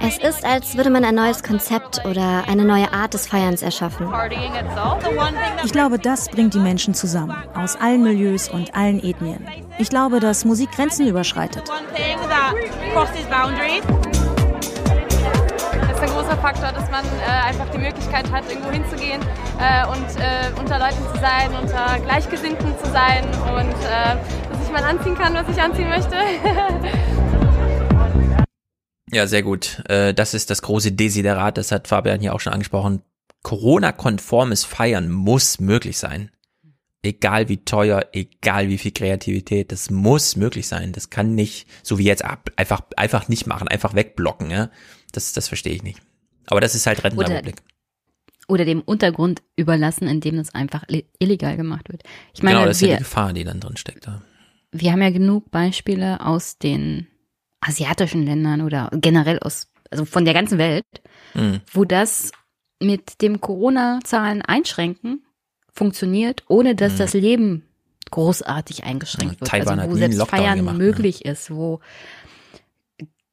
Es 0.00 0.18
ist, 0.18 0.44
als 0.44 0.76
würde 0.76 0.90
man 0.90 1.04
ein 1.04 1.14
neues 1.14 1.42
Konzept 1.42 2.04
oder 2.06 2.44
eine 2.48 2.64
neue 2.64 2.92
Art 2.92 3.14
des 3.14 3.26
Feierns 3.26 3.62
erschaffen. 3.62 4.06
Ich 5.64 5.72
glaube, 5.72 5.98
das 5.98 6.28
bringt 6.28 6.52
die 6.54 6.58
Menschen 6.58 6.94
zusammen, 6.94 7.34
aus 7.54 7.76
allen 7.76 8.02
Milieus 8.02 8.48
und 8.48 8.74
allen 8.74 9.02
Ethnien. 9.02 9.46
Ich 9.78 9.88
glaube, 9.90 10.20
dass 10.20 10.44
Musik 10.44 10.70
Grenzen 10.72 11.06
überschreitet. 11.06 11.68
Das 11.68 11.80
ist 15.90 16.00
ein 16.02 16.10
großer 16.10 16.36
Faktor, 16.38 16.72
dass 16.72 16.90
man 16.90 17.04
äh, 17.04 17.48
einfach 17.48 17.68
die 17.70 17.78
Möglichkeit 17.78 18.30
hat, 18.30 18.44
irgendwo 18.48 18.70
hinzugehen 18.70 19.20
äh, 19.58 19.84
und 19.88 20.06
äh, 20.20 20.52
unter 20.58 20.78
Leuten 20.78 21.02
zu 21.12 21.18
sein, 21.20 21.50
unter 21.60 21.98
Gleichgesinnten 22.04 22.72
zu 22.82 22.90
sein 22.90 23.24
und 23.54 23.72
äh, 23.72 24.16
dass 24.48 24.62
ich 24.64 24.70
mal 24.72 24.84
anziehen 24.84 25.16
kann, 25.16 25.34
was 25.34 25.48
ich 25.48 25.60
anziehen 25.60 25.90
möchte. 25.90 26.16
Ja, 29.12 29.26
sehr 29.26 29.42
gut. 29.42 29.82
Äh, 29.88 30.14
das 30.14 30.34
ist 30.34 30.50
das 30.50 30.62
große 30.62 30.92
Desiderat, 30.92 31.58
das 31.58 31.72
hat 31.72 31.88
Fabian 31.88 32.20
hier 32.20 32.34
auch 32.34 32.40
schon 32.40 32.52
angesprochen. 32.52 33.02
Corona-konformes 33.42 34.64
Feiern 34.64 35.10
muss 35.10 35.60
möglich 35.60 35.98
sein. 35.98 36.30
Egal 37.02 37.48
wie 37.48 37.58
teuer, 37.64 38.06
egal 38.12 38.68
wie 38.68 38.78
viel 38.78 38.90
Kreativität, 38.90 39.70
das 39.70 39.90
muss 39.90 40.34
möglich 40.36 40.66
sein. 40.66 40.92
Das 40.92 41.10
kann 41.10 41.34
nicht, 41.34 41.68
so 41.82 41.98
wie 41.98 42.04
jetzt, 42.04 42.24
einfach, 42.56 42.82
einfach 42.96 43.28
nicht 43.28 43.46
machen, 43.46 43.68
einfach 43.68 43.94
wegblocken, 43.94 44.50
ja. 44.50 44.70
Das, 45.12 45.32
das 45.32 45.48
verstehe 45.48 45.74
ich 45.74 45.82
nicht. 45.82 46.00
Aber 46.46 46.60
das 46.60 46.74
ist 46.74 46.86
halt 46.86 47.04
Rentenrepublik. 47.04 47.56
oder 48.48 48.64
dem 48.64 48.80
Untergrund 48.82 49.42
überlassen, 49.56 50.08
in 50.08 50.20
dem 50.20 50.36
das 50.36 50.54
einfach 50.54 50.84
illegal 51.18 51.56
gemacht 51.56 51.88
wird. 51.88 52.02
Ich 52.34 52.42
meine, 52.42 52.56
genau, 52.56 52.66
das 52.66 52.78
ist 52.78 52.82
wir, 52.82 52.88
ja 52.88 52.96
die 52.96 53.04
Gefahr, 53.04 53.32
die 53.32 53.44
dann 53.44 53.60
drin 53.60 53.76
steckt. 53.76 54.06
Da. 54.06 54.22
Wir 54.72 54.92
haben 54.92 55.02
ja 55.02 55.10
genug 55.10 55.50
Beispiele 55.50 56.24
aus 56.24 56.58
den 56.58 57.06
asiatischen 57.60 58.24
Ländern 58.24 58.62
oder 58.62 58.90
generell 58.92 59.38
aus, 59.40 59.68
also 59.90 60.04
von 60.04 60.24
der 60.24 60.34
ganzen 60.34 60.58
Welt, 60.58 60.84
mhm. 61.34 61.60
wo 61.72 61.84
das 61.84 62.32
mit 62.80 63.22
dem 63.22 63.40
Corona-Zahlen 63.40 64.42
einschränken 64.42 65.24
funktioniert, 65.72 66.44
ohne 66.48 66.74
dass 66.74 66.94
mhm. 66.94 66.98
das 66.98 67.14
Leben 67.14 67.64
großartig 68.10 68.84
eingeschränkt 68.84 69.40
wird. 69.40 69.50
Taiwan 69.50 69.80
also 69.80 69.92
wo 69.92 69.96
selbst 69.96 70.22
Feiern 70.28 70.58
gemacht, 70.58 70.78
ne? 70.78 70.84
möglich 70.84 71.24
ne? 71.24 71.32
ist, 71.32 71.50
wo 71.50 71.80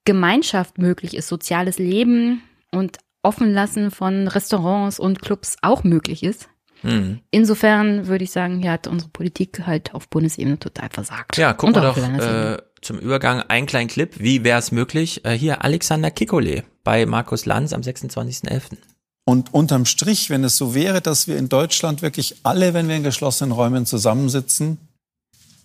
Gemeinschaft 0.06 0.78
möglich 0.78 1.16
ist, 1.16 1.28
soziales 1.28 1.80
Leben 1.80 2.44
und 2.72 3.00
Offenlassen 3.24 3.90
von 3.90 4.28
Restaurants 4.28 5.00
und 5.00 5.22
Clubs 5.22 5.58
auch 5.62 5.84
möglich 5.84 6.24
ist. 6.24 6.48
Mhm. 6.84 7.22
Insofern 7.32 8.06
würde 8.08 8.24
ich 8.24 8.32
sagen, 8.32 8.62
hier 8.62 8.72
hat 8.72 8.86
unsere 8.86 9.10
Politik 9.10 9.66
halt 9.66 9.96
auf 9.96 10.08
Bundesebene 10.10 10.60
total 10.60 10.90
versagt. 10.90 11.38
Ja, 11.38 11.54
gucken 11.54 11.76
wir 11.76 11.82
doch 11.82 11.98
äh, 11.98 12.58
zum 12.86 13.00
Übergang 13.00 13.42
einen 13.42 13.66
kleinen 13.66 13.90
Clip. 13.90 14.14
Wie 14.20 14.44
wäre 14.44 14.60
es 14.60 14.72
möglich? 14.72 15.26
Äh, 15.26 15.34
hier 15.34 15.64
Alexander 15.64 16.12
Kikole 16.12 16.64
bei 16.84 17.06
Markus 17.06 17.46
Lanz 17.46 17.74
am 17.74 17.82
26.11. 17.82 18.78
Und 19.26 19.54
unterm 19.54 19.86
Strich, 19.86 20.30
wenn 20.30 20.44
es 20.44 20.56
so 20.56 20.76
wäre, 20.76 21.02
dass 21.02 21.28
wir 21.28 21.38
in 21.38 21.50
Deutschland 21.50 22.04
wirklich 22.04 22.36
alle, 22.44 22.76
wenn 22.76 22.88
wir 22.88 22.96
in 22.96 23.04
geschlossenen 23.04 23.52
Räumen 23.52 23.88
zusammensitzen, 23.88 24.78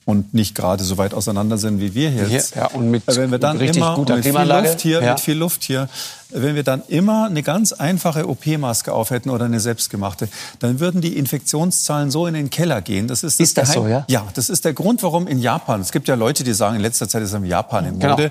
und 0.05 0.35
nicht 0.35 0.55
gerade 0.55 0.83
so 0.83 0.99
weit 0.99 1.15
auseinander 1.15 1.59
sind 1.59 1.81
wie 1.81 1.95
wir 1.95 2.11
jetzt. 2.11 2.57
Ja, 2.57 2.67
und 2.67 2.91
mit 2.91 3.03
wenn 3.07 3.31
wir 3.31 3.39
dann 3.39 3.59
richtig 3.59 3.79
immer 3.79 3.95
guter 3.95 4.17
mit 4.17 4.25
viel 4.25 4.41
Luft 4.41 4.81
hier, 4.81 5.03
ja. 5.03 5.11
mit 5.11 5.21
viel 5.21 5.37
Luft 5.37 5.63
hier, 5.65 5.89
wenn 6.31 6.55
wir 6.55 6.63
dann 6.63 6.83
immer 6.89 7.27
eine 7.27 7.43
ganz 7.43 7.73
einfache 7.73 8.29
OP-Maske 8.29 8.93
auf 8.93 9.11
hätten 9.11 9.31
oder 9.31 9.45
eine 9.45 9.61
selbstgemachte, 9.61 10.29
dann 10.59 10.81
würden 10.81 11.01
die 11.01 11.17
Infektionszahlen 11.17 12.11
so 12.11 12.27
in 12.27 12.35
den 12.35 12.51
Keller 12.51 12.81
gehen. 12.83 13.09
Das 13.09 13.23
ist, 13.23 13.41
das 13.41 13.49
ist 13.49 13.59
das 13.59 13.73
Geheim 13.73 13.83
so, 13.83 13.89
ja? 13.89 14.05
Ja, 14.09 14.27
das 14.35 14.49
ist 14.49 14.65
der 14.65 14.73
Grund, 14.73 15.03
warum 15.03 15.27
in 15.27 15.39
Japan. 15.39 15.81
Es 15.81 15.93
gibt 15.93 16.09
ja 16.09 16.15
Leute, 16.15 16.45
die 16.45 16.55
sagen, 16.55 16.77
in 16.77 16.83
letzter 16.83 17.09
Zeit 17.09 17.23
ist 17.23 17.35
in 17.35 17.45
Japan 17.45 17.87
im 17.87 17.95
Mode. 17.95 18.31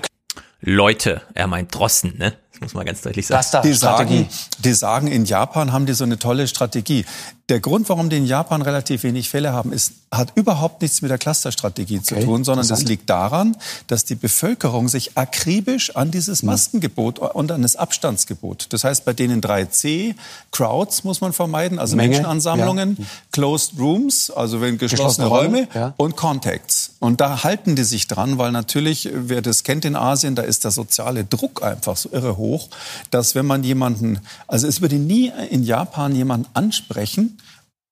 Leute, 0.62 1.22
er 1.34 1.46
meint 1.46 1.74
Drosten, 1.74 2.18
ne? 2.18 2.34
Das 2.52 2.60
muss 2.60 2.74
man 2.74 2.84
ganz 2.84 3.00
deutlich 3.00 3.26
sagen. 3.26 3.38
Das 3.38 3.50
da 3.50 3.62
die 3.62 3.72
sagen, 3.72 4.28
die 4.58 4.72
sagen, 4.74 5.06
in 5.06 5.24
Japan 5.24 5.72
haben 5.72 5.86
die 5.86 5.94
so 5.94 6.04
eine 6.04 6.18
tolle 6.18 6.46
Strategie. 6.46 7.06
Der 7.50 7.58
Grund, 7.58 7.88
warum 7.88 8.10
die 8.10 8.16
in 8.16 8.26
Japan 8.26 8.62
relativ 8.62 9.02
wenig 9.02 9.28
Fälle 9.28 9.52
haben, 9.52 9.72
ist, 9.72 9.94
hat 10.12 10.30
überhaupt 10.36 10.82
nichts 10.82 11.02
mit 11.02 11.10
der 11.10 11.18
Clusterstrategie 11.18 11.96
okay. 11.96 12.04
zu 12.04 12.20
tun, 12.24 12.44
sondern 12.44 12.68
das 12.68 12.84
liegt 12.84 13.10
daran, 13.10 13.56
dass 13.88 14.04
die 14.04 14.14
Bevölkerung 14.14 14.88
sich 14.88 15.18
akribisch 15.18 15.96
an 15.96 16.12
dieses 16.12 16.44
Maskengebot 16.44 17.18
und 17.18 17.50
an 17.50 17.62
das 17.62 17.74
Abstandsgebot. 17.74 18.68
Das 18.70 18.84
heißt, 18.84 19.04
bei 19.04 19.14
denen 19.14 19.40
3C, 19.40 20.14
Crowds 20.52 21.02
muss 21.02 21.20
man 21.20 21.32
vermeiden, 21.32 21.80
also 21.80 21.96
Menge, 21.96 22.10
Menschenansammlungen, 22.10 22.96
ja. 23.00 23.04
Closed 23.32 23.72
Rooms, 23.80 24.30
also 24.30 24.60
wenn 24.60 24.78
geschlossene, 24.78 25.26
geschlossene 25.26 25.26
Räume, 25.26 25.68
ja. 25.74 25.94
und 25.96 26.16
Contacts. 26.16 26.92
Und 27.00 27.20
da 27.20 27.42
halten 27.42 27.74
die 27.74 27.82
sich 27.82 28.06
dran, 28.06 28.38
weil 28.38 28.52
natürlich, 28.52 29.08
wer 29.12 29.42
das 29.42 29.64
kennt 29.64 29.84
in 29.84 29.96
Asien, 29.96 30.36
da 30.36 30.42
ist 30.42 30.62
der 30.62 30.70
soziale 30.70 31.24
Druck 31.24 31.64
einfach 31.64 31.96
so 31.96 32.10
irre 32.12 32.36
hoch, 32.36 32.68
dass 33.10 33.34
wenn 33.34 33.46
man 33.46 33.64
jemanden, 33.64 34.20
also 34.46 34.68
es 34.68 34.80
würde 34.80 34.96
nie 34.96 35.32
in 35.50 35.64
Japan 35.64 36.14
jemanden 36.14 36.46
ansprechen, 36.54 37.38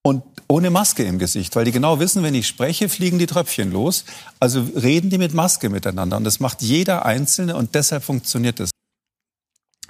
und 0.02 0.22
ohne 0.48 0.70
Maske 0.70 1.04
im 1.04 1.18
Gesicht, 1.18 1.54
weil 1.56 1.64
die 1.64 1.72
genau 1.72 2.00
wissen, 2.00 2.22
wenn 2.22 2.34
ich 2.34 2.48
spreche, 2.48 2.88
fliegen 2.88 3.18
die 3.18 3.26
Tröpfchen 3.26 3.70
los. 3.70 4.04
Also 4.40 4.60
reden 4.74 5.10
die 5.10 5.18
mit 5.18 5.34
Maske 5.34 5.68
miteinander 5.68 6.16
und 6.16 6.24
das 6.24 6.40
macht 6.40 6.62
jeder 6.62 7.04
Einzelne 7.04 7.56
und 7.56 7.74
deshalb 7.74 8.02
funktioniert 8.02 8.60
es 8.60 8.70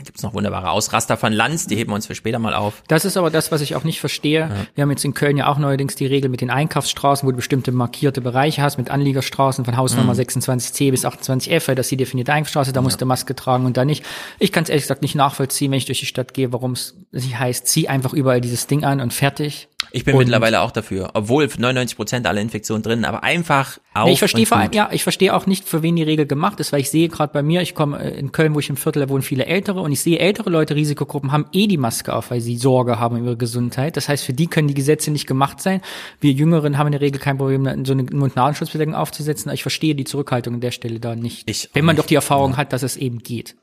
gibt 0.04 0.18
es 0.18 0.22
noch 0.22 0.32
wunderbare 0.32 0.70
Ausraster 0.70 1.16
von 1.16 1.32
Lanz, 1.32 1.66
die 1.66 1.76
heben 1.76 1.90
wir 1.90 1.94
uns 1.96 2.06
für 2.06 2.14
später 2.14 2.38
mal 2.38 2.54
auf. 2.54 2.82
Das 2.88 3.04
ist 3.04 3.16
aber 3.16 3.30
das, 3.30 3.50
was 3.50 3.60
ich 3.60 3.74
auch 3.74 3.84
nicht 3.84 4.00
verstehe. 4.00 4.40
Ja. 4.40 4.50
Wir 4.74 4.82
haben 4.82 4.90
jetzt 4.90 5.04
in 5.04 5.14
Köln 5.14 5.36
ja 5.36 5.48
auch 5.48 5.58
neuerdings 5.58 5.96
die 5.96 6.06
Regel 6.06 6.30
mit 6.30 6.40
den 6.40 6.50
Einkaufsstraßen, 6.50 7.26
wo 7.26 7.32
du 7.32 7.36
bestimmte 7.36 7.72
markierte 7.72 8.20
Bereiche 8.20 8.62
hast, 8.62 8.78
mit 8.78 8.90
Anliegerstraßen 8.90 9.64
von 9.64 9.76
Hausnummer 9.76 10.14
mhm. 10.14 10.20
26c 10.20 10.90
bis 10.90 11.04
28f, 11.04 11.68
weil 11.68 11.74
das 11.74 11.86
ist 11.86 11.90
die 11.90 11.96
definierte 11.96 12.32
Einkaufsstraße, 12.32 12.72
da 12.72 12.78
ja. 12.78 12.82
musst 12.82 13.00
du 13.00 13.06
Maske 13.06 13.34
tragen 13.34 13.66
und 13.66 13.76
da 13.76 13.84
nicht. 13.84 14.04
Ich 14.38 14.52
kann 14.52 14.62
es 14.62 14.70
ehrlich 14.70 14.84
gesagt 14.84 15.02
nicht 15.02 15.16
nachvollziehen, 15.16 15.72
wenn 15.72 15.78
ich 15.78 15.86
durch 15.86 16.00
die 16.00 16.06
Stadt 16.06 16.32
gehe, 16.32 16.52
warum 16.52 16.72
es 16.72 16.94
heißt, 17.14 17.66
zieh 17.66 17.88
einfach 17.88 18.12
überall 18.12 18.40
dieses 18.40 18.66
Ding 18.66 18.84
an 18.84 19.00
und 19.00 19.12
fertig. 19.12 19.68
Ich 19.90 20.04
bin 20.04 20.14
und 20.14 20.20
mittlerweile 20.20 20.60
auch 20.60 20.70
dafür, 20.70 21.10
obwohl 21.14 21.46
99 21.46 21.96
Prozent 21.96 22.26
aller 22.26 22.40
Infektionen 22.40 22.82
drin, 22.82 23.04
aber 23.04 23.22
einfach 23.22 23.78
auf 24.02 24.06
nee, 24.06 24.12
ich 24.14 24.18
verstehe 24.18 24.46
vor 24.46 24.58
allem, 24.58 24.72
ja, 24.72 24.88
ich 24.92 25.02
verstehe 25.02 25.34
auch 25.34 25.46
nicht, 25.46 25.68
für 25.68 25.82
wen 25.82 25.96
die 25.96 26.02
Regel 26.02 26.26
gemacht 26.26 26.60
ist, 26.60 26.72
weil 26.72 26.80
ich 26.80 26.90
sehe 26.90 27.08
gerade 27.08 27.32
bei 27.32 27.42
mir, 27.42 27.62
ich 27.62 27.74
komme 27.74 27.98
äh, 27.98 28.18
in 28.18 28.32
Köln, 28.32 28.54
wo 28.54 28.58
ich 28.58 28.68
im 28.68 28.76
Viertel, 28.76 29.00
da 29.00 29.08
wohnen 29.08 29.22
viele 29.22 29.46
Ältere 29.46 29.80
und 29.80 29.92
ich 29.92 30.00
sehe 30.00 30.18
ältere 30.18 30.50
Leute, 30.50 30.74
Risikogruppen 30.74 31.32
haben 31.32 31.46
eh 31.52 31.66
die 31.66 31.76
Maske 31.76 32.14
auf, 32.14 32.30
weil 32.30 32.40
sie 32.40 32.56
Sorge 32.56 32.98
haben 32.98 33.16
um 33.18 33.24
ihre 33.24 33.36
Gesundheit. 33.36 33.96
Das 33.96 34.08
heißt, 34.08 34.24
für 34.24 34.32
die 34.32 34.46
können 34.46 34.68
die 34.68 34.74
Gesetze 34.74 35.10
nicht 35.10 35.26
gemacht 35.26 35.60
sein. 35.60 35.80
Wir 36.20 36.32
Jüngeren 36.32 36.78
haben 36.78 36.88
in 36.88 36.92
der 36.92 37.00
Regel 37.00 37.20
kein 37.20 37.38
Problem, 37.38 37.84
so 37.84 37.92
eine 37.92 38.04
Mund-Nasen-Schutzbedeckung 38.04 38.94
aufzusetzen. 38.94 39.52
Ich 39.52 39.62
verstehe 39.62 39.94
die 39.94 40.04
Zurückhaltung 40.04 40.54
an 40.54 40.60
der 40.60 40.70
Stelle 40.70 41.00
da 41.00 41.14
nicht. 41.14 41.48
Ich 41.48 41.70
wenn 41.72 41.84
man 41.84 41.94
nicht. 41.94 42.04
doch 42.04 42.08
die 42.08 42.14
Erfahrung 42.14 42.52
ja. 42.52 42.56
hat, 42.58 42.72
dass 42.72 42.82
es 42.82 42.96
eben 42.96 43.18
geht. 43.18 43.56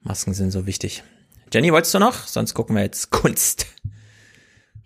Masken 0.00 0.34
sind 0.34 0.50
so 0.50 0.66
wichtig. 0.66 1.02
Jenny, 1.52 1.72
wolltest 1.72 1.94
du 1.94 1.98
noch? 1.98 2.14
Sonst 2.26 2.54
gucken 2.54 2.76
wir 2.76 2.82
jetzt 2.82 3.10
Kunst. 3.10 3.66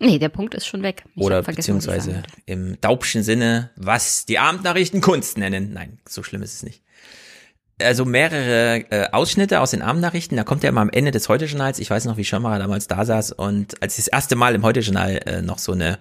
Nee, 0.01 0.17
der 0.17 0.29
Punkt 0.29 0.55
ist 0.55 0.65
schon 0.65 0.81
weg. 0.81 1.03
Ich 1.15 1.21
Oder 1.21 1.43
beziehungsweise 1.43 2.23
im 2.47 2.81
daubschen 2.81 3.21
Sinne, 3.21 3.69
was 3.75 4.25
die 4.25 4.39
Abendnachrichten 4.39 4.99
Kunst 4.99 5.37
nennen. 5.37 5.73
Nein, 5.73 5.99
so 6.09 6.23
schlimm 6.23 6.41
ist 6.41 6.55
es 6.55 6.63
nicht. 6.63 6.81
Also 7.79 8.03
mehrere 8.03 8.85
äh, 8.89 9.11
Ausschnitte 9.11 9.59
aus 9.59 9.71
den 9.71 9.83
Abendnachrichten. 9.83 10.35
Da 10.37 10.43
kommt 10.43 10.63
ja 10.63 10.69
immer 10.69 10.81
am 10.81 10.89
Ende 10.89 11.11
des 11.11 11.29
Heute-Journals. 11.29 11.77
Ich 11.77 11.91
weiß 11.91 12.05
noch, 12.05 12.17
wie 12.17 12.25
Schirmacher 12.25 12.57
damals 12.57 12.87
da 12.87 13.05
saß 13.05 13.31
und 13.33 13.79
als 13.83 13.97
das 13.97 14.07
erste 14.07 14.35
Mal 14.35 14.55
im 14.55 14.63
Heute-Journal 14.63 15.19
äh, 15.27 15.41
noch 15.43 15.59
so 15.59 15.73
eine, 15.73 15.99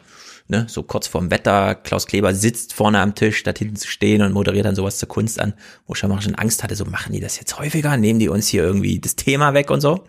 ne, 0.51 0.66
so 0.68 0.82
kurz 0.82 1.06
vorm 1.06 1.31
Wetter, 1.31 1.74
Klaus 1.74 2.06
Kleber 2.06 2.35
sitzt 2.35 2.74
vorne 2.74 3.01
am 3.01 3.14
Tisch, 3.14 3.43
da 3.44 3.52
hinten 3.56 3.77
zu 3.77 3.89
stehen 3.89 4.20
und 4.22 4.32
moderiert 4.32 4.66
dann 4.66 4.74
sowas 4.74 4.98
zur 4.98 5.09
Kunst 5.09 5.40
an, 5.40 5.55
wo 5.86 5.94
Schirmacher 5.94 6.22
schon 6.22 6.35
Angst 6.35 6.62
hatte, 6.62 6.77
so 6.77 6.85
machen 6.85 7.12
die 7.12 7.20
das 7.20 7.39
jetzt 7.39 7.59
häufiger, 7.59 7.97
nehmen 7.97 8.18
die 8.18 8.28
uns 8.28 8.48
hier 8.48 8.62
irgendwie 8.62 8.98
das 8.98 9.16
Thema 9.16 9.55
weg 9.55 9.70
und 9.70 9.81
so. 9.81 10.05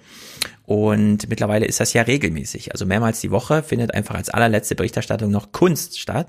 Und 0.66 1.30
mittlerweile 1.30 1.66
ist 1.66 1.80
das 1.80 1.94
ja 1.94 2.02
regelmäßig. 2.02 2.72
Also 2.72 2.86
mehrmals 2.86 3.20
die 3.20 3.32
Woche 3.32 3.62
findet 3.62 3.94
einfach 3.94 4.16
als 4.16 4.30
allerletzte 4.30 4.76
Berichterstattung 4.76 5.30
noch 5.30 5.52
Kunst 5.52 6.00
statt. 6.00 6.28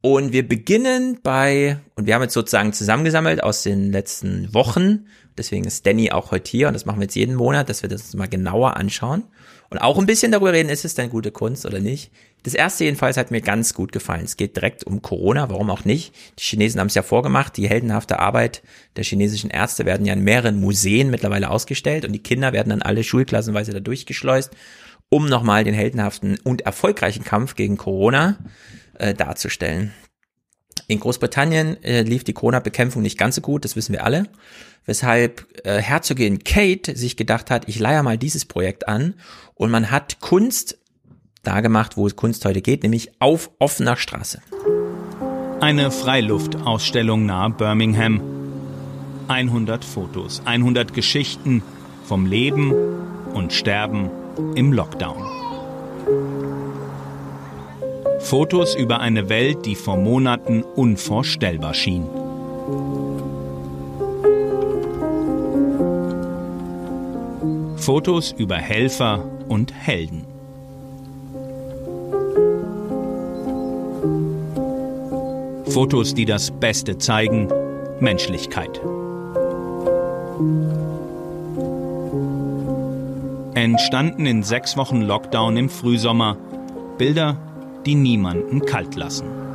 Und 0.00 0.32
wir 0.32 0.46
beginnen 0.48 1.20
bei, 1.22 1.78
und 1.94 2.06
wir 2.06 2.14
haben 2.14 2.22
jetzt 2.22 2.34
sozusagen 2.34 2.72
zusammengesammelt 2.72 3.42
aus 3.42 3.62
den 3.62 3.92
letzten 3.92 4.52
Wochen. 4.54 5.06
Deswegen 5.36 5.64
ist 5.64 5.86
Danny 5.86 6.10
auch 6.10 6.30
heute 6.30 6.50
hier 6.50 6.68
und 6.68 6.74
das 6.74 6.86
machen 6.86 6.98
wir 6.98 7.04
jetzt 7.04 7.16
jeden 7.16 7.34
Monat, 7.34 7.68
dass 7.68 7.82
wir 7.82 7.90
das 7.90 8.14
mal 8.14 8.28
genauer 8.28 8.76
anschauen 8.76 9.24
und 9.68 9.78
auch 9.78 9.98
ein 9.98 10.06
bisschen 10.06 10.32
darüber 10.32 10.52
reden, 10.52 10.68
ist 10.68 10.84
es 10.84 10.94
denn 10.94 11.10
gute 11.10 11.30
Kunst 11.30 11.66
oder 11.66 11.80
nicht. 11.80 12.12
Das 12.46 12.54
erste 12.54 12.84
jedenfalls 12.84 13.16
hat 13.16 13.32
mir 13.32 13.40
ganz 13.40 13.74
gut 13.74 13.90
gefallen. 13.90 14.24
Es 14.24 14.36
geht 14.36 14.54
direkt 14.54 14.84
um 14.84 15.02
Corona, 15.02 15.50
warum 15.50 15.68
auch 15.68 15.84
nicht. 15.84 16.14
Die 16.38 16.44
Chinesen 16.44 16.78
haben 16.78 16.86
es 16.86 16.94
ja 16.94 17.02
vorgemacht, 17.02 17.56
die 17.56 17.68
heldenhafte 17.68 18.20
Arbeit 18.20 18.62
der 18.94 19.02
chinesischen 19.02 19.50
Ärzte 19.50 19.84
werden 19.84 20.06
ja 20.06 20.12
in 20.12 20.22
mehreren 20.22 20.60
Museen 20.60 21.10
mittlerweile 21.10 21.50
ausgestellt 21.50 22.04
und 22.04 22.12
die 22.12 22.22
Kinder 22.22 22.52
werden 22.52 22.70
dann 22.70 22.82
alle 22.82 23.02
schulklassenweise 23.02 23.72
da 23.72 23.80
durchgeschleust, 23.80 24.52
um 25.08 25.26
nochmal 25.26 25.64
den 25.64 25.74
heldenhaften 25.74 26.38
und 26.44 26.60
erfolgreichen 26.60 27.24
Kampf 27.24 27.56
gegen 27.56 27.76
Corona 27.78 28.38
äh, 28.96 29.12
darzustellen. 29.12 29.92
In 30.86 31.00
Großbritannien 31.00 31.82
äh, 31.82 32.02
lief 32.02 32.22
die 32.22 32.32
Corona-Bekämpfung 32.32 33.02
nicht 33.02 33.18
ganz 33.18 33.34
so 33.34 33.40
gut, 33.40 33.64
das 33.64 33.74
wissen 33.74 33.92
wir 33.92 34.04
alle, 34.04 34.28
weshalb 34.84 35.48
äh, 35.66 35.78
Herzogin 35.78 36.44
Kate 36.44 36.96
sich 36.96 37.16
gedacht 37.16 37.50
hat, 37.50 37.68
ich 37.68 37.80
leihe 37.80 38.04
mal 38.04 38.18
dieses 38.18 38.44
Projekt 38.44 38.86
an 38.86 39.14
und 39.54 39.72
man 39.72 39.90
hat 39.90 40.20
Kunst 40.20 40.78
da 41.46 41.60
gemacht, 41.60 41.96
wo 41.96 42.06
es 42.06 42.16
Kunst 42.16 42.44
heute 42.44 42.62
geht, 42.62 42.82
nämlich 42.82 43.10
auf 43.20 43.50
offener 43.58 43.96
Straße. 43.96 44.40
Eine 45.60 45.90
Freiluftausstellung 45.90 47.24
nahe 47.26 47.50
Birmingham. 47.50 48.20
100 49.28 49.84
Fotos, 49.84 50.42
100 50.44 50.92
Geschichten 50.92 51.62
vom 52.04 52.26
Leben 52.26 52.72
und 53.32 53.52
Sterben 53.52 54.10
im 54.54 54.72
Lockdown. 54.72 55.24
Fotos 58.20 58.74
über 58.74 59.00
eine 59.00 59.28
Welt, 59.28 59.66
die 59.66 59.76
vor 59.76 59.96
Monaten 59.96 60.62
unvorstellbar 60.62 61.74
schien. 61.74 62.06
Fotos 67.76 68.32
über 68.32 68.56
Helfer 68.56 69.24
und 69.48 69.72
Helden. 69.72 70.25
Fotos, 75.76 76.14
die 76.14 76.24
das 76.24 76.52
Beste 76.52 76.96
zeigen, 76.96 77.48
Menschlichkeit. 78.00 78.80
Entstanden 83.52 84.24
in 84.24 84.42
sechs 84.42 84.78
Wochen 84.78 85.02
Lockdown 85.02 85.58
im 85.58 85.68
Frühsommer. 85.68 86.38
Bilder, 86.96 87.36
die 87.84 87.94
niemanden 87.94 88.64
kalt 88.64 88.94
lassen. 88.94 89.45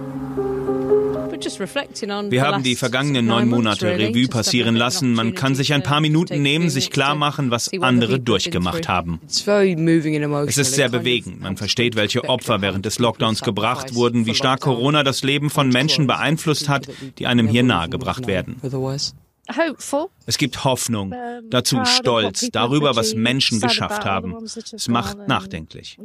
Wir 2.29 2.41
haben 2.43 2.63
die 2.63 2.75
vergangenen 2.75 3.25
neun 3.25 3.49
Monate 3.49 3.87
Revue 3.97 4.27
passieren 4.27 4.75
lassen. 4.75 5.13
Man 5.13 5.33
kann 5.35 5.55
sich 5.55 5.73
ein 5.73 5.83
paar 5.83 6.01
Minuten 6.01 6.41
nehmen, 6.41 6.69
sich 6.69 6.89
klar 6.89 7.15
machen, 7.15 7.51
was 7.51 7.71
andere 7.81 8.19
durchgemacht 8.19 8.87
haben. 8.87 9.19
Es 9.27 10.57
ist 10.57 10.75
sehr 10.75 10.89
bewegend. 10.89 11.41
Man 11.41 11.57
versteht, 11.57 11.95
welche 11.95 12.23
Opfer 12.25 12.61
während 12.61 12.85
des 12.85 12.99
Lockdowns 12.99 13.41
gebracht 13.41 13.95
wurden, 13.95 14.25
wie 14.25 14.35
stark 14.35 14.61
Corona 14.61 15.03
das 15.03 15.23
Leben 15.23 15.49
von 15.49 15.69
Menschen 15.69 16.07
beeinflusst 16.07 16.69
hat, 16.69 16.87
die 17.17 17.27
einem 17.27 17.47
hier 17.47 17.63
nahegebracht 17.63 18.27
werden. 18.27 18.57
Es 20.25 20.37
gibt 20.37 20.63
Hoffnung, 20.63 21.13
dazu 21.49 21.83
Stolz 21.85 22.49
darüber, 22.51 22.95
was 22.95 23.15
Menschen 23.15 23.59
geschafft 23.59 24.05
haben. 24.05 24.35
Es 24.45 24.87
macht 24.87 25.27
nachdenklich. 25.27 25.97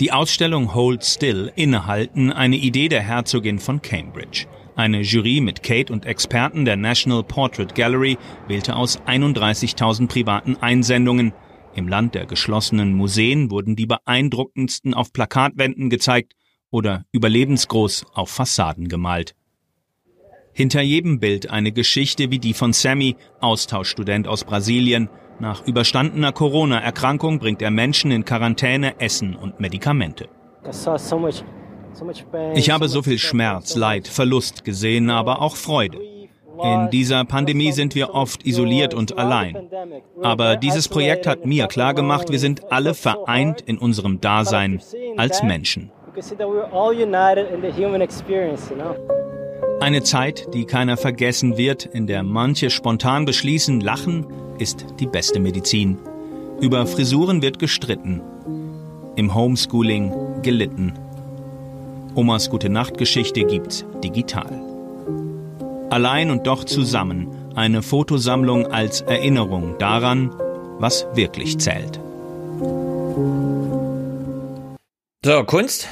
Die 0.00 0.10
Ausstellung 0.10 0.74
Hold 0.74 1.04
Still 1.04 1.52
innehalten 1.54 2.32
eine 2.32 2.56
Idee 2.56 2.88
der 2.88 3.02
Herzogin 3.02 3.60
von 3.60 3.80
Cambridge. 3.80 4.46
Eine 4.74 5.02
Jury 5.02 5.40
mit 5.40 5.62
Kate 5.62 5.92
und 5.92 6.04
Experten 6.04 6.64
der 6.64 6.76
National 6.76 7.22
Portrait 7.22 7.76
Gallery 7.76 8.18
wählte 8.48 8.74
aus 8.74 9.00
31.000 9.02 10.08
privaten 10.08 10.56
Einsendungen. 10.56 11.32
Im 11.76 11.86
Land 11.86 12.16
der 12.16 12.26
geschlossenen 12.26 12.92
Museen 12.92 13.52
wurden 13.52 13.76
die 13.76 13.86
beeindruckendsten 13.86 14.94
auf 14.94 15.12
Plakatwänden 15.12 15.90
gezeigt 15.90 16.34
oder 16.70 17.04
überlebensgroß 17.12 18.06
auf 18.14 18.30
Fassaden 18.30 18.88
gemalt. 18.88 19.36
Hinter 20.52 20.82
jedem 20.82 21.20
Bild 21.20 21.50
eine 21.50 21.70
Geschichte 21.70 22.32
wie 22.32 22.40
die 22.40 22.54
von 22.54 22.72
Sammy, 22.72 23.14
Austauschstudent 23.40 24.26
aus 24.26 24.42
Brasilien, 24.42 25.08
nach 25.40 25.66
überstandener 25.66 26.32
Corona-Erkrankung 26.32 27.38
bringt 27.38 27.62
er 27.62 27.70
Menschen 27.70 28.10
in 28.10 28.24
Quarantäne, 28.24 29.00
Essen 29.00 29.36
und 29.36 29.60
Medikamente. 29.60 30.28
Ich 32.54 32.70
habe 32.70 32.88
so 32.88 33.02
viel 33.02 33.18
Schmerz, 33.18 33.76
Leid, 33.76 34.08
Verlust 34.08 34.64
gesehen, 34.64 35.10
aber 35.10 35.42
auch 35.42 35.56
Freude. 35.56 35.98
In 36.62 36.88
dieser 36.90 37.24
Pandemie 37.24 37.72
sind 37.72 37.94
wir 37.94 38.14
oft 38.14 38.46
isoliert 38.46 38.94
und 38.94 39.18
allein. 39.18 39.68
Aber 40.22 40.56
dieses 40.56 40.88
Projekt 40.88 41.26
hat 41.26 41.46
mir 41.46 41.66
klargemacht, 41.66 42.30
wir 42.30 42.38
sind 42.38 42.72
alle 42.72 42.94
vereint 42.94 43.60
in 43.60 43.78
unserem 43.78 44.20
Dasein 44.20 44.80
als 45.16 45.42
Menschen. 45.42 45.90
Eine 49.80 50.02
Zeit, 50.02 50.54
die 50.54 50.64
keiner 50.64 50.96
vergessen 50.96 51.58
wird, 51.58 51.84
in 51.84 52.06
der 52.06 52.22
manche 52.22 52.70
spontan 52.70 53.24
beschließen, 53.24 53.80
lachen 53.80 54.26
ist 54.58 54.86
die 55.00 55.06
beste 55.06 55.40
Medizin. 55.40 55.98
Über 56.60 56.86
Frisuren 56.86 57.42
wird 57.42 57.58
gestritten. 57.58 58.20
Im 59.16 59.34
Homeschooling 59.34 60.42
gelitten. 60.42 60.92
Omas 62.14 62.48
gute 62.50 62.68
Nachtgeschichte 62.68 63.44
gibt's 63.44 63.84
digital. 64.02 64.60
Allein 65.90 66.30
und 66.30 66.46
doch 66.46 66.64
zusammen 66.64 67.28
eine 67.54 67.82
Fotosammlung 67.82 68.66
als 68.66 69.00
Erinnerung 69.02 69.76
daran, 69.78 70.30
was 70.78 71.06
wirklich 71.14 71.58
zählt. 71.58 72.00
So, 75.24 75.44
Kunst? 75.44 75.88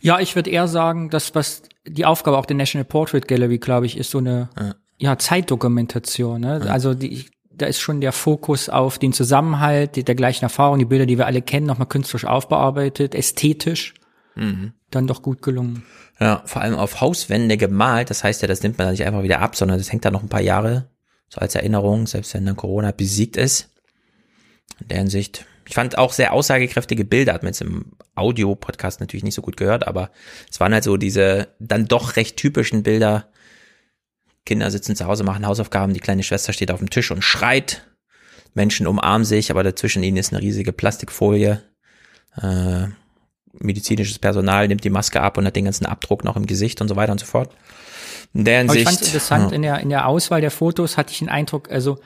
Ja, 0.00 0.20
ich 0.20 0.36
würde 0.36 0.50
eher 0.50 0.68
sagen, 0.68 1.10
dass 1.10 1.34
was 1.34 1.62
die 1.86 2.04
Aufgabe 2.04 2.38
auch 2.38 2.46
der 2.46 2.56
National 2.56 2.84
Portrait 2.84 3.26
Gallery, 3.26 3.58
glaube 3.58 3.86
ich, 3.86 3.96
ist 3.96 4.10
so 4.10 4.18
eine 4.18 4.48
ja 4.58 4.74
ja, 4.98 5.18
Zeitdokumentation. 5.18 6.40
Ne? 6.40 6.62
Ja. 6.64 6.72
Also 6.72 6.94
die, 6.94 7.26
da 7.50 7.66
ist 7.66 7.80
schon 7.80 8.00
der 8.00 8.12
Fokus 8.12 8.68
auf 8.68 8.98
den 8.98 9.12
Zusammenhalt 9.12 10.08
der 10.08 10.14
gleichen 10.14 10.44
Erfahrung, 10.44 10.78
die 10.78 10.84
Bilder, 10.84 11.06
die 11.06 11.18
wir 11.18 11.26
alle 11.26 11.42
kennen, 11.42 11.66
nochmal 11.66 11.88
künstlerisch 11.88 12.24
aufbearbeitet, 12.24 13.14
ästhetisch, 13.14 13.94
mhm. 14.34 14.72
dann 14.90 15.06
doch 15.06 15.22
gut 15.22 15.42
gelungen. 15.42 15.84
Ja, 16.20 16.42
vor 16.46 16.62
allem 16.62 16.76
auf 16.76 17.00
Hauswände 17.00 17.56
gemalt. 17.56 18.10
Das 18.10 18.24
heißt 18.24 18.42
ja, 18.42 18.48
das 18.48 18.62
nimmt 18.62 18.78
man 18.78 18.90
nicht 18.90 19.04
einfach 19.04 19.22
wieder 19.22 19.40
ab, 19.40 19.56
sondern 19.56 19.78
das 19.78 19.92
hängt 19.92 20.04
da 20.04 20.10
noch 20.10 20.22
ein 20.22 20.28
paar 20.28 20.40
Jahre 20.40 20.88
so 21.28 21.40
als 21.40 21.54
Erinnerung, 21.54 22.06
selbst 22.06 22.34
wenn 22.34 22.46
dann 22.46 22.56
Corona 22.56 22.92
besiegt 22.92 23.36
ist. 23.36 23.70
In 24.80 24.88
der 24.88 24.98
Hinsicht. 24.98 25.46
Ich 25.66 25.74
fand 25.74 25.98
auch 25.98 26.12
sehr 26.12 26.32
aussagekräftige 26.32 27.04
Bilder, 27.04 27.32
hat 27.32 27.42
man 27.42 27.50
jetzt 27.50 27.62
im 27.62 27.92
Audio-Podcast 28.14 29.00
natürlich 29.00 29.24
nicht 29.24 29.34
so 29.34 29.42
gut 29.42 29.56
gehört, 29.56 29.86
aber 29.86 30.10
es 30.50 30.60
waren 30.60 30.74
halt 30.74 30.84
so 30.84 30.96
diese 30.96 31.48
dann 31.58 31.86
doch 31.86 32.16
recht 32.16 32.36
typischen 32.36 32.82
Bilder, 32.82 33.28
Kinder 34.46 34.70
sitzen 34.70 34.96
zu 34.96 35.06
Hause, 35.06 35.24
machen 35.24 35.46
Hausaufgaben, 35.46 35.94
die 35.94 36.00
kleine 36.00 36.22
Schwester 36.22 36.52
steht 36.52 36.70
auf 36.70 36.78
dem 36.78 36.90
Tisch 36.90 37.10
und 37.10 37.22
schreit. 37.22 37.86
Menschen 38.54 38.86
umarmen 38.86 39.24
sich, 39.24 39.50
aber 39.50 39.62
dazwischen 39.62 40.02
ihnen 40.02 40.16
ist 40.16 40.32
eine 40.32 40.42
riesige 40.42 40.72
Plastikfolie. 40.72 41.62
Äh, 42.40 42.86
medizinisches 43.52 44.18
Personal 44.18 44.68
nimmt 44.68 44.84
die 44.84 44.90
Maske 44.90 45.20
ab 45.20 45.38
und 45.38 45.46
hat 45.46 45.56
den 45.56 45.64
ganzen 45.64 45.86
Abdruck 45.86 46.24
noch 46.24 46.36
im 46.36 46.46
Gesicht 46.46 46.80
und 46.80 46.88
so 46.88 46.96
weiter 46.96 47.12
und 47.12 47.18
so 47.18 47.26
fort. 47.26 47.54
In 48.32 48.44
der 48.44 48.58
Hinsicht, 48.58 48.86
aber 48.86 48.90
ich 48.90 48.98
fand 48.98 49.06
interessant, 49.06 49.50
ja. 49.50 49.56
in, 49.56 49.62
der, 49.62 49.80
in 49.80 49.88
der 49.88 50.08
Auswahl 50.08 50.40
der 50.40 50.50
Fotos 50.50 50.96
hatte 50.96 51.12
ich 51.12 51.20
den 51.20 51.28
Eindruck, 51.28 51.70
also 51.70 51.98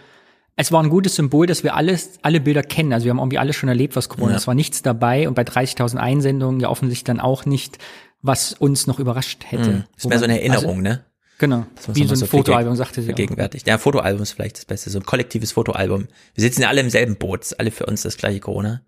es 0.57 0.73
war 0.73 0.83
ein 0.83 0.91
gutes 0.91 1.15
Symbol, 1.15 1.47
dass 1.47 1.63
wir 1.63 1.77
alles, 1.77 2.19
alle 2.23 2.41
Bilder 2.41 2.65
kennen. 2.65 2.93
Also 2.93 3.05
wir 3.05 3.11
haben 3.11 3.19
irgendwie 3.19 3.39
alles 3.39 3.55
schon 3.55 3.69
erlebt, 3.69 3.95
was 3.95 4.09
Corona. 4.09 4.33
Ja. 4.33 4.39
Es 4.39 4.49
war 4.49 4.55
nichts 4.55 4.83
dabei 4.83 5.29
und 5.29 5.35
bei 5.35 5.43
30.000 5.43 5.99
Einsendungen 5.99 6.61
ja 6.61 6.69
offensichtlich 6.69 7.05
dann 7.05 7.21
auch 7.21 7.47
nicht, 7.47 7.79
was 8.23 8.55
uns 8.55 8.89
noch 8.89 8.99
überrascht 8.99 9.45
hätte. 9.47 9.71
Mhm. 9.71 9.85
Ist 9.97 10.09
mehr 10.09 10.19
so 10.19 10.25
eine 10.25 10.41
Erinnerung, 10.41 10.79
also, 10.79 10.81
ne? 10.81 11.05
Genau. 11.39 11.67
Wie 11.87 12.05
so 12.05 12.15
ein 12.15 12.17
so 12.17 12.27
Fotoalbum, 12.27 12.75
sagte 12.75 13.01
sie. 13.01 13.13
Gegenwärtig. 13.13 13.65
Ja, 13.65 13.79
Fotoalbum 13.79 14.23
ist 14.23 14.33
vielleicht 14.33 14.59
das 14.59 14.65
Beste. 14.65 14.91
So 14.91 14.99
ein 14.99 15.07
kollektives 15.07 15.53
Fotoalbum. 15.53 16.09
Wir 16.35 16.43
sitzen 16.43 16.63
ja 16.63 16.69
alle 16.69 16.81
im 16.81 16.91
selben 16.91 17.17
Boot. 17.17 17.43
ist 17.43 17.61
alle 17.61 17.71
für 17.71 17.87
uns 17.87 18.03
das 18.03 18.17
gleiche 18.17 18.41
Corona. 18.41 18.83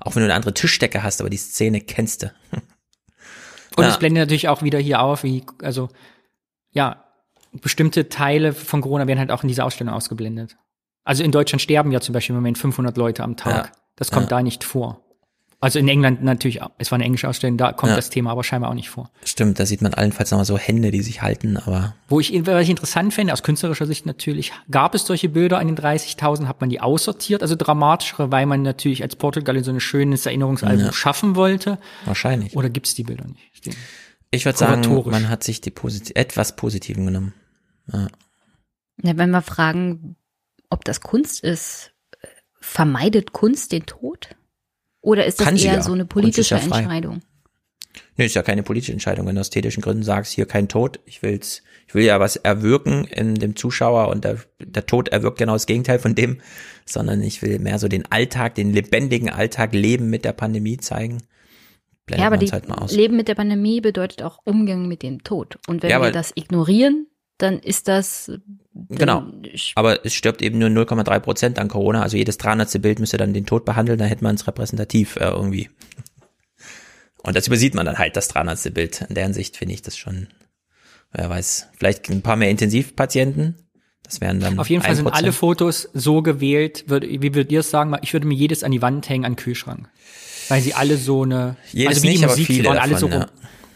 Auch 0.00 0.16
wenn 0.16 0.22
du 0.22 0.26
eine 0.26 0.34
andere 0.34 0.52
Tischdecke 0.52 1.04
hast, 1.04 1.20
aber 1.20 1.30
die 1.30 1.36
Szene 1.36 1.80
kennst 1.80 2.24
du. 2.24 2.32
Und 3.76 3.84
es 3.84 3.98
blendet 3.98 4.22
natürlich 4.22 4.48
auch 4.48 4.62
wieder 4.62 4.78
hier 4.78 5.00
auf, 5.00 5.22
wie, 5.22 5.44
also, 5.62 5.88
ja, 6.72 7.04
bestimmte 7.52 8.08
Teile 8.08 8.52
von 8.52 8.80
Corona 8.80 9.06
werden 9.06 9.18
halt 9.18 9.30
auch 9.30 9.42
in 9.42 9.48
dieser 9.48 9.64
Ausstellung 9.64 9.94
ausgeblendet. 9.94 10.56
Also 11.04 11.22
in 11.22 11.32
Deutschland 11.32 11.62
sterben 11.62 11.92
ja 11.92 12.00
zum 12.00 12.12
Beispiel 12.12 12.34
im 12.34 12.40
Moment 12.40 12.58
500 12.58 12.96
Leute 12.96 13.22
am 13.22 13.36
Tag. 13.36 13.66
Ja. 13.66 13.72
Das 13.96 14.10
kommt 14.10 14.30
ja. 14.30 14.38
da 14.38 14.42
nicht 14.42 14.64
vor. 14.64 15.01
Also 15.62 15.78
in 15.78 15.86
England 15.86 16.24
natürlich, 16.24 16.60
es 16.78 16.90
war 16.90 16.96
eine 16.96 17.04
englische 17.04 17.28
Ausstellung, 17.28 17.56
da 17.56 17.72
kommt 17.72 17.90
ja. 17.90 17.96
das 17.96 18.10
Thema 18.10 18.32
aber 18.32 18.42
scheinbar 18.42 18.70
auch 18.70 18.74
nicht 18.74 18.90
vor. 18.90 19.10
Stimmt, 19.24 19.60
da 19.60 19.64
sieht 19.64 19.80
man 19.80 19.94
allenfalls 19.94 20.32
nochmal 20.32 20.44
so 20.44 20.58
Hände, 20.58 20.90
die 20.90 21.02
sich 21.02 21.22
halten, 21.22 21.56
aber. 21.56 21.94
Wo 22.08 22.18
ich, 22.18 22.32
was 22.46 22.64
ich 22.64 22.70
interessant 22.70 23.14
finde, 23.14 23.32
aus 23.32 23.44
künstlerischer 23.44 23.86
Sicht 23.86 24.04
natürlich, 24.04 24.52
gab 24.72 24.96
es 24.96 25.06
solche 25.06 25.28
Bilder 25.28 25.60
an 25.60 25.68
den 25.68 25.76
30.000, 25.76 26.48
hat 26.48 26.60
man 26.60 26.68
die 26.68 26.80
aussortiert, 26.80 27.42
also 27.42 27.54
dramatischere, 27.54 28.32
weil 28.32 28.44
man 28.44 28.62
natürlich 28.62 29.04
als 29.04 29.14
Portugal 29.14 29.62
so 29.62 29.70
ein 29.70 29.78
schönes 29.78 30.26
Erinnerungsalbum 30.26 30.86
ja. 30.86 30.92
schaffen 30.92 31.36
wollte. 31.36 31.78
Wahrscheinlich. 32.06 32.56
Oder 32.56 32.68
gibt's 32.68 32.96
die 32.96 33.04
Bilder 33.04 33.26
nicht? 33.28 33.64
Die 33.64 33.70
ich 34.32 34.44
würde 34.46 34.58
sagen, 34.58 35.10
man 35.10 35.28
hat 35.28 35.44
sich 35.44 35.60
die 35.60 35.70
Posit 35.70 36.16
etwas 36.16 36.56
Positiven 36.56 37.06
genommen. 37.06 37.34
Ja. 37.92 38.08
ja, 39.02 39.16
wenn 39.16 39.30
wir 39.30 39.42
fragen, 39.42 40.16
ob 40.70 40.84
das 40.84 41.02
Kunst 41.02 41.44
ist, 41.44 41.92
vermeidet 42.58 43.32
Kunst 43.32 43.70
den 43.70 43.86
Tod? 43.86 44.34
Oder 45.02 45.26
ist 45.26 45.40
das 45.40 45.46
Kann 45.46 45.56
eher 45.56 45.74
ja. 45.74 45.82
so 45.82 45.92
eine 45.92 46.06
politische 46.06 46.54
ja 46.54 46.60
Entscheidung? 46.60 47.20
Nee, 48.16 48.26
ist 48.26 48.34
ja 48.34 48.42
keine 48.42 48.62
politische 48.62 48.92
Entscheidung. 48.92 49.26
Wenn 49.26 49.34
du 49.34 49.40
aus 49.40 49.48
ästhetischen 49.48 49.82
Gründen 49.82 50.02
sagst, 50.02 50.32
hier 50.32 50.46
kein 50.46 50.68
Tod, 50.68 51.00
ich 51.04 51.22
will's, 51.22 51.62
ich 51.86 51.94
will 51.94 52.04
ja 52.04 52.20
was 52.20 52.36
erwirken 52.36 53.04
in 53.04 53.34
dem 53.34 53.56
Zuschauer 53.56 54.08
und 54.08 54.24
der, 54.24 54.38
der 54.60 54.86
Tod 54.86 55.08
erwirkt 55.08 55.38
genau 55.38 55.54
das 55.54 55.66
Gegenteil 55.66 55.98
von 55.98 56.14
dem, 56.14 56.40
sondern 56.86 57.20
ich 57.20 57.42
will 57.42 57.58
mehr 57.58 57.78
so 57.78 57.88
den 57.88 58.10
Alltag, 58.10 58.54
den 58.54 58.72
lebendigen 58.72 59.28
Alltag 59.28 59.74
leben 59.74 60.08
mit 60.08 60.24
der 60.24 60.32
Pandemie 60.32 60.78
zeigen. 60.78 61.18
Blenden 62.06 62.22
ja, 62.22 62.26
aber 62.26 62.36
die 62.36 62.50
halt 62.50 62.90
Leben 62.90 63.16
mit 63.16 63.28
der 63.28 63.34
Pandemie 63.34 63.80
bedeutet 63.80 64.22
auch 64.22 64.38
Umgang 64.44 64.88
mit 64.88 65.02
dem 65.02 65.22
Tod. 65.22 65.58
Und 65.68 65.82
wenn 65.82 65.90
ja, 65.90 66.00
wir 66.00 66.10
das 66.10 66.32
ignorieren, 66.34 67.06
dann 67.42 67.58
ist 67.58 67.88
das. 67.88 68.26
Dann 68.26 68.98
genau. 68.98 69.24
Aber 69.74 70.04
es 70.06 70.14
stirbt 70.14 70.42
eben 70.42 70.58
nur 70.58 70.68
0,3 70.68 71.20
Prozent 71.20 71.58
an 71.58 71.68
Corona. 71.68 72.02
Also 72.02 72.16
jedes 72.16 72.38
300. 72.38 72.80
Bild 72.80 73.00
müsste 73.00 73.16
dann 73.16 73.34
den 73.34 73.46
Tod 73.46 73.64
behandeln, 73.64 73.98
dann 73.98 74.08
hätte 74.08 74.24
man 74.24 74.34
es 74.34 74.46
repräsentativ 74.46 75.16
äh, 75.16 75.24
irgendwie. 75.24 75.68
Und 77.22 77.36
das 77.36 77.46
übersieht 77.46 77.74
man 77.74 77.86
dann 77.86 77.98
halt, 77.98 78.16
das 78.16 78.28
300. 78.28 78.72
Bild. 78.72 79.02
In 79.08 79.14
der 79.14 79.24
Hinsicht 79.24 79.56
finde 79.56 79.74
ich 79.74 79.82
das 79.82 79.96
schon, 79.96 80.28
wer 81.12 81.28
weiß, 81.28 81.68
vielleicht 81.76 82.08
ein 82.10 82.22
paar 82.22 82.36
mehr 82.36 82.50
Intensivpatienten. 82.50 83.56
Das 84.02 84.20
wären 84.20 84.40
dann. 84.40 84.58
Auf 84.58 84.68
jeden 84.68 84.82
Fall 84.82 84.96
sind 84.96 85.08
alle 85.08 85.32
Fotos 85.32 85.88
so 85.92 86.22
gewählt, 86.22 86.84
würd, 86.88 87.04
wie 87.04 87.34
würdet 87.34 87.52
ihr 87.52 87.60
es 87.60 87.70
sagen? 87.70 87.96
Ich 88.02 88.12
würde 88.12 88.26
mir 88.26 88.34
jedes 88.34 88.64
an 88.64 88.72
die 88.72 88.82
Wand 88.82 89.08
hängen, 89.08 89.24
an 89.24 89.32
den 89.32 89.36
Kühlschrank. 89.36 89.88
Weil 90.48 90.60
sie 90.60 90.74
alle 90.74 90.96
so 90.96 91.22
eine, 91.22 91.56
jedes 91.72 91.96
also 91.96 92.02
wie 92.02 92.08
nicht, 92.08 92.22
die 92.22 92.26
Musik, 92.26 92.46
die 92.48 92.64
waren 92.64 92.76
davon, 92.76 92.90
alle 92.90 92.98
so 92.98 93.08
ja 93.08 93.28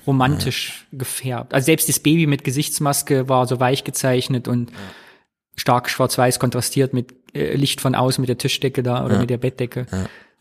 romantisch 0.07 0.87
ja. 0.91 0.99
gefärbt. 0.99 1.55
Also 1.55 1.67
selbst 1.67 1.89
das 1.89 2.01
Baby 2.01 2.27
mit 2.27 2.45
Gesichtsmaske 2.45 3.29
war 3.29 3.47
so 3.47 3.61
weich 3.61 3.85
gezeichnet 3.85 4.49
und 4.49 4.71
ja. 4.71 4.77
stark 5.57 5.91
schwarz-weiß 5.91 6.39
kontrastiert 6.39 6.93
mit 6.93 7.15
äh, 7.35 7.55
Licht 7.55 7.81
von 7.81 7.95
außen 7.95 8.21
mit 8.23 8.29
der 8.29 8.39
Tischdecke 8.39 8.83
da 8.83 9.05
oder 9.05 9.15
ja. 9.15 9.21
mit 9.21 9.31
der 9.31 9.39
Bettdecke. 9.39 9.87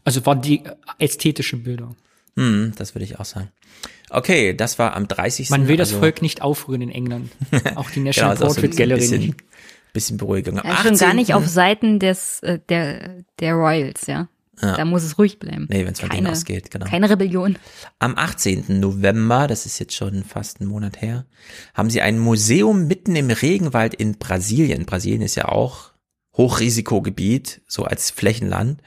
Also 0.04 0.26
war 0.26 0.36
die 0.36 0.64
ästhetische 1.00 1.58
Bilder. 1.58 1.96
Hm, 2.36 2.74
das 2.78 2.96
würde 2.96 3.06
ich 3.06 3.20
auch 3.20 3.26
sagen. 3.26 3.50
Okay, 4.10 4.54
das 4.54 4.78
war 4.78 4.96
am 4.96 5.08
30. 5.08 5.50
Man 5.50 5.68
will 5.68 5.78
das 5.78 5.90
also 5.90 6.00
Volk 6.00 6.22
nicht 6.22 6.42
aufrühren 6.42 6.82
in 6.82 6.92
England. 6.92 7.32
Auch 7.76 7.90
die 7.90 8.02
National 8.02 8.36
genau, 8.36 8.48
Portrait 8.48 8.74
so 8.74 8.78
Gallery. 8.78 9.00
Bisschen, 9.00 9.36
bisschen 9.94 10.18
Beruhigung. 10.18 10.62
Ja, 10.64 10.78
schon 10.78 10.98
gar 10.98 11.14
nicht 11.14 11.34
auf 11.34 11.48
Seiten 11.48 12.00
des, 12.00 12.42
äh, 12.42 12.60
der, 12.70 13.24
der 13.40 13.54
Royals, 13.56 14.06
ja. 14.08 14.28
Ja. 14.62 14.78
Da 14.78 14.86
muss 14.86 15.04
es 15.04 15.18
ruhig 15.18 15.40
bleiben. 15.40 15.68
Nee, 15.70 15.86
wenn 15.86 15.94
es 15.94 16.00
von 16.00 16.10
denen 16.10 16.28
ausgeht, 16.28 16.72
genau. 16.72 16.86
Keine 16.86 17.10
Rebellion. 17.10 17.58
Am 18.00 18.18
18. 18.18 18.80
November, 18.80 19.48
das 19.48 19.66
ist 19.66 19.80
jetzt 19.80 19.94
schon 19.94 20.24
fast 20.24 20.62
ein 20.62 20.68
Monat 20.68 21.02
her, 21.02 21.26
haben 21.74 21.90
sie 21.90 22.02
ein 22.02 22.20
Museum 22.20 22.88
mitten 22.88 23.16
im 23.16 23.30
Regenwald 23.30 23.94
in 23.94 24.18
Brasilien. 24.18 24.86
Brasilien 24.86 25.22
ist 25.22 25.36
ja 25.36 25.50
auch 25.50 25.92
Hochrisikogebiet, 26.38 27.62
so 27.68 27.84
als 27.84 28.12
Flächenland. 28.12 28.82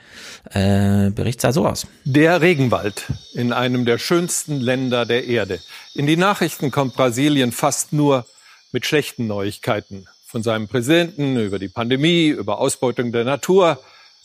Äh, 0.51 1.11
Bericht 1.11 1.41
sah 1.41 1.53
so 1.53 1.67
aus. 1.67 1.87
Der 2.05 2.41
Regenwald 2.41 3.05
in 3.35 3.53
einem 3.53 3.85
der 3.85 3.99
schönsten 3.99 4.61
Länder 4.61 5.07
der 5.07 5.25
Erde. 5.25 5.61
In 5.95 6.07
die 6.07 6.17
Nachrichten 6.17 6.71
kommt 6.71 6.95
Brasilien 6.95 7.53
fast 7.53 7.93
nur 7.93 8.27
mit 8.73 8.85
schlechten 8.87 9.27
Neuigkeiten. 9.27 10.07
Von 10.27 10.43
seinem 10.43 10.69
Präsidenten 10.69 11.39
über 11.39 11.59
die 11.59 11.69
Pandemie, 11.69 12.29
über 12.29 12.59
Ausbeutung 12.59 13.13
der 13.13 13.25
Natur. 13.25 13.81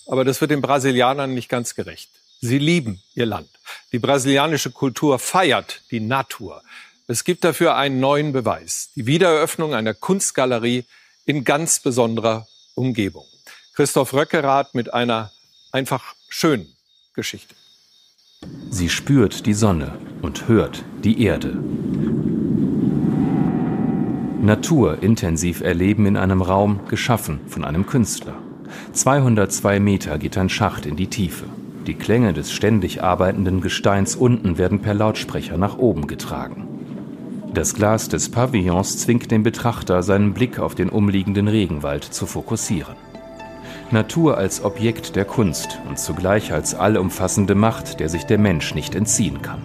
Aber 0.07 0.25
das 0.25 0.41
wird 0.41 0.51
den 0.51 0.61
Brasilianern 0.61 1.33
nicht 1.33 1.49
ganz 1.49 1.75
gerecht. 1.75 2.09
Sie 2.41 2.59
lieben 2.59 3.01
ihr 3.15 3.25
Land. 3.25 3.49
Die 3.93 3.99
brasilianische 3.99 4.71
Kultur 4.71 5.17
feiert 5.17 5.81
die 5.91 6.01
Natur. 6.01 6.61
Es 7.07 7.23
gibt 7.23 7.43
dafür 7.43 7.75
einen 7.75 7.99
neuen 7.99 8.33
Beweis. 8.33 8.89
Die 8.95 9.05
Wiedereröffnung 9.05 9.73
einer 9.73 9.93
Kunstgalerie 9.93 10.85
in 11.25 11.45
ganz 11.45 11.79
besonderer 11.79 12.47
Umgebung. 12.75 13.25
Christoph 13.75 14.13
Röckerath 14.13 14.75
mit 14.75 14.93
einer 14.93 15.31
einfach 15.71 16.15
schönen 16.27 16.67
Geschichte. 17.13 17.55
Sie 18.69 18.89
spürt 18.89 19.45
die 19.45 19.53
Sonne 19.53 19.97
und 20.21 20.47
hört 20.47 20.83
die 21.03 21.23
Erde. 21.23 21.57
Natur 24.41 25.01
intensiv 25.01 25.61
erleben 25.61 26.05
in 26.05 26.17
einem 26.17 26.41
Raum, 26.41 26.85
geschaffen 26.89 27.39
von 27.47 27.63
einem 27.63 27.85
Künstler. 27.85 28.42
202 28.93 29.79
Meter 29.79 30.17
geht 30.17 30.37
ein 30.37 30.49
Schacht 30.49 30.85
in 30.85 30.95
die 30.95 31.07
Tiefe. 31.07 31.45
Die 31.87 31.95
Klänge 31.95 32.33
des 32.33 32.51
ständig 32.51 33.03
arbeitenden 33.03 33.59
Gesteins 33.59 34.15
unten 34.15 34.57
werden 34.57 34.79
per 34.79 34.93
Lautsprecher 34.93 35.57
nach 35.57 35.77
oben 35.77 36.07
getragen. 36.07 36.67
Das 37.53 37.75
Glas 37.75 38.09
des 38.09 38.29
Pavillons 38.29 38.97
zwingt 38.97 39.29
den 39.29 39.43
Betrachter, 39.43 40.01
seinen 40.01 40.33
Blick 40.33 40.59
auf 40.59 40.75
den 40.75 40.89
umliegenden 40.89 41.47
Regenwald 41.47 42.03
zu 42.03 42.25
fokussieren. 42.25 42.95
Natur 43.91 44.37
als 44.37 44.63
Objekt 44.63 45.15
der 45.15 45.25
Kunst 45.25 45.79
und 45.87 45.99
zugleich 45.99 46.51
als 46.51 46.73
allumfassende 46.73 47.53
Macht, 47.53 47.99
der 47.99 48.09
sich 48.09 48.23
der 48.23 48.39
Mensch 48.39 48.73
nicht 48.73 48.95
entziehen 48.95 49.41
kann. 49.41 49.61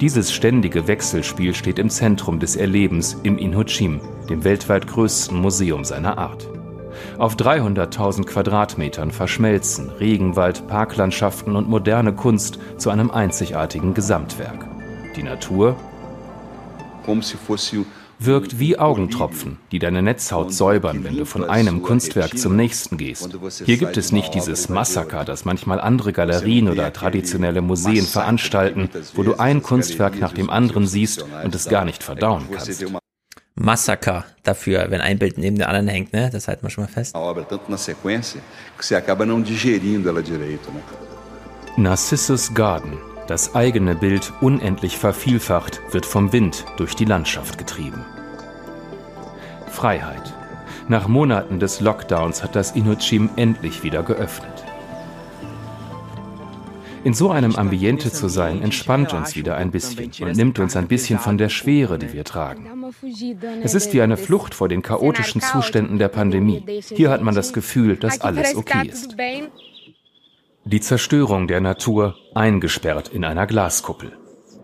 Dieses 0.00 0.32
ständige 0.32 0.86
Wechselspiel 0.86 1.54
steht 1.54 1.80
im 1.80 1.90
Zentrum 1.90 2.38
des 2.38 2.54
Erlebens 2.54 3.16
im 3.24 3.36
Inhochim, 3.36 4.00
dem 4.30 4.44
weltweit 4.44 4.86
größten 4.86 5.36
Museum 5.40 5.84
seiner 5.84 6.18
Art. 6.18 6.48
Auf 7.18 7.34
300.000 7.34 8.26
Quadratmetern 8.26 9.10
verschmelzen 9.10 9.90
Regenwald, 9.90 10.68
Parklandschaften 10.68 11.56
und 11.56 11.68
moderne 11.68 12.14
Kunst 12.14 12.60
zu 12.76 12.90
einem 12.90 13.10
einzigartigen 13.10 13.92
Gesamtwerk. 13.92 14.68
Die 15.16 15.24
Natur 15.24 15.74
wirkt 18.20 18.60
wie 18.60 18.78
Augentropfen, 18.78 19.58
die 19.72 19.80
deine 19.80 20.00
Netzhaut 20.00 20.52
säubern, 20.52 21.02
wenn 21.02 21.16
du 21.16 21.24
von 21.24 21.42
einem 21.42 21.82
Kunstwerk 21.82 22.38
zum 22.38 22.54
nächsten 22.54 22.98
gehst. 22.98 23.36
Hier 23.64 23.78
gibt 23.78 23.96
es 23.96 24.12
nicht 24.12 24.34
dieses 24.34 24.68
Massaker, 24.68 25.24
das 25.24 25.44
manchmal 25.44 25.80
andere 25.80 26.12
Galerien 26.12 26.68
oder 26.68 26.92
traditionelle 26.92 27.62
Museen 27.62 28.04
veranstalten, 28.04 28.90
wo 29.14 29.24
du 29.24 29.34
ein 29.40 29.64
Kunstwerk 29.64 30.20
nach 30.20 30.32
dem 30.32 30.50
anderen 30.50 30.86
siehst 30.86 31.24
und 31.44 31.52
es 31.52 31.68
gar 31.68 31.84
nicht 31.84 32.04
verdauen 32.04 32.44
kannst. 32.52 32.84
Massaker 33.58 34.24
dafür, 34.42 34.86
wenn 34.90 35.00
ein 35.00 35.18
Bild 35.18 35.38
neben 35.38 35.56
dem 35.56 35.66
anderen 35.66 35.88
hängt, 35.88 36.12
ne? 36.12 36.30
Das 36.30 36.48
halten 36.48 36.62
wir 36.62 36.70
schon 36.70 36.84
mal 36.84 36.90
fest. 36.90 37.14
Narcissus 41.76 42.54
Garden 42.54 42.98
das 43.28 43.54
eigene 43.54 43.94
Bild 43.94 44.32
unendlich 44.40 44.96
vervielfacht 44.96 45.82
wird 45.90 46.06
vom 46.06 46.32
Wind 46.32 46.64
durch 46.78 46.96
die 46.96 47.04
Landschaft 47.04 47.58
getrieben. 47.58 48.02
Freiheit. 49.70 50.34
Nach 50.88 51.08
Monaten 51.08 51.60
des 51.60 51.80
Lockdowns 51.80 52.42
hat 52.42 52.56
das 52.56 52.74
Inuchim 52.74 53.28
endlich 53.36 53.82
wieder 53.82 54.02
geöffnet. 54.02 54.64
In 57.04 57.12
so 57.12 57.30
einem 57.30 57.54
Ambiente 57.54 58.10
zu 58.10 58.28
sein, 58.28 58.62
entspannt 58.62 59.12
uns 59.12 59.36
wieder 59.36 59.56
ein 59.56 59.70
bisschen 59.70 60.10
und 60.22 60.34
nimmt 60.34 60.58
uns 60.58 60.74
ein 60.74 60.88
bisschen 60.88 61.18
von 61.18 61.36
der 61.36 61.50
Schwere, 61.50 61.98
die 61.98 62.14
wir 62.14 62.24
tragen. 62.24 62.77
Es 63.62 63.74
ist 63.74 63.92
wie 63.92 64.02
eine 64.02 64.16
Flucht 64.16 64.54
vor 64.54 64.68
den 64.68 64.82
chaotischen 64.82 65.40
Zuständen 65.40 65.98
der 65.98 66.08
Pandemie. 66.08 66.64
Hier 66.94 67.10
hat 67.10 67.22
man 67.22 67.34
das 67.34 67.52
Gefühl, 67.52 67.96
dass 67.96 68.20
alles 68.20 68.54
okay 68.56 68.88
ist. 68.88 69.16
Die 70.64 70.80
Zerstörung 70.80 71.48
der 71.48 71.60
Natur 71.60 72.16
eingesperrt 72.34 73.08
in 73.08 73.24
einer 73.24 73.46
Glaskuppel. 73.46 74.12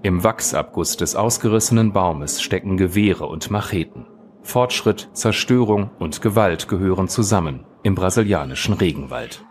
Im 0.03 0.23
Wachsabguss 0.23 0.99
des 0.99 1.17
ausgerissenen 1.17 1.93
Baumes 1.93 2.43
stecken 2.43 2.77
Gewehre 2.77 3.27
und 3.27 3.51
Macheten. 3.51 4.07
Fortschritt, 4.43 5.09
Zerstörung 5.15 5.91
und 5.99 6.20
Gewalt 6.20 6.69
gehören 6.69 7.09
zusammen 7.09 7.65
im 7.83 7.94
brasilianischen 7.94 8.75
Regenwald. 8.75 9.44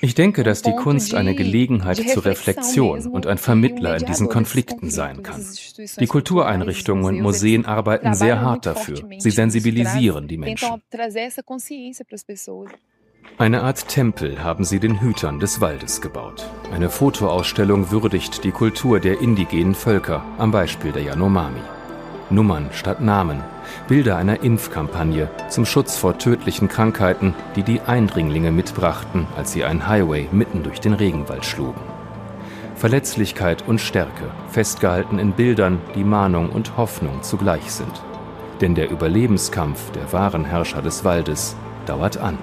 Ich 0.00 0.14
denke, 0.14 0.42
dass 0.42 0.62
die 0.62 0.72
Kunst 0.72 1.14
eine 1.14 1.34
Gelegenheit 1.34 1.96
zur 2.08 2.24
Reflexion 2.24 3.06
und 3.06 3.26
ein 3.26 3.38
Vermittler 3.38 3.96
in 3.96 4.06
diesen 4.06 4.28
Konflikten 4.28 4.90
sein 4.90 5.22
kann. 5.22 5.44
Die 5.98 6.06
Kultureinrichtungen 6.06 7.04
und 7.04 7.20
Museen 7.20 7.64
arbeiten 7.64 8.14
sehr 8.14 8.40
hart 8.40 8.66
dafür. 8.66 9.02
Sie 9.18 9.30
sensibilisieren 9.30 10.28
die 10.28 10.36
Menschen. 10.36 10.82
Eine 13.36 13.62
Art 13.62 13.88
Tempel 13.88 14.44
haben 14.44 14.64
sie 14.64 14.78
den 14.78 15.00
Hütern 15.00 15.40
des 15.40 15.60
Waldes 15.60 16.00
gebaut. 16.00 16.48
Eine 16.70 16.88
Fotoausstellung 16.88 17.90
würdigt 17.90 18.44
die 18.44 18.52
Kultur 18.52 19.00
der 19.00 19.20
indigenen 19.20 19.74
Völker 19.74 20.24
am 20.38 20.52
Beispiel 20.52 20.92
der 20.92 21.02
Yanomami. 21.02 21.60
Nummern 22.30 22.70
statt 22.72 23.00
Namen, 23.00 23.42
Bilder 23.88 24.16
einer 24.16 24.42
Impfkampagne 24.42 25.30
zum 25.48 25.66
Schutz 25.66 25.96
vor 25.96 26.18
tödlichen 26.18 26.68
Krankheiten, 26.68 27.34
die 27.56 27.62
die 27.62 27.80
Eindringlinge 27.80 28.50
mitbrachten, 28.50 29.26
als 29.36 29.52
sie 29.52 29.64
einen 29.64 29.86
Highway 29.86 30.28
mitten 30.32 30.62
durch 30.62 30.80
den 30.80 30.94
Regenwald 30.94 31.44
schlugen. 31.44 31.80
Verletzlichkeit 32.74 33.66
und 33.68 33.80
Stärke, 33.80 34.30
festgehalten 34.48 35.18
in 35.18 35.32
Bildern, 35.32 35.80
die 35.94 36.04
Mahnung 36.04 36.50
und 36.50 36.76
Hoffnung 36.76 37.22
zugleich 37.22 37.70
sind. 37.70 38.02
Denn 38.60 38.74
der 38.74 38.90
Überlebenskampf 38.90 39.90
der 39.92 40.12
wahren 40.12 40.44
Herrscher 40.44 40.82
des 40.82 41.04
Waldes 41.04 41.56
dauert 41.86 42.16
an. 42.16 42.38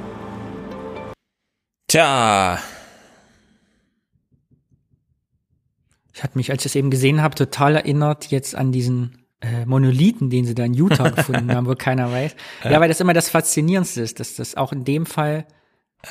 Tja. 1.88 2.58
Ich 6.14 6.24
hatte 6.24 6.38
mich, 6.38 6.52
als 6.52 6.62
ich 6.62 6.72
das 6.72 6.76
eben 6.76 6.92
gesehen 6.92 7.22
habe, 7.22 7.36
total 7.36 7.76
erinnert 7.76 8.28
jetzt 8.28 8.56
an 8.56 8.72
diesen 8.72 9.21
äh, 9.42 9.66
Monolithen, 9.66 10.30
den 10.30 10.46
sie 10.46 10.56
da 10.56 10.64
in 10.64 10.74
Utah 10.74 11.10
gefunden 11.16 11.54
haben, 11.54 11.68
wo 11.68 11.76
keiner 11.76 12.12
weiß. 12.12 12.36
Ja. 12.64 12.72
ja, 12.72 12.80
weil 12.80 12.88
das 12.88 13.00
immer 13.00 13.14
das 13.14 13.30
Faszinierendste 13.30 14.02
ist, 14.02 14.20
dass 14.20 14.36
das 14.36 14.56
auch 14.56 14.72
in 14.72 14.86
dem 14.86 15.06
Fall 15.06 15.46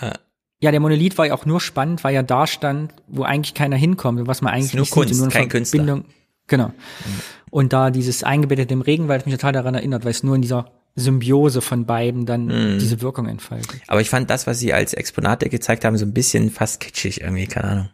ja. 0.01 0.13
ja, 0.61 0.71
der 0.71 0.81
Monolith 0.81 1.19
war 1.19 1.27
ja 1.27 1.35
auch 1.35 1.47
nur 1.47 1.61
spannend, 1.61 2.05
weil 2.05 2.15
er 2.15 2.23
da 2.23 2.47
stand, 2.47 2.95
wo 3.07 3.23
eigentlich 3.23 3.55
keiner 3.55 3.77
hinkommt, 3.77 4.27
was 4.27 4.43
man 4.43 4.53
eigentlich 4.53 4.75
nur 4.75 4.83
nicht 4.83 4.93
Kunst, 4.93 5.15
sieht, 5.15 5.23
nur 5.23 5.31
kein 5.31 5.51
Verbindung. 5.51 6.03
Künstler. 6.03 6.15
Genau. 6.47 6.69
Mhm. 6.69 7.21
Und 7.51 7.73
da 7.73 7.91
dieses 7.91 8.23
eingebettete 8.23 8.73
im 8.75 8.81
Regenwald 8.81 9.27
mich 9.27 9.35
total 9.35 9.53
daran 9.53 9.75
erinnert, 9.75 10.05
weil 10.05 10.13
es 10.13 10.23
nur 10.23 10.37
in 10.37 10.43
dieser 10.43 10.71
Symbiose 10.97 11.61
von 11.61 11.87
beiden 11.87 12.27
dann 12.27 12.47
mm. 12.47 12.79
diese 12.79 13.01
Wirkung 13.01 13.27
entfaltet. 13.27 13.81
Aber 13.87 14.01
ich 14.01 14.11
fand 14.11 14.29
das, 14.29 14.47
was 14.47 14.59
sie 14.59 14.73
als 14.73 14.93
Exponate 14.93 15.49
gezeigt 15.49 15.85
haben, 15.85 15.97
so 15.97 16.05
ein 16.05 16.13
bisschen 16.13 16.51
fast 16.51 16.81
kitschig 16.81 17.21
irgendwie, 17.21 17.47
keine 17.47 17.69
Ahnung. 17.69 17.91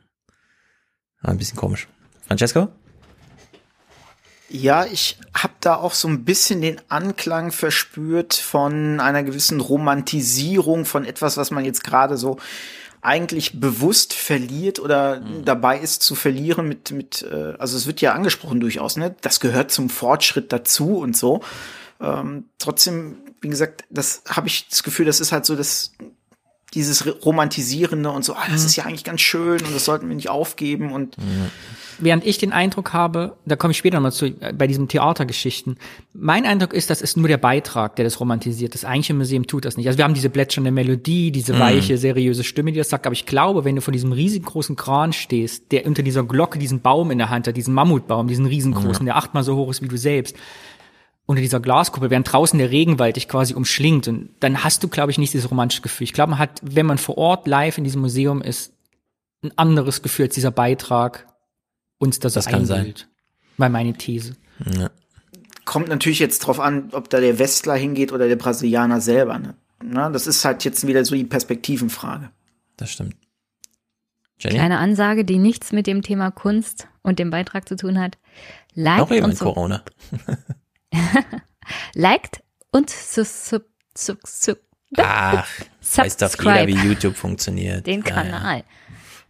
War 1.23 1.31
ein 1.31 1.39
bisschen 1.39 1.57
komisch. 1.57 1.89
Francesco? 2.27 2.69
Ja, 4.49 4.85
ich 4.85 5.19
habe 5.35 5.55
da 5.61 5.77
auch 5.77 5.95
so 5.95 6.07
ein 6.07 6.25
bisschen 6.25 6.61
den 6.61 6.81
Anklang 6.89 7.51
verspürt 7.51 8.35
von 8.35 9.01
einer 9.01 9.25
gewissen 9.25 9.61
Romantisierung 9.61 10.85
von 10.85 11.05
etwas, 11.05 11.37
was 11.37 11.51
man 11.51 11.65
jetzt 11.65 11.83
gerade 11.83 12.17
so 12.17 12.39
eigentlich 13.03 13.61
bewusst 13.61 14.15
verliert 14.15 14.79
oder 14.81 15.21
mhm. 15.21 15.45
dabei 15.45 15.79
ist 15.79 16.03
zu 16.03 16.15
verlieren 16.15 16.69
mit 16.69 16.91
mit 16.91 17.23
äh, 17.23 17.55
also 17.59 17.77
es 17.77 17.87
wird 17.87 18.01
ja 18.01 18.13
angesprochen 18.15 18.61
durchaus, 18.61 18.97
ne? 18.97 19.15
Das 19.21 19.41
gehört 19.41 19.71
zum 19.71 19.91
Fortschritt 19.91 20.53
dazu 20.53 20.99
und 20.99 21.17
so. 21.17 21.41
Ähm, 22.01 22.45
trotzdem, 22.59 23.19
wie 23.41 23.49
gesagt, 23.49 23.85
das 23.91 24.23
habe 24.29 24.49
ich 24.49 24.69
das 24.69 24.83
Gefühl, 24.83 25.07
das 25.07 25.21
ist 25.21 25.33
halt 25.33 25.47
so 25.47 25.57
das 25.57 25.93
dieses 26.75 27.07
Romantisierende 27.25 28.11
und 28.11 28.25
so, 28.25 28.35
ah, 28.35 28.45
das 28.49 28.63
mhm. 28.63 28.67
ist 28.67 28.77
ja 28.77 28.85
eigentlich 28.85 29.05
ganz 29.05 29.21
schön 29.21 29.65
und 29.65 29.75
das 29.75 29.85
sollten 29.85 30.09
wir 30.09 30.17
nicht 30.17 30.29
aufgeben 30.29 30.93
und 30.93 31.17
mhm. 31.19 31.51
Während 31.99 32.27
ich 32.27 32.37
den 32.39 32.53
Eindruck 32.53 32.93
habe, 32.93 33.37
da 33.47 33.57
komme 33.57 33.71
ich 33.71 33.79
später 33.79 33.97
nochmal 33.97 34.13
zu, 34.13 34.27
äh, 34.27 34.53
bei 34.53 34.67
diesen 34.67 34.89
Theatergeschichten, 34.89 35.79
mein 36.13 36.45
Eindruck 36.45 36.75
ist, 36.75 36.91
das 36.91 37.01
ist 37.01 37.17
nur 37.17 37.29
der 37.29 37.39
Beitrag, 37.39 37.97
der 37.97 38.05
das 38.05 38.21
romantisiert. 38.21 38.75
Das 38.75 38.85
eigentliche 38.85 39.15
Museum 39.15 39.47
tut 39.47 39.65
das 39.65 39.77
nicht. 39.77 39.87
Also 39.87 39.97
wir 39.97 40.05
haben 40.05 40.15
diese 40.15 40.29
plätschernde 40.29 40.71
Melodie, 40.71 41.31
diese 41.31 41.55
mhm. 41.55 41.61
weiche, 41.61 41.97
seriöse 41.97 42.45
Stimme, 42.45 42.73
die 42.73 42.79
das 42.79 42.91
sagt, 42.91 43.07
aber 43.07 43.15
ich 43.15 43.25
glaube, 43.25 43.65
wenn 43.65 43.77
du 43.77 43.83
vor 43.83 43.93
diesem 43.93 44.13
riesengroßen 44.13 44.77
Kran 44.77 45.13
stehst, 45.13 45.73
der 45.73 45.87
unter 45.87 46.03
dieser 46.03 46.25
Glocke 46.25 46.59
diesen 46.59 46.81
Baum 46.81 47.11
in 47.11 47.19
der 47.19 47.31
Hand 47.31 47.49
hat, 47.49 47.57
diesen 47.57 47.73
Mammutbaum, 47.73 48.29
diesen 48.29 48.47
riesengroßen, 48.47 49.03
mhm. 49.03 49.07
der 49.07 49.17
achtmal 49.17 49.43
so 49.43 49.57
hoch 49.57 49.71
ist 49.71 49.83
wie 49.83 49.89
du 49.89 49.97
selbst, 49.97 50.37
unter 51.27 51.43
dieser 51.43 51.61
Glaskuppel, 51.61 52.11
während 52.11 52.33
draußen 52.33 52.59
der 52.59 52.71
Regenwald 52.71 53.17
dich 53.17 53.29
quasi 53.29 53.55
umschlingt. 53.55 54.07
Und 54.07 54.31
dann 54.41 54.63
hast 54.63 54.85
du, 54.85 54.89
glaube 54.89 55.11
ich, 55.11 55.19
nicht 55.19 55.35
dieses 55.35 55.51
romantische 55.51 55.83
Gefühl. 55.83 56.05
Ich 56.05 56.13
glaube, 56.13 56.31
man 56.31 56.39
hat, 56.39 56.61
wenn 56.63 56.87
man 56.87 56.99
vor 56.99 57.19
Ort 57.19 57.47
live 57.49 57.79
in 57.79 57.85
diesem 57.85 58.01
Museum 58.01 58.43
ist, 58.43 58.73
ein 59.43 59.53
anderes 59.57 60.03
Gefühl 60.03 60.27
als 60.27 60.35
dieser 60.35 60.51
Beitrag 60.51 61.27
uns 61.99 62.19
das, 62.19 62.35
das 62.35 62.47
kann 62.47 62.67
sein. 62.67 62.95
War 63.57 63.69
meine 63.69 63.95
These. 63.95 64.37
Ja. 64.79 64.91
Kommt 65.65 65.89
natürlich 65.89 66.19
jetzt 66.19 66.41
drauf 66.41 66.61
an, 66.61 66.91
ob 66.93 67.11
da 67.11 67.21
der 67.21 67.39
Westler 67.39 67.75
hingeht 67.75 68.13
oder 68.13 68.29
der 68.29 68.37
Brasilianer 68.37 69.01
selber. 69.01 69.39
Ne? 69.39 69.55
Na, 69.83 70.11
das 70.11 70.27
ist 70.27 70.45
halt 70.45 70.65
jetzt 70.65 70.87
wieder 70.87 71.05
so 71.05 71.15
die 71.15 71.25
Perspektivenfrage. 71.25 72.31
Das 72.77 72.91
stimmt. 72.91 73.17
Jenny? 74.39 74.57
Kleine 74.57 74.79
Ansage, 74.79 75.25
die 75.25 75.39
nichts 75.39 75.73
mit 75.73 75.87
dem 75.87 76.03
Thema 76.03 76.31
Kunst 76.31 76.89
und 77.03 77.19
dem 77.19 77.31
Beitrag 77.31 77.69
zu 77.69 77.77
tun 77.77 77.99
hat. 77.99 78.19
Liked 78.75 78.99
Noch 78.99 79.11
eben 79.11 79.33
so 79.33 79.45
Corona. 79.47 79.83
liked 81.95 82.43
und 82.71 82.91
su 82.91 83.25
su 83.25 83.61
su 83.97 84.15
su 84.25 84.55
Ach, 84.99 85.49
weiß 85.97 86.17
doch 86.19 86.39
jeder, 86.39 86.67
wie 86.67 86.75
YouTube 86.75 87.17
funktioniert. 87.17 87.87
Den 87.87 88.05
Kanal. 88.05 88.65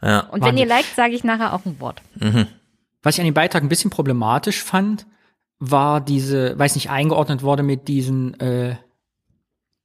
Ja, 0.02 0.08
ja. 0.08 0.20
Und 0.20 0.44
wenn 0.44 0.58
ihr 0.58 0.66
liked, 0.66 0.94
sage 0.94 1.14
ich 1.14 1.24
nachher 1.24 1.54
auch 1.54 1.64
ein 1.64 1.80
Wort. 1.80 2.02
Mhm. 2.16 2.46
Was 3.06 3.14
ich 3.14 3.20
an 3.20 3.26
dem 3.26 3.34
Beitrag 3.34 3.62
ein 3.62 3.68
bisschen 3.68 3.92
problematisch 3.92 4.64
fand, 4.64 5.06
war 5.60 6.00
diese, 6.00 6.58
weiß 6.58 6.74
nicht, 6.74 6.90
eingeordnet 6.90 7.44
wurde 7.44 7.62
mit 7.62 7.86
diesen 7.86 8.34
äh, 8.40 8.74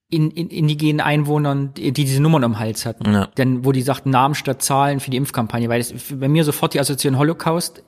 in, 0.10 0.32
in, 0.32 0.50
indigenen 0.50 1.02
Einwohnern, 1.02 1.72
die, 1.76 1.92
die 1.92 2.06
diese 2.06 2.20
Nummern 2.20 2.44
am 2.44 2.58
Hals 2.58 2.88
hatten. 2.88 3.14
Ja. 3.14 3.28
Denn 3.38 3.64
wo 3.64 3.74
die 3.74 3.84
sagten 3.84 4.10
Namen 4.10 4.34
statt 4.34 4.64
Zahlen 4.64 5.00
für 5.00 5.12
die 5.12 5.18
Impfkampagne, 5.18 5.70
weil 5.70 5.78
das 5.78 5.94
bei 6.12 6.28
mir 6.28 6.44
sofort 6.44 6.74
die 6.74 6.80
Assoziation 6.80 7.20
Holocaust 7.20 7.84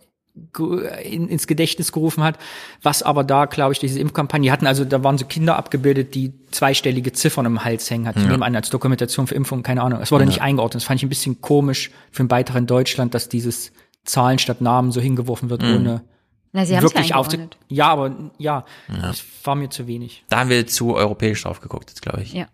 in, 1.04 1.28
ins 1.28 1.48
Gedächtnis 1.48 1.92
gerufen 1.92 2.24
hat, 2.24 2.38
was 2.84 3.02
aber 3.02 3.24
da, 3.24 3.46
glaube 3.46 3.74
ich, 3.74 3.80
diese 3.80 4.00
Impfkampagne 4.00 4.52
hatten, 4.52 4.68
also 4.68 4.86
da 4.86 5.04
waren 5.04 5.18
so 5.18 5.26
Kinder 5.26 5.56
abgebildet, 5.56 6.14
die 6.14 6.34
zweistellige 6.52 7.12
Ziffern 7.12 7.48
im 7.48 7.66
Hals 7.66 7.90
hängen 7.90 8.08
hatten. 8.08 8.30
Ja. 8.30 8.36
An, 8.36 8.56
als 8.56 8.70
Dokumentation 8.70 9.26
für 9.26 9.34
Impfungen, 9.34 9.64
keine 9.64 9.82
Ahnung. 9.82 10.00
Es 10.00 10.12
wurde 10.12 10.26
ja. 10.26 10.30
nicht 10.30 10.44
eingeordnet. 10.44 10.82
Das 10.82 10.84
fand 10.84 11.00
ich 11.00 11.04
ein 11.08 11.10
bisschen 11.10 11.42
komisch 11.42 11.90
für 12.12 12.20
einen 12.20 12.28
Beitrag 12.28 12.58
in 12.58 12.68
Deutschland, 12.68 13.16
dass 13.16 13.30
dieses 13.30 13.72
Zahlen 14.04 14.40
statt 14.40 14.62
Namen 14.62 14.92
so 14.92 15.02
hingeworfen 15.02 15.50
wird, 15.50 15.62
mhm. 15.62 15.76
ohne 15.76 16.04
na, 16.52 16.66
sie 16.66 16.80
wirklich 16.80 17.10
ja 17.10 17.16
aufzu 17.16 17.38
Ja, 17.68 17.88
aber 17.88 18.12
ja, 18.38 18.64
ja, 18.88 19.02
das 19.02 19.24
war 19.44 19.56
mir 19.56 19.70
zu 19.70 19.88
wenig. 19.88 20.24
Da 20.30 20.40
haben 20.40 20.50
wir 20.50 20.68
zu 20.68 20.96
europäisch 20.96 21.44
drauf 21.44 21.62
geguckt, 21.62 21.90
jetzt 21.90 22.02
glaube 22.02 22.22
ich. 22.22 22.34
Ja. 22.34 22.48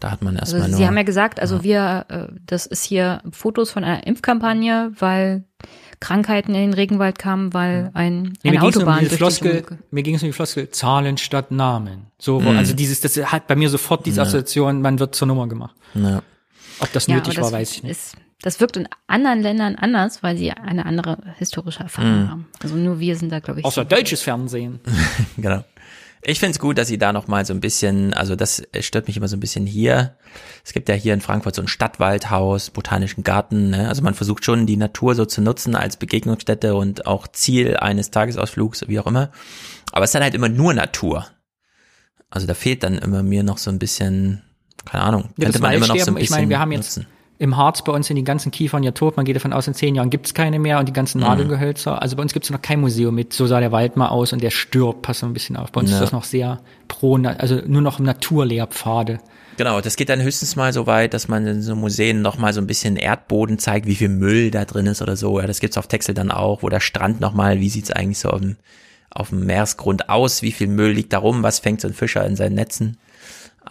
Da 0.00 0.10
hat 0.10 0.22
man 0.22 0.36
erstmal 0.36 0.62
also, 0.62 0.72
nur. 0.72 0.78
Sie 0.78 0.86
haben 0.86 0.96
ja 0.96 1.02
gesagt, 1.02 1.40
also 1.40 1.56
ja. 1.56 1.62
wir, 1.62 2.06
äh, 2.08 2.26
das 2.46 2.66
ist 2.66 2.84
hier 2.84 3.22
Fotos 3.30 3.70
von 3.70 3.84
einer 3.84 4.06
Impfkampagne, 4.06 4.92
weil 4.98 5.44
Krankheiten 6.00 6.54
in 6.54 6.60
den 6.60 6.74
Regenwald 6.74 7.18
kamen, 7.18 7.54
weil 7.54 7.90
ein, 7.94 8.34
ja, 8.42 8.52
eine 8.52 8.62
Autobahn 8.62 9.00
um 9.00 9.06
Floskel, 9.06 9.64
Mir 9.90 10.02
ging 10.02 10.14
es 10.14 10.22
um 10.22 10.28
die 10.28 10.32
Floskel 10.32 10.70
Zahlen 10.70 11.16
statt 11.16 11.50
Namen. 11.50 12.06
So, 12.18 12.40
mhm. 12.40 12.48
also 12.48 12.74
dieses, 12.74 13.00
das 13.00 13.16
hat 13.16 13.46
bei 13.46 13.56
mir 13.56 13.70
sofort 13.70 14.04
diese 14.04 14.22
Assoziation, 14.22 14.82
man 14.82 14.98
wird 14.98 15.14
zur 15.14 15.28
Nummer 15.28 15.48
gemacht. 15.48 15.74
Ja. 15.94 16.22
Ob 16.80 16.92
das 16.92 17.08
nötig 17.08 17.40
war, 17.40 17.52
weiß 17.52 17.72
ich 17.72 17.82
nicht. 17.82 17.92
Ist, 17.92 18.16
das 18.42 18.60
wirkt 18.60 18.76
in 18.76 18.88
anderen 19.06 19.40
Ländern 19.40 19.76
anders, 19.76 20.22
weil 20.22 20.36
sie 20.36 20.50
eine 20.50 20.86
andere 20.86 21.18
historische 21.38 21.80
Erfahrung 21.80 22.22
mhm. 22.22 22.30
haben. 22.30 22.48
Also 22.62 22.76
nur 22.76 23.00
wir 23.00 23.16
sind 23.16 23.32
da, 23.32 23.40
glaube 23.40 23.60
ich. 23.60 23.66
Außer 23.66 23.82
so 23.82 23.88
deutsches 23.88 24.22
Fernsehen. 24.22 24.80
genau. 25.36 25.64
Ich 26.22 26.40
finde 26.40 26.52
es 26.52 26.58
gut, 26.58 26.76
dass 26.76 26.88
sie 26.88 26.98
da 26.98 27.12
noch 27.12 27.28
mal 27.28 27.46
so 27.46 27.54
ein 27.54 27.60
bisschen, 27.60 28.12
also 28.12 28.34
das 28.34 28.62
stört 28.80 29.06
mich 29.06 29.16
immer 29.16 29.28
so 29.28 29.36
ein 29.36 29.40
bisschen 29.40 29.64
hier. 29.64 30.16
Es 30.64 30.72
gibt 30.72 30.88
ja 30.88 30.94
hier 30.96 31.14
in 31.14 31.20
Frankfurt 31.20 31.54
so 31.54 31.62
ein 31.62 31.68
Stadtwaldhaus, 31.68 32.70
botanischen 32.70 33.22
Garten. 33.22 33.70
Ne? 33.70 33.88
Also 33.88 34.02
man 34.02 34.14
versucht 34.14 34.44
schon 34.44 34.66
die 34.66 34.76
Natur 34.76 35.14
so 35.14 35.24
zu 35.24 35.40
nutzen 35.40 35.76
als 35.76 35.96
Begegnungsstätte 35.96 36.74
und 36.74 37.06
auch 37.06 37.28
Ziel 37.28 37.76
eines 37.76 38.10
Tagesausflugs, 38.10 38.88
wie 38.88 38.98
auch 38.98 39.06
immer. 39.06 39.30
Aber 39.92 40.04
es 40.04 40.08
ist 40.08 40.14
dann 40.14 40.24
halt 40.24 40.34
immer 40.34 40.48
nur 40.48 40.74
Natur. 40.74 41.26
Also 42.28 42.46
da 42.46 42.54
fehlt 42.54 42.82
dann 42.82 42.98
immer 42.98 43.22
mir 43.22 43.44
noch 43.44 43.58
so 43.58 43.70
ein 43.70 43.78
bisschen, 43.78 44.42
keine 44.84 45.04
Ahnung, 45.04 45.30
ja, 45.36 45.44
könnte 45.44 45.60
man 45.60 45.74
immer 45.74 45.86
noch 45.86 45.96
so 45.96 46.10
ein 46.10 46.14
bisschen 46.14 46.24
Ich 46.24 46.30
meine, 46.30 46.48
wir 46.48 46.58
haben 46.58 46.72
jetzt 46.72 46.96
nutzen 46.96 47.15
im 47.38 47.56
Harz 47.56 47.82
bei 47.82 47.92
uns 47.92 48.06
sind 48.06 48.16
die 48.16 48.24
ganzen 48.24 48.50
Kiefern 48.50 48.82
ja 48.82 48.92
tot. 48.92 49.16
Man 49.16 49.26
geht 49.26 49.36
davon 49.36 49.52
aus, 49.52 49.68
in 49.68 49.74
zehn 49.74 49.94
Jahren 49.94 50.10
gibt's 50.10 50.32
keine 50.32 50.58
mehr 50.58 50.78
und 50.78 50.88
die 50.88 50.92
ganzen 50.92 51.18
mhm. 51.18 51.24
Nadelgehölzer. 51.24 52.00
Also 52.00 52.16
bei 52.16 52.22
uns 52.22 52.32
gibt's 52.32 52.50
noch 52.50 52.62
kein 52.62 52.80
Museum 52.80 53.14
mit, 53.14 53.32
so 53.32 53.46
sah 53.46 53.60
der 53.60 53.72
Wald 53.72 53.96
mal 53.96 54.08
aus 54.08 54.32
und 54.32 54.42
der 54.42 54.50
stirbt, 54.50 55.02
passt 55.02 55.20
so 55.20 55.26
ein 55.26 55.32
bisschen 55.32 55.56
auf. 55.56 55.70
Bei 55.72 55.80
uns 55.80 55.90
ja. 55.90 55.96
ist 55.96 56.02
das 56.02 56.12
noch 56.12 56.24
sehr 56.24 56.60
pro, 56.88 57.16
also 57.16 57.60
nur 57.66 57.82
noch 57.82 57.98
Naturlehrpfade. 57.98 59.18
Genau, 59.58 59.80
das 59.80 59.96
geht 59.96 60.10
dann 60.10 60.22
höchstens 60.22 60.56
mal 60.56 60.72
so 60.72 60.86
weit, 60.86 61.14
dass 61.14 61.28
man 61.28 61.46
in 61.46 61.62
so 61.62 61.74
Museen 61.74 62.20
noch 62.20 62.36
mal 62.36 62.52
so 62.52 62.60
ein 62.60 62.66
bisschen 62.66 62.96
Erdboden 62.96 63.58
zeigt, 63.58 63.86
wie 63.86 63.94
viel 63.94 64.10
Müll 64.10 64.50
da 64.50 64.66
drin 64.66 64.86
ist 64.86 65.00
oder 65.00 65.16
so. 65.16 65.40
Ja, 65.40 65.46
das 65.46 65.60
gibt's 65.60 65.78
auf 65.78 65.88
Texel 65.88 66.14
dann 66.14 66.30
auch, 66.30 66.62
wo 66.62 66.68
der 66.68 66.80
Strand 66.80 67.20
noch 67.20 67.32
mal, 67.32 67.60
wie 67.60 67.70
sieht's 67.70 67.90
eigentlich 67.90 68.18
so 68.18 68.30
auf 68.30 68.40
dem, 68.40 68.56
auf 69.10 69.30
dem 69.30 69.46
Meeresgrund 69.46 70.10
aus, 70.10 70.42
wie 70.42 70.52
viel 70.52 70.68
Müll 70.68 70.92
liegt 70.92 71.12
da 71.12 71.18
rum, 71.18 71.42
was 71.42 71.58
fängt 71.58 71.80
so 71.80 71.88
ein 71.88 71.94
Fischer 71.94 72.24
in 72.26 72.36
seinen 72.36 72.54
Netzen. 72.54 72.98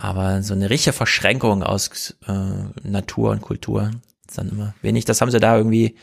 Aber 0.06 0.44
so 0.44 0.54
eine 0.54 0.70
richtige 0.70 0.94
Verschränkung 0.94 1.64
aus 1.64 2.16
äh, 2.28 2.88
Natur 2.88 3.32
und 3.32 3.42
Kultur 3.42 3.90
ist 4.28 4.38
dann 4.38 4.50
immer 4.50 4.76
wenig. 4.84 5.06
Das 5.06 5.20
haben 5.20 5.32
sie 5.32 5.40
da 5.40 5.58
irgendwie 5.58 5.96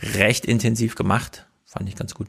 recht 0.00 0.44
intensiv 0.44 0.94
gemacht. 0.94 1.48
Fand 1.64 1.88
ich 1.88 1.96
ganz 1.96 2.14
gut. 2.14 2.28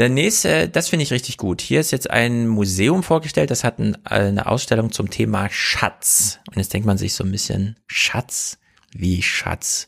Der 0.00 0.08
nächste, 0.08 0.68
das 0.68 0.88
finde 0.88 1.04
ich 1.04 1.12
richtig 1.12 1.36
gut. 1.36 1.60
Hier 1.60 1.78
ist 1.78 1.92
jetzt 1.92 2.10
ein 2.10 2.48
Museum 2.48 3.04
vorgestellt, 3.04 3.52
das 3.52 3.62
hat 3.62 3.78
ein, 3.78 4.04
eine 4.04 4.46
Ausstellung 4.46 4.90
zum 4.90 5.08
Thema 5.08 5.48
Schatz. 5.50 6.40
Und 6.48 6.56
jetzt 6.56 6.72
denkt 6.72 6.84
man 6.84 6.98
sich 6.98 7.14
so 7.14 7.22
ein 7.22 7.30
bisschen, 7.30 7.76
Schatz? 7.86 8.58
Wie 8.92 9.22
Schatz? 9.22 9.86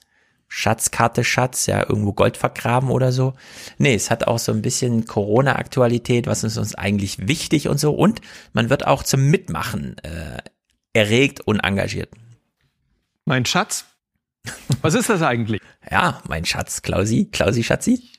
Schatzkarte 0.57 1.25
Schatz, 1.25 1.67
ja, 1.67 1.81
irgendwo 1.83 2.13
Gold 2.13 2.37
vergraben 2.37 2.91
oder 2.91 3.11
so. 3.11 3.35
Nee, 3.79 3.95
es 3.95 4.09
hat 4.09 4.29
auch 4.29 4.39
so 4.39 4.53
ein 4.53 4.63
bisschen 4.63 5.05
Corona-Aktualität, 5.05 6.29
was 6.29 6.45
ist 6.45 6.59
uns 6.59 6.77
eigentlich 6.77 7.27
wichtig 7.27 7.67
und 7.67 7.81
so. 7.81 7.93
Und 7.93 8.21
man 8.53 8.71
wird 8.71 8.87
auch 8.87 9.03
zum 9.03 9.29
Mitmachen 9.31 9.99
äh, 10.05 10.39
erregt 10.93 11.41
und 11.41 11.59
engagiert. 11.59 12.11
Mein 13.25 13.45
Schatz? 13.45 13.85
Was 14.81 14.95
ist 14.95 15.09
das 15.09 15.23
eigentlich? 15.23 15.61
ja, 15.91 16.23
mein 16.29 16.45
Schatz, 16.45 16.83
Klausi, 16.83 17.25
Klausi 17.33 17.65
Schatzi. 17.65 18.13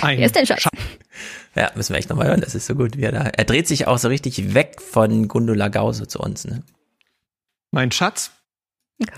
Ein 0.00 0.16
Wer 0.16 0.26
ist 0.26 0.34
der 0.34 0.46
Schatz? 0.46 0.62
Schatz? 0.62 0.78
Ja, 1.54 1.72
müssen 1.74 1.92
wir 1.92 1.98
echt 1.98 2.08
nochmal 2.08 2.28
hören, 2.28 2.40
das 2.40 2.54
ist 2.54 2.64
so 2.64 2.74
gut, 2.74 2.96
wie 2.96 3.02
er 3.02 3.12
da. 3.12 3.20
Er 3.24 3.44
dreht 3.44 3.68
sich 3.68 3.86
auch 3.86 3.98
so 3.98 4.08
richtig 4.08 4.54
weg 4.54 4.80
von 4.80 5.28
Gundula 5.28 5.68
Gause 5.68 6.08
zu 6.08 6.20
uns, 6.20 6.46
ne? 6.46 6.62
Mein 7.70 7.92
Schatz? 7.92 8.30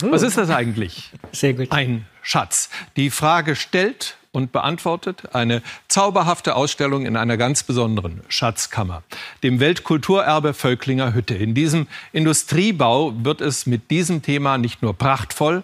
Was 0.00 0.22
ist 0.22 0.36
das 0.36 0.50
eigentlich? 0.50 1.12
Sehr 1.32 1.54
gut. 1.54 1.70
Ein 1.70 2.06
Schatz. 2.22 2.68
Die 2.96 3.10
Frage 3.10 3.54
stellt 3.54 4.16
und 4.32 4.52
beantwortet 4.52 5.34
eine 5.34 5.62
zauberhafte 5.88 6.56
Ausstellung 6.56 7.06
in 7.06 7.16
einer 7.16 7.36
ganz 7.36 7.62
besonderen 7.62 8.22
Schatzkammer, 8.28 9.02
dem 9.42 9.60
Weltkulturerbe 9.60 10.52
Völklinger 10.52 11.14
Hütte. 11.14 11.34
In 11.34 11.54
diesem 11.54 11.86
Industriebau 12.12 13.14
wird 13.24 13.40
es 13.40 13.66
mit 13.66 13.90
diesem 13.90 14.22
Thema 14.22 14.58
nicht 14.58 14.82
nur 14.82 14.94
prachtvoll, 14.94 15.62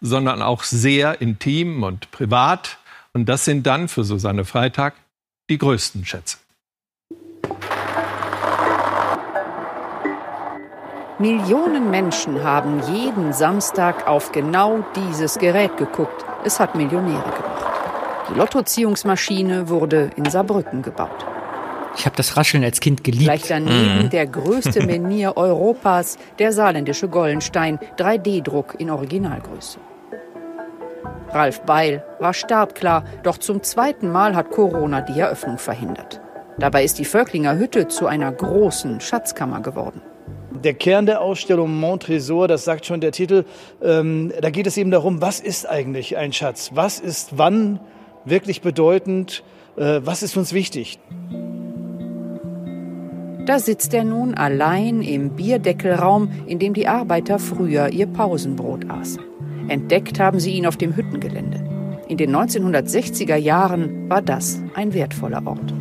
sondern 0.00 0.42
auch 0.42 0.62
sehr 0.62 1.20
intim 1.20 1.82
und 1.82 2.10
privat. 2.10 2.78
Und 3.12 3.28
das 3.28 3.44
sind 3.44 3.66
dann 3.66 3.88
für 3.88 4.04
Susanne 4.04 4.44
Freitag 4.44 4.94
die 5.48 5.58
größten 5.58 6.04
Schätze. 6.04 6.38
Millionen 11.20 11.92
Menschen 11.92 12.42
haben 12.42 12.82
jeden 12.92 13.32
Samstag 13.32 14.08
auf 14.08 14.32
genau 14.32 14.84
dieses 14.96 15.38
Gerät 15.38 15.76
geguckt. 15.76 16.24
Es 16.44 16.58
hat 16.58 16.74
Millionäre 16.74 17.22
gemacht. 17.22 17.74
Die 18.28 18.34
Lottoziehungsmaschine 18.34 19.68
wurde 19.68 20.10
in 20.16 20.24
Saarbrücken 20.24 20.82
gebaut. 20.82 21.24
Ich 21.96 22.04
habe 22.04 22.16
das 22.16 22.36
Rascheln 22.36 22.64
als 22.64 22.80
Kind 22.80 23.04
geliebt. 23.04 23.26
Gleich 23.26 23.46
daneben 23.46 24.06
mhm. 24.06 24.10
der 24.10 24.26
größte 24.26 24.84
Menier 24.86 25.36
Europas, 25.36 26.18
der 26.40 26.52
saarländische 26.52 27.06
Gollenstein, 27.06 27.78
3D-Druck 27.96 28.74
in 28.78 28.90
Originalgröße. 28.90 29.78
Ralf 31.30 31.60
Beil 31.60 32.04
war 32.18 32.34
startklar, 32.34 33.04
doch 33.22 33.38
zum 33.38 33.62
zweiten 33.62 34.10
Mal 34.10 34.34
hat 34.34 34.50
Corona 34.50 35.00
die 35.00 35.20
Eröffnung 35.20 35.58
verhindert. 35.58 36.20
Dabei 36.58 36.82
ist 36.82 36.98
die 36.98 37.04
Völklinger 37.04 37.56
Hütte 37.56 37.86
zu 37.86 38.08
einer 38.08 38.32
großen 38.32 39.00
Schatzkammer 39.00 39.60
geworden. 39.60 40.02
Der 40.62 40.74
Kern 40.74 41.06
der 41.06 41.20
Ausstellung 41.20 41.80
Montrésor, 41.80 42.46
das 42.46 42.64
sagt 42.64 42.86
schon 42.86 43.00
der 43.00 43.12
Titel, 43.12 43.44
ähm, 43.82 44.32
da 44.40 44.50
geht 44.50 44.66
es 44.66 44.76
eben 44.76 44.90
darum, 44.90 45.20
was 45.20 45.40
ist 45.40 45.68
eigentlich 45.68 46.16
ein 46.16 46.32
Schatz? 46.32 46.70
Was 46.74 47.00
ist 47.00 47.36
wann 47.38 47.80
wirklich 48.24 48.60
bedeutend? 48.62 49.42
Äh, 49.76 50.00
was 50.04 50.22
ist 50.22 50.36
uns 50.36 50.52
wichtig? 50.52 50.98
Da 53.46 53.58
sitzt 53.58 53.92
er 53.92 54.04
nun 54.04 54.34
allein 54.34 55.02
im 55.02 55.30
Bierdeckelraum, 55.30 56.30
in 56.46 56.58
dem 56.58 56.72
die 56.72 56.88
Arbeiter 56.88 57.38
früher 57.38 57.90
ihr 57.90 58.06
Pausenbrot 58.06 58.88
aßen. 58.88 59.22
Entdeckt 59.68 60.18
haben 60.18 60.40
sie 60.40 60.52
ihn 60.52 60.66
auf 60.66 60.76
dem 60.76 60.96
Hüttengelände. 60.96 61.62
In 62.08 62.16
den 62.16 62.34
1960er 62.34 63.36
Jahren 63.36 64.08
war 64.08 64.22
das 64.22 64.62
ein 64.74 64.94
wertvoller 64.94 65.46
Ort. 65.46 65.74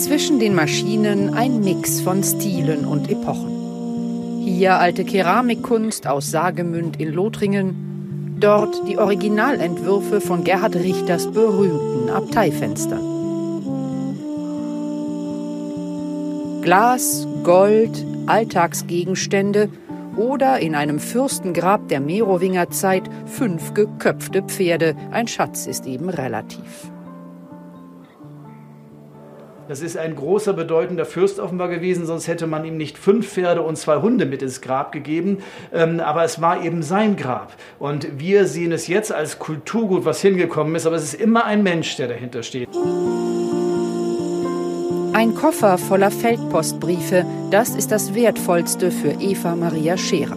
Zwischen 0.00 0.40
den 0.40 0.54
Maschinen 0.54 1.34
ein 1.34 1.60
Mix 1.60 2.00
von 2.00 2.24
Stilen 2.24 2.86
und 2.86 3.10
Epochen. 3.10 4.40
Hier 4.42 4.78
alte 4.78 5.04
Keramikkunst 5.04 6.06
aus 6.06 6.30
Sagemünd 6.30 6.98
in 6.98 7.12
Lothringen, 7.12 8.38
dort 8.40 8.88
die 8.88 8.96
Originalentwürfe 8.96 10.22
von 10.22 10.42
Gerhard 10.42 10.74
Richters 10.76 11.30
berühmten 11.30 12.08
Abteifenstern. 12.08 13.02
Glas, 16.62 17.28
Gold, 17.44 18.02
Alltagsgegenstände 18.24 19.68
oder 20.16 20.60
in 20.60 20.74
einem 20.74 20.98
Fürstengrab 20.98 21.88
der 21.88 22.00
Merowingerzeit 22.00 23.02
fünf 23.26 23.74
geköpfte 23.74 24.40
Pferde. 24.44 24.96
Ein 25.10 25.28
Schatz 25.28 25.66
ist 25.66 25.84
eben 25.86 26.08
relativ. 26.08 26.90
Das 29.70 29.82
ist 29.82 29.96
ein 29.96 30.16
großer, 30.16 30.52
bedeutender 30.52 31.04
Fürst 31.04 31.38
offenbar 31.38 31.68
gewesen, 31.68 32.04
sonst 32.04 32.26
hätte 32.26 32.48
man 32.48 32.64
ihm 32.64 32.76
nicht 32.76 32.98
fünf 32.98 33.28
Pferde 33.28 33.62
und 33.62 33.76
zwei 33.76 34.02
Hunde 34.02 34.26
mit 34.26 34.42
ins 34.42 34.60
Grab 34.60 34.90
gegeben. 34.90 35.44
Ähm, 35.72 36.00
aber 36.00 36.24
es 36.24 36.40
war 36.40 36.64
eben 36.64 36.82
sein 36.82 37.14
Grab. 37.14 37.52
Und 37.78 38.18
wir 38.18 38.46
sehen 38.46 38.72
es 38.72 38.88
jetzt 38.88 39.12
als 39.12 39.38
Kulturgut, 39.38 40.04
was 40.04 40.20
hingekommen 40.20 40.74
ist, 40.74 40.88
aber 40.88 40.96
es 40.96 41.04
ist 41.04 41.14
immer 41.14 41.44
ein 41.44 41.62
Mensch, 41.62 41.94
der 41.94 42.08
dahinter 42.08 42.42
steht. 42.42 42.68
Ein 45.12 45.36
Koffer 45.36 45.78
voller 45.78 46.10
Feldpostbriefe, 46.10 47.24
das 47.52 47.76
ist 47.76 47.92
das 47.92 48.12
Wertvollste 48.12 48.90
für 48.90 49.20
Eva 49.20 49.54
Maria 49.54 49.96
Scherer. 49.96 50.36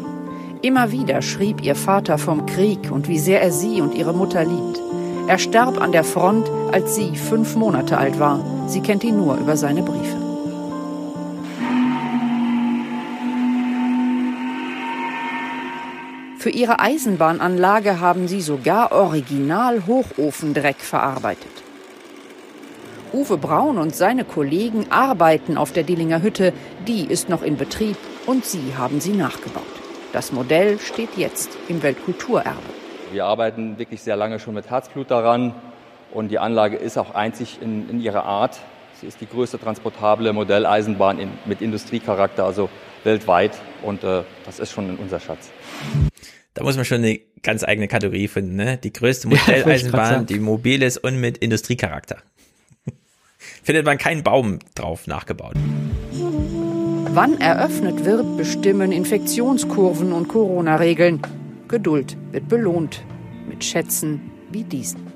Immer 0.62 0.92
wieder 0.92 1.24
schrieb 1.24 1.64
ihr 1.64 1.74
Vater 1.74 2.20
vom 2.20 2.46
Krieg 2.46 2.92
und 2.92 3.08
wie 3.08 3.18
sehr 3.18 3.42
er 3.42 3.52
sie 3.52 3.82
und 3.82 3.96
ihre 3.96 4.14
Mutter 4.14 4.46
liebt. 4.46 4.93
Er 5.26 5.38
starb 5.38 5.80
an 5.80 5.94
der 5.94 6.04
Front, 6.04 6.50
als 6.74 6.96
sie 6.96 7.16
fünf 7.16 7.56
Monate 7.56 7.98
alt 7.98 8.20
war. 8.20 8.44
Sie 8.68 8.82
kennt 8.82 9.06
ihn 9.06 9.16
nur 9.16 9.38
über 9.38 9.56
seine 9.56 9.82
Briefe. 9.82 10.18
Für 16.38 16.50
ihre 16.50 16.82
Eisenbahnanlage 16.82 18.02
haben 18.02 18.28
sie 18.28 18.42
sogar 18.42 18.92
original 18.92 19.88
Hochofendreck 19.88 20.82
verarbeitet. 20.82 21.64
Uwe 23.14 23.38
Braun 23.38 23.78
und 23.78 23.96
seine 23.96 24.26
Kollegen 24.26 24.88
arbeiten 24.90 25.56
auf 25.56 25.72
der 25.72 25.84
Dillinger 25.84 26.22
Hütte. 26.22 26.52
Die 26.86 27.06
ist 27.06 27.30
noch 27.30 27.44
in 27.44 27.56
Betrieb 27.56 27.96
und 28.26 28.44
sie 28.44 28.74
haben 28.78 29.00
sie 29.00 29.14
nachgebaut. 29.14 29.64
Das 30.12 30.34
Modell 30.34 30.80
steht 30.80 31.16
jetzt 31.16 31.50
im 31.70 31.82
Weltkulturerbe. 31.82 32.73
Wir 33.14 33.26
arbeiten 33.26 33.78
wirklich 33.78 34.02
sehr 34.02 34.16
lange 34.16 34.40
schon 34.40 34.56
mit 34.56 34.72
Herzblut 34.72 35.12
daran 35.12 35.54
und 36.12 36.30
die 36.30 36.40
Anlage 36.40 36.78
ist 36.78 36.98
auch 36.98 37.14
einzig 37.14 37.60
in, 37.62 37.88
in 37.88 38.02
ihrer 38.02 38.26
Art. 38.26 38.60
Sie 39.00 39.06
ist 39.06 39.22
die 39.22 39.28
größte 39.28 39.60
transportable 39.60 40.34
Modelleisenbahn 40.34 41.20
in, 41.20 41.30
mit 41.46 41.62
Industriecharakter, 41.62 42.44
also 42.44 42.70
weltweit 43.04 43.52
und 43.84 44.04
äh, 44.04 44.24
das 44.48 44.58
ist 44.58 44.72
schon 44.72 44.96
unser 44.96 45.20
Schatz. 45.20 45.52
Da 46.56 46.64
muss 46.64 46.76
man 46.76 46.86
schon 46.86 47.04
eine 47.04 47.20
ganz 47.44 47.64
eigene 47.64 47.88
Kategorie 47.88 48.28
finden, 48.28 48.56
ne? 48.56 48.78
Die 48.78 48.92
größte 48.92 49.28
Modelleisenbahn, 49.30 50.14
ja, 50.14 50.24
die 50.24 50.40
mobil 50.40 50.82
ist 50.82 50.98
und 50.98 51.22
mit 51.22 51.38
Industriecharakter. 51.38 52.18
Findet 53.38 53.86
man 53.86 54.00
keinen 54.00 54.24
Baum 54.24 54.58
drauf 54.74 55.06
nachgebaut. 55.06 55.54
Wann 57.12 57.40
eröffnet 57.40 58.06
wird, 58.06 58.38
bestimmen 58.38 58.92
Infektionskurven 58.92 60.14
und 60.14 60.30
Corona-Regeln. 60.30 61.22
Geduld 61.74 62.16
wird 62.32 62.48
belohnt 62.50 63.04
mit 63.50 63.64
Schätzen 63.64 64.30
wie 64.52 64.64
diesen. 64.64 65.08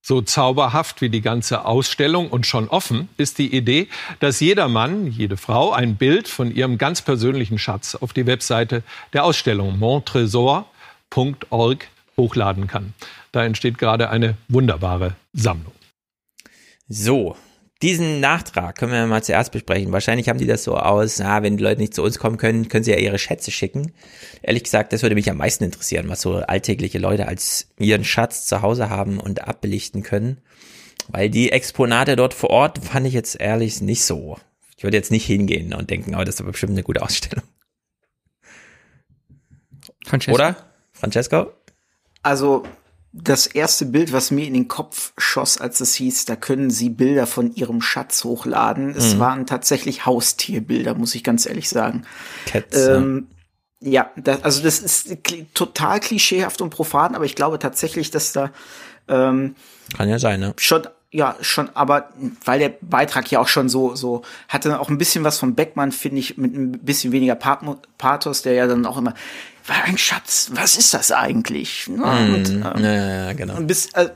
So 0.00 0.22
zauberhaft 0.22 1.00
wie 1.00 1.08
die 1.08 1.22
ganze 1.22 1.64
Ausstellung 1.64 2.30
und 2.30 2.46
schon 2.46 2.68
offen 2.68 3.08
ist 3.16 3.38
die 3.38 3.52
Idee, 3.52 3.88
dass 4.20 4.38
jeder 4.38 4.68
Mann, 4.68 5.08
jede 5.08 5.36
Frau 5.36 5.72
ein 5.72 5.96
Bild 5.96 6.28
von 6.28 6.54
ihrem 6.54 6.78
ganz 6.78 7.02
persönlichen 7.02 7.58
Schatz 7.58 7.96
auf 7.96 8.12
die 8.12 8.28
Webseite 8.28 8.84
der 9.12 9.24
Ausstellung 9.24 9.76
montresor.org 9.80 11.88
hochladen 12.16 12.68
kann. 12.68 12.94
Da 13.32 13.44
entsteht 13.44 13.76
gerade 13.76 14.08
eine 14.08 14.36
wunderbare 14.46 15.16
Sammlung. 15.32 15.72
So, 16.86 17.36
diesen 17.84 18.18
Nachtrag 18.18 18.78
können 18.78 18.92
wir 18.92 19.06
mal 19.06 19.22
zuerst 19.22 19.52
besprechen. 19.52 19.92
Wahrscheinlich 19.92 20.30
haben 20.30 20.38
die 20.38 20.46
das 20.46 20.64
so 20.64 20.74
aus, 20.78 21.18
na, 21.18 21.42
wenn 21.42 21.58
die 21.58 21.62
Leute 21.62 21.82
nicht 21.82 21.92
zu 21.92 22.02
uns 22.02 22.18
kommen 22.18 22.38
können, 22.38 22.68
können 22.68 22.82
sie 22.82 22.92
ja 22.92 22.96
ihre 22.96 23.18
Schätze 23.18 23.50
schicken. 23.50 23.92
Ehrlich 24.40 24.64
gesagt, 24.64 24.94
das 24.94 25.02
würde 25.02 25.14
mich 25.14 25.28
am 25.28 25.36
meisten 25.36 25.64
interessieren, 25.64 26.08
was 26.08 26.22
so 26.22 26.36
alltägliche 26.36 26.98
Leute 26.98 27.28
als 27.28 27.68
ihren 27.78 28.02
Schatz 28.02 28.46
zu 28.46 28.62
Hause 28.62 28.88
haben 28.88 29.20
und 29.20 29.46
abbelichten 29.46 30.02
können. 30.02 30.38
Weil 31.08 31.28
die 31.28 31.52
Exponate 31.52 32.16
dort 32.16 32.32
vor 32.32 32.48
Ort 32.48 32.82
fand 32.82 33.06
ich 33.06 33.12
jetzt 33.12 33.38
ehrlich 33.38 33.82
nicht 33.82 34.02
so. 34.02 34.38
Ich 34.78 34.82
würde 34.82 34.96
jetzt 34.96 35.10
nicht 35.10 35.26
hingehen 35.26 35.74
und 35.74 35.90
denken, 35.90 36.14
oh, 36.14 36.24
das 36.24 36.36
ist 36.36 36.40
aber 36.40 36.52
bestimmt 36.52 36.72
eine 36.72 36.84
gute 36.84 37.02
Ausstellung. 37.02 37.44
Francesco. 40.06 40.34
Oder? 40.34 40.56
Francesco? 40.94 41.52
Also 42.22 42.62
das 43.16 43.46
erste 43.46 43.86
Bild, 43.86 44.12
was 44.12 44.32
mir 44.32 44.44
in 44.44 44.54
den 44.54 44.66
Kopf 44.66 45.12
schoss, 45.16 45.58
als 45.58 45.80
es 45.80 45.94
hieß, 45.94 46.24
da 46.24 46.34
können 46.34 46.70
Sie 46.70 46.90
Bilder 46.90 47.28
von 47.28 47.54
Ihrem 47.54 47.80
Schatz 47.80 48.24
hochladen. 48.24 48.88
Mhm. 48.88 48.96
Es 48.96 49.18
waren 49.20 49.46
tatsächlich 49.46 50.04
Haustierbilder, 50.04 50.94
muss 50.94 51.14
ich 51.14 51.22
ganz 51.22 51.46
ehrlich 51.46 51.68
sagen. 51.68 52.02
Cats, 52.46 52.88
ähm, 52.88 53.28
ja, 53.80 54.10
das, 54.16 54.42
also 54.42 54.62
das 54.62 54.80
ist 54.80 55.16
total 55.54 56.00
klischeehaft 56.00 56.60
und 56.60 56.70
profan, 56.70 57.14
aber 57.14 57.24
ich 57.24 57.36
glaube 57.36 57.60
tatsächlich, 57.60 58.10
dass 58.10 58.32
da 58.32 58.50
ähm, 59.06 59.54
kann 59.96 60.08
ja 60.08 60.18
sein, 60.18 60.40
ne? 60.40 60.54
Schon 60.56 60.88
ja, 61.12 61.36
schon, 61.42 61.70
aber 61.74 62.08
weil 62.44 62.58
der 62.58 62.74
Beitrag 62.80 63.30
ja 63.30 63.38
auch 63.38 63.46
schon 63.46 63.68
so, 63.68 63.94
so 63.94 64.22
hatte 64.48 64.80
auch 64.80 64.88
ein 64.88 64.98
bisschen 64.98 65.22
was 65.22 65.38
von 65.38 65.54
Beckmann, 65.54 65.92
finde 65.92 66.18
ich, 66.18 66.36
mit 66.36 66.52
ein 66.52 66.72
bisschen 66.72 67.12
weniger 67.12 67.36
Pathos, 67.36 68.42
der 68.42 68.54
ja 68.54 68.66
dann 68.66 68.84
auch 68.84 68.98
immer, 68.98 69.14
war 69.66 69.84
ein 69.84 69.98
Schatz, 69.98 70.50
was 70.54 70.76
ist 70.76 70.94
das 70.94 71.10
eigentlich? 71.12 71.88
Mm, 71.88 72.02
und, 72.02 72.50
ähm, 72.50 72.72
ja, 72.78 73.26
ja, 73.26 73.32
genau. 73.32 73.60
Bis, 73.60 73.92
äh, 73.92 74.10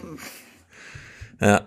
ja. 1.41 1.63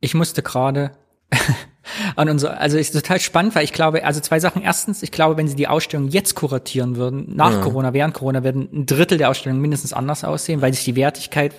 Ich 0.00 0.14
musste 0.14 0.42
gerade 0.42 0.92
an 2.16 2.28
unser, 2.28 2.60
also 2.60 2.76
ist 2.76 2.92
total 2.92 3.20
spannend, 3.20 3.54
weil 3.54 3.64
ich 3.64 3.72
glaube, 3.72 4.04
also 4.04 4.20
zwei 4.20 4.40
Sachen. 4.40 4.62
Erstens, 4.62 5.02
ich 5.02 5.12
glaube, 5.12 5.36
wenn 5.36 5.48
sie 5.48 5.56
die 5.56 5.68
Ausstellung 5.68 6.08
jetzt 6.08 6.34
kuratieren 6.34 6.96
würden, 6.96 7.34
nach 7.34 7.52
ja. 7.52 7.60
Corona, 7.60 7.92
während 7.92 8.14
Corona, 8.14 8.42
werden 8.42 8.68
ein 8.72 8.86
Drittel 8.86 9.18
der 9.18 9.30
Ausstellung 9.30 9.60
mindestens 9.60 9.92
anders 9.92 10.24
aussehen, 10.24 10.60
weil 10.60 10.74
sich 10.74 10.84
die 10.84 10.96
Wertigkeit 10.96 11.54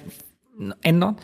ändert. 0.81 1.15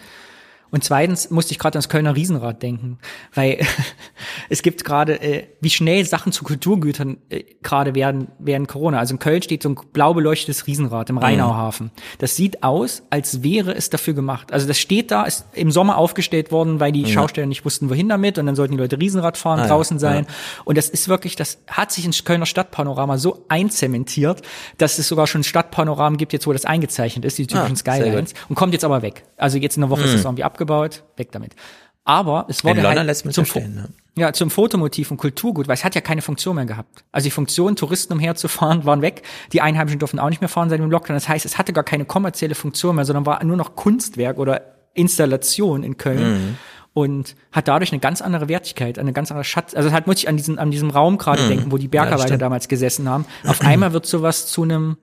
Und 0.71 0.83
zweitens 0.83 1.29
musste 1.29 1.51
ich 1.51 1.59
gerade 1.59 1.75
ans 1.77 1.89
Kölner 1.89 2.15
Riesenrad 2.15 2.61
denken, 2.61 2.99
weil 3.33 3.59
es 4.49 4.61
gibt 4.61 4.83
gerade, 4.83 5.21
äh, 5.21 5.47
wie 5.61 5.69
schnell 5.69 6.05
Sachen 6.05 6.31
zu 6.31 6.43
Kulturgütern 6.43 7.17
äh, 7.29 7.43
gerade 7.63 7.95
werden 7.95 8.27
während 8.39 8.67
Corona. 8.67 8.99
Also 8.99 9.15
in 9.15 9.19
Köln 9.19 9.41
steht 9.41 9.63
so 9.63 9.69
ein 9.69 9.75
blau 9.93 10.13
beleuchtetes 10.13 10.67
Riesenrad 10.67 11.09
im 11.09 11.15
mhm. 11.15 11.23
Rheinauhafen. 11.23 11.91
Das 12.19 12.35
sieht 12.35 12.63
aus, 12.63 13.03
als 13.09 13.43
wäre 13.43 13.73
es 13.73 13.89
dafür 13.89 14.13
gemacht. 14.13 14.53
Also 14.53 14.67
das 14.67 14.77
steht 14.77 15.11
da, 15.11 15.23
ist 15.23 15.45
im 15.53 15.71
Sommer 15.71 15.97
aufgestellt 15.97 16.51
worden, 16.51 16.79
weil 16.79 16.91
die 16.91 17.01
ja. 17.01 17.07
Schausteller 17.07 17.47
nicht 17.47 17.65
wussten, 17.65 17.89
wohin 17.89 18.09
damit. 18.09 18.37
Und 18.37 18.45
dann 18.45 18.55
sollten 18.55 18.73
die 18.73 18.79
Leute 18.79 18.99
Riesenrad 18.99 19.37
fahren, 19.37 19.61
ah, 19.61 19.67
draußen 19.67 19.97
ja. 19.97 20.01
sein. 20.01 20.27
Und 20.65 20.77
das 20.77 20.89
ist 20.89 21.09
wirklich, 21.09 21.35
das 21.35 21.59
hat 21.67 21.91
sich 21.91 22.05
ins 22.05 22.23
Kölner 22.23 22.45
Stadtpanorama 22.45 23.17
so 23.17 23.45
einzementiert, 23.49 24.41
dass 24.77 24.99
es 24.99 25.07
sogar 25.07 25.27
schon 25.27 25.43
Stadtpanoramen 25.43 26.17
gibt, 26.17 26.33
jetzt 26.33 26.45
wo 26.47 26.53
das 26.53 26.65
eingezeichnet 26.65 27.25
ist, 27.25 27.37
die 27.37 27.47
typischen 27.47 27.73
ah, 27.73 27.75
Skylines. 27.75 28.33
Und 28.49 28.55
kommt 28.55 28.73
jetzt 28.73 28.83
aber 28.83 29.01
weg. 29.01 29.23
Also 29.37 29.57
jetzt 29.57 29.77
in 29.77 29.81
der 29.81 29.89
Woche 29.89 30.01
mhm. 30.01 30.07
ist 30.07 30.13
das 30.15 30.23
irgendwie 30.25 30.43
ab 30.43 30.58
abgebaut, 30.59 31.03
weg 31.15 31.31
damit. 31.31 31.55
Aber 32.03 32.45
es 32.49 32.63
wurde 32.63 32.81
halt 32.81 33.17
zum, 33.33 33.45
stehen, 33.45 33.75
ne? 33.75 33.89
ja, 34.17 34.33
zum 34.33 34.49
Fotomotiv 34.49 35.11
und 35.11 35.17
Kulturgut, 35.17 35.67
weil 35.67 35.75
es 35.75 35.83
hat 35.83 35.93
ja 35.95 36.01
keine 36.01 36.21
Funktion 36.21 36.55
mehr 36.55 36.65
gehabt. 36.65 37.03
Also 37.11 37.25
die 37.25 37.31
Funktion, 37.31 37.75
Touristen 37.75 38.13
umherzufahren, 38.13 38.83
waren 38.85 39.01
weg. 39.01 39.21
Die 39.53 39.61
Einheimischen 39.61 39.99
durften 39.99 40.19
auch 40.19 40.29
nicht 40.29 40.41
mehr 40.41 40.49
fahren 40.49 40.69
seit 40.69 40.79
dem 40.79 40.89
Lockdown. 40.89 41.15
Das 41.15 41.29
heißt, 41.29 41.45
es 41.45 41.57
hatte 41.57 41.71
gar 41.71 41.83
keine 41.83 42.05
kommerzielle 42.05 42.55
Funktion 42.55 42.95
mehr, 42.95 43.05
sondern 43.05 43.25
war 43.25 43.43
nur 43.43 43.57
noch 43.57 43.75
Kunstwerk 43.75 44.39
oder 44.39 44.61
Installation 44.93 45.83
in 45.83 45.97
Köln. 45.97 46.31
Mhm. 46.31 46.57
Und 46.93 47.35
hat 47.51 47.67
dadurch 47.67 47.91
eine 47.91 47.99
ganz 47.99 48.21
andere 48.21 48.49
Wertigkeit, 48.49 48.97
eine 48.97 49.13
ganz 49.13 49.29
andere 49.29 49.45
Schatz. 49.45 49.75
Also 49.75 49.91
halt 49.91 50.07
muss 50.07 50.17
ich 50.17 50.27
an 50.27 50.35
diesen, 50.35 50.57
an 50.57 50.71
diesem 50.71 50.89
Raum 50.89 51.19
gerade 51.19 51.43
mhm. 51.43 51.49
denken, 51.49 51.71
wo 51.71 51.77
die 51.77 51.87
Bergarbeiter 51.87 52.31
ja, 52.31 52.37
damals 52.37 52.67
gesessen 52.67 53.07
haben. 53.07 53.25
Auf 53.45 53.61
einmal 53.61 53.93
wird 53.93 54.07
sowas 54.07 54.47
zu 54.47 54.63
einem 54.63 54.97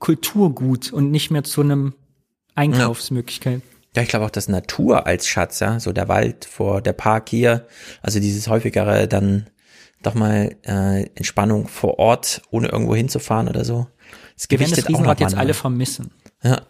Kulturgut 0.00 0.92
und 0.92 1.12
nicht 1.12 1.30
mehr 1.30 1.44
zu 1.44 1.60
einem 1.60 1.94
Einkaufsmöglichkeit. 2.56 3.62
Ja. 3.62 3.69
Ja, 3.96 4.02
ich 4.02 4.08
glaube 4.08 4.24
auch 4.24 4.30
das 4.30 4.48
Natur 4.48 5.06
als 5.06 5.26
Schatz, 5.26 5.58
ja, 5.60 5.80
so 5.80 5.92
der 5.92 6.08
Wald 6.08 6.44
vor 6.44 6.80
der 6.80 6.92
Park 6.92 7.28
hier, 7.28 7.66
also 8.02 8.20
dieses 8.20 8.46
häufigere 8.48 9.08
dann 9.08 9.50
doch 10.02 10.14
mal 10.14 10.56
äh, 10.62 11.06
Entspannung 11.14 11.68
vor 11.68 11.98
Ort, 11.98 12.42
ohne 12.50 12.68
irgendwo 12.68 12.94
hinzufahren 12.94 13.48
oder 13.48 13.64
so. 13.64 13.88
Das 14.36 14.48
gewichtet 14.48 14.78
das 14.78 14.88
Riesenrad 14.88 15.20
jetzt 15.20 15.36
alle 15.36 15.54
vermissen. 15.54 16.12
Ja. 16.42 16.62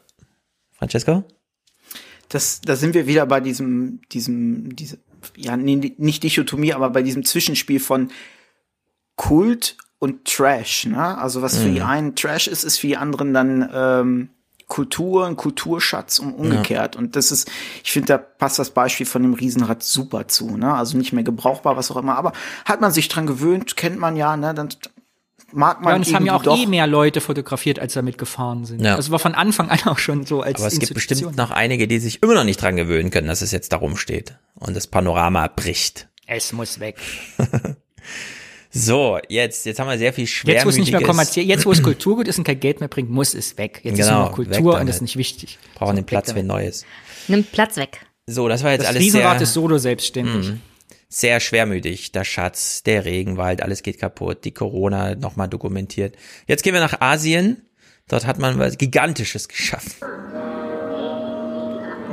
Francesco? 0.73 1.25
Das, 2.29 2.61
da 2.63 2.75
sind 2.75 2.95
wir 2.95 3.07
wieder 3.07 3.27
bei 3.27 3.41
diesem, 3.41 4.01
diesem, 4.11 4.75
diese, 4.75 4.99
ja, 5.37 5.57
nee, 5.57 5.95
nicht 5.99 6.23
Dichotomie, 6.23 6.73
aber 6.73 6.91
bei 6.91 7.03
diesem 7.03 7.25
Zwischenspiel 7.25 7.81
von 7.81 8.11
Kult 9.17 9.77
und 9.99 10.25
Trash, 10.25 10.87
ne? 10.87 11.19
Also 11.19 11.43
was 11.43 11.59
für 11.59 11.69
mhm. 11.69 11.75
die 11.75 11.83
einen 11.83 12.17
Trash 12.17 12.49
ist, 12.49 12.65
ist 12.65 12.79
für 12.79 12.87
die 12.87 12.97
anderen 12.97 13.35
dann 13.35 13.69
ähm, 13.73 14.31
Kultur, 14.71 15.27
ein 15.27 15.37
Kulturschatz 15.37 16.19
und 16.19 16.33
umgekehrt. 16.33 16.95
Ja. 16.95 17.01
Und 17.01 17.17
das 17.17 17.31
ist, 17.31 17.51
ich 17.85 17.93
finde, 17.93 18.07
da 18.07 18.19
passt 18.19 18.59
das 18.59 18.71
Beispiel 18.71 19.05
von 19.05 19.23
dem 19.23 19.35
Riesenrad 19.35 19.83
super 19.83 20.29
zu. 20.29 20.57
Ne? 20.57 20.73
Also 20.73 20.97
nicht 20.97 21.13
mehr 21.13 21.25
gebrauchbar, 21.25 21.77
was 21.77 21.91
auch 21.91 21.97
immer. 21.97 22.17
Aber 22.17 22.33
hat 22.65 22.81
man 22.81 22.91
sich 22.93 23.09
dran 23.09 23.27
gewöhnt, 23.27 23.77
kennt 23.77 23.99
man 23.99 24.17
ja, 24.17 24.39
ne? 24.39 24.55
dann 24.55 24.71
mag 25.53 25.83
man. 25.83 25.91
Ja, 25.91 25.97
und 25.97 26.07
es 26.07 26.15
haben 26.15 26.25
ja 26.25 26.35
auch 26.35 26.57
eh 26.57 26.67
mehr 26.67 26.87
Leute 26.87 27.21
fotografiert, 27.21 27.79
als 27.79 27.93
damit 27.93 28.17
gefahren 28.17 28.65
sind. 28.65 28.81
Ja. 28.81 28.97
Das 28.97 29.11
war 29.11 29.19
von 29.19 29.35
Anfang 29.35 29.69
an 29.69 29.81
auch 29.85 29.99
schon 29.99 30.25
so 30.25 30.41
als 30.41 30.61
Aber 30.61 30.69
es 30.69 30.79
gibt 30.79 30.95
bestimmt 30.95 31.37
noch 31.37 31.51
einige, 31.51 31.87
die 31.87 31.99
sich 31.99 32.23
immer 32.23 32.35
noch 32.35 32.45
nicht 32.45 32.63
dran 32.63 32.77
gewöhnen 32.77 33.11
können, 33.11 33.27
dass 33.27 33.43
es 33.43 33.51
jetzt 33.51 33.73
darum 33.73 33.99
steht 33.99 34.39
und 34.55 34.75
das 34.75 34.87
Panorama 34.87 35.49
bricht. 35.49 36.09
Es 36.27 36.53
muss 36.53 36.81
weg. 36.81 36.97
So, 38.73 39.19
jetzt, 39.29 39.67
jetzt 39.67 39.81
haben 39.81 39.89
wir 39.89 39.99
sehr 39.99 40.13
viel 40.13 40.29
schwer. 40.29 40.55
Jetzt, 40.55 40.65
wo 40.65 40.69
es 40.69 40.77
nicht 40.77 40.93
mehr 40.93 41.03
kommerziell, 41.03 41.45
jetzt, 41.45 41.67
wo 41.67 41.73
es 41.73 41.83
Kulturgut 41.83 42.29
ist 42.29 42.39
und 42.39 42.45
kein 42.45 42.61
Geld 42.61 42.79
mehr 42.79 42.89
bringt, 42.89 43.11
muss 43.11 43.35
es 43.35 43.59
weg. 43.59 43.81
Jetzt 43.83 43.97
genau, 43.97 44.07
ist 44.07 44.13
nur 44.13 44.25
noch 44.27 44.33
Kultur 44.33 44.79
und 44.79 44.87
das 44.87 44.97
ist 44.97 45.03
nicht 45.03 45.17
wichtig. 45.17 45.59
Brauchen 45.75 45.97
so, 45.97 46.03
den 46.03 46.07
Platz 46.07 46.33
für 46.33 46.43
Neues. 46.43 46.85
Nimmt 47.27 47.51
Platz 47.51 47.77
weg. 47.77 48.07
So, 48.27 48.47
das 48.49 48.63
war 48.63 48.71
jetzt 48.71 48.83
das 48.83 48.91
alles 48.91 49.03
Riesenrad 49.03 49.39
sehr. 49.39 49.43
ist 49.43 49.55
solo 49.55 49.79
selbstständig. 49.79 50.51
Mh, 50.51 50.59
sehr 51.09 51.41
schwermütig. 51.41 52.13
Der 52.13 52.23
Schatz, 52.23 52.85
der 52.85 53.05
Regenwald, 53.05 53.61
alles 53.61 53.83
geht 53.83 53.99
kaputt. 53.99 54.45
Die 54.45 54.53
Corona 54.53 55.17
nochmal 55.17 55.49
dokumentiert. 55.49 56.15
Jetzt 56.47 56.63
gehen 56.63 56.73
wir 56.73 56.81
nach 56.81 57.01
Asien. 57.01 57.63
Dort 58.07 58.25
hat 58.27 58.39
man 58.39 58.61
was 58.61 58.79
Gigantisches 58.79 59.49
geschaffen. 59.49 59.93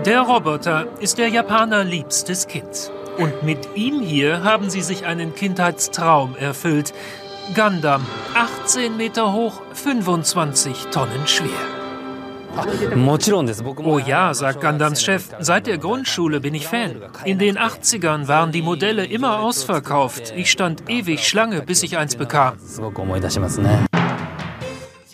Der 0.06 0.22
Roboter 0.22 0.88
ist 1.00 1.19
der 1.19 1.27
Japaner 1.27 1.84
liebstes 1.84 2.48
Kind. 2.48 2.92
Und 3.17 3.43
mit 3.43 3.69
ihm 3.75 3.99
hier 4.01 4.43
haben 4.43 4.69
sie 4.69 4.81
sich 4.81 5.05
einen 5.05 5.33
Kindheitstraum 5.33 6.35
erfüllt. 6.35 6.93
Gundam, 7.55 8.05
18 8.35 8.95
Meter 8.95 9.33
hoch, 9.33 9.61
25 9.73 10.87
Tonnen 10.91 11.25
schwer. 11.25 11.49
Oh 13.83 13.99
ja, 13.99 14.33
sagt 14.33 14.61
Gundams 14.61 15.03
Chef, 15.03 15.29
seit 15.39 15.67
der 15.67 15.77
Grundschule 15.77 16.39
bin 16.39 16.55
ich 16.55 16.67
Fan. 16.67 17.01
In 17.23 17.37
den 17.37 17.57
80ern 17.57 18.27
waren 18.27 18.51
die 18.51 18.61
Modelle 18.61 19.05
immer 19.05 19.39
ausverkauft. 19.39 20.33
Ich 20.35 20.51
stand 20.51 20.89
ewig 20.89 21.27
Schlange, 21.27 21.61
bis 21.61 21.83
ich 21.83 21.97
eins 21.97 22.15
bekam. 22.15 22.57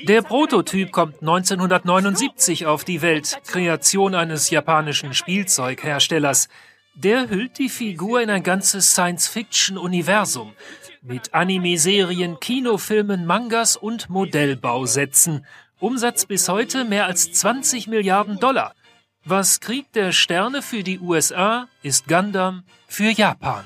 Der 0.08 0.22
Prototyp 0.22 0.92
kommt 0.92 1.22
1979 1.22 2.66
auf 2.66 2.84
die 2.84 3.02
Welt, 3.02 3.40
Kreation 3.48 4.16
eines 4.16 4.50
japanischen 4.50 5.14
Spielzeugherstellers. 5.14 6.50
Der 6.96 7.28
hüllt 7.28 7.58
die 7.58 7.70
Figur 7.70 8.22
in 8.22 8.30
ein 8.30 8.44
ganzes 8.44 8.92
Science-Fiction-Universum 8.92 10.54
mit 11.02 11.34
Anime-Serien, 11.34 12.40
Kinofilmen, 12.40 13.26
Mangas 13.26 13.76
und 13.76 14.12
Modellbausätzen. 14.12 15.46
Umsatz 15.80 16.28
bis 16.28 16.48
heute 16.48 16.86
mehr 16.86 17.08
als 17.08 17.32
20 17.32 17.88
Milliarden 17.88 18.38
Dollar. 18.38 18.76
Was 19.26 19.60
Krieg 19.60 19.92
der 19.94 20.12
Sterne 20.12 20.62
für 20.62 20.84
die 20.84 21.00
USA 21.00 21.68
ist 21.82 22.08
Gundam 22.08 22.64
für 22.88 23.10
Japan. 23.10 23.66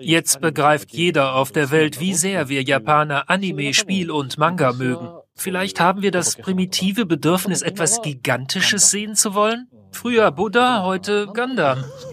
Jetzt 0.00 0.40
begreift 0.40 0.90
jeder 0.90 1.34
auf 1.36 1.52
der 1.52 1.70
Welt, 1.70 2.00
wie 2.00 2.14
sehr 2.14 2.48
wir 2.48 2.62
Japaner 2.62 3.30
Anime, 3.30 3.72
Spiel 3.72 4.10
und 4.10 4.36
Manga 4.36 4.72
mögen. 4.72 5.19
Vielleicht 5.40 5.80
haben 5.80 6.02
wir 6.02 6.10
das 6.10 6.36
primitive 6.36 7.06
Bedürfnis, 7.06 7.62
etwas 7.62 8.02
Gigantisches 8.02 8.90
sehen 8.90 9.14
zu 9.14 9.32
wollen? 9.32 9.68
Früher 9.90 10.30
Buddha, 10.32 10.82
heute 10.84 11.28
Gundam. 11.28 11.82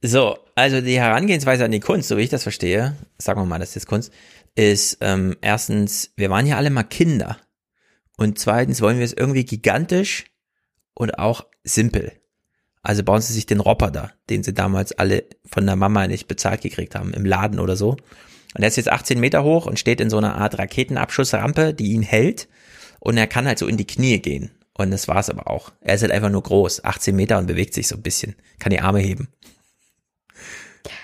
So, 0.00 0.38
also 0.54 0.80
die 0.80 0.98
Herangehensweise 0.98 1.66
an 1.66 1.72
die 1.72 1.80
Kunst, 1.80 2.08
so 2.08 2.16
wie 2.16 2.22
ich 2.22 2.30
das 2.30 2.42
verstehe, 2.42 2.96
sagen 3.18 3.38
wir 3.38 3.44
mal, 3.44 3.58
das 3.58 3.76
ist 3.76 3.86
Kunst, 3.86 4.14
ist 4.54 4.96
ähm, 5.02 5.36
erstens, 5.42 6.10
wir 6.16 6.30
waren 6.30 6.46
ja 6.46 6.56
alle 6.56 6.70
mal 6.70 6.84
Kinder. 6.84 7.36
Und 8.16 8.38
zweitens 8.38 8.80
wollen 8.80 8.96
wir 8.96 9.04
es 9.04 9.12
irgendwie 9.12 9.44
gigantisch 9.44 10.24
und 10.94 11.18
auch 11.18 11.44
simpel. 11.64 12.12
Also 12.80 13.02
bauen 13.02 13.20
sie 13.20 13.34
sich 13.34 13.44
den 13.44 13.60
Robber 13.60 13.90
da, 13.90 14.12
den 14.30 14.42
sie 14.42 14.54
damals 14.54 14.92
alle 14.92 15.24
von 15.44 15.66
der 15.66 15.76
Mama 15.76 16.06
nicht 16.06 16.28
bezahlt 16.28 16.62
gekriegt 16.62 16.94
haben, 16.94 17.12
im 17.12 17.26
Laden 17.26 17.60
oder 17.60 17.76
so. 17.76 17.98
Und 18.54 18.62
er 18.62 18.68
ist 18.68 18.76
jetzt 18.76 18.90
18 18.90 19.20
Meter 19.20 19.44
hoch 19.44 19.66
und 19.66 19.78
steht 19.78 20.00
in 20.00 20.10
so 20.10 20.18
einer 20.18 20.36
Art 20.36 20.58
Raketenabschussrampe, 20.58 21.74
die 21.74 21.92
ihn 21.92 22.02
hält. 22.02 22.48
Und 23.00 23.16
er 23.16 23.26
kann 23.26 23.46
halt 23.46 23.58
so 23.58 23.66
in 23.66 23.76
die 23.76 23.86
Knie 23.86 24.18
gehen. 24.18 24.50
Und 24.74 24.90
das 24.90 25.08
war's 25.08 25.28
aber 25.28 25.48
auch. 25.50 25.72
Er 25.80 25.94
ist 25.94 26.02
halt 26.02 26.12
einfach 26.12 26.30
nur 26.30 26.42
groß, 26.42 26.84
18 26.84 27.14
Meter 27.14 27.38
und 27.38 27.46
bewegt 27.46 27.74
sich 27.74 27.88
so 27.88 27.96
ein 27.96 28.02
bisschen, 28.02 28.36
kann 28.58 28.70
die 28.70 28.80
Arme 28.80 29.00
heben. 29.00 29.28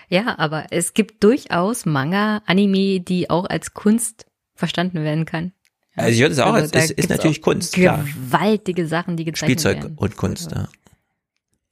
Ja, 0.09 0.39
aber 0.39 0.67
es 0.71 0.95
gibt 0.95 1.25
durchaus 1.25 1.87
Manga, 1.87 2.43
Anime, 2.47 3.01
die 3.01 3.31
auch 3.31 3.47
als 3.47 3.75
Kunst 3.75 4.27
verstanden 4.55 5.03
werden 5.03 5.25
kann. 5.25 5.53
Ja. 5.97 6.05
Also 6.05 6.15
ich 6.15 6.21
würde 6.21 6.33
es 6.35 6.39
auch, 6.39 6.55
also, 6.55 6.73
es 6.73 6.91
ist, 6.91 6.99
ist 6.99 7.09
natürlich 7.11 7.43
Kunst, 7.43 7.75
klar. 7.75 8.05
Gewaltige 8.05 8.87
Sachen, 8.87 9.17
die 9.17 9.25
gezeichnet 9.25 9.61
Spielzeug 9.61 9.83
werden. 9.83 9.97
und 9.97 10.17
Kunst, 10.17 10.53
ja. 10.53 10.69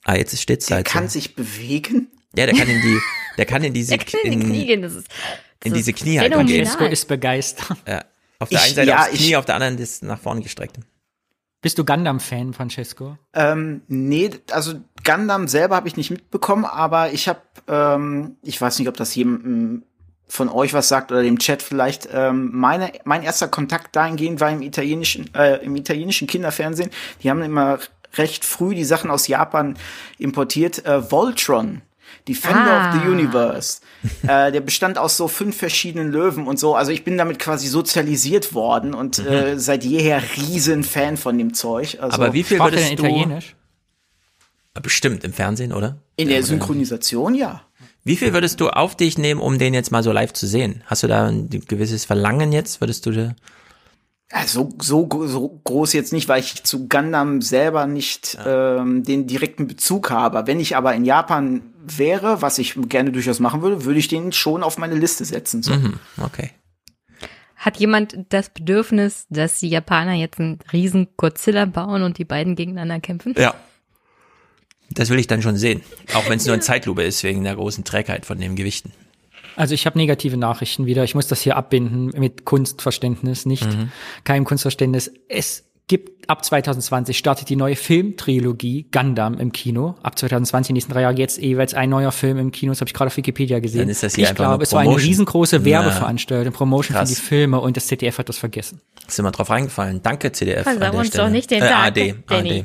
Ah, 0.04 0.16
jetzt 0.16 0.36
steht's 0.40 0.66
Der 0.66 0.78
halt 0.78 0.86
kann 0.86 1.08
so. 1.08 1.12
sich 1.12 1.36
bewegen? 1.36 2.08
Ja, 2.36 2.46
der 2.46 2.56
kann 2.56 2.68
in 2.68 2.80
die, 2.80 2.98
der 3.38 3.44
kann 3.46 3.62
in 3.62 3.74
diese, 3.74 3.90
Der 3.96 3.98
kann 3.98 4.20
in 4.24 4.40
die 4.40 4.46
Knie 4.46 4.66
gehen, 4.66 4.82
das 4.82 4.94
ist, 4.94 5.08
in 5.64 5.74
diese 5.74 5.90
ist 5.92 5.98
Kniehaltung 6.00 6.46
gehen. 6.46 6.48
phänomenal. 6.48 6.66
Francesco 6.72 6.92
ist 6.92 7.08
begeistert. 7.08 7.76
Ja. 7.86 8.04
Auf 8.38 8.48
der 8.48 8.58
Ich- 8.58 8.64
einen 8.66 8.74
Seite 8.74 8.88
ja, 8.88 8.98
aufs 9.00 9.08
Knie, 9.10 9.18
ich- 9.28 9.36
auf 9.36 9.44
der 9.44 9.54
anderen 9.54 9.78
ist 9.78 10.02
nach 10.02 10.18
vorne 10.18 10.40
gestreckt. 10.42 10.76
Bist 11.60 11.78
du 11.78 11.84
Gundam-Fan, 11.84 12.54
Francesco? 12.54 13.16
Ähm, 13.34 13.82
nee, 13.86 14.30
also 14.50 14.74
Gundam 15.04 15.46
selber 15.46 15.76
habe 15.76 15.86
ich 15.86 15.96
nicht 15.96 16.10
mitbekommen, 16.10 16.64
aber 16.64 17.12
ich 17.12 17.28
habe, 17.28 17.40
ähm, 17.68 18.36
ich 18.42 18.60
weiß 18.60 18.80
nicht, 18.80 18.88
ob 18.88 18.96
das 18.96 19.14
jemandem 19.14 19.84
von 20.26 20.48
euch 20.48 20.72
was 20.72 20.88
sagt 20.88 21.12
oder 21.12 21.22
dem 21.22 21.38
Chat 21.38 21.62
vielleicht. 21.62 22.08
Ähm, 22.12 22.50
meine, 22.52 22.90
mein 23.04 23.22
erster 23.22 23.46
Kontakt 23.46 23.94
dahingehend 23.94 24.40
war 24.40 24.50
im 24.50 24.62
italienischen, 24.62 25.32
äh, 25.34 25.58
im 25.64 25.76
italienischen 25.76 26.26
Kinderfernsehen. 26.26 26.90
Die 27.22 27.30
haben 27.30 27.42
immer 27.42 27.78
recht 28.16 28.44
früh 28.44 28.74
die 28.74 28.84
Sachen 28.84 29.10
aus 29.10 29.28
Japan 29.28 29.76
importiert. 30.18 30.84
Äh, 30.84 31.10
Voltron, 31.12 31.82
Defender 32.26 32.72
Ah. 32.72 32.88
of 32.96 33.02
the 33.02 33.08
Universe. 33.08 33.80
Äh, 34.22 34.52
der 34.52 34.60
bestand 34.60 34.98
aus 34.98 35.16
so 35.16 35.28
fünf 35.28 35.56
verschiedenen 35.56 36.10
Löwen 36.10 36.46
und 36.46 36.58
so. 36.58 36.74
Also 36.74 36.92
ich 36.92 37.04
bin 37.04 37.18
damit 37.18 37.38
quasi 37.38 37.68
sozialisiert 37.68 38.54
worden 38.54 38.94
und 38.94 39.18
äh, 39.18 39.58
seit 39.58 39.84
jeher 39.84 40.22
riesen 40.36 40.84
Fan 40.84 41.16
von 41.16 41.38
dem 41.38 41.54
Zeug. 41.54 41.98
Also 42.00 42.14
Aber 42.14 42.32
wie 42.32 42.42
viel 42.42 42.58
würdest 42.58 42.90
denn 42.90 42.96
du, 42.96 43.04
Italienisch? 43.04 43.56
bestimmt 44.82 45.24
im 45.24 45.32
Fernsehen, 45.32 45.72
oder? 45.72 45.98
in 46.16 46.28
der 46.28 46.42
Synchronisation, 46.42 47.34
ja. 47.34 47.62
Wie 48.04 48.16
viel 48.16 48.32
würdest 48.32 48.60
du 48.60 48.68
auf 48.68 48.96
dich 48.96 49.16
nehmen, 49.16 49.40
um 49.40 49.58
den 49.58 49.74
jetzt 49.74 49.92
mal 49.92 50.02
so 50.02 50.12
live 50.12 50.32
zu 50.32 50.46
sehen? 50.46 50.82
Hast 50.86 51.02
du 51.02 51.06
da 51.06 51.26
ein 51.26 51.48
gewisses 51.48 52.04
Verlangen 52.04 52.52
jetzt? 52.52 52.80
Würdest 52.80 53.06
du 53.06 53.12
da, 53.12 53.34
Also 54.32 54.70
so, 54.80 55.08
so 55.26 55.60
groß 55.62 55.92
jetzt 55.92 56.12
nicht, 56.12 56.28
weil 56.28 56.40
ich 56.40 56.64
zu 56.64 56.88
Gundam 56.88 57.42
selber 57.42 57.86
nicht 57.86 58.38
ähm, 58.44 59.04
den 59.04 59.26
direkten 59.28 59.68
Bezug 59.68 60.10
habe. 60.10 60.46
Wenn 60.46 60.58
ich 60.58 60.74
aber 60.76 60.94
in 60.94 61.04
Japan 61.04 61.62
wäre, 61.84 62.42
was 62.42 62.58
ich 62.58 62.74
gerne 62.88 63.12
durchaus 63.12 63.40
machen 63.40 63.62
würde, 63.62 63.84
würde 63.84 63.98
ich 63.98 64.08
den 64.08 64.32
schon 64.32 64.62
auf 64.62 64.78
meine 64.78 64.94
Liste 64.94 65.24
setzen. 65.24 65.62
So. 65.62 65.74
mhm, 65.74 65.98
okay. 66.22 66.50
Hat 67.56 67.76
jemand 67.76 68.16
das 68.30 68.50
Bedürfnis, 68.50 69.26
dass 69.30 69.60
die 69.60 69.68
Japaner 69.68 70.14
jetzt 70.14 70.40
einen 70.40 70.58
riesen 70.72 71.08
Godzilla 71.16 71.64
bauen 71.66 72.02
und 72.02 72.18
die 72.18 72.24
beiden 72.24 72.56
gegeneinander 72.56 72.98
kämpfen? 73.00 73.34
Ja. 73.38 73.54
Das 74.90 75.10
will 75.10 75.18
ich 75.18 75.26
dann 75.26 75.42
schon 75.42 75.56
sehen. 75.56 75.80
Auch 76.14 76.28
wenn 76.28 76.38
es 76.38 76.46
nur 76.46 76.54
in 76.54 76.60
Zeitlupe 76.60 77.02
ist, 77.02 77.22
wegen 77.22 77.44
der 77.44 77.54
großen 77.54 77.84
Trägheit 77.84 78.26
von 78.26 78.38
den 78.38 78.56
Gewichten. 78.56 78.92
Also 79.56 79.74
ich 79.74 79.86
habe 79.86 79.98
negative 79.98 80.36
Nachrichten 80.36 80.86
wieder. 80.86 81.04
Ich 81.04 81.14
muss 81.14 81.28
das 81.28 81.40
hier 81.40 81.56
abbinden 81.56 82.06
mit 82.18 82.44
Kunstverständnis, 82.44 83.46
nicht 83.46 83.66
Mhm. 83.66 83.92
keinem 84.24 84.44
Kunstverständnis. 84.44 85.12
Es 85.28 85.64
gibt 85.92 86.26
ab 86.26 86.42
2020 86.42 87.18
startet 87.18 87.50
die 87.50 87.56
neue 87.56 87.76
Filmtrilogie 87.76 88.86
Gundam 88.90 89.38
im 89.38 89.52
Kino. 89.52 89.94
Ab 90.02 90.18
2020, 90.18 90.68
die 90.68 90.72
nächsten 90.72 90.90
drei 90.90 91.02
Jahre 91.02 91.16
jetzt 91.16 91.36
jeweils 91.36 91.74
ein 91.74 91.90
neuer 91.90 92.12
Film 92.12 92.38
im 92.38 92.50
Kino. 92.50 92.72
Das 92.72 92.80
habe 92.80 92.88
ich 92.88 92.94
gerade 92.94 93.08
auf 93.08 93.16
Wikipedia 93.18 93.58
gesehen. 93.58 93.80
Dann 93.80 93.88
ist 93.90 94.02
das 94.02 94.14
hier 94.14 94.30
ich 94.30 94.34
glaube, 94.34 94.62
es 94.62 94.72
war 94.72 94.80
eine 94.80 94.96
riesengroße 94.96 95.66
Werbeveranstaltung, 95.66 96.54
Promotion 96.54 96.96
krass. 96.96 97.10
für 97.10 97.14
die 97.14 97.20
Filme 97.20 97.60
und 97.60 97.76
das 97.76 97.88
ZDF 97.88 98.16
hat 98.16 98.30
das 98.30 98.38
vergessen. 98.38 98.80
Sind 99.06 99.26
wir 99.26 99.32
drauf 99.32 99.50
reingefallen. 99.50 100.00
Danke, 100.02 100.32
CDF. 100.32 100.62
Versau 100.62 100.80
an 100.80 100.96
uns 100.96 101.08
Stelle. 101.08 101.24
doch 101.24 101.30
nicht 101.30 101.50
den 101.50 101.62
äh, 101.62 101.68
Tag, 101.68 101.86
AD. 101.88 102.14
AD. 102.26 102.64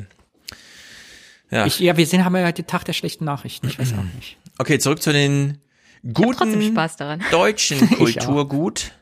Ja. 1.51 1.65
Ich, 1.65 1.79
ja, 1.81 1.97
wir 1.97 2.05
sind, 2.05 2.23
haben 2.23 2.37
ja 2.37 2.49
den 2.49 2.65
Tag 2.65 2.85
der 2.85 2.93
schlechten 2.93 3.25
Nachrichten. 3.25 3.67
Ich 3.67 3.77
weiß 3.77 3.91
auch 3.91 4.03
nicht. 4.15 4.37
Okay, 4.57 4.79
zurück 4.79 5.01
zu 5.01 5.11
den 5.11 5.57
guten 6.13 6.61
Spaß 6.61 6.95
daran. 6.95 7.21
deutschen. 7.29 7.89
Kulturgut. 7.97 8.93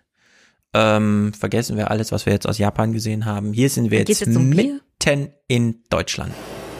Ähm, 0.78 1.32
vergessen 1.34 1.78
wir 1.78 1.90
alles, 1.90 2.12
was 2.12 2.26
wir 2.26 2.34
jetzt 2.34 2.46
aus 2.46 2.58
Japan 2.58 2.92
gesehen 2.92 3.26
haben. 3.26 3.54
Hier 3.54 3.70
sind 3.70 3.92
wir 3.92 4.00
jetzt, 4.00 4.10
jetzt 4.10 4.36
um 4.36 4.50
Bier? 4.50 4.82
mitten 5.06 5.30
in 5.48 5.84
Deutschland. 5.90 6.34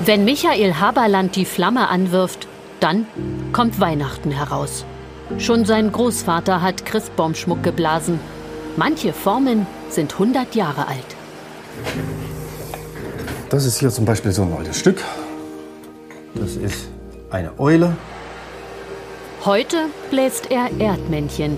Wenn 0.04 0.26
Michael 0.26 0.76
Haberland 0.76 1.38
die 1.38 1.46
Flamme 1.46 1.88
anwirft, 1.88 2.50
dann 2.82 3.06
kommt 3.54 3.80
Weihnachten 3.80 4.32
heraus. 4.32 4.84
Schon 5.38 5.64
sein 5.64 5.94
Großvater 5.94 6.62
hat 6.62 6.86
Christbaumschmuck 6.86 7.64
geblasen. 7.64 8.20
Manche 8.76 9.14
Formen 9.14 9.66
sind 9.90 10.12
100 10.12 10.56
Jahre 10.56 10.90
alt. 10.90 11.16
Das 13.50 13.66
ist 13.66 13.80
hier 13.80 13.92
zum 13.92 14.04
Beispiel 14.04 14.34
so 14.34 14.42
ein 14.42 14.52
altes 14.52 14.78
Stück. 14.78 15.02
Das 16.34 16.58
ist 16.58 16.90
eine 17.30 17.58
Eule. 17.58 17.96
Heute 19.46 19.78
bläst 20.10 20.52
er 20.52 20.70
Erdmännchen. 20.80 21.58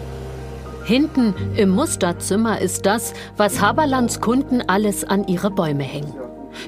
Hinten 0.88 1.34
im 1.58 1.72
Musterzimmer 1.72 2.62
ist 2.62 2.86
das, 2.86 3.14
was 3.36 3.60
Haberlands 3.60 4.22
Kunden 4.22 4.62
alles 4.70 5.04
an 5.04 5.28
ihre 5.28 5.52
Bäume 5.52 5.84
hängen. 5.84 6.14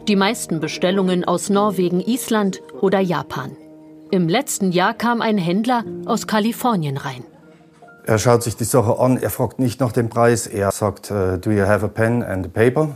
Die 0.09 0.17
meisten 0.17 0.59
Bestellungen 0.59 1.23
aus 1.23 1.49
Norwegen, 1.49 2.01
Island 2.01 2.61
oder 2.81 2.99
Japan. 2.99 3.55
Im 4.11 4.27
letzten 4.27 4.73
Jahr 4.73 4.93
kam 4.93 5.21
ein 5.21 5.37
Händler 5.37 5.85
aus 6.05 6.27
Kalifornien 6.27 6.97
rein. 6.97 7.23
Er 8.03 8.17
schaut 8.17 8.43
sich 8.43 8.57
die 8.57 8.65
Sache 8.65 8.99
an, 8.99 9.15
er 9.15 9.29
fragt 9.29 9.57
nicht 9.57 9.79
nach 9.79 9.93
dem 9.93 10.09
Preis, 10.09 10.47
er 10.47 10.71
sagt, 10.71 11.11
uh, 11.11 11.37
do 11.37 11.51
you 11.51 11.65
have 11.65 11.85
a 11.85 11.87
pen 11.87 12.21
and 12.21 12.45
a 12.45 12.49
paper? 12.49 12.89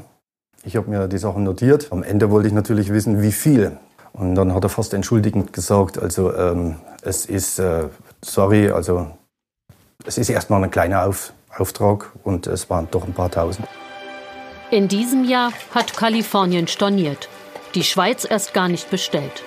Ich 0.65 0.75
habe 0.75 0.89
mir 0.89 1.07
die 1.07 1.19
Sachen 1.19 1.45
notiert. 1.45 1.87
Am 1.91 2.03
Ende 2.03 2.31
wollte 2.31 2.49
ich 2.49 2.53
natürlich 2.53 2.91
wissen, 2.91 3.21
wie 3.21 3.31
viel. 3.31 3.77
Und 4.11 4.35
dann 4.35 4.53
hat 4.53 4.65
er 4.65 4.69
fast 4.69 4.93
entschuldigend 4.93 5.53
gesagt, 5.53 5.97
also 5.97 6.35
ähm, 6.35 6.75
es 7.01 7.25
ist, 7.25 7.59
äh, 7.59 7.85
sorry, 8.21 8.71
also 8.71 9.07
es 10.05 10.17
ist 10.17 10.29
erstmal 10.29 10.63
ein 10.63 10.71
kleiner 10.71 11.05
Auf 11.05 11.33
Auftrag 11.55 12.11
und 12.23 12.47
es 12.47 12.69
waren 12.69 12.87
doch 12.89 13.05
ein 13.05 13.13
paar 13.13 13.29
tausend. 13.29 13.67
In 14.71 14.87
diesem 14.87 15.23
Jahr 15.23 15.53
hat 15.73 15.95
Kalifornien 15.95 16.67
storniert, 16.67 17.29
die 17.75 17.83
Schweiz 17.83 18.25
erst 18.27 18.55
gar 18.55 18.67
nicht 18.67 18.89
bestellt. 18.89 19.43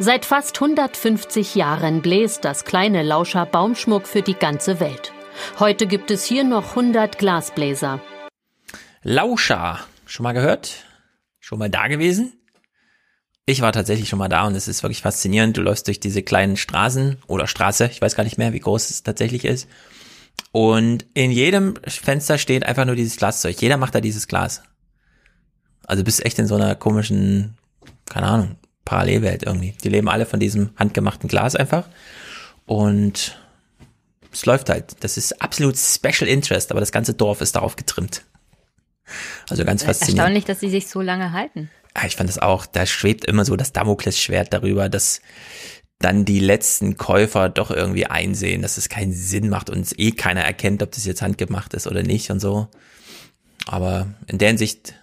Seit 0.00 0.24
fast 0.24 0.56
150 0.56 1.54
Jahren 1.54 2.02
bläst 2.02 2.44
das 2.44 2.64
kleine 2.64 3.02
Lauscher 3.02 3.46
Baumschmuck 3.46 4.08
für 4.08 4.22
die 4.22 4.34
ganze 4.34 4.80
Welt. 4.80 5.12
Heute 5.60 5.86
gibt 5.86 6.10
es 6.10 6.24
hier 6.24 6.42
noch 6.42 6.70
100 6.70 7.18
Glasbläser. 7.18 8.00
Lauscher, 9.02 9.78
schon 10.06 10.24
mal 10.24 10.32
gehört? 10.32 10.84
Schon 11.38 11.58
mal 11.58 11.70
da 11.70 11.86
gewesen? 11.86 12.32
Ich 13.50 13.62
war 13.62 13.72
tatsächlich 13.72 14.08
schon 14.08 14.20
mal 14.20 14.28
da 14.28 14.46
und 14.46 14.54
es 14.54 14.68
ist 14.68 14.84
wirklich 14.84 15.02
faszinierend. 15.02 15.56
Du 15.56 15.60
läufst 15.60 15.88
durch 15.88 15.98
diese 15.98 16.22
kleinen 16.22 16.56
Straßen 16.56 17.16
oder 17.26 17.48
Straße, 17.48 17.86
ich 17.90 18.00
weiß 18.00 18.14
gar 18.14 18.22
nicht 18.22 18.38
mehr, 18.38 18.52
wie 18.52 18.60
groß 18.60 18.90
es 18.90 19.02
tatsächlich 19.02 19.44
ist. 19.44 19.66
Und 20.52 21.04
in 21.14 21.32
jedem 21.32 21.74
Fenster 21.84 22.38
steht 22.38 22.64
einfach 22.64 22.84
nur 22.84 22.94
dieses 22.94 23.16
Glaszeug. 23.16 23.60
Jeder 23.60 23.76
macht 23.76 23.96
da 23.96 24.00
dieses 24.00 24.28
Glas. 24.28 24.62
Also 25.84 26.04
bist 26.04 26.24
echt 26.24 26.38
in 26.38 26.46
so 26.46 26.54
einer 26.54 26.76
komischen, 26.76 27.56
keine 28.06 28.28
Ahnung, 28.28 28.56
Parallelwelt 28.84 29.42
irgendwie. 29.42 29.74
Die 29.82 29.88
leben 29.88 30.08
alle 30.08 30.26
von 30.26 30.38
diesem 30.38 30.70
handgemachten 30.76 31.28
Glas 31.28 31.56
einfach. 31.56 31.88
Und 32.66 33.36
es 34.32 34.46
läuft 34.46 34.70
halt. 34.70 34.94
Das 35.00 35.16
ist 35.16 35.42
absolut 35.42 35.76
Special 35.76 36.30
Interest, 36.30 36.70
aber 36.70 36.78
das 36.78 36.92
ganze 36.92 37.14
Dorf 37.14 37.40
ist 37.40 37.56
darauf 37.56 37.74
getrimmt. 37.74 38.22
Also 39.48 39.64
ganz 39.64 39.82
faszinierend. 39.82 40.20
Erstaunlich, 40.20 40.44
dass 40.44 40.60
sie 40.60 40.70
sich 40.70 40.86
so 40.86 41.00
lange 41.00 41.32
halten. 41.32 41.68
Ja, 41.96 42.06
ich 42.06 42.16
fand 42.16 42.28
das 42.28 42.38
auch, 42.38 42.66
da 42.66 42.86
schwebt 42.86 43.24
immer 43.24 43.44
so 43.44 43.56
das 43.56 43.72
Damoklesschwert 43.72 44.52
darüber, 44.52 44.88
dass 44.88 45.20
dann 45.98 46.24
die 46.24 46.40
letzten 46.40 46.96
Käufer 46.96 47.48
doch 47.48 47.70
irgendwie 47.70 48.06
einsehen, 48.06 48.62
dass 48.62 48.78
es 48.78 48.88
keinen 48.88 49.12
Sinn 49.12 49.48
macht 49.48 49.68
und 49.68 49.80
es 49.80 49.98
eh 49.98 50.12
keiner 50.12 50.42
erkennt, 50.42 50.82
ob 50.82 50.92
das 50.92 51.04
jetzt 51.04 51.20
handgemacht 51.20 51.74
ist 51.74 51.86
oder 51.86 52.02
nicht 52.02 52.30
und 52.30 52.40
so. 52.40 52.68
Aber 53.66 54.08
in 54.26 54.38
der 54.38 54.48
Hinsicht 54.48 54.94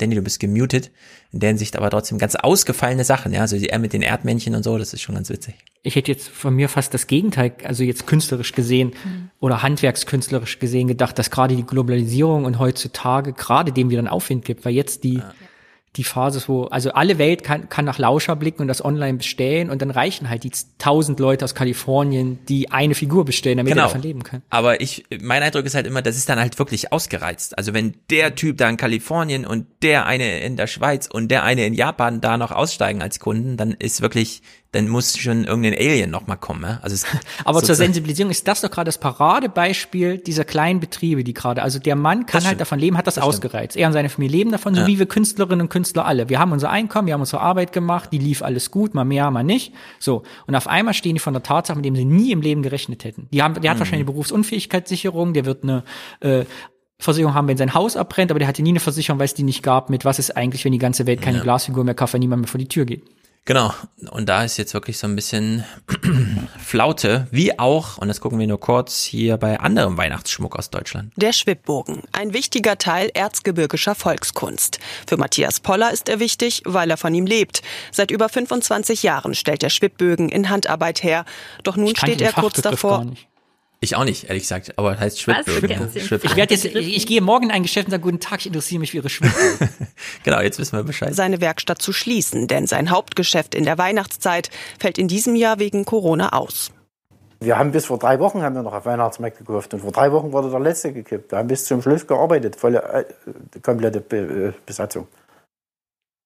Danny, 0.00 0.14
du 0.14 0.22
bist 0.22 0.40
gemutet. 0.40 0.90
In 1.30 1.40
der 1.40 1.48
Hinsicht 1.50 1.76
aber 1.76 1.90
trotzdem 1.90 2.18
ganz 2.18 2.34
ausgefallene 2.34 3.04
Sachen, 3.04 3.32
ja. 3.32 3.42
Also 3.42 3.56
er 3.56 3.78
mit 3.78 3.92
den 3.92 4.02
Erdmännchen 4.02 4.54
und 4.54 4.62
so, 4.62 4.78
das 4.78 4.94
ist 4.94 5.02
schon 5.02 5.14
ganz 5.14 5.28
witzig. 5.28 5.54
Ich 5.82 5.94
hätte 5.94 6.10
jetzt 6.10 6.28
von 6.28 6.54
mir 6.54 6.68
fast 6.68 6.94
das 6.94 7.06
Gegenteil, 7.06 7.52
also 7.64 7.84
jetzt 7.84 8.06
künstlerisch 8.06 8.52
gesehen 8.52 8.94
mhm. 9.04 9.30
oder 9.40 9.62
handwerkskünstlerisch 9.62 10.58
gesehen 10.58 10.88
gedacht, 10.88 11.18
dass 11.18 11.30
gerade 11.30 11.54
die 11.54 11.64
Globalisierung 11.64 12.46
und 12.46 12.58
heutzutage 12.58 13.32
gerade 13.32 13.72
dem 13.72 13.90
wieder 13.90 13.98
einen 13.98 14.08
Aufwind 14.08 14.44
gibt, 14.44 14.64
weil 14.64 14.72
jetzt 14.72 15.04
die, 15.04 15.18
ja 15.18 15.34
die 15.96 16.04
Phase, 16.04 16.40
wo, 16.46 16.64
also 16.64 16.92
alle 16.92 17.18
Welt 17.18 17.42
kann, 17.42 17.68
kann 17.68 17.84
nach 17.84 17.98
Lauscher 17.98 18.36
blicken 18.36 18.62
und 18.62 18.68
das 18.68 18.84
online 18.84 19.18
bestellen 19.18 19.70
und 19.70 19.82
dann 19.82 19.90
reichen 19.90 20.30
halt 20.30 20.44
die 20.44 20.52
tausend 20.78 21.18
Leute 21.18 21.44
aus 21.44 21.56
Kalifornien, 21.56 22.38
die 22.48 22.70
eine 22.70 22.94
Figur 22.94 23.24
bestellen, 23.24 23.56
damit 23.56 23.72
genau. 23.72 23.86
davon 23.86 24.02
leben 24.02 24.22
können. 24.22 24.44
Aber 24.50 24.80
ich, 24.80 25.04
mein 25.20 25.42
Eindruck 25.42 25.64
ist 25.64 25.74
halt 25.74 25.88
immer, 25.88 26.00
das 26.00 26.16
ist 26.16 26.28
dann 26.28 26.38
halt 26.38 26.58
wirklich 26.60 26.92
ausgereizt. 26.92 27.58
Also 27.58 27.74
wenn 27.74 27.94
der 28.08 28.36
Typ 28.36 28.58
da 28.58 28.68
in 28.68 28.76
Kalifornien 28.76 29.44
und 29.44 29.66
der 29.82 30.06
eine 30.06 30.40
in 30.40 30.56
der 30.56 30.68
Schweiz 30.68 31.08
und 31.08 31.28
der 31.28 31.42
eine 31.42 31.66
in 31.66 31.74
Japan 31.74 32.20
da 32.20 32.36
noch 32.36 32.52
aussteigen 32.52 33.02
als 33.02 33.18
Kunden, 33.18 33.56
dann 33.56 33.72
ist 33.72 34.00
wirklich 34.00 34.42
dann 34.72 34.88
muss 34.88 35.18
schon 35.18 35.44
irgendein 35.44 35.74
Alien 35.74 36.10
noch 36.10 36.28
mal 36.28 36.36
kommen. 36.36 36.62
Ja? 36.62 36.78
Also 36.82 37.06
Aber 37.44 37.62
zur 37.62 37.74
Sensibilisierung 37.74 38.30
ist 38.30 38.46
das 38.46 38.60
doch 38.60 38.70
gerade 38.70 38.86
das 38.86 38.98
Paradebeispiel 38.98 40.18
dieser 40.18 40.44
kleinen 40.44 40.78
Betriebe, 40.78 41.24
die 41.24 41.34
gerade, 41.34 41.62
also 41.62 41.80
der 41.80 41.96
Mann 41.96 42.26
kann 42.26 42.44
halt 42.44 42.60
davon 42.60 42.78
leben, 42.78 42.96
hat 42.96 43.06
das, 43.06 43.16
das 43.16 43.24
ausgereizt. 43.24 43.76
Er 43.76 43.88
und 43.88 43.92
seine 43.94 44.08
Familie 44.08 44.38
leben 44.38 44.52
davon, 44.52 44.74
so 44.74 44.82
ja. 44.82 44.86
wie 44.86 44.98
wir 44.98 45.06
Künstlerinnen 45.06 45.62
und 45.62 45.68
Künstler 45.70 46.06
alle. 46.06 46.28
Wir 46.28 46.38
haben 46.38 46.52
unser 46.52 46.70
Einkommen, 46.70 47.06
wir 47.06 47.14
haben 47.14 47.20
unsere 47.20 47.42
Arbeit 47.42 47.72
gemacht, 47.72 48.10
die 48.12 48.18
lief 48.18 48.42
alles 48.42 48.70
gut, 48.70 48.94
mal 48.94 49.04
mehr, 49.04 49.30
mal 49.32 49.42
nicht. 49.42 49.74
So. 49.98 50.22
Und 50.46 50.54
auf 50.54 50.68
einmal 50.68 50.94
stehen 50.94 51.14
die 51.14 51.20
von 51.20 51.32
der 51.32 51.42
Tatsache, 51.42 51.76
mit 51.76 51.84
dem 51.84 51.96
sie 51.96 52.04
nie 52.04 52.30
im 52.30 52.40
Leben 52.40 52.62
gerechnet 52.62 53.02
hätten. 53.02 53.28
Die 53.32 53.42
haben, 53.42 53.60
der 53.60 53.70
hat 53.70 53.76
mhm. 53.76 53.80
wahrscheinlich 53.80 54.06
eine 54.06 54.12
Berufsunfähigkeitssicherung, 54.12 55.32
der 55.32 55.46
wird 55.46 55.64
eine 55.64 55.82
äh, 56.20 56.44
Versicherung 57.00 57.34
haben, 57.34 57.48
wenn 57.48 57.56
sein 57.56 57.74
Haus 57.74 57.96
abbrennt, 57.96 58.30
aber 58.30 58.38
der 58.38 58.46
hatte 58.46 58.62
nie 58.62 58.70
eine 58.70 58.80
Versicherung, 58.80 59.18
weil 59.18 59.24
es 59.24 59.34
die 59.34 59.42
nicht 59.42 59.64
gab, 59.64 59.90
mit 59.90 60.04
was 60.04 60.20
ist 60.20 60.36
eigentlich, 60.36 60.64
wenn 60.64 60.72
die 60.72 60.78
ganze 60.78 61.06
Welt 61.06 61.22
keine 61.22 61.38
ja. 61.38 61.42
Glasfigur 61.42 61.82
mehr 61.82 61.94
kauft, 61.94 62.12
weil 62.12 62.20
niemand 62.20 62.42
mehr 62.42 62.48
vor 62.48 62.58
die 62.58 62.68
Tür 62.68 62.84
geht. 62.84 63.02
Genau, 63.46 63.72
und 64.10 64.28
da 64.28 64.44
ist 64.44 64.58
jetzt 64.58 64.74
wirklich 64.74 64.98
so 64.98 65.06
ein 65.06 65.16
bisschen 65.16 65.64
Flaute, 66.58 67.26
wie 67.30 67.58
auch, 67.58 67.96
und 67.98 68.08
das 68.08 68.20
gucken 68.20 68.38
wir 68.38 68.46
nur 68.46 68.60
kurz, 68.60 69.02
hier 69.02 69.38
bei 69.38 69.58
anderem 69.58 69.96
Weihnachtsschmuck 69.96 70.56
aus 70.56 70.70
Deutschland. 70.70 71.12
Der 71.16 71.32
Schwibbogen, 71.32 72.02
ein 72.12 72.34
wichtiger 72.34 72.76
Teil 72.76 73.10
erzgebirgischer 73.14 73.94
Volkskunst. 73.94 74.78
Für 75.06 75.16
Matthias 75.16 75.58
Poller 75.58 75.90
ist 75.90 76.08
er 76.08 76.20
wichtig, 76.20 76.62
weil 76.66 76.90
er 76.90 76.96
von 76.96 77.14
ihm 77.14 77.26
lebt. 77.26 77.62
Seit 77.92 78.10
über 78.10 78.28
25 78.28 79.02
Jahren 79.02 79.34
stellt 79.34 79.62
der 79.62 79.70
Schwibbögen 79.70 80.28
in 80.28 80.50
Handarbeit 80.50 81.02
her. 81.02 81.24
Doch 81.64 81.76
nun 81.76 81.96
steht 81.96 82.20
er 82.20 82.32
kurz 82.32 82.60
davor. 82.60 83.06
Ich 83.82 83.96
auch 83.96 84.04
nicht, 84.04 84.24
ehrlich 84.24 84.42
gesagt, 84.42 84.78
aber 84.78 85.00
heißt 85.00 85.18
Schwibbögen. 85.18 85.90
Schwibb 85.98 86.22
ich 86.22 86.36
werde 86.36 86.54
jetzt, 86.54 86.66
ich 86.66 87.06
gehe 87.06 87.22
morgen 87.22 87.44
in 87.46 87.50
ein 87.50 87.62
Geschäft 87.62 87.86
und 87.86 87.92
sage, 87.92 88.02
guten 88.02 88.20
Tag, 88.20 88.40
ich 88.40 88.46
interessiere 88.46 88.78
mich 88.78 88.90
für 88.90 88.98
Ihre 88.98 89.08
Schwibbögen. 89.08 89.70
genau, 90.22 90.40
jetzt 90.40 90.58
wissen 90.58 90.76
wir 90.76 90.84
Bescheid. 90.84 91.14
Seine 91.14 91.40
Werkstatt 91.40 91.80
zu 91.80 91.94
schließen, 91.94 92.46
denn 92.46 92.66
sein 92.66 92.90
Hauptgeschäft 92.90 93.54
in 93.54 93.64
der 93.64 93.78
Weihnachtszeit 93.78 94.50
fällt 94.78 94.98
in 94.98 95.08
diesem 95.08 95.34
Jahr 95.34 95.58
wegen 95.58 95.86
Corona 95.86 96.34
aus. 96.34 96.72
Wir 97.42 97.56
haben 97.56 97.72
bis 97.72 97.86
vor 97.86 97.98
drei 97.98 98.20
Wochen 98.20 98.42
haben 98.42 98.54
wir 98.54 98.62
noch 98.62 98.74
auf 98.74 98.84
Weihnachtsmärkte 98.84 99.44
gekauft 99.44 99.72
und 99.72 99.80
vor 99.80 99.92
drei 99.92 100.12
Wochen 100.12 100.30
wurde 100.30 100.50
der 100.50 100.60
letzte 100.60 100.92
gekippt. 100.92 101.32
Wir 101.32 101.38
haben 101.38 101.48
bis 101.48 101.64
zum 101.64 101.80
Schluss 101.80 102.06
gearbeitet, 102.06 102.56
volle, 102.56 102.82
äh, 102.82 103.60
komplette 103.60 104.02
Be 104.02 104.18
äh, 104.18 104.52
Besatzung. 104.66 105.08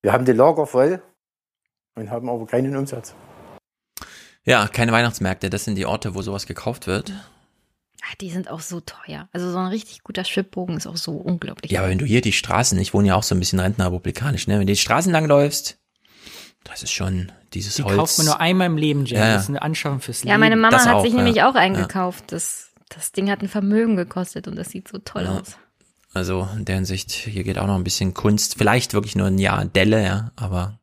Wir 0.03 0.13
haben 0.13 0.25
die 0.25 0.33
Lager 0.33 0.67
voll 0.67 1.01
und 1.95 2.11
haben 2.11 2.29
aber 2.29 2.47
keinen 2.47 2.77
Umsatz. 2.77 3.15
Ja, 4.43 4.67
keine 4.67 4.91
Weihnachtsmärkte, 4.91 5.51
das 5.51 5.65
sind 5.65 5.77
die 5.77 5.87
Orte, 5.87 6.17
wo 6.17 6.23
sowas 6.23 6.47
gekauft 6.47 6.89
wird. 6.89 7.13
Ach, 8.07 8.15
die 8.17 8.31
sind 8.31 8.51
auch 8.51 8.61
so 8.61 8.81
teuer. 8.81 9.29
Also 9.33 9.51
so 9.51 9.59
ein 9.59 9.69
richtig 9.69 10.03
guter 10.03 10.25
Schwibbogen 10.25 10.77
ist 10.77 10.87
auch 10.87 10.97
so 10.97 11.13
unglaublich. 11.13 11.73
Ja, 11.73 11.81
aber 11.81 11.89
wenn 11.89 11.99
du 11.99 12.05
hier 12.05 12.21
die 12.21 12.33
Straßen, 12.33 12.79
ich 12.79 12.93
wohne 12.93 13.09
ja 13.09 13.15
auch 13.15 13.23
so 13.23 13.35
ein 13.35 13.39
bisschen 13.39 13.61
rentnerrepublikanisch, 13.61 14.47
ne? 14.47 14.55
Wenn 14.55 14.67
du 14.67 14.73
die 14.73 14.79
Straßen 14.79 15.11
langläufst, 15.11 15.79
das 16.65 16.83
ist 16.83 16.93
schon 16.93 17.33
dieses 17.53 17.77
die 17.77 17.83
Holz. 17.83 17.95
Die 17.95 17.99
kauft 17.99 18.19
man 18.19 18.27
nur 18.27 18.41
einmal 18.41 18.67
im 18.67 18.77
Leben, 18.77 19.05
Jen. 19.07 19.19
Ja, 19.19 19.27
ja. 19.27 19.35
Das 19.35 19.45
ist 19.45 19.49
eine 19.51 19.63
Anschaffung 19.63 20.01
fürs 20.01 20.25
Leben. 20.25 20.31
Ja, 20.31 20.39
meine 20.39 20.57
Mama 20.57 20.77
das 20.77 20.87
hat 20.87 20.95
auch, 20.97 21.03
sich 21.03 21.13
ja. 21.13 21.23
nämlich 21.23 21.43
auch 21.43 21.55
eingekauft. 21.55 22.33
Das, 22.33 22.73
das 22.89 23.13
Ding 23.13 23.31
hat 23.31 23.43
ein 23.43 23.49
Vermögen 23.49 23.97
gekostet 23.97 24.49
und 24.49 24.57
das 24.57 24.71
sieht 24.71 24.89
so 24.89 24.99
toll 24.99 25.27
aus. 25.27 25.57
Also 26.13 26.49
in 26.57 26.65
der 26.65 26.77
Hinsicht, 26.77 27.11
hier 27.11 27.43
geht 27.43 27.59
auch 27.59 27.67
noch 27.67 27.75
ein 27.75 27.85
bisschen 27.85 28.15
Kunst. 28.15 28.57
Vielleicht 28.57 28.95
wirklich 28.95 29.17
nur 29.17 29.27
ein 29.27 29.39
Jahr 29.39 29.65
Delle, 29.65 30.03
ja, 30.03 30.31
aber 30.37 30.79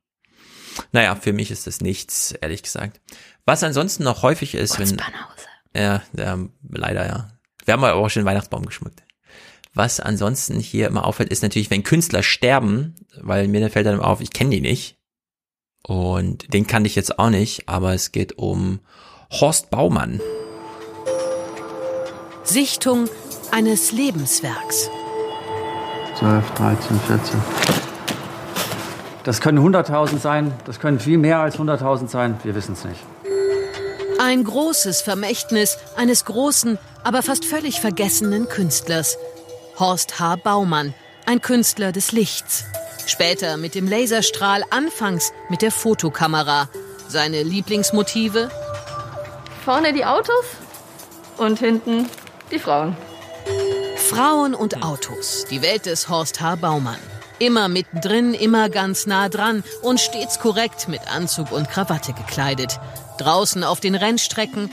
naja, 0.91 1.15
für 1.15 1.33
mich 1.33 1.51
ist 1.51 1.67
das 1.67 1.81
nichts, 1.81 2.31
ehrlich 2.31 2.63
gesagt. 2.63 2.99
Was 3.45 3.63
ansonsten 3.63 4.03
noch 4.03 4.23
häufig 4.23 4.55
ist, 4.55 4.79
wenn. 4.79 5.01
Ja, 5.73 6.01
ja, 6.17 6.37
leider 6.69 7.05
ja. 7.05 7.29
Wir 7.65 7.73
haben 7.73 7.83
aber 7.83 7.95
auch 7.95 8.09
schon 8.09 8.23
den 8.23 8.27
Weihnachtsbaum 8.27 8.65
geschmückt. 8.65 9.03
Was 9.73 9.99
ansonsten 9.99 10.59
hier 10.59 10.87
immer 10.87 11.05
auffällt, 11.05 11.29
ist 11.29 11.43
natürlich, 11.43 11.71
wenn 11.71 11.83
Künstler 11.83 12.23
sterben, 12.23 12.95
weil 13.21 13.47
mir 13.47 13.69
fällt 13.69 13.85
dann 13.85 14.01
auf, 14.01 14.19
ich 14.19 14.31
kenne 14.31 14.49
die 14.49 14.61
nicht. 14.61 14.97
Und 15.83 16.53
den 16.53 16.67
kannte 16.67 16.87
ich 16.87 16.95
jetzt 16.95 17.17
auch 17.17 17.29
nicht, 17.29 17.69
aber 17.69 17.93
es 17.93 18.11
geht 18.11 18.37
um 18.37 18.81
Horst 19.31 19.69
Baumann. 19.69 20.19
Sichtung 22.43 23.07
eines 23.51 23.91
Lebenswerks. 23.91 24.89
12, 26.15 26.51
13, 26.51 26.99
14. 26.99 27.39
Das 29.23 29.39
können 29.39 29.59
100.000 29.59 30.17
sein, 30.17 30.53
das 30.65 30.79
können 30.79 30.99
viel 30.99 31.17
mehr 31.17 31.39
als 31.39 31.57
100.000 31.57 32.07
sein, 32.07 32.39
wir 32.43 32.55
wissen 32.55 32.73
es 32.73 32.83
nicht. 32.83 32.99
Ein 34.23 34.43
großes 34.43 35.01
Vermächtnis 35.01 35.79
eines 35.95 36.25
großen, 36.25 36.77
aber 37.03 37.23
fast 37.23 37.43
völlig 37.43 37.81
vergessenen 37.81 38.47
Künstlers. 38.47 39.17
Horst 39.79 40.19
H. 40.19 40.35
Baumann, 40.35 40.93
ein 41.25 41.41
Künstler 41.41 41.91
des 41.91 42.11
Lichts. 42.11 42.65
Später 43.07 43.57
mit 43.57 43.73
dem 43.73 43.87
Laserstrahl, 43.87 44.63
anfangs 44.69 45.31
mit 45.49 45.63
der 45.63 45.71
Fotokamera. 45.71 46.69
Seine 47.07 47.41
Lieblingsmotive? 47.41 48.51
Vorne 49.65 49.91
die 49.91 50.05
Autos 50.05 50.45
und 51.37 51.57
hinten 51.57 52.07
die 52.51 52.59
Frauen. 52.59 52.95
Frauen 53.95 54.53
und 54.53 54.83
Autos, 54.83 55.47
die 55.49 55.63
Welt 55.63 55.87
des 55.87 56.09
Horst 56.09 56.41
H. 56.41 56.57
Baumann. 56.57 56.99
Immer 57.39 57.69
mittendrin, 57.69 58.35
immer 58.35 58.69
ganz 58.69 59.07
nah 59.07 59.29
dran 59.29 59.63
und 59.81 59.99
stets 59.99 60.37
korrekt 60.37 60.87
mit 60.89 61.01
Anzug 61.11 61.51
und 61.51 61.67
Krawatte 61.67 62.13
gekleidet. 62.13 62.79
Draußen 63.21 63.63
auf 63.63 63.79
den 63.79 63.95
Rennstrecken, 63.95 64.71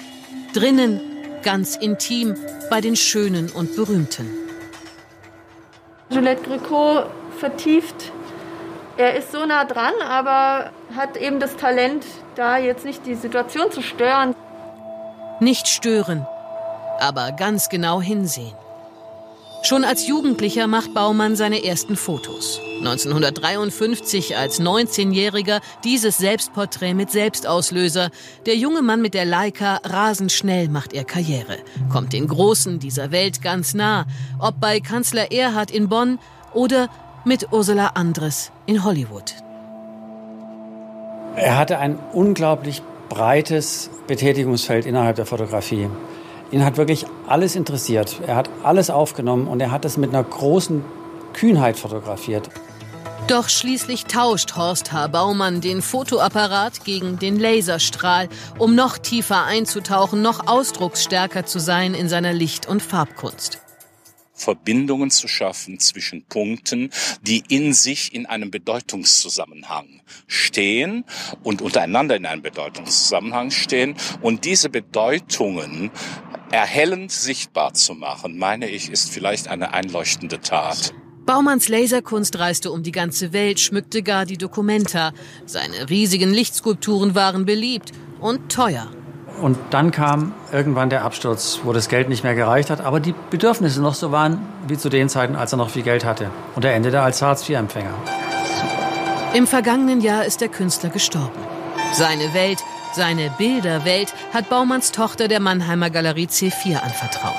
drinnen 0.55 1.01
ganz 1.43 1.77
intim 1.77 2.35
bei 2.70 2.81
den 2.81 2.97
Schönen 2.97 3.51
und 3.51 3.77
Berühmten. 3.77 4.28
Juliette 6.10 6.43
Gricot 6.43 7.07
vertieft 7.39 8.12
er 8.99 9.15
ist 9.15 9.31
so 9.31 9.47
nah 9.47 9.65
dran, 9.65 9.93
aber 10.02 10.73
hat 10.97 11.17
eben 11.17 11.39
das 11.39 11.57
Talent, 11.57 12.05
da 12.35 12.59
jetzt 12.59 12.85
nicht 12.85 13.07
die 13.07 13.15
Situation 13.15 13.70
zu 13.70 13.81
stören. 13.81 14.35
Nicht 15.39 15.68
stören, 15.68 16.27
aber 16.99 17.31
ganz 17.31 17.68
genau 17.68 18.01
hinsehen. 18.02 18.57
Schon 19.62 19.84
als 19.84 20.06
Jugendlicher 20.06 20.68
macht 20.68 20.94
Baumann 20.94 21.34
seine 21.34 21.64
ersten 21.64 21.96
Fotos. 21.96 22.60
1953 22.78 24.36
als 24.36 24.60
19-Jähriger 24.60 25.60
dieses 25.82 26.18
Selbstporträt 26.18 26.94
mit 26.94 27.10
Selbstauslöser. 27.10 28.10
Der 28.46 28.54
junge 28.54 28.82
Mann 28.82 29.02
mit 29.02 29.14
der 29.14 29.24
Leica, 29.24 29.80
rasend 29.84 30.30
schnell 30.30 30.68
macht 30.68 30.92
er 30.92 31.04
Karriere, 31.04 31.58
kommt 31.90 32.12
den 32.12 32.28
Großen 32.28 32.78
dieser 32.78 33.10
Welt 33.10 33.42
ganz 33.42 33.74
nah, 33.74 34.06
ob 34.38 34.60
bei 34.60 34.78
Kanzler 34.78 35.32
Erhard 35.32 35.72
in 35.72 35.88
Bonn 35.88 36.20
oder 36.54 36.88
mit 37.24 37.52
Ursula 37.52 37.88
Andres 37.88 38.52
in 38.66 38.84
Hollywood. 38.84 39.34
Er 41.34 41.58
hatte 41.58 41.78
ein 41.78 41.98
unglaublich 42.12 42.82
breites 43.08 43.90
Betätigungsfeld 44.06 44.86
innerhalb 44.86 45.16
der 45.16 45.26
Fotografie. 45.26 45.88
Ihn 46.51 46.65
hat 46.65 46.77
wirklich 46.77 47.07
alles 47.27 47.57
interessiert. 47.57 48.20
Er 48.27 48.36
hat 48.36 48.49
alles 48.62 48.91
aufgenommen 48.91 49.49
und 49.49 49.60
er 49.60 49.70
hat 49.70 49.85
es 49.85 49.97
mit 49.97 50.10
einer 50.10 50.25
großen 50.25 50.85
Kühnheit 51.35 51.78
fotografiert. 51.78 52.49
Doch 53.27 53.51
schließlich 53.51 54.07
tauscht 54.07 54.57
Horst 54.57 54.93
H. 54.93 55.09
Baumann 55.09 55.60
den 55.60 55.83
Fotoapparat 55.83 56.85
gegen 56.85 57.18
den 57.18 57.39
Laserstrahl, 57.39 58.31
um 58.57 58.75
noch 58.75 58.97
tiefer 58.97 59.44
einzutauchen, 59.44 60.23
noch 60.23 60.47
ausdrucksstärker 60.47 61.44
zu 61.44 61.59
sein 61.59 61.93
in 61.93 62.09
seiner 62.09 62.33
Licht- 62.33 62.67
und 62.67 62.83
Farbkunst. 62.83 63.60
Verbindungen 64.39 65.10
zu 65.10 65.28
schaffen 65.28 65.78
zwischen 65.78 66.25
Punkten, 66.25 66.91
die 67.23 67.42
in 67.49 67.75
sich 67.75 68.15
in 68.15 68.26
einem 68.26 68.50
Bedeutungszusammenhang 68.50 70.00
stehen 70.26 71.05
und 71.42 71.60
untereinander 71.60 72.17
in 72.17 72.26
einem 72.26 72.42
Bedeutungszusammenhang 72.42 73.50
stehen 73.50 73.97
und 74.23 74.44
diese 74.44 74.70
Bedeutungen 74.70 75.91
erhellend 76.50 77.12
sichtbar 77.12 77.75
zu 77.75 77.94
machen, 77.94 78.39
meine 78.39 78.68
ich, 78.68 78.91
ist 78.91 79.10
vielleicht 79.10 79.49
eine 79.49 79.75
einleuchtende 79.75 80.41
Tat. 80.41 80.94
Baumanns 81.26 81.68
Laserkunst 81.68 82.39
reiste 82.39 82.70
um 82.70 82.83
die 82.83 82.92
ganze 82.92 83.34
Welt, 83.34 83.60
schmückte 83.60 84.02
gar 84.02 84.25
die 84.25 84.39
Documenta. 84.39 85.12
Seine 85.44 85.91
riesigen 85.91 86.33
Lichtskulpturen 86.33 87.15
waren 87.15 87.44
beliebt 87.44 87.92
und 88.20 88.50
teuer. 88.50 88.91
Und 89.41 89.57
dann 89.70 89.91
kam 89.91 90.33
irgendwann 90.52 90.91
der 90.91 91.05
Absturz, 91.05 91.60
wo 91.62 91.73
das 91.73 91.89
Geld 91.89 92.08
nicht 92.08 92.25
mehr 92.25 92.34
gereicht 92.34 92.70
hat, 92.70 92.81
aber 92.81 93.00
die 93.00 93.15
Bedürfnisse 93.31 93.81
noch 93.81 93.94
so 93.94 94.12
waren 94.12 94.41
wie 94.67 94.76
zu 94.76 94.89
den 94.89 95.08
Zeiten, 95.08 95.36
als 95.36 95.52
er 95.52 95.58
noch 95.58 95.70
viel 95.70 95.83
Geld 95.83 96.05
hatte. 96.05 96.31
Und 96.55 96.65
er 96.65 96.75
endete 96.75 97.00
als 97.00 97.23
Hartz-IV-Empfänger. 97.23 97.94
Im 99.34 99.47
vergangenen 99.47 100.00
Jahr 100.00 100.25
ist 100.25 100.41
der 100.41 100.49
Künstler 100.49 100.91
gestorben. 100.91 101.39
Seine 101.92 102.34
Welt, 102.34 102.58
seine 102.94 103.31
Bilderwelt 103.39 104.12
hat 104.33 104.49
Baumanns 104.49 104.92
Tochter 104.92 105.28
der 105.28 105.41
Mannheimer 105.41 105.91
Galerie 105.91 106.26
C4 106.26 106.81
anvertraut. 106.81 107.34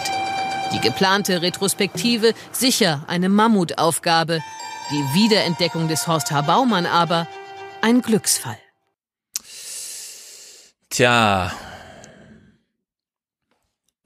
Die 0.74 0.80
geplante 0.80 1.42
Retrospektive 1.42 2.34
sicher 2.52 3.03
eine 3.08 3.28
Mammutaufgabe, 3.28 4.40
die 4.92 5.19
Wiederentdeckung 5.19 5.88
des 5.88 6.08
Horst 6.08 6.32
H. 6.32 6.42
Baumann 6.42 6.86
aber 6.86 7.28
ein 7.82 8.02
Glücksfall. 8.02 8.58
Tja, 10.90 11.52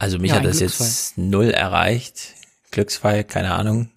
also 0.03 0.19
mich 0.19 0.31
ja, 0.31 0.37
hat 0.37 0.45
das 0.45 0.57
Glücksfall. 0.57 0.87
jetzt 0.87 1.17
null 1.17 1.49
erreicht. 1.49 2.33
Glücksfall, 2.71 3.23
keine 3.23 3.53
Ahnung. 3.53 3.89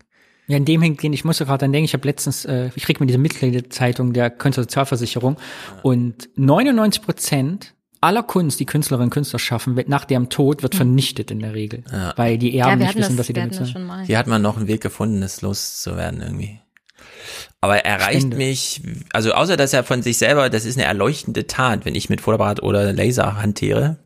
Ja, 0.47 0.57
in 0.57 0.65
dem 0.65 0.81
hingehen, 0.81 1.13
ich 1.13 1.25
musste 1.25 1.45
gerade 1.45 1.63
dann 1.63 1.73
denken, 1.73 1.87
ich 1.87 1.95
habe 1.95 2.07
letztens, 2.07 2.45
äh, 2.45 2.71
ich 2.77 2.85
krieg 2.85 3.01
mir 3.01 3.07
diese 3.07 3.19
Mitgliederzeitung 3.19 4.13
der 4.13 4.31
Künstlersozialversicherung 4.31 5.37
und 5.83 6.29
99 6.37 7.03
Prozent 7.03 7.75
aller 8.01 8.23
Kunst, 8.23 8.61
die 8.61 8.67
Künstlerinnen 8.67 9.07
und 9.07 9.11
Künstler 9.11 9.41
schaffen, 9.41 9.75
wird 9.75 9.89
nach 9.89 10.05
deren 10.05 10.29
Tod 10.29 10.63
wird 10.63 10.75
hm. 10.75 10.79
vernichtet 10.79 11.33
in 11.33 11.41
der 11.41 11.55
Regel, 11.55 11.83
ja. 11.91 12.13
weil 12.15 12.39
die 12.39 12.57
Erben 12.57 12.81
ja, 12.81 12.87
nicht 12.87 12.97
wissen, 12.97 13.17
das, 13.17 13.19
was 13.19 13.27
sie 13.27 13.33
damit 13.33 13.55
sagen. 13.55 14.05
Hier 14.05 14.19
hat 14.19 14.29
man 14.29 14.41
noch 14.41 14.57
einen 14.57 14.69
Weg 14.69 14.81
gefunden, 14.81 15.21
es 15.25 15.43
loszuwerden 15.43 16.23
irgendwie. 16.23 16.61
Aber 17.61 17.79
erreicht 17.79 18.21
Spende. 18.21 18.37
mich, 18.37 18.83
also 19.13 19.33
außer 19.33 19.57
dass 19.57 19.73
er 19.73 19.83
von 19.83 20.03
sich 20.03 20.19
selber, 20.19 20.49
das 20.51 20.65
ist 20.65 20.79
eine 20.79 20.87
erleuchtende 20.87 21.49
Tat, 21.49 21.85
wenn 21.85 21.97
ich 21.97 22.09
mit 22.09 22.21
Fotoapparat 22.21 22.63
oder 22.63 22.93
Laser 22.93 23.43
hantiere, 23.43 23.97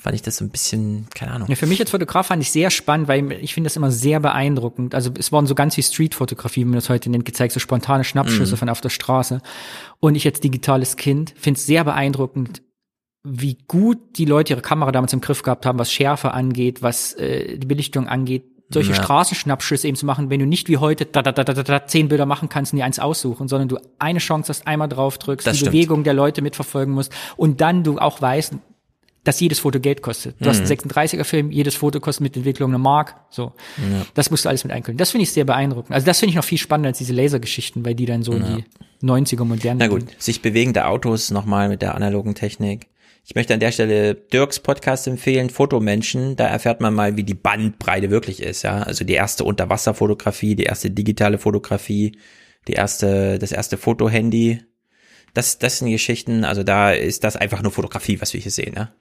fand 0.00 0.14
ich 0.14 0.22
das 0.22 0.38
so 0.38 0.44
ein 0.44 0.48
bisschen, 0.48 1.06
keine 1.14 1.32
Ahnung. 1.32 1.48
Ja, 1.48 1.56
für 1.56 1.66
mich 1.66 1.78
als 1.80 1.90
Fotograf 1.90 2.28
fand 2.28 2.42
ich 2.42 2.50
sehr 2.50 2.70
spannend, 2.70 3.06
weil 3.06 3.32
ich 3.32 3.52
finde 3.52 3.68
das 3.68 3.76
immer 3.76 3.90
sehr 3.90 4.18
beeindruckend. 4.18 4.94
Also 4.94 5.10
es 5.18 5.30
wurden 5.30 5.46
so 5.46 5.54
ganz 5.54 5.76
wie 5.76 5.82
Streetfotografie, 5.82 6.60
wie 6.60 6.64
man 6.64 6.74
das 6.76 6.88
heute 6.88 7.10
nennt, 7.10 7.26
gezeigt, 7.26 7.52
so 7.52 7.60
spontane 7.60 8.02
Schnappschüsse 8.02 8.54
mm. 8.54 8.58
von 8.58 8.68
auf 8.70 8.80
der 8.80 8.88
Straße. 8.88 9.42
Und 10.00 10.14
ich 10.14 10.26
als 10.26 10.40
digitales 10.40 10.96
Kind 10.96 11.34
finde 11.36 11.58
es 11.58 11.66
sehr 11.66 11.84
beeindruckend, 11.84 12.62
wie 13.22 13.58
gut 13.68 13.98
die 14.16 14.24
Leute 14.24 14.54
ihre 14.54 14.62
Kamera 14.62 14.90
damals 14.90 15.12
im 15.12 15.20
Griff 15.20 15.42
gehabt 15.42 15.66
haben, 15.66 15.78
was 15.78 15.92
Schärfe 15.92 16.32
angeht, 16.32 16.82
was 16.82 17.12
äh, 17.14 17.58
die 17.58 17.66
Belichtung 17.66 18.08
angeht, 18.08 18.44
solche 18.72 18.92
ja. 18.92 19.02
Straßenschnappschüsse 19.02 19.86
eben 19.86 19.96
zu 19.96 20.06
machen, 20.06 20.30
wenn 20.30 20.40
du 20.40 20.46
nicht 20.46 20.68
wie 20.68 20.78
heute 20.78 21.04
da, 21.04 21.20
da, 21.22 21.32
da, 21.32 21.44
da, 21.44 21.62
da, 21.62 21.86
zehn 21.86 22.08
Bilder 22.08 22.24
machen 22.24 22.48
kannst 22.48 22.72
und 22.72 22.78
die 22.78 22.82
eins 22.82 22.98
aussuchen, 22.98 23.48
sondern 23.48 23.68
du 23.68 23.78
eine 23.98 24.20
Chance 24.20 24.48
hast, 24.48 24.66
einmal 24.66 24.88
drauf 24.88 25.18
drückst, 25.18 25.46
das 25.46 25.54
die 25.54 25.58
stimmt. 25.58 25.72
Bewegung 25.72 26.04
der 26.04 26.14
Leute 26.14 26.40
mitverfolgen 26.40 26.94
musst 26.94 27.12
und 27.36 27.60
dann 27.60 27.82
du 27.82 27.98
auch 27.98 28.22
weißt, 28.22 28.54
dass 29.24 29.38
jedes 29.40 29.58
Foto 29.58 29.80
Geld 29.80 30.02
kostet. 30.02 30.36
Du 30.40 30.44
mhm. 30.44 30.48
hast 30.50 30.60
einen 30.60 30.68
36er 30.68 31.24
Film, 31.24 31.50
jedes 31.50 31.74
Foto 31.74 32.00
kostet 32.00 32.22
mit 32.22 32.36
Entwicklung 32.36 32.70
eine 32.70 32.78
Mark. 32.78 33.16
So, 33.28 33.52
ja. 33.76 34.06
das 34.14 34.30
musst 34.30 34.44
du 34.44 34.48
alles 34.48 34.64
mit 34.64 34.72
einkaufen. 34.72 34.96
Das 34.96 35.10
finde 35.10 35.24
ich 35.24 35.32
sehr 35.32 35.44
beeindruckend. 35.44 35.92
Also 35.92 36.06
das 36.06 36.18
finde 36.18 36.30
ich 36.30 36.36
noch 36.36 36.44
viel 36.44 36.58
spannender 36.58 36.88
als 36.88 36.98
diese 36.98 37.12
Lasergeschichten, 37.12 37.84
weil 37.84 37.94
die 37.94 38.06
dann 38.06 38.22
so 38.22 38.32
ja. 38.32 38.56
die 38.56 39.06
90er 39.06 39.44
modernen. 39.44 39.78
Na 39.78 39.88
gut, 39.88 40.08
sind. 40.08 40.22
sich 40.22 40.42
bewegende 40.42 40.86
Autos 40.86 41.30
nochmal 41.30 41.68
mit 41.68 41.82
der 41.82 41.94
analogen 41.94 42.34
Technik. 42.34 42.88
Ich 43.24 43.34
möchte 43.34 43.52
an 43.52 43.60
der 43.60 43.70
Stelle 43.70 44.14
Dirks 44.14 44.58
Podcast 44.58 45.06
empfehlen, 45.06 45.50
Fotomenschen. 45.50 46.36
Da 46.36 46.46
erfährt 46.46 46.80
man 46.80 46.94
mal, 46.94 47.16
wie 47.16 47.22
die 47.22 47.34
Bandbreite 47.34 48.10
wirklich 48.10 48.42
ist. 48.42 48.62
Ja, 48.62 48.82
also 48.82 49.04
die 49.04 49.12
erste 49.12 49.44
Unterwasserfotografie, 49.44 50.56
die 50.56 50.64
erste 50.64 50.90
digitale 50.90 51.38
Fotografie, 51.38 52.16
die 52.66 52.72
erste, 52.72 53.38
das 53.38 53.52
erste 53.52 53.76
Fotohandy. 53.76 54.62
Das, 55.34 55.58
das 55.58 55.78
sind 55.78 55.90
Geschichten. 55.90 56.44
Also 56.44 56.62
da 56.62 56.90
ist 56.92 57.22
das 57.22 57.36
einfach 57.36 57.62
nur 57.62 57.70
Fotografie, 57.70 58.20
was 58.20 58.32
wir 58.32 58.40
hier 58.40 58.50
sehen. 58.50 58.74
Ja? 58.74 58.92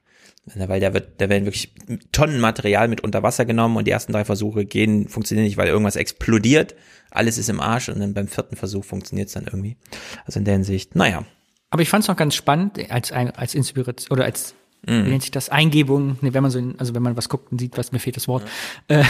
Weil 0.55 0.79
da 0.79 0.93
wird, 0.93 1.21
da 1.21 1.29
werden 1.29 1.45
wirklich 1.45 1.73
Tonnen 2.11 2.39
Material 2.39 2.87
mit 2.87 3.01
unter 3.01 3.23
Wasser 3.23 3.45
genommen 3.45 3.77
und 3.77 3.85
die 3.85 3.91
ersten 3.91 4.13
drei 4.13 4.25
Versuche 4.25 4.65
gehen, 4.65 5.07
funktionieren 5.07 5.45
nicht, 5.45 5.57
weil 5.57 5.67
irgendwas 5.67 5.95
explodiert. 5.95 6.75
Alles 7.11 7.37
ist 7.37 7.49
im 7.49 7.59
Arsch 7.59 7.89
und 7.89 7.99
dann 7.99 8.13
beim 8.13 8.27
vierten 8.27 8.55
Versuch 8.55 8.85
funktioniert 8.85 9.27
es 9.27 9.33
dann 9.33 9.45
irgendwie. 9.45 9.77
Also 10.25 10.39
in 10.39 10.45
der 10.45 10.53
Hinsicht, 10.53 10.95
naja. 10.95 11.25
Aber 11.69 11.81
ich 11.81 11.89
fand 11.89 12.03
es 12.03 12.07
noch 12.07 12.17
ganz 12.17 12.35
spannend, 12.35 12.79
als, 12.91 13.11
als 13.11 13.55
Inspiration 13.55 14.11
oder 14.11 14.25
als 14.25 14.55
mhm. 14.85 15.05
wie 15.05 15.09
nennt 15.09 15.21
sich 15.21 15.31
das, 15.31 15.49
Eingebung, 15.49 16.17
wenn 16.21 16.41
man 16.41 16.51
so, 16.51 16.59
in, 16.59 16.79
also 16.79 16.95
wenn 16.95 17.03
man 17.03 17.15
was 17.15 17.29
guckt 17.29 17.51
und 17.51 17.59
sieht, 17.59 17.77
was 17.77 17.91
mir 17.91 17.99
fehlt 17.99 18.15
das 18.15 18.27
Wort, 18.27 18.43
ja. 18.89 19.01
äh, 19.01 19.05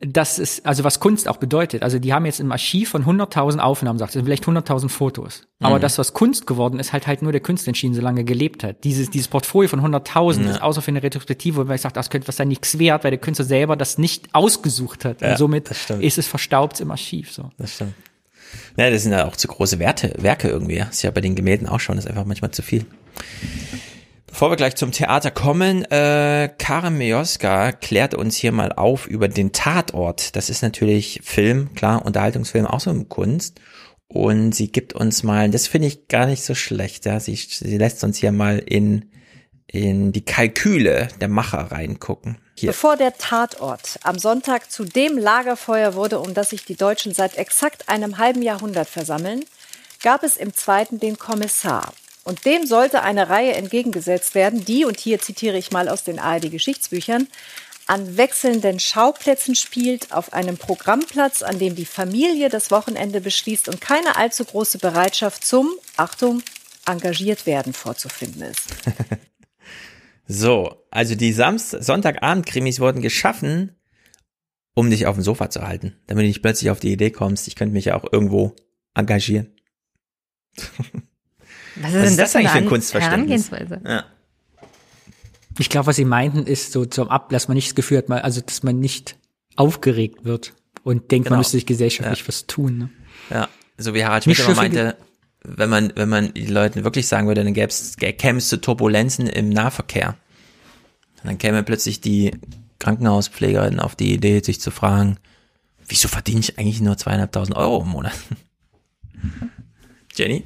das 0.00 0.38
ist, 0.38 0.64
also 0.64 0.84
was 0.84 1.00
Kunst 1.00 1.26
auch 1.26 1.38
bedeutet. 1.38 1.82
Also 1.82 1.98
die 1.98 2.12
haben 2.12 2.24
jetzt 2.24 2.38
im 2.38 2.52
Archiv 2.52 2.90
von 2.90 3.04
100.000 3.04 3.58
Aufnahmen, 3.58 3.98
sagt, 3.98 4.12
vielleicht 4.12 4.44
100.000 4.44 4.88
Fotos. 4.88 5.42
Aber 5.58 5.76
mhm. 5.76 5.80
das, 5.80 5.98
was 5.98 6.12
Kunst 6.12 6.46
geworden 6.46 6.78
ist, 6.78 6.92
halt 6.92 7.08
halt 7.08 7.20
nur 7.20 7.32
der 7.32 7.40
Künstler 7.40 7.70
entschieden, 7.70 7.94
solange 7.94 8.20
er 8.20 8.24
gelebt 8.24 8.62
hat. 8.62 8.84
Dieses, 8.84 9.10
dieses 9.10 9.26
Portfolio 9.26 9.68
von 9.68 9.80
100.000 9.80 10.44
ja. 10.44 10.50
ist 10.52 10.62
außer 10.62 10.82
für 10.82 10.92
eine 10.92 11.02
Retrospektive, 11.02 11.56
wo 11.56 11.64
man 11.64 11.76
sagt, 11.78 11.96
das 11.96 12.10
könnte 12.10 12.28
was 12.28 12.36
sein, 12.36 12.46
nichts 12.46 12.78
wert, 12.78 13.02
weil 13.02 13.10
der 13.10 13.18
Künstler 13.18 13.44
selber 13.44 13.74
das 13.74 13.98
nicht 13.98 14.28
ausgesucht 14.32 15.04
hat. 15.04 15.20
Ja, 15.20 15.32
Und 15.32 15.38
somit 15.38 15.68
ist 15.98 16.18
es 16.18 16.28
verstaubt 16.28 16.78
im 16.80 16.92
Archiv, 16.92 17.32
so. 17.32 17.50
Das 17.58 17.74
stimmt. 17.74 17.94
Ja, 18.76 18.90
das 18.90 19.02
sind 19.02 19.12
ja 19.12 19.26
auch 19.26 19.34
zu 19.34 19.48
große 19.48 19.80
Werte, 19.80 20.14
Werke 20.18 20.48
irgendwie. 20.48 20.78
Das 20.78 20.90
ist 20.90 21.02
ja 21.02 21.10
bei 21.10 21.20
den 21.20 21.34
Gemälden 21.34 21.66
auch 21.66 21.80
schon, 21.80 21.96
das 21.96 22.04
ist 22.04 22.10
einfach 22.10 22.24
manchmal 22.24 22.52
zu 22.52 22.62
viel. 22.62 22.86
Bevor 24.38 24.52
wir 24.52 24.56
gleich 24.56 24.76
zum 24.76 24.92
Theater 24.92 25.32
kommen, 25.32 25.84
äh, 25.90 26.48
Karen 26.58 26.96
Mioska 26.96 27.72
klärt 27.72 28.14
uns 28.14 28.36
hier 28.36 28.52
mal 28.52 28.70
auf 28.70 29.08
über 29.08 29.26
den 29.26 29.50
Tatort. 29.50 30.36
Das 30.36 30.48
ist 30.48 30.62
natürlich 30.62 31.22
Film, 31.24 31.74
klar, 31.74 32.06
Unterhaltungsfilm, 32.06 32.64
auch 32.64 32.78
so 32.78 32.90
eine 32.90 33.04
Kunst. 33.06 33.60
Und 34.06 34.54
sie 34.54 34.70
gibt 34.70 34.92
uns 34.92 35.24
mal, 35.24 35.50
das 35.50 35.66
finde 35.66 35.88
ich 35.88 36.06
gar 36.06 36.26
nicht 36.26 36.44
so 36.44 36.54
schlecht, 36.54 37.04
ja, 37.04 37.18
sie, 37.18 37.34
sie 37.34 37.78
lässt 37.78 38.04
uns 38.04 38.18
hier 38.18 38.30
mal 38.30 38.60
in, 38.60 39.10
in 39.66 40.12
die 40.12 40.24
Kalküle 40.24 41.08
der 41.20 41.26
Macher 41.26 41.72
reingucken. 41.72 42.38
Hier. 42.54 42.68
Bevor 42.68 42.96
der 42.96 43.18
Tatort 43.18 43.98
am 44.04 44.20
Sonntag 44.20 44.70
zu 44.70 44.84
dem 44.84 45.18
Lagerfeuer 45.18 45.94
wurde, 45.94 46.20
um 46.20 46.32
das 46.32 46.50
sich 46.50 46.64
die 46.64 46.76
Deutschen 46.76 47.12
seit 47.12 47.36
exakt 47.38 47.88
einem 47.88 48.18
halben 48.18 48.42
Jahrhundert 48.42 48.88
versammeln, 48.88 49.44
gab 50.00 50.22
es 50.22 50.36
im 50.36 50.54
zweiten 50.54 51.00
den 51.00 51.18
Kommissar. 51.18 51.92
Und 52.28 52.44
dem 52.44 52.66
sollte 52.66 53.00
eine 53.00 53.30
Reihe 53.30 53.54
entgegengesetzt 53.54 54.34
werden, 54.34 54.62
die, 54.62 54.84
und 54.84 55.00
hier 55.00 55.18
zitiere 55.18 55.56
ich 55.56 55.72
mal 55.72 55.88
aus 55.88 56.04
den 56.04 56.18
ARD-Geschichtsbüchern, 56.18 57.26
an 57.86 58.18
wechselnden 58.18 58.80
Schauplätzen 58.80 59.54
spielt, 59.54 60.12
auf 60.12 60.34
einem 60.34 60.58
Programmplatz, 60.58 61.40
an 61.40 61.58
dem 61.58 61.74
die 61.74 61.86
Familie 61.86 62.50
das 62.50 62.70
Wochenende 62.70 63.22
beschließt 63.22 63.70
und 63.70 63.80
keine 63.80 64.16
allzu 64.16 64.44
große 64.44 64.76
Bereitschaft 64.76 65.42
zum, 65.42 65.70
Achtung, 65.96 66.42
engagiert 66.84 67.46
werden 67.46 67.72
vorzufinden 67.72 68.42
ist. 68.42 68.60
so, 70.28 70.84
also 70.90 71.14
die 71.14 71.32
Samst 71.32 71.70
Sonntagabend-Krimis 71.82 72.78
wurden 72.78 73.00
geschaffen, 73.00 73.74
um 74.74 74.90
dich 74.90 75.06
auf 75.06 75.16
dem 75.16 75.24
Sofa 75.24 75.48
zu 75.48 75.66
halten, 75.66 75.96
damit 76.08 76.24
du 76.24 76.28
nicht 76.28 76.42
plötzlich 76.42 76.68
auf 76.68 76.80
die 76.80 76.92
Idee 76.92 77.10
kommst, 77.10 77.48
ich 77.48 77.56
könnte 77.56 77.72
mich 77.72 77.86
ja 77.86 77.96
auch 77.96 78.04
irgendwo 78.12 78.54
engagieren. 78.92 79.56
Was 81.82 81.90
ist, 81.90 81.94
Was 81.94 82.02
denn 82.02 82.02
ist 82.04 82.18
das, 82.18 82.32
das 82.32 82.36
eigentlich 82.36 82.50
für 82.52 82.58
ein 82.58 82.66
Kunstverständnis? 82.66 83.50
Ja. 83.84 84.04
Ich 85.58 85.68
glaube, 85.68 85.86
was 85.86 85.96
sie 85.96 86.04
meinten, 86.04 86.46
ist 86.46 86.72
so 86.72 86.84
zum 86.84 87.08
Ab, 87.08 87.30
dass 87.30 87.48
man 87.48 87.56
nicht 87.56 87.68
das 87.68 87.74
Gefühl 87.74 87.98
hat, 87.98 88.10
also 88.10 88.40
dass 88.40 88.62
man 88.62 88.78
nicht 88.78 89.16
aufgeregt 89.56 90.24
wird 90.24 90.54
und 90.84 91.10
denkt, 91.10 91.26
genau. 91.26 91.34
man 91.34 91.40
müsste 91.40 91.56
sich 91.56 91.66
gesellschaftlich 91.66 92.20
ja. 92.20 92.28
was 92.28 92.46
tun. 92.46 92.78
Ne? 92.78 92.90
Ja, 93.30 93.48
so 93.76 93.94
wie 93.94 94.04
Harald 94.04 94.24
Schmidt 94.24 94.56
meinte, 94.56 94.96
wenn 95.42 95.68
man, 95.68 95.92
wenn 95.96 96.08
man 96.08 96.32
die 96.34 96.46
Leuten 96.46 96.84
wirklich 96.84 97.06
sagen 97.06 97.26
würde, 97.26 97.42
dann 97.44 97.54
gäbe 97.54 97.68
es, 97.68 97.96
käme 97.96 98.38
es 98.38 98.48
zu 98.48 98.60
Turbulenzen 98.60 99.26
im 99.26 99.50
Nahverkehr. 99.50 100.16
dann 101.24 101.38
käme 101.38 101.62
plötzlich 101.62 102.00
die 102.00 102.32
Krankenhauspflegerin 102.78 103.80
auf 103.80 103.96
die 103.96 104.14
Idee, 104.14 104.40
sich 104.40 104.60
zu 104.60 104.70
fragen, 104.70 105.18
wieso 105.86 106.08
verdiene 106.08 106.40
ich 106.40 106.58
eigentlich 106.58 106.80
nur 106.80 106.96
zweieinhalbtausend 106.96 107.56
Euro 107.56 107.82
im 107.82 107.88
Monat? 107.88 108.14
Jenny? 110.14 110.44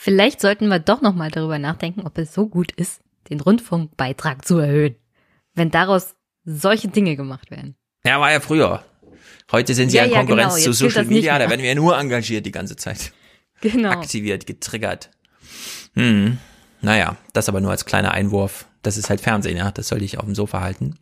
Vielleicht 0.00 0.40
sollten 0.40 0.68
wir 0.68 0.78
doch 0.78 1.00
nochmal 1.00 1.32
darüber 1.32 1.58
nachdenken, 1.58 2.06
ob 2.06 2.16
es 2.18 2.32
so 2.32 2.46
gut 2.46 2.70
ist, 2.70 3.00
den 3.30 3.40
Rundfunkbeitrag 3.40 4.46
zu 4.46 4.58
erhöhen, 4.58 4.94
wenn 5.54 5.72
daraus 5.72 6.14
solche 6.44 6.86
Dinge 6.86 7.16
gemacht 7.16 7.50
werden. 7.50 7.74
Ja, 8.04 8.20
war 8.20 8.30
ja 8.30 8.38
früher. 8.38 8.84
Heute 9.50 9.74
sind 9.74 9.90
sie 9.90 9.96
ja, 9.96 10.04
in 10.04 10.12
Konkurrenz 10.12 10.54
genau. 10.54 10.66
zu 10.66 10.72
Social 10.72 11.04
Media, 11.04 11.36
da 11.36 11.50
werden 11.50 11.62
wir 11.62 11.70
ja 11.70 11.74
nur 11.74 11.98
engagiert 11.98 12.46
die 12.46 12.52
ganze 12.52 12.76
Zeit. 12.76 13.12
Genau. 13.60 13.90
Aktiviert, 13.90 14.46
getriggert. 14.46 15.10
Hm. 15.94 16.38
Naja, 16.80 17.16
das 17.32 17.48
aber 17.48 17.60
nur 17.60 17.72
als 17.72 17.84
kleiner 17.84 18.12
Einwurf. 18.12 18.66
Das 18.82 18.98
ist 18.98 19.10
halt 19.10 19.20
Fernsehen, 19.20 19.56
ja. 19.56 19.72
Das 19.72 19.88
soll 19.88 20.00
ich 20.04 20.16
auf 20.18 20.26
dem 20.26 20.36
Sofa 20.36 20.60
halten. 20.60 20.94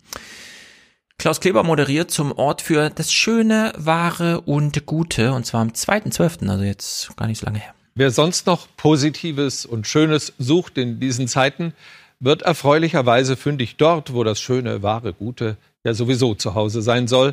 Klaus 1.19 1.41
Kleber 1.41 1.65
moderiert 1.65 2.11
zum 2.11 2.33
Ort 2.33 2.63
für 2.63 2.89
das 2.89 3.13
Schöne, 3.13 3.75
Wahre 3.77 4.41
und 4.41 4.87
Gute. 4.87 5.35
Und 5.35 5.45
zwar 5.45 5.61
am 5.61 5.69
2.12., 5.69 6.49
also 6.49 6.65
jetzt 6.65 7.15
gar 7.19 7.27
nicht 7.27 7.41
so 7.41 7.45
lange 7.45 7.59
her. 7.59 7.76
Wer 7.99 8.11
sonst 8.11 8.47
noch 8.47 8.69
Positives 8.77 9.65
und 9.65 9.87
Schönes 9.87 10.35
sucht 10.39 10.77
in 10.77 11.01
diesen 11.01 11.29
Zeiten, 11.29 11.73
wird 12.21 12.43
erfreulicherweise 12.43 13.39
fündig 13.39 13.77
dort, 13.77 14.13
wo 14.13 14.23
das 14.23 14.39
Schöne, 14.39 14.83
Wahre, 14.83 15.15
Gute 15.15 15.57
ja 15.83 15.95
sowieso 15.95 16.35
zu 16.35 16.55
Hause 16.55 16.83
sein 16.83 17.09
soll, 17.09 17.33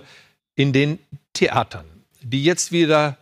in 0.56 0.72
den 0.72 1.00
Theatern, 1.34 1.84
die 2.22 2.46
jetzt 2.46 2.72
wieder 2.72 3.18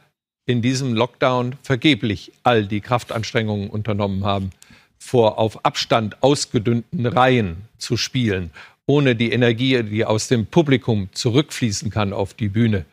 in 0.46 0.62
diesem 0.62 0.94
Lockdown 0.94 1.56
vergeblich 1.64 2.32
all 2.44 2.68
die 2.68 2.80
Kraftanstrengungen 2.80 3.72
unternommen 3.72 4.24
haben, 4.24 4.52
vor 5.00 5.40
auf 5.40 5.66
Abstand 5.66 6.22
ausgedünnten 6.22 7.08
Reihen 7.08 7.64
zu 7.80 7.98
spielen, 7.98 8.52
ohne 8.86 9.16
die 9.16 9.32
Energie, 9.32 9.82
die 9.82 10.06
aus 10.06 10.28
dem 10.28 10.46
Publikum 10.46 11.10
zurückfließen 11.12 11.90
kann 11.90 12.14
auf 12.14 12.36
die 12.36 12.50
Bühne, 12.50 12.86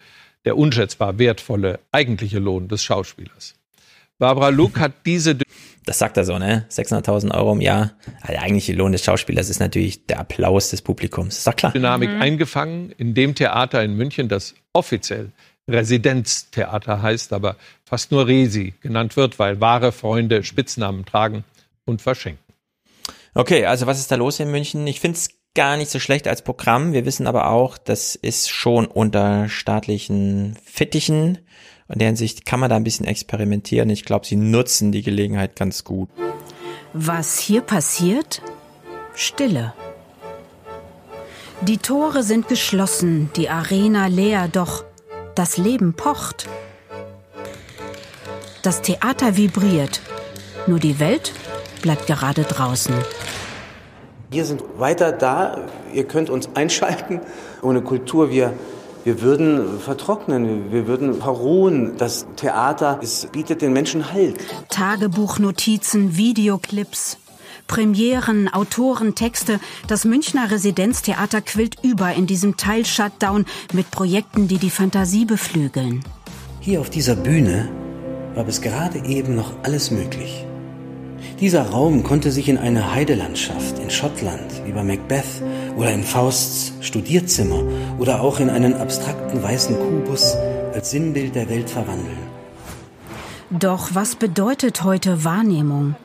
der 0.47 0.57
unschätzbar 0.57 1.18
wertvolle 1.18 1.81
eigentliche 1.93 2.39
Lohn 2.39 2.68
des 2.68 2.83
Schauspielers. 2.83 3.57
Barbara 4.18 4.48
Luck 4.48 4.78
hat 4.78 4.92
diese 5.06 5.38
das 5.88 5.98
sagt 5.98 6.18
er 6.18 6.24
so, 6.26 6.38
ne? 6.38 6.66
600.000 6.70 7.34
Euro 7.34 7.55
im 7.55 7.62
Jahr. 7.62 7.92
Also 8.20 8.34
der 8.34 8.42
eigentliche 8.42 8.74
Lohn 8.74 8.92
des 8.92 9.02
Schauspielers 9.02 9.48
ist 9.48 9.58
natürlich 9.58 10.05
der 10.05 10.20
Applaus 10.20 10.68
des 10.68 10.82
Publikums. 10.82 11.38
Ist 11.38 11.47
doch 11.47 11.56
klar. 11.56 11.72
Dynamik 11.72 12.10
mhm. 12.10 12.20
eingefangen 12.20 12.92
in 12.98 13.14
dem 13.14 13.34
Theater 13.34 13.82
in 13.82 13.94
München, 13.94 14.28
das 14.28 14.55
offiziell 14.74 15.32
Residenztheater 15.66 17.00
heißt, 17.00 17.32
aber 17.32 17.56
fast 17.84 18.10
nur 18.10 18.26
Resi 18.26 18.74
genannt 18.82 19.16
wird, 19.16 19.38
weil 19.38 19.62
wahre 19.62 19.92
Freunde 19.92 20.42
Spitznamen 20.42 21.06
tragen 21.06 21.44
und 21.86 22.02
verschenken. 22.02 22.44
Okay, 23.32 23.64
also 23.64 23.86
was 23.86 23.98
ist 23.98 24.10
da 24.10 24.16
los 24.16 24.40
in 24.40 24.50
München? 24.50 24.86
Ich 24.86 25.00
finde 25.00 25.16
es 25.16 25.30
gar 25.55 25.78
nicht 25.78 25.90
so 25.90 25.98
schlecht 25.98 26.28
als 26.28 26.42
Programm. 26.42 26.92
Wir 26.92 27.06
wissen 27.06 27.26
aber 27.26 27.50
auch, 27.50 27.78
das 27.78 28.14
ist 28.14 28.50
schon 28.50 28.86
unter 28.86 29.48
staatlichen 29.48 30.58
Fittichen. 30.64 31.38
In 31.89 31.99
der 31.99 32.08
Hinsicht 32.08 32.44
kann 32.44 32.60
man 32.60 32.68
da 32.68 32.76
ein 32.76 32.84
bisschen 32.84 33.07
experimentieren. 33.07 33.89
Ich 33.89 34.05
glaube, 34.05 34.26
sie 34.26 34.36
nutzen 34.36 34.92
die 34.92 35.02
Gelegenheit 35.02 35.57
ganz 35.57 35.84
gut. 35.84 36.10
Was 36.92 37.39
hier 37.39 37.62
passiert? 37.62 38.42
Stille. 39.15 39.73
Die 41.62 41.78
Tore 41.78 42.23
sind 42.23 42.49
geschlossen, 42.49 43.31
die 43.36 43.49
Arena 43.49 44.07
leer, 44.07 44.49
doch 44.49 44.84
das 45.34 45.57
Leben 45.57 45.94
pocht. 45.94 46.49
Das 48.62 48.83
Theater 48.83 49.36
vibriert, 49.36 50.00
nur 50.67 50.78
die 50.78 51.00
Welt 51.00 51.33
bleibt 51.83 52.07
gerade 52.07 52.42
draußen. 52.42 52.94
Wir 54.31 54.44
sind 54.44 54.62
weiter 54.76 55.10
da, 55.10 55.67
ihr 55.92 56.05
könnt 56.05 56.28
uns 56.28 56.50
einschalten. 56.55 57.20
Ohne 57.62 57.83
Kultur, 57.83 58.31
wir 58.31 58.52
wir 59.05 59.23
würden 59.23 59.81
vertrocknen, 59.81 60.73
wir 60.73 60.86
würden 60.86 61.15
verruhen. 61.15 61.94
Das 61.99 62.27
Theater, 62.36 62.99
es 63.02 63.27
bietet 63.27 63.62
den 63.62 63.73
Menschen 63.73 64.12
Halt. 64.12 64.36
Tagebuchnotizen, 64.68 66.17
Videoclips. 66.17 67.18
Premieren, 67.67 68.49
Autoren, 68.49 69.15
Texte. 69.15 69.60
Das 69.86 70.05
Münchner 70.05 70.51
Residenztheater 70.51 71.43
quillt 71.43 71.77
über 71.83 72.12
in 72.15 72.27
diesem 72.27 72.57
Teil-Shutdown 72.57 73.44
mit 73.73 73.91
Projekten, 73.91 74.49
die 74.49 74.59
die 74.59 74.70
Fantasie 74.70 75.27
beflügeln. 75.27 76.02
Hier 76.60 76.81
auf 76.81 76.91
dieser 76.91 77.15
Bühne 77.15 77.68
war 78.35 78.44
bis 78.44 78.62
gerade 78.62 79.05
eben 79.05 79.35
noch 79.35 79.52
alles 79.62 79.91
möglich. 79.91 80.44
Dieser 81.41 81.70
Raum 81.70 82.02
konnte 82.02 82.33
sich 82.33 82.49
in 82.49 82.59
eine 82.59 82.93
Heidelandschaft 82.93 83.78
in 83.78 83.91
Schottland, 83.91 84.62
wie 84.65 84.73
bei 84.73 84.83
Macbeth, 84.83 85.43
oder 85.77 85.93
in 85.93 86.02
Fausts 86.02 86.73
Studierzimmer 86.81 87.62
oder 87.99 88.20
auch 88.20 88.41
in 88.41 88.51
einen 88.51 88.75
abstrakten 88.75 89.43
weißen 89.43 89.77
Kubus 89.77 90.36
als 90.73 90.91
Sinnbild 90.91 91.35
der 91.35 91.49
Welt 91.49 91.68
verwandeln. 91.68 92.28
Doch 93.51 93.91
was 93.94 94.15
bedeutet 94.15 94.85
heute 94.85 95.25
Wahrnehmung? 95.25 95.97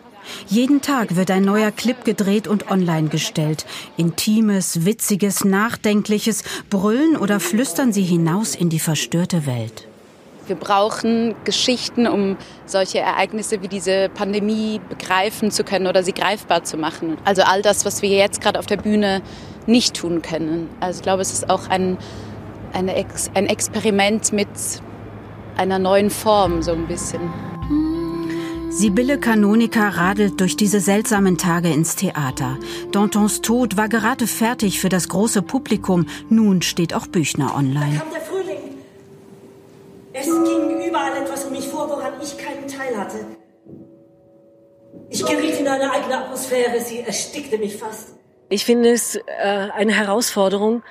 Jeden 0.48 0.82
Tag 0.82 1.16
wird 1.18 1.32
ein 1.32 1.44
neuer 1.44 1.72
Clip 1.72 2.06
gedreht 2.06 2.48
und 2.48 2.72
online 2.72 3.10
gestellt. 3.10 3.66
Intimes, 3.98 4.86
witziges, 4.86 5.44
nachdenkliches, 5.44 6.44
brüllen 6.70 7.18
oder 7.18 7.40
flüstern 7.40 7.92
sie 7.92 8.04
hinaus 8.04 8.56
in 8.56 8.70
die 8.70 8.80
verstörte 8.80 9.46
Welt. 9.46 9.88
Wir 10.48 10.56
brauchen 10.58 11.36
Geschichten, 11.46 12.06
um 12.06 12.36
solche 12.66 13.00
Ereignisse 13.00 13.62
wie 13.62 13.70
diese 13.70 14.10
Pandemie 14.10 14.82
begreifen 14.90 15.52
zu 15.52 15.64
können 15.64 15.88
oder 15.88 16.04
sie 16.04 16.12
greifbar 16.12 16.64
zu 16.64 16.76
machen. 16.76 17.18
Also 17.24 17.44
all 17.44 17.62
das, 17.62 17.86
was 17.86 18.02
wir 18.02 18.10
jetzt 18.10 18.42
gerade 18.42 18.60
auf 18.60 18.66
der 18.66 18.78
Bühne 18.78 19.22
nicht 19.68 19.96
tun 19.96 20.22
können. 20.22 20.70
Also 20.80 21.00
ich 21.00 21.04
glaube, 21.04 21.22
es 21.22 21.34
ist 21.34 21.50
auch 21.50 21.70
ein, 21.70 21.98
Ex, 22.74 23.32
ein 23.34 23.48
Experiment 23.48 24.34
mit 24.34 24.48
einer 25.58 25.80
neuen 25.80 26.10
Form, 26.10 26.62
so 26.62 26.72
ein 26.72 26.88
bisschen. 26.88 27.22
Sibylle 28.70 29.20
Kanonika 29.20 29.90
radelt 29.90 30.40
durch 30.42 30.58
diese 30.58 30.80
seltsamen 30.80 31.38
Tage 31.38 31.70
ins 31.70 31.96
Theater. 31.96 32.58
Dantons 32.92 33.42
Tod 33.42 33.78
war 33.78 33.88
gerade 33.88 34.26
fertig 34.26 34.80
für 34.80 34.90
das 34.90 35.10
große 35.10 35.44
Publikum. 35.44 36.08
Nun 36.30 36.64
steht 36.64 36.96
auch 36.96 37.06
Büchner 37.06 37.56
online. 37.56 38.02
Es 40.12 40.26
ging 40.26 40.88
überall 40.88 41.18
etwas 41.22 41.46
um 41.46 41.52
mich 41.52 41.68
vor, 41.68 41.88
woran 41.88 42.14
ich 42.22 42.36
keinen 42.38 42.68
Teil 42.68 42.98
hatte. 42.98 43.26
Ich 45.10 45.24
geriet 45.24 45.60
in 45.60 45.68
eine 45.68 45.92
eigene 45.92 46.18
Atmosphäre, 46.18 46.82
sie 46.82 47.00
erstickte 47.02 47.60
mich 47.60 47.78
fast. 47.78 48.14
Ich 48.50 48.66
finde 48.66 48.92
es 48.92 49.16
äh, 49.16 49.22
eine 49.74 49.94
Herausforderung, 49.94 50.84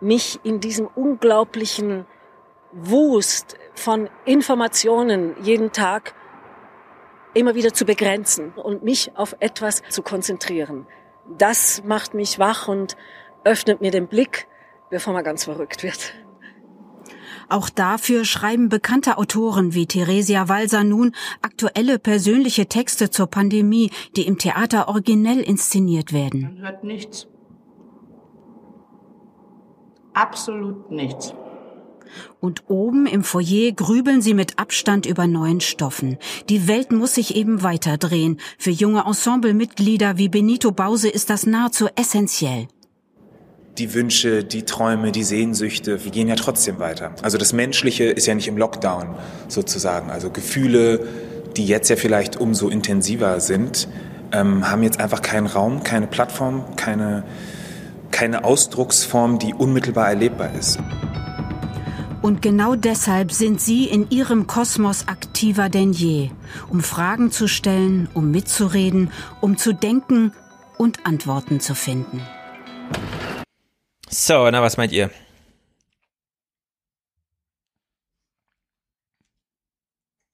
mich 0.00 0.38
in 0.44 0.60
diesem 0.60 0.86
unglaublichen 0.86 2.06
Wust 2.72 3.56
von 3.74 4.08
Informationen 4.24 5.34
jeden 5.42 5.72
Tag 5.72 6.14
immer 7.34 7.54
wieder 7.54 7.72
zu 7.72 7.84
begrenzen 7.84 8.52
und 8.52 8.82
mich 8.82 9.16
auf 9.16 9.36
etwas 9.40 9.82
zu 9.88 10.02
konzentrieren. 10.02 10.86
Das 11.36 11.82
macht 11.84 12.14
mich 12.14 12.38
wach 12.38 12.68
und 12.68 12.96
öffnet 13.44 13.80
mir 13.80 13.90
den 13.90 14.08
Blick, 14.08 14.46
bevor 14.90 15.12
man 15.12 15.24
ganz 15.24 15.44
verrückt 15.44 15.82
wird. 15.82 16.14
Auch 17.48 17.70
dafür 17.70 18.24
schreiben 18.24 18.68
bekannte 18.68 19.16
Autoren 19.16 19.72
wie 19.74 19.86
Theresia 19.86 20.48
Walser 20.48 20.84
nun 20.84 21.12
aktuelle 21.40 21.98
persönliche 21.98 22.66
Texte 22.66 23.10
zur 23.10 23.26
Pandemie, 23.26 23.90
die 24.16 24.26
im 24.26 24.38
Theater 24.38 24.88
originell 24.88 25.40
inszeniert 25.40 26.12
werden. 26.12 26.42
Man 26.42 26.58
hört 26.58 26.84
nichts. 26.84 27.26
Absolut 30.12 30.90
nichts. 30.90 31.32
Und 32.40 32.64
oben 32.68 33.06
im 33.06 33.22
Foyer 33.22 33.72
grübeln 33.72 34.22
sie 34.22 34.34
mit 34.34 34.58
Abstand 34.58 35.06
über 35.06 35.26
neuen 35.26 35.60
Stoffen. 35.60 36.18
Die 36.48 36.66
Welt 36.66 36.90
muss 36.90 37.14
sich 37.14 37.36
eben 37.36 37.62
weiter 37.62 37.98
drehen. 37.98 38.40
Für 38.58 38.70
junge 38.70 39.04
Ensemblemitglieder 39.06 40.16
wie 40.16 40.28
Benito 40.28 40.72
Bause 40.72 41.08
ist 41.08 41.30
das 41.30 41.46
nahezu 41.46 41.86
essentiell 41.96 42.68
die 43.78 43.94
Wünsche, 43.94 44.44
die 44.44 44.64
Träume, 44.64 45.12
die 45.12 45.22
Sehnsüchte, 45.22 45.98
die 45.98 46.10
gehen 46.10 46.28
ja 46.28 46.34
trotzdem 46.34 46.78
weiter. 46.78 47.12
Also 47.22 47.38
das 47.38 47.52
Menschliche 47.52 48.04
ist 48.04 48.26
ja 48.26 48.34
nicht 48.34 48.48
im 48.48 48.56
Lockdown 48.56 49.14
sozusagen. 49.48 50.10
Also 50.10 50.30
Gefühle, 50.30 51.06
die 51.56 51.66
jetzt 51.66 51.88
ja 51.88 51.96
vielleicht 51.96 52.36
umso 52.36 52.68
intensiver 52.68 53.40
sind, 53.40 53.88
ähm, 54.32 54.70
haben 54.70 54.82
jetzt 54.82 55.00
einfach 55.00 55.22
keinen 55.22 55.46
Raum, 55.46 55.82
keine 55.82 56.06
Plattform, 56.06 56.76
keine, 56.76 57.24
keine 58.10 58.44
Ausdrucksform, 58.44 59.38
die 59.38 59.54
unmittelbar 59.54 60.08
erlebbar 60.08 60.52
ist. 60.58 60.78
Und 62.20 62.42
genau 62.42 62.74
deshalb 62.74 63.30
sind 63.30 63.60
sie 63.60 63.84
in 63.84 64.10
ihrem 64.10 64.48
Kosmos 64.48 65.06
aktiver 65.06 65.68
denn 65.68 65.92
je, 65.92 66.30
um 66.68 66.80
Fragen 66.80 67.30
zu 67.30 67.46
stellen, 67.46 68.08
um 68.12 68.32
mitzureden, 68.32 69.12
um 69.40 69.56
zu 69.56 69.72
denken 69.72 70.32
und 70.76 71.06
Antworten 71.06 71.60
zu 71.60 71.76
finden. 71.76 72.20
So, 74.10 74.50
na, 74.50 74.62
was 74.62 74.76
meint 74.76 74.92
ihr? 74.92 75.10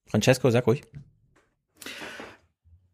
Francesco, 0.07 0.49
sag 0.51 0.67
ruhig. 0.67 0.83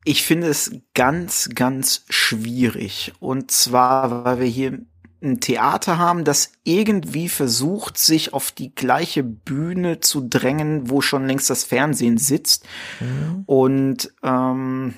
Ich 0.04 0.22
finde 0.24 0.48
es 0.48 0.72
ganz, 0.94 1.50
ganz 1.54 2.04
schwierig. 2.08 3.12
Und 3.20 3.50
zwar, 3.50 4.24
weil 4.24 4.40
wir 4.40 4.46
hier 4.46 4.78
ein 5.22 5.40
Theater 5.40 5.98
haben, 5.98 6.24
das 6.24 6.52
irgendwie 6.64 7.28
versucht, 7.28 7.98
sich 7.98 8.32
auf 8.32 8.50
die 8.50 8.74
gleiche 8.74 9.22
Bühne 9.22 10.00
zu 10.00 10.26
drängen, 10.26 10.88
wo 10.88 11.02
schon 11.02 11.26
längst 11.26 11.50
das 11.50 11.64
Fernsehen 11.64 12.16
sitzt. 12.16 12.66
Mhm. 13.00 13.42
Und 13.44 14.12
ähm, 14.22 14.94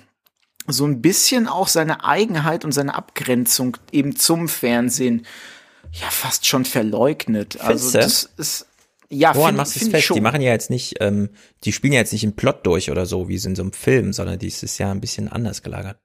so 0.68 0.84
ein 0.84 1.02
bisschen 1.02 1.48
auch 1.48 1.66
seine 1.66 2.04
Eigenheit 2.04 2.64
und 2.64 2.70
seine 2.70 2.94
Abgrenzung 2.94 3.78
eben 3.90 4.14
zum 4.14 4.48
Fernsehen 4.48 5.26
ja 5.92 6.10
fast 6.10 6.46
schon 6.46 6.64
verleugnet. 6.64 7.60
Also 7.60 7.98
das 7.98 8.24
ist 8.36 8.66
ja, 9.14 9.34
Woran 9.34 9.56
machst 9.56 9.76
du 9.76 9.84
es 9.84 9.90
fest? 9.90 10.14
Die 10.14 10.22
machen 10.22 10.40
ja 10.40 10.52
jetzt 10.52 10.70
nicht, 10.70 10.96
ähm, 11.00 11.28
die 11.64 11.72
spielen 11.72 11.92
ja 11.92 11.98
jetzt 11.98 12.14
nicht 12.14 12.24
im 12.24 12.34
Plot 12.34 12.64
durch 12.66 12.90
oder 12.90 13.04
so, 13.04 13.28
wie 13.28 13.34
es 13.34 13.44
in 13.44 13.54
so 13.54 13.60
einem 13.62 13.74
Film, 13.74 14.14
sondern 14.14 14.38
die 14.38 14.46
ist 14.46 14.78
ja 14.78 14.90
ein 14.90 15.02
bisschen 15.02 15.28
anders 15.28 15.62
gelagert. 15.62 16.00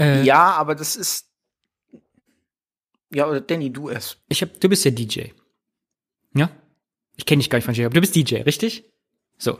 Äh, 0.00 0.22
ja, 0.22 0.52
aber 0.52 0.74
das 0.74 0.96
ist. 0.96 1.28
Ja, 3.12 3.28
oder 3.28 3.42
Danny, 3.42 3.70
du 3.70 3.90
es. 3.90 4.16
Ich 4.30 4.40
hab, 4.40 4.58
du 4.58 4.68
bist 4.70 4.86
ja 4.86 4.90
DJ. 4.90 5.24
Ja? 6.34 6.50
Ich 7.16 7.26
kenne 7.26 7.40
dich 7.40 7.50
gar 7.50 7.58
nicht 7.58 7.66
von 7.66 7.74
DJ, 7.74 7.84
aber 7.84 7.94
du 7.94 8.00
bist 8.00 8.16
DJ, 8.16 8.36
richtig? 8.36 8.90
So. 9.36 9.58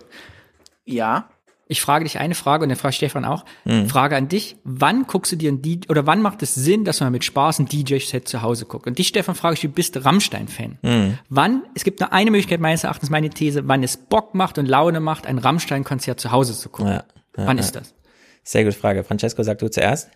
Ja. 0.86 1.30
Ich 1.68 1.80
frage 1.80 2.04
dich 2.04 2.18
eine 2.18 2.34
Frage 2.34 2.64
und 2.64 2.68
dann 2.68 2.78
frage 2.78 2.94
Stefan 2.94 3.24
auch. 3.24 3.44
Mhm. 3.64 3.88
Frage 3.88 4.16
an 4.16 4.28
dich. 4.28 4.56
Wann 4.64 5.06
guckst 5.06 5.32
du 5.32 5.36
dir 5.36 5.50
ein 5.50 5.62
DJ, 5.62 5.88
oder 5.88 6.06
wann 6.06 6.20
macht 6.20 6.42
es 6.42 6.54
Sinn, 6.54 6.84
dass 6.84 7.00
man 7.00 7.12
mit 7.12 7.24
Spaß 7.24 7.60
ein 7.60 7.66
DJ-Set 7.66 8.28
zu 8.28 8.42
Hause 8.42 8.66
guckt? 8.66 8.86
Und 8.86 8.98
dich, 8.98 9.08
Stefan, 9.08 9.34
frage 9.34 9.54
ich, 9.54 9.60
du 9.60 9.68
bist 9.68 10.04
Rammstein-Fan. 10.04 10.78
Mhm. 10.82 11.18
Wann, 11.28 11.62
es 11.74 11.84
gibt 11.84 12.00
nur 12.00 12.12
eine 12.12 12.30
Möglichkeit 12.30 12.60
meines 12.60 12.84
Erachtens, 12.84 13.10
meine 13.10 13.30
These, 13.30 13.68
wann 13.68 13.82
es 13.82 13.96
Bock 13.96 14.34
macht 14.34 14.58
und 14.58 14.66
Laune 14.66 15.00
macht, 15.00 15.26
ein 15.26 15.38
Rammstein-Konzert 15.38 16.20
zu 16.20 16.32
Hause 16.32 16.58
zu 16.58 16.68
gucken. 16.68 16.92
Ja, 16.92 17.04
ja, 17.36 17.46
wann 17.46 17.56
ja. 17.56 17.62
ist 17.62 17.74
das? 17.76 17.94
Sehr 18.42 18.64
gute 18.64 18.76
Frage. 18.76 19.04
Francesco, 19.04 19.42
sag 19.42 19.58
du 19.58 19.70
zuerst. 19.70 20.10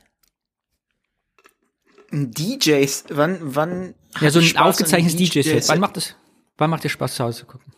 DJs, 2.12 3.04
wann, 3.10 3.38
wann? 3.40 3.94
Ja, 4.20 4.30
so 4.30 4.40
ein 4.40 4.56
aufgezeichnetes 4.56 5.16
DJ-Set. 5.16 5.68
Wann 5.68 5.80
macht 5.80 5.96
es, 5.96 6.16
wann 6.56 6.70
macht 6.70 6.84
dir 6.84 6.88
Spaß 6.88 7.14
zu 7.14 7.24
Hause 7.24 7.40
zu 7.40 7.46
gucken? 7.46 7.72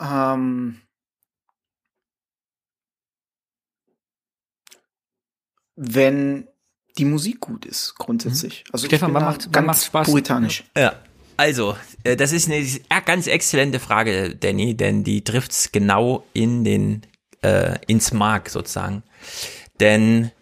Ähm, 0.00 0.80
wenn 5.78 6.48
die 6.98 7.04
Musik 7.04 7.40
gut 7.40 7.64
ist, 7.64 7.94
grundsätzlich. 7.96 8.64
Mhm. 8.66 8.70
Also 8.72 8.86
Stefan, 8.86 9.14
wann 9.14 9.24
macht, 9.24 9.48
wann 9.52 9.66
macht 9.66 9.84
Spaß? 9.84 10.08
Puritanisch. 10.08 10.64
Ja. 10.76 10.94
Also, 11.36 11.76
äh, 12.02 12.16
das 12.16 12.32
ist 12.32 12.50
eine 12.50 12.66
ganz 13.04 13.28
exzellente 13.28 13.78
Frage, 13.78 14.34
Danny, 14.34 14.76
denn 14.76 15.04
die 15.04 15.22
trifft's 15.22 15.70
genau 15.70 16.24
in 16.32 16.64
den, 16.64 17.02
äh, 17.42 17.78
ins 17.86 18.12
Mark 18.12 18.50
sozusagen. 18.50 19.04
Denn 19.78 20.32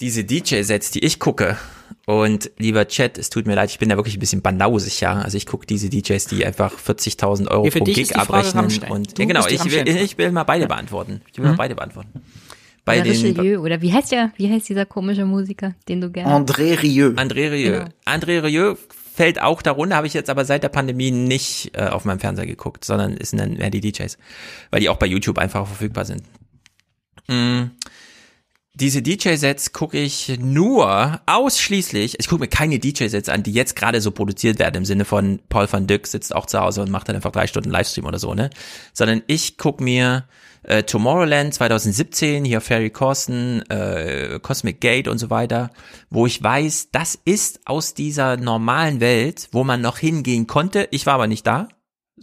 diese 0.00 0.24
DJ-Sets, 0.24 0.90
die 0.90 1.04
ich 1.04 1.20
gucke, 1.20 1.58
und 2.06 2.50
lieber 2.56 2.88
Chat, 2.88 3.18
es 3.18 3.28
tut 3.28 3.46
mir 3.46 3.54
leid, 3.54 3.70
ich 3.70 3.78
bin 3.78 3.90
da 3.90 3.96
wirklich 3.96 4.16
ein 4.16 4.20
bisschen 4.20 4.40
banausig, 4.40 5.02
ja. 5.02 5.20
Also 5.20 5.36
ich 5.36 5.44
gucke 5.44 5.66
diese 5.66 5.90
DJs, 5.90 6.24
die 6.26 6.46
einfach 6.46 6.78
40.000 6.78 7.48
Euro 7.48 7.66
ja, 7.66 7.70
pro 7.70 7.84
Gig 7.84 8.16
abrechnen. 8.16 8.64
Und 8.88 9.18
ja, 9.18 9.24
genau, 9.26 9.46
ich 9.46 9.62
will, 9.70 9.86
ich 9.86 10.16
will 10.16 10.32
mal 10.32 10.44
beide 10.44 10.66
beantworten. 10.66 11.20
Ich 11.30 11.36
will 11.36 11.44
mhm. 11.44 11.50
mal 11.52 11.56
beide 11.56 11.74
beantworten 11.74 12.22
bei 12.84 13.00
oder 13.00 13.10
den. 13.10 13.12
Richelieu, 13.12 13.60
oder 13.60 13.80
wie 13.82 13.92
heißt 13.92 14.12
der, 14.12 14.32
wie 14.36 14.50
heißt 14.50 14.68
dieser 14.68 14.86
komische 14.86 15.24
Musiker, 15.24 15.74
den 15.88 16.00
du 16.00 16.10
gerne. 16.10 16.32
André 16.32 16.80
Rieu. 16.82 17.08
André 17.16 17.50
Rieu. 17.50 17.72
Genau. 17.72 17.90
André 18.04 18.42
Rieu 18.42 18.76
fällt 19.14 19.40
auch 19.40 19.62
darunter, 19.62 19.96
habe 19.96 20.08
ich 20.08 20.14
jetzt 20.14 20.28
aber 20.28 20.44
seit 20.44 20.64
der 20.64 20.68
Pandemie 20.68 21.12
nicht 21.12 21.70
äh, 21.74 21.86
auf 21.86 22.04
meinem 22.04 22.18
Fernseher 22.18 22.46
geguckt, 22.46 22.84
sondern 22.84 23.16
ist 23.16 23.32
dann 23.38 23.54
mehr 23.54 23.70
die 23.70 23.80
DJs, 23.80 24.18
weil 24.70 24.80
die 24.80 24.88
auch 24.88 24.96
bei 24.96 25.06
YouTube 25.06 25.38
einfach 25.38 25.66
verfügbar 25.66 26.04
sind. 26.04 26.24
Mm. 27.28 27.70
Diese 28.76 29.02
DJ-Sets 29.02 29.72
gucke 29.72 29.98
ich 29.98 30.36
nur 30.40 31.20
ausschließlich, 31.26 32.18
ich 32.18 32.26
gucke 32.26 32.40
mir 32.40 32.48
keine 32.48 32.80
DJ-Sets 32.80 33.28
an, 33.28 33.44
die 33.44 33.52
jetzt 33.52 33.76
gerade 33.76 34.00
so 34.00 34.10
produziert 34.10 34.58
werden, 34.58 34.78
im 34.78 34.84
Sinne 34.84 35.04
von 35.04 35.38
Paul 35.48 35.72
van 35.72 35.86
Dyck 35.86 36.08
sitzt 36.08 36.34
auch 36.34 36.46
zu 36.46 36.58
Hause 36.58 36.82
und 36.82 36.90
macht 36.90 37.08
dann 37.08 37.14
einfach 37.14 37.30
drei 37.30 37.46
Stunden 37.46 37.70
Livestream 37.70 38.06
oder 38.06 38.18
so, 38.18 38.34
ne? 38.34 38.50
Sondern 38.92 39.22
ich 39.28 39.58
gucke 39.58 39.84
mir 39.84 40.24
äh, 40.64 40.82
Tomorrowland 40.82 41.54
2017, 41.54 42.44
hier 42.44 42.60
Ferry 42.60 42.90
Corsten, 42.90 43.62
äh, 43.70 44.38
Cosmic 44.42 44.80
Gate 44.80 45.08
und 45.08 45.18
so 45.18 45.30
weiter, 45.30 45.70
wo 46.10 46.26
ich 46.26 46.42
weiß, 46.42 46.88
das 46.92 47.18
ist 47.24 47.60
aus 47.66 47.94
dieser 47.94 48.36
normalen 48.36 49.00
Welt, 49.00 49.48
wo 49.52 49.64
man 49.64 49.80
noch 49.80 49.98
hingehen 49.98 50.46
konnte. 50.46 50.88
Ich 50.90 51.06
war 51.06 51.14
aber 51.14 51.26
nicht 51.26 51.46
da, 51.46 51.68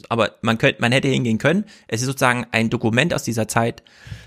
aber 0.09 0.35
man 0.41 0.57
könnte, 0.57 0.81
man 0.81 0.91
hätte 0.91 1.07
hingehen 1.07 1.37
können. 1.37 1.65
Es 1.87 2.01
ist 2.01 2.07
sozusagen 2.07 2.45
ein 2.51 2.69
Dokument 2.69 3.13
aus 3.13 3.23
dieser 3.23 3.47
Zeit, 3.47 3.83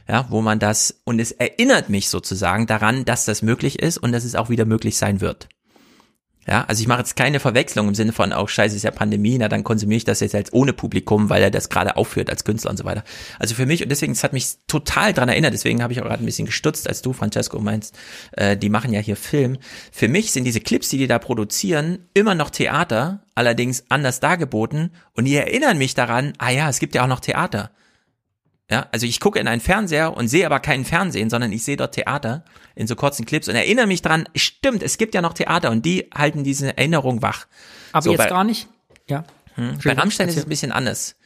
ja, 0.08 0.26
wo 0.28 0.42
man 0.42 0.58
das, 0.58 1.00
und 1.04 1.18
es 1.18 1.32
erinnert 1.32 1.88
mich 1.88 2.08
sozusagen 2.08 2.66
daran, 2.66 3.04
dass 3.04 3.24
das 3.24 3.42
möglich 3.42 3.80
ist 3.80 3.98
und 3.98 4.12
dass 4.12 4.24
es 4.24 4.34
auch 4.34 4.50
wieder 4.50 4.64
möglich 4.64 4.96
sein 4.96 5.20
wird. 5.20 5.48
Ja, 6.46 6.64
also 6.64 6.82
ich 6.82 6.88
mache 6.88 6.98
jetzt 6.98 7.16
keine 7.16 7.40
Verwechslung 7.40 7.88
im 7.88 7.94
Sinne 7.94 8.12
von, 8.12 8.32
auch 8.32 8.44
oh, 8.44 8.46
scheiße, 8.46 8.76
ist 8.76 8.82
ja 8.82 8.90
Pandemie, 8.90 9.38
na 9.38 9.48
dann 9.48 9.64
konsumiere 9.64 9.96
ich 9.96 10.04
das 10.04 10.20
jetzt 10.20 10.34
als 10.34 10.52
ohne 10.52 10.72
Publikum, 10.72 11.30
weil 11.30 11.42
er 11.42 11.50
das 11.50 11.70
gerade 11.70 11.96
aufführt 11.96 12.28
als 12.28 12.44
Künstler 12.44 12.70
und 12.70 12.76
so 12.76 12.84
weiter. 12.84 13.02
Also 13.38 13.54
für 13.54 13.66
mich, 13.66 13.82
und 13.82 13.88
deswegen, 13.88 14.12
es 14.12 14.22
hat 14.22 14.32
mich 14.32 14.56
total 14.66 15.14
dran 15.14 15.28
erinnert, 15.28 15.54
deswegen 15.54 15.82
habe 15.82 15.92
ich 15.92 16.00
auch 16.00 16.04
gerade 16.04 16.22
ein 16.22 16.26
bisschen 16.26 16.46
gestutzt, 16.46 16.86
als 16.88 17.00
du, 17.02 17.12
Francesco, 17.12 17.58
meinst, 17.60 17.96
äh, 18.32 18.56
die 18.56 18.68
machen 18.68 18.92
ja 18.92 19.00
hier 19.00 19.16
Film. 19.16 19.58
Für 19.90 20.08
mich 20.08 20.32
sind 20.32 20.44
diese 20.44 20.60
Clips, 20.60 20.90
die 20.90 20.98
die 20.98 21.06
da 21.06 21.18
produzieren, 21.18 22.06
immer 22.12 22.34
noch 22.34 22.50
Theater, 22.50 23.22
allerdings 23.34 23.84
anders 23.88 24.20
dargeboten 24.20 24.90
und 25.14 25.24
die 25.24 25.36
erinnern 25.36 25.78
mich 25.78 25.94
daran, 25.94 26.34
ah 26.38 26.50
ja, 26.50 26.68
es 26.68 26.78
gibt 26.78 26.94
ja 26.94 27.04
auch 27.04 27.08
noch 27.08 27.20
Theater. 27.20 27.70
Ja, 28.70 28.86
also 28.92 29.06
ich 29.06 29.20
gucke 29.20 29.38
in 29.38 29.46
einen 29.46 29.60
Fernseher 29.60 30.16
und 30.16 30.28
sehe 30.28 30.46
aber 30.46 30.58
keinen 30.58 30.86
Fernsehen, 30.86 31.28
sondern 31.28 31.52
ich 31.52 31.64
sehe 31.64 31.76
dort 31.76 31.94
Theater 31.94 32.44
in 32.74 32.86
so 32.86 32.96
kurzen 32.96 33.26
Clips 33.26 33.48
und 33.48 33.54
erinnere 33.54 33.86
mich 33.86 34.00
dran, 34.00 34.26
stimmt, 34.34 34.82
es 34.82 34.96
gibt 34.96 35.14
ja 35.14 35.20
noch 35.20 35.34
Theater 35.34 35.70
und 35.70 35.84
die 35.84 36.08
halten 36.14 36.44
diese 36.44 36.76
Erinnerung 36.76 37.20
wach. 37.20 37.46
Aber 37.92 38.02
so, 38.02 38.10
jetzt 38.10 38.18
bei, 38.18 38.28
gar 38.28 38.44
nicht? 38.44 38.68
Ja. 39.06 39.24
Hm, 39.56 39.78
bei 39.84 39.92
Rammstein 39.92 40.28
ist 40.28 40.38
es 40.38 40.44
ein 40.44 40.48
bisschen 40.48 40.72
anders. 40.72 41.16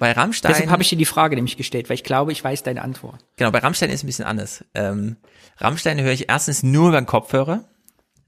Bei 0.00 0.12
Rammstein. 0.12 0.52
Deshalb 0.52 0.70
habe 0.70 0.82
ich 0.82 0.88
dir 0.88 0.96
die 0.96 1.04
Frage 1.04 1.36
nämlich 1.36 1.56
gestellt, 1.56 1.90
weil 1.90 1.94
ich 1.94 2.04
glaube, 2.04 2.32
ich 2.32 2.42
weiß 2.42 2.62
deine 2.62 2.82
Antwort. 2.82 3.24
Genau, 3.36 3.50
bei 3.50 3.58
Rammstein 3.58 3.90
ist 3.90 3.96
es 3.96 4.04
ein 4.04 4.06
bisschen 4.06 4.24
anders. 4.24 4.64
Ähm, 4.74 5.16
Rammstein 5.58 6.00
höre 6.00 6.12
ich 6.12 6.28
erstens 6.28 6.62
nur 6.62 6.90
beim 6.90 7.06
Kopfhörer. 7.06 7.64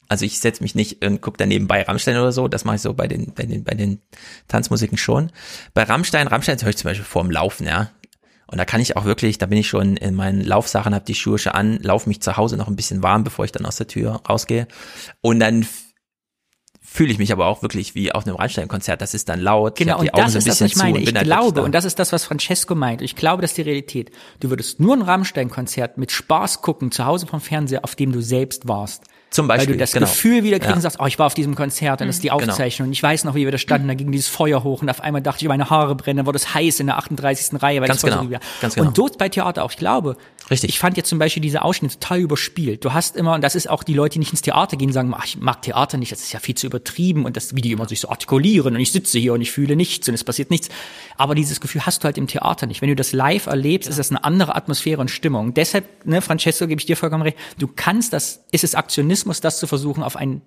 Also 0.09 0.27
ich 0.27 0.39
setze 0.39 0.63
mich 0.63 0.75
nicht 0.75 1.03
und 1.03 1.23
gucke 1.23 1.39
daneben 1.39 1.67
bei 1.67 1.83
Rammstein 1.83 2.19
oder 2.19 2.33
so. 2.33 2.47
Das 2.47 2.67
mache 2.67 2.77
ich 2.77 2.83
so 2.83 2.93
bei 2.93 3.09
den, 3.09 3.33
bei 3.33 3.45
den, 3.45 3.65
bei 3.65 3.75
den 3.75 4.03
Tanzmusiken 4.49 4.99
schon. 4.99 5.33
Bei 5.73 5.85
Rammstein, 5.85 6.29
Rammstein 6.29 6.61
höre 6.61 6.69
ich 6.69 6.77
zum 6.77 6.91
Beispiel 6.91 7.07
vorm 7.07 7.31
Laufen, 7.31 7.67
ja. 7.67 7.91
Und 8.53 8.59
da 8.59 8.67
kann 8.67 8.83
ich 8.83 8.99
auch 8.99 9.07
wirklich, 9.07 9.39
da 9.39 9.47
bin 9.47 9.57
ich 9.57 9.67
schon 9.67 9.97
in 9.97 10.15
meinen 10.15 10.45
Laufsachen, 10.45 10.95
habe 10.95 11.07
die 11.07 11.15
Schuhe 11.15 11.39
schon 11.39 11.53
an, 11.53 11.79
laufe 11.79 12.07
mich 12.09 12.21
zu 12.21 12.37
Hause 12.37 12.59
noch 12.59 12.69
ein 12.69 12.77
bisschen 12.77 13.03
warm, 13.03 13.25
bevor 13.25 13.47
ich 13.47 13.53
dann 13.53 13.65
aus 13.65 13.77
der 13.77 13.87
Tür 13.87 14.21
rausgehe. 14.29 14.69
Und 15.23 15.41
dann 15.41 15.67
fühle 16.83 17.11
ich 17.11 17.19
mich 17.19 17.33
aber 17.33 17.47
auch 17.47 17.63
wirklich 17.63 17.95
wie 17.95 18.13
auf 18.13 18.27
einem 18.27 18.37
Rammstein-Konzert. 18.37 19.01
Das 19.01 19.15
ist 19.15 19.31
dann 19.31 19.41
laut. 19.41 19.77
Genau, 19.79 20.01
und 20.01 20.11
das 20.15 20.33
so 20.33 20.39
ist 20.39 20.47
das, 20.47 20.61
was 20.61 20.71
ich 20.73 20.77
meine. 20.77 20.99
Ich 20.99 21.15
halt 21.15 21.25
glaube, 21.25 21.63
und 21.63 21.73
das 21.73 21.87
ist 21.87 21.99
das, 21.99 22.13
was 22.13 22.25
Francesco 22.25 22.75
meint. 22.75 23.01
Ich 23.01 23.17
glaube, 23.17 23.41
das 23.41 23.53
ist 23.53 23.57
die 23.57 23.63
Realität. 23.63 24.11
Du 24.41 24.51
würdest 24.51 24.81
nur 24.81 24.95
ein 24.95 25.03
Rammstein-Konzert 25.03 25.97
mit 25.97 26.13
Spaß 26.13 26.61
gucken, 26.61 26.93
zu 26.93 27.07
Hause 27.07 27.27
vom 27.27 27.41
Fernseher, 27.41 27.85
auf 27.85 27.95
dem 27.95 28.13
du 28.13 28.21
selbst 28.21 28.69
warst. 28.69 29.05
Zum 29.33 29.49
Beispiel. 29.49 29.69
Weil 29.69 29.73
du 29.75 29.79
das 29.79 29.93
genau. 29.93 30.07
Gefühl 30.07 30.45
wieder 30.45 30.59
kriegst 30.59 30.71
ja. 30.71 30.77
und 30.77 30.83
sagst, 30.83 31.01
oh, 31.01 31.07
ich 31.07 31.19
war 31.19 31.27
auf 31.27 31.35
diesem 31.35 31.55
Konzert, 31.55 32.01
dann 32.03 32.09
ist 32.09 32.23
die 32.23 32.31
mhm. 32.31 32.39
genau. 32.39 32.53
Aufzeichnung. 32.53 32.85
Genau. 32.85 32.89
Und 32.89 32.93
ich 32.93 33.03
weiß 33.03 33.25
noch, 33.25 33.35
wie 33.35 33.45
wir 33.45 33.51
da 33.51 33.59
standen, 33.59 33.89
da 33.89 33.95
ging 33.95 34.13
dieses 34.13 34.29
Feuer 34.29 34.63
hoch 34.63 34.83
und 34.83 34.91
auf 34.91 35.01
einmal 35.01 35.23
dachte 35.23 35.43
ich, 35.43 35.49
meine 35.49 35.71
Haare 35.71 35.95
brennen, 35.95 36.19
dann 36.19 36.27
wurde 36.27 36.37
es 36.37 36.55
heiß 36.55 36.81
in 36.81 36.87
der 36.87 36.99
38. 36.99 37.63
Reihe, 37.63 37.81
weil 37.81 37.89
Ganz 37.89 38.03
das 38.03 38.11
genau. 38.11 38.23
So 38.23 38.39
Ganz 38.61 38.75
genau. 38.75 38.89
Und 38.89 38.99
dort 38.99 39.19
bei 39.19 39.29
Theater 39.31 39.65
auch, 39.65 39.71
ich 39.71 39.79
glaube, 39.79 40.17
Richtig. 40.51 40.71
Ich 40.71 40.79
fand 40.79 40.97
jetzt 40.97 41.09
zum 41.09 41.19
Beispiel 41.19 41.41
diese 41.41 41.63
Ausschnitte 41.63 41.99
total 41.99 42.21
überspielt. 42.21 42.85
Du 42.85 42.93
hast 42.93 43.17
immer, 43.17 43.35
und 43.35 43.43
das 43.43 43.55
ist 43.55 43.71
auch 43.71 43.83
die 43.83 43.95
Leute, 43.95 44.15
die 44.15 44.19
nicht 44.21 44.33
ins 44.33 44.43
Theater 44.43 44.77
gehen, 44.77 44.93
sagen, 44.93 45.15
ach, 45.17 45.25
ich 45.25 45.39
mag 45.39 45.63
Theater 45.63 45.99
nicht, 45.99 46.13
das 46.13 46.21
ist 46.21 46.33
ja 46.33 46.41
viel 46.41 46.55
zu 46.55 46.67
übertrieben 46.67 47.25
und 47.25 47.37
das, 47.37 47.55
wie 47.55 47.61
die 47.61 47.73
immer 47.73 47.89
sich 47.89 48.01
so 48.01 48.09
artikulieren 48.09 48.75
und 48.75 48.81
ich 48.81 48.93
sitze 48.93 49.19
hier 49.19 49.35
und 49.35 49.41
ich 49.41 49.51
fühle 49.51 49.77
nichts 49.77 50.09
und 50.09 50.15
es 50.15 50.25
passiert 50.25 50.51
nichts. 50.51 50.69
Aber 51.17 51.35
dieses 51.35 51.61
Gefühl 51.61 51.87
hast 51.87 52.03
du 52.03 52.05
halt 52.05 52.19
im 52.19 52.27
Theater 52.27 52.67
nicht. 52.67 52.83
Wenn 52.83 52.89
du 52.89 52.97
das 52.97 53.13
live 53.13 53.47
erlebst, 53.47 53.87
ja. 53.87 53.91
ist 53.91 53.99
das 53.99 54.11
eine 54.11 54.25
andere 54.25 54.55
Atmosphäre 54.55 55.01
und 55.01 55.11
Stimmung. 55.11 55.55
Deshalb, 55.55 56.07
ne, 56.07 56.21
Francesco, 56.21 56.67
gebe 56.67 56.81
ich 56.81 56.87
dir 56.87 56.97
vollkommen 56.97 57.23
recht, 57.23 57.39
du 57.59 57.69
kannst 57.69 58.13
das, 58.13 58.45
ist 58.53 58.65
es 58.65 58.75
Aktionismus, 58.75 59.41
das 59.41 59.59
zu 59.59 59.67
versuchen, 59.67 60.03
auf 60.03 60.17
ein 60.17 60.43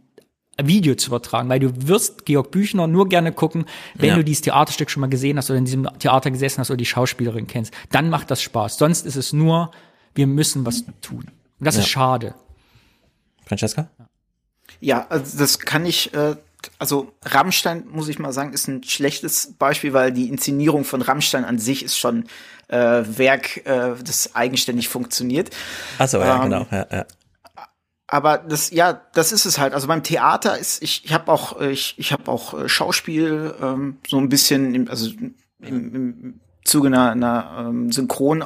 Video 0.61 0.95
zu 0.95 1.09
übertragen, 1.09 1.50
weil 1.50 1.59
du 1.59 1.88
wirst 1.88 2.25
Georg 2.25 2.51
Büchner 2.51 2.88
nur 2.88 3.09
gerne 3.09 3.32
gucken, 3.32 3.66
wenn 3.95 4.09
ja. 4.09 4.16
du 4.16 4.24
dieses 4.24 4.42
Theaterstück 4.42 4.90
schon 4.90 5.01
mal 5.01 5.09
gesehen 5.09 5.38
hast 5.38 5.50
oder 5.50 5.59
in 5.59 5.66
diesem 5.66 5.88
Theater 6.00 6.32
gesessen 6.32 6.59
hast 6.59 6.69
oder 6.69 6.77
die 6.77 6.85
Schauspielerin 6.85 7.48
kennst. 7.48 7.74
Dann 7.92 8.09
macht 8.09 8.32
das 8.32 8.42
Spaß. 8.42 8.77
Sonst 8.77 9.06
ist 9.06 9.16
es 9.16 9.34
nur 9.34 9.72
wir 10.16 10.27
müssen 10.27 10.66
was 10.66 10.85
tun. 11.01 11.25
Und 11.59 11.66
das 11.66 11.75
ja. 11.75 11.82
ist 11.82 11.90
schade. 11.90 12.34
Francesca? 13.45 13.90
Ja, 14.80 15.06
also 15.09 15.38
das 15.38 15.59
kann 15.59 15.85
ich 15.85 16.14
äh, 16.14 16.35
also 16.80 17.11
Rammstein, 17.24 17.84
muss 17.92 18.08
ich 18.08 18.17
mal 18.17 18.34
sagen, 18.34 18.53
ist 18.53 18.67
ein 18.67 18.84
schlechtes 18.84 19.53
Beispiel, 19.59 19.93
weil 19.93 20.11
die 20.11 20.30
Inszenierung 20.30 20.84
von 20.84 21.01
Rammstein 21.01 21.45
an 21.45 21.59
sich 21.59 21.84
ist 21.84 21.98
schon 21.98 22.25
äh, 22.69 22.77
Werk, 22.77 23.66
äh, 23.67 23.93
das 24.03 24.35
eigenständig 24.35 24.90
funktioniert. 24.90 25.51
Achso, 26.00 26.19
ja, 26.19 26.38
ähm, 26.38 26.50
genau. 26.50 26.67
Ja, 26.72 26.88
ja. 26.92 27.06
Aber 28.08 28.38
das, 28.38 28.72
ja, 28.72 29.01
das 29.14 29.32
ist 29.32 29.45
es 29.45 29.58
halt. 29.58 29.74
Also 29.74 29.88
beim 29.88 30.03
Theater 30.03 30.58
ist, 30.58 30.84
ich, 30.84 31.06
ich 31.06 31.14
habe 31.14 31.32
auch, 31.32 31.59
ich, 31.59 31.95
ich 31.98 32.11
habe 32.11 32.32
auch 32.32 32.53
äh, 32.53 32.69
Schauspiel 32.69 33.56
ähm, 33.61 33.98
so 34.08 34.17
ein 34.17 34.30
bisschen, 34.30 34.75
im, 34.75 34.90
also 34.90 35.09
im, 35.59 35.95
im 35.95 36.40
Zuge 36.64 36.88
einer, 36.88 37.11
einer 37.11 37.67
ähm, 37.67 37.92
Synchron 37.92 38.45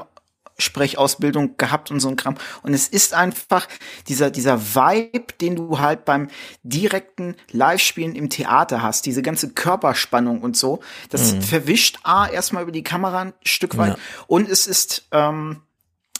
Sprechausbildung 0.59 1.57
gehabt 1.57 1.89
und 1.89 1.99
so 1.99 2.09
ein 2.09 2.15
Kram. 2.15 2.35
Und 2.61 2.73
es 2.73 2.87
ist 2.87 3.13
einfach 3.13 3.67
dieser, 4.07 4.29
dieser 4.29 4.75
Vibe, 4.75 5.33
den 5.39 5.55
du 5.55 5.79
halt 5.79 6.05
beim 6.05 6.27
direkten 6.63 7.35
Live-Spielen 7.51 8.15
im 8.15 8.29
Theater 8.29 8.81
hast, 8.83 9.05
diese 9.05 9.21
ganze 9.21 9.49
Körperspannung 9.49 10.41
und 10.41 10.57
so. 10.57 10.81
Das 11.09 11.33
mhm. 11.33 11.41
verwischt 11.41 11.99
A 12.03 12.27
erstmal 12.27 12.63
über 12.63 12.71
die 12.71 12.83
Kamera 12.83 13.21
ein 13.21 13.33
Stück 13.43 13.77
weit. 13.77 13.93
Ja. 13.93 14.03
Und 14.27 14.49
es 14.49 14.67
ist 14.67 15.07
ähm, 15.11 15.61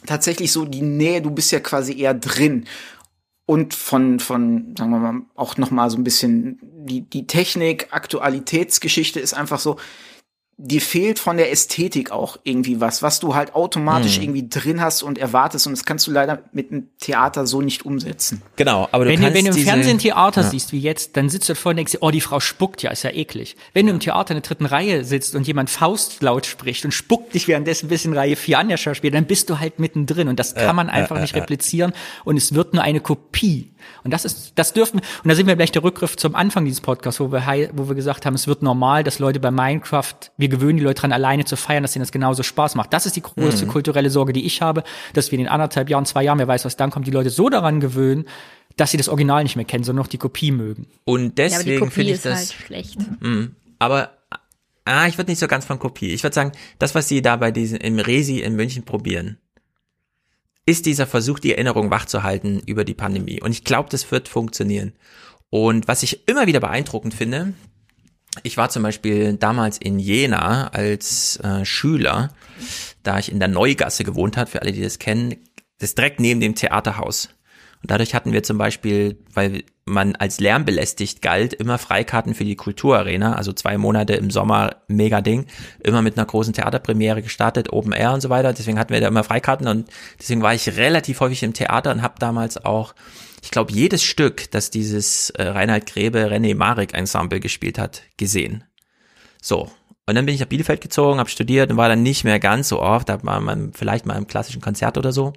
tatsächlich 0.06 0.52
so 0.52 0.66
die 0.66 0.82
Nähe, 0.82 1.22
du 1.22 1.32
bist 1.32 1.52
ja 1.52 1.60
quasi 1.60 2.00
eher 2.00 2.14
drin. 2.14 2.66
Und 3.50 3.74
von, 3.74 4.20
von, 4.20 4.76
sagen 4.78 4.92
wir 4.92 5.00
mal, 5.00 5.22
auch 5.34 5.58
noch 5.58 5.72
mal 5.72 5.90
so 5.90 5.98
ein 5.98 6.04
bisschen 6.04 6.60
die, 6.62 7.02
die 7.02 7.26
Technik, 7.26 7.88
Aktualitätsgeschichte 7.90 9.20
ist 9.20 9.34
einfach 9.34 9.58
so, 9.58 9.78
dir 10.62 10.82
fehlt 10.82 11.20
von 11.20 11.38
der 11.38 11.52
Ästhetik 11.52 12.12
auch 12.12 12.38
irgendwie 12.44 12.82
was, 12.82 13.02
was 13.02 13.22
du 13.22 13.34
halt 13.34 13.56
automatisch 13.56 14.18
hm. 14.18 14.24
irgendwie 14.24 14.50
drin 14.50 14.82
hast 14.82 15.04
und 15.04 15.18
erwartest 15.18 15.66
und 15.68 15.72
das 15.72 15.86
kannst 15.86 16.06
du 16.06 16.12
leider 16.12 16.44
mit 16.52 16.70
einem 16.70 16.90
Theater 17.00 17.48
so 17.48 17.62
nicht 17.62 17.86
umsetzen. 17.86 18.42
Genau, 18.58 18.90
aber 18.92 19.06
du 19.06 19.12
wenn, 19.12 19.22
kannst 19.22 19.36
du, 19.36 19.46
wenn 19.46 19.52
du 19.54 19.58
im 19.58 19.66
Fernsehen 19.66 20.00
Theater 20.00 20.42
ja. 20.42 20.50
siehst, 20.50 20.74
wie 20.74 20.80
jetzt, 20.80 21.16
dann 21.16 21.30
sitzt 21.30 21.48
du 21.48 21.56
vor 21.56 21.70
und 21.70 21.78
denkst, 21.78 21.98
oh, 22.02 22.12
die 22.12 22.20
Frau 22.20 22.42
spuckt 22.42 22.84
ja, 22.84 22.92
ist 22.92 23.04
ja 23.04 23.12
eklig. 23.12 23.56
Wenn 23.74 23.86
du 23.86 23.94
im 23.94 24.02
Theater 24.02 24.32
in 24.32 24.42
der 24.42 24.48
dritten 24.48 24.66
Reihe 24.66 25.06
sitzt 25.06 25.34
und 25.34 25.48
jemand 25.48 25.70
Faust 25.70 26.22
laut 26.22 26.46
spricht 26.46 26.84
und 26.84 26.92
spuckt 26.92 27.34
dich 27.34 27.48
währenddessen 27.48 27.88
bis 27.88 28.04
in 28.04 28.12
Reihe 28.12 28.36
4 28.36 28.60
an 28.60 28.68
der 28.68 28.78
Schauspieler, 28.78 29.14
dann 29.14 29.26
bist 29.26 29.50
du 29.50 29.60
halt 29.60 29.80
mittendrin 29.80 30.28
und 30.28 30.40
das 30.40 30.56
kann 30.56 30.76
man 30.76 30.90
einfach 30.90 31.16
äh, 31.16 31.20
äh, 31.20 31.22
nicht 31.22 31.36
replizieren 31.36 31.94
und 32.26 32.36
es 32.36 32.54
wird 32.54 32.74
nur 32.74 32.84
eine 32.84 33.00
Kopie. 33.00 33.72
Und 34.04 34.12
das 34.12 34.26
ist, 34.26 34.54
das 34.56 34.74
dürfen, 34.74 35.00
und 35.00 35.30
da 35.30 35.36
sind 35.36 35.48
wir 35.48 35.56
gleich 35.56 35.72
der 35.72 35.84
Rückgriff 35.84 36.18
zum 36.18 36.36
Anfang 36.36 36.66
dieses 36.66 36.82
Podcasts, 36.82 37.20
wo 37.20 37.32
wir, 37.32 37.70
wo 37.74 37.88
wir 37.88 37.96
gesagt 37.96 38.26
haben, 38.26 38.36
es 38.36 38.48
wird 38.48 38.62
normal, 38.62 39.04
dass 39.04 39.20
Leute 39.20 39.40
bei 39.40 39.52
Minecraft, 39.52 40.16
wir 40.38 40.50
gewöhnen 40.50 40.78
die 40.78 40.84
Leute 40.84 41.02
dran, 41.02 41.12
alleine 41.12 41.46
zu 41.46 41.56
feiern, 41.56 41.84
dass 41.84 41.96
ihnen 41.96 42.04
das 42.04 42.12
genauso 42.12 42.44
Spaß 42.44 42.76
macht. 42.76 42.94
Das 42.94 43.06
ist 43.06 43.16
die 43.16 43.22
größte 43.22 43.66
mhm. 43.66 43.70
kulturelle 43.70 44.10
Sorge, 44.10 44.34
die 44.34 44.46
ich 44.46 44.62
habe, 44.62 44.84
dass 45.14 45.32
wir 45.32 45.40
in 45.40 45.46
den 45.46 45.52
anderthalb 45.52 45.90
Jahren, 45.90 46.06
zwei 46.06 46.24
Jahren, 46.24 46.40
wer 46.40 46.48
weiß, 46.48 46.66
was 46.66 46.78
dann 46.78 46.92
kommt, 46.92 47.08
die 47.08 47.12
Leute 47.12 47.30
so 47.30 47.50
daran 47.50 47.80
gewöhnen, 47.80 48.26
dass 48.78 48.92
sie 48.92 48.98
das 48.98 49.10
Original 49.10 49.44
nicht 49.44 49.56
mehr 49.56 49.66
kennen, 49.66 49.84
sondern 49.84 50.04
noch 50.04 50.10
die 50.10 50.18
Kopie 50.18 50.52
mögen. 50.52 50.88
Und 51.06 51.38
deswegen 51.38 51.86
ja, 51.86 51.90
finde 51.90 52.14
ich 52.14 52.22
das 52.22 52.36
halt 52.36 52.54
schlecht. 52.54 52.98
Mh, 53.20 53.50
aber 53.78 54.12
ah, 54.86 55.08
ich 55.08 55.18
würde 55.18 55.32
nicht 55.32 55.40
so 55.40 55.48
ganz 55.48 55.66
von 55.66 55.80
Kopie. 55.80 56.12
Ich 56.12 56.24
würde 56.24 56.34
sagen, 56.34 56.52
das, 56.80 56.96
was 56.96 57.08
sie 57.08 57.22
da 57.22 57.36
bei 57.36 57.52
diesem 57.52 57.78
im 57.80 58.00
Resi 58.00 58.40
in 58.40 58.56
München 58.56 58.84
probieren, 58.84 59.38
ist 60.70 60.86
dieser 60.86 61.08
Versuch, 61.08 61.40
die 61.40 61.52
Erinnerung 61.52 61.90
wachzuhalten 61.90 62.62
über 62.66 62.86
die 62.86 62.94
Pandemie. 62.94 63.42
Und 63.42 63.52
ich 63.52 63.64
glaube, 63.64 63.90
das 63.90 64.12
wird 64.12 64.28
funktionieren. 64.28 64.94
Und 65.50 65.88
was 65.88 66.04
ich 66.04 66.28
immer 66.28 66.48
wieder 66.48 66.60
beeindruckend 66.60 67.14
finde, 67.14 67.54
ich 68.44 68.58
war 68.58 68.70
zum 68.70 68.84
Beispiel 68.84 69.34
damals 69.34 69.78
in 69.78 70.00
Jena 70.00 70.68
als 70.68 71.38
äh, 71.38 71.66
Schüler, 71.66 72.32
da 73.02 73.18
ich 73.18 73.32
in 73.32 73.40
der 73.40 73.48
Neugasse 73.48 74.04
gewohnt 74.04 74.38
hat, 74.38 74.50
für 74.50 74.62
alle, 74.62 74.72
die 74.72 74.84
das 74.84 75.00
kennen, 75.00 75.36
das 75.80 75.96
direkt 75.96 76.20
neben 76.20 76.40
dem 76.40 76.56
Theaterhaus. 76.56 77.30
Und 77.82 77.92
dadurch 77.92 78.14
hatten 78.14 78.34
wir 78.34 78.44
zum 78.44 78.58
Beispiel, 78.58 79.18
weil 79.34 79.64
man 79.86 80.16
als 80.16 80.40
lärmbelästigt 80.40 81.22
galt, 81.22 81.54
immer 81.54 81.78
Freikarten 81.78 82.34
für 82.34 82.44
die 82.44 82.56
Kulturarena, 82.56 83.36
also 83.36 83.54
zwei 83.54 83.78
Monate 83.78 84.14
im 84.14 84.32
Sommer, 84.32 84.78
mega 84.88 85.22
Ding, 85.22 85.46
immer 85.82 86.02
mit 86.02 86.18
einer 86.18 86.26
großen 86.26 86.54
Theaterpremiere 86.54 87.22
gestartet, 87.22 87.72
Open 87.72 87.94
Air 87.94 88.14
und 88.14 88.22
so 88.22 88.30
weiter. 88.30 88.54
Deswegen 88.54 88.80
hatten 88.80 88.94
wir 88.94 89.02
da 89.02 89.08
immer 89.08 89.24
Freikarten 89.24 89.68
und 89.68 89.90
deswegen 90.20 90.42
war 90.42 90.54
ich 90.54 90.76
relativ 90.78 91.22
häufig 91.22 91.42
im 91.44 91.54
Theater 91.54 91.92
und 91.92 92.02
habe 92.02 92.16
damals 92.20 92.64
auch, 92.64 92.94
ich 93.42 93.52
glaube, 93.52 93.72
jedes 93.72 94.04
Stück, 94.04 94.52
das 94.52 94.70
dieses 94.70 95.30
äh, 95.32 95.44
Reinhard 95.44 95.86
Grebe 95.86 96.30
René 96.30 96.56
Marek 96.56 96.94
Ensemble 96.94 97.40
gespielt 97.40 97.80
hat, 97.80 98.04
gesehen. 98.18 98.66
So, 99.42 99.72
und 100.10 100.16
dann 100.16 100.26
bin 100.26 100.34
ich 100.34 100.42
nach 100.42 100.48
Bielefeld 100.48 100.82
gezogen, 100.82 101.20
habe 101.20 101.30
studiert 101.30 101.70
und 101.70 101.78
war 101.78 101.88
dann 101.88 102.02
nicht 102.02 102.24
mehr 102.24 102.40
ganz 102.40 102.70
so 102.70 102.82
oft, 102.82 103.08
da 103.10 103.24
war 103.24 103.40
man 103.40 103.74
vielleicht 103.74 104.08
mal 104.08 104.18
im 104.18 104.26
klassischen 104.26 104.60
Konzert 104.60 104.98
oder 104.98 105.12
so. 105.12 105.34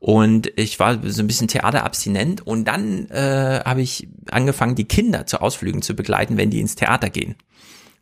Und 0.00 0.52
ich 0.56 0.78
war 0.78 0.98
so 1.02 1.22
ein 1.22 1.26
bisschen 1.26 1.48
theaterabstinent 1.48 2.46
und 2.46 2.66
dann 2.66 3.08
äh, 3.08 3.60
habe 3.64 3.80
ich 3.80 4.08
angefangen, 4.30 4.74
die 4.74 4.84
Kinder 4.84 5.26
zu 5.26 5.40
Ausflügen 5.40 5.80
zu 5.80 5.94
begleiten, 5.94 6.36
wenn 6.36 6.50
die 6.50 6.60
ins 6.60 6.74
Theater 6.74 7.08
gehen. 7.08 7.36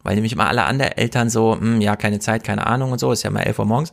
Weil 0.03 0.17
nämlich 0.17 0.33
immer 0.33 0.49
alle 0.49 0.65
anderen 0.65 0.93
Eltern 0.93 1.31
so, 1.31 1.55
hm, 1.55 1.81
ja, 1.81 1.95
keine 1.95 2.19
Zeit, 2.19 2.43
keine 2.43 2.67
Ahnung 2.67 2.91
und 2.91 2.99
so, 2.99 3.13
ist 3.13 3.23
ja 3.23 3.31
mal 3.31 3.43
elf 3.43 3.61
Uhr 3.61 3.67
morgens. 3.67 3.93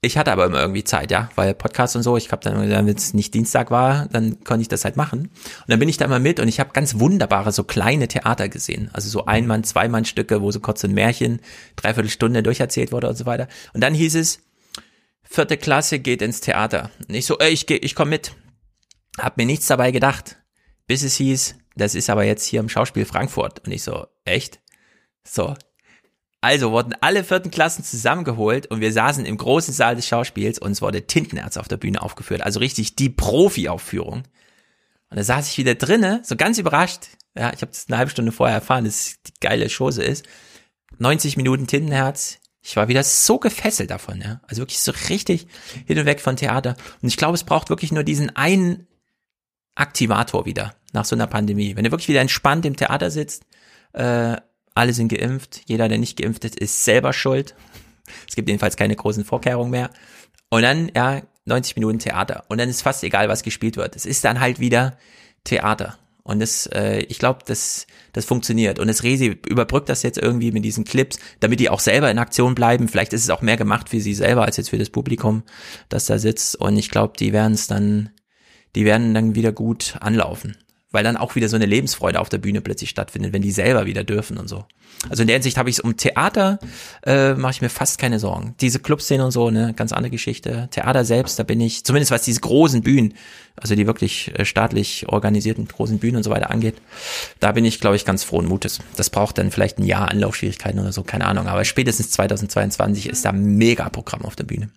Ich 0.00 0.16
hatte 0.16 0.30
aber 0.30 0.46
immer 0.46 0.60
irgendwie 0.60 0.84
Zeit, 0.84 1.10
ja, 1.10 1.28
weil 1.34 1.54
Podcast 1.54 1.96
und 1.96 2.04
so, 2.04 2.16
ich 2.16 2.30
habe 2.30 2.42
dann, 2.42 2.70
wenn 2.70 2.88
es 2.88 3.14
nicht 3.14 3.34
Dienstag 3.34 3.72
war, 3.72 4.06
dann 4.06 4.44
konnte 4.44 4.62
ich 4.62 4.68
das 4.68 4.84
halt 4.84 4.96
machen. 4.96 5.22
Und 5.22 5.64
dann 5.66 5.80
bin 5.80 5.88
ich 5.88 5.96
da 5.96 6.04
immer 6.04 6.20
mit 6.20 6.38
und 6.38 6.46
ich 6.46 6.60
habe 6.60 6.70
ganz 6.72 7.00
wunderbare, 7.00 7.50
so 7.50 7.64
kleine 7.64 8.06
Theater 8.06 8.48
gesehen. 8.48 8.90
Also 8.92 9.08
so 9.08 9.26
Ein-Mann-, 9.26 9.64
Zwei-Mann-Stücke, 9.64 10.40
wo 10.40 10.52
so 10.52 10.60
kurz 10.60 10.84
ein 10.84 10.92
Märchen, 10.92 11.40
dreiviertel 11.74 12.10
Stunde 12.10 12.44
durcherzählt 12.44 12.92
wurde 12.92 13.08
und 13.08 13.16
so 13.16 13.26
weiter. 13.26 13.48
Und 13.72 13.80
dann 13.82 13.92
hieß 13.92 14.14
es, 14.14 14.44
vierte 15.24 15.56
Klasse 15.56 15.98
geht 15.98 16.22
ins 16.22 16.40
Theater. 16.40 16.90
Und 17.08 17.16
ich 17.16 17.26
so, 17.26 17.36
ey, 17.38 17.50
ich 17.50 17.66
geh, 17.66 17.76
ich 17.76 17.96
komm 17.96 18.10
mit. 18.10 18.36
Hab 19.18 19.36
mir 19.36 19.46
nichts 19.46 19.66
dabei 19.66 19.90
gedacht. 19.90 20.36
Bis 20.86 21.02
es 21.02 21.16
hieß, 21.16 21.56
das 21.74 21.96
ist 21.96 22.08
aber 22.08 22.22
jetzt 22.22 22.44
hier 22.44 22.60
im 22.60 22.68
Schauspiel 22.68 23.04
Frankfurt. 23.04 23.66
Und 23.66 23.72
ich 23.72 23.82
so, 23.82 24.06
echt? 24.24 24.60
So, 25.24 25.54
also 26.40 26.70
wurden 26.70 26.94
alle 27.00 27.24
vierten 27.24 27.50
Klassen 27.50 27.82
zusammengeholt 27.82 28.66
und 28.68 28.80
wir 28.80 28.92
saßen 28.92 29.24
im 29.24 29.36
großen 29.36 29.74
Saal 29.74 29.96
des 29.96 30.06
Schauspiels 30.06 30.58
und 30.58 30.70
es 30.72 30.82
wurde 30.82 31.06
Tintenerz 31.06 31.56
auf 31.56 31.66
der 31.66 31.78
Bühne 31.78 32.00
aufgeführt. 32.00 32.42
Also 32.42 32.60
richtig 32.60 32.94
die 32.94 33.10
Profi-Aufführung. 33.10 34.22
Und 35.10 35.16
da 35.16 35.24
saß 35.24 35.50
ich 35.50 35.58
wieder 35.58 35.74
drinne, 35.74 36.20
so 36.22 36.36
ganz 36.36 36.58
überrascht. 36.58 37.08
Ja, 37.36 37.52
ich 37.52 37.62
habe 37.62 37.72
das 37.72 37.86
eine 37.88 37.98
halbe 37.98 38.10
Stunde 38.10 38.30
vorher 38.30 38.56
erfahren, 38.56 38.84
dass 38.84 39.16
die 39.26 39.32
geile 39.40 39.68
Chose 39.68 40.02
ist. 40.02 40.26
90 40.98 41.36
Minuten 41.36 41.66
Tintenherz. 41.66 42.38
Ich 42.62 42.76
war 42.76 42.88
wieder 42.88 43.02
so 43.02 43.38
gefesselt 43.38 43.90
davon, 43.90 44.20
ja. 44.20 44.40
Also 44.46 44.62
wirklich 44.62 44.80
so 44.80 44.92
richtig 45.08 45.46
hin 45.86 45.98
und 45.98 46.06
weg 46.06 46.20
von 46.20 46.36
Theater. 46.36 46.76
Und 47.02 47.08
ich 47.08 47.16
glaube, 47.16 47.34
es 47.34 47.44
braucht 47.44 47.70
wirklich 47.70 47.92
nur 47.92 48.04
diesen 48.04 48.36
einen 48.36 48.86
Aktivator 49.74 50.44
wieder 50.44 50.74
nach 50.92 51.04
so 51.04 51.16
einer 51.16 51.26
Pandemie. 51.26 51.76
Wenn 51.76 51.84
du 51.84 51.90
wirklich 51.90 52.08
wieder 52.08 52.20
entspannt 52.20 52.66
im 52.66 52.76
Theater 52.76 53.10
sitzt, 53.10 53.44
äh, 53.92 54.36
alle 54.78 54.92
sind 54.92 55.08
geimpft, 55.08 55.62
jeder, 55.66 55.88
der 55.88 55.98
nicht 55.98 56.16
geimpft 56.16 56.44
ist, 56.44 56.56
ist 56.56 56.84
selber 56.84 57.12
schuld. 57.12 57.54
Es 58.28 58.36
gibt 58.36 58.48
jedenfalls 58.48 58.76
keine 58.76 58.94
großen 58.94 59.24
Vorkehrungen 59.24 59.70
mehr. 59.70 59.90
Und 60.50 60.62
dann, 60.62 60.90
ja, 60.94 61.22
90 61.46 61.76
Minuten 61.76 61.98
Theater. 61.98 62.44
Und 62.48 62.58
dann 62.58 62.68
ist 62.68 62.82
fast 62.82 63.02
egal, 63.02 63.28
was 63.28 63.42
gespielt 63.42 63.76
wird. 63.76 63.96
Es 63.96 64.06
ist 64.06 64.24
dann 64.24 64.38
halt 64.38 64.60
wieder 64.60 64.96
Theater. 65.44 65.98
Und 66.22 66.40
das, 66.40 66.66
äh, 66.66 67.00
ich 67.08 67.18
glaube, 67.18 67.40
das, 67.46 67.86
das 68.12 68.24
funktioniert. 68.24 68.78
Und 68.78 68.86
das 68.86 69.02
Resi 69.02 69.38
überbrückt 69.48 69.88
das 69.88 70.02
jetzt 70.04 70.18
irgendwie 70.18 70.52
mit 70.52 70.64
diesen 70.64 70.84
Clips, 70.84 71.18
damit 71.40 71.58
die 71.58 71.70
auch 71.70 71.80
selber 71.80 72.10
in 72.10 72.18
Aktion 72.18 72.54
bleiben. 72.54 72.86
Vielleicht 72.86 73.12
ist 73.12 73.24
es 73.24 73.30
auch 73.30 73.42
mehr 73.42 73.56
gemacht 73.56 73.88
für 73.88 74.00
sie 74.00 74.14
selber 74.14 74.44
als 74.44 74.58
jetzt 74.58 74.70
für 74.70 74.78
das 74.78 74.90
Publikum, 74.90 75.42
das 75.88 76.06
da 76.06 76.18
sitzt. 76.18 76.54
Und 76.54 76.76
ich 76.76 76.90
glaube, 76.90 77.14
die 77.18 77.32
werden 77.32 77.54
es 77.54 77.66
dann, 77.66 78.10
die 78.76 78.84
werden 78.84 79.12
dann 79.12 79.34
wieder 79.34 79.52
gut 79.52 79.96
anlaufen 80.00 80.56
weil 80.90 81.04
dann 81.04 81.16
auch 81.16 81.34
wieder 81.34 81.48
so 81.48 81.56
eine 81.56 81.66
Lebensfreude 81.66 82.20
auf 82.20 82.28
der 82.28 82.38
Bühne 82.38 82.60
plötzlich 82.60 82.90
stattfindet, 82.90 83.32
wenn 83.32 83.42
die 83.42 83.50
selber 83.50 83.86
wieder 83.86 84.04
dürfen 84.04 84.38
und 84.38 84.48
so. 84.48 84.64
Also 85.08 85.22
in 85.22 85.26
der 85.28 85.34
Hinsicht 85.34 85.58
habe 85.58 85.70
ich 85.70 85.76
es 85.76 85.80
um 85.80 85.96
Theater, 85.96 86.58
äh, 87.04 87.34
mache 87.34 87.52
ich 87.52 87.62
mir 87.62 87.68
fast 87.68 87.98
keine 87.98 88.18
Sorgen. 88.18 88.54
Diese 88.60 88.80
Clubszene 88.80 89.24
und 89.24 89.30
so, 89.30 89.50
ne, 89.50 89.74
ganz 89.76 89.92
andere 89.92 90.10
Geschichte. 90.10 90.68
Theater 90.70 91.04
selbst, 91.04 91.38
da 91.38 91.44
bin 91.44 91.60
ich, 91.60 91.84
zumindest 91.84 92.10
was 92.10 92.22
diese 92.22 92.40
großen 92.40 92.82
Bühnen, 92.82 93.14
also 93.56 93.74
die 93.74 93.86
wirklich 93.86 94.32
äh, 94.36 94.44
staatlich 94.44 95.08
organisierten 95.08 95.68
großen 95.68 95.98
Bühnen 95.98 96.16
und 96.16 96.22
so 96.24 96.30
weiter 96.30 96.50
angeht, 96.50 96.76
da 97.38 97.52
bin 97.52 97.64
ich, 97.64 97.80
glaube 97.80 97.96
ich, 97.96 98.04
ganz 98.04 98.24
frohen 98.24 98.46
Mutes. 98.46 98.80
Das 98.96 99.10
braucht 99.10 99.38
dann 99.38 99.50
vielleicht 99.50 99.78
ein 99.78 99.84
Jahr 99.84 100.08
Anlaufschwierigkeiten 100.08 100.80
oder 100.80 100.92
so, 100.92 101.02
keine 101.02 101.26
Ahnung. 101.26 101.46
Aber 101.46 101.64
spätestens 101.64 102.10
2022 102.10 103.08
ist 103.08 103.24
da 103.24 103.32
mega 103.32 103.88
Programm 103.90 104.24
auf 104.24 104.36
der 104.36 104.44
Bühne. 104.44 104.70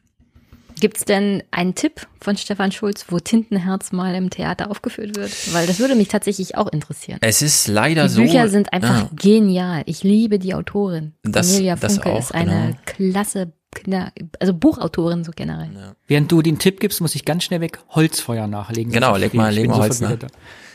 Gibt 0.81 0.97
es 0.97 1.05
denn 1.05 1.43
einen 1.51 1.75
Tipp 1.75 2.07
von 2.19 2.35
Stefan 2.35 2.71
Schulz, 2.71 3.05
wo 3.09 3.19
Tintenherz 3.19 3.91
mal 3.91 4.15
im 4.15 4.31
Theater 4.31 4.71
aufgeführt 4.71 5.15
wird? 5.15 5.31
Weil 5.53 5.67
das 5.67 5.79
würde 5.79 5.93
mich 5.93 6.07
tatsächlich 6.07 6.57
auch 6.57 6.67
interessieren. 6.67 7.19
Es 7.21 7.43
ist 7.43 7.67
leider 7.67 8.03
die 8.03 8.09
so. 8.09 8.21
Die 8.21 8.27
Bücher 8.27 8.49
sind 8.49 8.73
einfach 8.73 9.03
ja. 9.03 9.09
genial. 9.15 9.83
Ich 9.85 10.03
liebe 10.03 10.39
die 10.39 10.55
Autorin. 10.55 11.13
Das, 11.21 11.49
Cornelia 11.49 11.75
das 11.75 11.93
Funke 11.93 12.09
auch, 12.09 12.19
ist 12.19 12.33
eine 12.33 12.75
genau. 12.95 13.11
klasse 13.13 13.53
Kinder, 13.75 14.11
also 14.39 14.55
Buchautorin 14.55 15.23
so 15.23 15.31
generell. 15.35 15.69
Ja. 15.73 15.95
Während 16.07 16.31
du 16.31 16.41
den 16.41 16.57
Tipp 16.57 16.79
gibst, 16.79 16.99
muss 16.99 17.13
ich 17.13 17.25
ganz 17.25 17.43
schnell 17.43 17.61
weg 17.61 17.77
Holzfeuer 17.89 18.47
nachlegen. 18.47 18.91
Genau, 18.91 19.15
leg 19.15 19.35
mal, 19.35 19.53
leg 19.53 19.67
mal 19.67 19.75
so 19.75 19.81
Holz 19.83 20.01
nach. 20.01 20.17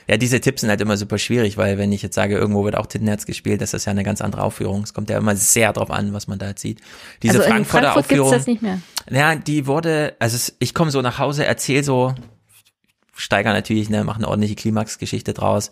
Ja, 0.08 0.16
diese 0.16 0.40
Tipps 0.40 0.60
sind 0.60 0.70
halt 0.70 0.80
immer 0.80 0.96
super 0.96 1.18
schwierig, 1.18 1.56
weil 1.56 1.78
wenn 1.78 1.90
ich 1.90 2.00
jetzt 2.00 2.14
sage, 2.14 2.38
irgendwo 2.38 2.64
wird 2.64 2.76
auch 2.76 2.86
Tintenherz 2.86 3.26
gespielt, 3.26 3.60
das 3.60 3.74
ist 3.74 3.86
ja 3.86 3.90
eine 3.90 4.04
ganz 4.04 4.20
andere 4.20 4.42
Aufführung. 4.42 4.84
Es 4.84 4.94
kommt 4.94 5.10
ja 5.10 5.18
immer 5.18 5.34
sehr 5.34 5.72
drauf 5.72 5.90
an, 5.90 6.12
was 6.12 6.28
man 6.28 6.38
da 6.38 6.48
jetzt 6.48 6.62
sieht. 6.62 6.80
Diese 7.24 7.38
also 7.38 7.50
Frankfurter 7.50 7.88
in 7.88 7.92
Frankfurt 7.92 8.04
Aufführung. 8.04 8.30
Gibt's 8.30 8.44
das 8.44 8.46
nicht 8.46 8.62
mehr. 8.62 8.80
Ja, 9.10 9.36
die 9.36 9.66
wurde, 9.66 10.16
also 10.18 10.52
ich 10.58 10.74
komme 10.74 10.90
so 10.90 11.00
nach 11.02 11.18
Hause, 11.18 11.44
erzähl 11.44 11.84
so, 11.84 12.14
steiger 13.14 13.52
natürlich, 13.52 13.88
ne, 13.88 14.04
mache 14.04 14.18
eine 14.18 14.28
ordentliche 14.28 14.56
Klimaxgeschichte 14.56 15.34
draus. 15.34 15.70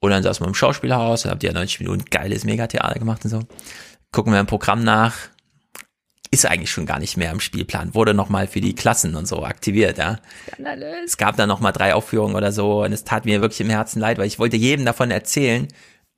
Und 0.00 0.10
dann 0.10 0.22
saßen 0.22 0.44
wir 0.44 0.48
im 0.48 0.54
Schauspielhaus, 0.54 1.24
habt 1.24 1.42
ihr 1.42 1.50
ja 1.50 1.54
90 1.54 1.80
Minuten 1.80 2.04
geiles 2.04 2.44
Megatheater 2.44 2.98
gemacht 2.98 3.24
und 3.24 3.30
so. 3.30 3.40
Gucken 4.12 4.32
wir 4.32 4.38
ein 4.38 4.46
Programm 4.46 4.84
nach, 4.84 5.16
ist 6.30 6.46
eigentlich 6.46 6.70
schon 6.70 6.86
gar 6.86 6.98
nicht 6.98 7.16
mehr 7.16 7.32
im 7.32 7.40
Spielplan, 7.40 7.94
wurde 7.94 8.14
nochmal 8.14 8.46
für 8.46 8.60
die 8.60 8.74
Klassen 8.74 9.16
und 9.16 9.26
so 9.26 9.44
aktiviert, 9.44 9.98
ja. 9.98 10.18
Skandalös. 10.52 11.04
Es 11.06 11.16
gab 11.16 11.36
dann 11.36 11.48
nochmal 11.48 11.72
drei 11.72 11.94
Aufführungen 11.94 12.36
oder 12.36 12.52
so 12.52 12.84
und 12.84 12.92
es 12.92 13.04
tat 13.04 13.24
mir 13.24 13.40
wirklich 13.40 13.60
im 13.60 13.70
Herzen 13.70 14.00
leid, 14.00 14.18
weil 14.18 14.26
ich 14.26 14.38
wollte 14.38 14.56
jedem 14.56 14.84
davon 14.84 15.10
erzählen 15.10 15.68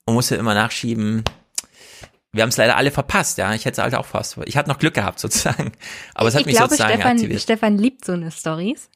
und 0.04 0.14
musste 0.14 0.36
immer 0.36 0.54
nachschieben, 0.54 1.24
wir 2.32 2.42
haben 2.42 2.50
es 2.50 2.56
leider 2.56 2.76
alle 2.76 2.90
verpasst, 2.90 3.38
ja. 3.38 3.52
Ich 3.54 3.64
hätte 3.64 3.80
es 3.80 3.82
halt 3.84 3.94
auch 3.94 4.06
fast. 4.06 4.38
Ich 4.44 4.56
hatte 4.56 4.68
noch 4.68 4.78
Glück 4.78 4.94
gehabt, 4.94 5.18
sozusagen. 5.20 5.72
Aber 6.14 6.28
es 6.28 6.34
hat 6.34 6.40
ich 6.42 6.46
mich 6.46 6.56
glaube, 6.56 6.70
sozusagen 6.70 6.94
Stefan, 6.94 7.12
aktiviert. 7.16 7.40
Stefan 7.42 7.78
liebt 7.78 8.04
so 8.04 8.12
eine 8.12 8.30
Stories, 8.30 8.88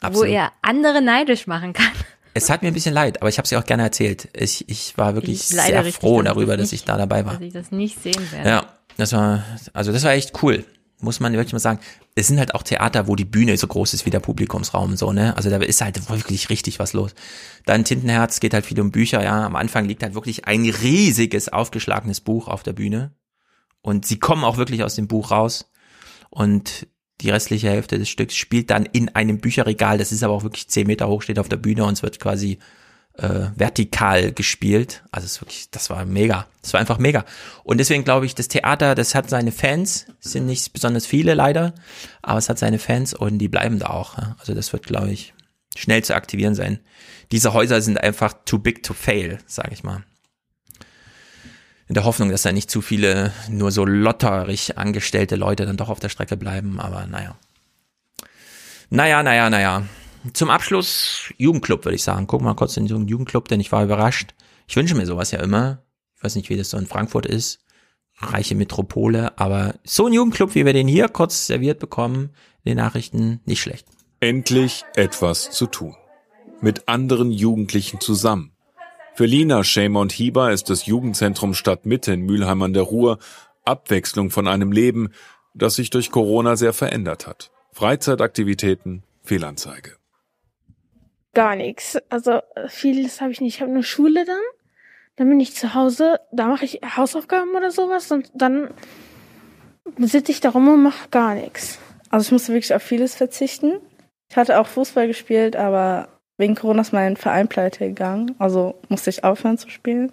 wo 0.00 0.06
Absolut. 0.08 0.28
er 0.28 0.52
andere 0.62 1.00
neidisch 1.02 1.46
machen 1.46 1.72
kann. 1.72 1.90
Es 2.36 2.50
hat 2.50 2.62
mir 2.62 2.68
ein 2.68 2.74
bisschen 2.74 2.92
leid, 2.94 3.20
aber 3.22 3.28
ich 3.28 3.38
habe 3.38 3.46
ja 3.48 3.60
auch 3.60 3.64
gerne 3.64 3.84
erzählt. 3.84 4.28
Ich, 4.32 4.68
ich 4.68 4.98
war 4.98 5.14
wirklich 5.14 5.36
Ich 5.36 5.46
sehr 5.46 5.84
richtig, 5.84 6.00
froh 6.00 6.20
dass 6.20 6.30
ich 6.30 6.34
darüber, 6.34 6.56
das 6.56 6.64
dass 6.66 6.72
ich 6.72 6.80
nicht- 6.80 6.88
da 6.88 6.96
dabei 6.98 7.24
war. 7.24 7.34
Dass 7.34 7.42
ich 7.42 7.52
das 7.52 7.70
nicht 7.70 8.02
sehen 8.02 8.32
werde. 8.32 8.48
Ja, 8.48 8.64
das 8.96 9.12
war, 9.12 9.44
also 9.72 9.92
das 9.92 10.02
war 10.02 10.10
echt 10.14 10.42
cool. 10.42 10.64
Muss 11.04 11.20
man 11.20 11.32
wirklich 11.34 11.52
mal 11.52 11.58
sagen. 11.58 11.80
Es 12.14 12.26
sind 12.26 12.38
halt 12.38 12.54
auch 12.54 12.62
Theater, 12.62 13.06
wo 13.06 13.14
die 13.14 13.24
Bühne 13.24 13.56
so 13.56 13.66
groß 13.66 13.94
ist 13.94 14.06
wie 14.06 14.10
der 14.10 14.20
Publikumsraum, 14.20 14.96
so, 14.96 15.12
ne? 15.12 15.36
Also 15.36 15.50
da 15.50 15.58
ist 15.58 15.80
halt 15.80 16.08
wirklich 16.08 16.48
richtig 16.48 16.78
was 16.78 16.94
los. 16.94 17.14
Dann 17.66 17.84
Tintenherz 17.84 18.40
geht 18.40 18.54
halt 18.54 18.66
viel 18.66 18.80
um 18.80 18.90
Bücher, 18.90 19.22
ja. 19.22 19.44
Am 19.44 19.54
Anfang 19.54 19.84
liegt 19.84 20.02
halt 20.02 20.14
wirklich 20.14 20.46
ein 20.46 20.68
riesiges, 20.68 21.48
aufgeschlagenes 21.50 22.20
Buch 22.20 22.48
auf 22.48 22.62
der 22.62 22.72
Bühne. 22.72 23.12
Und 23.82 24.06
sie 24.06 24.18
kommen 24.18 24.44
auch 24.44 24.56
wirklich 24.56 24.82
aus 24.82 24.94
dem 24.94 25.06
Buch 25.06 25.30
raus. 25.30 25.70
Und 26.30 26.88
die 27.20 27.30
restliche 27.30 27.68
Hälfte 27.68 27.98
des 27.98 28.08
Stücks 28.08 28.34
spielt 28.34 28.70
dann 28.70 28.86
in 28.86 29.14
einem 29.14 29.38
Bücherregal. 29.38 29.98
Das 29.98 30.10
ist 30.10 30.22
aber 30.22 30.34
auch 30.34 30.42
wirklich 30.42 30.68
zehn 30.68 30.86
Meter 30.86 31.08
hoch, 31.08 31.22
steht 31.22 31.38
auf 31.38 31.48
der 31.48 31.58
Bühne 31.58 31.84
und 31.84 31.92
es 31.92 32.02
wird 32.02 32.18
quasi 32.18 32.58
äh, 33.16 33.50
vertikal 33.56 34.32
gespielt. 34.32 35.04
Also 35.12 35.26
es 35.26 35.32
ist 35.32 35.40
wirklich, 35.42 35.70
das 35.70 35.90
war 35.90 36.04
mega. 36.04 36.46
Das 36.62 36.72
war 36.72 36.80
einfach 36.80 36.98
mega. 36.98 37.24
Und 37.62 37.78
deswegen 37.78 38.04
glaube 38.04 38.26
ich, 38.26 38.34
das 38.34 38.48
Theater, 38.48 38.94
das 38.94 39.14
hat 39.14 39.30
seine 39.30 39.52
Fans, 39.52 40.06
sind 40.20 40.46
nicht 40.46 40.72
besonders 40.72 41.06
viele 41.06 41.34
leider, 41.34 41.74
aber 42.22 42.38
es 42.38 42.48
hat 42.48 42.58
seine 42.58 42.78
Fans 42.78 43.14
und 43.14 43.38
die 43.38 43.48
bleiben 43.48 43.78
da 43.78 43.86
auch. 43.88 44.18
Also 44.38 44.54
das 44.54 44.72
wird, 44.72 44.86
glaube 44.86 45.10
ich, 45.10 45.34
schnell 45.76 46.02
zu 46.02 46.14
aktivieren 46.14 46.54
sein. 46.54 46.80
Diese 47.32 47.52
Häuser 47.52 47.80
sind 47.80 48.00
einfach 48.02 48.34
too 48.44 48.58
big 48.58 48.82
to 48.82 48.94
fail, 48.94 49.38
sage 49.46 49.70
ich 49.72 49.84
mal. 49.84 50.02
In 51.86 51.94
der 51.94 52.04
Hoffnung, 52.04 52.30
dass 52.30 52.42
da 52.42 52.52
nicht 52.52 52.70
zu 52.70 52.80
viele 52.80 53.32
nur 53.48 53.70
so 53.70 53.84
lotterig 53.84 54.78
angestellte 54.78 55.36
Leute 55.36 55.66
dann 55.66 55.76
doch 55.76 55.90
auf 55.90 56.00
der 56.00 56.08
Strecke 56.08 56.36
bleiben, 56.36 56.80
aber 56.80 57.06
naja. 57.06 57.36
Naja, 58.90 59.22
naja, 59.22 59.50
naja. 59.50 59.82
Zum 60.32 60.50
Abschluss 60.50 61.32
Jugendclub, 61.36 61.84
würde 61.84 61.96
ich 61.96 62.02
sagen. 62.02 62.26
Gucken 62.26 62.46
wir 62.46 62.50
mal 62.50 62.56
kurz 62.56 62.76
in 62.76 62.90
einen 62.90 63.08
Jugendclub, 63.08 63.48
denn 63.48 63.60
ich 63.60 63.72
war 63.72 63.84
überrascht. 63.84 64.34
Ich 64.66 64.76
wünsche 64.76 64.94
mir 64.94 65.06
sowas 65.06 65.30
ja 65.30 65.40
immer. 65.40 65.82
Ich 66.16 66.24
weiß 66.24 66.36
nicht, 66.36 66.48
wie 66.48 66.56
das 66.56 66.70
so 66.70 66.78
in 66.78 66.86
Frankfurt 66.86 67.26
ist. 67.26 67.60
Reiche 68.18 68.54
Metropole, 68.54 69.38
aber 69.38 69.74
so 69.84 70.06
ein 70.06 70.12
Jugendclub, 70.12 70.54
wie 70.54 70.64
wir 70.64 70.72
den 70.72 70.88
hier 70.88 71.08
kurz 71.08 71.46
serviert 71.46 71.80
bekommen, 71.80 72.30
in 72.62 72.70
den 72.70 72.78
Nachrichten, 72.78 73.40
nicht 73.44 73.60
schlecht. 73.60 73.86
Endlich 74.20 74.84
etwas 74.94 75.50
zu 75.50 75.66
tun. 75.66 75.94
Mit 76.60 76.88
anderen 76.88 77.30
Jugendlichen 77.30 78.00
zusammen. 78.00 78.52
Für 79.14 79.26
Lina, 79.26 79.62
Schämer 79.62 80.00
und 80.00 80.12
Hieber 80.12 80.52
ist 80.52 80.70
das 80.70 80.86
Jugendzentrum 80.86 81.54
Stadtmitte 81.54 82.12
in 82.12 82.22
Mülheim 82.22 82.62
an 82.62 82.72
der 82.72 82.84
Ruhr 82.84 83.18
Abwechslung 83.64 84.30
von 84.30 84.48
einem 84.48 84.72
Leben, 84.72 85.10
das 85.54 85.74
sich 85.76 85.90
durch 85.90 86.10
Corona 86.10 86.56
sehr 86.56 86.72
verändert 86.72 87.26
hat. 87.26 87.50
Freizeitaktivitäten, 87.72 89.02
Fehlanzeige. 89.22 89.96
Gar 91.34 91.56
nichts. 91.56 91.98
Also 92.08 92.40
äh, 92.54 92.68
vieles 92.68 93.20
habe 93.20 93.32
ich 93.32 93.40
nicht. 93.40 93.56
Ich 93.56 93.60
habe 93.60 93.72
nur 93.72 93.82
Schule 93.82 94.24
dann. 94.24 94.40
Dann 95.16 95.28
bin 95.28 95.38
ich 95.38 95.54
zu 95.54 95.74
Hause, 95.74 96.18
da 96.32 96.48
mache 96.48 96.64
ich 96.64 96.80
Hausaufgaben 96.96 97.54
oder 97.54 97.70
sowas 97.70 98.10
und 98.10 98.30
dann 98.34 98.70
sitze 99.98 100.32
ich 100.32 100.40
da 100.40 100.50
rum 100.50 100.66
und 100.66 100.82
mache 100.82 101.08
gar 101.10 101.34
nichts. 101.34 101.78
Also 102.10 102.26
ich 102.26 102.32
musste 102.32 102.52
wirklich 102.52 102.74
auf 102.74 102.82
vieles 102.82 103.14
verzichten. 103.14 103.74
Ich 104.28 104.36
hatte 104.36 104.58
auch 104.58 104.66
Fußball 104.66 105.06
gespielt, 105.06 105.54
aber 105.54 106.08
wegen 106.36 106.56
Corona 106.56 106.80
ist 106.80 106.92
mein 106.92 107.16
Verein 107.16 107.46
pleite 107.46 107.86
gegangen. 107.86 108.34
Also 108.40 108.74
musste 108.88 109.10
ich 109.10 109.22
aufhören 109.22 109.56
zu 109.56 109.68
spielen. 109.68 110.12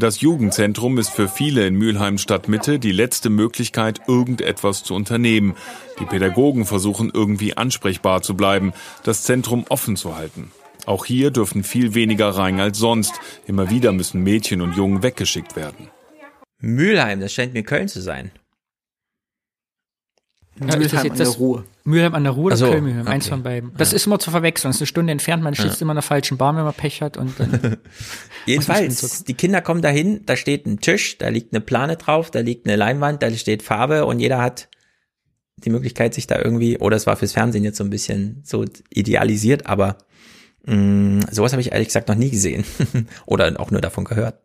Das 0.00 0.22
Jugendzentrum 0.22 0.96
ist 0.96 1.10
für 1.10 1.28
viele 1.28 1.66
in 1.66 1.74
Mülheim 1.74 2.16
Stadtmitte 2.16 2.78
die 2.78 2.90
letzte 2.90 3.28
Möglichkeit, 3.28 4.00
irgendetwas 4.08 4.82
zu 4.82 4.94
unternehmen. 4.94 5.56
Die 5.98 6.06
Pädagogen 6.06 6.64
versuchen 6.64 7.10
irgendwie 7.12 7.58
ansprechbar 7.58 8.22
zu 8.22 8.34
bleiben, 8.34 8.72
das 9.02 9.24
Zentrum 9.24 9.66
offen 9.68 9.96
zu 9.96 10.16
halten. 10.16 10.52
Auch 10.86 11.04
hier 11.04 11.30
dürfen 11.30 11.64
viel 11.64 11.92
weniger 11.92 12.30
rein 12.30 12.60
als 12.60 12.78
sonst. 12.78 13.12
Immer 13.46 13.68
wieder 13.68 13.92
müssen 13.92 14.22
Mädchen 14.22 14.62
und 14.62 14.74
Jungen 14.74 15.02
weggeschickt 15.02 15.54
werden. 15.54 15.90
Mülheim, 16.60 17.20
das 17.20 17.34
scheint 17.34 17.52
mir 17.52 17.62
Köln 17.62 17.88
zu 17.88 18.00
sein. 18.00 18.30
Ja, 20.60 20.76
ist 20.76 20.94
das 20.94 21.04
jetzt 21.04 21.20
das 21.20 21.38
Mülheim 21.84 22.14
an 22.14 22.24
der 22.24 22.32
Ruhr 22.32 22.46
oder 22.46 22.56
so, 22.56 22.70
Köln-Mülheim? 22.70 23.06
Eins 23.06 23.24
okay. 23.26 23.30
von 23.34 23.42
beiden. 23.42 23.72
Das 23.76 23.92
Ja. 23.92 23.96
ist 23.96 24.06
immer 24.06 24.18
zu 24.18 24.30
verwechseln. 24.30 24.68
Das 24.70 24.76
ist 24.76 24.82
eine 24.82 24.86
Stunde 24.86 25.12
entfernt. 25.12 25.42
Man 25.42 25.54
schießt 25.54 25.80
Ja. 25.80 25.82
immer 25.82 25.92
in 25.92 25.96
der 25.96 26.02
falschen 26.02 26.36
Bahn, 26.36 26.56
wenn 26.56 26.64
man 26.64 26.74
Pech 26.74 27.00
hat. 27.02 27.16
Und 27.16 27.38
dann 27.40 27.78
Jedenfalls, 28.46 29.24
die 29.24 29.34
Kinder 29.34 29.60
kommen 29.62 29.82
dahin, 29.82 30.24
da 30.26 30.36
steht 30.36 30.66
ein 30.66 30.80
Tisch, 30.80 31.18
da 31.18 31.28
liegt 31.28 31.52
eine 31.54 31.60
Plane 31.60 31.96
drauf, 31.96 32.30
da 32.30 32.40
liegt 32.40 32.66
eine 32.66 32.76
Leinwand, 32.76 33.22
da 33.22 33.30
steht 33.30 33.62
Farbe 33.62 34.04
und 34.06 34.20
jeder 34.20 34.40
hat 34.42 34.68
die 35.56 35.70
Möglichkeit, 35.70 36.14
sich 36.14 36.26
da 36.26 36.38
irgendwie, 36.38 36.78
oder 36.78 36.96
es 36.96 37.06
war 37.06 37.16
fürs 37.16 37.32
Fernsehen 37.32 37.64
jetzt 37.64 37.76
so 37.76 37.84
ein 37.84 37.90
bisschen 37.90 38.40
so 38.44 38.64
idealisiert, 38.88 39.66
aber 39.66 39.98
mh, 40.64 41.26
sowas 41.30 41.52
habe 41.52 41.60
ich 41.60 41.72
ehrlich 41.72 41.88
gesagt 41.88 42.08
noch 42.08 42.14
nie 42.14 42.30
gesehen 42.30 42.64
oder 43.26 43.58
auch 43.60 43.70
nur 43.70 43.80
davon 43.82 44.04
gehört. 44.04 44.40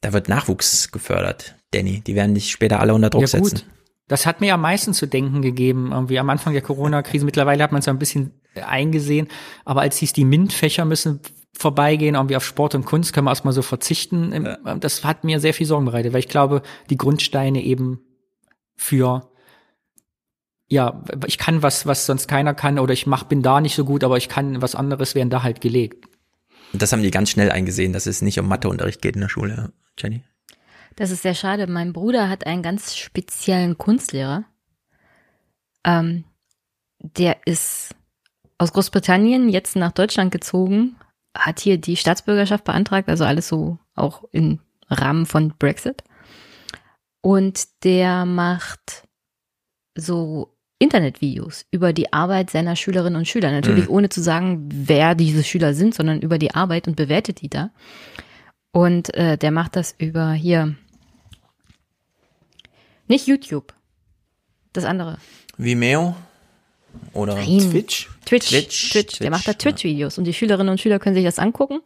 Da 0.00 0.12
wird 0.12 0.28
Nachwuchs 0.28 0.90
gefördert, 0.92 1.56
Danny. 1.72 2.00
Die 2.06 2.14
werden 2.14 2.34
dich 2.34 2.50
später 2.52 2.80
alle 2.80 2.94
unter 2.94 3.10
Druck 3.10 3.32
ja, 3.32 3.38
gut. 3.38 3.64
Das 4.08 4.26
hat 4.26 4.40
mir 4.40 4.54
am 4.54 4.62
meisten 4.62 4.94
zu 4.94 5.06
denken 5.06 5.42
gegeben, 5.42 5.90
irgendwie 5.92 6.18
am 6.18 6.28
Anfang 6.30 6.52
der 6.54 6.62
Corona-Krise. 6.62 7.24
Mittlerweile 7.24 7.62
hat 7.62 7.72
man 7.72 7.80
es 7.80 7.86
ja 7.86 7.92
ein 7.92 7.98
bisschen 7.98 8.32
äh, 8.54 8.62
eingesehen. 8.62 9.28
Aber 9.64 9.82
als 9.82 9.98
hieß, 9.98 10.12
die 10.14 10.24
MINT-Fächer 10.24 10.84
müssen 10.84 11.20
vorbeigehen, 11.56 12.14
irgendwie 12.14 12.36
auf 12.36 12.44
Sport 12.44 12.74
und 12.74 12.86
Kunst, 12.86 13.12
können 13.12 13.26
wir 13.26 13.30
erstmal 13.32 13.52
so 13.54 13.62
verzichten. 13.62 14.32
Im- 14.32 14.80
Das 14.80 15.04
hat 15.04 15.24
mir 15.24 15.40
sehr 15.40 15.54
viel 15.54 15.66
Sorgen 15.66 15.84
bereitet, 15.86 16.12
weil 16.12 16.20
ich 16.20 16.28
glaube, 16.28 16.62
die 16.90 16.96
Grundsteine 16.96 17.62
eben 17.62 18.00
für 18.76 19.30
ja, 20.70 21.02
ich 21.26 21.38
kann 21.38 21.62
was, 21.62 21.86
was 21.86 22.04
sonst 22.04 22.28
keiner 22.28 22.52
kann, 22.52 22.78
oder 22.78 22.92
ich 22.92 23.06
mach, 23.06 23.24
bin 23.24 23.40
da 23.42 23.60
nicht 23.62 23.74
so 23.74 23.86
gut, 23.86 24.04
aber 24.04 24.18
ich 24.18 24.28
kann 24.28 24.60
was 24.60 24.74
anderes, 24.74 25.14
werden 25.14 25.30
da 25.30 25.42
halt 25.42 25.62
gelegt. 25.62 26.04
Das 26.74 26.92
haben 26.92 27.02
die 27.02 27.10
ganz 27.10 27.30
schnell 27.30 27.50
eingesehen, 27.50 27.94
dass 27.94 28.04
es 28.04 28.20
nicht 28.20 28.38
um 28.38 28.46
Matheunterricht 28.48 29.00
geht 29.00 29.14
in 29.14 29.22
der 29.22 29.30
Schule, 29.30 29.72
Jenny. 29.98 30.22
Das 30.98 31.12
ist 31.12 31.22
sehr 31.22 31.34
schade. 31.34 31.68
Mein 31.68 31.92
Bruder 31.92 32.28
hat 32.28 32.44
einen 32.44 32.60
ganz 32.60 32.96
speziellen 32.96 33.78
Kunstlehrer. 33.78 34.44
Ähm, 35.84 36.24
der 36.98 37.36
ist 37.46 37.94
aus 38.58 38.72
Großbritannien 38.72 39.48
jetzt 39.48 39.76
nach 39.76 39.92
Deutschland 39.92 40.32
gezogen, 40.32 40.96
hat 41.36 41.60
hier 41.60 41.78
die 41.78 41.96
Staatsbürgerschaft 41.96 42.64
beantragt, 42.64 43.08
also 43.08 43.24
alles 43.24 43.46
so 43.46 43.78
auch 43.94 44.24
im 44.32 44.58
Rahmen 44.90 45.24
von 45.24 45.54
Brexit. 45.56 46.02
Und 47.20 47.84
der 47.84 48.24
macht 48.24 49.06
so 49.94 50.52
Internetvideos 50.80 51.64
über 51.70 51.92
die 51.92 52.12
Arbeit 52.12 52.50
seiner 52.50 52.74
Schülerinnen 52.74 53.20
und 53.20 53.28
Schüler. 53.28 53.52
Natürlich 53.52 53.84
Mhm. 53.84 53.94
ohne 53.94 54.08
zu 54.08 54.20
sagen, 54.20 54.68
wer 54.72 55.14
diese 55.14 55.44
Schüler 55.44 55.74
sind, 55.74 55.94
sondern 55.94 56.22
über 56.22 56.38
die 56.38 56.56
Arbeit 56.56 56.88
und 56.88 56.96
bewertet 56.96 57.40
die 57.40 57.50
da. 57.50 57.70
Und 58.72 59.14
äh, 59.14 59.38
der 59.38 59.52
macht 59.52 59.76
das 59.76 59.94
über 59.96 60.32
hier. 60.32 60.74
Nicht 63.08 63.26
YouTube. 63.26 63.74
Das 64.72 64.84
andere. 64.84 65.18
Vimeo 65.56 66.14
oder 67.12 67.34
Nein. 67.34 67.58
Twitch? 67.70 68.08
Twitch. 68.24 68.48
Twitch. 68.48 68.90
Twitch. 68.90 69.18
Der 69.18 69.30
macht 69.30 69.48
da 69.48 69.52
Twitch-Videos 69.54 70.18
und 70.18 70.24
die 70.24 70.34
Schülerinnen 70.34 70.70
und 70.70 70.80
Schüler 70.80 70.98
können 70.98 71.14
sich 71.16 71.24
das 71.24 71.38
angucken. 71.38 71.80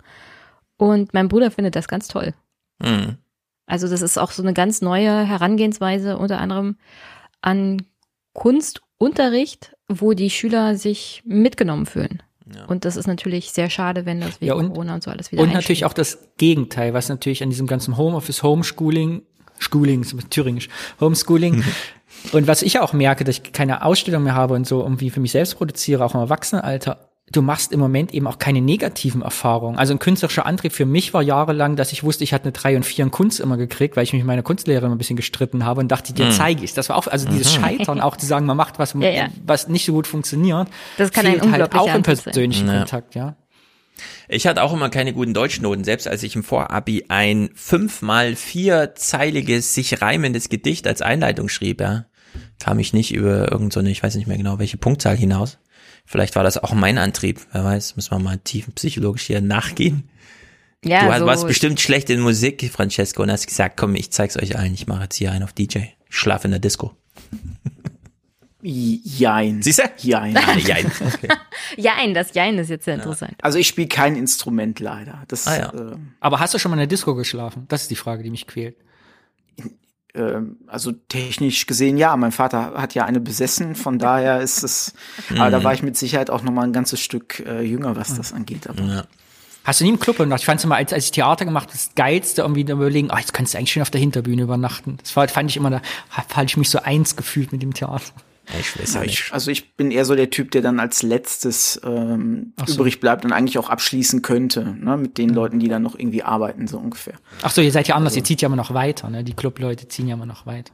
Und 0.76 1.14
mein 1.14 1.28
Bruder 1.28 1.50
findet 1.50 1.76
das 1.76 1.88
ganz 1.88 2.08
toll. 2.08 2.34
Mhm. 2.80 3.16
Also 3.66 3.88
das 3.88 4.02
ist 4.02 4.18
auch 4.18 4.32
so 4.32 4.42
eine 4.42 4.52
ganz 4.52 4.82
neue 4.82 5.24
Herangehensweise 5.26 6.18
unter 6.18 6.38
anderem 6.40 6.76
an 7.40 7.82
Kunstunterricht, 8.34 9.74
wo 9.88 10.12
die 10.14 10.30
Schüler 10.30 10.76
sich 10.76 11.22
mitgenommen 11.24 11.86
fühlen. 11.86 12.22
Und 12.66 12.84
das 12.84 12.96
ist 12.96 13.06
natürlich 13.06 13.52
sehr 13.52 13.70
schade, 13.70 14.04
wenn 14.04 14.20
das 14.20 14.40
wegen 14.40 14.48
Ja, 14.48 14.54
und- 14.54 14.68
Corona 14.70 14.94
und 14.94 15.02
so 15.02 15.10
alles 15.10 15.32
wieder 15.32 15.42
Und 15.42 15.54
natürlich 15.54 15.86
auch 15.86 15.94
das 15.94 16.18
Gegenteil, 16.36 16.92
was 16.92 17.08
natürlich 17.08 17.42
an 17.42 17.48
diesem 17.50 17.66
ganzen 17.66 17.96
Homeoffice, 17.96 18.42
Homeschooling, 18.42 19.22
Schooling, 19.62 20.04
so 20.04 20.16
Thüringisch, 20.28 20.68
Homeschooling. 21.00 21.64
und 22.32 22.46
was 22.46 22.62
ich 22.62 22.78
auch 22.80 22.92
merke, 22.92 23.24
dass 23.24 23.36
ich 23.38 23.52
keine 23.52 23.84
Ausstellung 23.84 24.22
mehr 24.24 24.34
habe 24.34 24.54
und 24.54 24.66
so 24.66 24.82
irgendwie 24.82 25.10
für 25.10 25.20
mich 25.20 25.32
selbst 25.32 25.56
produziere, 25.56 26.04
auch 26.04 26.14
im 26.14 26.20
Erwachsenenalter. 26.20 27.08
Du 27.30 27.40
machst 27.40 27.72
im 27.72 27.80
Moment 27.80 28.12
eben 28.12 28.26
auch 28.26 28.38
keine 28.38 28.60
negativen 28.60 29.22
Erfahrungen. 29.22 29.78
Also 29.78 29.94
ein 29.94 29.98
künstlerischer 29.98 30.44
Antrieb 30.44 30.72
für 30.72 30.84
mich 30.84 31.14
war 31.14 31.22
jahrelang, 31.22 31.76
dass 31.76 31.92
ich 31.92 32.02
wusste, 32.04 32.24
ich 32.24 32.34
hatte 32.34 32.44
eine 32.44 32.52
3 32.52 32.76
und 32.76 32.82
4 32.84 33.04
in 33.06 33.10
Kunst 33.10 33.40
immer 33.40 33.56
gekriegt, 33.56 33.96
weil 33.96 34.02
ich 34.04 34.12
mich 34.12 34.20
mit 34.20 34.26
meiner 34.26 34.42
Kunstlehrerin 34.42 34.90
ein 34.92 34.98
bisschen 34.98 35.16
gestritten 35.16 35.64
habe 35.64 35.80
und 35.80 35.88
dachte, 35.88 36.12
dir 36.12 36.26
Mhm. 36.26 36.30
zeige 36.32 36.62
ich 36.64 36.74
Das 36.74 36.90
war 36.90 36.96
auch, 36.96 37.06
also 37.06 37.26
dieses 37.30 37.56
Mhm. 37.56 37.62
Scheitern, 37.62 38.00
auch 38.02 38.16
zu 38.18 38.26
sagen, 38.26 38.44
man 38.44 38.56
macht 38.56 38.78
was, 38.78 38.92
Ja, 38.98 39.08
ja. 39.08 39.28
was 39.46 39.68
nicht 39.68 39.86
so 39.86 39.92
gut 39.94 40.06
funktioniert. 40.06 40.68
Das 40.98 41.10
kann 41.10 41.24
ein 41.24 41.32
fehlt 41.40 41.42
halt 41.44 41.52
unglaublicher 41.62 41.82
auch 41.82 41.94
im 41.94 42.02
persönlichen 42.02 42.66
Ja. 42.66 42.78
Kontakt, 42.78 43.14
ja. 43.14 43.36
Ich 44.28 44.46
hatte 44.46 44.62
auch 44.62 44.72
immer 44.72 44.90
keine 44.90 45.12
guten 45.12 45.34
Deutschnoten, 45.34 45.84
selbst 45.84 46.08
als 46.08 46.22
ich 46.22 46.36
im 46.36 46.44
Vorabi 46.44 47.06
ein 47.08 47.50
fünf 47.54 48.02
mal 48.02 48.36
vierzeiliges, 48.36 49.74
sich 49.74 50.02
reimendes 50.02 50.48
Gedicht 50.48 50.86
als 50.86 51.02
Einleitung 51.02 51.48
schrieb, 51.48 51.80
ja, 51.80 52.06
kam 52.58 52.78
ich 52.78 52.92
nicht 52.92 53.12
über 53.12 53.50
irgendeine, 53.50 53.88
so 53.88 53.90
ich 53.90 54.02
weiß 54.02 54.14
nicht 54.16 54.26
mehr 54.26 54.36
genau, 54.36 54.58
welche 54.58 54.78
Punktzahl 54.78 55.16
hinaus. 55.16 55.58
Vielleicht 56.04 56.34
war 56.36 56.42
das 56.42 56.58
auch 56.58 56.72
mein 56.72 56.98
Antrieb, 56.98 57.40
wer 57.52 57.64
weiß, 57.64 57.96
muss 57.96 58.10
man 58.10 58.22
mal 58.22 58.38
tiefenpsychologisch 58.38 59.22
hier 59.22 59.40
nachgehen. 59.40 60.08
Ja, 60.84 61.12
du 61.12 61.20
so 61.20 61.26
warst 61.26 61.46
bestimmt 61.46 61.80
schlecht 61.80 62.10
in 62.10 62.20
Musik, 62.20 62.68
Francesco, 62.72 63.22
und 63.22 63.30
hast 63.30 63.46
gesagt, 63.46 63.76
komm, 63.76 63.94
ich 63.94 64.10
zeig's 64.10 64.36
euch 64.36 64.58
allen, 64.58 64.74
ich 64.74 64.88
mache 64.88 65.04
jetzt 65.04 65.14
hier 65.14 65.30
einen 65.30 65.44
auf 65.44 65.52
DJ. 65.52 65.78
Ich 66.08 66.16
schlaf 66.16 66.44
in 66.44 66.50
der 66.50 66.60
Disco. 66.60 66.96
Jein. 68.62 69.60
Siehst 69.60 69.80
du? 69.80 69.82
Jein. 69.98 70.38
Jein. 70.58 70.86
Okay. 70.86 71.28
Jein, 71.76 72.14
das 72.14 72.32
Jein 72.32 72.58
ist 72.58 72.70
jetzt 72.70 72.84
sehr 72.84 72.94
interessant. 72.94 73.34
Also 73.42 73.58
ich 73.58 73.66
spiele 73.66 73.88
kein 73.88 74.14
Instrument 74.14 74.78
leider. 74.78 75.24
Das, 75.26 75.48
ah, 75.48 75.58
ja. 75.58 75.72
äh, 75.72 75.96
Aber 76.20 76.38
hast 76.38 76.54
du 76.54 76.58
schon 76.58 76.70
mal 76.70 76.76
in 76.76 76.80
der 76.80 76.86
Disco 76.86 77.16
geschlafen? 77.16 77.64
Das 77.68 77.82
ist 77.82 77.90
die 77.90 77.96
Frage, 77.96 78.22
die 78.22 78.30
mich 78.30 78.46
quält. 78.46 78.76
Ähm, 80.14 80.58
also 80.68 80.92
technisch 80.92 81.66
gesehen 81.66 81.96
ja, 81.96 82.16
mein 82.16 82.32
Vater 82.32 82.74
hat 82.76 82.94
ja 82.94 83.04
eine 83.04 83.18
besessen, 83.18 83.74
von 83.74 83.98
daher 83.98 84.42
ist 84.42 84.62
es, 84.62 84.92
aber 85.30 85.50
da 85.50 85.60
mhm. 85.60 85.64
war 85.64 85.72
ich 85.72 85.82
mit 85.82 85.96
Sicherheit 85.96 86.28
auch 86.28 86.42
noch 86.42 86.52
mal 86.52 86.64
ein 86.64 86.72
ganzes 86.72 87.00
Stück 87.00 87.40
äh, 87.46 87.62
jünger, 87.62 87.96
was 87.96 88.14
das 88.16 88.32
angeht. 88.32 88.68
Aber 88.68 88.82
ja. 88.82 89.04
Hast 89.64 89.80
du 89.80 89.84
nie 89.84 89.90
im 89.90 89.98
Club 89.98 90.16
übernachtet? 90.16 90.42
Ich 90.42 90.46
fand 90.46 90.60
es 90.60 90.64
immer, 90.64 90.76
als, 90.76 90.92
als 90.92 91.06
ich 91.06 91.10
Theater 91.12 91.44
gemacht 91.44 91.68
habe, 91.68 91.72
das 91.72 91.94
Geilste 91.94 92.42
irgendwie 92.42 92.64
da 92.64 92.74
überlegen, 92.74 93.10
oh, 93.12 93.16
jetzt 93.16 93.32
kannst 93.32 93.54
du 93.54 93.58
eigentlich 93.58 93.72
schön 93.72 93.82
auf 93.82 93.90
der 93.90 94.00
Hinterbühne 94.00 94.42
übernachten. 94.42 94.98
Das 95.02 95.16
war, 95.16 95.26
fand 95.28 95.50
ich 95.50 95.56
immer, 95.56 95.70
da 95.70 95.80
fand 96.28 96.50
ich 96.50 96.56
mich 96.56 96.68
so 96.68 96.80
eins 96.80 97.16
gefühlt 97.16 97.52
mit 97.52 97.62
dem 97.62 97.72
Theater. 97.72 98.12
Ich 98.58 98.78
weiß 98.78 98.94
ja, 98.94 99.02
ich, 99.02 99.32
also 99.32 99.50
ich 99.50 99.76
bin 99.76 99.90
eher 99.90 100.04
so 100.04 100.14
der 100.14 100.30
Typ, 100.30 100.50
der 100.50 100.62
dann 100.62 100.80
als 100.80 101.02
letztes 101.02 101.80
ähm, 101.84 102.52
so. 102.66 102.74
übrig 102.74 103.00
bleibt 103.00 103.24
und 103.24 103.32
eigentlich 103.32 103.58
auch 103.58 103.70
abschließen 103.70 104.22
könnte, 104.22 104.76
ne, 104.78 104.96
mit 104.96 105.16
den 105.16 105.30
Leuten, 105.30 105.60
die 105.60 105.68
dann 105.68 105.82
noch 105.82 105.98
irgendwie 105.98 106.22
arbeiten, 106.22 106.66
so 106.66 106.78
ungefähr. 106.78 107.14
Ach 107.42 107.50
so, 107.50 107.60
ihr 107.60 107.72
seid 107.72 107.88
ja 107.88 107.94
anders, 107.94 108.12
also. 108.12 108.20
ihr 108.20 108.24
zieht 108.24 108.42
ja 108.42 108.46
immer 108.46 108.56
noch 108.56 108.74
weiter, 108.74 109.08
ne? 109.10 109.22
Die 109.22 109.34
Clubleute 109.34 109.88
ziehen 109.88 110.08
ja 110.08 110.14
immer 110.14 110.26
noch 110.26 110.44
weiter. 110.44 110.72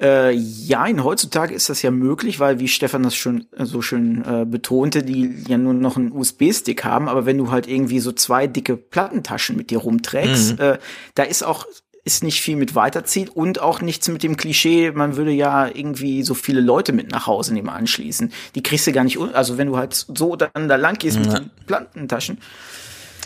Äh, 0.00 0.32
ja, 0.32 0.86
in 0.86 1.04
heutzutage 1.04 1.52
ist 1.52 1.68
das 1.68 1.82
ja 1.82 1.90
möglich, 1.90 2.40
weil 2.40 2.58
wie 2.58 2.68
Stefan 2.68 3.02
das 3.02 3.14
schon 3.14 3.46
äh, 3.52 3.66
so 3.66 3.82
schön 3.82 4.24
äh, 4.24 4.46
betonte, 4.46 5.02
die 5.02 5.34
ja 5.46 5.58
nur 5.58 5.74
noch 5.74 5.98
einen 5.98 6.12
USB-Stick 6.12 6.84
haben, 6.84 7.06
aber 7.06 7.26
wenn 7.26 7.36
du 7.36 7.50
halt 7.50 7.68
irgendwie 7.68 8.00
so 8.00 8.12
zwei 8.12 8.46
dicke 8.46 8.78
Plattentaschen 8.78 9.56
mit 9.56 9.70
dir 9.70 9.78
rumträgst, 9.78 10.52
mhm. 10.52 10.64
äh, 10.64 10.78
da 11.14 11.24
ist 11.24 11.42
auch 11.42 11.66
ist 12.04 12.24
nicht 12.24 12.40
viel 12.40 12.56
mit 12.56 12.74
weiterzieht 12.74 13.30
und 13.30 13.60
auch 13.60 13.80
nichts 13.80 14.08
mit 14.08 14.22
dem 14.22 14.36
Klischee, 14.36 14.90
man 14.92 15.16
würde 15.16 15.32
ja 15.32 15.66
irgendwie 15.66 16.22
so 16.22 16.34
viele 16.34 16.60
Leute 16.60 16.92
mit 16.92 17.10
nach 17.10 17.26
Hause 17.26 17.52
nehmen 17.52 17.68
anschließen. 17.68 18.32
Die 18.54 18.62
kriegst 18.62 18.86
du 18.86 18.92
gar 18.92 19.04
nicht, 19.04 19.18
also 19.18 19.58
wenn 19.58 19.66
du 19.66 19.76
halt 19.76 19.94
so 19.94 20.36
dann 20.36 20.68
da 20.68 20.76
lang 20.76 20.98
gehst 20.98 21.16
ja. 21.16 21.22
mit 21.22 21.32
den 21.32 21.50
Plantentaschen. 21.66 22.38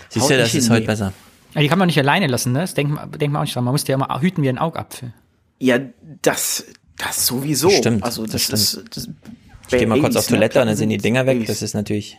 Siehst 0.08 0.30
du, 0.30 0.36
das 0.36 0.54
ist 0.54 0.70
heute 0.70 0.86
besser. 0.86 1.12
Ja, 1.54 1.60
die 1.60 1.68
kann 1.68 1.78
man 1.78 1.86
nicht 1.86 1.98
alleine 1.98 2.26
lassen, 2.26 2.52
ne? 2.52 2.60
Das 2.60 2.74
denkt 2.74 2.92
man, 2.92 3.10
denkt 3.12 3.32
man 3.32 3.40
auch 3.40 3.44
nicht 3.44 3.54
dran. 3.54 3.64
Man 3.64 3.72
muss 3.72 3.84
die 3.84 3.92
ja 3.92 3.96
immer 3.96 4.20
hüten 4.20 4.42
wie 4.42 4.48
ein 4.48 4.58
Augapfel. 4.58 5.12
Ja, 5.60 5.78
das, 6.22 6.64
das 6.98 7.26
sowieso. 7.26 7.70
Stimmt, 7.70 8.02
also 8.02 8.26
das, 8.26 8.48
das 8.48 8.70
stimmt. 8.70 8.96
Ist, 8.96 8.96
das 8.96 9.08
ich 9.70 9.78
gehe 9.78 9.86
mal 9.86 10.00
kurz 10.00 10.16
auf 10.16 10.28
ne? 10.28 10.36
Toilette 10.36 10.60
und 10.60 10.66
dann 10.66 10.76
sind 10.76 10.88
die 10.88 10.98
Dinger 10.98 11.26
weg. 11.26 11.46
Das 11.46 11.62
ist 11.62 11.74
natürlich, 11.74 12.18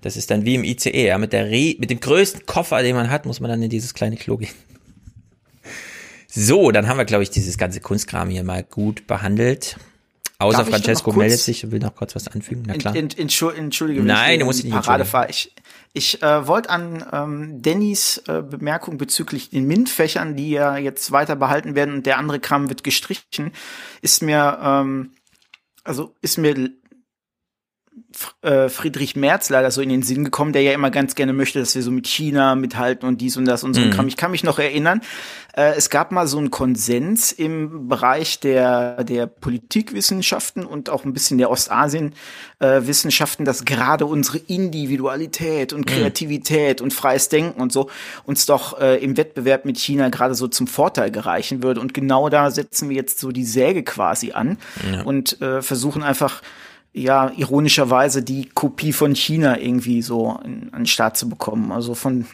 das 0.00 0.16
ist 0.16 0.30
dann 0.30 0.44
wie 0.44 0.54
im 0.54 0.64
ICE, 0.64 1.08
ja, 1.08 1.18
mit 1.18 1.32
der 1.32 1.50
Re 1.50 1.76
mit 1.78 1.90
dem 1.90 2.00
größten 2.00 2.46
Koffer, 2.46 2.82
den 2.82 2.96
man 2.96 3.10
hat, 3.10 3.26
muss 3.26 3.40
man 3.40 3.50
dann 3.50 3.62
in 3.62 3.70
dieses 3.70 3.92
kleine 3.94 4.16
Klo 4.16 4.38
gehen. 4.38 4.50
So, 6.40 6.70
dann 6.70 6.86
haben 6.86 6.98
wir, 6.98 7.04
glaube 7.04 7.24
ich, 7.24 7.30
dieses 7.30 7.58
ganze 7.58 7.80
Kunstkram 7.80 8.30
hier 8.30 8.44
mal 8.44 8.62
gut 8.62 9.08
behandelt. 9.08 9.76
Außer 10.38 10.64
Francesco 10.64 11.12
meldet 11.12 11.40
sich 11.40 11.64
und 11.64 11.72
will 11.72 11.80
noch 11.80 11.96
kurz 11.96 12.14
was 12.14 12.28
anfügen. 12.28 12.62
Na 12.64 12.74
klar. 12.74 12.94
In, 12.94 13.08
in, 13.08 13.28
Entschuldige, 13.28 14.02
Nein, 14.04 14.38
du 14.38 14.44
musst 14.44 14.62
nicht 14.62 14.72
Parade 14.72 15.04
fahre. 15.04 15.30
Ich, 15.30 15.52
ich 15.94 16.22
äh, 16.22 16.46
wollte 16.46 16.70
an 16.70 17.04
ähm, 17.12 17.60
Dannys 17.60 18.22
äh, 18.28 18.42
Bemerkung 18.42 18.98
bezüglich 18.98 19.50
den 19.50 19.66
MINT-Fächern, 19.66 20.36
die 20.36 20.50
ja 20.50 20.76
jetzt 20.76 21.10
weiter 21.10 21.34
behalten 21.34 21.74
werden 21.74 21.92
und 21.94 22.06
der 22.06 22.18
andere 22.18 22.38
Kram 22.38 22.68
wird 22.68 22.84
gestrichen, 22.84 23.50
ist 24.00 24.22
mir 24.22 24.60
ähm, 24.62 25.10
also 25.82 26.14
ist 26.20 26.38
mir 26.38 26.54
Friedrich 28.10 29.16
Merz 29.16 29.50
leider 29.50 29.70
so 29.70 29.82
in 29.82 29.90
den 29.90 30.02
Sinn 30.02 30.24
gekommen, 30.24 30.54
der 30.54 30.62
ja 30.62 30.72
immer 30.72 30.90
ganz 30.90 31.14
gerne 31.14 31.34
möchte, 31.34 31.60
dass 31.60 31.74
wir 31.74 31.82
so 31.82 31.90
mit 31.90 32.06
China 32.06 32.54
mithalten 32.54 33.06
und 33.06 33.20
dies 33.20 33.36
und 33.36 33.44
das 33.44 33.64
und 33.64 33.74
so 33.74 33.82
mhm. 33.82 33.90
Kram. 33.90 34.08
Ich 34.08 34.16
kann 34.16 34.30
mich 34.30 34.44
noch 34.44 34.58
erinnern, 34.58 35.02
äh, 35.54 35.74
es 35.76 35.90
gab 35.90 36.10
mal 36.10 36.26
so 36.26 36.38
einen 36.38 36.50
Konsens 36.50 37.32
im 37.32 37.88
Bereich 37.88 38.40
der, 38.40 39.04
der 39.04 39.26
Politikwissenschaften 39.26 40.64
und 40.64 40.88
auch 40.88 41.04
ein 41.04 41.12
bisschen 41.12 41.36
der 41.36 41.50
Ostasienwissenschaften, 41.50 43.44
äh, 43.44 43.46
dass 43.46 43.64
gerade 43.64 44.06
unsere 44.06 44.38
Individualität 44.38 45.72
und 45.72 45.80
mhm. 45.80 45.86
Kreativität 45.86 46.80
mhm. 46.80 46.84
und 46.84 46.94
freies 46.94 47.28
Denken 47.28 47.60
und 47.60 47.72
so 47.72 47.90
uns 48.24 48.46
doch 48.46 48.80
äh, 48.80 48.96
im 49.02 49.16
Wettbewerb 49.16 49.64
mit 49.64 49.78
China 49.78 50.08
gerade 50.08 50.34
so 50.34 50.48
zum 50.48 50.66
Vorteil 50.66 51.10
gereichen 51.10 51.62
würde. 51.62 51.80
Und 51.80 51.92
genau 51.92 52.28
da 52.28 52.50
setzen 52.50 52.88
wir 52.88 52.96
jetzt 52.96 53.18
so 53.18 53.32
die 53.32 53.44
Säge 53.44 53.82
quasi 53.82 54.32
an 54.32 54.58
ja. 54.90 55.02
und 55.02 55.42
äh, 55.42 55.60
versuchen 55.60 56.02
einfach 56.02 56.40
ja, 56.92 57.30
ironischerweise 57.36 58.22
die 58.22 58.48
Kopie 58.48 58.92
von 58.92 59.14
China 59.14 59.58
irgendwie 59.58 60.02
so 60.02 60.30
an 60.30 60.70
den 60.72 60.86
Start 60.86 61.16
zu 61.16 61.28
bekommen. 61.28 61.72
Also 61.72 61.94
von 61.94 62.26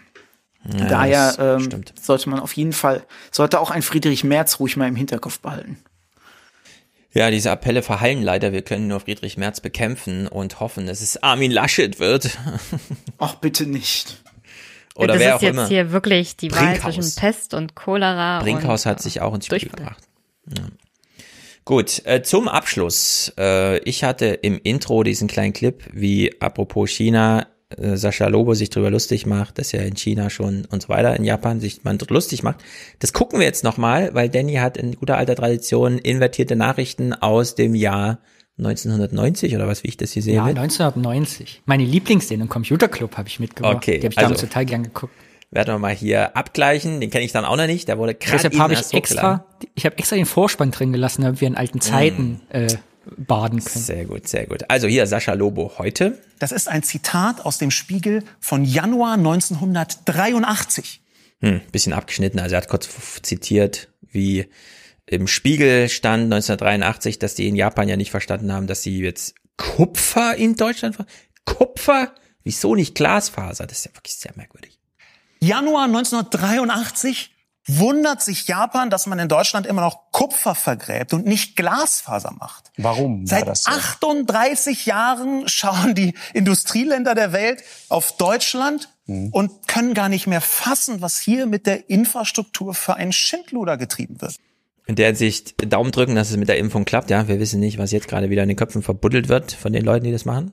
ja, 0.73 0.87
daher 0.87 1.35
ähm, 1.39 1.85
sollte 2.01 2.31
man 2.31 2.41
auf 2.41 2.55
jeden 2.55 2.73
Fall, 2.73 3.05
sollte 3.31 3.61
auch 3.61 3.71
ein 3.71 3.83
Friedrich 3.83 4.25
Merz 4.25 4.61
ruhig 4.61 4.77
mal 4.77 4.89
im 4.89 4.97
Hinterkopf 4.97 5.41
behalten. 5.41 5.79
Ja, 7.13 7.31
diese 7.31 7.51
Appelle 7.51 7.83
verhallen 7.83 8.23
leider. 8.23 8.53
Wir 8.53 8.63
können 8.63 8.89
nur 8.89 9.01
Friedrich 9.01 9.37
Merz 9.37 9.61
bekämpfen 9.61 10.27
und 10.27 10.59
hoffen, 10.59 10.87
dass 10.87 11.01
es 11.01 11.23
Armin 11.23 11.53
Laschet 11.53 12.01
wird. 12.01 12.37
Ach, 13.19 13.37
bitte 13.37 13.67
nicht. 13.67 14.21
Oder 14.97 15.15
ja, 15.15 15.21
wer 15.21 15.37
auch 15.37 15.43
immer. 15.43 15.53
Das 15.53 15.57
ist 15.57 15.61
jetzt 15.61 15.69
hier 15.69 15.93
wirklich 15.93 16.37
die 16.37 16.51
Wahl 16.53 16.81
zwischen 16.81 17.15
Pest 17.15 17.55
und 17.55 17.77
Cholera. 17.77 18.41
Brinkhaus 18.41 18.85
und, 18.85 18.91
hat 18.91 19.03
sich 19.03 19.21
auch 19.21 19.35
ins 19.35 19.47
Spiel 19.47 19.61
gebracht. 19.61 20.03
Ja. 20.49 20.65
Gut, 21.65 22.03
äh, 22.05 22.23
zum 22.23 22.49
Abschluss. 22.49 23.33
Äh, 23.39 23.79
ich 23.81 24.05
hatte 24.05 24.27
im 24.27 24.61
Intro 24.63 25.03
diesen 25.03 25.29
kleinen 25.29 25.55
Clip, 25.55 25.83
wie 25.93 26.39
apropos 26.41 26.91
China, 26.91 27.47
äh, 27.79 27.97
Sascha 27.97 28.27
Lobo 28.27 28.53
sich 28.53 28.69
drüber 28.69 28.91
lustig 28.91 29.25
macht, 29.25 29.59
dass 29.59 29.73
er 29.73 29.87
in 29.87 29.97
China 29.97 30.29
schon 30.29 30.67
und 30.71 30.83
so 30.83 30.91
weiter, 30.91 31.17
in 31.17 31.25
Japan 31.25 31.61
sich 31.61 31.83
man 31.83 31.99
lustig 32.11 32.43
macht. 32.43 32.59
Das 32.99 33.15
gucken 33.15 33.39
wir 33.39 33.47
jetzt 33.47 33.65
nochmal, 33.65 34.15
weil 34.15 34.29
Danny 34.29 34.55
hat 34.55 34.77
in 34.77 34.95
guter 34.97 35.17
alter 35.17 35.37
Tradition 35.37 35.99
invertierte 35.99 36.55
Nachrichten 36.55 37.15
aus 37.15 37.55
dem 37.55 37.75
Jahr 37.75 38.19
1990 38.59 39.55
oder 39.57 39.67
was, 39.67 39.83
wie 39.85 39.89
ich 39.89 39.97
das 39.97 40.13
hier 40.13 40.23
sehe. 40.23 40.35
Ja, 40.35 40.45
1990. 40.45 41.63
Meine 41.65 41.85
Lieblingssendung 41.85 42.49
Computerclub 42.49 43.17
habe 43.17 43.29
ich 43.29 43.41
mitgebracht. 43.41 43.77
Okay, 43.77 43.99
Die 43.99 44.07
habe 44.07 44.13
ich 44.13 44.19
also, 44.19 44.29
damals 44.29 44.41
total 44.43 44.67
gern 44.67 44.83
geguckt 44.83 45.15
werden 45.55 45.75
wir 45.75 45.79
mal 45.79 45.95
hier 45.95 46.37
abgleichen. 46.37 47.01
Den 47.01 47.11
kenne 47.11 47.25
ich 47.25 47.33
dann 47.33 47.45
auch 47.45 47.57
noch 47.57 47.67
nicht. 47.67 47.89
Der 47.89 47.99
wurde 47.99 48.15
gerade 48.15 48.37
Deshalb 48.37 48.59
habe 48.59 48.75
ich 48.75 48.93
extra, 48.93 49.47
ich 49.75 49.87
habe 49.87 49.97
extra 49.99 50.17
den 50.17 50.27
Vorspann 50.27 50.71
drin 50.71 50.93
gelassen, 50.93 51.23
damit 51.23 51.41
wir 51.41 51.49
in 51.49 51.57
alten 51.57 51.81
Zeiten 51.81 52.43
mm. 52.53 52.57
äh, 52.57 52.67
baden 53.17 53.63
können. 53.63 53.85
Sehr 53.85 54.05
gut, 54.05 54.29
sehr 54.29 54.47
gut. 54.47 54.65
Also 54.69 54.89
hier 54.89 55.07
Sascha 55.07 55.35
Lobo 55.35 55.73
heute. 55.79 56.19
Das 56.39 56.53
ist 56.53 56.69
ein 56.69 56.83
Zitat 56.83 57.45
aus 57.45 57.59
dem 57.59 57.71
Spiegel 57.71 58.25
von 58.41 58.65
Januar 58.65 59.15
1983. 59.15 61.01
Hm, 61.41 61.61
bisschen 61.71 61.93
abgeschnitten. 61.93 62.41
Also 62.41 62.55
er 62.55 62.63
hat 62.63 62.69
kurz 62.69 62.89
zitiert, 63.23 63.89
wie 64.11 64.47
im 65.07 65.27
Spiegel 65.27 65.89
stand 65.89 66.25
1983, 66.25 67.19
dass 67.19 67.35
die 67.35 67.49
in 67.49 67.57
Japan 67.57 67.89
ja 67.89 67.97
nicht 67.97 68.11
verstanden 68.11 68.53
haben, 68.53 68.67
dass 68.67 68.83
sie 68.83 69.01
jetzt 69.01 69.35
Kupfer 69.57 70.35
in 70.37 70.57
Deutschland 70.57 70.97
Kupfer? 71.45 72.15
Wieso 72.43 72.75
nicht 72.75 72.95
Glasfaser? 72.95 73.67
Das 73.67 73.79
ist 73.79 73.85
ja 73.87 73.95
wirklich 73.95 74.15
sehr 74.15 74.33
merkwürdig. 74.37 74.74
Januar 75.45 75.85
1983 75.85 77.31
wundert 77.67 78.23
sich 78.23 78.47
Japan, 78.47 78.91
dass 78.91 79.07
man 79.07 79.19
in 79.19 79.29
Deutschland 79.29 79.67
immer 79.67 79.83
noch 79.83 80.11
Kupfer 80.11 80.55
vergräbt 80.55 81.13
und 81.13 81.27
nicht 81.27 81.57
Glasfaser 81.57 82.33
macht. 82.33 82.71
Warum? 82.77 83.27
Seit 83.27 83.55
so? 83.57 83.71
38 83.71 84.87
Jahren 84.87 85.49
schauen 85.49 85.95
die 85.95 86.15
Industrieländer 86.33 87.15
der 87.15 87.33
Welt 87.33 87.63
auf 87.89 88.17
Deutschland 88.17 88.89
mhm. 89.07 89.29
und 89.31 89.69
können 89.69 89.95
gar 89.95 90.09
nicht 90.09 90.27
mehr 90.27 90.41
fassen, 90.41 91.01
was 91.01 91.19
hier 91.19 91.47
mit 91.47 91.67
der 91.67 91.89
Infrastruktur 91.91 92.75
für 92.75 92.97
ein 92.97 93.13
Schindluder 93.13 93.77
getrieben 93.77 94.21
wird. 94.21 94.37
In 94.87 94.97
der 94.97 95.15
Sicht 95.15 95.73
Daumen 95.73 95.93
drücken, 95.93 96.15
dass 96.15 96.31
es 96.31 96.37
mit 96.37 96.49
der 96.49 96.59
Impfung 96.59 96.85
klappt. 96.85 97.11
Ja, 97.11 97.29
wir 97.29 97.41
wissen 97.41 97.61
nicht, 97.61 97.79
was 97.79 97.91
jetzt 97.93 98.09
gerade 98.09 98.29
wieder 98.29 98.43
in 98.43 98.49
den 98.49 98.57
Köpfen 98.57 98.83
verbuddelt 98.83 99.29
wird 99.29 99.53
von 99.53 99.73
den 99.73 99.85
Leuten, 99.85 100.05
die 100.05 100.13
das 100.13 100.27
machen. 100.27 100.53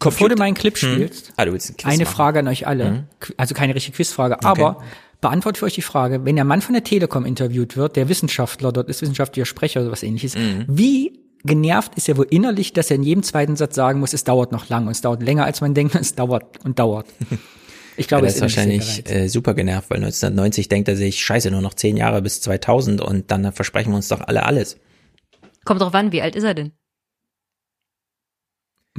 Computer. 0.00 0.16
Bevor 0.16 0.28
du 0.30 0.36
meinen 0.36 0.54
Clip 0.54 0.76
hm. 0.76 0.94
spielst, 0.94 1.28
hm. 1.28 1.34
ah, 1.36 1.44
du 1.44 1.52
willst 1.52 1.70
ein 1.70 1.76
eine 1.84 2.04
machen. 2.04 2.14
Frage 2.14 2.38
an 2.40 2.48
euch 2.48 2.66
alle. 2.66 2.86
Hm. 2.86 3.04
Also 3.36 3.54
keine 3.54 3.74
richtige 3.74 3.96
Quizfrage, 3.96 4.34
okay. 4.34 4.46
aber 4.46 4.82
beantwortet 5.20 5.58
für 5.58 5.66
euch 5.66 5.74
die 5.74 5.82
Frage, 5.82 6.24
wenn 6.24 6.36
der 6.36 6.44
Mann 6.44 6.62
von 6.62 6.72
der 6.72 6.82
Telekom 6.82 7.26
interviewt 7.26 7.76
wird, 7.76 7.96
der 7.96 8.08
Wissenschaftler, 8.08 8.72
dort 8.72 8.88
ist 8.88 9.02
wissenschaftlicher 9.02 9.44
Sprecher 9.44 9.82
oder 9.82 9.92
was 9.92 10.02
ähnliches, 10.02 10.34
mhm. 10.34 10.64
wie 10.66 11.20
genervt 11.44 11.94
ist 11.96 12.08
er 12.08 12.16
wohl 12.16 12.26
innerlich, 12.30 12.72
dass 12.72 12.90
er 12.90 12.96
in 12.96 13.02
jedem 13.02 13.22
zweiten 13.22 13.56
Satz 13.56 13.74
sagen 13.74 14.00
muss, 14.00 14.12
es 14.12 14.24
dauert 14.24 14.52
noch 14.52 14.68
lang 14.68 14.86
und 14.86 14.92
es 14.92 15.02
dauert 15.02 15.22
länger, 15.22 15.44
als 15.44 15.60
man 15.60 15.74
denkt, 15.74 15.94
es 16.00 16.14
dauert 16.14 16.64
und 16.64 16.78
dauert. 16.78 17.06
Ich 17.96 18.08
glaube, 18.08 18.24
ja, 18.24 18.30
er 18.30 18.34
ist 18.34 18.40
wahrscheinlich 18.40 19.10
äh, 19.10 19.28
super 19.28 19.52
genervt, 19.52 19.90
weil 19.90 19.98
1990 19.98 20.68
denkt 20.68 20.88
er 20.88 20.96
sich, 20.96 21.22
scheiße, 21.22 21.50
nur 21.50 21.60
noch 21.60 21.74
zehn 21.74 21.98
Jahre 21.98 22.22
bis 22.22 22.40
2000 22.40 23.02
und 23.02 23.30
dann 23.30 23.52
versprechen 23.52 23.90
wir 23.92 23.96
uns 23.96 24.08
doch 24.08 24.22
alle 24.22 24.44
alles. 24.46 24.78
Kommt 25.64 25.82
drauf 25.82 25.94
an, 25.94 26.10
wie 26.12 26.22
alt 26.22 26.34
ist 26.34 26.44
er 26.44 26.54
denn? 26.54 26.72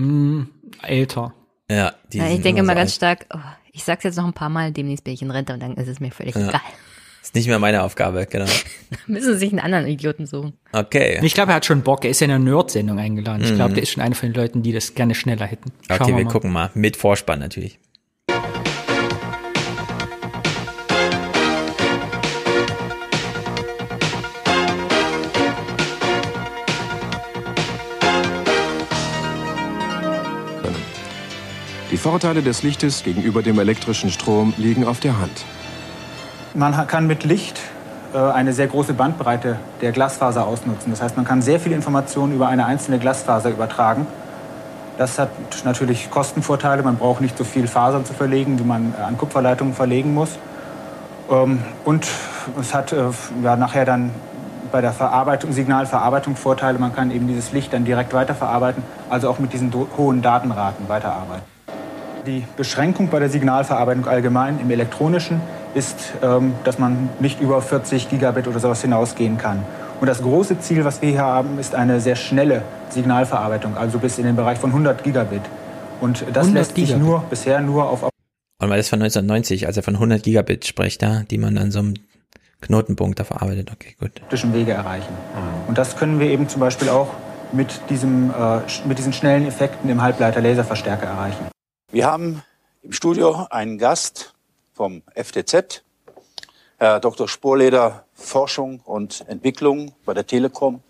Mm, 0.02 0.48
älter. 0.82 1.34
Ja, 1.70 1.94
die 2.12 2.18
ja 2.18 2.30
ich 2.30 2.42
denke 2.42 2.62
immer 2.62 2.74
so 2.74 2.80
ganz 2.80 2.96
stark, 2.96 3.26
oh, 3.34 3.40
ich 3.72 3.84
sag's 3.84 4.04
jetzt 4.04 4.18
noch 4.18 4.26
ein 4.26 4.34
paar 4.34 4.50
Mal, 4.50 4.72
demnächst 4.72 5.04
bin 5.04 5.14
ich 5.14 5.22
in 5.22 5.32
Rente 5.32 5.54
und 5.54 5.62
dann 5.62 5.76
ist 5.76 5.88
es 5.88 6.00
mir 6.00 6.12
völlig 6.12 6.36
ja. 6.36 6.50
egal. 6.50 6.62
Ist 7.22 7.36
nicht 7.36 7.48
mehr 7.48 7.60
meine 7.60 7.84
Aufgabe, 7.84 8.26
genau. 8.26 8.46
müssen 9.08 9.34
Sie 9.34 9.40
sich 9.40 9.52
einen 9.52 9.60
anderen 9.60 9.86
Idioten 9.86 10.26
suchen. 10.26 10.54
Okay. 10.72 11.20
Ich 11.22 11.36
glaube, 11.36 11.52
er 11.52 11.56
hat 11.56 11.66
schon 11.66 11.84
Bock. 11.84 12.04
Er 12.04 12.10
ist 12.12 12.20
ja 12.20 12.26
in 12.26 12.32
einer 12.32 12.44
Nerd-Sendung 12.44 12.98
eingeladen. 12.98 13.44
Ich 13.44 13.54
glaube, 13.54 13.70
mhm. 13.72 13.76
der 13.76 13.84
ist 13.84 13.92
schon 13.92 14.02
einer 14.02 14.16
von 14.16 14.30
den 14.30 14.42
Leuten, 14.42 14.64
die 14.64 14.74
das 14.74 14.96
gerne 14.96 15.14
schneller 15.14 15.46
hätten. 15.46 15.72
Schauen 15.88 16.02
okay, 16.02 16.12
wir, 16.12 16.18
wir 16.18 16.26
gucken 16.26 16.52
mal. 16.52 16.72
Mit 16.74 16.98
Vorspann 16.98 17.40
natürlich. 17.40 17.80
Die 31.92 31.98
Vorteile 31.98 32.42
des 32.42 32.64
Lichtes 32.64 33.04
gegenüber 33.04 33.44
dem 33.44 33.60
elektrischen 33.60 34.12
Strom 34.12 34.54
liegen 34.56 34.88
auf 34.88 35.02
der 35.02 35.20
Hand. 35.20 35.44
Man 36.54 36.88
kann 36.88 37.06
mit 37.06 37.26
Licht 37.26 37.60
äh, 38.14 38.18
eine 38.18 38.54
sehr 38.54 38.68
große 38.68 38.94
Bandbreite 38.94 39.60
der 39.82 39.92
Glasfaser 39.92 40.48
ausnutzen. 40.48 40.92
Das 40.92 41.02
heißt, 41.02 41.18
man 41.18 41.26
kann 41.26 41.42
sehr 41.42 41.60
viele 41.60 41.76
Informationen 41.76 42.34
über 42.34 42.48
eine 42.48 42.66
einzelne 42.66 42.98
Glasfaser 42.98 43.50
übertragen. 43.50 44.08
Das 44.98 45.20
hat 45.20 45.32
natürlich 45.66 46.10
Kostenvorteile. 46.10 46.82
Man 46.82 46.96
braucht 46.96 47.20
nicht 47.20 47.38
so 47.38 47.44
viel 47.44 47.68
Fasern 47.68 48.06
zu 48.06 48.14
verlegen, 48.14 48.58
wie 48.58 48.64
man 48.64 48.94
äh, 48.98 49.02
an 49.02 49.18
Kupferleitungen 49.18 49.74
verlegen 49.74 50.14
muss. 50.14 50.40
Ähm, 51.30 51.60
und 51.84 52.08
es 52.58 52.74
hat 52.74 52.94
äh, 52.94 53.04
ja, 53.44 53.58
nachher 53.58 53.84
dann 53.84 54.12
bei 54.72 54.80
der 54.80 54.94
Verarbeitung, 54.94 55.52
Signalverarbeitung 55.52 56.38
Vorteile. 56.38 56.80
Man 56.80 56.96
kann 56.96 57.12
eben 57.12 57.28
dieses 57.28 57.52
Licht 57.52 57.74
dann 57.74 57.84
direkt 57.84 58.14
weiterverarbeiten, 58.14 58.82
also 59.10 59.30
auch 59.30 59.40
mit 59.40 59.52
diesen 59.52 59.74
hohen 59.98 60.22
Datenraten 60.22 60.88
weiterarbeiten. 60.88 61.51
Die 62.26 62.44
Beschränkung 62.58 63.10
bei 63.10 63.20
der 63.20 63.30
Signalverarbeitung 63.30 64.08
allgemein 64.08 64.60
im 64.60 64.70
elektronischen 64.70 65.42
ist, 65.74 66.14
ähm, 66.22 66.54
dass 66.64 66.78
man 66.78 67.10
nicht 67.20 67.42
über 67.42 67.62
40 67.62 68.10
Gigabit 68.10 68.48
oder 68.48 68.60
sowas 68.60 68.82
hinausgehen 68.82 69.38
kann. 69.38 69.64
Und 70.00 70.08
das 70.08 70.22
große 70.22 70.60
Ziel, 70.60 70.84
was 70.84 71.02
wir 71.02 71.10
hier 71.10 71.22
haben, 71.22 71.60
ist 71.60 71.76
eine 71.76 72.00
sehr 72.00 72.16
schnelle 72.16 72.64
Signalverarbeitung, 72.90 73.78
also 73.78 74.00
bis 74.00 74.18
in 74.18 74.26
den 74.26 74.36
Bereich 74.36 74.58
von 74.58 74.72
100 74.72 75.04
Gigabit. 75.04 75.42
Und 76.00 76.26
das 76.34 76.50
lässt 76.50 76.76
sich 76.76 76.96
nur 76.96 77.24
bisher 77.30 77.62
nur 77.62 77.90
auf 77.90 78.04
und 78.62 78.70
weil 78.70 78.78
das 78.78 78.90
von 78.90 79.02
1990, 79.02 79.66
als 79.66 79.76
er 79.78 79.82
von 79.82 79.96
100 79.96 80.22
Gigabit 80.22 80.68
spricht, 80.68 81.02
da, 81.02 81.24
die 81.24 81.40
man 81.40 81.58
an 81.58 81.72
so 81.72 81.80
einem 81.80 81.96
Knotenpunkt 82.62 83.20
da 83.20 83.24
verarbeitet. 83.24 83.72
Okay, 83.74 83.96
gut. 84.00 84.22
Wege 84.54 84.74
erreichen. 84.74 85.12
Mhm. 85.12 85.70
Und 85.70 85.80
das 85.80 85.98
können 85.98 86.20
wir 86.20 86.30
eben 86.30 86.48
zum 86.48 86.60
Beispiel 86.60 86.90
auch 86.90 87.08
mit, 87.52 87.82
diesem, 87.90 88.30
äh, 88.30 88.60
mit 88.86 89.00
diesen 89.00 89.14
schnellen 89.14 89.48
Effekten 89.48 89.90
im 89.90 90.04
Halbleiter-Laserverstärker 90.04 91.08
erreichen. 91.08 91.48
Wir 91.94 92.06
haben 92.06 92.42
im 92.84 92.94
Studio 92.94 93.48
einen 93.50 93.78
Gast, 93.78 94.34
vom 94.72 95.04
FTZ, 95.14 95.84
Herr 96.78 97.02
Dr. 97.02 97.28
Sporleder, 97.28 98.06
Forschung 98.14 98.80
und 98.86 99.26
Entwicklung 99.28 99.94
bei 100.06 100.14
der 100.14 100.26
Telekom. 100.26 100.82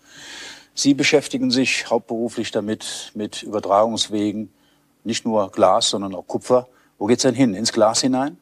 Sie 0.74 0.94
beschäftigen 0.94 1.50
sich 1.50 1.90
hauptberuflich 1.90 2.52
damit, 2.52 3.10
mit 3.16 3.42
Übertragungswegen, 3.42 4.52
nicht 5.02 5.24
nur 5.24 5.50
Glas, 5.50 5.90
sondern 5.90 6.14
auch 6.14 6.28
Kupfer. 6.28 6.68
Wo 6.98 7.06
geht's 7.06 7.22
denn 7.22 7.34
hin? 7.34 7.54
Ins 7.54 7.72
Glas 7.72 8.00
hinein? 8.02 8.38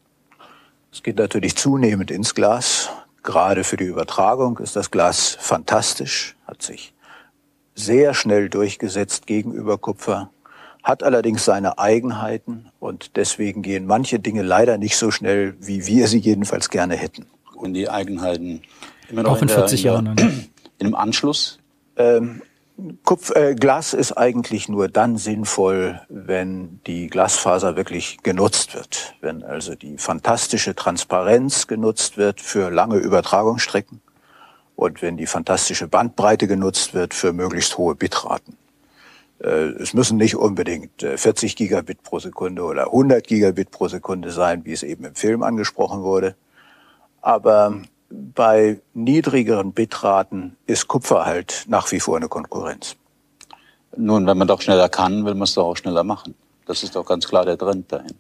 Es 0.93 1.03
geht 1.03 1.17
natürlich 1.17 1.57
zunehmend 1.57 2.11
ins 2.11 2.35
Glas. 2.35 2.91
Gerade 3.23 3.65
für 3.65 3.79
die 3.79 3.85
Übertragung 3.85 4.59
ist 4.59 4.77
das 4.77 4.91
Glas 4.91 5.35
fantastisch, 5.41 6.37
hat 6.47 6.61
sich 6.61 6.93
sehr 7.75 8.13
schnell 8.13 8.51
durchgesetzt 8.51 9.27
gegenüber 9.27 9.79
Kupfer 9.79 10.31
hat 10.83 11.03
allerdings 11.03 11.45
seine 11.45 11.79
Eigenheiten 11.79 12.71
und 12.79 13.17
deswegen 13.17 13.63
gehen 13.63 13.87
manche 13.87 14.19
Dinge 14.19 14.43
leider 14.43 14.79
nicht 14.79 14.97
so 14.97 15.11
schnell, 15.11 15.55
wie 15.61 15.87
wir 15.87 16.09
sie 16.09 16.19
jedenfalls 16.19 16.71
gerne 16.71 16.97
hätten. 16.97 17.27
Und 17.55 17.75
die 17.75 17.89
Eigenheiten 17.89 18.63
immer 19.09 19.23
noch 19.23 19.33
Auch 19.33 19.43
in, 19.43 19.49
in 19.49 19.55
40 19.55 19.83
der, 19.83 19.99
in 19.99 20.05
der, 20.05 20.15
Jahren. 20.15 20.51
In 20.79 20.87
einem 20.87 20.95
Anschluss? 20.95 21.59
Ähm, 21.97 22.41
Kupf, 23.05 23.31
äh, 23.37 23.55
Glas 23.55 23.93
ist 23.93 24.13
eigentlich 24.13 24.69
nur 24.71 24.89
dann 24.89 25.19
sinnvoll, 25.19 26.01
wenn 26.09 26.81
die 26.87 27.09
Glasfaser 27.09 27.77
wirklich 27.77 28.23
genutzt 28.23 28.75
wird. 28.75 29.15
Wenn 29.21 29.43
also 29.43 29.75
die 29.75 29.99
fantastische 29.99 30.75
Transparenz 30.75 31.67
genutzt 31.67 32.17
wird 32.17 32.41
für 32.41 32.71
lange 32.71 32.97
Übertragungsstrecken 32.97 34.01
und 34.77 35.03
wenn 35.03 35.19
die 35.19 35.27
fantastische 35.27 35.89
Bandbreite 35.89 36.47
genutzt 36.47 36.95
wird 36.95 37.13
für 37.13 37.35
möglichst 37.35 37.77
hohe 37.77 37.95
Bitraten. 37.95 38.57
Äh, 39.43 39.73
es 39.81 39.95
müssen 39.95 40.17
nicht 40.17 40.37
unbedingt 40.37 41.03
40 41.03 41.53
äh, 41.53 41.55
Gigabit 41.55 42.03
pro 42.03 42.19
Sekunde 42.19 42.63
oder 42.63 42.87
100 42.87 43.27
Gigabit 43.27 43.71
pro 43.71 43.89
Sekunde 43.89 44.31
sein, 44.31 44.65
wie 44.65 44.73
es 44.73 44.83
eben 44.83 45.05
im 45.05 45.15
Film 45.15 45.43
angesprochen 45.43 46.03
wurde. 46.03 46.37
Aber 47.23 47.81
bei 48.11 48.81
niedrigeren 48.95 49.73
Bitraten 49.73 50.57
ist 50.67 50.89
Kupfer 50.89 51.27
halt 51.27 51.65
nach 51.69 51.91
wie 51.93 52.01
vor 52.01 52.17
eine 52.17 52.29
Konkurrenz. 52.29 52.97
Nun, 53.97 54.27
wenn 54.27 54.39
man 54.39 54.49
doch 54.49 54.61
schneller 54.61 54.89
kann, 54.89 55.25
will 55.25 55.35
man 55.35 55.45
es 55.45 55.55
doch 55.55 55.67
auch 55.67 55.77
schneller 55.77 56.05
machen. 56.05 56.35
Das 56.67 56.83
ist 56.83 56.95
doch 56.95 57.05
ganz 57.05 57.27
klar 57.27 57.45
der 57.45 57.59
Trend 57.59 57.91
dahin. 57.91 58.15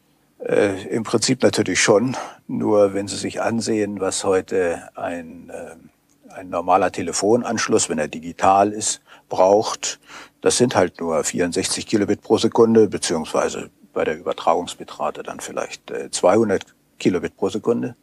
Äh, 0.44 0.86
Im 0.88 1.02
Prinzip 1.02 1.42
natürlich 1.42 1.80
schon. 1.80 2.16
Nur 2.48 2.94
wenn 2.94 3.08
Sie 3.08 3.16
sich 3.16 3.40
ansehen, 3.40 4.00
was 4.00 4.24
heute 4.24 4.88
ein, 4.94 5.50
äh, 5.50 6.34
ein 6.34 6.48
normaler 6.48 6.90
Telefonanschluss, 6.90 7.88
wenn 7.88 7.98
er 7.98 8.08
digital 8.08 8.72
ist, 8.72 9.00
braucht, 9.28 10.00
das 10.40 10.56
sind 10.56 10.74
halt 10.74 11.00
nur 11.00 11.22
64 11.22 11.86
Kilobit 11.86 12.22
pro 12.22 12.38
Sekunde, 12.38 12.88
beziehungsweise 12.88 13.70
bei 13.92 14.04
der 14.04 14.18
Übertragungsbitrate 14.18 15.22
dann 15.22 15.40
vielleicht 15.40 15.92
200 16.10 16.62
äh, 16.62 16.66
Kilobit 16.98 17.36
pro 17.36 17.48
Sekunde. 17.48 17.96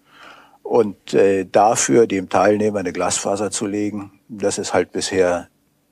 Und 0.63 1.13
äh, 1.13 1.45
dafür 1.45 2.07
dem 2.07 2.29
Teilnehmer 2.29 2.79
eine 2.79 2.91
Glasfaser 2.91 3.51
zu 3.51 3.65
legen, 3.65 4.19
das 4.27 4.57
ist 4.57 4.73
halt 4.73 4.91
bisher 4.91 5.47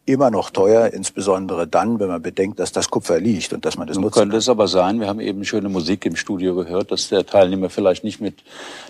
immer 0.08 0.30
noch 0.30 0.51
teuer, 0.51 0.93
insbesondere 0.93 1.67
dann, 1.67 2.00
wenn 2.00 2.09
man 2.09 2.22
bedenkt, 2.22 2.59
dass 2.59 2.72
das 2.72 2.90
Kupfer 2.92 3.19
liegt 3.19 3.53
und 3.53 3.66
dass 3.66 3.75
man 3.75 3.88
das 3.88 3.95
Nun 3.95 4.03
nutzen 4.03 4.19
könnte 4.19 4.34
kann. 4.34 4.40
es 4.40 4.50
aber 4.50 4.67
sein, 4.67 5.00
wir 5.00 5.08
haben 5.08 5.19
eben 5.19 5.43
schöne 5.45 5.67
Musik 5.67 6.06
im 6.06 6.16
Studio 6.16 6.53
gehört, 6.53 6.92
dass 6.92 7.09
der 7.09 7.25
Teilnehmer 7.25 7.69
vielleicht 7.69 8.03
nicht 8.03 8.22
mit 8.22 8.43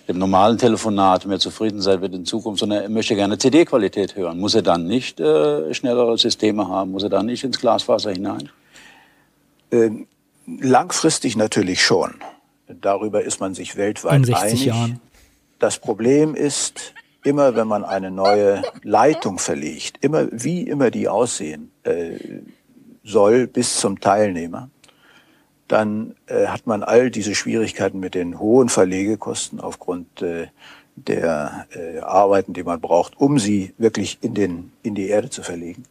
dem 0.09 0.17
normalen 0.17 0.57
Telefonat 0.57 1.25
mehr 1.25 1.39
zufrieden 1.39 1.81
sein 1.81 2.01
wird 2.01 2.13
in 2.13 2.25
Zukunft, 2.25 2.59
sondern 2.59 2.83
er 2.83 2.89
möchte 2.89 3.15
gerne 3.15 3.37
CD-Qualität 3.37 4.17
hören. 4.17 4.39
Muss 4.39 4.55
er 4.55 4.61
dann 4.61 4.87
nicht 4.87 5.21
äh, 5.21 5.73
schnellere 5.73 6.17
Systeme 6.17 6.67
haben? 6.67 6.91
Muss 6.91 7.03
er 7.03 7.09
dann 7.09 7.27
nicht 7.27 7.45
ins 7.45 7.59
Glasfaser 7.59 8.11
hinein? 8.11 8.49
Ähm, 9.71 10.07
langfristig 10.45 11.37
natürlich 11.37 11.81
schon. 11.81 12.15
Darüber 12.67 13.23
ist 13.23 13.39
man 13.39 13.53
sich 13.53 13.77
weltweit 13.77 14.15
in 14.15 14.23
60 14.25 14.43
einig. 14.43 14.65
Jahren. 14.65 14.99
Das 15.59 15.79
Problem 15.79 16.35
ist, 16.35 16.93
immer 17.25 17.55
wenn 17.55 17.67
man 17.67 17.83
eine 17.83 18.11
neue 18.11 18.61
Leitung 18.83 19.39
verlegt, 19.39 19.97
immer 20.01 20.27
wie 20.31 20.61
immer 20.61 20.91
die 20.91 21.09
aussehen 21.09 21.71
äh, 21.83 22.17
soll 23.03 23.47
bis 23.47 23.79
zum 23.79 23.99
Teilnehmer, 23.99 24.69
dann 25.67 26.15
äh, 26.27 26.47
hat 26.47 26.67
man 26.67 26.83
all 26.83 27.09
diese 27.09 27.35
Schwierigkeiten 27.35 27.99
mit 27.99 28.15
den 28.15 28.39
hohen 28.39 28.69
Verlegekosten 28.69 29.59
aufgrund 29.59 30.21
äh, 30.21 30.47
der 30.95 31.67
äh, 31.75 31.99
Arbeiten, 31.99 32.53
die 32.53 32.63
man 32.63 32.79
braucht, 32.79 33.17
um 33.17 33.39
sie 33.39 33.73
wirklich 33.77 34.19
in, 34.21 34.33
den, 34.33 34.71
in 34.83 34.95
die 34.95 35.07
Erde 35.07 35.29
zu 35.29 35.43
verlegen. 35.43 35.83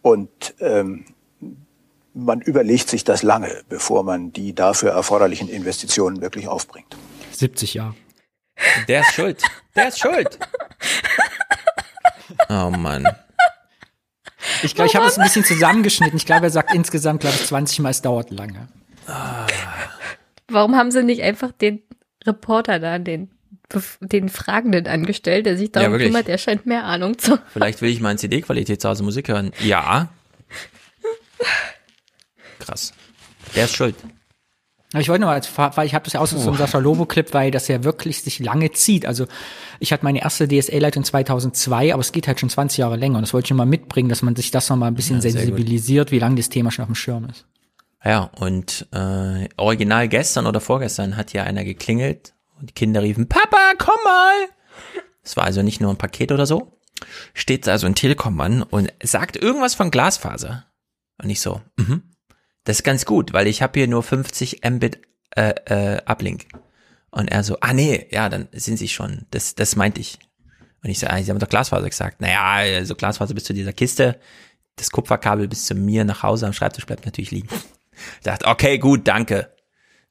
Und 0.00 0.54
ähm, 0.60 1.04
man 2.14 2.40
überlegt 2.40 2.88
sich 2.88 3.04
das 3.04 3.22
lange, 3.22 3.62
bevor 3.68 4.02
man 4.02 4.32
die 4.32 4.54
dafür 4.54 4.90
erforderlichen 4.90 5.48
Investitionen 5.48 6.20
wirklich 6.20 6.46
aufbringt. 6.46 6.96
70 7.32 7.74
Jahre. 7.74 7.94
Der 8.88 9.00
ist 9.00 9.14
schuld. 9.14 9.42
Der 9.74 9.88
ist 9.88 9.98
schuld. 9.98 10.38
Oh 12.48 12.70
Mann. 12.70 13.08
Ich 14.62 14.74
glaube, 14.74 14.88
ich 14.88 14.96
habe 14.96 15.06
es 15.06 15.18
ein 15.18 15.24
bisschen 15.24 15.44
zusammengeschnitten. 15.44 16.16
Ich 16.16 16.26
glaube, 16.26 16.46
er 16.46 16.50
sagt 16.50 16.74
insgesamt, 16.74 17.20
glaube 17.20 17.36
ich, 17.36 17.46
20 17.46 17.80
Mal, 17.80 17.90
es 17.90 18.02
dauert 18.02 18.30
lange. 18.30 18.68
Warum 20.48 20.76
haben 20.76 20.90
sie 20.90 21.02
nicht 21.02 21.22
einfach 21.22 21.52
den 21.52 21.82
Reporter 22.26 22.78
da, 22.78 22.98
den, 22.98 23.30
den 24.00 24.28
Fragenden 24.28 24.86
angestellt, 24.86 25.46
der 25.46 25.56
sich 25.56 25.72
darum 25.72 25.92
ja, 25.92 25.98
kümmert, 25.98 26.28
der 26.28 26.38
scheint 26.38 26.66
mehr 26.66 26.84
Ahnung 26.84 27.18
zu 27.18 27.32
haben. 27.32 27.42
Vielleicht 27.52 27.82
will 27.82 27.90
ich 27.90 28.00
mal 28.00 28.12
in 28.12 28.18
CD-Qualität 28.18 28.80
zu 28.80 28.88
Hause 28.88 29.02
Musik 29.02 29.28
hören. 29.28 29.52
Ja. 29.60 30.08
Krass. 32.58 32.92
Der 33.54 33.64
ist 33.64 33.76
schuld. 33.76 33.96
Ich 34.94 35.08
wollte 35.08 35.22
nur, 35.22 35.30
als, 35.30 35.48
weil 35.56 35.86
ich 35.86 35.94
habe 35.94 36.04
das 36.04 36.12
ja 36.12 36.20
aus 36.20 36.34
oh. 36.34 36.38
so 36.38 36.48
einem 36.48 36.58
Sascha 36.58 36.78
Lobo-Clip, 36.78 37.32
weil 37.32 37.50
das 37.50 37.68
ja 37.68 37.82
wirklich 37.84 38.22
sich 38.22 38.38
lange 38.38 38.70
zieht. 38.72 39.06
Also 39.06 39.26
ich 39.80 39.92
hatte 39.92 40.04
meine 40.04 40.22
erste 40.22 40.46
DSL-Leitung 40.48 41.04
2002, 41.04 41.94
aber 41.94 42.00
es 42.00 42.12
geht 42.12 42.28
halt 42.28 42.40
schon 42.40 42.50
20 42.50 42.78
Jahre 42.78 42.96
länger. 42.96 43.16
Und 43.16 43.22
das 43.22 43.32
wollte 43.32 43.46
ich 43.46 43.54
mal 43.54 43.64
mitbringen, 43.64 44.08
dass 44.08 44.22
man 44.22 44.36
sich 44.36 44.50
das 44.50 44.68
noch 44.68 44.76
mal 44.76 44.88
ein 44.88 44.94
bisschen 44.94 45.16
ja, 45.16 45.22
sensibilisiert, 45.22 46.10
wie 46.10 46.18
lange 46.18 46.36
das 46.36 46.48
Thema 46.48 46.70
schon 46.70 46.82
auf 46.82 46.90
dem 46.90 46.94
Schirm 46.94 47.26
ist. 47.30 47.46
Ja, 48.04 48.30
und 48.38 48.86
äh, 48.92 49.48
original 49.56 50.08
gestern 50.08 50.46
oder 50.46 50.60
vorgestern 50.60 51.16
hat 51.16 51.32
ja 51.32 51.44
einer 51.44 51.64
geklingelt 51.64 52.34
und 52.58 52.70
die 52.70 52.74
Kinder 52.74 53.02
riefen, 53.02 53.28
Papa, 53.28 53.72
komm 53.78 53.94
mal! 54.04 54.34
Es 55.22 55.36
war 55.36 55.44
also 55.44 55.62
nicht 55.62 55.80
nur 55.80 55.90
ein 55.90 55.98
Paket 55.98 56.32
oder 56.32 56.46
so. 56.46 56.78
Steht 57.32 57.68
also 57.68 57.86
ein 57.86 57.94
Telekom-Mann 57.94 58.62
und 58.62 58.92
sagt 59.02 59.36
irgendwas 59.36 59.74
von 59.74 59.90
Glasfaser. 59.90 60.66
Und 61.22 61.30
ich 61.30 61.40
so, 61.40 61.60
mhm. 61.76 62.02
Das 62.64 62.78
ist 62.78 62.82
ganz 62.84 63.04
gut, 63.04 63.32
weil 63.32 63.46
ich 63.46 63.62
habe 63.62 63.78
hier 63.78 63.88
nur 63.88 64.02
50 64.02 64.60
Mbit 64.64 65.00
äh, 65.36 65.54
äh, 65.66 66.02
Uplink. 66.06 66.46
Und 67.10 67.30
er 67.30 67.42
so, 67.42 67.58
ah 67.60 67.72
nee, 67.72 68.06
ja, 68.10 68.28
dann 68.28 68.48
sind 68.52 68.78
sie 68.78 68.88
schon. 68.88 69.26
Das, 69.30 69.54
das 69.54 69.76
meinte 69.76 70.00
ich. 70.00 70.18
Und 70.82 70.90
ich 70.90 70.98
so, 70.98 71.06
ah, 71.06 71.22
sie 71.22 71.30
haben 71.30 71.38
doch 71.38 71.48
Glasfaser 71.48 71.88
gesagt. 71.88 72.20
Naja, 72.20 72.42
also 72.42 72.94
Glasfaser 72.94 73.34
bis 73.34 73.44
zu 73.44 73.52
dieser 73.52 73.72
Kiste. 73.72 74.18
Das 74.76 74.90
Kupferkabel 74.90 75.48
bis 75.48 75.66
zu 75.66 75.74
mir 75.74 76.04
nach 76.04 76.22
Hause 76.22 76.46
am 76.46 76.52
Schreibtisch 76.52 76.86
bleibt 76.86 77.04
natürlich 77.04 77.30
liegen. 77.30 77.48
Ich 78.18 78.24
dachte, 78.24 78.46
okay, 78.46 78.78
gut, 78.78 79.06
danke 79.06 79.52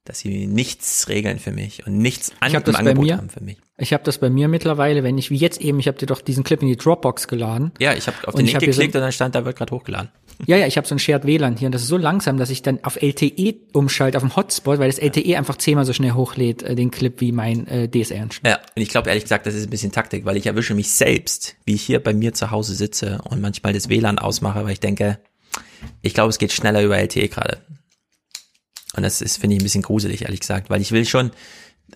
dass 0.04 0.20
sie 0.20 0.48
nichts 0.48 1.08
regeln 1.10 1.38
für 1.38 1.52
mich 1.52 1.86
und 1.86 1.98
nichts 1.98 2.32
an 2.40 2.52
im 2.54 2.76
Angebot 2.76 3.06
mir, 3.06 3.18
haben 3.18 3.30
für 3.30 3.44
mich. 3.44 3.58
Ich 3.78 3.94
habe 3.94 4.04
das 4.04 4.18
bei 4.18 4.30
mir 4.30 4.48
mittlerweile, 4.48 5.04
wenn 5.04 5.18
ich 5.18 5.30
wie 5.30 5.38
jetzt 5.38 5.62
eben, 5.62 5.80
ich 5.80 5.88
habe 5.88 5.98
dir 5.98 6.08
doch 6.08 6.22
diesen 6.22 6.44
Clip 6.44 6.62
in 6.62 6.68
die 6.68 6.76
Dropbox 6.76 7.28
geladen. 7.28 7.72
Ja, 7.80 7.94
ich 7.94 8.08
habe 8.08 8.18
auf 8.28 8.34
den 8.34 8.48
Link 8.48 8.60
geklickt 8.60 8.94
so, 8.94 8.98
und 8.98 9.04
dann 9.04 9.12
stand 9.12 9.36
da 9.36 9.46
wird 9.46 9.58
gerade 9.58 9.74
hochgeladen. 9.74 10.10
Ja, 10.48 10.58
ja, 10.58 10.66
ich 10.66 10.78
habe 10.78 10.88
so 10.88 10.96
ein 10.96 11.00
Shared 11.00 11.26
WLAN 11.26 11.58
hier 11.58 11.68
und 11.68 11.72
das 11.76 11.84
ist 11.84 11.88
so 11.88 11.98
langsam, 11.98 12.38
dass 12.38 12.50
ich 12.50 12.62
dann 12.62 12.84
auf 12.84 13.02
LTE 13.02 13.56
umschalte, 13.74 14.18
auf 14.18 14.24
dem 14.24 14.36
Hotspot, 14.36 14.80
weil 14.80 14.90
das 14.90 14.98
LTE 14.98 15.38
einfach 15.38 15.58
zehnmal 15.58 15.86
so 15.86 15.94
schnell 15.94 16.14
hochlädt, 16.14 16.64
äh, 16.64 16.76
den 16.76 16.90
Clip 16.90 17.22
wie 17.22 17.32
mein 17.32 17.68
äh, 17.68 17.88
DSL. 17.88 18.30
Ja, 18.46 18.60
und 18.76 18.82
ich 18.82 18.90
glaube 18.90 19.10
ehrlich 19.10 19.24
gesagt, 19.24 19.46
das 19.46 19.54
ist 19.54 19.66
ein 19.66 19.70
bisschen 19.70 19.92
Taktik, 19.92 20.26
weil 20.26 20.38
ich 20.38 20.48
erwische 20.48 20.74
mich 20.74 20.92
selbst, 20.92 21.56
wie 21.66 21.76
ich 21.76 21.84
hier 21.84 22.02
bei 22.02 22.14
mir 22.14 22.34
zu 22.34 22.52
Hause 22.52 22.74
sitze 22.74 23.20
und 23.30 23.42
manchmal 23.42 23.74
das 23.74 23.90
WLAN 23.90 24.20
ausmache, 24.20 24.64
weil 24.64 24.74
ich 24.74 24.80
denke, 24.80 25.20
ich 26.02 26.14
glaube, 26.14 26.30
es 26.30 26.40
geht 26.40 26.52
schneller 26.52 26.82
über 26.82 26.98
LTE 26.98 27.28
gerade. 27.28 27.60
Und 28.96 29.04
das 29.04 29.22
ist, 29.22 29.38
finde 29.38 29.56
ich, 29.56 29.62
ein 29.62 29.64
bisschen 29.64 29.84
gruselig, 29.84 30.24
ehrlich 30.24 30.42
gesagt, 30.42 30.70
weil 30.70 30.82
ich 30.82 30.92
will 30.92 31.06
schon, 31.06 31.32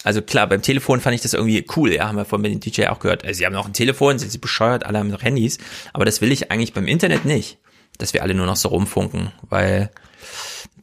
also 0.03 0.21
klar, 0.21 0.47
beim 0.47 0.61
Telefon 0.61 1.01
fand 1.01 1.15
ich 1.15 1.21
das 1.21 1.33
irgendwie 1.33 1.65
cool, 1.75 1.93
ja, 1.93 2.07
haben 2.07 2.17
wir 2.17 2.25
vorhin 2.25 2.51
mit 2.51 2.53
dem 2.53 2.71
DJ 2.71 2.87
auch 2.87 2.99
gehört. 2.99 3.25
Also, 3.25 3.37
sie 3.37 3.45
haben 3.45 3.53
noch 3.53 3.65
ein 3.65 3.73
Telefon, 3.73 4.19
sind 4.19 4.31
sie 4.31 4.37
bescheuert, 4.37 4.85
alle 4.85 4.99
haben 4.99 5.09
noch 5.09 5.23
Handys, 5.23 5.57
aber 5.93 6.05
das 6.05 6.21
will 6.21 6.31
ich 6.31 6.51
eigentlich 6.51 6.73
beim 6.73 6.87
Internet 6.87 7.25
nicht, 7.25 7.57
dass 7.97 8.13
wir 8.13 8.23
alle 8.23 8.33
nur 8.33 8.45
noch 8.45 8.55
so 8.55 8.69
rumfunken, 8.69 9.31
weil 9.49 9.91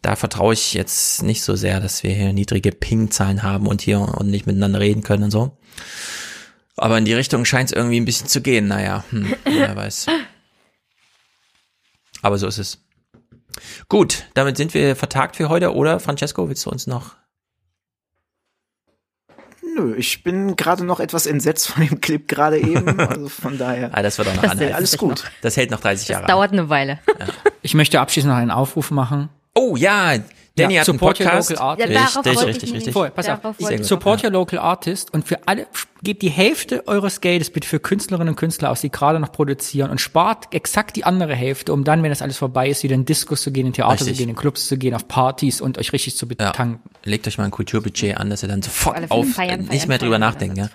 da 0.02 0.16
vertraue 0.16 0.54
ich 0.54 0.74
jetzt 0.74 1.22
nicht 1.22 1.42
so 1.42 1.54
sehr, 1.54 1.80
dass 1.80 2.02
wir 2.02 2.10
hier 2.10 2.32
niedrige 2.32 2.72
Ping-Zahlen 2.72 3.42
haben 3.42 3.66
und 3.66 3.80
hier 3.80 4.00
und 4.00 4.28
nicht 4.28 4.46
miteinander 4.46 4.80
reden 4.80 5.02
können 5.02 5.24
und 5.24 5.30
so. 5.30 5.56
Aber 6.76 6.98
in 6.98 7.04
die 7.04 7.14
Richtung 7.14 7.44
scheint 7.44 7.70
es 7.70 7.76
irgendwie 7.76 8.00
ein 8.00 8.04
bisschen 8.04 8.26
zu 8.26 8.40
gehen, 8.40 8.66
naja, 8.66 9.04
hm, 9.10 9.34
wer 9.44 9.76
weiß. 9.76 10.06
Aber 12.22 12.38
so 12.38 12.46
ist 12.46 12.58
es. 12.58 12.78
Gut, 13.88 14.24
damit 14.34 14.56
sind 14.56 14.74
wir 14.74 14.96
vertagt 14.96 15.36
für 15.36 15.48
heute, 15.48 15.74
oder 15.74 16.00
Francesco, 16.00 16.48
willst 16.48 16.64
du 16.66 16.70
uns 16.70 16.86
noch? 16.86 17.16
Nö, 19.74 19.94
ich 19.96 20.22
bin 20.22 20.56
gerade 20.56 20.84
noch 20.84 21.00
etwas 21.00 21.26
entsetzt 21.26 21.68
von 21.68 21.86
dem 21.86 22.00
Clip 22.00 22.26
gerade 22.28 22.58
eben, 22.58 22.98
also 23.00 23.28
von 23.28 23.58
daher. 23.58 23.90
ah, 23.92 24.02
das 24.02 24.18
wird 24.18 24.28
auch 24.28 24.34
noch 24.34 24.42
das 24.42 24.60
Alles 24.74 24.98
gut. 24.98 25.24
Noch. 25.24 25.30
Das 25.40 25.56
hält 25.56 25.70
noch 25.70 25.80
30 25.80 26.08
Jahre. 26.08 26.22
Das 26.22 26.30
dauert 26.30 26.52
eine 26.52 26.68
Weile. 26.68 26.98
Ja. 27.18 27.26
Ich 27.62 27.74
möchte 27.74 28.00
abschließend 28.00 28.32
noch 28.32 28.38
einen 28.38 28.50
Aufruf 28.50 28.90
machen. 28.90 29.28
Oh 29.54 29.76
ja, 29.76 30.14
Danny 30.54 30.74
ja, 30.74 30.80
hat 30.82 30.88
einen 30.88 30.98
Podcast. 30.98 31.50
Your 31.50 31.56
local 31.56 31.66
artist. 31.66 31.90
Ja, 31.90 32.30
richtig, 32.30 32.46
richtig, 32.46 32.74
richtig. 32.74 32.92
Vorher, 32.92 33.10
pass 33.10 33.28
auf. 33.28 33.40
Support 33.80 34.24
your 34.24 34.30
local 34.30 34.58
artist 34.58 35.12
und 35.12 35.26
für 35.26 35.38
alle, 35.46 35.66
gebt 36.02 36.22
die 36.22 36.30
Hälfte 36.30 36.86
eures 36.88 37.20
Geldes 37.20 37.50
bitte 37.50 37.66
für 37.66 37.78
Künstlerinnen 37.78 38.30
und 38.30 38.36
Künstler 38.36 38.70
aus, 38.70 38.80
die 38.80 38.90
gerade 38.90 39.20
noch 39.20 39.32
produzieren 39.32 39.90
und 39.90 40.00
spart 40.00 40.52
exakt 40.52 40.96
die 40.96 41.04
andere 41.04 41.34
Hälfte, 41.34 41.72
um 41.72 41.84
dann, 41.84 42.02
wenn 42.02 42.10
das 42.10 42.22
alles 42.22 42.36
vorbei 42.36 42.68
ist, 42.68 42.82
wieder 42.82 42.94
in 42.94 43.04
Discos 43.04 43.42
zu 43.42 43.52
gehen, 43.52 43.66
in 43.66 43.72
Theater 43.72 43.92
richtig. 43.92 44.16
zu 44.16 44.18
gehen, 44.18 44.28
in 44.28 44.36
Clubs 44.36 44.66
zu 44.66 44.76
gehen, 44.76 44.94
auf 44.94 45.06
Partys 45.08 45.60
und 45.60 45.78
euch 45.78 45.92
richtig 45.92 46.16
zu 46.16 46.26
betanken. 46.26 46.80
Ja. 46.84 47.10
Legt 47.10 47.26
euch 47.26 47.38
mal 47.38 47.44
ein 47.44 47.50
Kulturbudget 47.50 48.16
an, 48.16 48.30
dass 48.30 48.42
ihr 48.42 48.48
dann 48.48 48.62
sofort 48.62 49.10
auf, 49.10 49.28
feiern, 49.28 49.68
nicht 49.70 49.88
mehr 49.88 49.98
drüber 49.98 50.18
nachdenken. 50.18 50.56
Ja. 50.56 50.70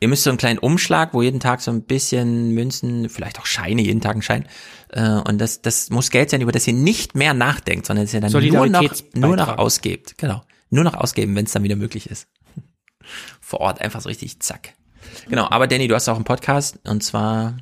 Ihr 0.00 0.08
müsst 0.08 0.24
so 0.24 0.30
einen 0.30 0.38
kleinen 0.38 0.58
Umschlag, 0.58 1.14
wo 1.14 1.22
jeden 1.22 1.40
Tag 1.40 1.60
so 1.60 1.70
ein 1.70 1.82
bisschen 1.82 2.50
Münzen, 2.50 3.08
vielleicht 3.08 3.38
auch 3.38 3.46
Scheine, 3.46 3.82
jeden 3.82 4.00
Tag 4.00 4.16
ein 4.16 4.22
Schein, 4.22 4.46
äh, 4.92 5.20
und 5.28 5.38
das, 5.38 5.62
das 5.62 5.90
muss 5.90 6.10
Geld 6.10 6.30
sein, 6.30 6.40
über 6.40 6.52
das 6.52 6.66
ihr 6.66 6.72
nicht 6.72 7.14
mehr 7.14 7.34
nachdenkt, 7.34 7.86
sondern 7.86 8.06
dass 8.06 8.14
ihr 8.14 8.20
dann 8.20 8.32
nur 8.32 8.66
noch, 8.68 8.92
nur 9.14 9.36
noch 9.36 9.58
ausgebt. 9.58 10.16
Genau. 10.18 10.42
Nur 10.70 10.84
noch 10.84 10.94
ausgeben, 10.94 11.34
wenn 11.34 11.44
es 11.44 11.52
dann 11.52 11.64
wieder 11.64 11.76
möglich 11.76 12.08
ist. 12.08 12.28
Vor 13.40 13.60
Ort 13.60 13.80
einfach 13.80 14.00
so 14.00 14.08
richtig 14.08 14.40
zack. 14.40 14.74
Genau, 15.28 15.48
aber 15.50 15.66
Danny, 15.66 15.88
du 15.88 15.94
hast 15.94 16.08
auch 16.08 16.16
einen 16.16 16.24
Podcast 16.24 16.78
und 16.86 17.02
zwar 17.02 17.56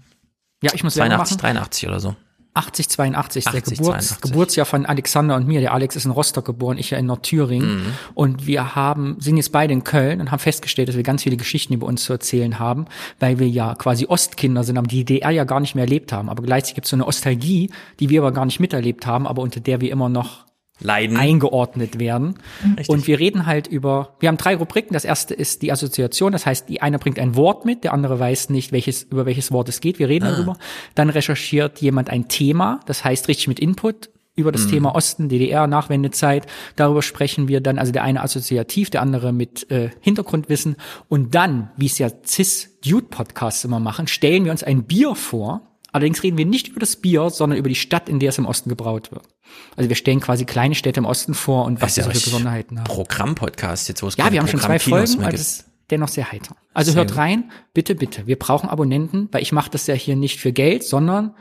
ja, 0.62 0.72
ich 0.74 0.84
muss 0.84 0.94
82, 0.94 1.38
83 1.38 1.88
oder 1.88 2.00
so. 2.00 2.14
80, 2.52 2.88
82 2.88 3.46
ist 3.46 3.52
der 3.52 3.60
Geburts, 3.60 4.08
82. 4.08 4.20
Geburtsjahr 4.22 4.66
von 4.66 4.84
Alexander 4.84 5.36
und 5.36 5.46
mir. 5.46 5.60
Der 5.60 5.72
Alex 5.72 5.94
ist 5.94 6.04
in 6.04 6.10
Rostock 6.10 6.44
geboren, 6.44 6.78
ich 6.78 6.90
ja 6.90 6.98
in 6.98 7.06
Nordthüringen. 7.06 7.84
Mhm. 7.84 7.92
Und 8.14 8.46
wir 8.46 8.74
haben, 8.74 9.16
sind 9.20 9.36
jetzt 9.36 9.52
beide 9.52 9.72
in 9.72 9.84
Köln 9.84 10.20
und 10.20 10.32
haben 10.32 10.40
festgestellt, 10.40 10.88
dass 10.88 10.96
wir 10.96 11.04
ganz 11.04 11.22
viele 11.22 11.36
Geschichten 11.36 11.74
über 11.74 11.86
uns 11.86 12.02
zu 12.02 12.12
erzählen 12.12 12.58
haben, 12.58 12.86
weil 13.20 13.38
wir 13.38 13.48
ja 13.48 13.74
quasi 13.76 14.06
Ostkinder 14.06 14.64
sind, 14.64 14.78
aber 14.78 14.88
die 14.88 15.04
DDR 15.04 15.30
ja 15.30 15.44
gar 15.44 15.60
nicht 15.60 15.76
mehr 15.76 15.84
erlebt 15.84 16.12
haben. 16.12 16.28
Aber 16.28 16.42
gleichzeitig 16.42 16.74
gibt 16.74 16.86
es 16.86 16.90
so 16.90 16.96
eine 16.96 17.04
Nostalgie, 17.04 17.70
die 18.00 18.08
wir 18.08 18.20
aber 18.20 18.32
gar 18.32 18.44
nicht 18.44 18.58
miterlebt 18.58 19.06
haben, 19.06 19.26
aber 19.26 19.42
unter 19.42 19.60
der 19.60 19.80
wir 19.80 19.90
immer 19.92 20.08
noch 20.08 20.49
Leiden. 20.80 21.16
eingeordnet 21.16 21.98
werden. 21.98 22.34
Richtig. 22.64 22.88
Und 22.88 23.06
wir 23.06 23.18
reden 23.18 23.46
halt 23.46 23.66
über, 23.66 24.16
wir 24.20 24.28
haben 24.28 24.36
drei 24.36 24.56
Rubriken. 24.56 24.94
Das 24.94 25.04
erste 25.04 25.34
ist 25.34 25.62
die 25.62 25.72
Assoziation. 25.72 26.32
Das 26.32 26.46
heißt, 26.46 26.68
die 26.68 26.82
eine 26.82 26.98
bringt 26.98 27.18
ein 27.18 27.36
Wort 27.36 27.64
mit, 27.64 27.84
der 27.84 27.92
andere 27.92 28.18
weiß 28.18 28.50
nicht, 28.50 28.72
welches, 28.72 29.02
über 29.04 29.26
welches 29.26 29.52
Wort 29.52 29.68
es 29.68 29.80
geht. 29.80 29.98
Wir 29.98 30.08
reden 30.08 30.26
ah. 30.26 30.32
darüber. 30.32 30.56
Dann 30.94 31.10
recherchiert 31.10 31.80
jemand 31.80 32.10
ein 32.10 32.28
Thema. 32.28 32.80
Das 32.86 33.04
heißt, 33.04 33.28
richtig 33.28 33.48
mit 33.48 33.60
Input 33.60 34.10
über 34.36 34.52
das 34.52 34.66
mhm. 34.66 34.70
Thema 34.70 34.94
Osten, 34.94 35.28
DDR, 35.28 35.66
Nachwendezeit. 35.66 36.46
Darüber 36.76 37.02
sprechen 37.02 37.48
wir 37.48 37.60
dann, 37.60 37.78
also 37.78 37.92
der 37.92 38.02
eine 38.02 38.22
assoziativ, 38.22 38.90
der 38.90 39.02
andere 39.02 39.32
mit 39.32 39.70
äh, 39.70 39.90
Hintergrundwissen. 40.00 40.76
Und 41.08 41.34
dann, 41.34 41.70
wie 41.76 41.86
es 41.86 41.98
ja 41.98 42.08
CIS-Dude-Podcasts 42.08 43.64
immer 43.64 43.80
machen, 43.80 44.06
stellen 44.06 44.44
wir 44.44 44.52
uns 44.52 44.62
ein 44.62 44.84
Bier 44.84 45.14
vor. 45.14 45.69
Allerdings 45.92 46.22
reden 46.22 46.38
wir 46.38 46.46
nicht 46.46 46.68
über 46.68 46.80
das 46.80 46.96
Bier, 46.96 47.30
sondern 47.30 47.58
über 47.58 47.68
die 47.68 47.74
Stadt, 47.74 48.08
in 48.08 48.20
der 48.20 48.30
es 48.30 48.38
im 48.38 48.46
Osten 48.46 48.68
gebraut 48.68 49.10
wird. 49.10 49.24
Also 49.76 49.88
wir 49.88 49.96
stellen 49.96 50.20
quasi 50.20 50.44
kleine 50.44 50.74
Städte 50.74 51.00
im 51.00 51.06
Osten 51.06 51.34
vor 51.34 51.64
und 51.64 51.82
was 51.82 51.94
sie 51.94 52.02
so 52.02 52.10
für 52.10 52.14
Besonderheiten 52.14 52.78
haben. 52.78 52.84
Programm-Podcast 52.84 53.88
jetzt, 53.88 54.02
wo 54.02 54.06
es 54.06 54.16
Ja, 54.16 54.32
wir 54.32 54.40
haben 54.40 54.48
schon 54.48 54.60
zwei 54.60 54.78
Folgen, 54.78 55.22
also 55.22 55.36
ist 55.36 55.64
dennoch 55.90 56.08
sehr 56.08 56.30
heiter. 56.30 56.56
Also 56.72 56.92
sehr 56.92 57.02
hört 57.02 57.16
rein, 57.16 57.50
bitte, 57.74 57.94
bitte. 57.94 58.26
Wir 58.26 58.38
brauchen 58.38 58.68
Abonnenten, 58.68 59.28
weil 59.32 59.42
ich 59.42 59.52
mache 59.52 59.70
das 59.70 59.86
ja 59.86 59.94
hier 59.94 60.16
nicht 60.16 60.38
für 60.38 60.52
Geld, 60.52 60.84
sondern 60.84 61.34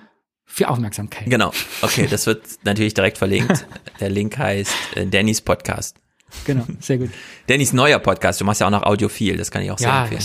für 0.45 0.69
Aufmerksamkeit. 0.69 1.29
Genau. 1.29 1.51
Okay, 1.81 2.07
das 2.09 2.25
wird 2.25 2.43
natürlich 2.63 2.95
direkt 2.95 3.17
verlinkt. 3.17 3.65
Der 3.99 4.09
Link 4.09 4.37
heißt 4.37 4.73
äh, 4.95 5.05
Dannys 5.05 5.41
Podcast. 5.41 5.97
Genau, 6.45 6.65
sehr 6.79 6.97
gut. 6.97 7.09
Dannys 7.47 7.73
neuer 7.73 7.99
Podcast. 7.99 8.41
Du 8.41 8.45
machst 8.45 8.61
ja 8.61 8.67
auch 8.67 8.71
noch 8.71 8.83
Audiophil, 8.83 9.37
das 9.37 9.51
kann 9.51 9.61
ich 9.61 9.71
auch 9.71 9.77
sehr 9.77 9.89
ja, 9.89 10.03
empfehlen. 10.03 10.21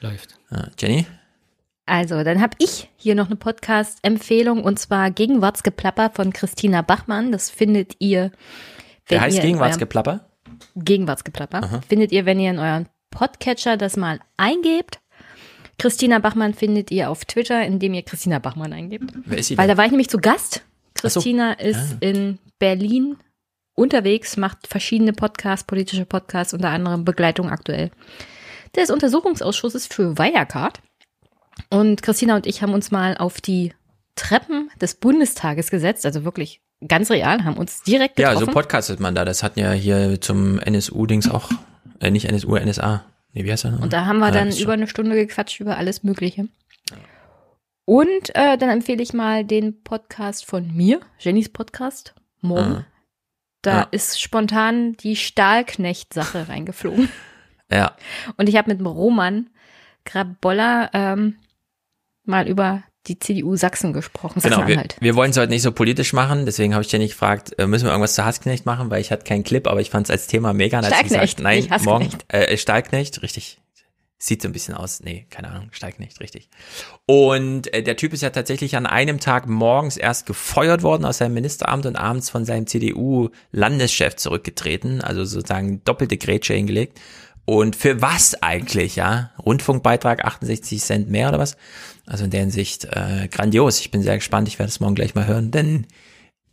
Ja, 0.00 0.08
läuft. 0.08 0.38
Jenny? 0.80 1.06
Also, 1.88 2.22
dann 2.22 2.40
habe 2.40 2.54
ich 2.58 2.90
hier 2.96 3.14
noch 3.14 3.26
eine 3.26 3.36
Podcast-Empfehlung 3.36 4.62
und 4.62 4.78
zwar 4.78 5.10
Gegenwartsgeplapper 5.10 6.10
von 6.10 6.32
Christina 6.32 6.82
Bachmann. 6.82 7.32
Das 7.32 7.50
findet 7.50 7.96
ihr. 7.98 8.30
Wer 9.06 9.22
heißt 9.22 9.40
Gegenwartsgeplapper? 9.40 10.28
Gegenwartsgeplapper. 10.76 11.62
Aha. 11.62 11.80
Findet 11.88 12.12
ihr, 12.12 12.26
wenn 12.26 12.38
ihr 12.38 12.50
in 12.50 12.58
euren 12.58 12.88
Podcatcher 13.10 13.76
das 13.76 13.96
mal 13.96 14.20
eingebt. 14.36 15.00
Christina 15.78 16.18
Bachmann 16.18 16.54
findet 16.54 16.90
ihr 16.90 17.08
auf 17.08 17.24
Twitter, 17.24 17.64
indem 17.64 17.94
ihr 17.94 18.02
Christina 18.02 18.38
Bachmann 18.38 18.72
eingebt. 18.72 19.12
Wer 19.24 19.38
ist 19.38 19.46
sie 19.46 19.54
denn? 19.54 19.62
Weil 19.62 19.68
da 19.68 19.76
war 19.76 19.84
ich 19.84 19.90
nämlich 19.90 20.10
zu 20.10 20.18
Gast. 20.18 20.62
Christina 20.94 21.56
so. 21.58 21.66
ist 21.66 21.92
ah. 21.94 21.96
in 22.00 22.38
Berlin 22.58 23.16
unterwegs, 23.74 24.36
macht 24.36 24.66
verschiedene 24.66 25.12
Podcasts, 25.12 25.64
politische 25.64 26.04
Podcasts, 26.04 26.52
unter 26.52 26.70
anderem 26.70 27.04
Begleitung 27.04 27.48
aktuell 27.48 27.90
des 28.76 28.90
Untersuchungsausschusses 28.90 29.86
für 29.86 30.18
Wirecard. 30.18 30.80
Und 31.70 32.02
Christina 32.02 32.36
und 32.36 32.46
ich 32.46 32.62
haben 32.62 32.72
uns 32.72 32.90
mal 32.90 33.16
auf 33.16 33.40
die 33.40 33.74
Treppen 34.14 34.70
des 34.80 34.94
Bundestages 34.94 35.70
gesetzt, 35.70 36.06
also 36.06 36.24
wirklich 36.24 36.60
ganz 36.86 37.10
real, 37.10 37.44
haben 37.44 37.56
uns 37.56 37.82
direkt 37.82 38.16
getroffen. 38.16 38.40
Ja, 38.40 38.46
so 38.46 38.50
podcastet 38.50 39.00
man 39.00 39.14
da. 39.14 39.24
Das 39.24 39.42
hatten 39.42 39.60
ja 39.60 39.72
hier 39.72 40.20
zum 40.20 40.58
NSU-Dings 40.58 41.30
auch, 41.30 41.50
äh, 42.00 42.10
nicht 42.10 42.26
NSU, 42.26 42.56
NSA. 42.56 43.04
Nee, 43.32 43.44
wie 43.44 43.52
heißt 43.52 43.66
er? 43.66 43.80
Und 43.80 43.92
da 43.92 44.06
haben 44.06 44.18
wir 44.18 44.26
ah, 44.26 44.30
dann 44.30 44.56
über 44.56 44.72
eine 44.72 44.88
Stunde 44.88 45.14
gequatscht 45.14 45.60
über 45.60 45.76
alles 45.76 46.02
Mögliche. 46.02 46.48
Und 47.84 48.34
äh, 48.34 48.58
dann 48.58 48.70
empfehle 48.70 49.02
ich 49.02 49.12
mal 49.12 49.44
den 49.44 49.82
Podcast 49.82 50.44
von 50.44 50.74
mir, 50.74 51.00
Jennys 51.18 51.48
Podcast, 51.48 52.14
morgen. 52.40 52.76
Ah. 52.78 52.86
Da 53.62 53.82
ah. 53.82 53.88
ist 53.90 54.20
spontan 54.20 54.94
die 54.94 55.16
Stahlknecht-Sache 55.16 56.48
reingeflogen. 56.48 57.08
Ja. 57.70 57.94
Und 58.38 58.48
ich 58.48 58.56
habe 58.56 58.70
mit 58.70 58.78
dem 58.78 58.86
Roman 58.86 59.50
Grabolla 60.06 60.88
ähm, 60.94 61.36
mal 62.28 62.48
über 62.48 62.82
die 63.06 63.18
CDU 63.18 63.56
Sachsen 63.56 63.92
gesprochen. 63.92 64.40
Sachsen 64.40 64.66
genau, 64.66 64.68
wir, 64.68 64.84
wir 65.00 65.14
wollen 65.14 65.30
es 65.30 65.36
heute 65.36 65.50
nicht 65.50 65.62
so 65.62 65.72
politisch 65.72 66.12
machen, 66.12 66.46
deswegen 66.46 66.74
habe 66.74 66.82
ich 66.82 66.88
dir 66.88 66.98
nicht 66.98 67.12
gefragt, 67.12 67.58
äh, 67.58 67.66
müssen 67.66 67.84
wir 67.84 67.90
irgendwas 67.90 68.14
zu 68.14 68.24
Hassknecht 68.24 68.66
machen, 68.66 68.90
weil 68.90 69.00
ich 69.00 69.10
hatte 69.10 69.24
keinen 69.24 69.44
Clip, 69.44 69.66
aber 69.66 69.80
ich 69.80 69.90
fand 69.90 70.06
es 70.06 70.10
als 70.10 70.26
Thema 70.26 70.52
mega. 70.52 70.82
Stahlknecht, 70.82 71.40
nein, 71.40 71.66
morgen, 71.82 72.10
äh, 72.28 72.56
Stahlknecht, 72.56 73.22
richtig. 73.22 73.60
Sieht 74.20 74.42
so 74.42 74.48
ein 74.48 74.52
bisschen 74.52 74.74
aus. 74.74 74.98
Nee, 75.00 75.28
keine 75.30 75.48
Ahnung, 75.48 75.68
Stahlknecht, 75.70 76.18
richtig. 76.18 76.48
Und 77.06 77.72
äh, 77.72 77.84
der 77.84 77.96
Typ 77.96 78.12
ist 78.12 78.22
ja 78.22 78.30
tatsächlich 78.30 78.76
an 78.76 78.84
einem 78.84 79.20
Tag 79.20 79.46
morgens 79.46 79.96
erst 79.96 80.26
gefeuert 80.26 80.82
worden 80.82 81.04
aus 81.04 81.18
seinem 81.18 81.34
Ministeramt 81.34 81.86
und 81.86 81.94
abends 81.94 82.28
von 82.28 82.44
seinem 82.44 82.66
CDU-Landeschef 82.66 84.16
zurückgetreten, 84.16 85.02
also 85.02 85.24
sozusagen 85.24 85.84
doppelte 85.84 86.16
Grätsche 86.16 86.54
hingelegt. 86.54 86.98
Und 87.44 87.76
für 87.76 88.02
was 88.02 88.42
eigentlich, 88.42 88.96
ja? 88.96 89.30
Rundfunkbeitrag 89.38 90.24
68 90.24 90.82
Cent 90.82 91.08
mehr 91.08 91.28
oder 91.28 91.38
was? 91.38 91.56
Also 92.08 92.24
in 92.24 92.30
der 92.30 92.40
Hinsicht 92.40 92.84
äh, 92.86 93.28
grandios. 93.30 93.80
Ich 93.80 93.90
bin 93.90 94.02
sehr 94.02 94.16
gespannt. 94.16 94.48
Ich 94.48 94.58
werde 94.58 94.70
es 94.70 94.80
morgen 94.80 94.94
gleich 94.94 95.14
mal 95.14 95.26
hören, 95.26 95.50
denn 95.50 95.86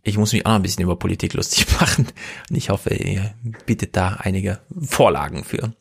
ich 0.04 0.18
muss 0.18 0.34
mich 0.34 0.46
auch 0.46 0.52
noch 0.52 0.58
ein 0.58 0.62
bisschen 0.62 0.84
über 0.84 0.98
Politik 0.98 1.34
lustig 1.34 1.66
machen. 1.80 2.08
Und 2.50 2.56
ich 2.56 2.70
hoffe, 2.70 2.94
ihr 2.94 3.34
bietet 3.66 3.96
da 3.96 4.18
einige 4.20 4.60
Vorlagen 4.82 5.44
für. 5.44 5.74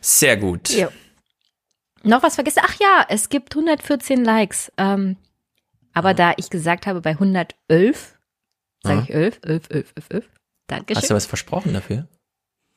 Sehr 0.00 0.36
gut. 0.36 0.70
Jo. 0.70 0.88
Noch 2.02 2.22
was 2.22 2.34
vergessen? 2.34 2.62
Ach 2.64 2.74
ja, 2.80 3.06
es 3.08 3.28
gibt 3.28 3.54
114 3.54 4.24
Likes. 4.24 4.72
Ähm, 4.76 5.16
aber 5.94 6.10
ja. 6.10 6.14
da 6.14 6.32
ich 6.36 6.50
gesagt 6.50 6.86
habe, 6.86 7.00
bei 7.00 7.10
111, 7.10 8.18
sage 8.82 8.96
ja. 8.96 9.02
ich 9.02 9.14
11, 9.14 9.40
11, 9.42 9.70
11, 9.70 9.92
11, 9.94 10.06
11. 10.10 10.30
Dankeschön. 10.66 11.02
Hast 11.02 11.10
du 11.10 11.14
was 11.14 11.26
versprochen 11.26 11.72
dafür? 11.72 12.08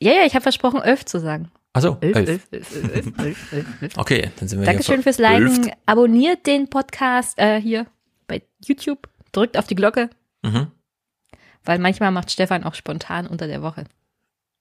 Ja, 0.00 0.12
ja, 0.12 0.26
ich 0.26 0.34
habe 0.34 0.42
versprochen, 0.42 0.80
11 0.80 1.06
zu 1.06 1.18
sagen. 1.18 1.50
Ach 1.76 1.82
so, 1.82 1.98
11. 2.00 2.16
11, 2.16 2.48
11, 2.52 2.74
11, 2.74 2.94
11, 2.94 3.22
11, 3.22 3.52
11, 3.52 3.66
11. 3.82 3.98
Okay, 3.98 4.30
dann 4.38 4.48
sind 4.48 4.60
wir 4.60 4.64
Dankeschön 4.64 5.02
fürs 5.02 5.18
Liken. 5.18 5.64
11. 5.64 5.76
Abonniert 5.84 6.46
den 6.46 6.70
Podcast 6.70 7.38
äh, 7.38 7.60
hier 7.60 7.86
bei 8.26 8.40
YouTube. 8.64 9.10
Drückt 9.32 9.58
auf 9.58 9.66
die 9.66 9.74
Glocke. 9.74 10.08
Mhm. 10.42 10.68
Weil 11.64 11.78
manchmal 11.78 12.12
macht 12.12 12.30
Stefan 12.30 12.64
auch 12.64 12.74
spontan 12.74 13.26
unter 13.26 13.46
der 13.46 13.60
Woche. 13.60 13.84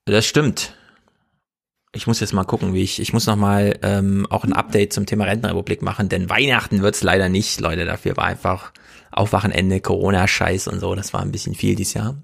Das 0.03 0.25
stimmt. 0.25 0.75
Ich 1.93 2.05
muss 2.05 2.19
jetzt 2.19 2.33
mal 2.33 2.43
gucken, 2.43 2.73
wie 2.73 2.83
ich, 2.83 2.99
ich 2.99 3.13
muss 3.13 3.27
noch 3.27 3.37
mal 3.37 3.79
ähm, 3.81 4.27
auch 4.29 4.43
ein 4.43 4.51
Update 4.51 4.91
zum 4.91 5.05
Thema 5.05 5.23
Rentenrepublik 5.23 5.81
machen, 5.81 6.09
denn 6.09 6.29
Weihnachten 6.29 6.81
wird's 6.81 7.01
leider 7.01 7.29
nicht, 7.29 7.61
Leute. 7.61 7.85
Dafür 7.85 8.17
war 8.17 8.25
einfach 8.25 8.73
Aufwachenende, 9.11 9.79
Corona-Scheiß 9.79 10.67
und 10.67 10.81
so. 10.81 10.93
Das 10.95 11.13
war 11.13 11.21
ein 11.21 11.31
bisschen 11.31 11.55
viel 11.55 11.75
dieses 11.75 11.93
Jahr. 11.93 12.17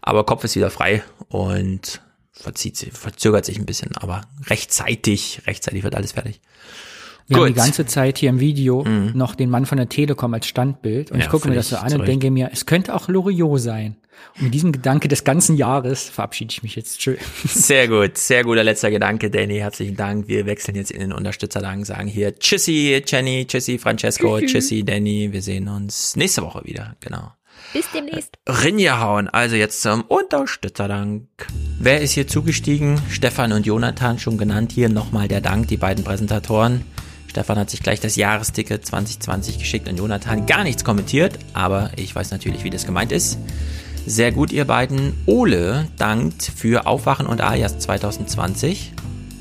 Aber 0.00 0.24
Kopf 0.24 0.42
ist 0.44 0.56
wieder 0.56 0.70
frei 0.70 1.02
und 1.28 2.00
verzieht 2.38 2.76
sich, 2.76 2.92
verzögert 2.92 3.44
sich 3.44 3.58
ein 3.58 3.66
bisschen, 3.66 3.96
aber 3.96 4.22
rechtzeitig, 4.46 5.42
rechtzeitig 5.46 5.82
wird 5.82 5.94
alles 5.94 6.12
fertig. 6.12 6.40
Wir 7.28 7.38
Gut. 7.38 7.46
haben 7.46 7.54
die 7.54 7.60
ganze 7.60 7.86
Zeit 7.86 8.18
hier 8.18 8.30
im 8.30 8.38
Video 8.38 8.84
mhm. 8.84 9.12
noch 9.14 9.34
den 9.34 9.50
Mann 9.50 9.66
von 9.66 9.78
der 9.78 9.88
Telekom 9.88 10.32
als 10.32 10.46
Standbild 10.46 11.10
und 11.10 11.18
ja, 11.18 11.24
ich 11.24 11.30
gucke 11.30 11.48
mir 11.48 11.56
das 11.56 11.70
so 11.70 11.76
an 11.76 11.92
und 11.92 12.06
denke 12.06 12.30
mir, 12.30 12.50
es 12.52 12.66
könnte 12.66 12.94
auch 12.94 13.08
Loriot 13.08 13.60
sein. 13.60 13.96
Und 14.36 14.44
mit 14.44 14.54
diesem 14.54 14.72
Gedanke 14.72 15.08
des 15.08 15.24
ganzen 15.24 15.56
Jahres 15.56 16.08
verabschiede 16.08 16.52
ich 16.52 16.62
mich 16.62 16.76
jetzt. 16.76 17.02
Schön. 17.02 17.18
Sehr 17.44 17.88
gut, 17.88 18.16
sehr 18.16 18.44
guter 18.44 18.64
letzter 18.64 18.90
Gedanke, 18.90 19.30
Danny. 19.30 19.58
Herzlichen 19.58 19.96
Dank. 19.96 20.28
Wir 20.28 20.46
wechseln 20.46 20.74
jetzt 20.74 20.90
in 20.90 21.00
den 21.00 21.12
Unterstützerdank, 21.12 21.84
sagen 21.84 22.08
hier 22.08 22.38
Tschüssi, 22.38 23.02
Jenny, 23.06 23.46
Tschüssi, 23.46 23.78
Francesco, 23.78 24.40
Tschüssi, 24.40 24.84
Danny. 24.84 25.32
Wir 25.32 25.42
sehen 25.42 25.68
uns 25.68 26.16
nächste 26.16 26.42
Woche 26.42 26.64
wieder. 26.64 26.96
Genau. 27.00 27.32
Bis 27.72 27.86
demnächst. 27.92 28.36
Rinja 28.48 29.00
hauen. 29.00 29.28
Also 29.28 29.56
jetzt 29.56 29.82
zum 29.82 30.02
Unterstützerdank. 30.02 31.26
Wer 31.78 32.00
ist 32.00 32.12
hier 32.12 32.26
zugestiegen? 32.26 33.00
Stefan 33.10 33.52
und 33.52 33.66
Jonathan 33.66 34.18
schon 34.18 34.38
genannt. 34.38 34.72
Hier 34.72 34.88
nochmal 34.88 35.28
der 35.28 35.40
Dank, 35.40 35.68
die 35.68 35.76
beiden 35.76 36.04
Präsentatoren. 36.04 36.84
Stefan 37.28 37.58
hat 37.58 37.68
sich 37.68 37.82
gleich 37.82 38.00
das 38.00 38.16
Jahresticket 38.16 38.86
2020 38.86 39.58
geschickt 39.58 39.88
und 39.88 39.98
Jonathan 39.98 40.46
gar 40.46 40.64
nichts 40.64 40.84
kommentiert, 40.84 41.38
aber 41.52 41.90
ich 41.96 42.14
weiß 42.14 42.30
natürlich, 42.30 42.64
wie 42.64 42.70
das 42.70 42.86
gemeint 42.86 43.12
ist. 43.12 43.38
Sehr 44.06 44.32
gut, 44.32 44.52
ihr 44.52 44.64
beiden. 44.64 45.12
Ole 45.26 45.88
dankt 45.98 46.42
für 46.42 46.86
Aufwachen 46.86 47.26
und 47.26 47.42
Alias 47.42 47.78
2020. 47.78 48.92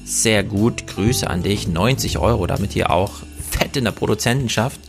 Sehr 0.04 0.44
gut, 0.44 0.88
Grüße 0.88 1.30
an 1.30 1.42
dich. 1.44 1.68
90 1.68 2.18
Euro, 2.18 2.48
damit 2.48 2.74
hier 2.74 2.90
auch 2.90 3.14
fett 3.50 3.78
in 3.78 3.86
der 3.86 3.92
Produzentenschaft. 3.92 4.80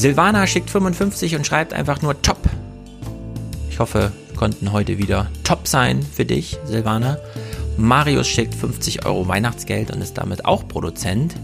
Silvana 0.00 0.46
schickt 0.46 0.70
55 0.70 1.36
und 1.36 1.46
schreibt 1.46 1.74
einfach 1.74 2.00
nur 2.00 2.22
top. 2.22 2.38
Ich 3.68 3.80
hoffe, 3.80 4.12
wir 4.28 4.34
konnten 4.34 4.72
heute 4.72 4.96
wieder 4.96 5.30
top 5.44 5.68
sein 5.68 6.02
für 6.02 6.24
dich, 6.24 6.58
Silvana. 6.64 7.18
Marius 7.76 8.26
schickt 8.26 8.54
50 8.54 9.04
Euro 9.04 9.28
Weihnachtsgeld 9.28 9.90
und 9.90 10.00
ist 10.00 10.14
damit 10.16 10.46
auch 10.46 10.66
Produzent. 10.66 11.34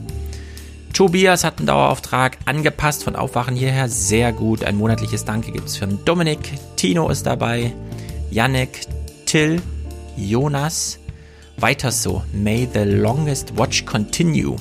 Tobias 0.94 1.44
hat 1.44 1.58
einen 1.58 1.66
Dauerauftrag 1.66 2.38
angepasst 2.46 3.04
von 3.04 3.14
Aufwachen 3.14 3.56
hierher. 3.56 3.90
Sehr 3.90 4.32
gut. 4.32 4.64
Ein 4.64 4.78
monatliches 4.78 5.26
Danke 5.26 5.52
gibt 5.52 5.68
es 5.68 5.76
für 5.76 5.86
Dominik. 5.86 6.54
Tino 6.76 7.10
ist 7.10 7.26
dabei. 7.26 7.74
Yannick, 8.30 8.86
Till, 9.26 9.60
Jonas. 10.16 10.98
Weiter 11.58 11.92
so. 11.92 12.22
May 12.32 12.66
the 12.72 12.84
longest 12.84 13.58
watch 13.58 13.84
continue. 13.84 14.56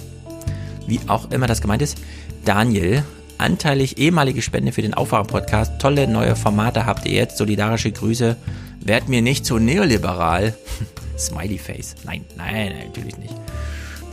Wie 0.85 0.99
auch 1.07 1.31
immer 1.31 1.47
das 1.47 1.61
gemeint 1.61 1.81
ist. 1.81 1.97
Daniel, 2.43 3.05
anteilig 3.37 3.97
ehemalige 3.97 4.41
Spende 4.41 4.71
für 4.71 4.81
den 4.81 4.93
Aufwachen-Podcast. 4.93 5.79
Tolle 5.79 6.07
neue 6.07 6.35
Formate 6.35 6.85
habt 6.85 7.05
ihr 7.05 7.13
jetzt. 7.13 7.37
Solidarische 7.37 7.91
Grüße. 7.91 8.35
Werd 8.79 9.09
mir 9.09 9.21
nicht 9.21 9.45
so 9.45 9.57
neoliberal. 9.57 10.53
Smiley 11.17 11.57
Face. 11.57 11.95
Nein, 12.03 12.25
nein, 12.35 12.73
natürlich 12.85 13.17
nicht. 13.17 13.33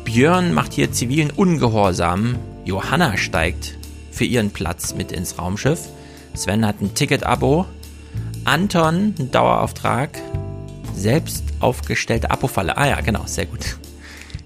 Björn 0.05 0.53
macht 0.53 0.73
hier 0.73 0.93
zivilen 0.93 1.31
Ungehorsam. 1.31 2.37
Johanna 2.65 3.17
steigt 3.17 3.77
für 4.11 4.25
ihren 4.25 4.51
Platz 4.51 4.95
mit 4.95 5.13
ins 5.13 5.39
Raumschiff. 5.39 5.89
Sven 6.35 6.67
hat 6.67 6.81
ein 6.81 6.95
Ticket-Abo. 6.95 7.67
Anton, 8.45 9.15
ein 9.19 9.31
Dauerauftrag. 9.31 10.19
Selbst 10.95 11.45
aufgestellte 11.61 12.31
Abo-Falle. 12.31 12.77
Ah 12.77 12.89
ja, 12.89 13.01
genau, 13.01 13.23
sehr 13.27 13.47
gut. 13.47 13.79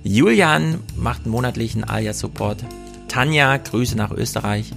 Julian 0.02 0.80
macht 0.96 1.26
monatlichen 1.26 1.82
Alias-Support. 1.82 2.64
Tanja, 3.16 3.56
Grüße 3.56 3.96
nach 3.96 4.10
Österreich. 4.10 4.72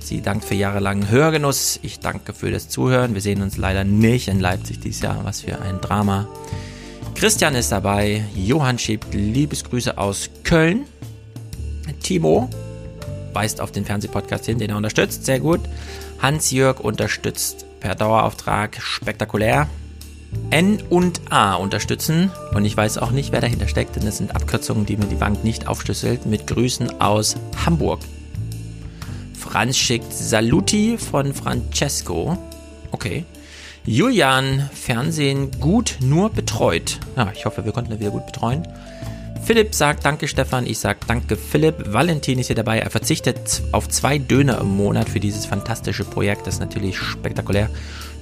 Sie 0.00 0.20
dankt 0.20 0.44
für 0.44 0.54
jahrelangen 0.54 1.08
Hörgenuss. 1.08 1.80
Ich 1.82 1.98
danke 1.98 2.34
für 2.34 2.50
das 2.50 2.68
Zuhören. 2.68 3.14
Wir 3.14 3.22
sehen 3.22 3.40
uns 3.40 3.56
leider 3.56 3.84
nicht 3.84 4.28
in 4.28 4.38
Leipzig 4.38 4.80
dieses 4.80 5.00
Jahr. 5.00 5.24
Was 5.24 5.40
für 5.40 5.58
ein 5.62 5.80
Drama. 5.80 6.28
Christian 7.14 7.54
ist 7.54 7.72
dabei. 7.72 8.22
Johann 8.34 8.78
schiebt 8.78 9.14
Liebesgrüße 9.14 9.96
aus 9.96 10.28
Köln. 10.44 10.84
Timo 12.02 12.50
weist 13.32 13.62
auf 13.62 13.72
den 13.72 13.86
Fernsehpodcast 13.86 14.44
hin, 14.44 14.58
den 14.58 14.68
er 14.68 14.76
unterstützt. 14.76 15.24
Sehr 15.24 15.40
gut. 15.40 15.60
Hans-Jörg 16.20 16.80
unterstützt 16.80 17.64
per 17.80 17.94
Dauerauftrag. 17.94 18.76
Spektakulär. 18.78 19.70
N 20.50 20.82
und 20.90 21.20
A 21.30 21.54
unterstützen. 21.54 22.30
Und 22.54 22.64
ich 22.64 22.76
weiß 22.76 22.98
auch 22.98 23.10
nicht, 23.10 23.32
wer 23.32 23.40
dahinter 23.40 23.68
steckt, 23.68 23.96
denn 23.96 24.06
es 24.06 24.18
sind 24.18 24.34
Abkürzungen, 24.34 24.86
die 24.86 24.96
mir 24.96 25.06
die 25.06 25.14
Bank 25.14 25.44
nicht 25.44 25.68
aufschlüsselt. 25.68 26.26
Mit 26.26 26.46
Grüßen 26.46 27.00
aus 27.00 27.36
Hamburg. 27.64 28.00
Franz 29.38 29.76
schickt 29.76 30.12
Saluti 30.12 30.98
von 30.98 31.34
Francesco. 31.34 32.38
Okay. 32.90 33.24
Julian, 33.84 34.68
Fernsehen 34.72 35.50
gut 35.58 35.98
nur 36.00 36.30
betreut. 36.30 37.00
Ja, 37.16 37.32
ich 37.34 37.46
hoffe, 37.46 37.64
wir 37.64 37.72
konnten 37.72 37.92
ihn 37.92 38.00
wieder 38.00 38.10
gut 38.10 38.26
betreuen. 38.26 38.66
Philipp 39.42 39.74
sagt 39.74 40.04
Danke 40.04 40.28
Stefan, 40.28 40.66
ich 40.66 40.78
sage 40.78 41.00
Danke 41.06 41.36
Philipp. 41.36 41.92
Valentin 41.92 42.38
ist 42.38 42.48
hier 42.48 42.56
dabei. 42.56 42.78
Er 42.78 42.90
verzichtet 42.90 43.62
auf 43.72 43.88
zwei 43.88 44.18
Döner 44.18 44.60
im 44.60 44.76
Monat 44.76 45.08
für 45.08 45.18
dieses 45.18 45.46
fantastische 45.46 46.04
Projekt. 46.04 46.46
Das 46.46 46.54
ist 46.54 46.60
natürlich 46.60 46.98
spektakulär. 46.98 47.70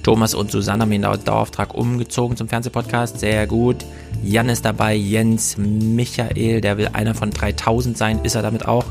Thomas 0.03 0.33
und 0.33 0.51
Susanna 0.51 0.83
haben 0.83 0.91
ihn 0.91 1.01
Dauerauftrag 1.01 1.73
umgezogen 1.73 2.37
zum 2.37 2.47
Fernsehpodcast. 2.47 3.19
Sehr 3.19 3.47
gut. 3.47 3.85
Jan 4.23 4.49
ist 4.49 4.65
dabei. 4.65 4.95
Jens, 4.95 5.57
Michael, 5.57 6.61
der 6.61 6.77
will 6.77 6.89
einer 6.93 7.15
von 7.15 7.31
3000 7.31 7.97
sein. 7.97 8.19
Ist 8.23 8.35
er 8.35 8.41
damit 8.41 8.67
auch. 8.67 8.85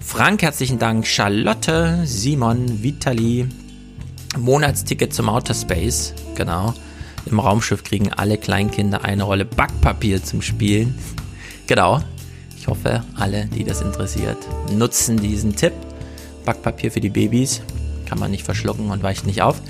Frank, 0.00 0.42
herzlichen 0.42 0.78
Dank. 0.78 1.06
Charlotte, 1.06 2.02
Simon, 2.04 2.82
Vitali, 2.82 3.48
Monatsticket 4.38 5.12
zum 5.12 5.28
Outer 5.28 5.54
Space, 5.54 6.14
genau. 6.34 6.74
Im 7.26 7.40
Raumschiff 7.40 7.82
kriegen 7.82 8.12
alle 8.12 8.38
Kleinkinder 8.38 9.04
eine 9.04 9.24
Rolle 9.24 9.44
Backpapier 9.44 10.22
zum 10.22 10.42
Spielen. 10.42 10.96
Genau. 11.66 12.00
Ich 12.56 12.68
hoffe, 12.68 13.02
alle, 13.16 13.46
die 13.46 13.64
das 13.64 13.80
interessiert, 13.80 14.38
nutzen 14.72 15.16
diesen 15.16 15.56
Tipp. 15.56 15.72
Backpapier 16.44 16.92
für 16.92 17.00
die 17.00 17.10
Babys. 17.10 17.62
Kann 18.06 18.20
man 18.20 18.30
nicht 18.30 18.44
verschlucken 18.44 18.90
und 18.90 19.02
weicht 19.02 19.26
nicht 19.26 19.42
auf. 19.42 19.60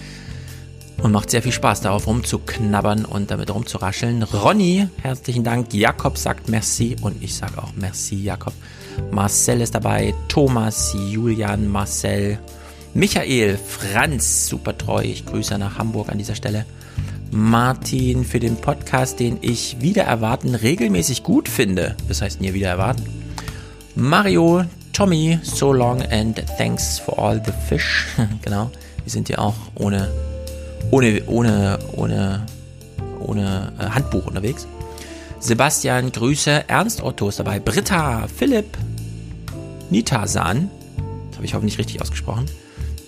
Und 1.02 1.12
macht 1.12 1.30
sehr 1.30 1.42
viel 1.42 1.52
Spaß, 1.52 1.82
darauf 1.82 2.06
rumzuknabbern 2.06 3.04
und 3.04 3.30
damit 3.30 3.54
rumzurascheln. 3.54 4.22
Ronny, 4.22 4.88
herzlichen 5.02 5.44
Dank. 5.44 5.72
Jakob 5.74 6.16
sagt 6.16 6.48
Merci 6.48 6.96
und 7.02 7.22
ich 7.22 7.34
sage 7.34 7.58
auch 7.58 7.72
Merci, 7.76 8.16
Jakob. 8.16 8.54
Marcel 9.10 9.60
ist 9.60 9.74
dabei. 9.74 10.14
Thomas, 10.28 10.96
Julian, 11.10 11.68
Marcel, 11.68 12.38
Michael, 12.94 13.58
Franz, 13.58 14.48
super 14.48 14.76
treu. 14.76 15.02
Ich 15.02 15.26
grüße 15.26 15.58
nach 15.58 15.78
Hamburg 15.78 16.08
an 16.08 16.16
dieser 16.16 16.34
Stelle. 16.34 16.64
Martin 17.30 18.24
für 18.24 18.40
den 18.40 18.56
Podcast, 18.56 19.20
den 19.20 19.38
ich 19.42 19.80
wieder 19.80 20.04
erwarten 20.04 20.54
regelmäßig 20.54 21.22
gut 21.22 21.48
finde. 21.48 21.94
Das 22.08 22.22
heißt, 22.22 22.40
nie 22.40 22.54
wieder 22.54 22.68
erwarten. 22.68 23.02
Mario, 23.94 24.64
Tommy, 24.92 25.38
so 25.42 25.72
long 25.72 26.00
and 26.10 26.42
thanks 26.56 26.98
for 26.98 27.18
all 27.18 27.42
the 27.44 27.52
fish. 27.68 28.06
genau. 28.42 28.70
Wir 29.04 29.10
sind 29.10 29.28
ja 29.28 29.38
auch 29.38 29.56
ohne, 29.74 30.08
ohne, 30.90 31.22
ohne, 31.26 31.78
ohne, 31.92 32.46
ohne 33.20 33.72
äh, 33.78 33.84
Handbuch 33.84 34.26
unterwegs. 34.26 34.66
Sebastian, 35.38 36.12
Grüße. 36.12 36.64
Ernst 36.68 37.02
Otto 37.02 37.28
ist 37.28 37.38
dabei. 37.38 37.60
Britta, 37.60 38.26
Philipp, 38.28 38.76
Nitasan. 39.90 40.70
Das 41.28 41.36
habe 41.36 41.46
ich 41.46 41.54
hoffentlich 41.54 41.78
richtig 41.78 42.00
ausgesprochen. 42.00 42.46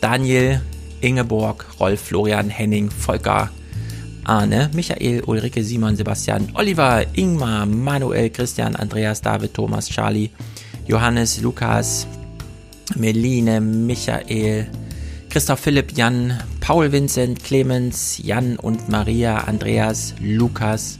Daniel, 0.00 0.60
Ingeborg, 1.00 1.66
Rolf, 1.80 2.00
Florian, 2.00 2.50
Henning, 2.50 2.90
Volker, 2.90 3.50
Arne, 4.24 4.70
Michael, 4.74 5.22
Ulrike, 5.24 5.64
Simon, 5.64 5.96
Sebastian, 5.96 6.50
Oliver, 6.54 7.04
Ingmar, 7.14 7.66
Manuel, 7.66 8.30
Christian, 8.30 8.76
Andreas, 8.76 9.22
David, 9.22 9.54
Thomas, 9.54 9.88
Charlie, 9.88 10.30
Johannes, 10.86 11.40
Lukas, 11.40 12.06
Meline, 12.94 13.60
Michael, 13.60 14.66
Christoph, 15.30 15.60
Philipp, 15.60 15.96
Jan, 15.96 16.38
Paul, 16.68 16.92
Vincent, 16.92 17.42
Clemens, 17.42 18.18
Jan 18.22 18.58
und 18.58 18.90
Maria, 18.90 19.38
Andreas, 19.38 20.14
Lukas, 20.20 20.98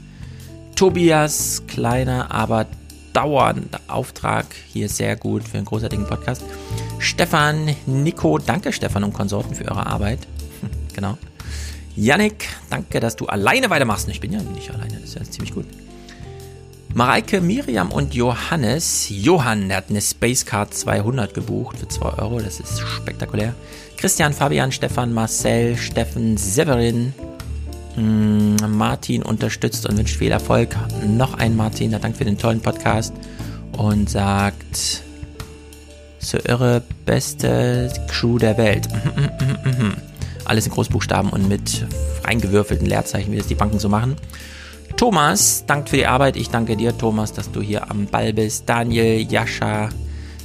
Tobias, 0.75 1.63
kleiner, 1.69 2.31
aber 2.31 2.65
dauernder 3.13 3.79
Auftrag. 3.87 4.47
Hier 4.73 4.89
sehr 4.89 5.15
gut 5.17 5.47
für 5.47 5.59
einen 5.59 5.67
großartigen 5.67 6.07
Podcast. 6.07 6.43
Stefan, 6.99 7.77
Nico, 7.85 8.39
danke 8.39 8.73
Stefan 8.73 9.05
und 9.05 9.13
Konsorten 9.13 9.55
für 9.55 9.67
eure 9.67 9.85
Arbeit. 9.85 10.21
genau. 10.95 11.19
Yannick, 11.95 12.49
danke, 12.71 12.99
dass 12.99 13.17
du 13.17 13.27
alleine 13.27 13.69
weitermachst. 13.69 14.09
Ich 14.09 14.21
bin 14.21 14.33
ja 14.33 14.41
nicht 14.41 14.71
alleine, 14.71 14.95
das 14.95 15.11
ist 15.11 15.15
ja 15.17 15.23
ziemlich 15.25 15.53
gut. 15.53 15.67
Mareike, 16.95 17.43
Miriam 17.43 17.93
und 17.93 18.15
Johannes. 18.15 19.09
Johann, 19.11 19.69
der 19.69 19.77
hat 19.77 19.91
eine 19.91 20.01
Spacecard 20.01 20.73
200 20.73 21.35
gebucht 21.35 21.79
für 21.79 21.89
2 21.89 22.23
Euro. 22.23 22.41
Das 22.41 22.59
ist 22.59 22.81
spektakulär. 22.81 23.55
Christian, 23.99 24.33
Fabian, 24.33 24.71
Stefan, 24.71 25.13
Marcel, 25.13 25.77
Steffen, 25.77 26.37
Severin. 26.37 27.13
Mm, 27.97 28.55
Martin 28.69 29.25
unterstützt 29.25 29.89
und 29.89 29.99
wünscht 29.99 30.17
viel 30.17 30.31
Erfolg. 30.31 30.77
Noch 31.05 31.35
ein 31.35 31.57
Martin, 31.57 31.91
der 31.91 31.99
dankt 31.99 32.17
für 32.17 32.25
den 32.25 32.39
tollen 32.39 32.61
Podcast 32.61 33.13
und 33.77 34.09
sagt, 34.09 35.03
so 36.21 36.39
irre 36.45 36.81
beste 37.07 37.93
Crew 38.07 38.39
der 38.39 38.57
Welt. 38.57 38.87
Alles 40.45 40.67
in 40.67 40.73
Großbuchstaben 40.73 41.31
und 41.31 41.49
mit 41.49 41.85
reingewürfelten 42.23 42.87
Leerzeichen, 42.87 43.33
wie 43.33 43.39
das 43.39 43.49
die 43.49 43.57
Banken 43.57 43.81
so 43.81 43.89
machen. 43.89 44.15
Thomas 44.97 45.65
dankt 45.67 45.89
für 45.89 45.97
die 45.97 46.07
Arbeit. 46.07 46.37
Ich 46.37 46.51
danke 46.51 46.77
dir, 46.77 46.97
Thomas, 46.97 47.33
dass 47.33 47.51
du 47.51 47.61
hier 47.61 47.91
am 47.91 48.07
Ball 48.07 48.33
bist. 48.33 48.69
Daniel, 48.69 49.27
Jascha, 49.29 49.89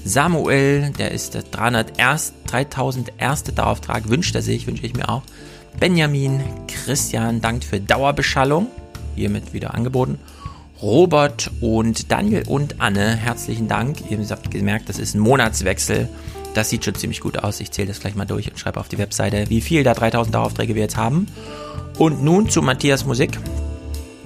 Samuel, 0.06 0.92
der 0.98 1.12
ist 1.12 1.34
der 1.34 1.44
301, 1.44 2.34
3001. 2.48 3.44
Dauerauftrag, 3.56 4.10
wünscht 4.10 4.36
er 4.36 4.42
sich, 4.42 4.68
wünsche 4.68 4.86
ich 4.86 4.94
mir 4.94 5.10
auch. 5.10 5.22
Benjamin, 5.80 6.42
Christian 6.68 7.42
dankt 7.42 7.64
für 7.64 7.80
Dauerbeschallung, 7.80 8.68
hiermit 9.16 9.54
wieder 9.54 9.74
angeboten. 9.74 10.20
Robert 10.82 11.50
und 11.62 12.12
Daniel 12.12 12.44
und 12.48 12.82
Anne, 12.82 13.16
herzlichen 13.16 13.70
Dank. 13.70 14.12
Ihr 14.12 14.20
habt 14.30 14.52
gemerkt, 14.52 14.90
das 14.90 15.00
ist 15.00 15.16
ein 15.16 15.20
Monatswechsel. 15.20 16.10
Das 16.54 16.70
sieht 16.70 16.84
schon 16.84 16.96
ziemlich 16.96 17.22
gut 17.22 17.38
aus. 17.38 17.62
Ich 17.62 17.72
zähle 17.72 17.88
das 17.88 18.02
gleich 18.02 18.16
mal 18.16 18.26
durch 18.26 18.52
und 18.52 18.60
schreibe 18.60 18.82
auf 18.82 18.90
die 18.90 18.98
Webseite, 18.98 19.50
wie 19.50 19.62
viel 19.62 19.84
da 19.84 19.94
3000 19.94 20.36
Daueraufträge 20.36 20.76
wir 20.76 20.82
jetzt 20.82 20.98
haben. 20.98 21.28
Und 21.98 22.22
nun 22.22 22.50
zu 22.50 22.62
Matthias 22.62 23.06
Musik. 23.06 23.40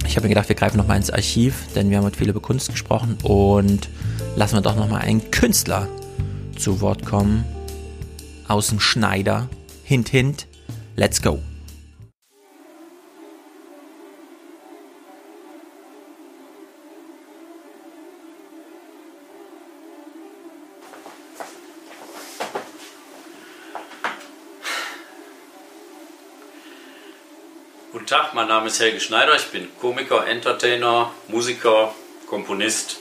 Ich 0.07 0.15
habe 0.15 0.23
mir 0.23 0.29
gedacht, 0.29 0.49
wir 0.49 0.55
greifen 0.55 0.77
nochmal 0.77 0.97
ins 0.97 1.11
Archiv, 1.11 1.67
denn 1.75 1.89
wir 1.89 1.97
haben 1.97 2.05
mit 2.05 2.15
viel 2.15 2.29
über 2.29 2.39
Kunst 2.39 2.69
gesprochen 2.69 3.17
und 3.23 3.89
lassen 4.35 4.55
wir 4.55 4.61
doch 4.61 4.75
nochmal 4.75 5.01
einen 5.01 5.29
Künstler 5.31 5.87
zu 6.57 6.81
Wort 6.81 7.05
kommen. 7.05 7.43
Aus 8.47 8.69
dem 8.69 8.79
Schneider. 8.79 9.49
Hint, 9.83 10.09
hint. 10.09 10.47
Let's 10.95 11.21
go. 11.21 11.39
Guten 28.07 28.21
Tag, 28.21 28.33
mein 28.33 28.47
Name 28.47 28.67
ist 28.67 28.79
Helge 28.79 29.01
Schneider. 29.01 29.35
Ich 29.35 29.47
bin 29.47 29.67
Komiker, 29.81 30.25
Entertainer, 30.25 31.11
Musiker, 31.27 31.93
Komponist. 32.29 32.99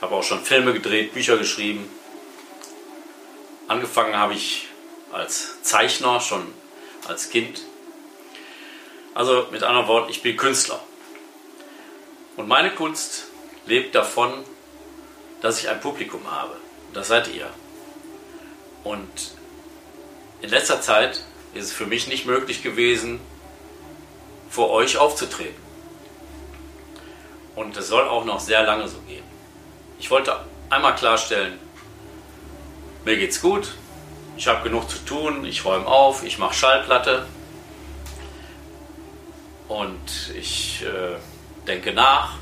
Habe 0.00 0.14
auch 0.14 0.22
schon 0.22 0.42
Filme 0.42 0.72
gedreht, 0.72 1.12
Bücher 1.12 1.36
geschrieben. 1.36 1.90
Angefangen 3.68 4.16
habe 4.16 4.32
ich 4.32 4.68
als 5.12 5.60
Zeichner, 5.60 6.20
schon 6.20 6.54
als 7.06 7.28
Kind. 7.28 7.60
Also 9.12 9.46
mit 9.50 9.62
anderen 9.62 9.88
Worten, 9.88 10.10
ich 10.10 10.22
bin 10.22 10.38
Künstler. 10.38 10.82
Und 12.38 12.48
meine 12.48 12.70
Kunst 12.70 13.24
lebt 13.66 13.94
davon, 13.94 14.42
dass 15.42 15.58
ich 15.58 15.68
ein 15.68 15.82
Publikum 15.82 16.30
habe. 16.30 16.56
Das 16.94 17.08
seid 17.08 17.28
ihr. 17.28 17.50
Und 18.84 19.32
in 20.40 20.48
letzter 20.48 20.80
Zeit 20.80 21.22
ist 21.52 21.64
es 21.64 21.72
für 21.72 21.84
mich 21.84 22.08
nicht 22.08 22.24
möglich 22.24 22.62
gewesen, 22.62 23.20
vor 24.48 24.70
euch 24.70 24.96
aufzutreten. 24.96 25.66
Und 27.54 27.76
es 27.76 27.88
soll 27.88 28.06
auch 28.06 28.24
noch 28.24 28.40
sehr 28.40 28.62
lange 28.64 28.86
so 28.86 28.98
gehen. 29.00 29.24
Ich 29.98 30.10
wollte 30.10 30.38
einmal 30.68 30.94
klarstellen, 30.94 31.58
mir 33.04 33.16
geht's 33.16 33.40
gut, 33.40 33.74
ich 34.36 34.46
habe 34.46 34.62
genug 34.62 34.90
zu 34.90 34.98
tun, 34.98 35.44
ich 35.46 35.64
räume 35.64 35.86
auf, 35.86 36.22
ich 36.22 36.38
mache 36.38 36.54
Schallplatte 36.54 37.26
und 39.68 40.34
ich 40.36 40.84
äh, 40.84 41.16
denke 41.66 41.92
nach. 41.92 42.34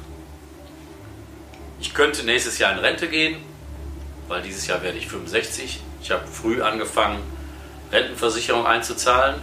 Ich 1.81 1.95
könnte 1.95 2.25
nächstes 2.25 2.59
Jahr 2.59 2.73
in 2.73 2.79
Rente 2.79 3.09
gehen, 3.09 3.37
weil 4.27 4.43
dieses 4.43 4.67
Jahr 4.67 4.83
werde 4.83 4.99
ich 4.99 5.07
65. 5.07 5.81
Ich 6.03 6.11
habe 6.11 6.27
früh 6.27 6.63
angefangen, 6.63 7.23
Rentenversicherung 7.93 8.67
einzuzahlen 8.67 9.41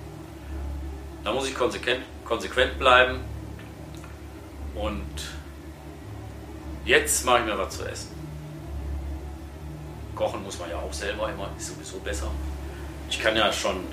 Da 1.23 1.31
muss 1.31 1.47
ich 1.47 1.53
konsequent, 1.53 2.01
konsequent 2.25 2.79
bleiben. 2.79 3.19
Und 4.73 5.05
jetzt 6.85 7.23
mache 7.23 7.39
ich 7.41 7.45
mir 7.45 7.57
was 7.57 7.77
zu 7.77 7.87
essen. 7.87 8.09
Kochen 10.15 10.41
muss 10.41 10.57
man 10.57 10.71
ja 10.71 10.77
auch 10.77 10.91
selber 10.91 11.29
immer, 11.31 11.49
ist 11.55 11.67
sowieso 11.67 11.99
besser. 11.99 12.31
Ich 13.11 13.19
kann 13.19 13.37
ja 13.37 13.53
schon 13.53 13.85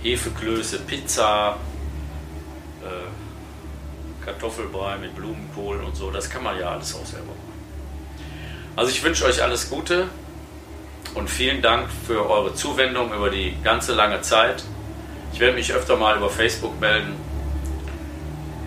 Hefeklöße, 0.00 0.78
Pizza, 0.80 1.58
äh, 2.88 4.24
Kartoffelbrei 4.24 4.98
mit 4.98 5.14
Blumenkohl 5.14 5.80
und 5.80 5.96
so, 5.96 6.10
das 6.10 6.28
kann 6.28 6.42
man 6.42 6.58
ja 6.58 6.70
alles 6.70 6.94
auch 6.94 7.06
selber 7.06 7.26
machen. 7.26 7.38
Also 8.76 8.90
ich 8.90 9.02
wünsche 9.02 9.24
euch 9.24 9.42
alles 9.42 9.70
Gute 9.70 10.08
und 11.14 11.28
vielen 11.28 11.62
Dank 11.62 11.88
für 12.06 12.28
eure 12.28 12.54
Zuwendung 12.54 13.12
über 13.12 13.30
die 13.30 13.56
ganze 13.62 13.94
lange 13.94 14.20
Zeit. 14.20 14.62
Ich 15.32 15.40
werde 15.40 15.56
mich 15.56 15.72
öfter 15.72 15.96
mal 15.96 16.16
über 16.16 16.30
Facebook 16.30 16.80
melden, 16.80 17.14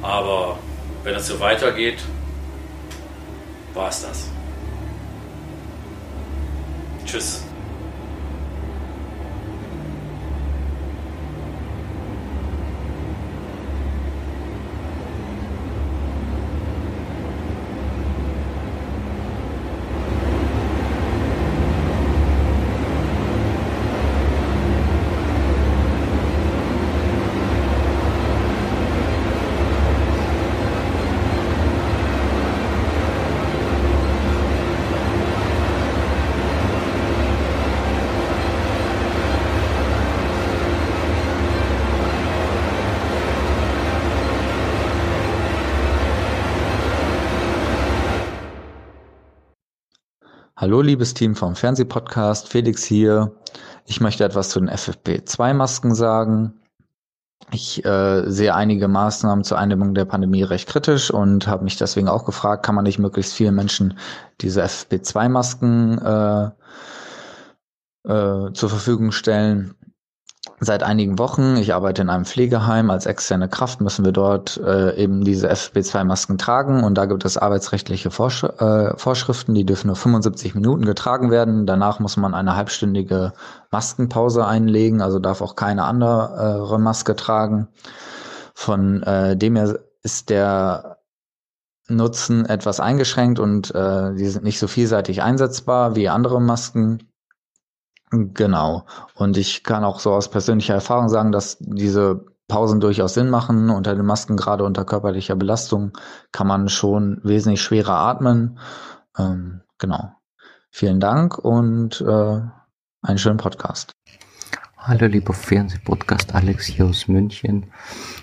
aber 0.01 0.57
Wenn 1.03 1.13
das 1.15 1.27
so 1.27 1.39
weitergeht, 1.39 1.97
war 3.73 3.89
es 3.89 4.01
das. 4.03 4.29
Tschüss. 7.05 7.43
Hallo, 50.71 50.83
liebes 50.83 51.13
Team 51.13 51.35
vom 51.35 51.57
Fernsehpodcast. 51.57 52.47
Felix 52.47 52.81
hier. 52.85 53.35
Ich 53.87 53.99
möchte 53.99 54.23
etwas 54.23 54.47
zu 54.47 54.61
den 54.61 54.69
FFP2-Masken 54.69 55.93
sagen. 55.93 56.61
Ich 57.51 57.83
äh, 57.83 58.23
sehe 58.31 58.55
einige 58.55 58.87
Maßnahmen 58.87 59.43
zur 59.43 59.57
Eindämmung 59.57 59.93
der 59.95 60.05
Pandemie 60.05 60.43
recht 60.43 60.69
kritisch 60.69 61.11
und 61.11 61.45
habe 61.45 61.65
mich 61.65 61.75
deswegen 61.75 62.07
auch 62.07 62.23
gefragt, 62.23 62.65
kann 62.65 62.75
man 62.75 62.85
nicht 62.85 62.99
möglichst 62.99 63.33
vielen 63.33 63.53
Menschen 63.53 63.97
diese 64.39 64.63
FFP2-Masken 64.63 65.97
äh, 65.97 66.45
äh, 68.07 68.53
zur 68.53 68.69
Verfügung 68.69 69.11
stellen? 69.11 69.73
Seit 70.63 70.83
einigen 70.83 71.17
Wochen. 71.17 71.57
Ich 71.57 71.73
arbeite 71.73 72.03
in 72.03 72.09
einem 72.09 72.23
Pflegeheim. 72.23 72.91
Als 72.91 73.07
externe 73.07 73.49
Kraft 73.49 73.81
müssen 73.81 74.05
wir 74.05 74.11
dort 74.11 74.57
äh, 74.63 74.95
eben 74.95 75.23
diese 75.23 75.51
FFP2-Masken 75.51 76.37
tragen. 76.37 76.83
Und 76.83 76.95
da 76.99 77.05
gibt 77.05 77.25
es 77.25 77.35
arbeitsrechtliche 77.35 78.11
Vorsch 78.11 78.43
äh, 78.43 78.95
Vorschriften, 78.95 79.55
die 79.55 79.65
dürfen 79.65 79.87
nur 79.87 79.95
75 79.95 80.53
Minuten 80.53 80.85
getragen 80.85 81.31
werden. 81.31 81.65
Danach 81.65 81.99
muss 81.99 82.15
man 82.15 82.35
eine 82.35 82.55
halbstündige 82.55 83.33
Maskenpause 83.71 84.45
einlegen, 84.45 85.01
also 85.01 85.17
darf 85.17 85.41
auch 85.41 85.55
keine 85.55 85.83
andere 85.83 86.77
Maske 86.79 87.15
tragen. 87.15 87.67
Von 88.53 89.01
äh, 89.01 89.35
dem 89.35 89.55
her 89.55 89.79
ist 90.03 90.29
der 90.29 90.97
Nutzen 91.87 92.45
etwas 92.45 92.79
eingeschränkt 92.79 93.39
und 93.39 93.73
äh, 93.73 94.13
die 94.13 94.27
sind 94.27 94.43
nicht 94.43 94.59
so 94.59 94.67
vielseitig 94.67 95.23
einsetzbar 95.23 95.95
wie 95.95 96.07
andere 96.07 96.39
Masken. 96.39 97.10
Genau. 98.11 98.85
Und 99.15 99.37
ich 99.37 99.63
kann 99.63 99.85
auch 99.85 100.01
so 100.01 100.11
aus 100.13 100.29
persönlicher 100.29 100.73
Erfahrung 100.73 101.07
sagen, 101.07 101.31
dass 101.31 101.57
diese 101.59 102.25
Pausen 102.49 102.81
durchaus 102.81 103.13
Sinn 103.13 103.29
machen. 103.29 103.69
Unter 103.69 103.95
den 103.95 104.05
Masken, 104.05 104.35
gerade 104.35 104.65
unter 104.65 104.83
körperlicher 104.83 105.37
Belastung, 105.37 105.93
kann 106.33 106.45
man 106.45 106.67
schon 106.67 107.21
wesentlich 107.23 107.61
schwerer 107.61 107.93
atmen. 107.93 108.59
Ähm, 109.17 109.61
genau. 109.77 110.11
Vielen 110.69 110.99
Dank 110.99 111.37
und 111.37 112.01
äh, 112.01 112.41
einen 113.01 113.17
schönen 113.17 113.37
Podcast. 113.37 113.93
Hallo 114.77 115.05
lieber 115.05 115.33
Fernsehpodcast 115.33 116.35
Alex 116.35 116.65
hier 116.65 116.87
aus 116.87 117.07
München. 117.07 117.67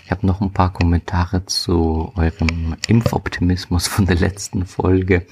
Ich 0.04 0.10
habe 0.10 0.26
noch 0.26 0.40
ein 0.40 0.52
paar 0.52 0.72
Kommentare 0.72 1.46
zu 1.46 2.12
eurem 2.16 2.76
Impfoptimismus 2.88 3.86
von 3.86 4.06
der 4.06 4.16
letzten 4.16 4.66
Folge. 4.66 5.24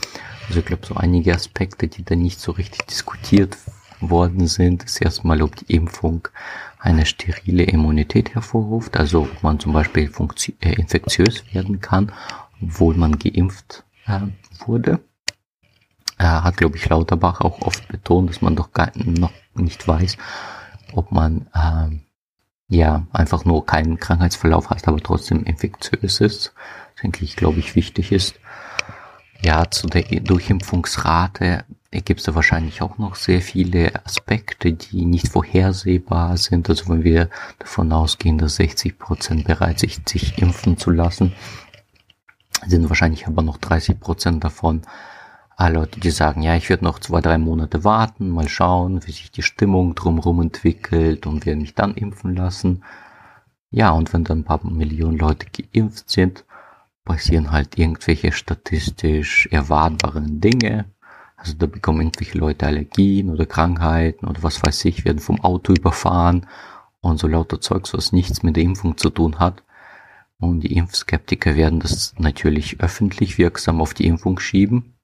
Also 0.46 0.60
ich 0.60 0.66
glaube 0.66 0.86
so 0.86 0.94
einige 0.94 1.34
Aspekte, 1.34 1.88
die 1.88 2.04
da 2.04 2.14
nicht 2.14 2.40
so 2.40 2.52
richtig 2.52 2.86
diskutiert 2.86 3.56
worden 4.00 4.46
sind, 4.46 4.84
ist 4.84 5.00
erstmal, 5.00 5.42
ob 5.42 5.56
die 5.56 5.74
Impfung 5.74 6.28
eine 6.78 7.06
sterile 7.06 7.64
Immunität 7.64 8.34
hervorruft, 8.34 8.96
also 8.96 9.22
ob 9.22 9.42
man 9.42 9.58
zum 9.58 9.72
Beispiel 9.72 10.10
äh, 10.60 10.72
infektiös 10.74 11.44
werden 11.52 11.80
kann, 11.80 12.12
obwohl 12.62 12.94
man 12.94 13.18
geimpft 13.18 13.84
äh, 14.06 14.20
wurde. 14.66 15.00
Er 16.18 16.44
hat, 16.44 16.56
glaube 16.56 16.76
ich, 16.76 16.88
Lauterbach 16.88 17.40
auch 17.40 17.60
oft 17.60 17.88
betont, 17.88 18.30
dass 18.30 18.40
man 18.40 18.56
doch 18.56 18.72
gar 18.72 18.90
noch 18.94 19.32
nicht 19.54 19.86
weiß, 19.86 20.16
ob 20.92 21.12
man 21.12 21.48
äh, 21.52 21.98
ja 22.68 23.06
einfach 23.12 23.44
nur 23.44 23.66
keinen 23.66 23.98
Krankheitsverlauf 23.98 24.70
hat, 24.70 24.86
aber 24.88 25.00
trotzdem 25.00 25.44
infektiös 25.44 26.20
ist. 26.20 26.54
Das 26.94 27.04
eigentlich, 27.04 27.36
glaube 27.36 27.58
ich, 27.58 27.74
wichtig 27.74 28.12
ist. 28.12 28.38
Ja, 29.42 29.70
zu 29.70 29.86
der 29.86 30.02
Durchimpfungsrate 30.02 31.64
gibt 31.90 32.20
es 32.20 32.26
da 32.26 32.34
wahrscheinlich 32.34 32.82
auch 32.82 32.98
noch 32.98 33.14
sehr 33.14 33.40
viele 33.40 34.04
Aspekte, 34.04 34.72
die 34.72 35.04
nicht 35.04 35.28
vorhersehbar 35.28 36.36
sind. 36.36 36.68
Also 36.68 36.88
wenn 36.88 37.04
wir 37.04 37.30
davon 37.58 37.92
ausgehen, 37.92 38.38
dass 38.38 38.56
60 38.56 38.98
Prozent 38.98 39.44
bereit 39.44 39.80
sind, 39.80 40.08
sich 40.08 40.38
impfen 40.38 40.76
zu 40.76 40.90
lassen, 40.90 41.32
sind 42.66 42.88
wahrscheinlich 42.88 43.26
aber 43.26 43.42
noch 43.42 43.58
30 43.58 44.00
Prozent 44.00 44.44
davon 44.44 44.82
äh, 45.58 45.70
Leute, 45.70 46.00
die 46.00 46.10
sagen, 46.10 46.42
ja, 46.42 46.56
ich 46.56 46.68
werde 46.68 46.84
noch 46.84 46.98
zwei, 46.98 47.20
drei 47.20 47.38
Monate 47.38 47.84
warten, 47.84 48.30
mal 48.30 48.48
schauen, 48.48 49.06
wie 49.06 49.12
sich 49.12 49.30
die 49.30 49.42
Stimmung 49.42 49.94
drumherum 49.94 50.42
entwickelt 50.42 51.26
und 51.26 51.46
werde 51.46 51.60
mich 51.60 51.74
dann 51.74 51.94
impfen 51.94 52.36
lassen. 52.36 52.82
Ja, 53.70 53.90
und 53.90 54.12
wenn 54.12 54.24
dann 54.24 54.40
ein 54.40 54.44
paar 54.44 54.64
Millionen 54.64 55.18
Leute 55.18 55.46
geimpft 55.46 56.10
sind, 56.10 56.44
passieren 57.04 57.52
halt 57.52 57.78
irgendwelche 57.78 58.32
statistisch 58.32 59.48
erwartbaren 59.50 60.40
Dinge, 60.40 60.86
also 61.36 61.54
da 61.54 61.66
bekommen 61.66 62.00
irgendwelche 62.00 62.38
Leute 62.38 62.66
Allergien 62.66 63.30
oder 63.30 63.46
Krankheiten 63.46 64.26
oder 64.26 64.42
was 64.42 64.62
weiß 64.62 64.84
ich, 64.86 65.04
werden 65.04 65.18
vom 65.18 65.40
Auto 65.42 65.74
überfahren 65.74 66.46
und 67.00 67.18
so 67.18 67.28
lauter 67.28 67.60
Zeugs, 67.60 67.92
was 67.92 68.12
nichts 68.12 68.42
mit 68.42 68.56
der 68.56 68.64
Impfung 68.64 68.96
zu 68.96 69.10
tun 69.10 69.38
hat. 69.38 69.62
Und 70.38 70.60
die 70.60 70.74
Impfskeptiker 70.74 71.56
werden 71.56 71.80
das 71.80 72.14
natürlich 72.18 72.80
öffentlich 72.80 73.38
wirksam 73.38 73.80
auf 73.80 73.94
die 73.94 74.06
Impfung 74.06 74.38
schieben, 74.38 74.98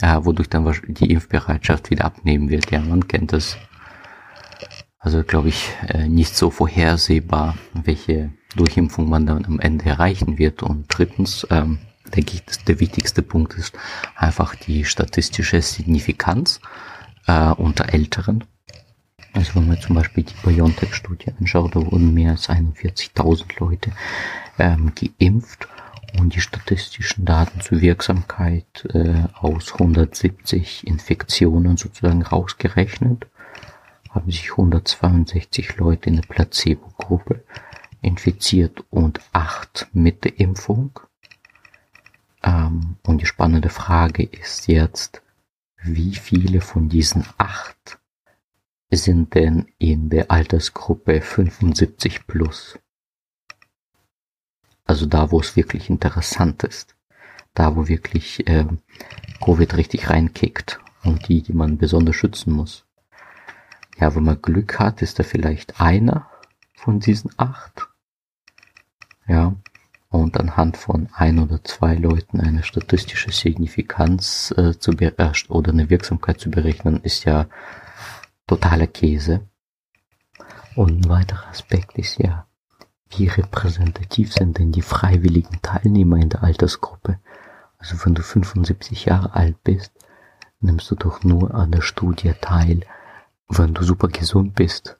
äh, 0.00 0.18
wodurch 0.22 0.48
dann 0.48 0.72
die 0.86 1.10
Impfbereitschaft 1.10 1.90
wieder 1.90 2.04
abnehmen 2.04 2.48
wird. 2.48 2.70
Ja, 2.70 2.80
man 2.80 3.08
kennt 3.08 3.32
das. 3.32 3.56
Also 4.98 5.24
glaube 5.24 5.48
ich 5.48 5.70
äh, 5.88 6.08
nicht 6.08 6.36
so 6.36 6.50
vorhersehbar, 6.50 7.56
welche 7.72 8.32
Durchimpfung 8.54 9.08
man 9.08 9.26
dann 9.26 9.44
am 9.46 9.58
Ende 9.58 9.86
erreichen 9.86 10.38
wird. 10.38 10.62
Und 10.62 10.86
drittens, 10.88 11.46
ähm, 11.50 11.78
denke 12.14 12.34
ich, 12.34 12.64
der 12.64 12.80
wichtigste 12.80 13.22
Punkt 13.22 13.54
ist 13.54 13.74
einfach 14.16 14.54
die 14.54 14.84
statistische 14.84 15.60
Signifikanz 15.62 16.60
äh, 17.26 17.50
unter 17.50 17.92
Älteren. 17.92 18.44
Also 19.32 19.54
wenn 19.54 19.68
man 19.68 19.80
zum 19.80 19.94
Beispiel 19.94 20.24
die 20.24 20.34
BioNTech-Studie 20.42 21.32
anschaut, 21.38 21.76
da 21.76 21.80
wurden 21.80 22.12
mehr 22.12 22.32
als 22.32 22.48
41.000 22.48 23.60
Leute 23.60 23.92
ähm, 24.58 24.92
geimpft 24.94 25.68
und 26.18 26.34
die 26.34 26.40
statistischen 26.40 27.24
Daten 27.24 27.60
zur 27.60 27.80
Wirksamkeit 27.80 28.88
äh, 28.92 29.24
aus 29.34 29.72
170 29.72 30.86
Infektionen 30.86 31.76
sozusagen 31.76 32.22
rausgerechnet, 32.22 33.26
haben 34.10 34.30
sich 34.30 34.50
162 34.50 35.76
Leute 35.76 36.08
in 36.08 36.16
der 36.16 36.22
Placebo-Gruppe 36.22 37.44
infiziert 38.02 38.82
und 38.90 39.20
acht 39.32 39.86
mit 39.92 40.24
der 40.24 40.40
Impfung. 40.40 40.98
Ähm, 42.42 42.96
und 43.06 43.20
die 43.20 43.26
spannende 43.26 43.68
Frage 43.68 44.24
ist 44.24 44.66
jetzt, 44.66 45.22
wie 45.82 46.14
viele 46.14 46.60
von 46.60 46.88
diesen 46.88 47.24
acht 47.38 47.98
sind 48.90 49.34
denn 49.34 49.66
in 49.78 50.10
der 50.10 50.30
Altersgruppe 50.30 51.20
75 51.20 52.26
plus? 52.26 52.78
Also 54.84 55.06
da, 55.06 55.30
wo 55.30 55.40
es 55.40 55.54
wirklich 55.56 55.88
interessant 55.88 56.64
ist. 56.64 56.96
Da, 57.54 57.76
wo 57.76 57.88
wirklich 57.88 58.46
äh, 58.48 58.66
Covid 59.40 59.76
richtig 59.76 60.10
reinkickt 60.10 60.80
und 61.04 61.28
die, 61.28 61.42
die 61.42 61.52
man 61.52 61.78
besonders 61.78 62.16
schützen 62.16 62.52
muss. 62.52 62.84
Ja, 63.98 64.14
wenn 64.14 64.24
man 64.24 64.42
Glück 64.42 64.78
hat, 64.78 65.02
ist 65.02 65.18
da 65.18 65.22
vielleicht 65.22 65.80
einer 65.80 66.28
von 66.74 67.00
diesen 67.00 67.30
acht. 67.36 67.88
Ja, 69.26 69.54
und 70.10 70.38
anhand 70.38 70.76
von 70.76 71.08
ein 71.14 71.38
oder 71.38 71.62
zwei 71.62 71.94
Leuten 71.94 72.40
eine 72.40 72.64
statistische 72.64 73.30
Signifikanz 73.30 74.52
äh, 74.56 74.76
zu 74.78 74.92
äh, 74.92 75.32
oder 75.48 75.72
eine 75.72 75.88
Wirksamkeit 75.88 76.40
zu 76.40 76.50
berechnen, 76.50 77.00
ist 77.02 77.24
ja 77.24 77.46
totaler 78.46 78.88
Käse. 78.88 79.48
Und 80.74 81.06
ein 81.06 81.08
weiterer 81.08 81.48
Aspekt 81.48 81.96
ist 81.96 82.18
ja, 82.18 82.46
wie 83.08 83.28
repräsentativ 83.28 84.32
sind 84.32 84.58
denn 84.58 84.72
die 84.72 84.82
freiwilligen 84.82 85.62
Teilnehmer 85.62 86.16
in 86.16 86.28
der 86.28 86.42
Altersgruppe? 86.42 87.18
Also 87.78 87.96
wenn 88.04 88.14
du 88.14 88.22
75 88.22 89.06
Jahre 89.06 89.34
alt 89.34 89.62
bist, 89.62 89.92
nimmst 90.60 90.90
du 90.90 90.96
doch 90.96 91.22
nur 91.22 91.54
an 91.54 91.70
der 91.70 91.82
Studie 91.82 92.32
teil, 92.40 92.80
wenn 93.48 93.74
du 93.74 93.82
super 93.82 94.08
gesund 94.08 94.54
bist 94.54 94.99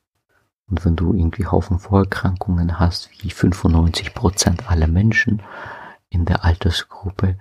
und 0.70 0.84
wenn 0.84 0.96
du 0.96 1.12
irgendwie 1.12 1.46
Haufen 1.46 1.80
Vorerkrankungen 1.80 2.78
hast, 2.78 3.10
wie 3.22 3.30
95% 3.30 4.66
aller 4.66 4.86
Menschen, 4.86 5.42
in 6.08 6.24
der 6.24 6.44
Altersgruppe 6.44 7.38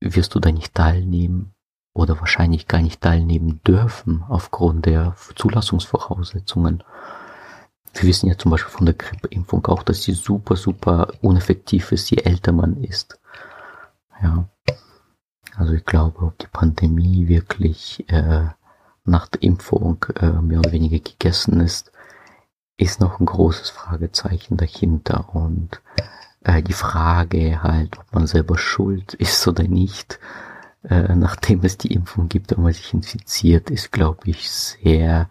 wirst 0.00 0.34
du 0.34 0.40
da 0.40 0.50
nicht 0.50 0.74
teilnehmen 0.74 1.52
oder 1.92 2.18
wahrscheinlich 2.20 2.68
gar 2.68 2.80
nicht 2.80 3.00
teilnehmen 3.00 3.60
dürfen 3.66 4.24
aufgrund 4.28 4.86
der 4.86 5.14
Zulassungsvoraussetzungen. 5.34 6.84
Wir 7.94 8.08
wissen 8.08 8.28
ja 8.28 8.38
zum 8.38 8.52
Beispiel 8.52 8.70
von 8.70 8.86
der 8.86 8.94
Grippeimpfung 8.94 9.66
auch, 9.66 9.82
dass 9.82 10.04
sie 10.04 10.12
super, 10.12 10.54
super 10.54 11.08
uneffektiv 11.22 11.90
ist, 11.90 12.10
je 12.10 12.18
älter 12.18 12.52
man 12.52 12.76
ist. 12.76 13.18
Ja. 14.22 14.48
Also 15.56 15.72
ich 15.72 15.84
glaube, 15.84 16.22
ob 16.22 16.38
die 16.38 16.46
Pandemie 16.46 17.26
wirklich 17.26 18.08
äh, 18.08 18.46
nach 19.04 19.26
der 19.26 19.42
Impfung 19.42 20.04
äh, 20.14 20.30
mehr 20.30 20.60
oder 20.60 20.72
weniger 20.72 21.00
gegessen 21.00 21.60
ist, 21.60 21.92
ist 22.80 23.00
noch 23.00 23.20
ein 23.20 23.26
großes 23.26 23.70
Fragezeichen 23.70 24.56
dahinter. 24.56 25.34
Und 25.34 25.80
äh, 26.42 26.62
die 26.62 26.72
Frage 26.72 27.62
halt, 27.62 27.98
ob 27.98 28.12
man 28.14 28.26
selber 28.26 28.58
schuld 28.58 29.14
ist 29.14 29.46
oder 29.46 29.64
nicht, 29.64 30.18
äh, 30.88 31.14
nachdem 31.14 31.60
es 31.62 31.76
die 31.76 31.92
Impfung 31.92 32.28
gibt, 32.28 32.50
wenn 32.50 32.62
man 32.62 32.72
sich 32.72 32.94
infiziert, 32.94 33.70
ist, 33.70 33.92
glaube 33.92 34.30
ich, 34.30 34.50
sehr 34.50 35.28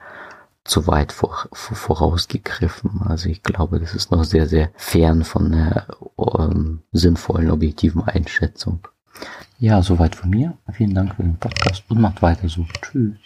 zu 0.64 0.86
weit 0.86 1.12
vor, 1.12 1.48
vorausgegriffen. 1.52 3.02
Also 3.06 3.30
ich 3.30 3.42
glaube, 3.42 3.80
das 3.80 3.96
ist 3.96 4.12
noch 4.12 4.24
sehr, 4.24 4.48
sehr 4.48 4.70
fern 4.76 5.24
von 5.24 5.52
einer 5.52 5.88
ähm, 6.38 6.84
sinnvollen, 6.92 7.50
objektiven 7.50 8.04
Einschätzung. 8.04 8.88
Ja, 9.58 9.82
soweit 9.82 10.16
von 10.16 10.30
mir. 10.30 10.58
Vielen 10.72 10.94
Dank 10.94 11.16
für 11.16 11.24
den 11.24 11.38
Podcast 11.38 11.84
und 11.90 12.00
macht 12.00 12.22
weiter 12.22 12.48
so. 12.48 12.66
Tschüss. 12.82 13.18